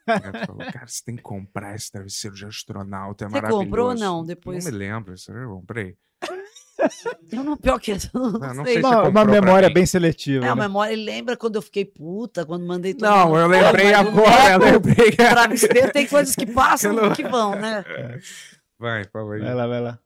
Ela 0.07 0.45
falou, 0.45 0.71
cara, 0.71 0.85
você 0.87 1.03
tem 1.03 1.15
que 1.15 1.23
comprar 1.23 1.75
esse 1.75 1.91
travesseiro 1.91 2.35
de 2.35 2.45
astronauta, 2.45 3.25
é 3.25 3.27
Você 3.27 3.33
maravilhoso. 3.33 3.63
comprou 3.65 3.87
ou 3.89 3.95
não 3.95 4.23
depois? 4.23 4.63
Não 4.63 4.71
me 4.71 4.77
lembro, 4.77 5.15
eu 5.29 5.49
comprei. 5.55 5.95
Eu 7.31 7.43
não, 7.43 7.55
pior 7.57 7.79
que 7.79 7.91
eu 7.91 7.97
não, 8.13 8.31
não 8.31 8.65
sei. 8.65 8.65
sei 8.65 8.73
se 8.75 8.79
Uma, 8.87 9.03
uma 9.03 9.11
pra 9.23 9.25
memória 9.25 9.69
bem 9.69 9.85
seletiva. 9.85 10.45
É, 10.45 10.49
a 10.49 10.55
né? 10.55 10.61
memória, 10.63 10.93
ele 10.93 11.03
lembra 11.03 11.37
quando 11.37 11.55
eu 11.55 11.61
fiquei 11.61 11.85
puta, 11.85 12.45
quando 12.45 12.65
mandei 12.65 12.93
todo 12.93 13.09
Não, 13.09 13.27
mundo- 13.29 13.39
eu 13.39 13.47
lembrei 13.47 13.93
agora, 13.93 14.51
eu 14.53 14.59
Neco, 14.59 14.87
lembrei. 14.87 15.07
o 15.09 15.15
Travesseiro 15.15 15.91
tem 15.91 16.05
coisas 16.07 16.35
que 16.35 16.45
passam 16.45 16.93
não- 16.93 17.13
que 17.13 17.23
vão, 17.23 17.55
né? 17.55 17.83
Vai, 18.77 19.05
fala 19.05 19.35
aí. 19.35 19.41
Vai 19.41 19.53
lá, 19.53 19.67
vai 19.67 19.81
lá. 19.81 19.99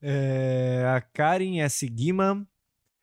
É, 0.00 0.84
a 0.94 1.00
Karen 1.00 1.60
S. 1.60 1.86
Guiman, 1.88 2.46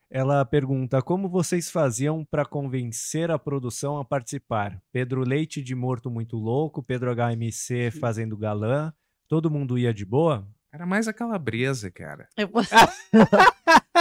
ela 0.10 0.46
pergunta 0.46 1.02
como 1.02 1.28
vocês 1.28 1.70
faziam 1.70 2.24
para 2.24 2.46
convencer 2.46 3.30
a 3.32 3.40
produção 3.40 3.98
a 3.98 4.06
participar? 4.06 4.82
Pedro 4.92 5.22
Leite 5.22 5.62
de 5.62 5.76
Morto 5.76 6.10
Muito 6.10 6.38
Louco, 6.38 6.82
Pedro 6.84 7.12
HMC 7.14 7.92
fazendo 8.00 8.38
galã, 8.38 8.94
todo 9.28 9.52
mundo 9.52 9.78
ia 9.78 9.94
de 9.94 10.06
boa? 10.06 10.48
Era 10.76 10.86
mais 10.86 11.08
a 11.08 11.14
calabresa, 11.14 11.90
cara. 11.90 12.28
Eu- 12.38 12.50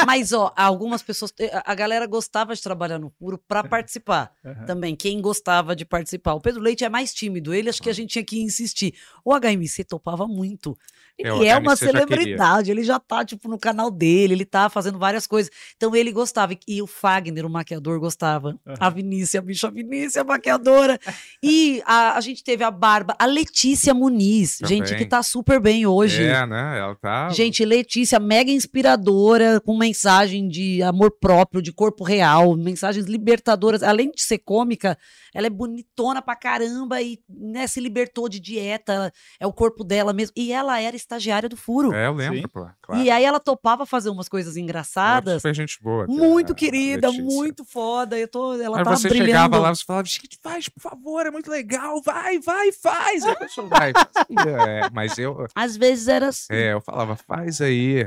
Mas, 0.06 0.32
ó, 0.32 0.52
algumas 0.56 1.02
pessoas. 1.02 1.32
A 1.64 1.72
a 1.72 1.74
galera 1.74 2.06
gostava 2.06 2.54
de 2.54 2.62
trabalhar 2.62 2.98
no 2.98 3.10
puro 3.10 3.38
pra 3.48 3.64
participar 3.64 4.30
Aham. 4.44 4.64
também. 4.66 4.94
Quem 4.94 5.20
gostava 5.20 5.74
de 5.74 5.84
participar. 5.84 6.34
O 6.34 6.40
Pedro 6.40 6.60
Leite 6.60 6.84
é 6.84 6.88
mais 6.88 7.12
tímido. 7.14 7.54
Ele 7.54 7.68
acho 7.70 7.82
que 7.82 7.88
a 7.90 7.92
gente 7.92 8.10
tinha 8.10 8.24
que 8.24 8.40
insistir. 8.40 8.94
O 9.24 9.32
HMC 9.34 9.82
topava 9.84 10.26
muito. 10.26 10.76
Ele 11.16 11.46
É, 11.46 11.48
é, 11.52 11.58
uma 11.58 11.76
celebridade. 11.76 12.70
Ele 12.70 12.82
já 12.82 12.98
tá, 12.98 13.24
tipo, 13.24 13.48
no 13.48 13.58
canal 13.58 13.90
dele. 13.90 14.34
Ele 14.34 14.44
tá 14.44 14.68
fazendo 14.68 14.98
várias 14.98 15.26
coisas. 15.26 15.50
Então 15.76 15.94
ele 15.96 16.12
gostava. 16.12 16.52
E- 16.68 16.82
o 16.82 16.86
Fagner, 16.86 17.46
o 17.46 17.50
maquiador, 17.50 17.98
gostava. 18.00 18.58
A 18.78 18.90
Vinícius, 18.90 19.36
a 19.36 19.40
bicha 19.42 19.70
Vinícius, 19.70 20.16
a 20.18 20.24
maquiadora. 20.24 20.98
E 21.42 21.82
a, 21.86 22.16
a 22.16 22.20
gente 22.20 22.42
teve 22.44 22.62
a 22.64 22.70
Barba, 22.70 23.16
a 23.18 23.26
Letícia 23.26 23.94
Muniz. 23.94 24.58
Gente, 24.64 24.84
Também. 24.86 24.98
que 24.98 25.06
tá 25.06 25.22
super 25.22 25.60
bem 25.60 25.86
hoje. 25.86 26.22
É, 26.24 26.44
né? 26.46 26.63
Ela 26.76 26.94
tá. 26.94 27.28
Gente, 27.30 27.64
Letícia, 27.64 28.18
mega 28.18 28.50
inspiradora, 28.50 29.60
com 29.60 29.76
mensagem 29.76 30.48
de 30.48 30.82
amor 30.82 31.10
próprio, 31.20 31.60
de 31.62 31.72
corpo 31.72 32.04
real, 32.04 32.56
mensagens 32.56 33.06
libertadoras. 33.06 33.82
Além 33.82 34.10
de 34.10 34.22
ser 34.22 34.38
cômica, 34.38 34.96
ela 35.34 35.46
é 35.46 35.50
bonitona 35.50 36.20
pra 36.22 36.36
caramba 36.36 37.00
e 37.02 37.18
né, 37.28 37.66
se 37.66 37.80
libertou 37.80 38.28
de 38.28 38.38
dieta. 38.40 38.92
ela- 38.92 39.12
é 39.40 39.46
o 39.46 39.52
corpo 39.52 39.82
dela 39.84 40.12
mesmo. 40.12 40.32
E 40.36 40.52
ela 40.52 40.80
era 40.80 40.94
estagiária 40.96 41.48
do 41.48 41.56
furo. 41.56 41.92
É, 41.92 42.06
eu 42.06 42.12
lembro, 42.14 42.48
pô. 42.48 42.66
Claro. 42.82 43.02
E 43.02 43.10
aí 43.10 43.24
ela 43.24 43.40
topava 43.40 43.86
fazer 43.86 44.10
umas 44.10 44.28
coisas 44.28 44.56
engraçadas. 44.56 45.36
Super 45.42 45.54
gente 45.54 45.78
boa. 45.82 46.04
até, 46.04 46.12
Muito 46.12 46.54
querida, 46.54 47.08
Letícia. 47.08 47.24
muito 47.24 47.64
foda. 47.64 48.18
Eu 48.18 48.28
tô, 48.28 48.54
ela 48.60 48.78
Aí 48.78 48.84
tá 48.84 48.90
você 48.96 49.08
brilhando. 49.08 49.26
chegava 49.30 49.58
lá, 49.58 49.74
você 49.74 49.84
falava, 49.84 50.06
gente, 50.06 50.38
faz, 50.42 50.68
por 50.68 50.80
favor, 50.80 51.26
é 51.26 51.30
muito 51.30 51.50
legal, 51.50 52.00
vai, 52.02 52.38
vai, 52.38 52.70
faz. 52.72 53.24
Aí 53.24 53.32
a 53.32 53.36
pessoa 53.36 53.66
vai. 53.66 53.92
É, 54.46 54.90
mas 54.92 55.18
eu, 55.18 55.46
Às 55.54 55.76
vezes 55.76 56.08
era 56.08 56.28
assim. 56.28 56.52
É, 56.54 56.72
eu 56.72 56.80
falava, 56.80 57.16
faz 57.16 57.60
aí. 57.60 58.06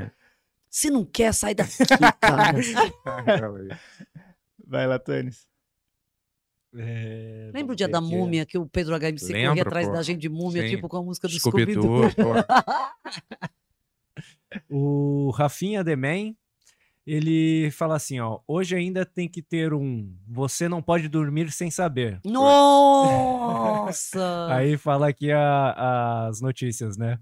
Se 0.70 0.90
não 0.90 1.04
quer, 1.04 1.32
sai 1.34 1.54
daqui, 1.54 1.78
cara. 2.20 2.52
Vai 4.66 4.86
lá, 4.86 4.98
Tânis. 4.98 5.46
É, 6.76 7.50
Lembra 7.54 7.72
o 7.72 7.76
dia 7.76 7.88
da 7.88 7.98
aqui. 7.98 8.08
múmia 8.08 8.44
que 8.44 8.58
o 8.58 8.66
Pedro 8.66 8.94
HMC 8.94 9.26
corria 9.28 9.48
Lembro, 9.48 9.66
atrás 9.68 9.86
pô. 9.86 9.94
da 9.94 10.02
gente 10.02 10.20
de 10.20 10.28
múmia, 10.28 10.62
Sim. 10.62 10.68
tipo 10.76 10.86
com 10.88 10.98
a 10.98 11.02
música 11.02 11.26
do 11.26 11.32
Scooby-Doo, 11.38 12.10
Scooby-Doo? 12.10 12.34
O 14.70 15.30
Rafinha 15.30 15.84
The 15.84 15.94
Man, 15.94 16.34
ele 17.06 17.70
fala 17.70 17.96
assim, 17.96 18.18
ó, 18.20 18.40
hoje 18.46 18.74
ainda 18.76 19.04
tem 19.04 19.28
que 19.28 19.42
ter 19.42 19.72
um 19.74 20.10
você 20.26 20.68
não 20.68 20.80
pode 20.82 21.06
dormir 21.08 21.50
sem 21.52 21.70
saber. 21.70 22.18
Nossa! 22.24 23.88
Aí 24.50 24.76
fala 24.78 25.08
aqui 25.08 25.30
a- 25.30 26.26
as 26.28 26.40
notícias, 26.40 26.96
né? 26.96 27.18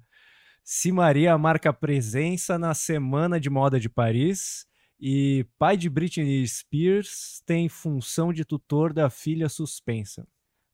Se 0.68 0.90
Maria 0.90 1.38
marca 1.38 1.72
presença 1.72 2.58
na 2.58 2.74
Semana 2.74 3.38
de 3.38 3.48
Moda 3.48 3.78
de 3.78 3.88
Paris 3.88 4.66
e 4.98 5.46
pai 5.56 5.76
de 5.76 5.88
Britney 5.88 6.44
Spears 6.44 7.40
tem 7.46 7.68
função 7.68 8.32
de 8.32 8.44
tutor 8.44 8.92
da 8.92 9.08
filha 9.08 9.48
suspensa. 9.48 10.26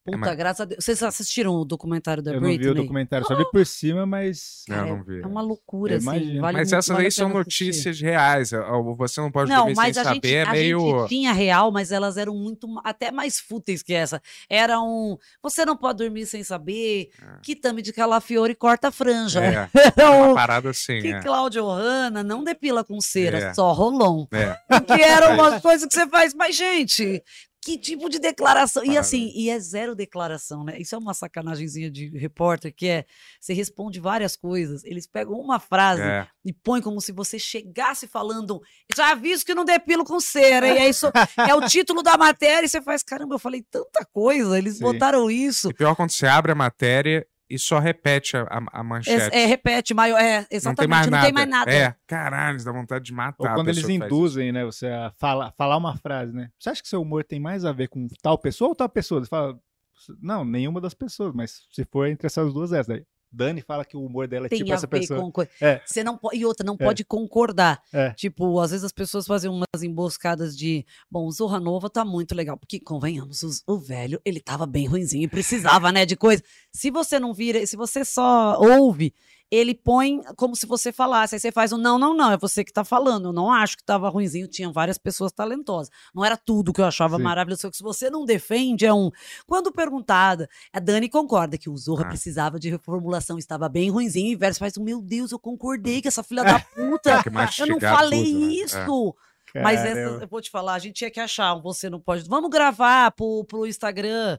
Puta, 0.04 0.34
graças 0.34 0.60
a 0.60 0.64
Deus. 0.64 0.84
Vocês 0.84 1.00
assistiram 1.02 1.52
o 1.54 1.64
documentário 1.64 2.20
da 2.22 2.32
Eu 2.32 2.40
não 2.40 2.48
Britney? 2.48 2.64
vi 2.64 2.70
o 2.70 2.74
documentário, 2.74 3.24
só 3.26 3.36
vi 3.36 3.48
por 3.52 3.64
cima, 3.64 4.04
mas. 4.04 4.64
Eu 4.68 4.84
não 4.86 5.04
vi. 5.04 5.20
É 5.20 5.26
uma 5.26 5.40
loucura, 5.40 5.92
Eu 5.94 5.98
assim. 5.98 6.04
Vale 6.06 6.40
Mas 6.40 6.54
muito- 6.54 6.74
essas 6.74 6.88
vale 6.88 7.00
aí 7.02 7.06
a 7.06 7.10
são 7.12 7.28
pena 7.28 7.40
assistir. 7.40 7.64
notícias 7.66 8.00
reais. 8.00 8.52
ó, 8.52 8.82
Você 8.94 9.20
não 9.20 9.30
pode 9.30 9.48
Não, 9.50 9.58
dormir 9.58 9.76
mas 9.76 9.94
sem 9.94 10.00
a 10.04 10.12
gente, 10.12 10.14
saber. 10.26 10.34
É 10.34 10.42
a 10.42 10.50
meio. 10.52 10.80
gente 11.00 11.08
tinha 11.08 11.32
real, 11.32 11.70
mas 11.70 11.92
elas 11.92 12.16
eram 12.16 12.34
muito 12.34 12.66
até 12.84 13.12
mais 13.12 13.38
fúteis 13.38 13.80
que 13.82 13.94
essa. 13.94 14.20
Era 14.50 14.80
um. 14.80 15.16
Você 15.42 15.64
não 15.64 15.76
pode 15.76 15.98
dormir 15.98 16.26
sem 16.26 16.42
saber. 16.42 17.10
Que 17.42 17.54
tame 17.54 17.80
de 17.80 17.92
calafiore 17.92 18.54
corta 18.56 18.88
a 18.88 18.90
franja. 18.92 19.40
É, 19.40 19.68
é 20.02 20.08
uma 20.08 20.28
um- 20.30 20.34
parada 20.34 20.70
assim. 20.70 21.00
que 21.00 21.08
é. 21.12 21.20
Cláudio 21.22 21.64
Hanna 21.68 22.24
não 22.24 22.42
depila 22.42 22.82
com 22.82 23.00
cera, 23.00 23.38
É. 23.38 23.54
só 23.54 23.72
rolão. 23.72 24.26
É. 24.32 24.56
Que 24.84 25.00
era 25.00 25.26
É 25.26 25.34
uma 25.34 25.60
coisa 25.60 25.86
que 25.86 25.94
você 25.94 26.08
faz. 26.08 26.34
Mas, 26.34 26.56
gente, 26.56 27.22
que 27.64 27.78
tipo 27.78 28.08
de 28.08 28.18
declaração? 28.18 28.84
E 28.84 28.98
assim, 28.98 29.30
e 29.34 29.48
é 29.48 29.58
zero 29.60 29.94
declaração, 29.94 30.64
né? 30.64 30.78
Isso 30.80 30.94
é 30.94 30.98
uma 30.98 31.14
sacanagemzinha 31.14 31.88
de 31.90 32.08
repórter, 32.18 32.74
que 32.74 32.88
é, 32.88 33.04
você 33.40 33.52
responde 33.52 34.00
várias 34.00 34.36
coisas, 34.36 34.82
eles 34.84 35.06
pegam 35.06 35.34
uma 35.38 35.60
frase 35.60 36.02
É. 36.02 36.26
e 36.44 36.52
põem 36.52 36.82
como 36.82 37.00
se 37.00 37.12
você 37.12 37.38
chegasse 37.38 38.08
falando, 38.08 38.60
já 38.96 39.12
aviso 39.12 39.44
que 39.44 39.54
não 39.54 39.64
depilo 39.64 40.04
com 40.04 40.18
cera, 40.18 40.66
e 40.66 40.78
é 40.78 40.88
isso, 40.88 41.06
é 41.48 41.54
o 41.54 41.60
título 41.68 42.02
da 42.02 42.16
matéria, 42.16 42.66
e 42.66 42.68
você 42.68 42.82
faz, 42.82 43.02
caramba, 43.02 43.36
eu 43.36 43.38
falei 43.38 43.62
tanta 43.70 44.04
coisa, 44.12 44.58
eles 44.58 44.78
Sim. 44.78 44.82
botaram 44.82 45.30
isso. 45.30 45.70
E 45.70 45.74
pior 45.74 45.94
quando 45.94 46.10
você 46.10 46.26
abre 46.26 46.50
a 46.50 46.56
matéria 46.56 47.24
e 47.54 47.58
só 47.58 47.78
repete 47.78 48.36
a, 48.36 48.42
a- 48.42 48.80
a 48.80 48.82
manchete. 48.84 49.34
É, 49.34 49.42
é, 49.42 49.46
repete, 49.46 49.92
maior, 49.94 50.18
é, 50.18 50.40
não 50.40 50.44
tem 50.46 50.56
exatamente, 50.56 50.88
mais 50.90 51.06
não 51.06 51.10
nada. 51.12 51.24
tem 51.26 51.32
mais 51.34 51.48
nada. 51.48 51.70
É, 51.72 51.94
caralho, 52.06 52.64
dá 52.64 52.72
vontade 52.72 53.04
de 53.04 53.12
matar. 53.12 53.36
Ou 53.38 53.46
a 53.48 53.54
quando 53.54 53.68
eles 53.68 53.88
induzem, 53.88 54.52
né, 54.52 54.64
você 54.64 54.86
a 54.88 55.12
fala, 55.18 55.52
falar 55.56 55.76
uma 55.76 55.96
frase, 55.96 56.32
né? 56.34 56.50
Você 56.58 56.70
acha 56.70 56.82
que 56.82 56.88
seu 56.88 57.02
humor 57.02 57.24
tem 57.24 57.38
mais 57.40 57.64
a 57.64 57.72
ver 57.72 57.88
com 57.88 58.06
tal 58.22 58.38
pessoa 58.38 58.68
ou 58.70 58.74
tal 58.74 58.88
pessoa? 58.88 59.20
Você 59.22 59.28
fala, 59.28 59.58
não, 60.20 60.44
nenhuma 60.44 60.80
das 60.80 60.94
pessoas, 60.94 61.32
mas 61.34 61.66
se 61.70 61.84
for 61.84 62.06
entre 62.08 62.26
essas 62.26 62.52
duas, 62.52 62.72
essa. 62.72 62.92
Daí, 62.94 63.04
Dani 63.32 63.62
fala 63.62 63.84
que 63.84 63.96
o 63.96 64.04
humor 64.04 64.28
dela 64.28 64.46
é 64.46 64.48
tem 64.48 64.58
tipo 64.58 64.72
essa 64.72 64.86
pessoa. 64.86 65.30
com. 65.32 65.42
É. 65.60 65.80
Você 65.86 66.04
não 66.04 66.16
pode, 66.18 66.36
e 66.36 66.44
outra, 66.44 66.64
não 66.66 66.74
É. 66.78 66.84
pode 66.84 67.04
concordar. 67.04 67.82
É. 67.92 68.10
Tipo, 68.10 68.60
às 68.60 68.70
vezes 68.70 68.84
as 68.84 68.92
pessoas 68.92 69.26
fazem 69.26 69.50
umas 69.50 69.82
emboscadas 69.82 70.56
de, 70.56 70.84
bom, 71.10 71.26
o 71.26 71.32
Zorra 71.32 71.58
Nova 71.58 71.88
tá 71.88 72.04
muito 72.04 72.34
legal, 72.34 72.56
porque 72.58 72.78
convenhamos, 72.78 73.42
os- 73.42 73.62
o, 73.66 73.78
velho, 73.78 74.20
ele 74.24 74.40
tava 74.40 74.66
bem 74.66 74.86
ruinzinho 74.86 75.24
e 75.24 75.28
precisava, 75.28 75.90
né, 75.90 76.04
de 76.04 76.16
coisa. 76.16 76.42
Se 76.72 76.90
você 76.90 77.18
não 77.18 77.32
vira, 77.32 77.66
se 77.66 77.76
você 77.76 78.04
só 78.04 78.58
ouve, 78.60 79.14
ele 79.52 79.74
põe 79.74 80.22
como 80.34 80.56
se 80.56 80.64
você 80.64 80.90
falasse, 80.90 81.34
aí 81.34 81.38
você 81.38 81.52
faz 81.52 81.74
um 81.74 81.76
não, 81.76 81.98
não, 81.98 82.14
não, 82.16 82.32
é 82.32 82.38
você 82.38 82.64
que 82.64 82.72
tá 82.72 82.82
falando. 82.82 83.28
Eu 83.28 83.32
não 83.34 83.52
acho 83.52 83.76
que 83.76 83.84
tava 83.84 84.08
ruinzinho, 84.08 84.48
tinha 84.48 84.72
várias 84.72 84.96
pessoas 84.96 85.30
talentosas. 85.30 85.90
Não 86.14 86.24
era 86.24 86.38
tudo 86.38 86.72
que 86.72 86.80
eu 86.80 86.86
achava 86.86 87.18
Sim. 87.18 87.22
maravilhoso, 87.22 87.70
que 87.70 87.76
se 87.76 87.82
você 87.82 88.08
não 88.08 88.24
defende, 88.24 88.86
é 88.86 88.94
um. 88.94 89.10
Quando 89.46 89.70
perguntada, 89.70 90.48
a 90.72 90.80
Dani 90.80 91.06
concorda 91.06 91.58
que 91.58 91.68
o 91.68 91.76
Zorra 91.76 92.06
Ah. 92.06 92.08
precisava 92.08 92.58
de 92.58 92.70
reformulação, 92.70 93.36
estava 93.36 93.68
bem 93.68 93.90
ruinzinho, 93.90 94.32
e 94.32 94.36
Verso 94.36 94.58
faz, 94.58 94.78
meu 94.78 95.02
Deus, 95.02 95.32
eu 95.32 95.38
concordei 95.38 96.00
que 96.00 96.08
essa 96.08 96.22
filha 96.22 96.42
da 96.58 96.58
puta. 96.58 97.22
que 97.22 97.62
eu 97.62 97.66
não 97.66 97.78
falei 97.78 98.24
tudo, 98.24 98.40
né? 98.46 98.52
isso. 98.54 99.14
Mas 99.54 99.80
essa, 99.80 99.98
eu 100.22 100.28
vou 100.28 100.40
te 100.40 100.50
falar, 100.50 100.72
a 100.72 100.78
gente 100.78 100.94
tinha 100.94 101.10
que 101.10 101.20
achar 101.20 101.54
um 101.54 101.60
Você 101.60 101.90
Não 101.90 102.00
Pode. 102.00 102.26
Vamos 102.26 102.48
gravar 102.48 103.10
pro, 103.10 103.44
pro 103.44 103.66
Instagram 103.66 104.38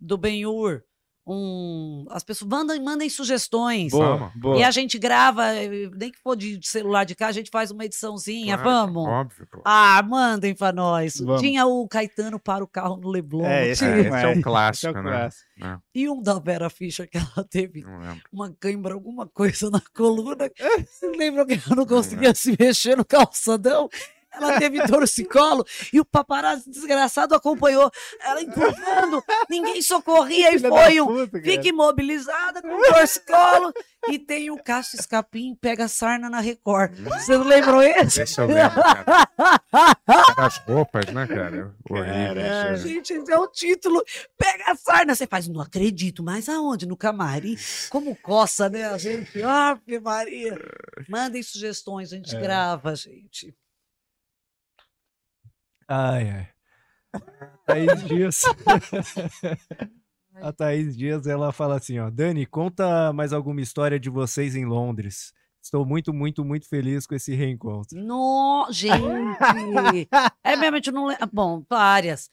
do 0.00 0.16
Benhur. 0.16 0.84
Um, 1.26 2.04
as 2.10 2.22
pessoas 2.22 2.50
mandem, 2.50 2.82
mandem 2.82 3.08
sugestões. 3.08 3.92
Boa, 3.92 4.30
boa. 4.34 4.58
E 4.58 4.62
a 4.62 4.70
gente 4.70 4.98
grava, 4.98 5.42
nem 5.96 6.10
que 6.10 6.18
for 6.18 6.36
de 6.36 6.60
celular 6.62 7.04
de 7.04 7.14
cá, 7.14 7.28
a 7.28 7.32
gente 7.32 7.50
faz 7.50 7.70
uma 7.70 7.84
ediçãozinha. 7.84 8.58
Claro, 8.58 8.92
Vamos? 8.92 9.08
Óbvio, 9.08 9.46
pô. 9.50 9.62
Ah, 9.64 10.02
mandem 10.06 10.54
pra 10.54 10.70
nós. 10.72 11.16
Vamos. 11.18 11.40
Tinha 11.40 11.64
o 11.66 11.88
Caetano 11.88 12.38
para 12.38 12.62
o 12.62 12.68
carro 12.68 12.98
no 12.98 13.08
Leblon. 13.08 13.46
É, 13.46 13.68
esse. 13.68 13.84
É, 13.84 14.00
esse 14.00 14.08
é 14.24 14.28
um 14.28 14.42
clássico, 14.42 14.86
Esse 14.92 14.98
é 14.98 15.00
o 15.00 15.02
né? 15.02 15.10
clássico. 15.10 15.44
É, 15.62 15.78
E 15.94 16.08
um 16.10 16.20
da 16.20 16.38
Vera 16.38 16.68
Fischer 16.68 17.08
que 17.08 17.16
ela 17.16 17.46
teve 17.48 17.80
não 17.82 17.98
lembro. 17.98 18.20
uma 18.32 18.52
cãibra, 18.60 18.92
alguma 18.94 19.26
coisa 19.26 19.70
na 19.70 19.80
coluna. 19.94 20.50
Você 20.86 21.08
lembra 21.08 21.46
que 21.46 21.54
ela 21.54 21.76
não 21.76 21.86
conseguia 21.86 22.34
se 22.34 22.54
mexer 22.58 22.96
no 22.96 23.04
calçadão? 23.04 23.88
Ela 24.36 24.58
teve 24.58 24.84
torcicolo 24.86 25.64
e 25.92 26.00
o 26.00 26.04
paparazzi 26.04 26.68
desgraçado 26.70 27.34
acompanhou 27.34 27.90
ela 28.20 28.42
empurrando, 28.42 29.22
ninguém 29.48 29.80
socorria 29.82 30.52
e 30.54 30.58
foi 30.58 31.00
um. 31.00 31.26
cara. 31.28 31.42
Fica 31.44 31.68
imobilizada 31.68 32.60
com 32.62 32.68
torcicolo 32.82 33.72
e 34.08 34.18
tem 34.18 34.50
o 34.50 34.62
Cássio 34.62 34.98
Escapim 34.98 35.54
pega 35.60 35.88
sarna 35.88 36.28
na 36.28 36.40
Record. 36.40 36.92
Você 36.98 37.36
não 37.36 37.44
lembrou 37.44 37.82
esse? 37.82 38.22
Esse 38.22 38.40
eu 38.40 38.46
lembro, 38.46 38.82
cara. 38.82 39.28
As 40.36 40.58
roupas, 40.58 41.06
né, 41.06 41.26
cara? 41.26 41.74
Horrível. 41.88 42.34
Caralho. 42.34 42.76
Gente, 42.76 43.12
esse 43.12 43.32
é 43.32 43.38
o 43.38 43.46
título. 43.48 44.02
Pega 44.36 44.72
a 44.72 44.76
sarna. 44.76 45.14
Você 45.14 45.26
faz, 45.26 45.48
não 45.48 45.60
acredito, 45.60 46.22
mas 46.22 46.48
aonde? 46.48 46.86
No 46.86 46.96
camarim? 46.96 47.56
Como 47.90 48.14
coça, 48.16 48.68
né? 48.68 48.84
A 48.86 48.98
gente, 48.98 49.42
ave 49.42 49.98
Maria. 50.00 50.58
Mandem 51.08 51.42
sugestões, 51.42 52.12
a 52.12 52.16
gente 52.16 52.34
É. 52.36 52.40
grava, 52.40 52.94
gente. 52.94 53.54
Ai, 55.88 56.30
ai. 56.30 56.48
Thaís 57.66 58.04
Dias. 58.04 58.42
A 60.36 60.52
Thaís 60.52 60.96
Dias, 60.96 61.26
ela 61.26 61.52
fala 61.52 61.76
assim, 61.76 61.98
ó. 61.98 62.10
Dani, 62.10 62.44
conta 62.44 63.12
mais 63.12 63.32
alguma 63.32 63.60
história 63.60 64.00
de 64.00 64.10
vocês 64.10 64.56
em 64.56 64.64
Londres. 64.64 65.32
Estou 65.62 65.86
muito, 65.86 66.12
muito, 66.12 66.44
muito 66.44 66.68
feliz 66.68 67.06
com 67.06 67.14
esse 67.14 67.34
reencontro. 67.34 67.98
No, 67.98 68.66
gente. 68.70 70.08
é 70.44 70.56
mesmo, 70.56 70.74
a 70.74 70.78
gente 70.78 70.90
não 70.90 71.06
lembra. 71.06 71.26
Bom, 71.32 71.64
várias. 71.68 72.28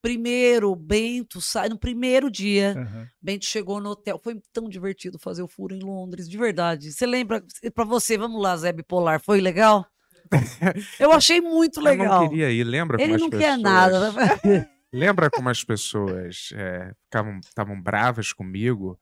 Primeiro, 0.00 0.74
Bento 0.74 1.40
sai 1.40 1.68
no 1.68 1.78
primeiro 1.78 2.28
dia. 2.28 2.74
Aham. 2.76 3.08
Bento 3.20 3.44
chegou 3.44 3.80
no 3.80 3.90
hotel. 3.90 4.18
Foi 4.18 4.42
tão 4.52 4.68
divertido 4.68 5.16
fazer 5.16 5.42
o 5.42 5.48
furo 5.48 5.76
em 5.76 5.80
Londres, 5.80 6.28
de 6.28 6.36
verdade. 6.36 6.90
Você 6.90 7.06
lembra? 7.06 7.44
Pra 7.72 7.84
você, 7.84 8.18
vamos 8.18 8.42
lá, 8.42 8.56
Zé 8.56 8.72
Bipolar, 8.72 9.20
foi 9.20 9.40
legal? 9.40 9.86
Eu 10.98 11.12
achei 11.12 11.40
muito 11.40 11.80
Eu 11.80 11.84
legal. 11.84 12.22
não 12.22 12.28
queria 12.28 12.50
ir. 12.50 12.64
Lembra 12.64 12.96
Ele 13.00 13.04
como 13.04 13.14
as 13.16 13.20
não 13.22 13.30
pessoas... 13.30 13.50
quer 13.50 13.58
nada. 13.58 14.12
Lembra 14.92 15.30
como 15.30 15.48
as 15.48 15.64
pessoas 15.64 16.50
é, 16.54 16.92
ficavam 17.04 17.38
estavam 17.40 17.80
bravas 17.80 18.32
comigo 18.32 18.98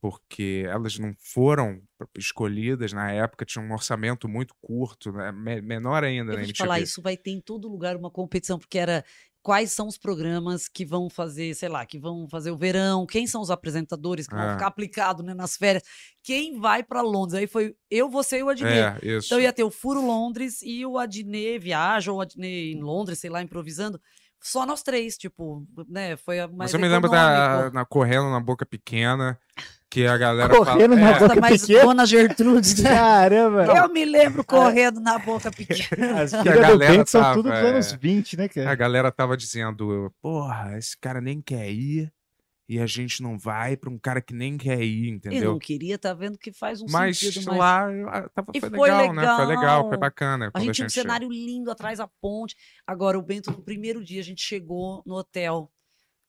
porque 0.00 0.64
elas 0.68 0.96
não 0.96 1.12
foram 1.18 1.82
escolhidas 2.16 2.92
na 2.92 3.10
época, 3.10 3.44
tinham 3.44 3.66
um 3.66 3.72
orçamento 3.72 4.28
muito 4.28 4.54
curto, 4.62 5.10
né, 5.10 5.32
me- 5.32 5.60
menor 5.60 6.04
ainda 6.04 6.32
Eu 6.32 6.36
na 6.36 6.42
te 6.44 6.50
MTV. 6.50 6.56
falar, 6.56 6.78
isso 6.80 7.02
vai 7.02 7.16
ter 7.16 7.32
em 7.32 7.40
todo 7.40 7.68
lugar 7.68 7.96
uma 7.96 8.08
competição, 8.08 8.60
porque 8.60 8.78
era 8.78 9.04
quais 9.42 9.72
são 9.72 9.86
os 9.86 9.96
programas 9.96 10.68
que 10.68 10.84
vão 10.84 11.08
fazer, 11.08 11.54
sei 11.54 11.68
lá, 11.68 11.86
que 11.86 11.98
vão 11.98 12.28
fazer 12.28 12.50
o 12.50 12.56
verão, 12.58 13.06
quem 13.06 13.26
são 13.26 13.40
os 13.40 13.50
apresentadores 13.50 14.26
que 14.26 14.34
vão 14.34 14.44
É. 14.44 14.52
ficar 14.52 14.66
aplicados 14.66 15.24
né, 15.24 15.32
nas 15.34 15.56
férias, 15.56 15.82
quem 16.22 16.60
vai 16.60 16.82
para 16.82 17.00
Londres. 17.00 17.34
Aí 17.34 17.46
foi 17.46 17.74
eu, 17.90 18.10
você 18.10 18.38
e 18.38 18.42
o 18.42 18.48
Adnet. 18.48 18.98
É. 19.06 19.18
Então 19.18 19.40
ia 19.40 19.52
ter 19.52 19.64
o 19.64 19.70
Furo 19.70 20.04
Londres 20.04 20.60
e 20.62 20.84
o 20.84 20.98
Adnet 20.98 21.58
viaja, 21.58 22.12
ou 22.12 22.18
o 22.18 22.20
Adnet 22.20 22.76
em 22.76 22.80
Londres, 22.80 23.18
sei 23.20 23.30
lá, 23.30 23.40
improvisando. 23.42 24.00
Só 24.40 24.64
nós 24.64 24.82
três, 24.82 25.16
tipo, 25.16 25.66
né? 25.88 26.16
Foi 26.16 26.38
a 26.38 26.46
mais 26.46 26.58
Mas 26.70 26.74
eu 26.74 26.80
me 26.80 26.88
lembro 26.88 27.10
da 27.10 27.70
na, 27.72 27.84
correndo 27.84 28.30
na 28.30 28.38
boca 28.38 28.64
pequena, 28.64 29.36
que 29.98 30.06
a 30.06 30.16
galera 30.16 30.56
Correndo 30.56 30.94
fala, 30.94 31.00
na 31.00 31.10
é, 31.10 31.18
boca 31.18 31.40
mas 31.40 31.60
pequena? 31.62 31.84
Dona 31.84 32.06
Gertrude, 32.06 32.82
né? 32.82 32.90
Caramba! 32.90 33.64
Eu 33.64 33.88
me 33.88 34.04
lembro 34.04 34.44
correndo 34.44 35.00
na 35.00 35.18
boca 35.18 35.50
pequena. 35.50 36.22
As 36.22 36.30
que 36.30 36.48
a 36.48 36.56
galera 36.56 37.06
são 37.06 37.20
tava, 37.20 37.34
tudo 37.34 37.48
dos 37.50 37.58
é. 37.58 37.68
anos 37.68 37.92
20, 37.92 38.36
né, 38.36 38.44
a 38.44 38.48
cara? 38.48 38.74
galera 38.74 39.10
tava 39.12 39.36
dizendo, 39.36 40.12
porra, 40.22 40.78
esse 40.78 40.96
cara 40.96 41.20
nem 41.20 41.40
quer 41.40 41.68
ir 41.70 42.12
e 42.68 42.78
a 42.78 42.86
gente 42.86 43.22
não 43.22 43.38
vai 43.38 43.76
pra 43.76 43.90
um 43.90 43.98
cara 43.98 44.20
que 44.20 44.34
nem 44.34 44.58
quer 44.58 44.80
ir, 44.82 45.08
entendeu? 45.08 45.52
não 45.52 45.58
queria, 45.58 45.98
tá 45.98 46.12
vendo 46.12 46.38
que 46.38 46.52
faz 46.52 46.82
um 46.82 46.86
Mas 46.88 47.18
sentido. 47.18 47.46
Mas 47.46 47.58
lá 47.58 47.90
eu- 47.90 48.08
ah, 48.08 48.28
tava, 48.28 48.52
E 48.54 48.60
foi, 48.60 48.70
foi 48.70 48.90
legal, 48.90 49.14
né? 49.14 49.22
Foi 49.36 49.46
legal, 49.46 49.80
foi 49.80 49.90
legal. 49.92 49.98
bacana. 49.98 50.50
a 50.52 50.60
gente 50.60 50.74
tinha 50.74 50.86
um 50.86 50.90
cenário 50.90 51.28
lindo 51.30 51.70
atrás 51.70 51.98
da 51.98 52.06
ponte. 52.06 52.54
Agora, 52.86 53.18
o 53.18 53.22
Bento, 53.22 53.50
no 53.50 53.62
primeiro 53.62 54.04
dia, 54.04 54.20
a 54.20 54.24
gente 54.24 54.42
chegou 54.42 55.02
no 55.06 55.14
hotel, 55.14 55.72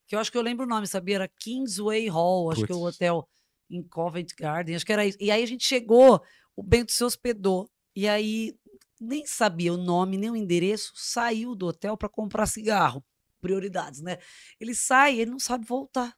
que 0.07 0.15
eu 0.15 0.19
acho 0.19 0.31
que 0.31 0.37
eu 0.37 0.41
lembro 0.41 0.65
o 0.65 0.69
nome, 0.69 0.87
sabia? 0.87 1.15
Era 1.15 1.27
Kingsway 1.27 2.07
Hall, 2.07 2.51
acho 2.51 2.65
que 2.65 2.71
é 2.71 2.75
o 2.75 2.83
hotel 2.83 3.27
em 3.69 3.83
Covent 3.83 4.29
Garden, 4.37 4.75
acho 4.75 4.85
que 4.85 4.93
era 4.93 5.05
isso. 5.05 5.17
E 5.19 5.29
aí 5.29 5.43
a 5.43 5.45
gente 5.45 5.65
chegou, 5.65 6.21
o 6.55 6.63
Bento 6.63 6.91
se 6.91 7.03
hospedou. 7.03 7.69
E 7.95 8.07
aí 8.07 8.55
nem 8.99 9.25
sabia 9.25 9.73
o 9.73 9.77
nome, 9.77 10.17
nem 10.17 10.29
o 10.29 10.35
endereço, 10.35 10.91
saiu 10.95 11.55
do 11.55 11.67
hotel 11.67 11.95
para 11.95 12.09
comprar 12.09 12.45
cigarro. 12.45 13.03
Prioridades, 13.39 14.01
né? 14.01 14.17
Ele 14.59 14.75
sai, 14.75 15.19
ele 15.19 15.31
não 15.31 15.39
sabe 15.39 15.65
voltar. 15.65 16.13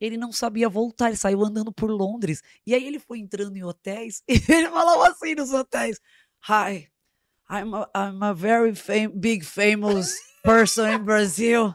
Ele 0.00 0.16
não 0.16 0.30
sabia 0.30 0.68
voltar, 0.68 1.08
ele 1.08 1.16
saiu 1.16 1.42
andando 1.42 1.72
por 1.72 1.90
Londres. 1.90 2.42
E 2.66 2.74
aí 2.74 2.86
ele 2.86 2.98
foi 2.98 3.18
entrando 3.18 3.56
em 3.56 3.64
hotéis 3.64 4.22
e 4.28 4.34
ele 4.34 4.68
falava 4.68 5.08
assim 5.08 5.34
nos 5.34 5.52
hotéis: 5.52 6.00
Hi, 6.48 6.88
I'm 7.50 7.74
a, 7.74 7.90
I'm 7.94 8.22
a 8.22 8.32
very 8.32 8.74
fam 8.74 9.10
big 9.14 9.44
famous 9.44 10.14
person 10.42 10.88
in 10.88 10.98
Brazil. 10.98 11.74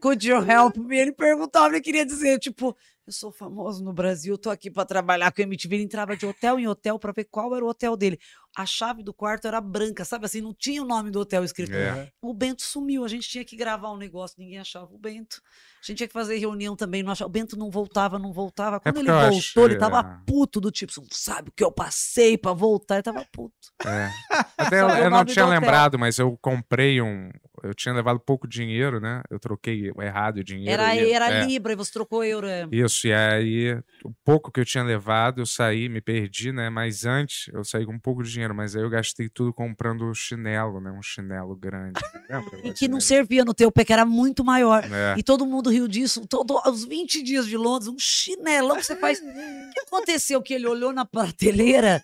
Could 0.00 0.26
you 0.26 0.40
help 0.42 0.76
me? 0.76 0.98
Ele 0.98 1.12
perguntava, 1.12 1.68
ele 1.68 1.80
queria 1.80 2.04
dizer, 2.04 2.38
tipo, 2.38 2.76
eu 3.08 3.12
sou 3.12 3.32
famoso 3.32 3.82
no 3.82 3.90
Brasil, 3.90 4.36
tô 4.36 4.50
aqui 4.50 4.70
para 4.70 4.84
trabalhar 4.84 5.32
com 5.32 5.40
o 5.40 5.44
MTV. 5.44 5.76
Ele 5.76 5.84
entrava 5.84 6.14
de 6.14 6.26
hotel 6.26 6.58
em 6.58 6.68
hotel 6.68 6.98
para 6.98 7.10
ver 7.10 7.24
qual 7.24 7.56
era 7.56 7.64
o 7.64 7.68
hotel 7.68 7.96
dele. 7.96 8.18
A 8.54 8.66
chave 8.66 9.02
do 9.02 9.14
quarto 9.14 9.48
era 9.48 9.62
branca, 9.62 10.04
sabe 10.04 10.26
assim, 10.26 10.42
não 10.42 10.52
tinha 10.52 10.82
o 10.82 10.86
nome 10.86 11.10
do 11.10 11.18
hotel 11.20 11.42
escrito. 11.42 11.72
É. 11.72 12.10
O 12.20 12.34
Bento 12.34 12.60
sumiu, 12.62 13.04
a 13.04 13.08
gente 13.08 13.26
tinha 13.26 13.42
que 13.46 13.56
gravar 13.56 13.90
um 13.92 13.96
negócio, 13.96 14.36
ninguém 14.38 14.58
achava 14.58 14.92
o 14.94 14.98
Bento. 14.98 15.40
A 15.82 15.86
gente 15.86 15.96
tinha 15.96 16.06
que 16.06 16.12
fazer 16.12 16.36
reunião 16.36 16.76
também, 16.76 17.02
não 17.02 17.10
achava. 17.12 17.28
O 17.28 17.32
Bento 17.32 17.56
não 17.58 17.70
voltava, 17.70 18.18
não 18.18 18.30
voltava. 18.32 18.78
Quando 18.78 18.98
ele 18.98 19.10
É 19.10 19.12
eu 19.12 19.30
voltou, 19.30 19.64
ele 19.64 19.76
acho- 19.76 19.80
tava 19.80 20.22
puto 20.26 20.60
do 20.60 20.70
tipo, 20.70 20.92
você 20.92 21.00
não 21.00 21.08
sabe 21.10 21.48
o 21.48 21.52
que 21.52 21.64
eu 21.64 21.72
passei 21.72 22.36
para 22.36 22.52
voltar, 22.52 22.96
ele 22.96 23.02
tava 23.04 23.24
puto. 23.32 23.54
É. 23.86 24.10
Até 24.58 24.82
eu, 24.82 24.88
eu 24.90 25.08
não 25.10 25.24
tinha 25.24 25.46
lembrado, 25.46 25.98
mas 25.98 26.18
eu 26.18 26.36
comprei 26.42 27.00
um. 27.00 27.30
Eu 27.62 27.74
tinha 27.74 27.94
levado 27.94 28.18
pouco 28.20 28.46
dinheiro, 28.46 29.00
né? 29.00 29.22
Eu 29.30 29.38
troquei 29.38 29.90
errado 30.00 30.38
o 30.38 30.44
dinheiro. 30.44 30.70
Era, 30.82 30.94
e- 30.94 31.12
era 31.12 31.30
é. 31.30 31.46
Libra 31.46 31.72
e 31.72 31.76
você 31.76 31.92
trocou 31.92 32.24
euro. 32.24 32.46
Isso, 32.72 33.06
e 33.06 33.12
aí, 33.12 33.72
o 34.04 34.12
pouco 34.24 34.50
que 34.50 34.60
eu 34.60 34.64
tinha 34.64 34.84
levado, 34.84 35.40
eu 35.40 35.46
saí, 35.46 35.88
me 35.88 36.00
perdi, 36.00 36.52
né? 36.52 36.70
Mas 36.70 37.04
antes, 37.04 37.48
eu 37.52 37.64
saí 37.64 37.84
com 37.84 37.92
um 37.92 37.98
pouco 37.98 38.22
de 38.22 38.30
dinheiro, 38.30 38.54
mas 38.54 38.76
aí 38.76 38.82
eu 38.82 38.90
gastei 38.90 39.28
tudo 39.28 39.52
comprando 39.52 40.12
chinelo, 40.14 40.80
né? 40.80 40.90
Um 40.90 41.02
chinelo 41.02 41.56
grande. 41.56 42.00
E 42.62 42.72
que 42.72 42.88
não 42.88 43.00
servia 43.00 43.44
no 43.44 43.54
teu 43.54 43.72
pé, 43.72 43.84
que 43.84 43.92
era 43.92 44.04
muito 44.04 44.44
maior. 44.44 44.84
É. 44.84 45.14
E 45.16 45.22
todo 45.22 45.46
mundo 45.46 45.70
riu 45.70 45.88
disso. 45.88 46.26
Todo, 46.26 46.58
aos 46.58 46.84
20 46.84 47.22
dias 47.22 47.46
de 47.46 47.56
Londres, 47.56 47.88
um 47.88 47.98
chinelão 47.98 48.76
que 48.76 48.84
você 48.84 48.96
faz. 48.96 49.18
O 49.18 49.70
que 49.72 49.80
aconteceu? 49.80 50.42
Que 50.42 50.54
ele 50.54 50.66
olhou 50.66 50.92
na 50.92 51.04
prateleira 51.06 52.02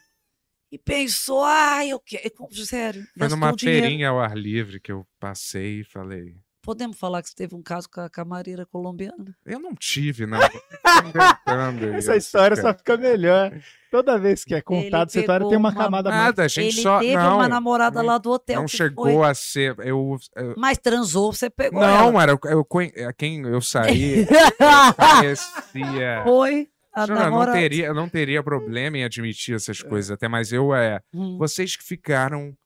e 0.74 0.78
pensou, 0.78 1.44
ah, 1.44 1.86
eu 1.86 2.00
quero. 2.00 2.30
Sério. 2.66 3.04
Foi 3.16 3.28
numa 3.28 3.52
dinheiro. 3.52 3.82
feirinha 3.86 4.08
ao 4.08 4.18
ar 4.20 4.36
livre 4.36 4.80
que 4.80 4.90
eu 4.90 5.06
passei 5.20 5.80
e 5.80 5.84
falei. 5.84 6.34
Podemos 6.62 6.98
falar 6.98 7.22
que 7.22 7.28
você 7.28 7.34
teve 7.36 7.54
um 7.54 7.62
caso 7.62 7.88
com 7.90 8.00
a 8.00 8.08
camareira 8.08 8.64
colombiana? 8.64 9.36
Eu 9.44 9.60
não 9.60 9.74
tive, 9.74 10.24
não. 10.26 10.38
Essa 11.96 12.16
isso, 12.16 12.26
história 12.26 12.56
cara. 12.56 12.72
só 12.72 12.78
fica 12.78 12.96
melhor. 12.96 13.52
Toda 13.90 14.18
vez 14.18 14.44
que 14.44 14.54
é 14.54 14.62
contada 14.62 15.04
essa 15.10 15.20
história, 15.20 15.46
tem 15.48 15.58
uma 15.58 15.74
camada 15.74 16.08
mais. 16.10 16.22
Nada, 16.24 16.44
a 16.44 16.48
gente 16.48 16.74
Ele 16.76 16.82
só. 16.82 16.98
teve 17.00 17.14
não, 17.16 17.36
uma 17.36 17.48
namorada 17.48 18.00
não- 18.00 18.06
lá 18.08 18.18
do 18.18 18.30
hotel. 18.30 18.60
Não 18.60 18.66
que 18.66 18.76
chegou 18.76 19.04
foi- 19.04 19.28
a 19.30 19.34
ser. 19.34 19.76
Eu, 19.80 20.16
eu- 20.34 20.54
Mas 20.56 20.78
transou, 20.78 21.32
você 21.32 21.48
pegou 21.50 21.80
não, 21.80 22.08
ela. 22.08 22.22
era 22.22 22.38
eu, 22.46 22.66
a 23.08 23.12
quem 23.12 23.42
eu 23.42 23.60
saí. 23.60 24.22
eu 24.58 24.94
conhecia. 25.18 26.22
Foi 26.24 26.68
a 26.94 27.06
Jura, 27.06 27.24
eu 27.24 27.30
não 27.30 27.52
teria, 27.52 27.94
não 27.94 28.08
teria 28.08 28.42
problema 28.42 28.98
em 28.98 29.04
admitir 29.04 29.54
essas 29.54 29.82
coisas, 29.82 30.10
até 30.10 30.28
mas 30.28 30.52
eu 30.52 30.74
é. 30.74 31.00
Hum. 31.12 31.36
Vocês 31.38 31.76
que 31.76 31.84
ficaram 31.84 32.56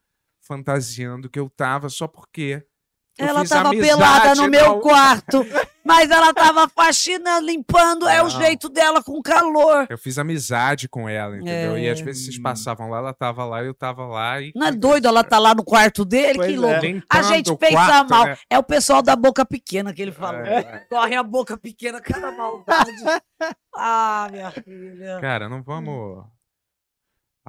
fantasiando 0.41 1.29
que 1.29 1.39
eu 1.39 1.49
tava 1.51 1.89
só 1.89 2.07
porque. 2.09 2.63
Eu 3.19 3.27
Ela 3.27 3.41
fiz 3.41 3.49
tava 3.51 3.69
amizade, 3.71 3.89
pelada 3.99 4.35
no 4.37 4.49
meu 4.49 4.67
não- 4.69 4.81
quarto, 4.81 5.45
mas 5.85 6.11
ela 6.11 6.33
tava 6.33 6.69
faxinando, 6.69 7.47
limpando, 7.47 8.07
é 8.09 8.21
o 8.21 8.25
Não. 8.25 8.31
jeito 8.31 8.69
dela 8.69 9.03
com 9.03 9.21
calor. 9.21 9.87
Eu 9.91 9.99
fiz 9.99 10.19
amizade 10.19 10.89
com 10.89 11.09
ela, 11.09 11.37
entendeu? 11.37 11.77
E 11.79 11.89
às 11.89 12.01
É. 12.01 12.05
vezes 12.05 12.25
vocês 12.27 12.39
passavam 12.41 12.89
lá, 12.91 12.99
ela 12.99 13.13
tava 13.15 13.45
lá, 13.45 13.63
eu 13.65 13.75
tava 13.75 14.07
lá 14.07 14.41
e. 14.41 14.53
Não 14.55 14.67
é 14.69 14.73
doido 14.73 15.07
ela 15.09 15.25
tá 15.25 15.39
lá 15.39 15.55
no 15.55 15.65
quarto 15.65 16.05
dele? 16.05 16.35
Pois 16.37 16.49
que 16.49 16.55
é. 16.55 16.59
louco. 16.59 16.77
A 16.77 16.81
Limpando 16.81 17.25
gente 17.29 17.57
pensa 17.57 17.73
quarto, 17.75 18.11
mal. 18.11 18.25
né? 18.27 18.37
É 18.49 18.59
o 18.59 18.63
pessoal 18.63 19.03
da 19.03 19.17
boca 19.17 19.45
pequena 19.45 19.93
que 19.93 20.01
ele 20.03 20.13
falou. 20.13 20.41
É. 20.47 20.87
Corre 20.89 21.17
a 21.17 21.23
boca 21.23 21.57
pequena, 21.59 22.01
cada 22.01 22.31
maldade. 22.33 22.93
ah, 23.77 24.29
minha 24.31 24.51
filha. 24.51 25.19
Cara, 25.21 25.49
não 25.49 25.63
vamos 25.63 26.25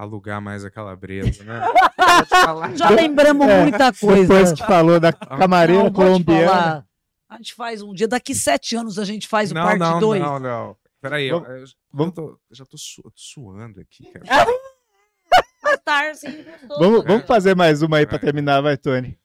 alugar 0.01 0.41
mais 0.41 0.63
a 0.63 0.71
calabresa, 0.71 1.43
né? 1.43 1.59
Já 2.75 2.89
lembramos 2.89 3.47
É, 3.47 3.61
muita 3.63 3.93
coisa. 3.93 4.21
Depois 4.21 4.53
que 4.53 4.65
falou 4.65 4.99
da 4.99 5.11
camareira 5.11 5.83
Não, 5.83 5.91
colombiana. 5.91 6.87
A 7.27 7.37
gente 7.37 7.53
faz 7.53 7.81
um 7.81 7.93
dia. 7.93 8.07
Daqui 8.07 8.33
sete 8.33 8.75
anos 8.75 8.97
a 8.97 9.03
gente 9.05 9.27
faz 9.27 9.51
o 9.51 9.53
não, 9.53 9.63
parte 9.63 9.79
não, 9.79 9.99
2. 9.99 10.21
não, 10.21 10.39
não. 10.39 10.75
Peraí, 11.01 11.27
eu, 11.27 11.39
Vamos- 11.41 11.59
eu- 11.61 11.67
vamos- 11.93 12.17
eu 12.17 12.23
tô- 12.23 12.39
eu 12.49 12.55
já 12.55 12.65
tô 12.65 12.77
su- 12.77 13.01
tô 13.03 13.11
suando 13.15 13.79
aqui, 13.79 14.05
cara. 14.11 14.25
Vamos, 16.77 17.03
vamos 17.03 17.25
fazer 17.25 17.55
mais 17.55 17.81
uma 17.81 17.97
aí 17.97 18.05
pra 18.05 18.19
terminar, 18.19 18.61
vai, 18.61 18.77
Tony. 18.77 19.17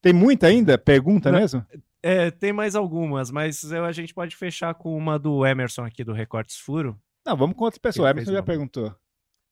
Tem 0.00 0.12
muita 0.12 0.46
ainda? 0.46 0.78
Pergunta 0.78 1.30
Não. 1.32 1.38
mesmo? 1.38 1.64
É, 2.02 2.30
tem 2.30 2.52
mais 2.52 2.74
algumas, 2.76 3.30
mas 3.30 3.64
eu- 3.70 3.84
a 3.84 3.92
gente 3.92 4.14
pode 4.14 4.36
fechar 4.36 4.74
com 4.74 4.96
uma 4.96 5.18
do 5.18 5.44
Emerson 5.44 5.84
aqui 5.84 6.04
do 6.04 6.12
Recortes 6.12 6.56
Furo. 6.58 6.98
Não, 7.26 7.36
vamos 7.36 7.56
com 7.56 7.64
outra 7.64 7.80
pessoa. 7.80 8.08
Ele 8.08 8.18
Emerson 8.20 8.32
já 8.32 8.42
perguntou. 8.42 8.94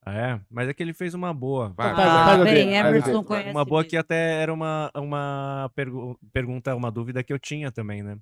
Ah, 0.08 0.14
é? 0.14 0.40
Mas 0.48 0.68
é 0.68 0.72
que 0.74 0.80
ele 0.80 0.92
fez 0.94 1.14
uma 1.14 1.34
boa. 1.34 1.74
Vai, 1.76 1.92
Faz- 1.96 2.24
faz 2.24 2.40
o 2.40 2.44
bem, 2.44 2.74
Emerson 2.76 3.24
conhece 3.24 3.50
Uma 3.50 3.64
boa 3.64 3.84
que 3.84 3.96
até 3.96 4.40
era 4.40 4.54
uma, 4.54 4.88
uma 4.94 5.68
pergu- 5.74 6.16
pergunta, 6.32 6.76
uma 6.76 6.92
dúvida 6.92 7.24
que 7.24 7.32
eu 7.32 7.38
tinha 7.40 7.72
também, 7.72 8.04
né? 8.04 8.16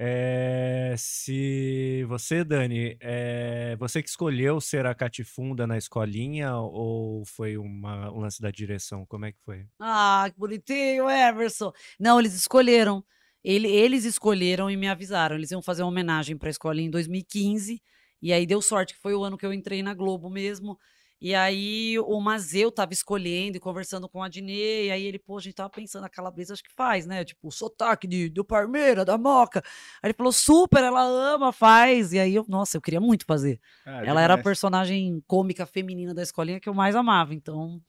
É, 0.00 0.94
se 0.96 2.04
você, 2.08 2.44
Dani, 2.44 2.96
é, 3.00 3.76
você 3.78 4.02
que 4.02 4.08
escolheu 4.08 4.58
ser 4.60 4.86
a 4.86 4.94
catifunda 4.94 5.66
na 5.66 5.76
escolinha 5.76 6.56
ou 6.56 7.24
foi 7.26 7.58
uma, 7.58 8.10
um 8.10 8.20
lance 8.20 8.40
da 8.40 8.50
direção? 8.50 9.04
Como 9.04 9.26
é 9.26 9.32
que 9.32 9.38
foi? 9.44 9.66
Ah, 9.78 10.30
que 10.32 10.38
bonitinho, 10.38 11.10
Emerson. 11.10 11.72
Não, 12.00 12.18
eles 12.20 12.32
escolheram. 12.34 13.04
Ele- 13.44 13.68
eles 13.68 14.04
escolheram 14.04 14.70
e 14.70 14.76
me 14.78 14.88
avisaram. 14.88 15.36
Eles 15.36 15.50
iam 15.50 15.60
fazer 15.60 15.82
uma 15.82 15.88
homenagem 15.90 16.38
para 16.38 16.48
a 16.48 16.50
escolinha 16.50 16.86
em 16.86 16.90
2015. 16.90 17.82
E 18.22 18.32
aí 18.32 18.46
deu 18.46 18.62
sorte, 18.62 18.94
que 18.94 19.00
foi 19.00 19.14
o 19.14 19.22
ano 19.24 19.36
que 19.36 19.44
eu 19.44 19.52
entrei 19.52 19.82
na 19.82 19.94
Globo 19.94 20.30
mesmo. 20.30 20.78
E 21.20 21.34
aí 21.34 21.98
o 21.98 22.20
Mazeu 22.20 22.70
tava 22.70 22.92
escolhendo 22.92 23.56
e 23.56 23.60
conversando 23.60 24.08
com 24.08 24.22
a 24.22 24.28
Dinê. 24.28 24.86
E 24.86 24.90
aí 24.90 25.04
ele, 25.04 25.18
pô, 25.18 25.36
a 25.36 25.40
gente 25.40 25.54
tava 25.54 25.68
pensando, 25.68 26.04
a 26.04 26.08
calabresa 26.08 26.52
acho 26.52 26.62
que 26.62 26.72
faz, 26.72 27.06
né? 27.06 27.24
Tipo, 27.24 27.48
o 27.48 27.50
sotaque 27.50 28.06
de, 28.06 28.28
do 28.28 28.44
Parmeira, 28.44 29.04
da 29.04 29.18
Moca. 29.18 29.60
Aí 30.00 30.08
ele 30.10 30.14
falou, 30.14 30.32
super, 30.32 30.82
ela 30.82 31.02
ama, 31.02 31.52
faz. 31.52 32.12
E 32.12 32.20
aí 32.20 32.36
eu, 32.36 32.44
nossa, 32.48 32.76
eu 32.76 32.80
queria 32.80 33.00
muito 33.00 33.24
fazer. 33.26 33.60
Ah, 33.84 34.04
ela 34.04 34.22
era 34.22 34.34
a 34.34 34.38
personagem 34.38 35.20
cômica 35.26 35.66
feminina 35.66 36.14
da 36.14 36.22
escolinha 36.22 36.60
que 36.60 36.68
eu 36.68 36.74
mais 36.74 36.94
amava. 36.94 37.34
Então, 37.34 37.82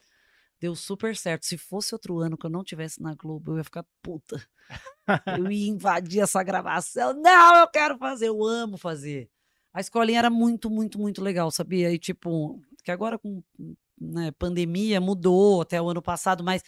deu 0.60 0.76
super 0.76 1.16
certo. 1.16 1.46
Se 1.46 1.56
fosse 1.56 1.94
outro 1.94 2.18
ano 2.20 2.36
que 2.36 2.48
eu 2.48 2.50
não 2.50 2.64
tivesse 2.64 3.00
na 3.00 3.14
Globo, 3.14 3.52
eu 3.52 3.58
ia 3.58 3.64
ficar 3.64 3.86
puta. 4.02 4.44
Eu 5.38 5.52
ia 5.52 5.70
invadir 5.70 6.22
essa 6.22 6.42
gravação. 6.42 7.14
Não, 7.14 7.58
eu 7.58 7.68
quero 7.68 7.98
fazer, 7.98 8.28
eu 8.28 8.44
amo 8.44 8.76
fazer. 8.76 9.30
A 9.72 9.80
escolinha 9.80 10.20
era 10.20 10.30
muito, 10.32 10.70
muito, 10.70 11.00
muito 11.00 11.22
legal, 11.22 11.52
sabia? 11.52 11.92
E 11.92 12.00
tipo, 12.00 12.60
que 12.90 12.92
agora 12.92 13.20
com 13.20 13.44
né, 14.00 14.32
pandemia 14.32 15.00
mudou 15.00 15.62
até 15.62 15.80
o 15.80 15.90
ano 15.90 16.02
passado, 16.02 16.44
mas 16.44 16.64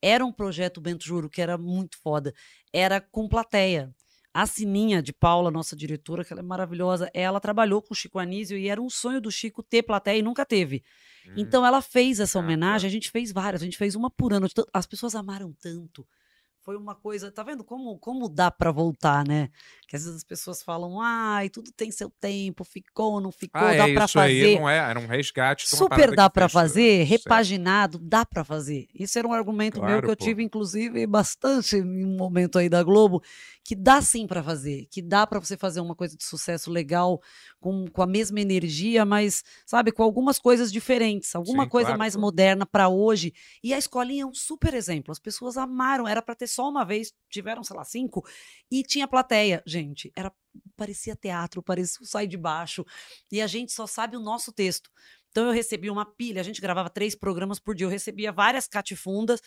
era 0.00 0.24
um 0.24 0.32
projeto, 0.32 0.80
Bento 0.80 1.04
Juro, 1.04 1.28
que 1.28 1.42
era 1.42 1.58
muito 1.58 1.98
foda. 1.98 2.32
Era 2.72 3.00
com 3.00 3.28
plateia. 3.28 3.92
A 4.32 4.46
Sininha 4.46 5.00
de 5.00 5.12
Paula, 5.12 5.50
nossa 5.50 5.76
diretora, 5.76 6.24
que 6.24 6.32
ela 6.32 6.40
é 6.40 6.44
maravilhosa, 6.44 7.08
ela 7.14 7.40
trabalhou 7.40 7.80
com 7.80 7.94
o 7.94 7.96
Chico 7.96 8.18
Anísio 8.18 8.58
e 8.58 8.68
era 8.68 8.82
um 8.82 8.90
sonho 8.90 9.20
do 9.20 9.30
Chico 9.30 9.62
ter 9.62 9.82
plateia 9.84 10.18
e 10.18 10.22
nunca 10.22 10.44
teve. 10.44 10.82
Então 11.36 11.64
ela 11.64 11.80
fez 11.80 12.20
essa 12.20 12.38
homenagem, 12.38 12.86
a 12.88 12.90
gente 12.90 13.10
fez 13.10 13.32
várias, 13.32 13.62
a 13.62 13.64
gente 13.64 13.78
fez 13.78 13.94
uma 13.94 14.10
por 14.10 14.32
ano. 14.32 14.46
As 14.72 14.86
pessoas 14.86 15.14
amaram 15.14 15.52
tanto. 15.60 16.06
Foi 16.64 16.76
uma 16.78 16.94
coisa, 16.94 17.30
tá 17.30 17.42
vendo 17.42 17.62
como, 17.62 17.98
como 17.98 18.26
dá 18.26 18.50
pra 18.50 18.72
voltar, 18.72 19.22
né? 19.28 19.50
Que 19.86 19.96
às 19.96 20.02
vezes 20.04 20.16
as 20.16 20.24
pessoas 20.24 20.62
falam, 20.62 20.98
ai, 20.98 21.50
tudo 21.50 21.70
tem 21.70 21.90
seu 21.90 22.08
tempo, 22.08 22.64
ficou, 22.64 23.20
não 23.20 23.30
ficou, 23.30 23.68
Ah, 23.68 23.74
dá 23.74 23.84
é, 23.84 23.90
isso 23.90 24.18
fazer. 24.18 24.54
aí 24.54 24.54
não 24.58 24.66
é, 24.68 24.78
era 24.78 24.98
um 24.98 25.06
resgate 25.06 25.68
Super 25.68 26.12
dá 26.14 26.28
pra 26.30 26.46
fez, 26.46 26.52
fazer, 26.52 27.04
certo. 27.04 27.06
repaginado, 27.06 27.98
dá 27.98 28.24
pra 28.24 28.44
fazer. 28.44 28.86
Isso 28.94 29.18
era 29.18 29.28
um 29.28 29.32
argumento 29.32 29.82
meu 29.82 29.96
Claro, 29.96 30.02
que 30.02 30.10
eu 30.10 30.16
pô. 30.16 30.24
tive, 30.24 30.42
inclusive, 30.42 31.06
bastante 31.06 31.76
em 31.76 32.04
um 32.04 32.16
momento 32.16 32.58
aí 32.58 32.68
da 32.68 32.82
Globo, 32.82 33.22
que 33.62 33.74
dá 33.74 34.00
sim 34.02 34.26
pra 34.26 34.42
fazer, 34.42 34.86
que 34.90 35.00
dá 35.02 35.26
pra 35.26 35.38
você 35.40 35.56
fazer 35.56 35.80
uma 35.80 35.94
coisa 35.94 36.16
de 36.16 36.24
sucesso 36.24 36.70
legal, 36.70 37.20
com, 37.60 37.86
com 37.88 38.02
a 38.02 38.06
mesma 38.06 38.40
energia, 38.40 39.04
mas, 39.04 39.42
sabe, 39.66 39.92
com 39.92 40.02
algumas 40.02 40.38
coisas 40.38 40.70
diferentes, 40.72 41.34
alguma 41.34 41.64
Sim, 41.64 41.68
coisa 41.68 41.94
claro, 41.94 41.98
mais 41.98 42.14
pô. 42.14 42.20
moderna 42.20 42.66
pra 42.66 42.88
hoje. 42.88 43.32
E 43.62 43.72
a 43.72 43.78
escolinha 43.78 44.24
é 44.24 44.26
um 44.26 44.34
super 44.34 44.74
exemplo. 44.74 45.12
As 45.12 45.18
pessoas 45.18 45.56
amaram, 45.56 46.06
era 46.08 46.20
pra 46.22 46.34
ter 46.34 46.46
só 46.54 46.68
uma 46.68 46.84
vez, 46.84 47.12
tiveram, 47.28 47.62
sei 47.62 47.76
lá, 47.76 47.84
cinco, 47.84 48.24
e 48.70 48.82
tinha 48.82 49.08
plateia, 49.08 49.62
gente. 49.66 50.12
Era 50.16 50.32
parecia 50.76 51.16
teatro, 51.16 51.62
parecia 51.62 52.02
o 52.02 52.06
sai 52.06 52.26
de 52.26 52.36
baixo. 52.36 52.84
E 53.30 53.40
a 53.40 53.46
gente 53.46 53.72
só 53.72 53.86
sabe 53.86 54.16
o 54.16 54.20
nosso 54.20 54.52
texto. 54.52 54.90
Então 55.30 55.46
eu 55.46 55.52
recebi 55.52 55.90
uma 55.90 56.06
pilha, 56.06 56.40
a 56.40 56.44
gente 56.44 56.60
gravava 56.60 56.88
três 56.88 57.14
programas 57.14 57.58
por 57.58 57.74
dia, 57.74 57.86
eu 57.86 57.90
recebia 57.90 58.30
várias 58.30 58.68
catifundas, 58.68 59.40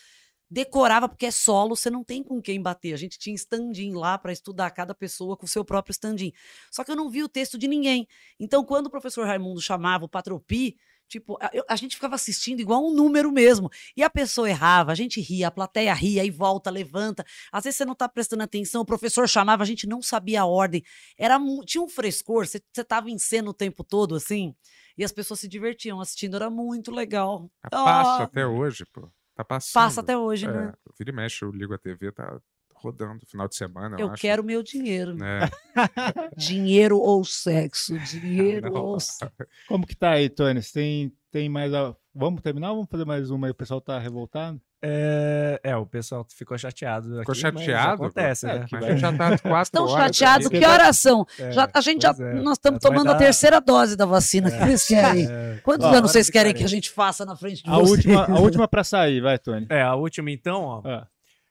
decorava, 0.50 1.08
porque 1.08 1.26
é 1.26 1.30
solo, 1.30 1.76
você 1.76 1.90
não 1.90 2.04
tem 2.04 2.22
com 2.22 2.40
quem 2.40 2.60
bater. 2.60 2.92
A 2.92 2.96
gente 2.96 3.18
tinha 3.18 3.34
stand-in 3.34 3.94
lá 3.94 4.18
para 4.18 4.32
estudar 4.32 4.70
cada 4.70 4.94
pessoa 4.94 5.36
com 5.36 5.46
o 5.46 5.48
seu 5.48 5.64
próprio 5.64 5.92
stand-in. 5.92 6.32
Só 6.70 6.84
que 6.84 6.90
eu 6.90 6.96
não 6.96 7.10
vi 7.10 7.22
o 7.22 7.28
texto 7.28 7.58
de 7.58 7.68
ninguém. 7.68 8.06
Então, 8.38 8.64
quando 8.64 8.86
o 8.86 8.90
professor 8.90 9.26
Raimundo 9.26 9.60
chamava 9.60 10.04
o 10.04 10.08
Patropi, 10.08 10.76
Tipo, 11.08 11.38
a, 11.40 11.50
eu- 11.52 11.64
a 11.68 11.74
gente 11.76 11.94
ficava 11.96 12.14
assistindo 12.14 12.60
igual 12.60 12.86
um 12.86 12.92
número 12.94 13.32
mesmo. 13.32 13.70
E 13.96 14.02
a 14.02 14.10
pessoa 14.10 14.48
errava, 14.48 14.92
a 14.92 14.94
gente 14.94 15.20
ria, 15.20 15.48
a 15.48 15.50
plateia 15.50 15.92
ria, 15.94 16.24
e 16.24 16.30
volta, 16.30 16.70
levanta. 16.70 17.24
Às 17.50 17.64
vezes 17.64 17.78
você 17.78 17.84
não 17.84 17.94
tá 17.94 18.08
prestando 18.08 18.42
atenção, 18.42 18.82
o 18.82 18.86
professor 18.86 19.28
chamava, 19.28 19.62
a 19.62 19.66
gente 19.66 19.86
não 19.86 20.02
sabia 20.02 20.42
a 20.42 20.46
ordem. 20.46 20.82
Era 21.16 21.38
Tinha 21.64 21.82
um 21.82 21.88
frescor, 21.88 22.46
você, 22.46 22.60
você 22.72 22.84
tava 22.84 23.10
em 23.10 23.18
cena 23.18 23.50
o 23.50 23.54
tempo 23.54 23.82
todo, 23.82 24.14
assim. 24.14 24.54
E 24.96 25.04
as 25.04 25.12
pessoas 25.12 25.40
se 25.40 25.48
divertiam 25.48 26.00
assistindo, 26.00 26.36
era 26.36 26.50
muito 26.50 26.90
legal. 26.90 27.50
Passa 27.70 28.22
Ah, 28.22 28.24
até 28.24 28.46
hoje, 28.46 28.84
pô. 28.92 29.08
Tá 29.34 29.44
passando. 29.44 29.72
Passa 29.84 30.00
até 30.00 30.18
hoje, 30.18 30.46
é, 30.46 30.52
né? 30.52 30.72
Vira 30.98 31.10
e 31.10 31.14
mexe, 31.14 31.44
eu 31.44 31.52
ligo 31.52 31.72
a 31.72 31.78
TV, 31.78 32.10
tá 32.10 32.40
rodando 32.80 33.24
final 33.26 33.48
de 33.48 33.56
semana, 33.56 33.96
eu, 33.98 34.06
Eu 34.06 34.12
acho. 34.12 34.20
quero 34.22 34.42
meu 34.44 34.62
dinheiro. 34.62 35.16
É. 35.22 35.48
Dinheiro 36.36 36.98
ou 36.98 37.24
sexo? 37.24 37.98
Dinheiro 38.00 38.70
Não. 38.72 38.82
ou 38.84 39.00
sexo? 39.00 39.32
Como 39.68 39.86
que 39.86 39.96
tá 39.96 40.10
aí, 40.12 40.28
Tony? 40.28 40.62
Você 40.62 40.72
tem, 40.72 41.12
tem 41.30 41.48
mais. 41.48 41.72
a- 41.74 41.94
Vamos 42.14 42.40
terminar 42.42 42.70
ou 42.70 42.76
vamos 42.76 42.90
fazer 42.90 43.04
mais 43.04 43.30
uma 43.30 43.46
aí? 43.46 43.50
O 43.52 43.54
pessoal 43.54 43.80
tá 43.80 43.96
revoltado? 43.98 44.60
É, 44.82 45.60
é, 45.62 45.76
o 45.76 45.84
pessoal 45.86 46.26
ficou 46.28 46.56
chateado. 46.58 47.18
Ficou 47.20 47.32
aqui, 47.32 47.42
mas 47.42 47.64
chateado? 47.64 48.02
Acontece, 48.04 48.46
É, 48.48 48.58
né? 48.60 48.66
vai- 48.70 48.96
já 48.96 49.12
tá 49.12 49.38
quatro 49.38 49.62
Estão 49.62 49.88
chateados? 49.88 50.48
Que 50.48 50.64
horas 50.64 50.96
são? 50.98 51.24
É, 51.38 51.52
Já, 51.52 51.68
a 51.72 51.80
gente 51.80 52.02
já, 52.02 52.10
é. 52.18 52.34
nós 52.34 52.54
estamos 52.54 52.80
tomando 52.80 53.08
a 53.10 53.12
dar- 53.12 53.18
terceira 53.18 53.60
dose 53.60 53.96
da 53.96 54.06
vacina. 54.06 54.48
O 54.48 54.52
que 54.52 54.58
vocês 54.58 54.86
querem? 54.86 55.26
É. 55.30 55.60
Quantos 55.62 55.86
Ó, 55.86 55.90
anos 55.94 56.10
vocês 56.10 56.28
querem 56.30 56.52
que 56.54 56.64
a 56.64 56.68
gente 56.68 56.90
faça 56.90 57.24
na 57.24 57.36
frente 57.36 57.62
de 57.62 57.70
A 57.70 57.74
vocês? 57.74 57.90
última, 57.90 58.24
a 58.26 58.38
última 58.40 58.66
pra 58.68 58.82
sair, 58.82 59.20
vai, 59.20 59.38
Tony. 59.38 59.66
É, 59.68 59.82
a 59.82 59.94
última 59.94 60.30
então, 60.30 60.62
ó. 60.62 61.02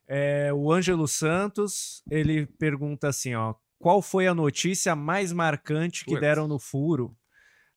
Ah. 0.09 0.13
É, 0.15 0.53
o 0.53 0.71
Ângelo 0.71 1.07
Santos, 1.07 2.01
ele 2.09 2.45
pergunta 2.45 3.07
assim, 3.07 3.35
ó. 3.35 3.53
Qual 3.79 4.01
foi 4.01 4.25
a 4.27 4.33
notícia 4.33 4.95
mais 4.95 5.31
marcante 5.31 6.03
que 6.03 6.19
deram 6.19 6.47
no 6.47 6.57
Furo? 6.59 7.15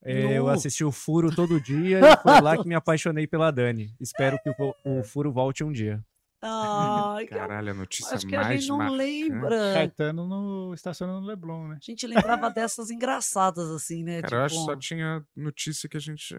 É, 0.02 0.39
eu 0.39 0.44
No. 0.44 0.49
assisti 0.50 0.83
o 0.83 0.91
Furo 0.91 1.34
todo 1.34 1.60
dia 1.60 2.00
e 2.00 2.17
foi 2.23 2.41
lá 2.41 2.57
que 2.57 2.67
me 2.67 2.75
apaixonei 2.75 3.26
pela 3.26 3.50
Dani. 3.50 3.94
Espero 4.00 4.39
que 4.42 4.49
o, 4.49 4.75
o 4.84 5.02
Furo 5.05 5.31
volte 5.31 5.62
um 5.62 5.70
dia. 5.70 6.02
Ai, 6.42 7.26
que- 7.26 7.34
Caralho, 7.34 7.73
a 7.73 7.75
notícia 7.75 8.15
acho 8.17 8.26
que 8.26 8.34
a 8.34 8.41
mais 8.41 8.60
gente 8.60 8.68
não 8.70 8.78
marcante. 8.78 8.97
lembra. 8.97 9.75
Caetano 9.75 10.26
no 10.26 10.73
estacionando 10.73 11.20
no 11.20 11.26
Leblon, 11.26 11.68
né? 11.68 11.76
A 11.76 11.84
gente 11.84 12.07
lembrava 12.07 12.49
dessas 12.49 12.91
engraçadas, 12.91 13.68
assim, 13.68 14.02
né? 14.02 14.23
Cara, 14.23 14.36
eu 14.36 14.44
acho 14.44 14.55
que 14.55 14.60
Tipo, 14.62 14.73
só 14.73 14.78
tinha 14.78 15.23
notícia 15.36 15.86
que 15.86 15.99
a 15.99 16.00
gente. 16.00 16.34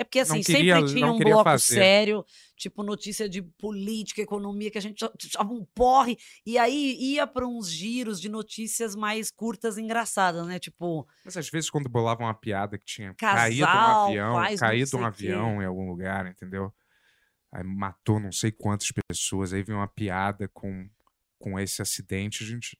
É 0.00 0.04
porque, 0.04 0.20
assim, 0.20 0.40
queria- 0.40 0.76
sempre 0.76 0.94
tinha 0.94 1.12
um 1.12 1.18
bloco 1.18 1.44
fazer. 1.44 1.74
sério, 1.74 2.24
tipo 2.56 2.82
notícia 2.82 3.28
de 3.28 3.42
política, 3.42 4.22
economia, 4.22 4.70
que 4.70 4.78
a 4.78 4.80
gente 4.80 5.04
achava 5.04 5.52
um 5.52 5.62
porre, 5.74 6.16
e 6.46 6.56
aí 6.56 6.96
ia 6.98 7.26
para 7.26 7.46
uns 7.46 7.70
giros 7.70 8.18
de 8.18 8.30
notícias 8.30 8.96
mais 8.96 9.30
curtas 9.30 9.76
e 9.76 9.82
engraçadas, 9.82 10.46
né? 10.46 10.58
Tipo, 10.58 11.06
Mas 11.22 11.36
às 11.36 11.50
vezes, 11.50 11.68
quando 11.68 11.86
bolavam 11.86 12.24
uma 12.26 12.32
piada 12.34 12.78
que 12.78 12.86
tinha 12.86 13.12
Casal, 13.12 13.36
caído 13.36 13.66
um 13.66 13.68
avião, 14.06 14.56
caído 14.58 14.96
um 14.96 15.04
avião 15.04 15.62
em 15.62 15.66
algum 15.66 15.86
lugar, 15.86 16.26
entendeu? 16.26 16.72
Aí 17.52 17.62
matou 17.62 18.18
não 18.18 18.32
sei 18.32 18.50
quantas 18.50 18.90
pessoas, 19.08 19.52
aí 19.52 19.62
vinha 19.62 19.76
uma 19.76 19.88
piada 19.88 20.48
com, 20.48 20.88
com 21.38 21.60
esse 21.60 21.82
acidente, 21.82 22.42
a 22.42 22.46
gente 22.46 22.78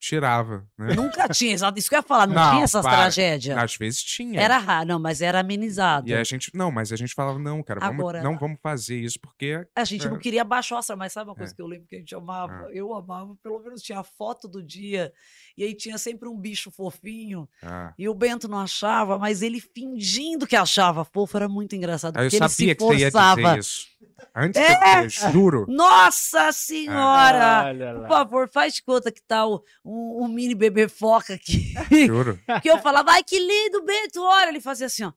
tirava, 0.00 0.64
né? 0.78 0.94
nunca 0.94 1.28
tinha, 1.28 1.52
exato, 1.52 1.78
isso 1.78 1.88
que 1.88 1.94
eu 1.94 1.98
ia 1.98 2.02
falar, 2.02 2.26
não, 2.26 2.50
tinha 2.52 2.64
essas 2.64 2.82
para. 2.82 2.96
tragédias. 2.96 3.58
Às 3.58 3.76
vezes 3.76 4.02
tinha. 4.02 4.40
Era 4.40 4.56
raro, 4.58 4.88
não, 4.88 4.98
mas 4.98 5.20
era 5.20 5.40
amenizado. 5.40 6.08
E 6.08 6.14
a 6.14 6.22
gente, 6.22 6.50
não, 6.54 6.70
mas 6.70 6.92
a 6.92 6.96
gente 6.96 7.14
falava, 7.14 7.38
não, 7.38 7.62
cara, 7.62 7.80
vamos, 7.80 7.98
Agora- 8.00 8.22
não 8.22 8.38
vamos 8.38 8.58
fazer 8.62 8.96
isso, 8.98 9.18
porque... 9.20 9.66
A 9.74 9.84
gente 9.84 10.06
é, 10.06 10.10
não 10.10 10.18
queria 10.18 10.44
baixar 10.44 10.76
o 10.76 10.78
astral, 10.78 10.96
mas 10.98 11.12
sabe 11.12 11.30
uma 11.30 11.36
coisa 11.36 11.52
É. 11.52 11.56
que 11.56 11.60
eu 11.62 11.66
lembro 11.66 11.86
que 11.88 11.96
a 11.96 11.98
gente 11.98 12.14
amava? 12.14 12.66
Ah. 12.66 12.70
Eu 12.72 12.94
amava, 12.94 13.34
pelo 13.42 13.58
menos 13.60 13.82
tinha 13.82 13.98
a 13.98 14.04
foto 14.04 14.46
do 14.46 14.62
dia, 14.62 15.12
e 15.56 15.64
aí 15.64 15.74
tinha 15.74 15.98
sempre 15.98 16.28
um 16.28 16.36
bicho 16.38 16.70
fofinho, 16.70 17.48
ah. 17.62 17.92
e 17.98 18.08
o 18.08 18.14
Bento 18.14 18.46
não 18.48 18.58
achava, 18.60 19.18
mas 19.18 19.42
ele 19.42 19.60
fingindo 19.60 20.46
que 20.46 20.54
achava 20.56 21.04
fofo, 21.04 21.36
era 21.36 21.48
muito 21.48 21.74
engraçado, 21.74 22.16
Aí 22.16 22.26
eu 22.26 22.30
porque 22.30 22.36
ele 22.36 22.48
sabia 22.48 22.68
se 22.70 22.74
que 22.76 22.84
você 22.84 22.96
ia 23.04 23.10
forçava. 23.10 23.36
dizer 23.42 23.58
isso. 23.58 23.98
Antes, 24.34 24.60
É! 24.60 25.00
eu, 25.00 25.02
eu 25.04 25.08
juro. 25.32 25.66
Nossa 25.68 26.52
senhora! 26.52 27.64
Olha 27.66 27.94
Por 28.00 28.08
favor, 28.08 28.48
faz 28.48 28.74
de 28.74 28.82
conta 28.82 29.10
que 29.12 29.22
tá 29.22 29.46
o, 29.46 29.62
um, 29.88 30.24
um 30.24 30.28
mini 30.28 30.54
bebê 30.54 30.88
foca 30.88 31.34
aqui. 31.34 31.72
Juro. 32.06 32.38
que 32.62 32.68
eu 32.70 32.78
falava, 32.78 33.12
ai, 33.12 33.24
que 33.24 33.38
lindo, 33.38 33.82
Bento, 33.84 34.22
olha. 34.22 34.48
Ele 34.48 34.60
fazia 34.60 34.86
assim, 34.86 35.04
ó. 35.04 35.12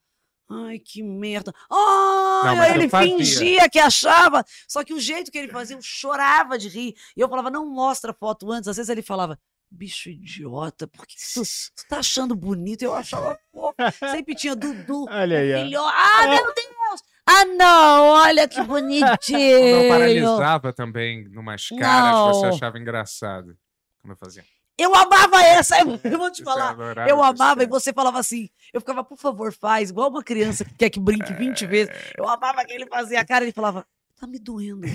Ai, 0.50 0.80
que 0.80 1.02
merda. 1.02 1.54
Ai, 1.70 2.56
Não, 2.56 2.64
eu 2.66 2.76
ele 2.76 2.90
fingia 2.90 3.70
que 3.70 3.80
achava. 3.80 4.44
Só 4.68 4.84
que 4.84 4.94
o 4.94 5.00
jeito 5.00 5.32
que 5.32 5.38
ele 5.38 5.48
fazia, 5.52 5.76
eu 5.78 5.82
chorava 5.82 6.58
de 6.58 6.68
rir. 6.68 6.94
E 7.16 7.22
eu 7.22 7.30
falava, 7.30 7.50
não 7.50 7.66
mostra 7.66 8.14
foto 8.14 8.52
antes. 8.52 8.68
Às 8.68 8.76
vezes 8.78 8.90
ele 8.90 9.02
falava, 9.02 9.40
bicho 9.70 10.10
idiota, 10.10 10.88
por 10.88 11.08
que 11.08 11.16
tu, 11.34 11.42
tu 11.44 11.88
tá 11.88 12.00
achando 12.00 12.36
bonito? 12.36 12.82
Eu 12.82 12.94
achava 12.94 13.40
fofo. 13.54 13.76
Sempre 14.12 14.36
tinha 14.36 14.56
Dudu, 14.56 15.06
Olha 15.12 15.40
aí, 15.40 15.54
ó. 15.54 15.64
filho. 15.64 15.82
Ah, 15.86 16.28
meu 16.28 16.54
Deus! 16.54 17.02
Ah, 17.26 17.46
não, 17.46 18.08
olha 18.10 18.46
que 18.48 18.62
bonitinho. 18.64 19.84
Não 19.84 19.90
paralisava 19.90 20.74
também 20.74 21.30
numas 21.30 21.70
caras 21.70 22.12
que 22.28 22.34
você 22.34 22.48
Não. 22.48 22.56
achava 22.56 22.78
engraçado. 22.78 23.58
Quando 24.02 24.12
eu 24.14 24.18
fazia. 24.18 24.44
Eu 24.78 24.96
amava 24.96 25.42
essa, 25.44 25.78
eu 25.80 25.86
vou 26.18 26.32
te 26.32 26.44
falar. 26.44 26.76
Eu 27.08 27.22
amava 27.24 27.64
e 27.64 27.68
você 27.68 27.94
falava 27.94 28.20
assim. 28.20 28.50
Eu 28.74 28.82
ficava, 28.82 29.04
por 29.04 29.18
favor, 29.18 29.54
faz, 29.54 29.90
igual 29.90 30.10
uma 30.10 30.24
criança 30.24 30.66
que 30.66 30.74
quer 30.76 30.90
que 30.90 31.00
brinque 31.00 31.34
20 31.34 31.66
vezes. 31.66 31.94
Eu 32.18 32.28
amava 32.28 32.64
que 32.66 32.74
ele 32.74 32.88
fazia 32.88 33.20
a 33.22 33.26
cara, 33.26 33.44
ele 33.46 33.52
falava, 33.52 33.86
tá 34.20 34.26
me 34.26 34.40
doendo. 34.40 34.88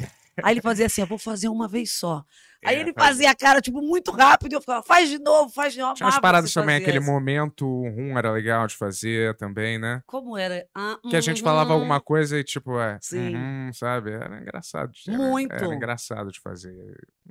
Aí 0.43 0.53
ele 0.53 0.61
fazia 0.61 0.85
assim, 0.87 1.01
eu 1.01 1.07
vou 1.07 1.19
fazer 1.19 1.49
uma 1.49 1.67
vez 1.67 1.93
só. 1.93 2.23
Aí 2.65 2.77
É, 2.77 2.81
ele 2.81 2.93
fazia. 2.93 3.31
a 3.31 3.35
cara, 3.35 3.61
tipo, 3.61 3.81
muito 3.81 4.11
rápido, 4.11 4.53
e 4.53 4.55
eu 4.55 4.61
ficava, 4.61 4.83
faz 4.83 5.09
de 5.09 5.19
novo, 5.19 5.51
faz 5.51 5.73
de 5.73 5.81
novo. 5.81 5.95
Tinha 5.95 6.07
umas 6.07 6.19
paradas 6.19 6.53
também, 6.53 6.77
aquele 6.77 7.01
momento 7.01 7.65
rum 7.67 8.19
era 8.19 8.31
legal 8.33 8.67
de 8.67 8.75
fazer 8.77 9.35
também, 9.37 9.79
né? 9.79 10.03
Como 10.07 10.37
era? 10.37 10.67
Ah, 10.75 10.99
Que 11.09 11.17
a 11.17 11.21
gente 11.21 11.43
falava 11.43 11.71
uhum. 11.71 11.77
alguma 11.77 12.01
coisa 12.01 12.39
e 12.39 12.45
tipo, 12.45 12.79
é, 12.79 12.99
Sim. 13.01 13.35
uhum, 13.35 13.71
sabe? 13.73 14.13
Era 14.13 14.41
engraçado. 14.41 14.93
Era, 15.09 15.17
Muito. 15.17 15.55
Era 15.55 15.75
engraçado 15.75 16.31
de 16.31 16.41
fazer. 16.41 16.75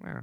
É, 0.04 0.22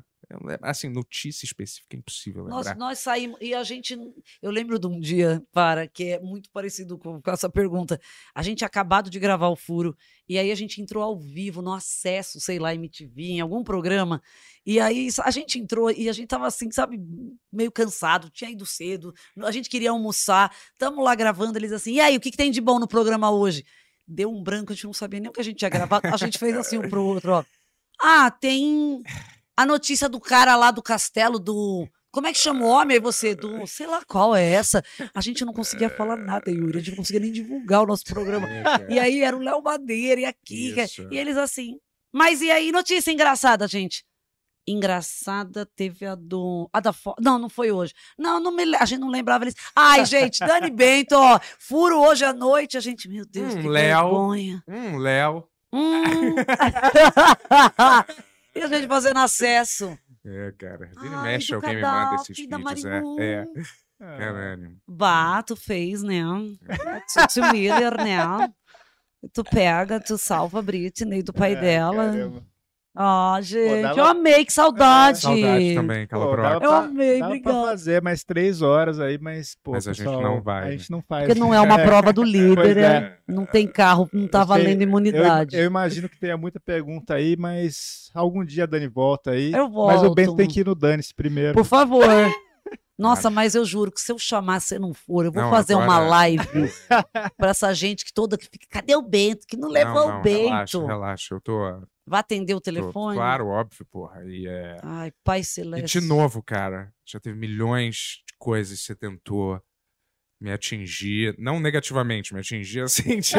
assim, 0.63 0.89
notícia 0.89 1.45
específica 1.45 1.97
é 1.97 1.99
impossível 1.99 2.45
Nós, 2.45 2.67
lembrar. 2.67 2.77
nós 2.77 2.99
saímos, 2.99 3.39
e 3.41 3.55
a 3.55 3.63
gente. 3.63 3.97
Eu 4.41 4.51
lembro 4.51 4.79
de 4.79 4.87
um 4.87 4.99
dia, 4.99 5.43
para, 5.53 5.87
que 5.87 6.05
é 6.05 6.21
muito 6.21 6.51
parecido 6.51 6.99
com, 6.99 7.21
com 7.21 7.31
essa 7.31 7.49
pergunta. 7.49 8.01
A 8.35 8.43
gente 8.43 8.65
acabado 8.65 9.11
de 9.11 9.19
gravar 9.19 9.49
o 9.49 9.57
furo, 9.57 9.97
e 10.29 10.39
aí 10.39 10.51
a 10.51 10.55
gente 10.55 10.81
entrou 10.81 11.03
ao 11.03 11.19
vivo, 11.19 11.61
no 11.61 11.73
acesso, 11.73 12.41
sei 12.41 12.59
lá, 12.59 12.75
MTV, 12.75 13.23
em 13.23 13.41
algum 13.41 13.63
programa. 13.63 14.23
E 14.65 14.79
aí 14.79 15.09
a 15.23 15.31
gente 15.31 15.59
entrou 15.59 15.91
e 15.91 16.09
a 16.09 16.13
gente 16.13 16.29
tava 16.29 16.47
assim, 16.47 16.71
sabe, 16.71 17.01
meio 17.53 17.73
cansado, 17.73 18.31
tinha 18.31 18.51
ido 18.51 18.65
cedo, 18.65 19.13
a 19.39 19.51
gente 19.51 19.69
queria 19.69 19.91
almoçar, 19.91 20.55
tamo 20.79 21.03
lá 21.03 21.15
gravando, 21.15 21.59
eles 21.59 21.73
assim, 21.73 21.95
e 21.95 22.01
aí, 22.01 22.17
o 22.17 22.21
que, 22.21 22.31
que 22.31 22.37
tem 22.37 22.51
de 22.51 22.61
bom 22.61 22.79
no 22.79 22.87
programa 22.87 23.31
hoje? 23.31 23.65
Deu 24.07 24.31
um 24.31 24.43
branco, 24.43 24.73
a 24.73 24.75
gente 24.75 24.85
não 24.85 24.93
sabia 24.93 25.21
nem 25.21 25.31
o 25.31 25.33
que 25.33 25.41
a 25.41 25.45
gente 25.45 25.57
tinha 25.57 25.69
gravado, 25.69 26.07
a 26.07 26.17
gente 26.17 26.39
fez 26.39 26.57
assim 26.57 26.79
um 26.79 26.89
pro 26.89 27.05
outro, 27.05 27.33
ó. 27.33 27.45
Ah, 28.01 28.31
tem 28.31 29.03
a 29.57 29.67
notícia 29.67 30.09
do 30.09 30.21
cara 30.21 30.57
lá 30.57 30.71
do 30.71 30.83
castelo 30.83 31.39
do. 31.39 31.87
Como 32.11 32.27
é 32.27 32.33
que 32.33 32.39
chama 32.39 32.65
o 32.65 32.69
homem? 32.69 32.97
Aí 32.97 33.01
você, 33.01 33.35
do. 33.35 33.67
Sei 33.67 33.87
lá 33.87 34.03
qual 34.07 34.37
é 34.37 34.45
essa. 34.45 34.85
A 35.15 35.21
gente 35.21 35.45
não 35.45 35.53
conseguia 35.53 35.89
falar 35.89 36.17
nada, 36.17 36.51
Yuri. 36.51 36.77
A 36.77 36.81
gente 36.81 36.91
não 36.91 36.97
conseguia 36.99 37.21
nem 37.21 37.33
divulgar 37.33 37.83
o 37.83 37.87
nosso 37.87 38.05
programa. 38.05 38.47
E 38.89 38.99
aí 38.99 39.23
era 39.23 39.37
o 39.37 39.41
Léo 39.41 39.63
Madeira 39.63 40.21
e 40.21 40.25
a 40.27 40.33
Kika. 40.33 40.85
Isso. 40.85 41.09
E 41.11 41.17
eles 41.17 41.37
assim. 41.39 41.79
Mas 42.13 42.43
e 42.43 42.51
aí, 42.51 42.71
notícia 42.71 43.11
engraçada, 43.11 43.67
gente? 43.67 44.05
Engraçada 44.69 45.67
teve 45.75 46.05
a 46.07 46.15
do. 46.15 46.69
A 46.73 46.81
da 46.81 46.93
fo... 46.93 47.15
Não, 47.19 47.39
não 47.39 47.49
foi 47.49 47.73
hoje. 47.73 47.95
Não, 48.19 48.39
não 48.39 48.53
me... 48.53 48.77
a 48.77 48.85
gente 48.85 49.01
não 49.01 49.09
lembrava 49.09 49.45
eles. 49.45 49.55
Ai, 49.75 50.05
gente, 50.07 50.39
Dani 50.41 50.71
Bento, 50.71 51.15
ó. 51.17 51.41
Furo 51.59 51.99
hoje 51.99 52.25
à 52.25 52.33
noite. 52.33 52.77
A 52.77 52.81
gente, 52.81 53.09
meu 53.09 53.25
Deus, 53.25 53.55
Hum, 53.55 53.63
que 53.63 53.69
Léo. 53.69 54.03
vergonha. 54.05 54.63
Hum, 54.69 54.99
Léo. 54.99 55.49
Hum. 55.73 56.35
e 58.55 58.61
a 58.61 58.67
gente 58.67 58.87
fazendo 58.89 59.19
acesso. 59.19 59.99
É, 60.25 60.53
cara. 60.59 60.87
Vira 61.01 61.07
e 61.07 61.15
Ai, 61.15 61.23
mexe 61.33 61.49
do 61.49 61.55
alguém 61.57 61.77
me 61.77 61.83
manda 61.83 62.15
esses 62.17 62.37
vídeos. 62.37 62.85
É, 62.85 63.23
é. 63.25 63.47
Caralho. 64.19 64.77
Bah, 64.87 65.43
tu 65.43 65.55
fez, 65.57 66.03
né? 66.03 66.23
Tu, 67.13 67.35
tu 67.35 67.53
Miller, 67.53 67.97
né? 67.97 68.53
Tu 69.33 69.45
pega, 69.45 70.01
tu 70.01 70.19
salva 70.19 70.59
a 70.59 70.63
Britney 70.63 71.23
do 71.23 71.33
pai 71.33 71.53
É, 71.53 71.61
dela. 71.61 72.07
caramba. 72.07 72.47
Ó, 72.95 73.41
gente, 73.41 73.81
dava- 73.83 73.99
eu 73.99 74.05
amei, 74.05 74.45
que 74.45 74.53
saudade. 74.53 75.21
Saudade 75.21 75.75
também, 75.75 76.03
aquela 76.03 76.27
Pô, 76.27 76.37
dava 76.37 76.55
Eu 76.57 76.61
pra- 76.61 76.79
amei, 76.81 77.19
dava 77.21 77.31
obrigada. 77.31 77.61
pra 77.63 77.71
fazer 77.71 78.03
mais 78.03 78.23
três 78.23 78.61
horas 78.61 79.01
aí, 79.01 79.17
mas, 79.19 79.57
pô, 79.65 79.71
Mas 79.73 79.89
a 79.89 79.95
gente 79.95 80.05
pessoal, 80.05 80.21
não 80.23 80.43
vai, 80.43 80.63
A 80.63 80.65
né? 80.67 80.71
gente 80.73 80.91
não 80.91 81.01
faz. 81.01 81.27
Porque 81.27 81.41
não 81.41 81.55
é 81.55 81.61
uma 81.63 81.79
prova 81.81 82.13
do 82.13 82.23
líder, 82.23 82.77
né? 82.77 82.97
é. 82.97 83.17
Não 83.27 83.47
tem 83.47 83.67
carro, 83.67 84.07
não 84.13 84.29
tá 84.29 84.41
Eu 84.41 84.47
sei- 84.47 84.49
valendo 84.49 84.83
eu- 84.83 84.89
imunidade. 84.89 85.57
Eu, 85.57 85.65
imagino 85.65 86.07
que 86.07 86.19
tenha 86.21 86.37
muita 86.37 86.61
pergunta 86.61 87.15
aí, 87.15 87.35
mas 87.39 88.11
algum 88.15 88.45
dia 88.45 88.65
a 88.65 88.67
Dani 88.67 88.89
volta 88.89 89.31
aí. 89.31 89.53
Eu 89.55 89.71
Mas 89.71 90.03
o 90.03 90.15
Bento 90.15 90.27
volto. 90.27 90.37
tem 90.39 90.49
que 90.49 90.61
ir 90.61 90.67
no 90.67 90.75
Dane-se 90.75 91.15
primeiro. 91.15 91.55
Por 91.55 91.65
favor. 91.65 92.05
Nossa, 92.99 93.31
mas 93.31 93.55
eu 93.55 93.65
juro 93.65 93.91
que 93.91 94.01
se 94.03 94.13
eu 94.13 94.19
chamar, 94.19 94.61
você 94.61 94.79
não 94.79 94.93
for, 94.93 95.25
eu 95.25 95.33
vou 95.33 95.43
Não, 95.43 95.51
fazer 95.51 95.75
uma 95.75 95.99
live 95.99 96.47
pra 97.39 97.49
essa 97.51 97.73
gente 97.75 98.05
que 98.05 98.13
toda 98.13 98.37
que 98.37 98.45
fica. 98.45 98.67
Cadê 98.71 98.95
o 98.95 99.03
Bento? 99.03 99.47
Que 99.49 99.57
não 99.57 99.69
levou 99.71 99.95
não, 100.03 100.09
não, 100.11 100.21
o 100.21 100.23
Bento. 100.23 100.47
Relaxa, 100.51 100.87
relaxa. 100.87 101.35
Eu 101.35 101.41
tô. 101.41 101.83
Vai 102.07 102.21
atender 102.21 102.55
o 102.55 102.61
telefone? 102.61 103.17
claro, 103.17 103.47
óbvio, 103.47 103.87
porra. 103.87 104.25
E, 104.27 104.47
é... 104.47 104.77
Ai, 104.83 105.13
Pai 105.23 105.41
e 105.41 105.45
Celeste. 105.45 106.01
de 106.01 106.07
novo, 106.07 106.43
cara. 106.43 106.93
Já 107.07 107.21
teve 107.21 107.39
milhões 107.39 108.23
de 108.27 108.35
coisas 108.39 108.79
que 108.81 108.85
você 108.87 108.95
tentou. 108.97 109.61
me 110.41 110.51
atingir, 110.51 111.37
não 111.39 111.61
negativamente, 111.61 112.35
me 112.35 112.41
atingir 112.41 112.81
assim 112.81 113.21
de, 113.21 113.33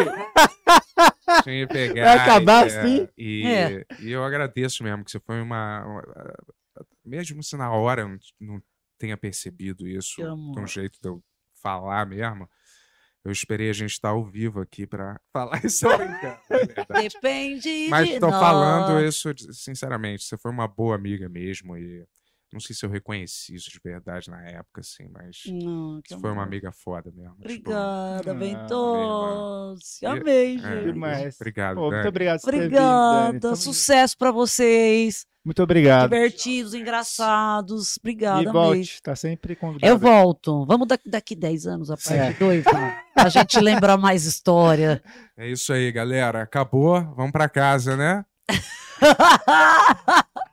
de 1.43 1.67
pegar. 1.67 2.03
Vai 2.06 2.17
acabar 2.19 2.66
e, 2.66 2.69
assim? 2.69 3.09
E, 3.17 3.45
É. 3.45 3.85
e 4.00 4.11
eu 4.11 4.24
agradeço 4.24 4.83
mesmo 4.83 5.03
que 5.03 5.11
você 5.11 5.19
foi 5.19 5.42
uma. 5.42 5.83
uma- 5.85 6.33
mesmo 7.06 7.43
se 7.43 7.58
na 7.58 7.69
hora 7.72 8.03
eu 8.03 8.17
não, 8.40 8.61
tenha 8.98 9.17
percebido 9.17 9.85
isso, 9.88 10.22
de 10.53 10.59
um 10.59 10.66
jeito 10.66 10.98
de 11.01 11.09
eu 11.09 11.22
falar 11.61 12.06
mesmo, 12.06 12.50
eu 13.26 13.32
esperei 13.32 13.69
a 13.69 13.74
gente 13.74 13.92
estar 13.92 14.10
ao 14.10 14.24
vivo 14.26 14.60
aqui 14.60 14.85
pra 14.85 15.19
falar 15.32 15.64
isso. 15.64 15.88
É. 15.88 16.40
Depende 17.02 17.88
Mas 17.90 18.10
de 18.10 18.19
tô 18.19 18.27
nós. 18.30 18.40
falando 18.40 19.00
isso 19.06 19.30
sinceramente. 19.52 20.24
Você 20.24 20.38
foi 20.38 20.52
uma 20.52 20.68
boa 20.68 20.95
amiga 20.95 21.30
mesmo 21.30 21.77
e 21.77 22.06
não 22.53 22.59
sei 22.59 22.75
se 22.75 22.85
eu 22.85 22.90
reconheci 22.90 23.56
isso 23.56 23.69
de 23.69 23.80
verdade 23.83 24.30
na 24.30 24.41
época, 24.48 24.82
assim, 24.82 25.07
mas 25.11 25.41
Não, 25.48 26.01
foi 26.22 26.32
uma 26.32 26.43
amiga 26.43 26.72
foda 26.72 27.11
mesmo. 27.15 27.33
tipo, 27.35 27.72
Obrigada, 27.72 28.32
Ah, 28.32 28.33
Bentos. 28.33 30.01
E- 30.01 30.06
Amei, 30.06 30.56
é, 30.56 30.59
gente. 30.59 30.93
Demais. 30.93 31.35
Obrigado, 31.35 31.75
Pô, 31.75 31.91
muito 31.91 32.07
obrigado 32.07 32.40
vindo, 32.45 32.56
Obrigada. 32.56 33.40
Tamo- 33.40 33.56
Sucesso 33.56 34.17
pra 34.17 34.32
vocês. 34.32 35.25
Muito 35.45 35.61
obrigado. 35.61 36.09
Divertidos, 36.09 36.73
engraçados. 36.73 37.98
E 37.98 37.99
Obrigada, 37.99 38.40
amei. 38.49 38.53
volte, 38.53 39.01
tá 39.01 39.14
sempre 39.14 39.57
convidado. 39.57 39.91
Eu 39.91 39.98
volto. 39.98 40.65
Vamos 40.65 40.88
daqui, 40.88 41.09
daqui 41.09 41.35
10 41.35 41.67
anos, 41.67 41.91
a 41.91 41.98
parte 41.98 42.14
É. 42.14 42.32
2, 42.33 42.64
a 43.15 43.27
gente 43.27 43.59
lembrar 43.59 43.98
mais 43.98 44.23
história. 44.25 45.03
É 45.35 45.49
isso 45.49 45.73
aí, 45.73 45.91
galera. 45.91 46.43
Acabou. 46.43 47.01
Vamos 47.15 47.32
pra 47.32 47.49
casa, 47.49 47.98
né? 47.98 48.23